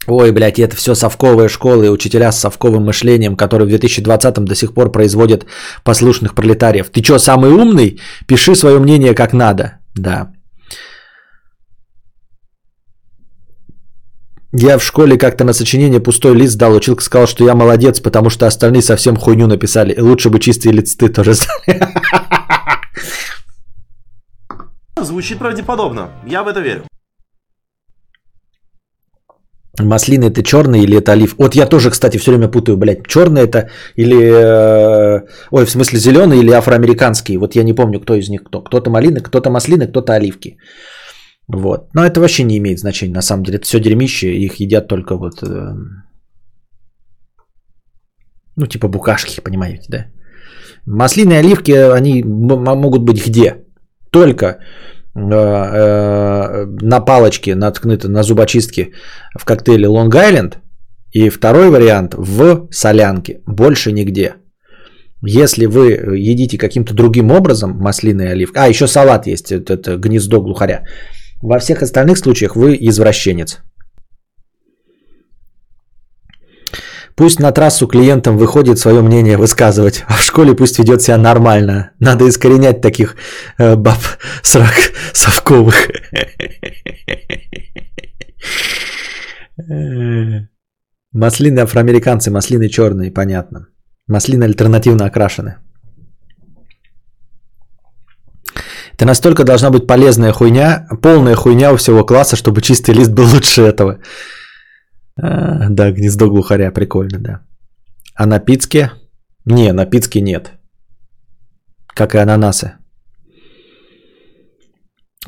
Ой, 0.07 0.31
блядь, 0.31 0.59
это 0.59 0.75
все 0.75 0.95
совковые 0.95 1.49
школы 1.49 1.85
и 1.85 1.89
учителя 1.89 2.31
с 2.31 2.39
совковым 2.39 2.85
мышлением, 2.85 3.35
которые 3.35 3.67
в 3.67 3.71
2020-м 3.71 4.45
до 4.45 4.55
сих 4.55 4.73
пор 4.73 4.91
производят 4.91 5.45
послушных 5.83 6.33
пролетариев. 6.33 6.89
Ты 6.89 7.03
что, 7.03 7.19
самый 7.19 7.51
умный? 7.51 7.99
Пиши 8.25 8.55
свое 8.55 8.79
мнение 8.79 9.13
как 9.13 9.33
надо. 9.33 9.79
Да. 9.95 10.31
Я 14.53 14.77
в 14.77 14.83
школе 14.83 15.17
как-то 15.17 15.43
на 15.43 15.53
сочинение 15.53 15.99
пустой 15.99 16.33
лист 16.35 16.57
дал, 16.57 16.73
училка 16.73 17.03
сказал, 17.03 17.27
что 17.27 17.43
я 17.43 17.53
молодец, 17.53 17.99
потому 17.99 18.29
что 18.29 18.47
остальные 18.47 18.81
совсем 18.81 19.17
хуйню 19.17 19.47
написали. 19.47 19.99
Лучше 19.99 20.29
бы 20.29 20.39
чистые 20.39 20.71
листы 20.71 21.09
тоже 21.09 21.35
стали. 21.35 21.81
Звучит 25.01 25.37
правдеподобно. 25.37 26.11
Я 26.25 26.43
в 26.43 26.47
это 26.47 26.61
верю. 26.61 26.83
Маслины 29.79 30.25
это 30.25 30.43
черный 30.43 30.83
или 30.83 30.97
это 30.97 31.11
олив? 31.11 31.35
Вот 31.37 31.55
я 31.55 31.67
тоже, 31.67 31.91
кстати, 31.91 32.17
все 32.17 32.31
время 32.31 32.49
путаю, 32.49 32.77
блядь, 32.77 33.07
черный 33.07 33.43
это 33.43 33.69
или, 33.95 34.15
э, 34.15 35.21
ой, 35.51 35.65
в 35.65 35.69
смысле 35.69 35.99
зеленый 35.99 36.39
или 36.39 36.51
афроамериканский. 36.51 37.37
Вот 37.37 37.55
я 37.55 37.63
не 37.63 37.73
помню, 37.73 37.99
кто 37.99 38.15
из 38.15 38.29
них 38.29 38.43
кто. 38.43 38.63
Кто-то 38.63 38.89
малины, 38.89 39.19
кто-то 39.19 39.49
маслины, 39.49 39.87
кто-то 39.87 40.13
оливки. 40.13 40.57
Вот. 41.47 41.93
Но 41.93 42.05
это 42.05 42.19
вообще 42.19 42.43
не 42.43 42.57
имеет 42.57 42.79
значения, 42.79 43.13
на 43.13 43.21
самом 43.21 43.43
деле. 43.43 43.57
Это 43.57 43.65
все 43.65 43.79
дерьмище, 43.79 44.27
их 44.27 44.59
едят 44.59 44.87
только 44.87 45.15
вот... 45.15 45.43
Э, 45.43 45.75
Ну, 48.59 48.65
типа 48.65 48.87
букашки, 48.87 49.43
понимаете, 49.43 49.85
да? 49.89 50.05
Маслины 50.87 51.33
и 51.33 51.43
оливки, 51.43 51.71
они 51.97 52.23
могут 52.23 53.03
быть 53.03 53.27
где? 53.27 53.53
Только 54.11 54.57
на 55.17 56.99
палочке 57.01 57.55
наткнуты 57.55 58.07
на 58.07 58.23
зубочистке 58.23 58.91
в 59.39 59.45
коктейле 59.45 59.87
Long 59.87 60.09
Island. 60.09 60.57
И 61.11 61.29
второй 61.29 61.69
вариант 61.69 62.13
в 62.17 62.67
солянке. 62.71 63.41
Больше 63.47 63.91
нигде. 63.91 64.35
Если 65.23 65.65
вы 65.65 65.93
едите 66.17 66.57
каким-то 66.57 66.93
другим 66.93 67.31
образом 67.31 67.71
маслины 67.71 68.23
и 68.23 68.27
оливки, 68.27 68.57
а 68.57 68.67
еще 68.67 68.87
салат 68.87 69.25
есть, 69.27 69.51
это, 69.51 69.73
это 69.73 69.97
гнездо 69.97 70.41
глухаря. 70.41 70.83
Во 71.41 71.59
всех 71.59 71.81
остальных 71.81 72.17
случаях 72.17 72.55
вы 72.55 72.77
извращенец. 72.79 73.57
Пусть 77.17 77.39
на 77.39 77.51
трассу 77.51 77.87
клиентам 77.87 78.37
выходит 78.37 78.77
свое 78.77 79.01
мнение 79.01 79.37
высказывать, 79.37 80.05
а 80.07 80.13
в 80.13 80.21
школе 80.21 80.53
пусть 80.53 80.77
ведет 80.77 81.01
себя 81.01 81.17
нормально. 81.17 81.89
Надо 81.99 82.29
искоренять 82.29 82.81
таких 82.81 83.15
э, 83.57 83.75
баб 83.75 83.97
срак 84.43 84.75
совковых. 85.13 85.89
Маслины 91.11 91.61
афроамериканцы, 91.61 92.29
маслины 92.29 92.69
черные, 92.69 93.11
понятно. 93.11 93.67
Маслины 94.07 94.43
альтернативно 94.43 95.05
окрашены. 95.05 95.55
Это 98.93 99.05
настолько 99.05 99.43
должна 99.43 99.71
быть 99.71 99.87
полезная 99.87 100.31
хуйня, 100.33 100.87
полная 101.01 101.35
хуйня 101.35 101.73
у 101.73 101.77
всего 101.77 102.05
класса, 102.05 102.35
чтобы 102.35 102.61
чистый 102.61 102.93
лист 102.93 103.11
был 103.11 103.25
лучше 103.25 103.63
этого. 103.63 103.97
А, 105.17 105.69
да, 105.69 105.91
гнездо 105.91 106.29
глухаря, 106.29 106.71
прикольно, 106.71 107.19
да. 107.19 107.41
А 108.15 108.25
на 108.25 108.39
Пицке? 108.39 108.91
Не, 109.45 109.73
на 109.73 109.85
Пицке 109.85 110.21
нет. 110.21 110.51
Как 111.95 112.15
и 112.15 112.17
ананасы. 112.17 112.73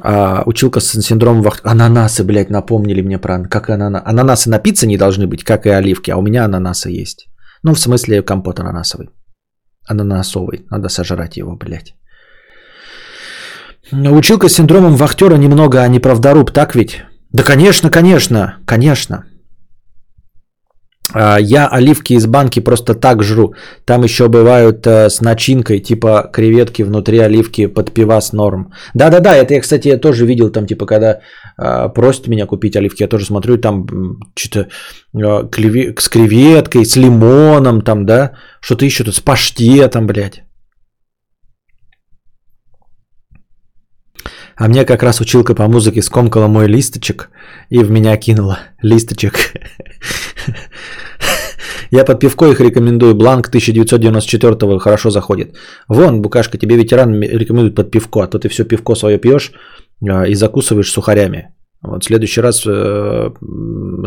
А, 0.01 0.43
училка 0.45 0.79
с 0.79 1.01
синдромом 1.01 1.41
вах... 1.41 1.61
Ананасы, 1.63 2.23
блядь, 2.23 2.49
напомнили 2.49 3.01
мне 3.01 3.17
про... 3.17 3.43
Как 3.43 3.69
и 3.69 3.73
ананасы. 3.73 4.03
Ананасы 4.05 4.49
на 4.49 4.59
пицце 4.59 4.87
не 4.87 4.97
должны 4.97 5.27
быть, 5.27 5.43
как 5.43 5.65
и 5.65 5.69
оливки, 5.69 6.11
а 6.11 6.17
у 6.17 6.21
меня 6.21 6.45
ананасы 6.45 6.89
есть. 6.89 7.27
Ну, 7.63 7.73
в 7.73 7.79
смысле, 7.79 8.21
компот 8.21 8.59
ананасовый. 8.59 9.09
Ананасовый. 9.87 10.65
Надо 10.71 10.89
сожрать 10.89 11.37
его, 11.37 11.55
блядь. 11.55 11.95
Училка 13.91 14.47
с 14.47 14.53
синдромом 14.53 14.95
вахтера 14.95 15.35
немного, 15.35 15.81
а 15.81 15.87
не 15.87 15.99
правдоруб, 15.99 16.51
так 16.51 16.75
ведь? 16.75 17.03
Да, 17.31 17.43
конечно, 17.43 17.89
конечно, 17.89 18.57
конечно. 18.65 19.25
А, 21.13 21.37
я 21.39 21.67
оливки 21.67 22.13
из 22.13 22.25
банки 22.25 22.59
просто 22.59 22.93
так 22.93 23.23
жру. 23.23 23.53
Там 23.85 24.03
еще 24.03 24.27
бывают 24.27 24.85
э, 24.87 25.09
с 25.09 25.21
начинкой, 25.21 25.79
типа 25.79 26.29
креветки 26.31 26.83
внутри 26.83 27.19
оливки 27.19 27.67
под 27.67 27.91
пивас 27.91 28.33
норм. 28.33 28.71
Да-да-да, 28.93 29.35
это 29.35 29.53
я, 29.53 29.61
кстати, 29.61 29.87
я 29.87 29.97
тоже 29.97 30.25
видел 30.25 30.51
там, 30.51 30.67
типа, 30.67 30.85
когда 30.85 31.19
э, 31.57 31.89
просят 31.89 32.27
меня 32.27 32.45
купить 32.45 32.75
оливки, 32.75 33.03
я 33.03 33.07
тоже 33.07 33.25
смотрю, 33.25 33.57
там 33.57 33.87
что-то 34.35 34.67
клеве... 35.51 35.95
с 35.97 36.09
креветкой, 36.09 36.85
с 36.85 36.95
лимоном, 36.95 37.81
там, 37.81 38.05
да, 38.05 38.31
что-то 38.61 38.85
еще 38.85 39.03
тут 39.03 39.15
с 39.15 39.19
паштетом, 39.19 40.07
блядь. 40.07 40.43
А 44.59 44.67
мне 44.67 44.85
как 44.85 45.03
раз 45.03 45.21
училка 45.21 45.55
по 45.55 45.67
музыке 45.67 46.01
скомкала 46.01 46.47
мой 46.47 46.67
листочек 46.67 47.29
и 47.69 47.83
в 47.83 47.91
меня 47.91 48.17
кинула 48.17 48.59
листочек. 48.83 49.33
Я 51.91 52.05
под 52.05 52.19
пивко 52.19 52.45
их 52.51 52.59
рекомендую. 52.59 53.15
Бланк 53.15 53.47
1994 53.47 54.79
хорошо 54.79 55.09
заходит. 55.11 55.55
Вон, 55.87 56.21
Букашка, 56.21 56.57
тебе 56.57 56.75
ветеран 56.75 57.21
рекомендует 57.21 57.75
под 57.75 57.91
пивко. 57.91 58.23
А 58.23 58.27
то 58.27 58.37
ты 58.37 58.49
все 58.49 58.65
пивко 58.65 58.95
свое 58.95 59.17
пьешь 59.17 59.53
а, 60.09 60.27
и 60.27 60.35
закусываешь 60.35 60.91
сухарями. 60.91 61.53
Вот 61.81 62.03
в 62.03 62.07
следующий 62.07 62.41
раз 62.41 62.65
э, 62.67 63.31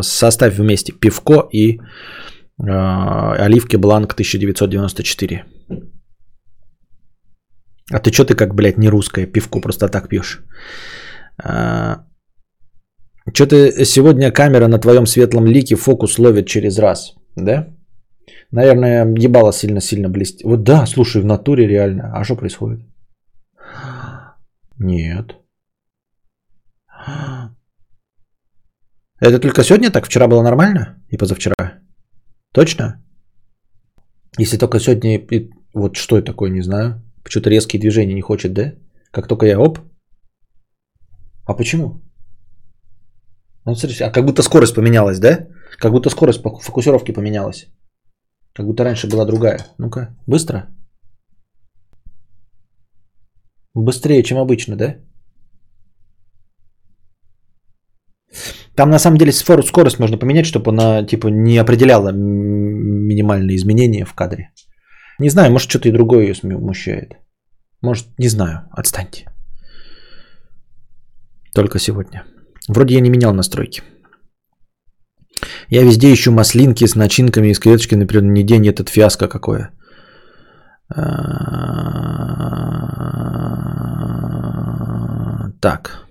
составь 0.01 0.55
вместе 0.55 0.93
пивко 0.93 1.47
и 1.51 1.79
э, 1.79 1.81
оливки 2.59 3.77
Бланк 3.77 4.13
1994. 4.13 5.45
А 7.93 7.99
ты 7.99 8.11
что 8.11 8.25
ты 8.25 8.35
как, 8.35 8.55
блядь, 8.55 8.77
не 8.77 8.89
русское 8.89 9.27
пивко 9.27 9.61
просто 9.61 9.87
так 9.87 10.09
пьешь? 10.09 10.43
А, 11.43 12.05
что 13.33 13.45
ты 13.45 13.85
сегодня 13.85 14.31
камера 14.31 14.67
на 14.67 14.79
твоем 14.79 15.05
светлом 15.05 15.45
лике 15.45 15.75
фокус 15.75 16.19
ловит 16.19 16.47
через 16.47 16.79
раз, 16.79 17.15
да? 17.35 17.67
Наверное, 18.51 19.05
ебало 19.05 19.53
сильно-сильно 19.53 20.09
блестит. 20.09 20.43
Вот 20.43 20.63
да, 20.63 20.85
слушай, 20.87 21.21
в 21.21 21.25
натуре 21.25 21.67
реально. 21.67 22.11
А 22.15 22.23
что 22.23 22.35
происходит? 22.35 22.79
Нет. 24.79 25.35
Это 29.19 29.39
только 29.39 29.63
сегодня 29.63 29.91
так? 29.91 30.05
Вчера 30.05 30.27
было 30.27 30.41
нормально? 30.41 31.01
И 31.09 31.17
позавчера? 31.17 31.55
Точно? 32.53 33.03
Если 34.39 34.57
только 34.57 34.79
сегодня... 34.79 35.19
Вот 35.73 35.95
что 35.95 36.17
это 36.17 36.31
такое, 36.31 36.49
не 36.49 36.61
знаю. 36.61 37.01
Почему-то 37.23 37.49
резкие 37.49 37.79
движения 37.79 38.13
не 38.13 38.21
хочет, 38.21 38.53
да? 38.53 38.73
Как 39.11 39.27
только 39.27 39.45
я 39.45 39.59
оп. 39.59 39.79
А 41.45 41.53
почему? 41.53 42.01
Ну, 43.65 43.75
смотрите, 43.75 44.05
а 44.05 44.11
как 44.11 44.25
будто 44.25 44.43
скорость 44.43 44.75
поменялась, 44.75 45.19
да? 45.19 45.47
Как 45.79 45.91
будто 45.91 46.09
скорость 46.09 46.41
фокусировки 46.41 47.13
поменялась. 47.13 47.67
Как 48.53 48.65
будто 48.65 48.83
раньше 48.83 49.07
была 49.07 49.25
другая. 49.25 49.59
Ну-ка, 49.77 50.15
быстро. 50.27 50.67
Быстрее, 53.73 54.23
чем 54.23 54.37
обычно, 54.37 54.75
да? 54.75 54.97
Там 58.75 58.89
на 58.89 58.99
самом 58.99 59.17
деле 59.17 59.31
скорость 59.31 59.99
можно 59.99 60.17
поменять, 60.17 60.45
чтобы 60.45 60.71
она 60.71 61.05
типа 61.05 61.27
не 61.27 61.57
определяла 61.57 62.11
минимальные 62.11 63.55
изменения 63.55 64.05
в 64.05 64.13
кадре. 64.13 64.51
Не 65.19 65.29
знаю, 65.29 65.51
может 65.51 65.69
что-то 65.69 65.89
и 65.89 65.91
другое 65.91 66.23
ее 66.23 66.35
смущает. 66.35 67.17
Может, 67.81 68.07
не 68.17 68.29
знаю, 68.29 68.67
отстаньте. 68.71 69.27
Только 71.53 71.79
сегодня. 71.79 72.23
Вроде 72.67 72.95
я 72.95 73.01
не 73.01 73.09
менял 73.09 73.33
настройки. 73.33 73.81
Я 75.69 75.83
везде 75.83 76.13
ищу 76.13 76.31
маслинки 76.31 76.87
с 76.87 76.95
начинками 76.95 77.47
из 77.47 77.59
креветочки, 77.59 77.95
например, 77.95 78.23
не 78.23 78.43
день 78.43 78.67
этот 78.67 78.89
фиаско 78.89 79.27
какое. 79.27 79.71
Так. 85.61 86.07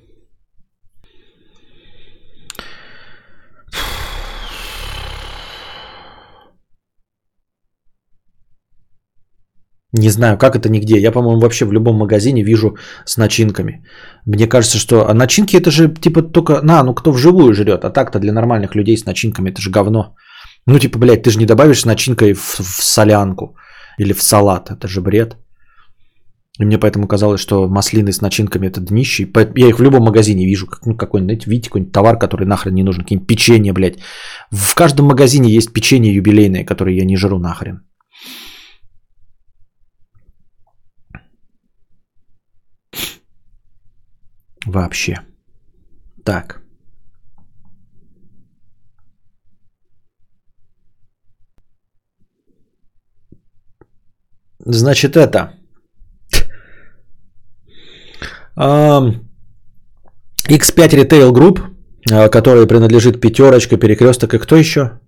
Не 9.92 10.10
знаю, 10.10 10.38
как 10.38 10.56
это 10.56 10.68
нигде. 10.68 10.98
Я, 10.98 11.12
по-моему, 11.12 11.40
вообще 11.40 11.64
в 11.64 11.72
любом 11.72 11.96
магазине 11.96 12.42
вижу 12.42 12.76
с 13.04 13.18
начинками. 13.18 13.84
Мне 14.26 14.46
кажется, 14.46 14.78
что 14.78 15.08
а 15.08 15.14
начинки 15.14 15.56
это 15.56 15.70
же 15.70 15.88
типа 15.88 16.22
только 16.22 16.62
на, 16.62 16.82
ну 16.82 16.94
кто 16.94 17.12
вживую 17.12 17.52
жрет, 17.52 17.84
а 17.84 17.90
так-то 17.90 18.18
для 18.18 18.32
нормальных 18.32 18.74
людей 18.74 18.96
с 18.96 19.04
начинками 19.04 19.50
это 19.50 19.60
же 19.60 19.70
говно. 19.70 20.14
Ну 20.66 20.78
типа, 20.78 20.98
блядь, 20.98 21.22
ты 21.22 21.30
же 21.30 21.38
не 21.38 21.46
добавишь 21.46 21.80
с 21.80 21.84
начинкой 21.84 22.32
в, 22.32 22.60
в 22.60 22.82
солянку 22.82 23.56
или 23.98 24.14
в 24.14 24.22
салат, 24.22 24.70
это 24.70 24.88
же 24.88 25.00
бред. 25.00 25.36
И 26.60 26.64
мне 26.64 26.78
поэтому 26.78 27.08
казалось, 27.08 27.40
что 27.40 27.68
маслины 27.68 28.12
с 28.12 28.20
начинками 28.20 28.66
это 28.66 28.80
днище. 28.80 29.26
Я 29.56 29.68
их 29.68 29.78
в 29.78 29.82
любом 29.82 30.04
магазине 30.04 30.46
вижу. 30.46 30.66
Как, 30.66 30.86
ну, 30.86 30.96
какой-нибудь, 30.96 31.26
знаете, 31.26 31.50
видите, 31.50 31.68
какой-нибудь 31.70 31.92
товар, 31.92 32.18
который 32.18 32.46
нахрен 32.46 32.74
не 32.74 32.82
нужен. 32.82 33.02
Какие-нибудь 33.02 33.26
печенье, 33.26 33.72
блядь. 33.72 33.98
В 34.50 34.74
каждом 34.74 35.06
магазине 35.06 35.50
есть 35.50 35.72
печенье 35.72 36.14
юбилейное, 36.14 36.64
которое 36.64 36.94
я 36.94 37.04
не 37.06 37.16
жру 37.16 37.38
нахрен. 37.38 37.80
Вообще. 44.66 45.16
Так. 46.24 46.62
Значит, 54.64 55.16
это. 55.16 55.54
X5 58.56 59.20
Retail 60.48 61.32
Group, 61.32 61.60
а, 62.10 62.28
который 62.28 62.66
принадлежит 62.66 63.20
пятерочка, 63.20 63.76
перекресток 63.76 64.34
и 64.34 64.38
кто 64.38 64.56
еще? 64.56 65.00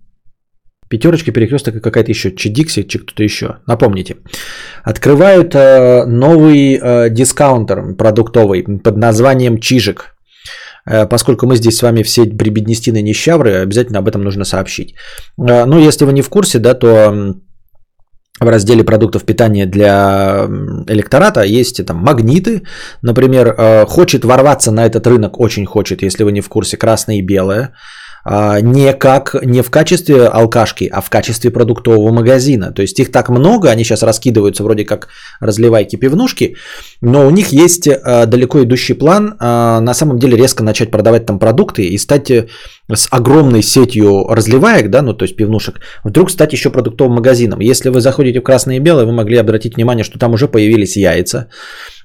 Пятерочка, 0.89 1.31
перекресток 1.31 1.75
и 1.75 1.79
какая-то 1.79 2.11
еще, 2.11 2.31
чи 2.31 2.49
Дикси, 2.49 2.83
чи 2.83 2.99
кто-то 2.99 3.23
еще. 3.23 3.57
Напомните. 3.67 4.17
Открывают 4.83 5.55
э, 5.55 6.05
новый 6.05 6.79
э, 6.81 7.09
дискаунтер 7.09 7.95
продуктовый 7.95 8.63
под 8.83 8.97
названием 8.97 9.59
Чижик. 9.59 10.15
Э, 10.85 11.07
поскольку 11.07 11.47
мы 11.47 11.55
здесь 11.55 11.77
с 11.77 11.81
вами 11.81 12.03
все 12.03 12.25
прибеднестины 12.25 13.01
нищавры, 13.01 13.63
обязательно 13.63 13.99
об 13.99 14.07
этом 14.07 14.23
нужно 14.23 14.45
сообщить. 14.45 14.93
Э, 15.39 15.65
ну, 15.65 15.79
если 15.79 16.05
вы 16.05 16.13
не 16.13 16.21
в 16.21 16.29
курсе, 16.29 16.59
да, 16.59 16.73
то 16.73 17.35
в 18.39 18.47
разделе 18.47 18.83
продуктов 18.83 19.23
питания 19.23 19.65
для 19.65 20.47
электората 20.87 21.43
есть 21.43 21.85
там 21.85 21.97
магниты, 21.97 22.63
например, 23.01 23.47
э, 23.47 23.85
хочет 23.85 24.25
ворваться 24.25 24.71
на 24.71 24.85
этот 24.85 25.07
рынок, 25.07 25.39
очень 25.39 25.65
хочет, 25.65 26.03
если 26.03 26.23
вы 26.23 26.31
не 26.31 26.41
в 26.41 26.49
курсе, 26.49 26.77
красное 26.77 27.17
и 27.17 27.21
белое, 27.21 27.73
не 28.25 28.93
как 28.93 29.35
не 29.43 29.61
в 29.61 29.69
качестве 29.69 30.27
алкашки, 30.27 30.89
а 30.91 31.01
в 31.01 31.09
качестве 31.09 31.51
продуктового 31.51 32.11
магазина. 32.11 32.71
То 32.71 32.81
есть 32.81 32.99
их 32.99 33.11
так 33.11 33.29
много, 33.29 33.69
они 33.69 33.83
сейчас 33.83 34.01
раскидываются 34.01 34.63
вроде 34.63 34.83
как 34.83 35.09
разливайки 35.39 35.95
пивнушки, 35.95 36.55
но 37.01 37.27
у 37.27 37.29
них 37.29 37.49
есть 37.49 37.87
а, 37.87 38.25
далеко 38.25 38.63
идущий 38.63 38.93
план 38.93 39.35
а, 39.39 39.79
на 39.79 39.93
самом 39.93 40.17
деле 40.17 40.37
резко 40.37 40.63
начать 40.63 40.89
продавать 40.89 41.25
там 41.25 41.37
продукты 41.37 41.83
и 41.83 41.97
стать 41.99 42.31
э, 42.31 42.47
с 42.91 43.07
огромной 43.11 43.61
сетью 43.61 44.27
разливаек, 44.27 44.89
да, 44.89 45.03
ну 45.03 45.13
то 45.13 45.25
есть 45.25 45.35
пивнушек, 45.35 45.79
вдруг 46.03 46.31
стать 46.31 46.53
еще 46.53 46.71
продуктовым 46.71 47.15
магазином. 47.15 47.59
Если 47.59 47.89
вы 47.89 48.01
заходите 48.01 48.39
в 48.39 48.43
красное 48.43 48.77
и 48.77 48.79
белое, 48.79 49.05
вы 49.05 49.11
могли 49.11 49.37
обратить 49.37 49.75
внимание, 49.75 50.03
что 50.03 50.17
там 50.17 50.33
уже 50.33 50.47
появились 50.47 50.97
яйца, 50.97 51.47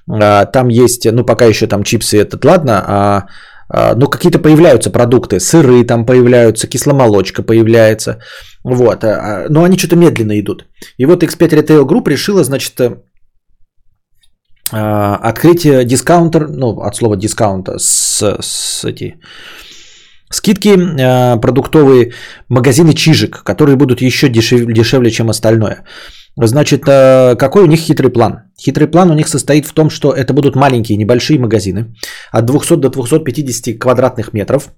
там 0.07 0.67
есть, 0.67 1.11
ну 1.11 1.23
пока 1.23 1.45
еще 1.45 1.67
там 1.67 1.83
чипсы, 1.83 2.19
этот 2.19 2.45
ладно, 2.45 2.83
а 2.85 2.91
а, 2.91 3.25
ну, 3.95 4.07
какие-то 4.07 4.39
появляются 4.39 4.89
продукты, 4.89 5.39
сыры 5.39 5.85
там 5.85 6.05
появляются, 6.05 6.67
кисломолочка 6.67 7.43
появляется, 7.43 8.19
вот, 8.63 9.03
а, 9.03 9.07
а, 9.07 9.45
но 9.49 9.63
они 9.63 9.77
что-то 9.77 9.95
медленно 9.95 10.39
идут. 10.39 10.65
И 10.97 11.05
вот 11.05 11.23
X5 11.23 11.49
Retail 11.49 11.85
Group 11.85 12.09
решила, 12.09 12.43
значит, 12.43 12.79
э, 12.81 12.95
открыть 14.71 15.63
дискаунтер, 15.87 16.47
ну, 16.49 16.81
от 16.81 16.95
слова 16.95 17.15
дискаунта, 17.15 17.79
с, 17.79 18.21
с 18.41 18.83
эти, 18.85 19.19
скидки 20.31 20.77
продуктовые, 21.41 22.13
магазины 22.49 22.93
Чижик, 22.93 23.43
которые 23.43 23.75
будут 23.75 24.01
еще 24.01 24.29
дешевле, 24.29 24.73
дешевле 24.73 25.11
чем 25.11 25.29
остальное. 25.29 25.83
Значит, 26.37 26.87
э, 26.87 27.35
какой 27.35 27.63
у 27.63 27.67
них 27.67 27.79
хитрый 27.79 28.09
план? 28.09 28.43
Хитрый 28.59 28.87
план 28.87 29.11
у 29.11 29.13
них 29.13 29.27
состоит 29.27 29.65
в 29.65 29.73
том, 29.73 29.89
что 29.89 30.13
это 30.13 30.33
будут 30.33 30.55
маленькие, 30.55 30.97
небольшие 30.97 31.39
магазины 31.39 31.93
от 32.31 32.45
200 32.45 32.75
до 32.77 32.89
250 32.89 33.77
квадратных 33.77 34.33
метров. 34.33 34.71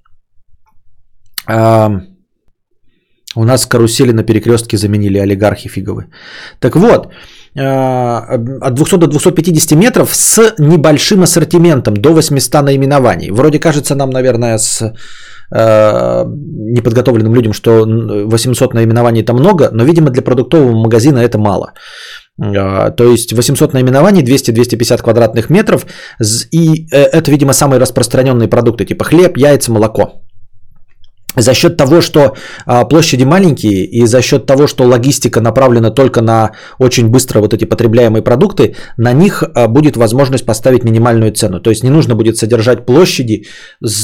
У 3.35 3.43
нас 3.43 3.65
карусели 3.65 4.11
на 4.11 4.23
перекрестке 4.23 4.77
заменили 4.77 5.17
олигархи 5.17 5.69
фиговы. 5.69 6.05
Так 6.59 6.75
вот, 6.75 7.07
э, 7.55 7.61
от 8.61 8.73
200 8.73 8.97
до 8.97 9.07
250 9.07 9.75
метров 9.75 10.13
с 10.13 10.55
небольшим 10.59 11.23
ассортиментом 11.23 11.93
до 11.95 12.13
800 12.13 12.61
наименований. 12.61 13.31
Вроде 13.31 13.59
кажется 13.59 13.95
нам, 13.95 14.09
наверное, 14.09 14.57
с 14.57 14.93
Э, 15.55 16.25
неподготовленным 16.25 17.35
людям, 17.35 17.53
что 17.53 17.85
800 17.85 18.73
наименований 18.73 19.21
это 19.21 19.33
много, 19.33 19.69
но, 19.71 19.83
видимо, 19.83 20.09
для 20.09 20.23
продуктового 20.23 20.75
магазина 20.75 21.19
это 21.19 21.37
мало. 21.37 21.73
Э, 22.41 22.89
то 22.97 23.03
есть 23.03 23.33
800 23.33 23.73
наименований, 23.73 24.23
200-250 24.23 25.03
квадратных 25.03 25.51
метров, 25.51 25.85
и 26.51 26.87
э, 26.91 27.03
это, 27.03 27.29
видимо, 27.29 27.53
самые 27.53 27.79
распространенные 27.79 28.47
продукты, 28.47 28.85
типа 28.85 29.03
хлеб, 29.03 29.37
яйца, 29.37 29.71
молоко 29.71 30.23
за 31.35 31.53
счет 31.53 31.77
того, 31.77 32.01
что 32.01 32.35
а, 32.65 32.85
площади 32.85 33.23
маленькие 33.23 33.85
и 33.85 34.05
за 34.05 34.21
счет 34.21 34.45
того, 34.45 34.67
что 34.67 34.83
логистика 34.83 35.41
направлена 35.41 35.89
только 35.89 36.21
на 36.21 36.51
очень 36.79 37.07
быстро 37.07 37.41
вот 37.41 37.53
эти 37.53 37.65
потребляемые 37.65 38.21
продукты, 38.21 38.75
на 38.97 39.13
них 39.13 39.43
а, 39.43 39.67
будет 39.67 39.97
возможность 39.97 40.45
поставить 40.45 40.83
минимальную 40.83 41.31
цену. 41.31 41.59
То 41.59 41.69
есть 41.69 41.83
не 41.83 41.89
нужно 41.89 42.15
будет 42.15 42.37
содержать 42.37 42.85
площади 42.85 43.45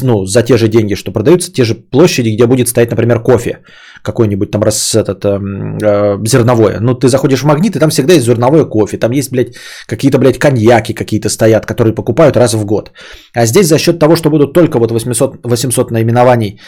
ну, 0.02 0.26
за 0.26 0.44
те 0.44 0.58
же 0.58 0.68
деньги, 0.68 0.96
что 0.96 1.12
продаются, 1.12 1.52
те 1.52 1.64
же 1.64 1.76
площади, 1.76 2.30
где 2.30 2.46
будет 2.46 2.68
стоять, 2.68 2.92
например, 2.92 3.20
кофе 3.22 3.60
какой-нибудь 4.02 4.52
там 4.52 4.64
раз 4.64 4.96
этот 4.96 5.26
э, 5.26 5.40
э, 5.82 6.18
зерновое. 6.26 6.80
Ну, 6.80 6.94
ты 6.94 7.08
заходишь 7.10 7.42
в 7.42 7.46
магнит, 7.46 7.76
и 7.76 7.80
там 7.80 7.90
всегда 7.90 8.14
есть 8.14 8.26
зерновое 8.26 8.66
кофе, 8.66 8.98
там 8.98 9.12
есть, 9.12 9.32
блядь, 9.32 9.56
какие-то, 9.88 10.18
блядь, 10.18 10.40
коньяки 10.40 10.94
какие-то 10.94 11.30
стоят, 11.30 11.66
которые 11.66 11.94
покупают 11.94 12.38
раз 12.38 12.54
в 12.54 12.66
год. 12.66 12.92
А 13.34 13.46
здесь 13.46 13.68
за 13.68 13.78
счет 13.78 14.00
того, 14.00 14.16
что 14.16 14.30
будут 14.30 14.54
только 14.54 14.80
вот 14.80 14.92
800, 14.92 15.40
800 15.44 15.92
наименований 15.92 16.60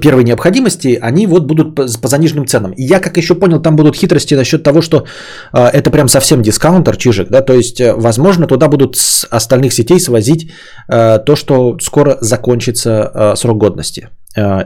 первой 0.00 0.24
необходимости, 0.24 0.98
они 1.00 1.26
вот 1.26 1.44
будут 1.44 1.74
по, 1.74 1.86
заниженным 1.86 2.46
ценам. 2.46 2.72
И 2.72 2.82
я, 2.82 3.00
как 3.00 3.16
еще 3.16 3.34
понял, 3.34 3.60
там 3.60 3.76
будут 3.76 3.96
хитрости 3.96 4.34
насчет 4.34 4.62
того, 4.62 4.82
что 4.82 5.06
э, 5.52 5.58
это 5.58 5.90
прям 5.90 6.08
совсем 6.08 6.42
дискаунтер, 6.42 6.96
чижик, 6.96 7.28
да, 7.28 7.40
то 7.40 7.52
есть, 7.52 7.80
э, 7.80 7.94
возможно, 7.94 8.46
туда 8.46 8.68
будут 8.68 8.96
с 8.96 9.26
остальных 9.30 9.72
сетей 9.72 10.00
свозить 10.00 10.50
э, 10.88 11.18
то, 11.24 11.36
что 11.36 11.78
скоро 11.80 12.18
закончится 12.20 13.10
э, 13.14 13.36
срок 13.36 13.58
годности, 13.58 14.08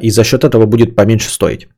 и 0.02 0.10
за 0.10 0.24
счет 0.24 0.42
этого 0.42 0.66
будет 0.66 0.97
поменьше 0.97 1.31
стоить. 1.31 1.68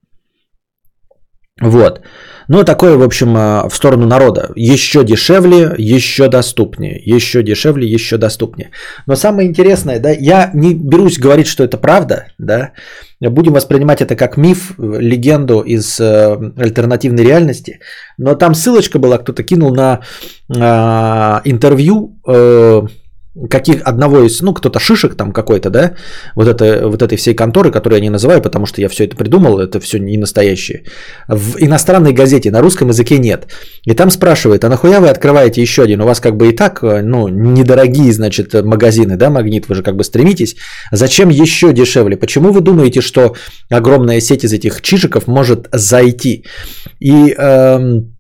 Вот. 1.62 2.00
Ну, 2.48 2.64
такое, 2.64 2.96
в 2.96 3.02
общем, 3.02 3.36
э, 3.36 3.68
в 3.68 3.74
сторону 3.74 4.06
народа. 4.06 4.50
Еще 4.56 5.04
дешевле, 5.04 5.74
еще 5.78 6.28
доступнее. 6.28 7.00
Еще 7.16 7.42
дешевле, 7.42 7.86
еще 7.86 8.18
доступнее. 8.18 8.70
Но 9.06 9.16
самое 9.16 9.48
интересное, 9.48 10.00
да, 10.00 10.10
я 10.10 10.50
не 10.54 10.74
берусь 10.74 11.18
говорить, 11.18 11.46
что 11.46 11.62
это 11.64 11.78
правда, 11.78 12.26
да. 12.38 12.72
Будем 13.20 13.52
воспринимать 13.52 14.02
это 14.02 14.16
как 14.16 14.36
миф, 14.36 14.74
легенду 14.78 15.60
из 15.60 16.00
э, 16.00 16.36
альтернативной 16.58 17.24
реальности. 17.24 17.78
Но 18.18 18.34
там 18.34 18.54
ссылочка 18.54 18.98
была, 18.98 19.18
кто-то 19.18 19.44
кинул 19.44 19.74
на 19.74 20.00
э, 20.48 21.40
интервью 21.44 22.18
каких 23.50 23.82
одного 23.86 24.26
из, 24.26 24.42
ну, 24.42 24.52
кто-то 24.52 24.78
шишек 24.78 25.14
там 25.14 25.32
какой-то, 25.32 25.70
да, 25.70 25.94
вот, 26.36 26.48
это, 26.48 26.86
вот 26.86 27.02
этой 27.02 27.16
всей 27.16 27.34
конторы, 27.34 27.70
которую 27.70 27.98
я 27.98 28.02
не 28.02 28.10
называю, 28.10 28.42
потому 28.42 28.66
что 28.66 28.80
я 28.80 28.88
все 28.88 29.04
это 29.04 29.16
придумал, 29.16 29.58
это 29.58 29.80
все 29.80 29.98
не 29.98 30.18
настоящее. 30.18 30.84
В 31.28 31.56
иностранной 31.58 32.12
газете 32.12 32.50
на 32.50 32.60
русском 32.60 32.88
языке 32.88 33.18
нет. 33.18 33.46
И 33.84 33.94
там 33.94 34.10
спрашивает, 34.10 34.64
а 34.64 34.68
нахуя 34.68 35.00
вы 35.00 35.08
открываете 35.08 35.62
еще 35.62 35.82
один? 35.82 36.02
У 36.02 36.04
вас 36.04 36.20
как 36.20 36.36
бы 36.36 36.50
и 36.50 36.52
так, 36.52 36.82
э, 36.82 37.00
ну, 37.02 37.28
недорогие, 37.28 38.12
значит, 38.12 38.52
магазины, 38.52 39.16
да, 39.16 39.30
Магнит, 39.30 39.68
вы 39.68 39.76
же 39.76 39.82
как 39.82 39.96
бы 39.96 40.04
стремитесь. 40.04 40.56
Зачем 40.92 41.30
еще 41.30 41.72
дешевле? 41.72 42.16
Почему 42.18 42.52
вы 42.52 42.60
думаете, 42.60 43.00
что 43.00 43.34
огромная 43.70 44.20
сеть 44.20 44.44
из 44.44 44.52
этих 44.52 44.82
чижиков 44.82 45.26
может 45.26 45.68
зайти? 45.72 46.44
И... 47.00 47.34
Эм, 47.38 48.12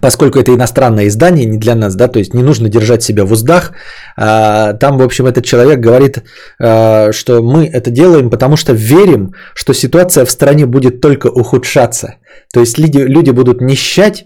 поскольку 0.00 0.38
это 0.38 0.52
иностранное 0.54 1.06
издание, 1.06 1.46
не 1.46 1.58
для 1.58 1.74
нас, 1.74 1.94
да, 1.94 2.08
то 2.08 2.18
есть 2.18 2.34
не 2.34 2.42
нужно 2.42 2.68
держать 2.68 3.02
себя 3.02 3.24
в 3.24 3.32
уздах. 3.32 3.72
А, 4.16 4.72
там, 4.74 4.98
в 4.98 5.02
общем, 5.02 5.26
этот 5.26 5.44
человек 5.44 5.80
говорит, 5.80 6.22
а, 6.60 7.12
что 7.12 7.42
мы 7.42 7.66
это 7.66 7.90
делаем, 7.90 8.30
потому 8.30 8.56
что 8.56 8.72
верим, 8.72 9.34
что 9.54 9.74
ситуация 9.74 10.24
в 10.24 10.30
стране 10.30 10.66
будет 10.66 11.00
только 11.00 11.28
ухудшаться. 11.28 12.16
То 12.52 12.60
есть 12.60 12.78
люди, 12.78 12.98
люди 12.98 13.30
будут 13.30 13.60
нищать 13.60 14.24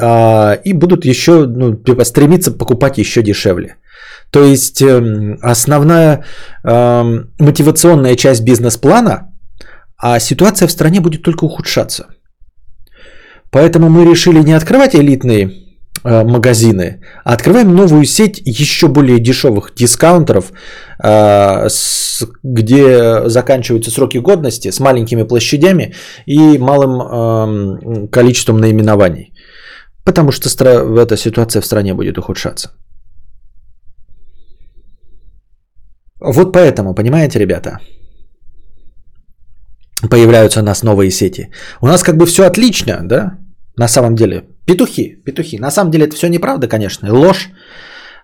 а, 0.00 0.58
и 0.64 0.72
будут 0.72 1.04
еще 1.04 1.46
ну, 1.46 1.74
типа, 1.74 2.04
стремиться 2.04 2.52
покупать 2.52 2.98
еще 2.98 3.22
дешевле. 3.22 3.76
То 4.30 4.44
есть 4.44 4.80
эм, 4.80 5.38
основная 5.42 6.24
эм, 6.62 7.30
мотивационная 7.40 8.14
часть 8.14 8.42
бизнес-плана, 8.44 9.32
а 9.98 10.20
ситуация 10.20 10.68
в 10.68 10.70
стране 10.70 11.00
будет 11.00 11.22
только 11.22 11.44
ухудшаться– 11.44 12.06
Поэтому 13.50 13.88
мы 13.88 14.04
решили 14.04 14.42
не 14.42 14.52
открывать 14.52 14.94
элитные 14.94 15.50
э, 16.04 16.24
магазины, 16.24 17.00
а 17.24 17.34
открываем 17.34 17.74
новую 17.74 18.04
сеть 18.04 18.40
еще 18.44 18.86
более 18.86 19.18
дешевых 19.18 19.72
дискаунтеров, 19.74 20.52
э, 21.02 21.68
где 22.44 23.28
заканчиваются 23.28 23.90
сроки 23.90 24.18
годности 24.18 24.70
с 24.70 24.80
маленькими 24.80 25.24
площадями 25.24 25.94
и 26.26 26.58
малым 26.58 27.00
э, 27.00 28.08
количеством 28.08 28.58
наименований. 28.58 29.32
Потому 30.04 30.32
что 30.32 30.48
эта 30.48 31.16
ситуация 31.16 31.60
в 31.60 31.66
стране 31.66 31.94
будет 31.94 32.18
ухудшаться. 32.18 32.70
Вот 36.20 36.52
поэтому, 36.52 36.94
понимаете, 36.94 37.38
ребята, 37.38 37.78
появляются 40.08 40.60
у 40.60 40.64
нас 40.64 40.82
новые 40.82 41.10
сети. 41.10 41.50
У 41.80 41.86
нас 41.86 42.02
как 42.02 42.16
бы 42.16 42.26
все 42.26 42.46
отлично, 42.46 43.00
да, 43.02 43.38
на 43.76 43.88
самом 43.88 44.14
деле. 44.14 44.44
Петухи, 44.66 45.16
петухи. 45.24 45.58
На 45.58 45.70
самом 45.70 45.90
деле 45.90 46.04
это 46.04 46.16
все 46.16 46.28
неправда, 46.28 46.68
конечно, 46.68 47.12
ложь. 47.12 47.50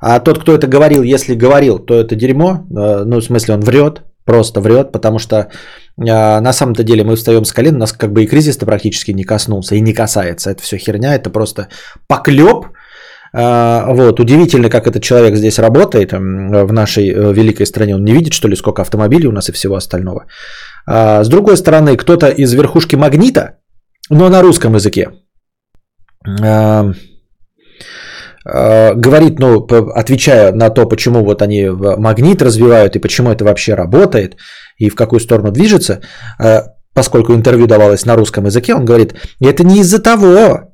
А 0.01 0.21
тот, 0.21 0.39
кто 0.39 0.55
это 0.55 0.67
говорил, 0.67 1.03
если 1.03 1.35
говорил, 1.35 1.79
то 1.79 1.95
это 1.95 2.15
дерьмо. 2.15 2.67
Э, 2.71 3.05
ну, 3.05 3.21
в 3.21 3.25
смысле, 3.25 3.55
он 3.55 3.61
врет, 3.61 4.03
просто 4.25 4.61
врет, 4.61 4.93
потому 4.93 5.19
что 5.19 5.37
э, 5.37 5.45
на 5.97 6.53
самом-то 6.53 6.83
деле 6.83 7.05
мы 7.05 7.17
встаем 7.17 7.45
с 7.45 7.53
колен, 7.53 7.79
нас 7.79 7.93
как 7.93 8.13
бы 8.13 8.25
и 8.25 8.27
кризис-то 8.27 8.67
практически 8.67 9.13
не 9.13 9.25
коснулся 9.25 9.75
и 9.75 9.81
не 9.81 9.95
касается. 9.95 10.51
Это 10.51 10.63
все 10.63 10.77
херня, 10.77 11.15
это 11.15 11.31
просто 11.31 11.69
поклеп. 12.07 12.67
Э, 13.37 13.85
вот, 13.95 14.21
удивительно, 14.21 14.71
как 14.71 14.87
этот 14.87 15.03
человек 15.03 15.37
здесь 15.37 15.59
работает 15.59 16.13
в 16.13 16.73
нашей 16.73 17.11
великой 17.33 17.67
стране. 17.67 17.95
Он 17.95 18.05
не 18.05 18.13
видит, 18.13 18.33
что 18.33 18.49
ли, 18.49 18.57
сколько 18.57 18.83
автомобилей 18.83 19.29
у 19.29 19.33
нас 19.33 19.49
и 19.49 19.53
всего 19.53 19.75
остального. 19.75 20.27
С 20.87 21.29
другой 21.29 21.57
стороны, 21.57 21.97
кто-то 21.97 22.29
из 22.29 22.53
верхушки 22.55 22.97
магнита, 22.97 23.59
но 24.11 24.29
на 24.29 24.43
русском 24.43 24.75
языке, 24.75 25.11
а, 26.43 26.93
а, 28.45 28.95
говорит, 28.95 29.39
ну, 29.39 29.67
отвечая 29.95 30.53
на 30.53 30.71
то, 30.71 30.87
почему 30.87 31.25
вот 31.25 31.43
они 31.43 31.69
магнит 31.69 32.43
развивают 32.43 32.97
и 32.97 33.01
почему 33.01 33.31
это 33.31 33.45
вообще 33.45 33.75
работает 33.75 34.37
и 34.79 34.91
в 34.91 34.95
какую 34.95 35.21
сторону 35.21 35.51
движется, 35.51 36.01
а, 36.39 36.75
поскольку 36.95 37.35
интервью 37.35 37.67
давалось 37.67 38.07
на 38.07 38.17
русском 38.17 38.47
языке, 38.47 38.75
он 38.75 38.85
говорит, 38.85 39.15
это 39.41 39.65
не 39.65 39.81
из-за 39.81 40.01
того, 40.01 40.73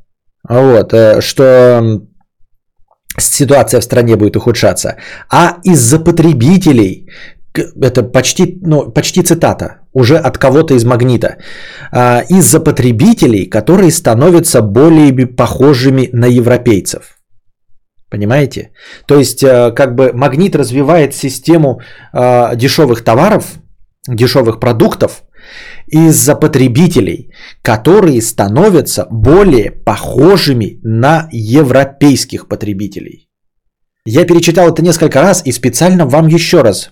вот, 0.49 0.93
э, 0.93 1.21
что 1.21 2.03
ситуация 3.19 3.81
в 3.81 3.85
стране 3.85 4.17
будет 4.17 4.37
ухудшаться, 4.37 4.97
а 5.31 5.59
из-за 5.65 5.99
потребителей, 5.99 7.09
это 7.55 8.03
почти, 8.03 8.59
ну, 8.63 8.93
почти 8.93 9.23
цитата, 9.23 9.81
уже 9.93 10.17
от 10.17 10.39
кого-то 10.39 10.75
из 10.75 10.85
магнита, 10.85 11.37
а, 11.91 12.23
из-за 12.29 12.61
потребителей, 12.61 13.51
которые 13.51 13.91
становятся 13.91 14.63
более 14.63 15.27
похожими 15.27 16.09
на 16.13 16.27
европейцев. 16.27 17.19
Понимаете? 18.11 18.71
То 19.07 19.19
есть, 19.19 19.43
э, 19.43 19.71
как 19.75 19.95
бы 19.95 20.13
магнит 20.13 20.55
развивает 20.55 21.15
систему 21.15 21.81
э, 22.13 22.57
дешевых 22.57 23.03
товаров, 23.05 23.55
дешевых 24.07 24.61
продуктов 24.61 25.23
из-за 25.93 26.35
потребителей, 26.35 27.33
которые 27.63 28.21
становятся 28.23 29.07
более 29.11 29.71
похожими 29.71 30.81
на 30.83 31.29
европейских 31.33 32.49
потребителей. 32.49 33.29
Я 34.07 34.27
перечитал 34.27 34.69
это 34.69 34.83
несколько 34.83 35.23
раз 35.23 35.43
и 35.47 35.53
специально 35.53 36.07
вам 36.07 36.29
еще 36.29 36.63
раз. 36.63 36.91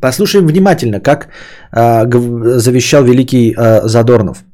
Послушаем 0.00 0.46
внимательно, 0.46 1.00
как 1.00 1.28
э, 1.72 2.58
завещал 2.58 3.04
великий 3.04 3.54
э, 3.56 3.88
Задорнов. 3.88 4.44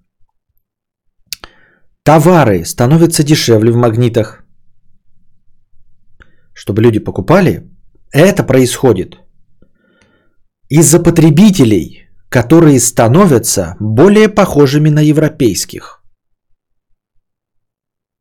Товары 2.05 2.65
становятся 2.65 3.23
дешевле 3.23 3.73
в 3.73 3.77
магнитах, 3.77 4.45
чтобы 6.55 6.83
люди 6.83 7.01
покупали, 7.01 7.63
это 8.13 8.43
происходит 8.47 9.19
из-за 10.69 11.01
потребителей, 11.03 12.00
которые 12.31 12.79
становятся 12.81 13.77
более 13.81 14.29
похожими 14.29 14.89
на 14.89 15.01
европейских. 15.01 16.03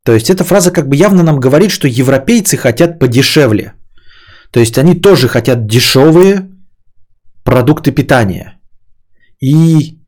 То 0.03 0.13
есть 0.13 0.29
эта 0.29 0.43
фраза 0.43 0.71
как 0.71 0.87
бы 0.89 0.95
явно 0.95 1.23
нам 1.23 1.39
говорит, 1.39 1.71
что 1.71 1.87
европейцы 1.87 2.57
хотят 2.57 2.99
подешевле. 2.99 3.73
То 4.51 4.59
есть 4.59 4.77
они 4.77 4.95
тоже 4.95 5.27
хотят 5.27 5.67
дешевые 5.67 6.49
продукты 7.43 7.91
питания. 7.91 8.59
И 9.39 9.98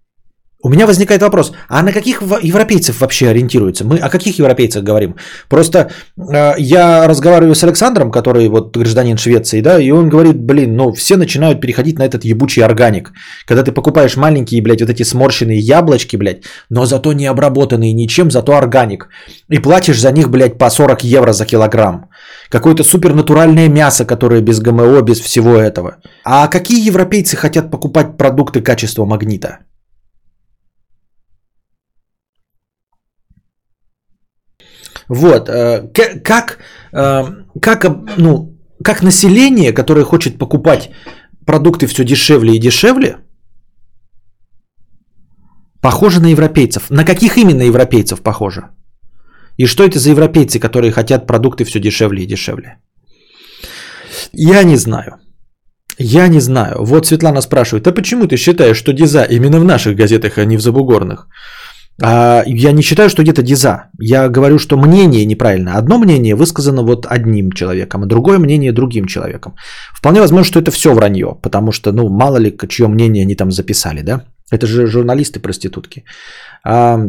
у 0.64 0.70
меня 0.70 0.86
возникает 0.86 1.22
вопрос, 1.22 1.52
а 1.70 1.82
на 1.82 1.92
каких 1.92 2.22
европейцев 2.22 3.02
вообще 3.02 3.30
ориентируются? 3.30 3.84
Мы 3.84 3.98
о 3.98 4.10
каких 4.10 4.40
европейцах 4.40 4.84
говорим? 4.84 5.16
Просто 5.50 5.78
э, 6.18 6.54
я 6.58 7.08
разговариваю 7.08 7.56
с 7.56 7.64
Александром, 7.64 8.12
который 8.12 8.48
вот 8.48 8.78
гражданин 8.78 9.18
Швеции, 9.18 9.62
да, 9.62 9.82
и 9.82 9.92
он 9.92 10.10
говорит, 10.10 10.38
блин, 10.38 10.76
ну 10.76 10.94
все 10.94 11.18
начинают 11.18 11.62
переходить 11.62 12.00
на 12.00 12.04
этот 12.04 12.26
ебучий 12.26 12.64
органик. 12.64 13.12
Когда 13.48 13.64
ты 13.64 13.72
покупаешь 13.72 14.18
маленькие, 14.18 14.62
блядь, 14.62 14.82
вот 14.82 14.90
эти 14.90 15.04
сморщенные 15.04 15.60
яблочки, 15.60 16.18
блядь, 16.18 16.44
но 16.70 16.86
зато 16.86 17.14
не 17.14 17.26
обработанные 17.26 17.94
ничем, 17.94 18.32
зато 18.32 18.56
органик. 18.56 19.08
И 19.50 19.60
платишь 19.60 20.00
за 20.00 20.12
них, 20.12 20.30
блядь, 20.30 20.58
по 20.58 20.70
40 20.70 21.04
евро 21.04 21.34
за 21.34 21.46
килограмм. 21.46 22.10
Какое-то 22.50 22.84
супернатуральное 22.84 23.70
мясо, 23.70 24.06
которое 24.06 24.42
без 24.42 24.60
ГМО, 24.60 25.02
без 25.02 25.20
всего 25.20 25.56
этого. 25.56 25.98
А 26.24 26.48
какие 26.48 26.88
европейцы 26.88 27.36
хотят 27.36 27.72
покупать 27.72 28.18
продукты 28.18 28.62
качества 28.62 29.06
магнита? 29.06 29.60
Вот, 35.14 35.50
э, 35.50 35.90
как, 36.24 36.58
э, 36.94 37.24
как, 37.62 37.86
ну, 38.18 38.58
как 38.82 39.04
население, 39.04 39.74
которое 39.74 40.06
хочет 40.06 40.38
покупать 40.38 40.90
продукты 41.46 41.88
все 41.88 42.06
дешевле 42.06 42.56
и 42.56 42.60
дешевле, 42.60 43.18
похоже 45.82 46.22
на 46.22 46.28
европейцев. 46.28 46.90
На 46.90 47.04
каких 47.04 47.38
именно 47.38 47.64
европейцев 47.64 48.22
похоже? 48.22 48.62
И 49.58 49.68
что 49.68 49.84
это 49.84 50.00
за 50.00 50.12
европейцы, 50.12 50.60
которые 50.60 50.92
хотят 50.92 51.28
продукты 51.28 51.66
все 51.66 51.80
дешевле 51.80 52.24
и 52.24 52.28
дешевле? 52.28 52.78
Я 54.32 54.64
не 54.64 54.78
знаю. 54.78 55.18
Я 56.00 56.30
не 56.30 56.40
знаю. 56.40 56.86
Вот 56.86 57.06
Светлана 57.06 57.42
спрашивает, 57.42 57.86
а 57.86 57.92
почему 57.92 58.28
ты 58.28 58.38
считаешь, 58.38 58.78
что 58.78 58.94
диза 58.94 59.26
именно 59.30 59.60
в 59.60 59.66
наших 59.66 59.98
газетах, 59.98 60.38
а 60.38 60.46
не 60.46 60.56
в 60.58 60.62
забугорных? 60.62 61.28
А, 62.04 62.44
я 62.46 62.72
не 62.72 62.82
считаю, 62.82 63.10
что 63.10 63.22
где-то 63.22 63.44
диза. 63.44 63.90
Я 64.00 64.30
говорю, 64.30 64.60
что 64.60 64.78
мнение 64.78 65.26
неправильно. 65.26 65.78
Одно 65.78 65.98
мнение 65.98 66.36
высказано 66.36 66.84
вот 66.84 67.06
одним 67.06 67.52
человеком, 67.52 68.04
а 68.04 68.06
другое 68.06 68.40
мнение 68.40 68.72
другим 68.72 69.06
человеком. 69.06 69.54
Вполне 69.94 70.20
возможно, 70.20 70.46
что 70.46 70.60
это 70.60 70.72
все 70.72 70.94
вранье, 70.94 71.38
потому 71.42 71.72
что, 71.72 71.92
ну, 71.92 72.10
мало 72.10 72.38
ли, 72.38 72.58
чье 72.70 72.88
мнение 72.88 73.24
они 73.24 73.36
там 73.36 73.52
записали, 73.52 74.02
да? 74.02 74.24
Это 74.52 74.68
же 74.68 74.88
журналисты-проститутки. 74.88 76.04
А, 76.66 77.00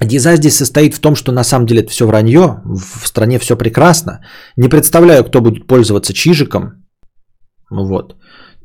диза 0.00 0.36
здесь 0.36 0.56
состоит 0.56 0.94
в 0.94 1.00
том, 1.00 1.16
что 1.16 1.32
на 1.32 1.44
самом 1.44 1.66
деле 1.66 1.80
это 1.80 1.90
все 1.90 2.06
вранье, 2.06 2.60
в 2.64 3.06
стране 3.06 3.38
все 3.38 3.56
прекрасно. 3.56 4.20
Не 4.56 4.68
представляю, 4.68 5.24
кто 5.24 5.40
будет 5.40 5.66
пользоваться 5.66 6.12
чижиком. 6.12 6.84
Вот. 7.70 8.16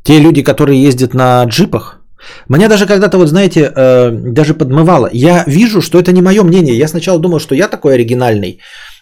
Те 0.04 0.20
люди, 0.20 0.44
которые 0.44 0.84
ездят 0.84 1.14
на 1.14 1.44
джипах, 1.46 2.01
меня 2.50 2.68
даже 2.68 2.86
когда-то, 2.86 3.18
вот 3.18 3.28
знаете, 3.28 3.72
э, 3.76 4.12
даже 4.12 4.54
подмывало. 4.54 5.10
Я 5.14 5.44
вижу, 5.48 5.82
что 5.82 6.00
это 6.00 6.12
не 6.12 6.22
мое 6.22 6.44
мнение. 6.44 6.78
Я 6.78 6.88
сначала 6.88 7.20
думал, 7.20 7.40
что 7.40 7.56
я 7.56 7.68
такой 7.68 7.94
оригинальный. 7.94 8.60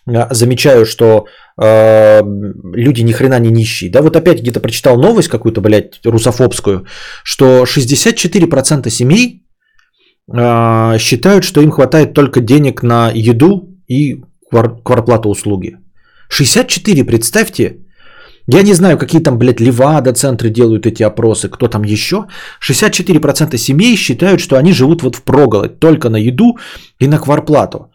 Э, 0.07 0.27
замечаю, 0.33 0.85
что 0.85 1.25
э, 1.61 2.21
люди 2.75 3.01
ни 3.03 3.11
хрена 3.11 3.39
не 3.39 3.51
нищие. 3.51 3.91
Да, 3.91 4.01
вот 4.01 4.15
опять 4.15 4.41
где-то 4.41 4.59
прочитал 4.59 4.97
новость 4.97 5.29
какую-то, 5.29 5.61
блядь, 5.61 5.99
русофобскую, 6.05 6.85
что 7.23 7.63
64% 7.63 8.89
семей 8.89 9.43
э, 10.31 10.97
считают, 10.99 11.43
что 11.43 11.61
им 11.61 11.71
хватает 11.71 12.13
только 12.13 12.41
денег 12.41 12.83
на 12.83 13.11
еду 13.13 13.69
и 13.87 14.21
кварплату 14.49 15.29
услуги. 15.29 15.77
64, 16.29 17.03
представьте, 17.03 17.77
я 18.47 18.63
не 18.63 18.73
знаю, 18.73 18.97
какие 18.97 19.21
там, 19.21 19.37
блядь, 19.37 19.59
Левада-центры 19.59 20.49
делают 20.49 20.85
эти 20.85 21.03
опросы, 21.03 21.49
кто 21.49 21.67
там 21.67 21.83
еще. 21.83 22.25
64% 22.67 23.57
семей 23.57 23.95
считают, 23.95 24.39
что 24.39 24.55
они 24.57 24.73
живут 24.73 25.01
вот 25.03 25.15
в 25.15 25.23
проголодь, 25.23 25.79
только 25.79 26.09
на 26.09 26.17
еду 26.17 26.57
и 26.99 27.07
на 27.07 27.19
кварплату. 27.19 27.91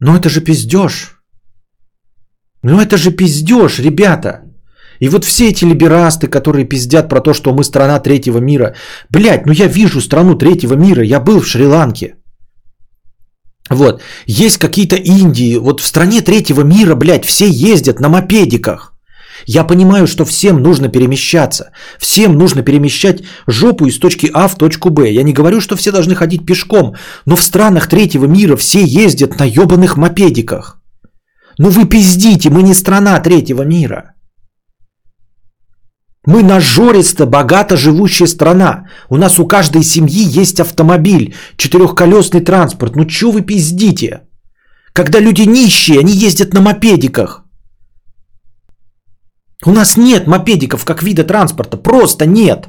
Но 0.00 0.16
это 0.16 0.28
же 0.28 0.40
пиздеж. 0.40 1.14
Ну 2.62 2.80
это 2.80 2.96
же 2.96 3.10
пиздеж, 3.10 3.78
ребята. 3.78 4.42
И 5.00 5.08
вот 5.08 5.24
все 5.24 5.48
эти 5.48 5.64
либерасты, 5.64 6.26
которые 6.26 6.68
пиздят 6.68 7.08
про 7.08 7.20
то, 7.20 7.32
что 7.34 7.54
мы 7.54 7.64
страна 7.64 8.00
третьего 8.00 8.38
мира. 8.38 8.74
Блядь, 9.10 9.46
ну 9.46 9.52
я 9.52 9.68
вижу 9.68 10.00
страну 10.00 10.34
третьего 10.34 10.74
мира. 10.74 11.02
Я 11.02 11.20
был 11.20 11.40
в 11.40 11.46
Шри-Ланке. 11.46 12.14
Вот. 13.70 14.02
Есть 14.26 14.58
какие-то 14.58 14.96
Индии. 14.96 15.56
Вот 15.56 15.80
в 15.80 15.86
стране 15.86 16.20
третьего 16.20 16.62
мира, 16.62 16.94
блядь, 16.94 17.24
все 17.24 17.48
ездят 17.48 18.00
на 18.00 18.08
мопедиках. 18.08 18.97
Я 19.46 19.64
понимаю, 19.64 20.06
что 20.06 20.24
всем 20.24 20.62
нужно 20.62 20.88
перемещаться. 20.88 21.70
Всем 21.98 22.38
нужно 22.38 22.62
перемещать 22.62 23.22
жопу 23.46 23.86
из 23.86 23.98
точки 23.98 24.30
А 24.34 24.48
в 24.48 24.56
точку 24.56 24.90
Б. 24.90 25.10
Я 25.10 25.22
не 25.22 25.32
говорю, 25.32 25.60
что 25.60 25.76
все 25.76 25.92
должны 25.92 26.14
ходить 26.14 26.46
пешком, 26.46 26.94
но 27.26 27.36
в 27.36 27.42
странах 27.42 27.88
третьего 27.88 28.26
мира 28.26 28.56
все 28.56 28.82
ездят 28.82 29.38
на 29.38 29.44
ебаных 29.44 29.96
мопедиках. 29.96 30.80
Ну 31.58 31.70
вы 31.70 31.86
пиздите, 31.86 32.50
мы 32.50 32.62
не 32.62 32.74
страна 32.74 33.20
третьего 33.20 33.62
мира. 33.62 34.14
Мы 36.26 36.42
нажористо, 36.42 37.26
богато 37.26 37.76
живущая 37.76 38.28
страна. 38.28 38.86
У 39.08 39.16
нас 39.16 39.38
у 39.38 39.46
каждой 39.46 39.82
семьи 39.82 40.40
есть 40.40 40.60
автомобиль, 40.60 41.34
четырехколесный 41.56 42.40
транспорт. 42.40 42.96
Ну 42.96 43.08
что 43.08 43.30
вы 43.30 43.40
пиздите? 43.40 44.20
Когда 44.92 45.20
люди 45.20 45.42
нищие, 45.42 46.00
они 46.00 46.12
ездят 46.12 46.52
на 46.52 46.60
мопедиках. 46.60 47.47
У 49.66 49.72
нас 49.72 49.96
нет 49.96 50.26
мопедиков 50.26 50.84
как 50.84 51.02
вида 51.02 51.24
транспорта. 51.24 51.76
Просто 51.76 52.26
нет. 52.26 52.68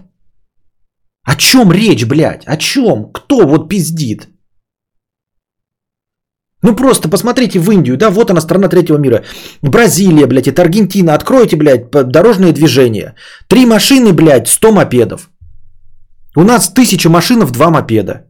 О 1.24 1.36
чем 1.36 1.72
речь, 1.72 2.06
блядь? 2.06 2.46
О 2.48 2.58
чем? 2.58 3.12
Кто 3.12 3.48
вот 3.48 3.70
пиздит? 3.70 4.30
Ну 6.62 6.76
просто 6.76 7.10
посмотрите 7.10 7.60
в 7.60 7.72
Индию, 7.72 7.98
да, 7.98 8.10
вот 8.10 8.32
она 8.32 8.42
страна 8.42 8.68
третьего 8.68 8.98
мира. 8.98 9.24
Бразилия, 9.62 10.28
блядь, 10.28 10.48
это 10.48 10.62
Аргентина. 10.62 11.14
Откройте, 11.14 11.56
блядь, 11.56 11.90
дорожное 11.92 12.52
движение. 12.52 13.16
Три 13.48 13.66
машины, 13.66 14.12
блядь, 14.14 14.48
сто 14.48 14.72
мопедов. 14.72 15.30
У 16.36 16.44
нас 16.44 16.74
тысяча 16.74 17.10
машинов, 17.10 17.52
два 17.52 17.70
мопеда. 17.70 18.28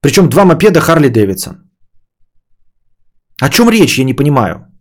Причем 0.00 0.28
два 0.28 0.44
мопеда 0.44 0.80
Харли 0.80 1.08
Дэвидсон. 1.08 1.70
О 3.40 3.48
чем 3.50 3.70
речь, 3.70 3.98
я 3.98 4.04
не 4.04 4.14
понимаю. 4.14 4.73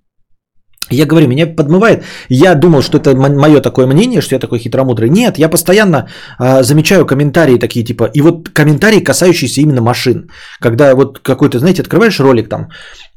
Я 0.89 1.05
говорю, 1.05 1.27
меня 1.27 1.47
подмывает. 1.47 2.03
Я 2.29 2.55
думал, 2.55 2.81
что 2.81 2.97
это 2.97 3.15
мое 3.15 3.61
такое 3.61 3.87
мнение, 3.87 4.21
что 4.21 4.35
я 4.35 4.39
такой 4.39 4.59
хитромудрый. 4.59 5.09
Нет, 5.09 5.37
я 5.37 5.49
постоянно 5.49 6.07
э, 6.39 6.63
замечаю 6.63 7.05
комментарии 7.05 7.57
такие 7.57 7.85
типа. 7.85 8.09
И 8.13 8.21
вот 8.21 8.49
комментарии, 8.49 9.03
касающиеся 9.03 9.61
именно 9.61 9.81
машин. 9.81 10.29
Когда 10.59 10.93
вот 10.95 11.19
какой-то, 11.19 11.59
знаете, 11.59 11.81
открываешь 11.81 12.19
ролик 12.19 12.49
там, 12.49 12.67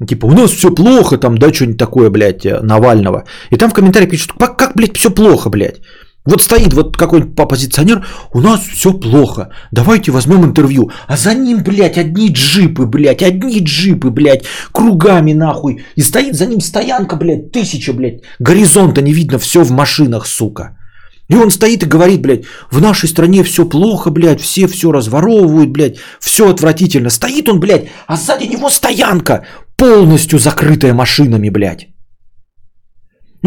типа, 0.07 0.27
у 0.27 0.33
нас 0.33 0.51
все 0.51 0.71
плохо, 0.71 1.19
там, 1.19 1.39
да, 1.39 1.53
что-нибудь 1.53 1.79
такое, 1.79 2.11
блядь, 2.11 2.47
э, 2.47 2.61
Навального. 2.63 3.25
И 3.51 3.57
там 3.57 3.71
в 3.71 3.75
комментарии 3.75 4.07
пишут, 4.07 4.33
как, 4.39 4.57
как 4.57 4.77
блядь, 4.77 4.97
все 4.97 5.11
плохо, 5.11 5.51
блядь. 5.51 5.81
Вот 6.27 6.43
стоит 6.43 6.75
вот 6.75 6.97
какой-нибудь 6.97 7.39
оппозиционер, 7.39 8.05
у 8.33 8.41
нас 8.41 8.61
все 8.61 8.93
плохо, 8.93 9.51
давайте 9.71 10.11
возьмем 10.11 10.45
интервью. 10.45 10.91
А 11.07 11.17
за 11.17 11.35
ним, 11.35 11.63
блядь, 11.63 11.99
одни 11.99 12.29
джипы, 12.29 12.85
блядь, 12.85 13.23
одни 13.23 13.61
джипы, 13.61 14.11
блядь, 14.11 14.45
кругами 14.73 15.33
нахуй. 15.33 15.85
И 15.95 16.03
стоит 16.03 16.35
за 16.35 16.47
ним 16.47 16.61
стоянка, 16.61 17.17
блядь, 17.17 17.53
тысяча, 17.53 17.93
блядь, 17.93 18.23
горизонта 18.41 19.03
не 19.03 19.13
видно, 19.13 19.39
все 19.39 19.63
в 19.63 19.71
машинах, 19.71 20.27
сука. 20.27 20.77
И 21.29 21.37
он 21.37 21.51
стоит 21.51 21.83
и 21.83 21.87
говорит, 21.87 22.23
блядь, 22.23 22.45
в 22.71 22.81
нашей 22.81 23.09
стране 23.09 23.43
все 23.45 23.65
плохо, 23.65 24.11
блядь, 24.11 24.41
все 24.41 24.67
все 24.67 24.93
разворовывают, 24.93 25.71
блядь, 25.71 25.99
все 26.21 26.51
отвратительно. 26.51 27.11
Стоит 27.11 27.49
он, 27.49 27.61
блядь, 27.61 27.89
а 28.07 28.17
сзади 28.17 28.45
него 28.45 28.69
стоянка, 28.69 29.45
полностью 29.77 30.39
закрытая 30.39 30.95
машинами, 30.95 31.51
блядь. 31.51 31.89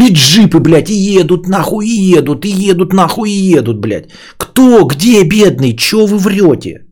И 0.00 0.12
джипы, 0.12 0.60
блядь, 0.60 0.90
и 0.90 0.94
едут 0.94 1.48
нахуй, 1.48 1.86
и 1.86 2.18
едут, 2.18 2.44
и 2.44 2.70
едут 2.70 2.92
нахуй, 2.92 3.30
и 3.30 3.58
едут, 3.58 3.80
блядь. 3.80 4.10
Кто, 4.38 4.84
где 4.84 5.24
бедный, 5.24 5.76
чё 5.76 6.06
вы 6.06 6.18
врете? 6.18 6.86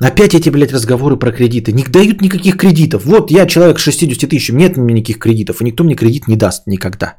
Опять 0.00 0.34
эти, 0.34 0.50
блядь, 0.50 0.72
разговоры 0.72 1.16
про 1.18 1.30
кредиты. 1.30 1.72
Не 1.72 1.84
дают 1.84 2.22
никаких 2.22 2.56
кредитов. 2.56 3.04
Вот 3.04 3.30
я 3.30 3.46
человек 3.46 3.78
с 3.78 3.82
60 3.82 4.30
тысяч, 4.30 4.50
нет 4.50 4.76
мне 4.76 4.94
никаких 4.94 5.18
кредитов, 5.18 5.60
и 5.60 5.64
никто 5.64 5.84
мне 5.84 5.94
кредит 5.94 6.26
не 6.26 6.36
даст 6.36 6.66
никогда. 6.66 7.18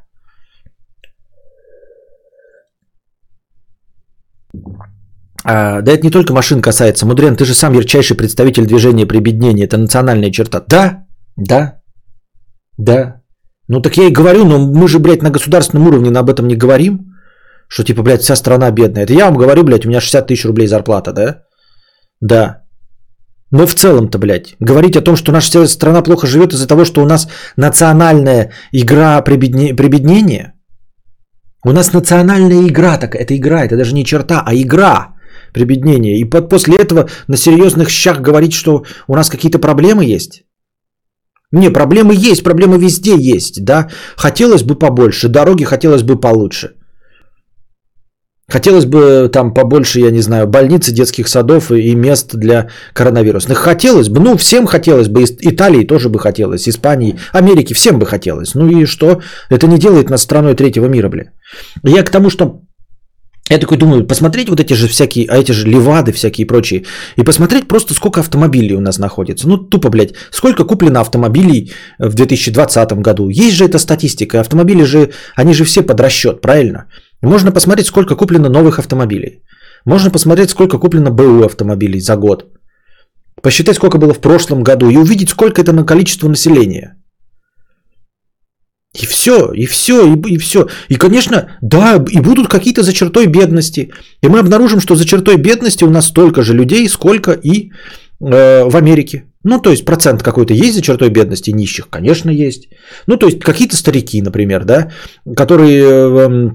Да 5.44 5.92
это 5.92 6.02
не 6.02 6.10
только 6.10 6.32
машин 6.32 6.62
касается. 6.62 7.06
Мудрен, 7.06 7.36
ты 7.36 7.44
же 7.44 7.54
сам 7.54 7.74
ярчайший 7.74 8.16
представитель 8.16 8.66
движения 8.66 9.06
прибеднения. 9.06 9.64
Это 9.64 9.76
национальная 9.76 10.30
черта. 10.30 10.64
Да, 10.68 11.06
да, 11.36 11.82
да. 12.78 13.20
Ну 13.68 13.80
так 13.80 13.96
я 13.96 14.04
и 14.04 14.12
говорю, 14.12 14.44
но 14.44 14.58
мы 14.58 14.88
же, 14.88 14.98
блядь, 14.98 15.22
на 15.22 15.30
государственном 15.30 15.86
уровне 15.86 16.18
об 16.18 16.30
этом 16.30 16.46
не 16.46 16.56
говорим. 16.56 16.98
Что 17.68 17.84
типа, 17.84 18.02
блядь, 18.02 18.22
вся 18.22 18.36
страна 18.36 18.70
бедная. 18.70 19.04
Это 19.04 19.12
я 19.12 19.24
вам 19.24 19.36
говорю, 19.36 19.64
блядь, 19.64 19.86
у 19.86 19.88
меня 19.88 20.00
60 20.00 20.26
тысяч 20.26 20.44
рублей 20.44 20.66
зарплата, 20.66 21.12
да? 21.12 21.42
Да. 22.20 22.62
Но 23.50 23.66
в 23.66 23.74
целом-то, 23.74 24.18
блядь, 24.18 24.56
говорить 24.60 24.96
о 24.96 25.00
том, 25.00 25.16
что 25.16 25.32
наша 25.32 25.66
страна 25.66 26.02
плохо 26.02 26.26
живет 26.26 26.52
из-за 26.52 26.66
того, 26.66 26.84
что 26.84 27.02
у 27.02 27.06
нас 27.06 27.28
национальная 27.56 28.50
игра 28.72 29.22
прибедне... 29.22 29.74
прибеднения. 29.74 30.54
У 31.64 31.72
нас 31.72 31.92
национальная 31.92 32.66
игра 32.66 32.98
такая. 32.98 33.22
Это 33.22 33.36
игра, 33.36 33.64
это 33.64 33.76
даже 33.76 33.94
не 33.94 34.04
черта, 34.04 34.42
а 34.46 34.54
игра 34.54 35.13
прибеднения. 35.54 36.18
И 36.18 36.24
под, 36.24 36.50
после 36.50 36.76
этого 36.76 37.08
на 37.28 37.36
серьезных 37.36 37.88
щах 37.88 38.20
говорить, 38.20 38.52
что 38.52 38.82
у 39.08 39.14
нас 39.14 39.30
какие-то 39.30 39.58
проблемы 39.58 40.04
есть. 40.16 40.44
Не, 41.52 41.70
проблемы 41.70 42.14
есть, 42.14 42.42
проблемы 42.42 42.78
везде 42.78 43.14
есть, 43.16 43.64
да. 43.64 43.88
Хотелось 44.16 44.62
бы 44.62 44.74
побольше, 44.78 45.28
дороги 45.28 45.64
хотелось 45.64 46.02
бы 46.02 46.20
получше. 46.20 46.74
Хотелось 48.48 48.84
бы 48.84 49.30
там 49.32 49.54
побольше, 49.54 50.00
я 50.00 50.10
не 50.10 50.20
знаю, 50.20 50.46
больниц, 50.46 50.90
детских 50.90 51.28
садов 51.28 51.70
и 51.70 51.94
мест 51.94 52.34
для 52.34 52.68
коронавирусных. 52.92 53.56
Хотелось 53.56 54.08
бы, 54.08 54.20
ну 54.20 54.36
всем 54.36 54.66
хотелось 54.66 55.08
бы, 55.08 55.24
Италии 55.40 55.86
тоже 55.86 56.08
бы 56.08 56.18
хотелось, 56.18 56.68
Испании, 56.68 57.18
Америки, 57.32 57.72
всем 57.72 57.98
бы 57.98 58.04
хотелось. 58.04 58.54
Ну 58.54 58.68
и 58.68 58.84
что? 58.84 59.20
Это 59.48 59.66
не 59.66 59.78
делает 59.78 60.10
нас 60.10 60.22
страной 60.22 60.54
третьего 60.54 60.88
мира, 60.88 61.08
бля. 61.08 61.24
Я 61.84 62.02
к 62.02 62.10
тому, 62.10 62.30
что 62.30 62.63
я 63.50 63.58
такой 63.58 63.76
думаю, 63.76 64.06
посмотреть 64.06 64.48
вот 64.48 64.60
эти 64.60 64.72
же 64.72 64.88
всякие, 64.88 65.26
а 65.28 65.36
эти 65.36 65.52
же 65.52 65.68
левады 65.68 66.12
всякие 66.12 66.44
и 66.44 66.48
прочие, 66.48 66.84
и 67.16 67.22
посмотреть 67.22 67.68
просто 67.68 67.92
сколько 67.92 68.20
автомобилей 68.20 68.74
у 68.74 68.80
нас 68.80 68.98
находится. 68.98 69.46
Ну, 69.48 69.58
тупо, 69.58 69.90
блядь, 69.90 70.14
сколько 70.30 70.64
куплено 70.64 71.00
автомобилей 71.00 71.70
в 71.98 72.14
2020 72.14 72.92
году. 73.02 73.28
Есть 73.28 73.56
же 73.56 73.64
эта 73.66 73.78
статистика, 73.78 74.40
автомобили 74.40 74.84
же, 74.84 75.10
они 75.36 75.52
же 75.52 75.64
все 75.64 75.82
под 75.82 76.00
расчет, 76.00 76.40
правильно? 76.40 76.86
Можно 77.20 77.52
посмотреть, 77.52 77.86
сколько 77.86 78.16
куплено 78.16 78.48
новых 78.48 78.78
автомобилей. 78.78 79.42
Можно 79.84 80.10
посмотреть, 80.10 80.50
сколько 80.50 80.78
куплено 80.78 81.10
БУ 81.10 81.44
автомобилей 81.44 82.00
за 82.00 82.16
год. 82.16 82.46
Посчитать, 83.42 83.76
сколько 83.76 83.98
было 83.98 84.14
в 84.14 84.20
прошлом 84.20 84.62
году 84.62 84.88
и 84.88 84.96
увидеть, 84.96 85.28
сколько 85.28 85.60
это 85.60 85.72
на 85.72 85.84
количество 85.84 86.28
населения. 86.28 86.96
И 89.02 89.06
все, 89.06 89.52
и 89.52 89.66
все, 89.66 90.14
и, 90.14 90.34
и 90.34 90.38
все. 90.38 90.66
И, 90.88 90.96
конечно, 90.96 91.48
да, 91.62 92.04
и 92.10 92.20
будут 92.20 92.48
какие-то 92.48 92.82
за 92.82 92.92
чертой 92.92 93.26
бедности. 93.26 93.90
И 94.22 94.28
мы 94.28 94.38
обнаружим, 94.38 94.80
что 94.80 94.94
за 94.94 95.04
чертой 95.04 95.36
бедности 95.36 95.84
у 95.84 95.90
нас 95.90 96.06
столько 96.06 96.42
же 96.42 96.54
людей, 96.54 96.88
сколько 96.88 97.32
и 97.32 97.70
э, 98.20 98.64
в 98.64 98.76
Америке. 98.76 99.24
Ну, 99.44 99.60
то 99.60 99.70
есть 99.70 99.84
процент 99.84 100.22
какой-то 100.22 100.54
есть 100.54 100.74
за 100.74 100.82
чертой 100.82 101.10
бедности 101.10 101.50
нищих? 101.50 101.88
Конечно, 101.90 102.30
есть. 102.30 102.68
Ну, 103.06 103.16
то 103.16 103.26
есть 103.26 103.40
какие-то 103.40 103.76
старики, 103.76 104.22
например, 104.22 104.64
да, 104.64 104.92
которые 105.36 105.82
э, 105.82 106.50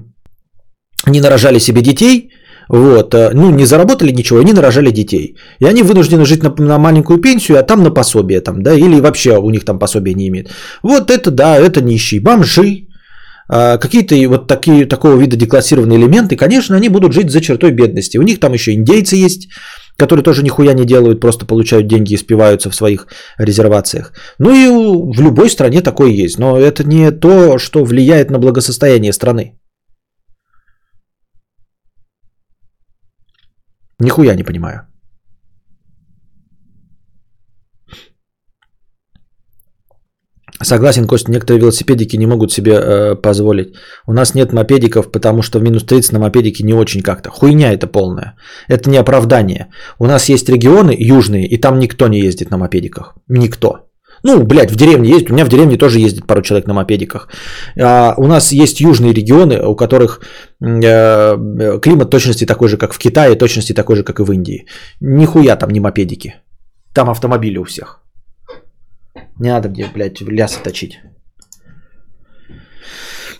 не 1.06 1.20
нарожали 1.20 1.58
себе 1.58 1.82
детей, 1.82 2.30
вот, 2.72 3.14
э, 3.14 3.30
ну, 3.34 3.50
не 3.50 3.66
заработали 3.66 4.12
ничего, 4.12 4.38
они 4.38 4.52
нарожали 4.52 4.92
детей. 4.92 5.36
И 5.58 5.66
они 5.66 5.82
вынуждены 5.82 6.24
жить 6.24 6.42
на, 6.42 6.54
на 6.58 6.78
маленькую 6.78 7.20
пенсию, 7.20 7.58
а 7.58 7.62
там 7.62 7.82
на 7.82 7.90
пособие, 7.90 8.40
там, 8.40 8.62
да, 8.62 8.74
или 8.74 9.00
вообще 9.00 9.38
у 9.38 9.50
них 9.50 9.64
там 9.64 9.78
пособие 9.78 10.14
не 10.14 10.28
имеет. 10.28 10.50
Вот 10.82 11.10
это, 11.10 11.30
да, 11.30 11.56
это 11.56 11.80
нищие, 11.80 12.20
бомжи, 12.20 12.86
а, 13.48 13.76
какие-то 13.76 14.14
вот 14.28 14.46
такие, 14.46 14.86
такого 14.86 15.20
вида 15.20 15.36
деклассированные 15.36 15.98
элементы, 15.98 16.36
конечно, 16.36 16.76
они 16.76 16.88
будут 16.88 17.12
жить 17.12 17.30
за 17.30 17.40
чертой 17.40 17.72
бедности. 17.72 18.18
У 18.18 18.22
них 18.22 18.38
там 18.38 18.52
еще 18.52 18.72
индейцы 18.72 19.16
есть, 19.16 19.48
которые 19.96 20.22
тоже 20.22 20.44
нихуя 20.44 20.72
не 20.72 20.84
делают, 20.84 21.20
просто 21.20 21.46
получают 21.46 21.88
деньги 21.88 22.14
и 22.14 22.18
спиваются 22.18 22.70
в 22.70 22.76
своих 22.76 23.08
резервациях. 23.38 24.12
Ну 24.38 24.50
и 24.54 24.68
в 25.12 25.20
любой 25.20 25.50
стране 25.50 25.82
такое 25.82 26.10
есть, 26.10 26.38
но 26.38 26.56
это 26.56 26.84
не 26.84 27.10
то, 27.10 27.58
что 27.58 27.84
влияет 27.84 28.30
на 28.30 28.38
благосостояние 28.38 29.12
страны. 29.12 29.54
Нихуя 34.00 34.34
не 34.34 34.44
понимаю. 34.44 34.90
Согласен, 40.62 41.06
Костя, 41.06 41.30
некоторые 41.30 41.60
велосипедики 41.60 42.18
не 42.18 42.26
могут 42.26 42.52
себе 42.52 42.72
э, 42.72 43.14
позволить. 43.14 43.74
У 44.06 44.12
нас 44.12 44.34
нет 44.34 44.52
мопедиков, 44.52 45.10
потому 45.10 45.42
что 45.42 45.58
в 45.58 45.62
минус 45.62 45.84
30 45.84 46.12
на 46.12 46.18
мопедике 46.18 46.64
не 46.64 46.74
очень 46.74 47.02
как-то. 47.02 47.30
Хуйня 47.30 47.72
это 47.72 47.86
полная. 47.86 48.36
Это 48.68 48.90
не 48.90 48.98
оправдание. 48.98 49.68
У 49.98 50.06
нас 50.06 50.28
есть 50.28 50.48
регионы 50.50 50.94
южные, 50.98 51.46
и 51.46 51.56
там 51.60 51.78
никто 51.78 52.08
не 52.08 52.20
ездит 52.20 52.50
на 52.50 52.58
мопедиках. 52.58 53.14
Никто. 53.28 53.89
Ну, 54.22 54.42
блядь, 54.42 54.70
в 54.70 54.76
деревне 54.76 55.10
есть. 55.10 55.30
У 55.30 55.34
меня 55.34 55.44
в 55.44 55.48
деревне 55.48 55.76
тоже 55.76 55.98
ездит 55.98 56.26
пару 56.26 56.42
человек 56.42 56.66
на 56.66 56.74
мопедиках. 56.74 57.28
А, 57.78 58.14
у 58.16 58.26
нас 58.26 58.52
есть 58.52 58.80
южные 58.80 59.12
регионы, 59.12 59.60
у 59.66 59.74
которых 59.76 60.20
э, 60.60 61.78
климат 61.80 62.10
точности 62.10 62.46
такой 62.46 62.68
же, 62.68 62.76
как 62.76 62.92
в 62.92 62.98
Китае, 62.98 63.36
точности 63.36 63.74
такой 63.74 63.96
же, 63.96 64.02
как 64.02 64.20
и 64.20 64.22
в 64.22 64.32
Индии. 64.32 64.66
Нихуя 65.00 65.56
там 65.56 65.70
не 65.70 65.80
мопедики. 65.80 66.34
Там 66.94 67.08
автомобили 67.08 67.58
у 67.58 67.64
всех. 67.64 68.00
Не 69.38 69.50
надо 69.50 69.68
мне, 69.68 69.86
блядь, 69.94 70.20
лясы 70.20 70.60
точить. 70.62 71.00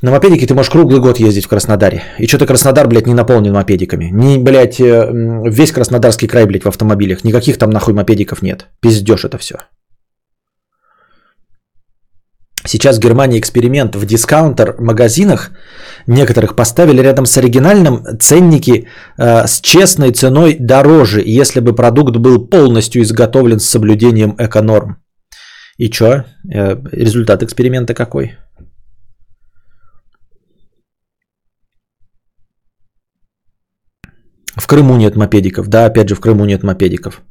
На 0.03 0.11
мопедике 0.11 0.47
ты 0.47 0.55
можешь 0.55 0.71
круглый 0.71 0.99
год 1.01 1.21
ездить 1.21 1.45
в 1.45 1.49
Краснодаре. 1.49 2.03
И 2.19 2.27
что-то 2.27 2.47
Краснодар, 2.47 2.89
блядь, 2.89 3.07
не 3.07 3.13
наполнен 3.13 3.53
мопедиками. 3.53 4.09
Не, 4.11 4.39
блядь, 4.39 4.81
э, 4.81 5.11
весь 5.47 5.73
Краснодарский 5.73 6.27
край, 6.27 6.47
блядь, 6.47 6.65
в 6.65 6.69
автомобилях. 6.69 7.23
Никаких 7.23 7.59
там 7.59 7.71
нахуй 7.71 7.93
мопедиков 7.93 8.41
нет. 8.41 8.69
Пиздешь 8.81 9.27
это 9.27 9.37
все. 9.37 9.57
Сейчас 12.71 12.99
в 12.99 13.01
Германии 13.01 13.41
эксперимент 13.41 13.97
в 13.97 14.07
дискаунтер-магазинах 14.07 15.51
некоторых 16.07 16.55
поставили 16.55 17.03
рядом 17.03 17.27
с 17.27 17.37
оригинальным 17.37 18.05
ценники 18.21 18.87
э, 19.19 19.47
с 19.49 19.61
честной 19.61 20.13
ценой 20.13 20.57
дороже, 20.61 21.21
если 21.27 21.59
бы 21.59 21.75
продукт 21.75 22.17
был 22.17 22.47
полностью 22.49 23.03
изготовлен 23.03 23.59
с 23.59 23.69
соблюдением 23.69 24.37
эконорм. 24.39 25.03
И 25.79 25.91
что? 25.91 26.07
Э, 26.55 26.77
результат 26.93 27.43
эксперимента 27.43 27.93
какой? 27.93 28.37
В 34.57 34.67
Крыму 34.69 34.97
нет 34.97 35.17
мопедиков. 35.17 35.67
Да, 35.67 35.87
опять 35.87 36.09
же, 36.09 36.15
в 36.15 36.21
Крыму 36.21 36.45
нет 36.45 36.63
мопедиков. 36.63 37.23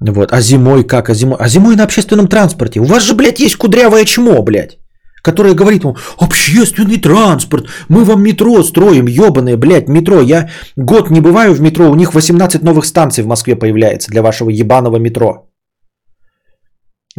Вот. 0.00 0.32
А 0.32 0.40
зимой 0.40 0.84
как? 0.84 1.10
А 1.10 1.14
зимой? 1.14 1.36
А 1.40 1.48
зимой 1.48 1.76
на 1.76 1.84
общественном 1.84 2.28
транспорте. 2.28 2.80
У 2.80 2.84
вас 2.84 3.02
же, 3.02 3.14
блядь, 3.14 3.40
есть 3.40 3.56
кудрявое 3.56 4.04
чмо, 4.04 4.42
блядь. 4.42 4.78
Которое 5.22 5.54
говорит 5.54 5.84
вам, 5.84 5.96
общественный 6.18 6.98
транспорт, 6.98 7.66
мы 7.88 8.04
вам 8.04 8.22
метро 8.22 8.62
строим, 8.62 9.06
ебаное, 9.06 9.56
блядь, 9.56 9.88
метро. 9.88 10.20
Я 10.20 10.48
год 10.76 11.10
не 11.10 11.20
бываю 11.20 11.54
в 11.54 11.60
метро, 11.60 11.90
у 11.90 11.94
них 11.94 12.14
18 12.14 12.62
новых 12.62 12.86
станций 12.86 13.24
в 13.24 13.26
Москве 13.26 13.56
появляется 13.56 14.10
для 14.10 14.22
вашего 14.22 14.50
ебаного 14.50 14.96
метро. 14.98 15.47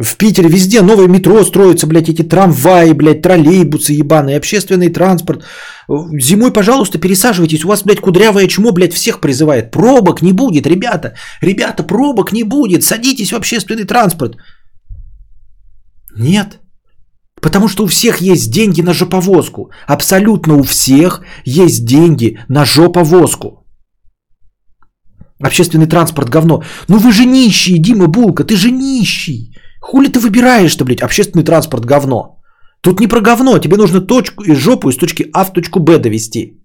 В 0.00 0.16
Питере 0.16 0.48
везде 0.48 0.80
новое 0.80 1.08
метро 1.08 1.44
строится, 1.44 1.86
блядь, 1.86 2.08
эти 2.08 2.22
трамваи, 2.22 2.92
блядь, 2.92 3.20
троллейбусы 3.20 3.92
ебаные, 3.92 4.38
общественный 4.38 4.88
транспорт. 4.88 5.44
Зимой, 5.88 6.52
пожалуйста, 6.52 6.98
пересаживайтесь. 6.98 7.64
У 7.64 7.68
вас, 7.68 7.82
блядь, 7.82 8.00
кудрявое 8.00 8.46
чмо, 8.46 8.72
блядь, 8.72 8.94
всех 8.94 9.20
призывает. 9.20 9.70
Пробок 9.70 10.22
не 10.22 10.32
будет, 10.32 10.66
ребята. 10.66 11.12
Ребята, 11.42 11.82
пробок 11.82 12.32
не 12.32 12.44
будет. 12.44 12.82
Садитесь 12.82 13.32
в 13.32 13.36
общественный 13.36 13.84
транспорт. 13.84 14.36
Нет. 16.16 16.60
Потому 17.42 17.68
что 17.68 17.84
у 17.84 17.86
всех 17.86 18.22
есть 18.22 18.50
деньги 18.50 18.80
на 18.80 18.94
жоповозку. 18.94 19.70
Абсолютно 19.86 20.54
у 20.54 20.62
всех 20.62 21.20
есть 21.44 21.84
деньги 21.84 22.38
на 22.48 22.64
жоповозку. 22.64 23.66
Общественный 25.42 25.86
транспорт 25.86 26.30
говно. 26.30 26.62
Ну 26.88 26.98
вы 26.98 27.12
же 27.12 27.26
нищий, 27.26 27.78
Дима 27.78 28.06
Булка, 28.06 28.44
ты 28.44 28.56
же 28.56 28.70
нищий. 28.70 29.49
Хули 29.80 30.08
ты 30.08 30.20
выбираешь-то, 30.20 30.84
блядь, 30.84 31.02
общественный 31.02 31.44
транспорт 31.44 31.84
говно? 31.84 32.40
Тут 32.82 33.00
не 33.00 33.08
про 33.08 33.20
говно, 33.20 33.58
тебе 33.58 33.76
нужно 33.76 34.00
точку 34.00 34.44
из 34.44 34.58
жопу 34.58 34.90
из 34.90 34.96
точки 34.96 35.26
А 35.32 35.44
в 35.44 35.52
точку 35.52 35.80
Б 35.80 35.98
довести. 35.98 36.60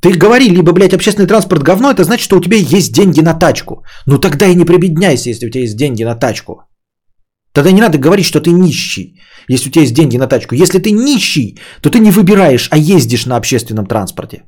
Ты 0.00 0.12
говори, 0.12 0.48
либо, 0.48 0.72
блядь, 0.72 0.94
общественный 0.94 1.28
транспорт 1.28 1.62
говно, 1.62 1.90
это 1.90 2.04
значит, 2.04 2.24
что 2.24 2.36
у 2.36 2.40
тебя 2.40 2.56
есть 2.56 2.92
деньги 2.92 3.20
на 3.20 3.34
тачку. 3.34 3.84
Ну 4.06 4.18
тогда 4.18 4.46
и 4.46 4.54
не 4.54 4.64
прибедняйся, 4.64 5.30
если 5.30 5.46
у 5.46 5.50
тебя 5.50 5.62
есть 5.62 5.76
деньги 5.76 6.04
на 6.04 6.14
тачку. 6.14 6.62
Тогда 7.52 7.72
не 7.72 7.80
надо 7.80 7.98
говорить, 7.98 8.26
что 8.26 8.40
ты 8.40 8.50
нищий, 8.52 9.20
если 9.48 9.68
у 9.68 9.72
тебя 9.72 9.82
есть 9.82 9.94
деньги 9.94 10.16
на 10.16 10.26
тачку. 10.26 10.54
Если 10.54 10.78
ты 10.78 10.92
нищий, 10.92 11.58
то 11.82 11.90
ты 11.90 11.98
не 11.98 12.10
выбираешь, 12.10 12.68
а 12.70 12.76
ездишь 12.78 13.26
на 13.26 13.36
общественном 13.36 13.86
транспорте. 13.86 14.44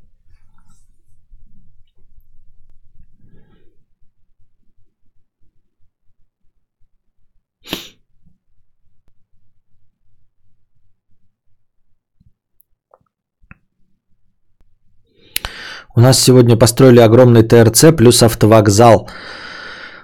У 15.95 16.01
нас 16.01 16.19
сегодня 16.19 16.57
построили 16.57 17.01
огромный 17.01 17.43
ТРЦ 17.43 17.95
плюс 17.97 18.23
автовокзал, 18.23 19.11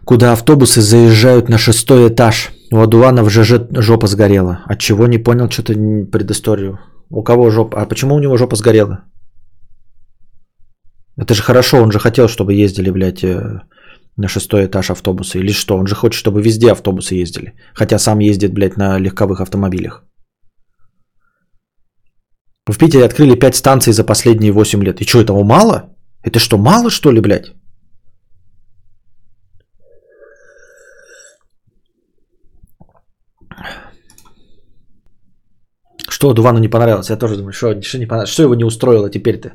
куда 0.05 0.33
автобусы 0.33 0.83
заезжают 0.83 1.49
на 1.49 1.57
шестой 1.57 2.09
этаж. 2.09 2.51
У 2.71 2.79
Адуана 2.79 3.25
в 3.25 3.31
ЖЖ 3.31 3.53
жопа 3.71 4.07
сгорела. 4.07 4.61
От 4.67 4.81
чего 4.81 5.07
не 5.07 5.17
понял 5.17 5.51
что-то 5.51 5.73
предысторию. 6.13 6.79
У 7.09 7.23
кого 7.23 7.51
жопа? 7.51 7.81
А 7.81 7.87
почему 7.87 8.15
у 8.15 8.19
него 8.19 8.37
жопа 8.37 8.57
сгорела? 8.57 9.05
Это 11.17 11.35
же 11.35 11.43
хорошо, 11.43 11.83
он 11.83 11.91
же 11.91 11.99
хотел, 11.99 12.29
чтобы 12.29 12.53
ездили, 12.53 12.91
блядь, 12.91 13.25
э, 13.25 13.63
на 14.17 14.29
шестой 14.29 14.67
этаж 14.67 14.91
автобуса. 14.91 15.39
Или 15.39 15.53
что? 15.53 15.79
Он 15.79 15.87
же 15.87 15.95
хочет, 15.95 16.19
чтобы 16.19 16.43
везде 16.43 16.71
автобусы 16.71 17.15
ездили. 17.15 17.55
Хотя 17.75 17.99
сам 17.99 18.19
ездит, 18.19 18.53
блядь, 18.53 18.77
на 18.77 18.99
легковых 18.99 19.41
автомобилях. 19.41 20.05
В 22.69 22.77
Питере 22.77 23.07
открыли 23.07 23.35
5 23.35 23.57
станций 23.57 23.93
за 23.93 24.05
последние 24.05 24.53
8 24.53 24.85
лет. 24.85 25.01
И 25.01 25.05
что, 25.05 25.21
этого 25.21 25.43
мало? 25.43 25.89
Это 26.23 26.39
что, 26.39 26.59
мало 26.59 26.91
что 26.91 27.11
ли, 27.11 27.21
блядь? 27.21 27.53
Что 36.09 36.35
Дувану 36.35 36.59
не 36.59 36.69
понравилось? 36.69 37.11
Я 37.11 37.17
тоже 37.17 37.37
думаю, 37.37 37.53
что, 37.53 37.81
что 37.83 37.99
не 37.99 38.07
понравилось? 38.07 38.33
Что 38.33 38.43
его 38.43 38.55
не 38.55 38.65
устроило 38.65 39.09
теперь-то? 39.09 39.53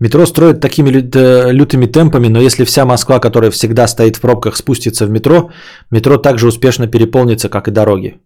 Метро 0.00 0.26
строят 0.26 0.60
такими 0.60 0.90
лю- 0.90 1.52
лютыми 1.52 1.86
темпами, 1.86 2.28
но 2.28 2.40
если 2.40 2.64
вся 2.64 2.84
Москва, 2.86 3.20
которая 3.20 3.50
всегда 3.50 3.86
стоит 3.86 4.16
в 4.16 4.20
пробках, 4.20 4.56
спустится 4.56 5.06
в 5.06 5.10
метро, 5.10 5.50
метро 5.90 6.16
также 6.16 6.46
успешно 6.46 6.86
переполнится, 6.86 7.48
как 7.50 7.68
и 7.68 7.70
дороги. 7.70 8.16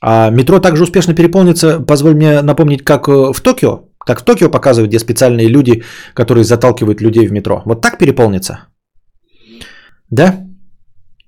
А 0.00 0.30
метро 0.30 0.58
также 0.58 0.82
успешно 0.82 1.14
переполнится, 1.14 1.80
позволь 1.80 2.14
мне 2.14 2.42
напомнить, 2.42 2.84
как 2.84 3.08
э, 3.08 3.32
в 3.32 3.40
Токио, 3.40 3.84
как 3.98 4.20
в 4.20 4.24
Токио 4.24 4.50
показывают, 4.50 4.88
где 4.88 4.98
специальные 4.98 5.48
люди, 5.48 5.82
которые 6.14 6.44
заталкивают 6.44 7.00
людей 7.00 7.26
в 7.28 7.32
метро. 7.32 7.62
Вот 7.64 7.80
так 7.80 7.98
переполнится. 7.98 8.58
Да? 10.10 10.46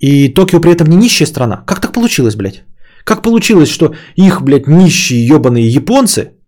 И 0.01 0.35
Токио 0.35 0.61
при 0.61 0.73
этом 0.73 0.89
не 0.89 0.97
нищая 0.97 1.29
страна. 1.29 1.63
Как 1.67 1.81
так 1.81 1.93
получилось, 1.93 2.35
блядь? 2.35 2.65
Как 3.05 3.23
получилось, 3.23 3.71
что 3.71 3.95
их, 4.17 4.43
блядь, 4.43 4.67
нищие 4.67 5.27
ебаные 5.27 5.69
японцы– 5.69 6.33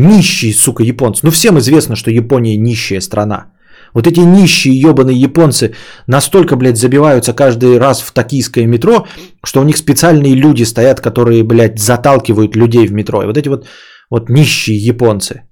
Нищие, 0.00 0.54
сука, 0.54 0.82
японцы. 0.82 1.26
Ну, 1.26 1.30
всем 1.30 1.58
известно, 1.58 1.96
что 1.96 2.10
Япония 2.10 2.56
нищая 2.56 3.00
страна. 3.00 3.52
Вот 3.94 4.06
эти 4.06 4.20
нищие 4.20 4.80
ебаные 4.80 5.20
японцы 5.20 5.74
настолько, 6.06 6.56
блядь, 6.56 6.78
забиваются 6.78 7.34
каждый 7.34 7.78
раз 7.78 8.00
в 8.00 8.12
токийское 8.12 8.66
метро, 8.66 9.06
что 9.44 9.60
у 9.60 9.64
них 9.64 9.76
специальные 9.76 10.34
люди 10.36 10.64
стоят, 10.64 11.00
которые, 11.00 11.42
блядь, 11.42 11.78
заталкивают 11.78 12.56
людей 12.56 12.86
в 12.86 12.92
метро. 12.92 13.22
И 13.22 13.26
вот 13.26 13.36
эти 13.36 13.48
вот, 13.48 13.66
вот 14.10 14.30
нищие 14.30 14.78
японцы. 14.78 15.42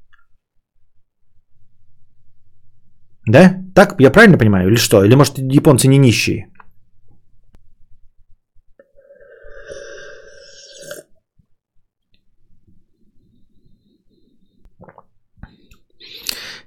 Да? 3.26 3.56
Так 3.74 3.96
я 4.00 4.10
правильно 4.10 4.38
понимаю? 4.38 4.68
Или 4.68 4.76
что? 4.76 5.04
Или 5.04 5.14
может 5.14 5.38
японцы 5.38 5.88
не 5.88 5.98
нищие? 5.98 6.46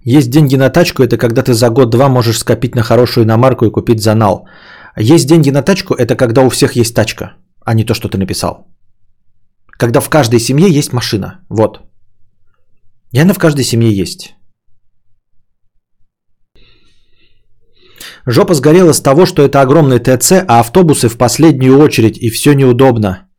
Есть 0.04 0.30
деньги 0.30 0.58
на 0.58 0.70
тачку, 0.70 1.04
это 1.04 1.18
когда 1.18 1.44
ты 1.44 1.54
за 1.54 1.70
год-два 1.70 2.10
можешь 2.10 2.40
скопить 2.40 2.76
на 2.76 2.82
хорошую 2.82 3.24
иномарку 3.24 3.66
и 3.66 3.72
купить 3.72 4.02
за 4.02 4.16
нал. 4.16 4.48
Есть 4.98 5.28
деньги 5.28 5.52
на 5.52 5.62
тачку, 5.62 5.94
это 5.94 6.16
когда 6.16 6.42
у 6.42 6.50
всех 6.50 6.76
есть 6.76 6.96
тачка, 6.96 7.34
а 7.66 7.74
не 7.74 7.84
то, 7.84 7.94
что 7.94 8.10
ты 8.10 8.18
написал. 8.18 8.68
Когда 9.68 10.00
в 10.02 10.10
каждой 10.10 10.40
семье 10.40 10.70
есть 10.70 10.94
машина. 10.94 11.42
Вот. 11.50 11.82
И 13.12 13.20
она 13.20 13.34
в 13.34 13.40
каждой 13.40 13.64
семье 13.64 13.92
есть. 13.92 14.36
Жопа 18.28 18.54
сгорела 18.54 18.94
с 18.94 19.02
того, 19.02 19.26
что 19.26 19.42
это 19.42 19.62
огромный 19.62 20.00
ТЦ, 20.00 20.32
а 20.48 20.60
автобусы 20.60 21.10
в 21.10 21.18
последнюю 21.18 21.80
очередь, 21.80 22.18
и 22.18 22.30
все 22.30 22.54
неудобно. 22.54 23.31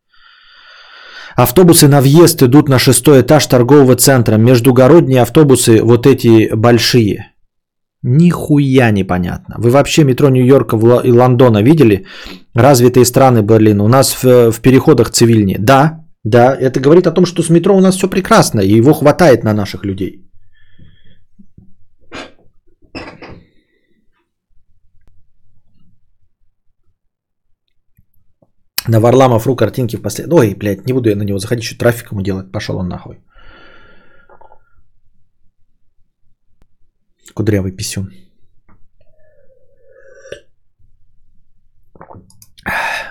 Автобусы 1.36 1.88
на 1.88 2.00
въезд 2.00 2.42
идут 2.42 2.68
на 2.68 2.78
шестой 2.78 3.22
этаж 3.22 3.46
торгового 3.46 3.96
центра. 3.96 4.36
Междугородние 4.36 5.22
автобусы 5.22 5.82
вот 5.82 6.06
эти 6.06 6.54
большие. 6.54 7.32
Нихуя 8.02 8.90
непонятно. 8.90 9.56
Вы 9.58 9.70
вообще 9.70 10.04
метро 10.04 10.28
Нью-Йорка 10.28 10.76
и 11.04 11.12
Лондона 11.12 11.62
видели? 11.62 12.06
Развитые 12.54 13.04
страны, 13.04 13.42
Берлин. 13.42 13.80
У 13.80 13.88
нас 13.88 14.22
в, 14.22 14.50
в 14.50 14.60
переходах 14.60 15.10
цивильнее. 15.10 15.58
Да, 15.60 16.04
да, 16.24 16.54
это 16.54 16.80
говорит 16.80 17.06
о 17.06 17.12
том, 17.12 17.26
что 17.26 17.42
с 17.42 17.50
метро 17.50 17.76
у 17.76 17.80
нас 17.80 17.96
все 17.96 18.08
прекрасно, 18.08 18.60
и 18.60 18.76
его 18.76 18.92
хватает 18.92 19.44
на 19.44 19.54
наших 19.54 19.84
людей. 19.84 20.31
На 28.88 29.00
Варламов 29.00 29.46
ру 29.46 29.56
картинки 29.56 29.96
в 29.96 30.02
послед... 30.02 30.32
Ой, 30.32 30.54
блядь, 30.54 30.86
не 30.86 30.92
буду 30.92 31.08
я 31.08 31.16
на 31.16 31.22
него 31.22 31.38
заходить, 31.38 31.64
что 31.64 31.78
трафик 31.78 32.12
ему 32.12 32.22
делать. 32.22 32.50
Пошел 32.52 32.76
он 32.76 32.88
нахуй. 32.88 33.20
Кудрявый 37.34 37.72
писюн. 37.72 38.10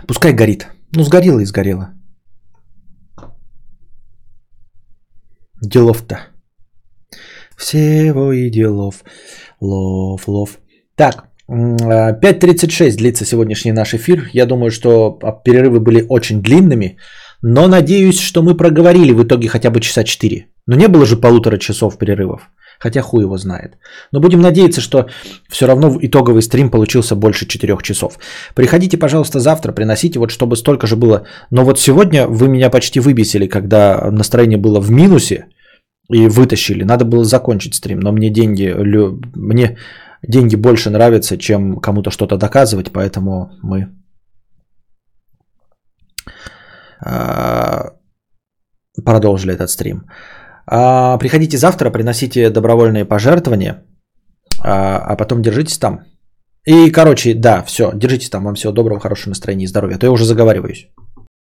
Пускай 0.08 0.34
горит. 0.34 0.68
Ну, 0.96 1.04
сгорело 1.04 1.40
и 1.40 1.46
сгорело. 1.46 1.94
Делов-то. 5.62 6.20
Всего 7.56 8.34
и 8.34 8.50
делов. 8.50 9.04
Лов, 9.62 10.28
лов. 10.28 10.60
Так, 10.96 11.31
5.36 11.52 12.98
длится 12.98 13.26
сегодняшний 13.26 13.74
наш 13.74 13.94
эфир. 13.94 14.30
Я 14.34 14.46
думаю, 14.46 14.72
что 14.72 15.20
перерывы 15.44 15.80
были 15.80 16.06
очень 16.08 16.42
длинными, 16.42 16.98
но 17.42 17.68
надеюсь, 17.68 18.20
что 18.20 18.42
мы 18.42 18.56
проговорили 18.56 19.12
в 19.12 19.24
итоге 19.24 19.50
хотя 19.50 19.70
бы 19.70 19.82
часа 19.82 20.04
4. 20.04 20.48
Но 20.68 20.76
не 20.76 20.88
было 20.88 21.06
же 21.06 21.18
полутора 21.18 21.58
часов 21.58 21.98
перерывов. 21.98 22.50
Хотя 22.80 23.02
хуй 23.02 23.24
его 23.24 23.38
знает. 23.38 23.78
Но 24.12 24.20
будем 24.22 24.42
надеяться, 24.42 24.82
что 24.82 25.08
все 25.50 25.68
равно 25.68 25.98
итоговый 26.02 26.42
стрим 26.42 26.70
получился 26.70 27.16
больше 27.16 27.46
4 27.46 27.78
часов. 27.84 28.18
Приходите, 28.56 28.98
пожалуйста, 28.98 29.40
завтра, 29.40 29.74
приносите, 29.74 30.20
вот 30.20 30.32
чтобы 30.32 30.56
столько 30.56 30.88
же 30.88 30.96
было. 30.96 31.26
Но 31.52 31.64
вот 31.64 31.80
сегодня 31.80 32.28
вы 32.28 32.48
меня 32.48 32.70
почти 32.70 33.00
выбесили, 33.00 33.48
когда 33.48 34.10
настроение 34.12 34.58
было 34.58 34.80
в 34.80 34.90
минусе 34.90 35.46
и 36.10 36.28
вытащили. 36.28 36.84
Надо 36.84 37.06
было 37.06 37.24
закончить 37.24 37.76
стрим, 37.76 38.00
но 38.00 38.12
мне 38.12 38.30
деньги, 38.30 38.74
мне 39.36 39.78
деньги 40.28 40.56
больше 40.56 40.90
нравятся, 40.90 41.38
чем 41.38 41.80
кому-то 41.80 42.12
что-то 42.12 42.38
доказывать, 42.38 42.92
поэтому 42.92 43.52
мы 43.64 43.88
а, 47.06 47.94
продолжили 49.06 49.54
этот 49.54 49.70
стрим. 49.70 50.04
А, 50.68 51.18
приходите 51.18 51.58
завтра, 51.58 51.92
приносите 51.92 52.50
добровольные 52.50 53.06
пожертвования, 53.06 53.84
а, 54.64 54.98
а 54.98 55.16
потом 55.16 55.42
держитесь 55.42 55.78
там. 55.78 56.06
И, 56.68 56.92
короче, 56.92 57.34
да, 57.34 57.64
все, 57.64 57.92
держитесь 57.94 58.30
там, 58.30 58.44
вам 58.44 58.56
всего 58.56 58.72
доброго, 58.72 59.00
хорошего 59.00 59.30
настроения 59.30 59.66
и 59.66 59.68
здоровья. 59.68 59.96
А 59.96 60.00
то 60.00 60.06
я 60.06 60.12
уже 60.12 60.26
заговариваюсь. 60.26 60.90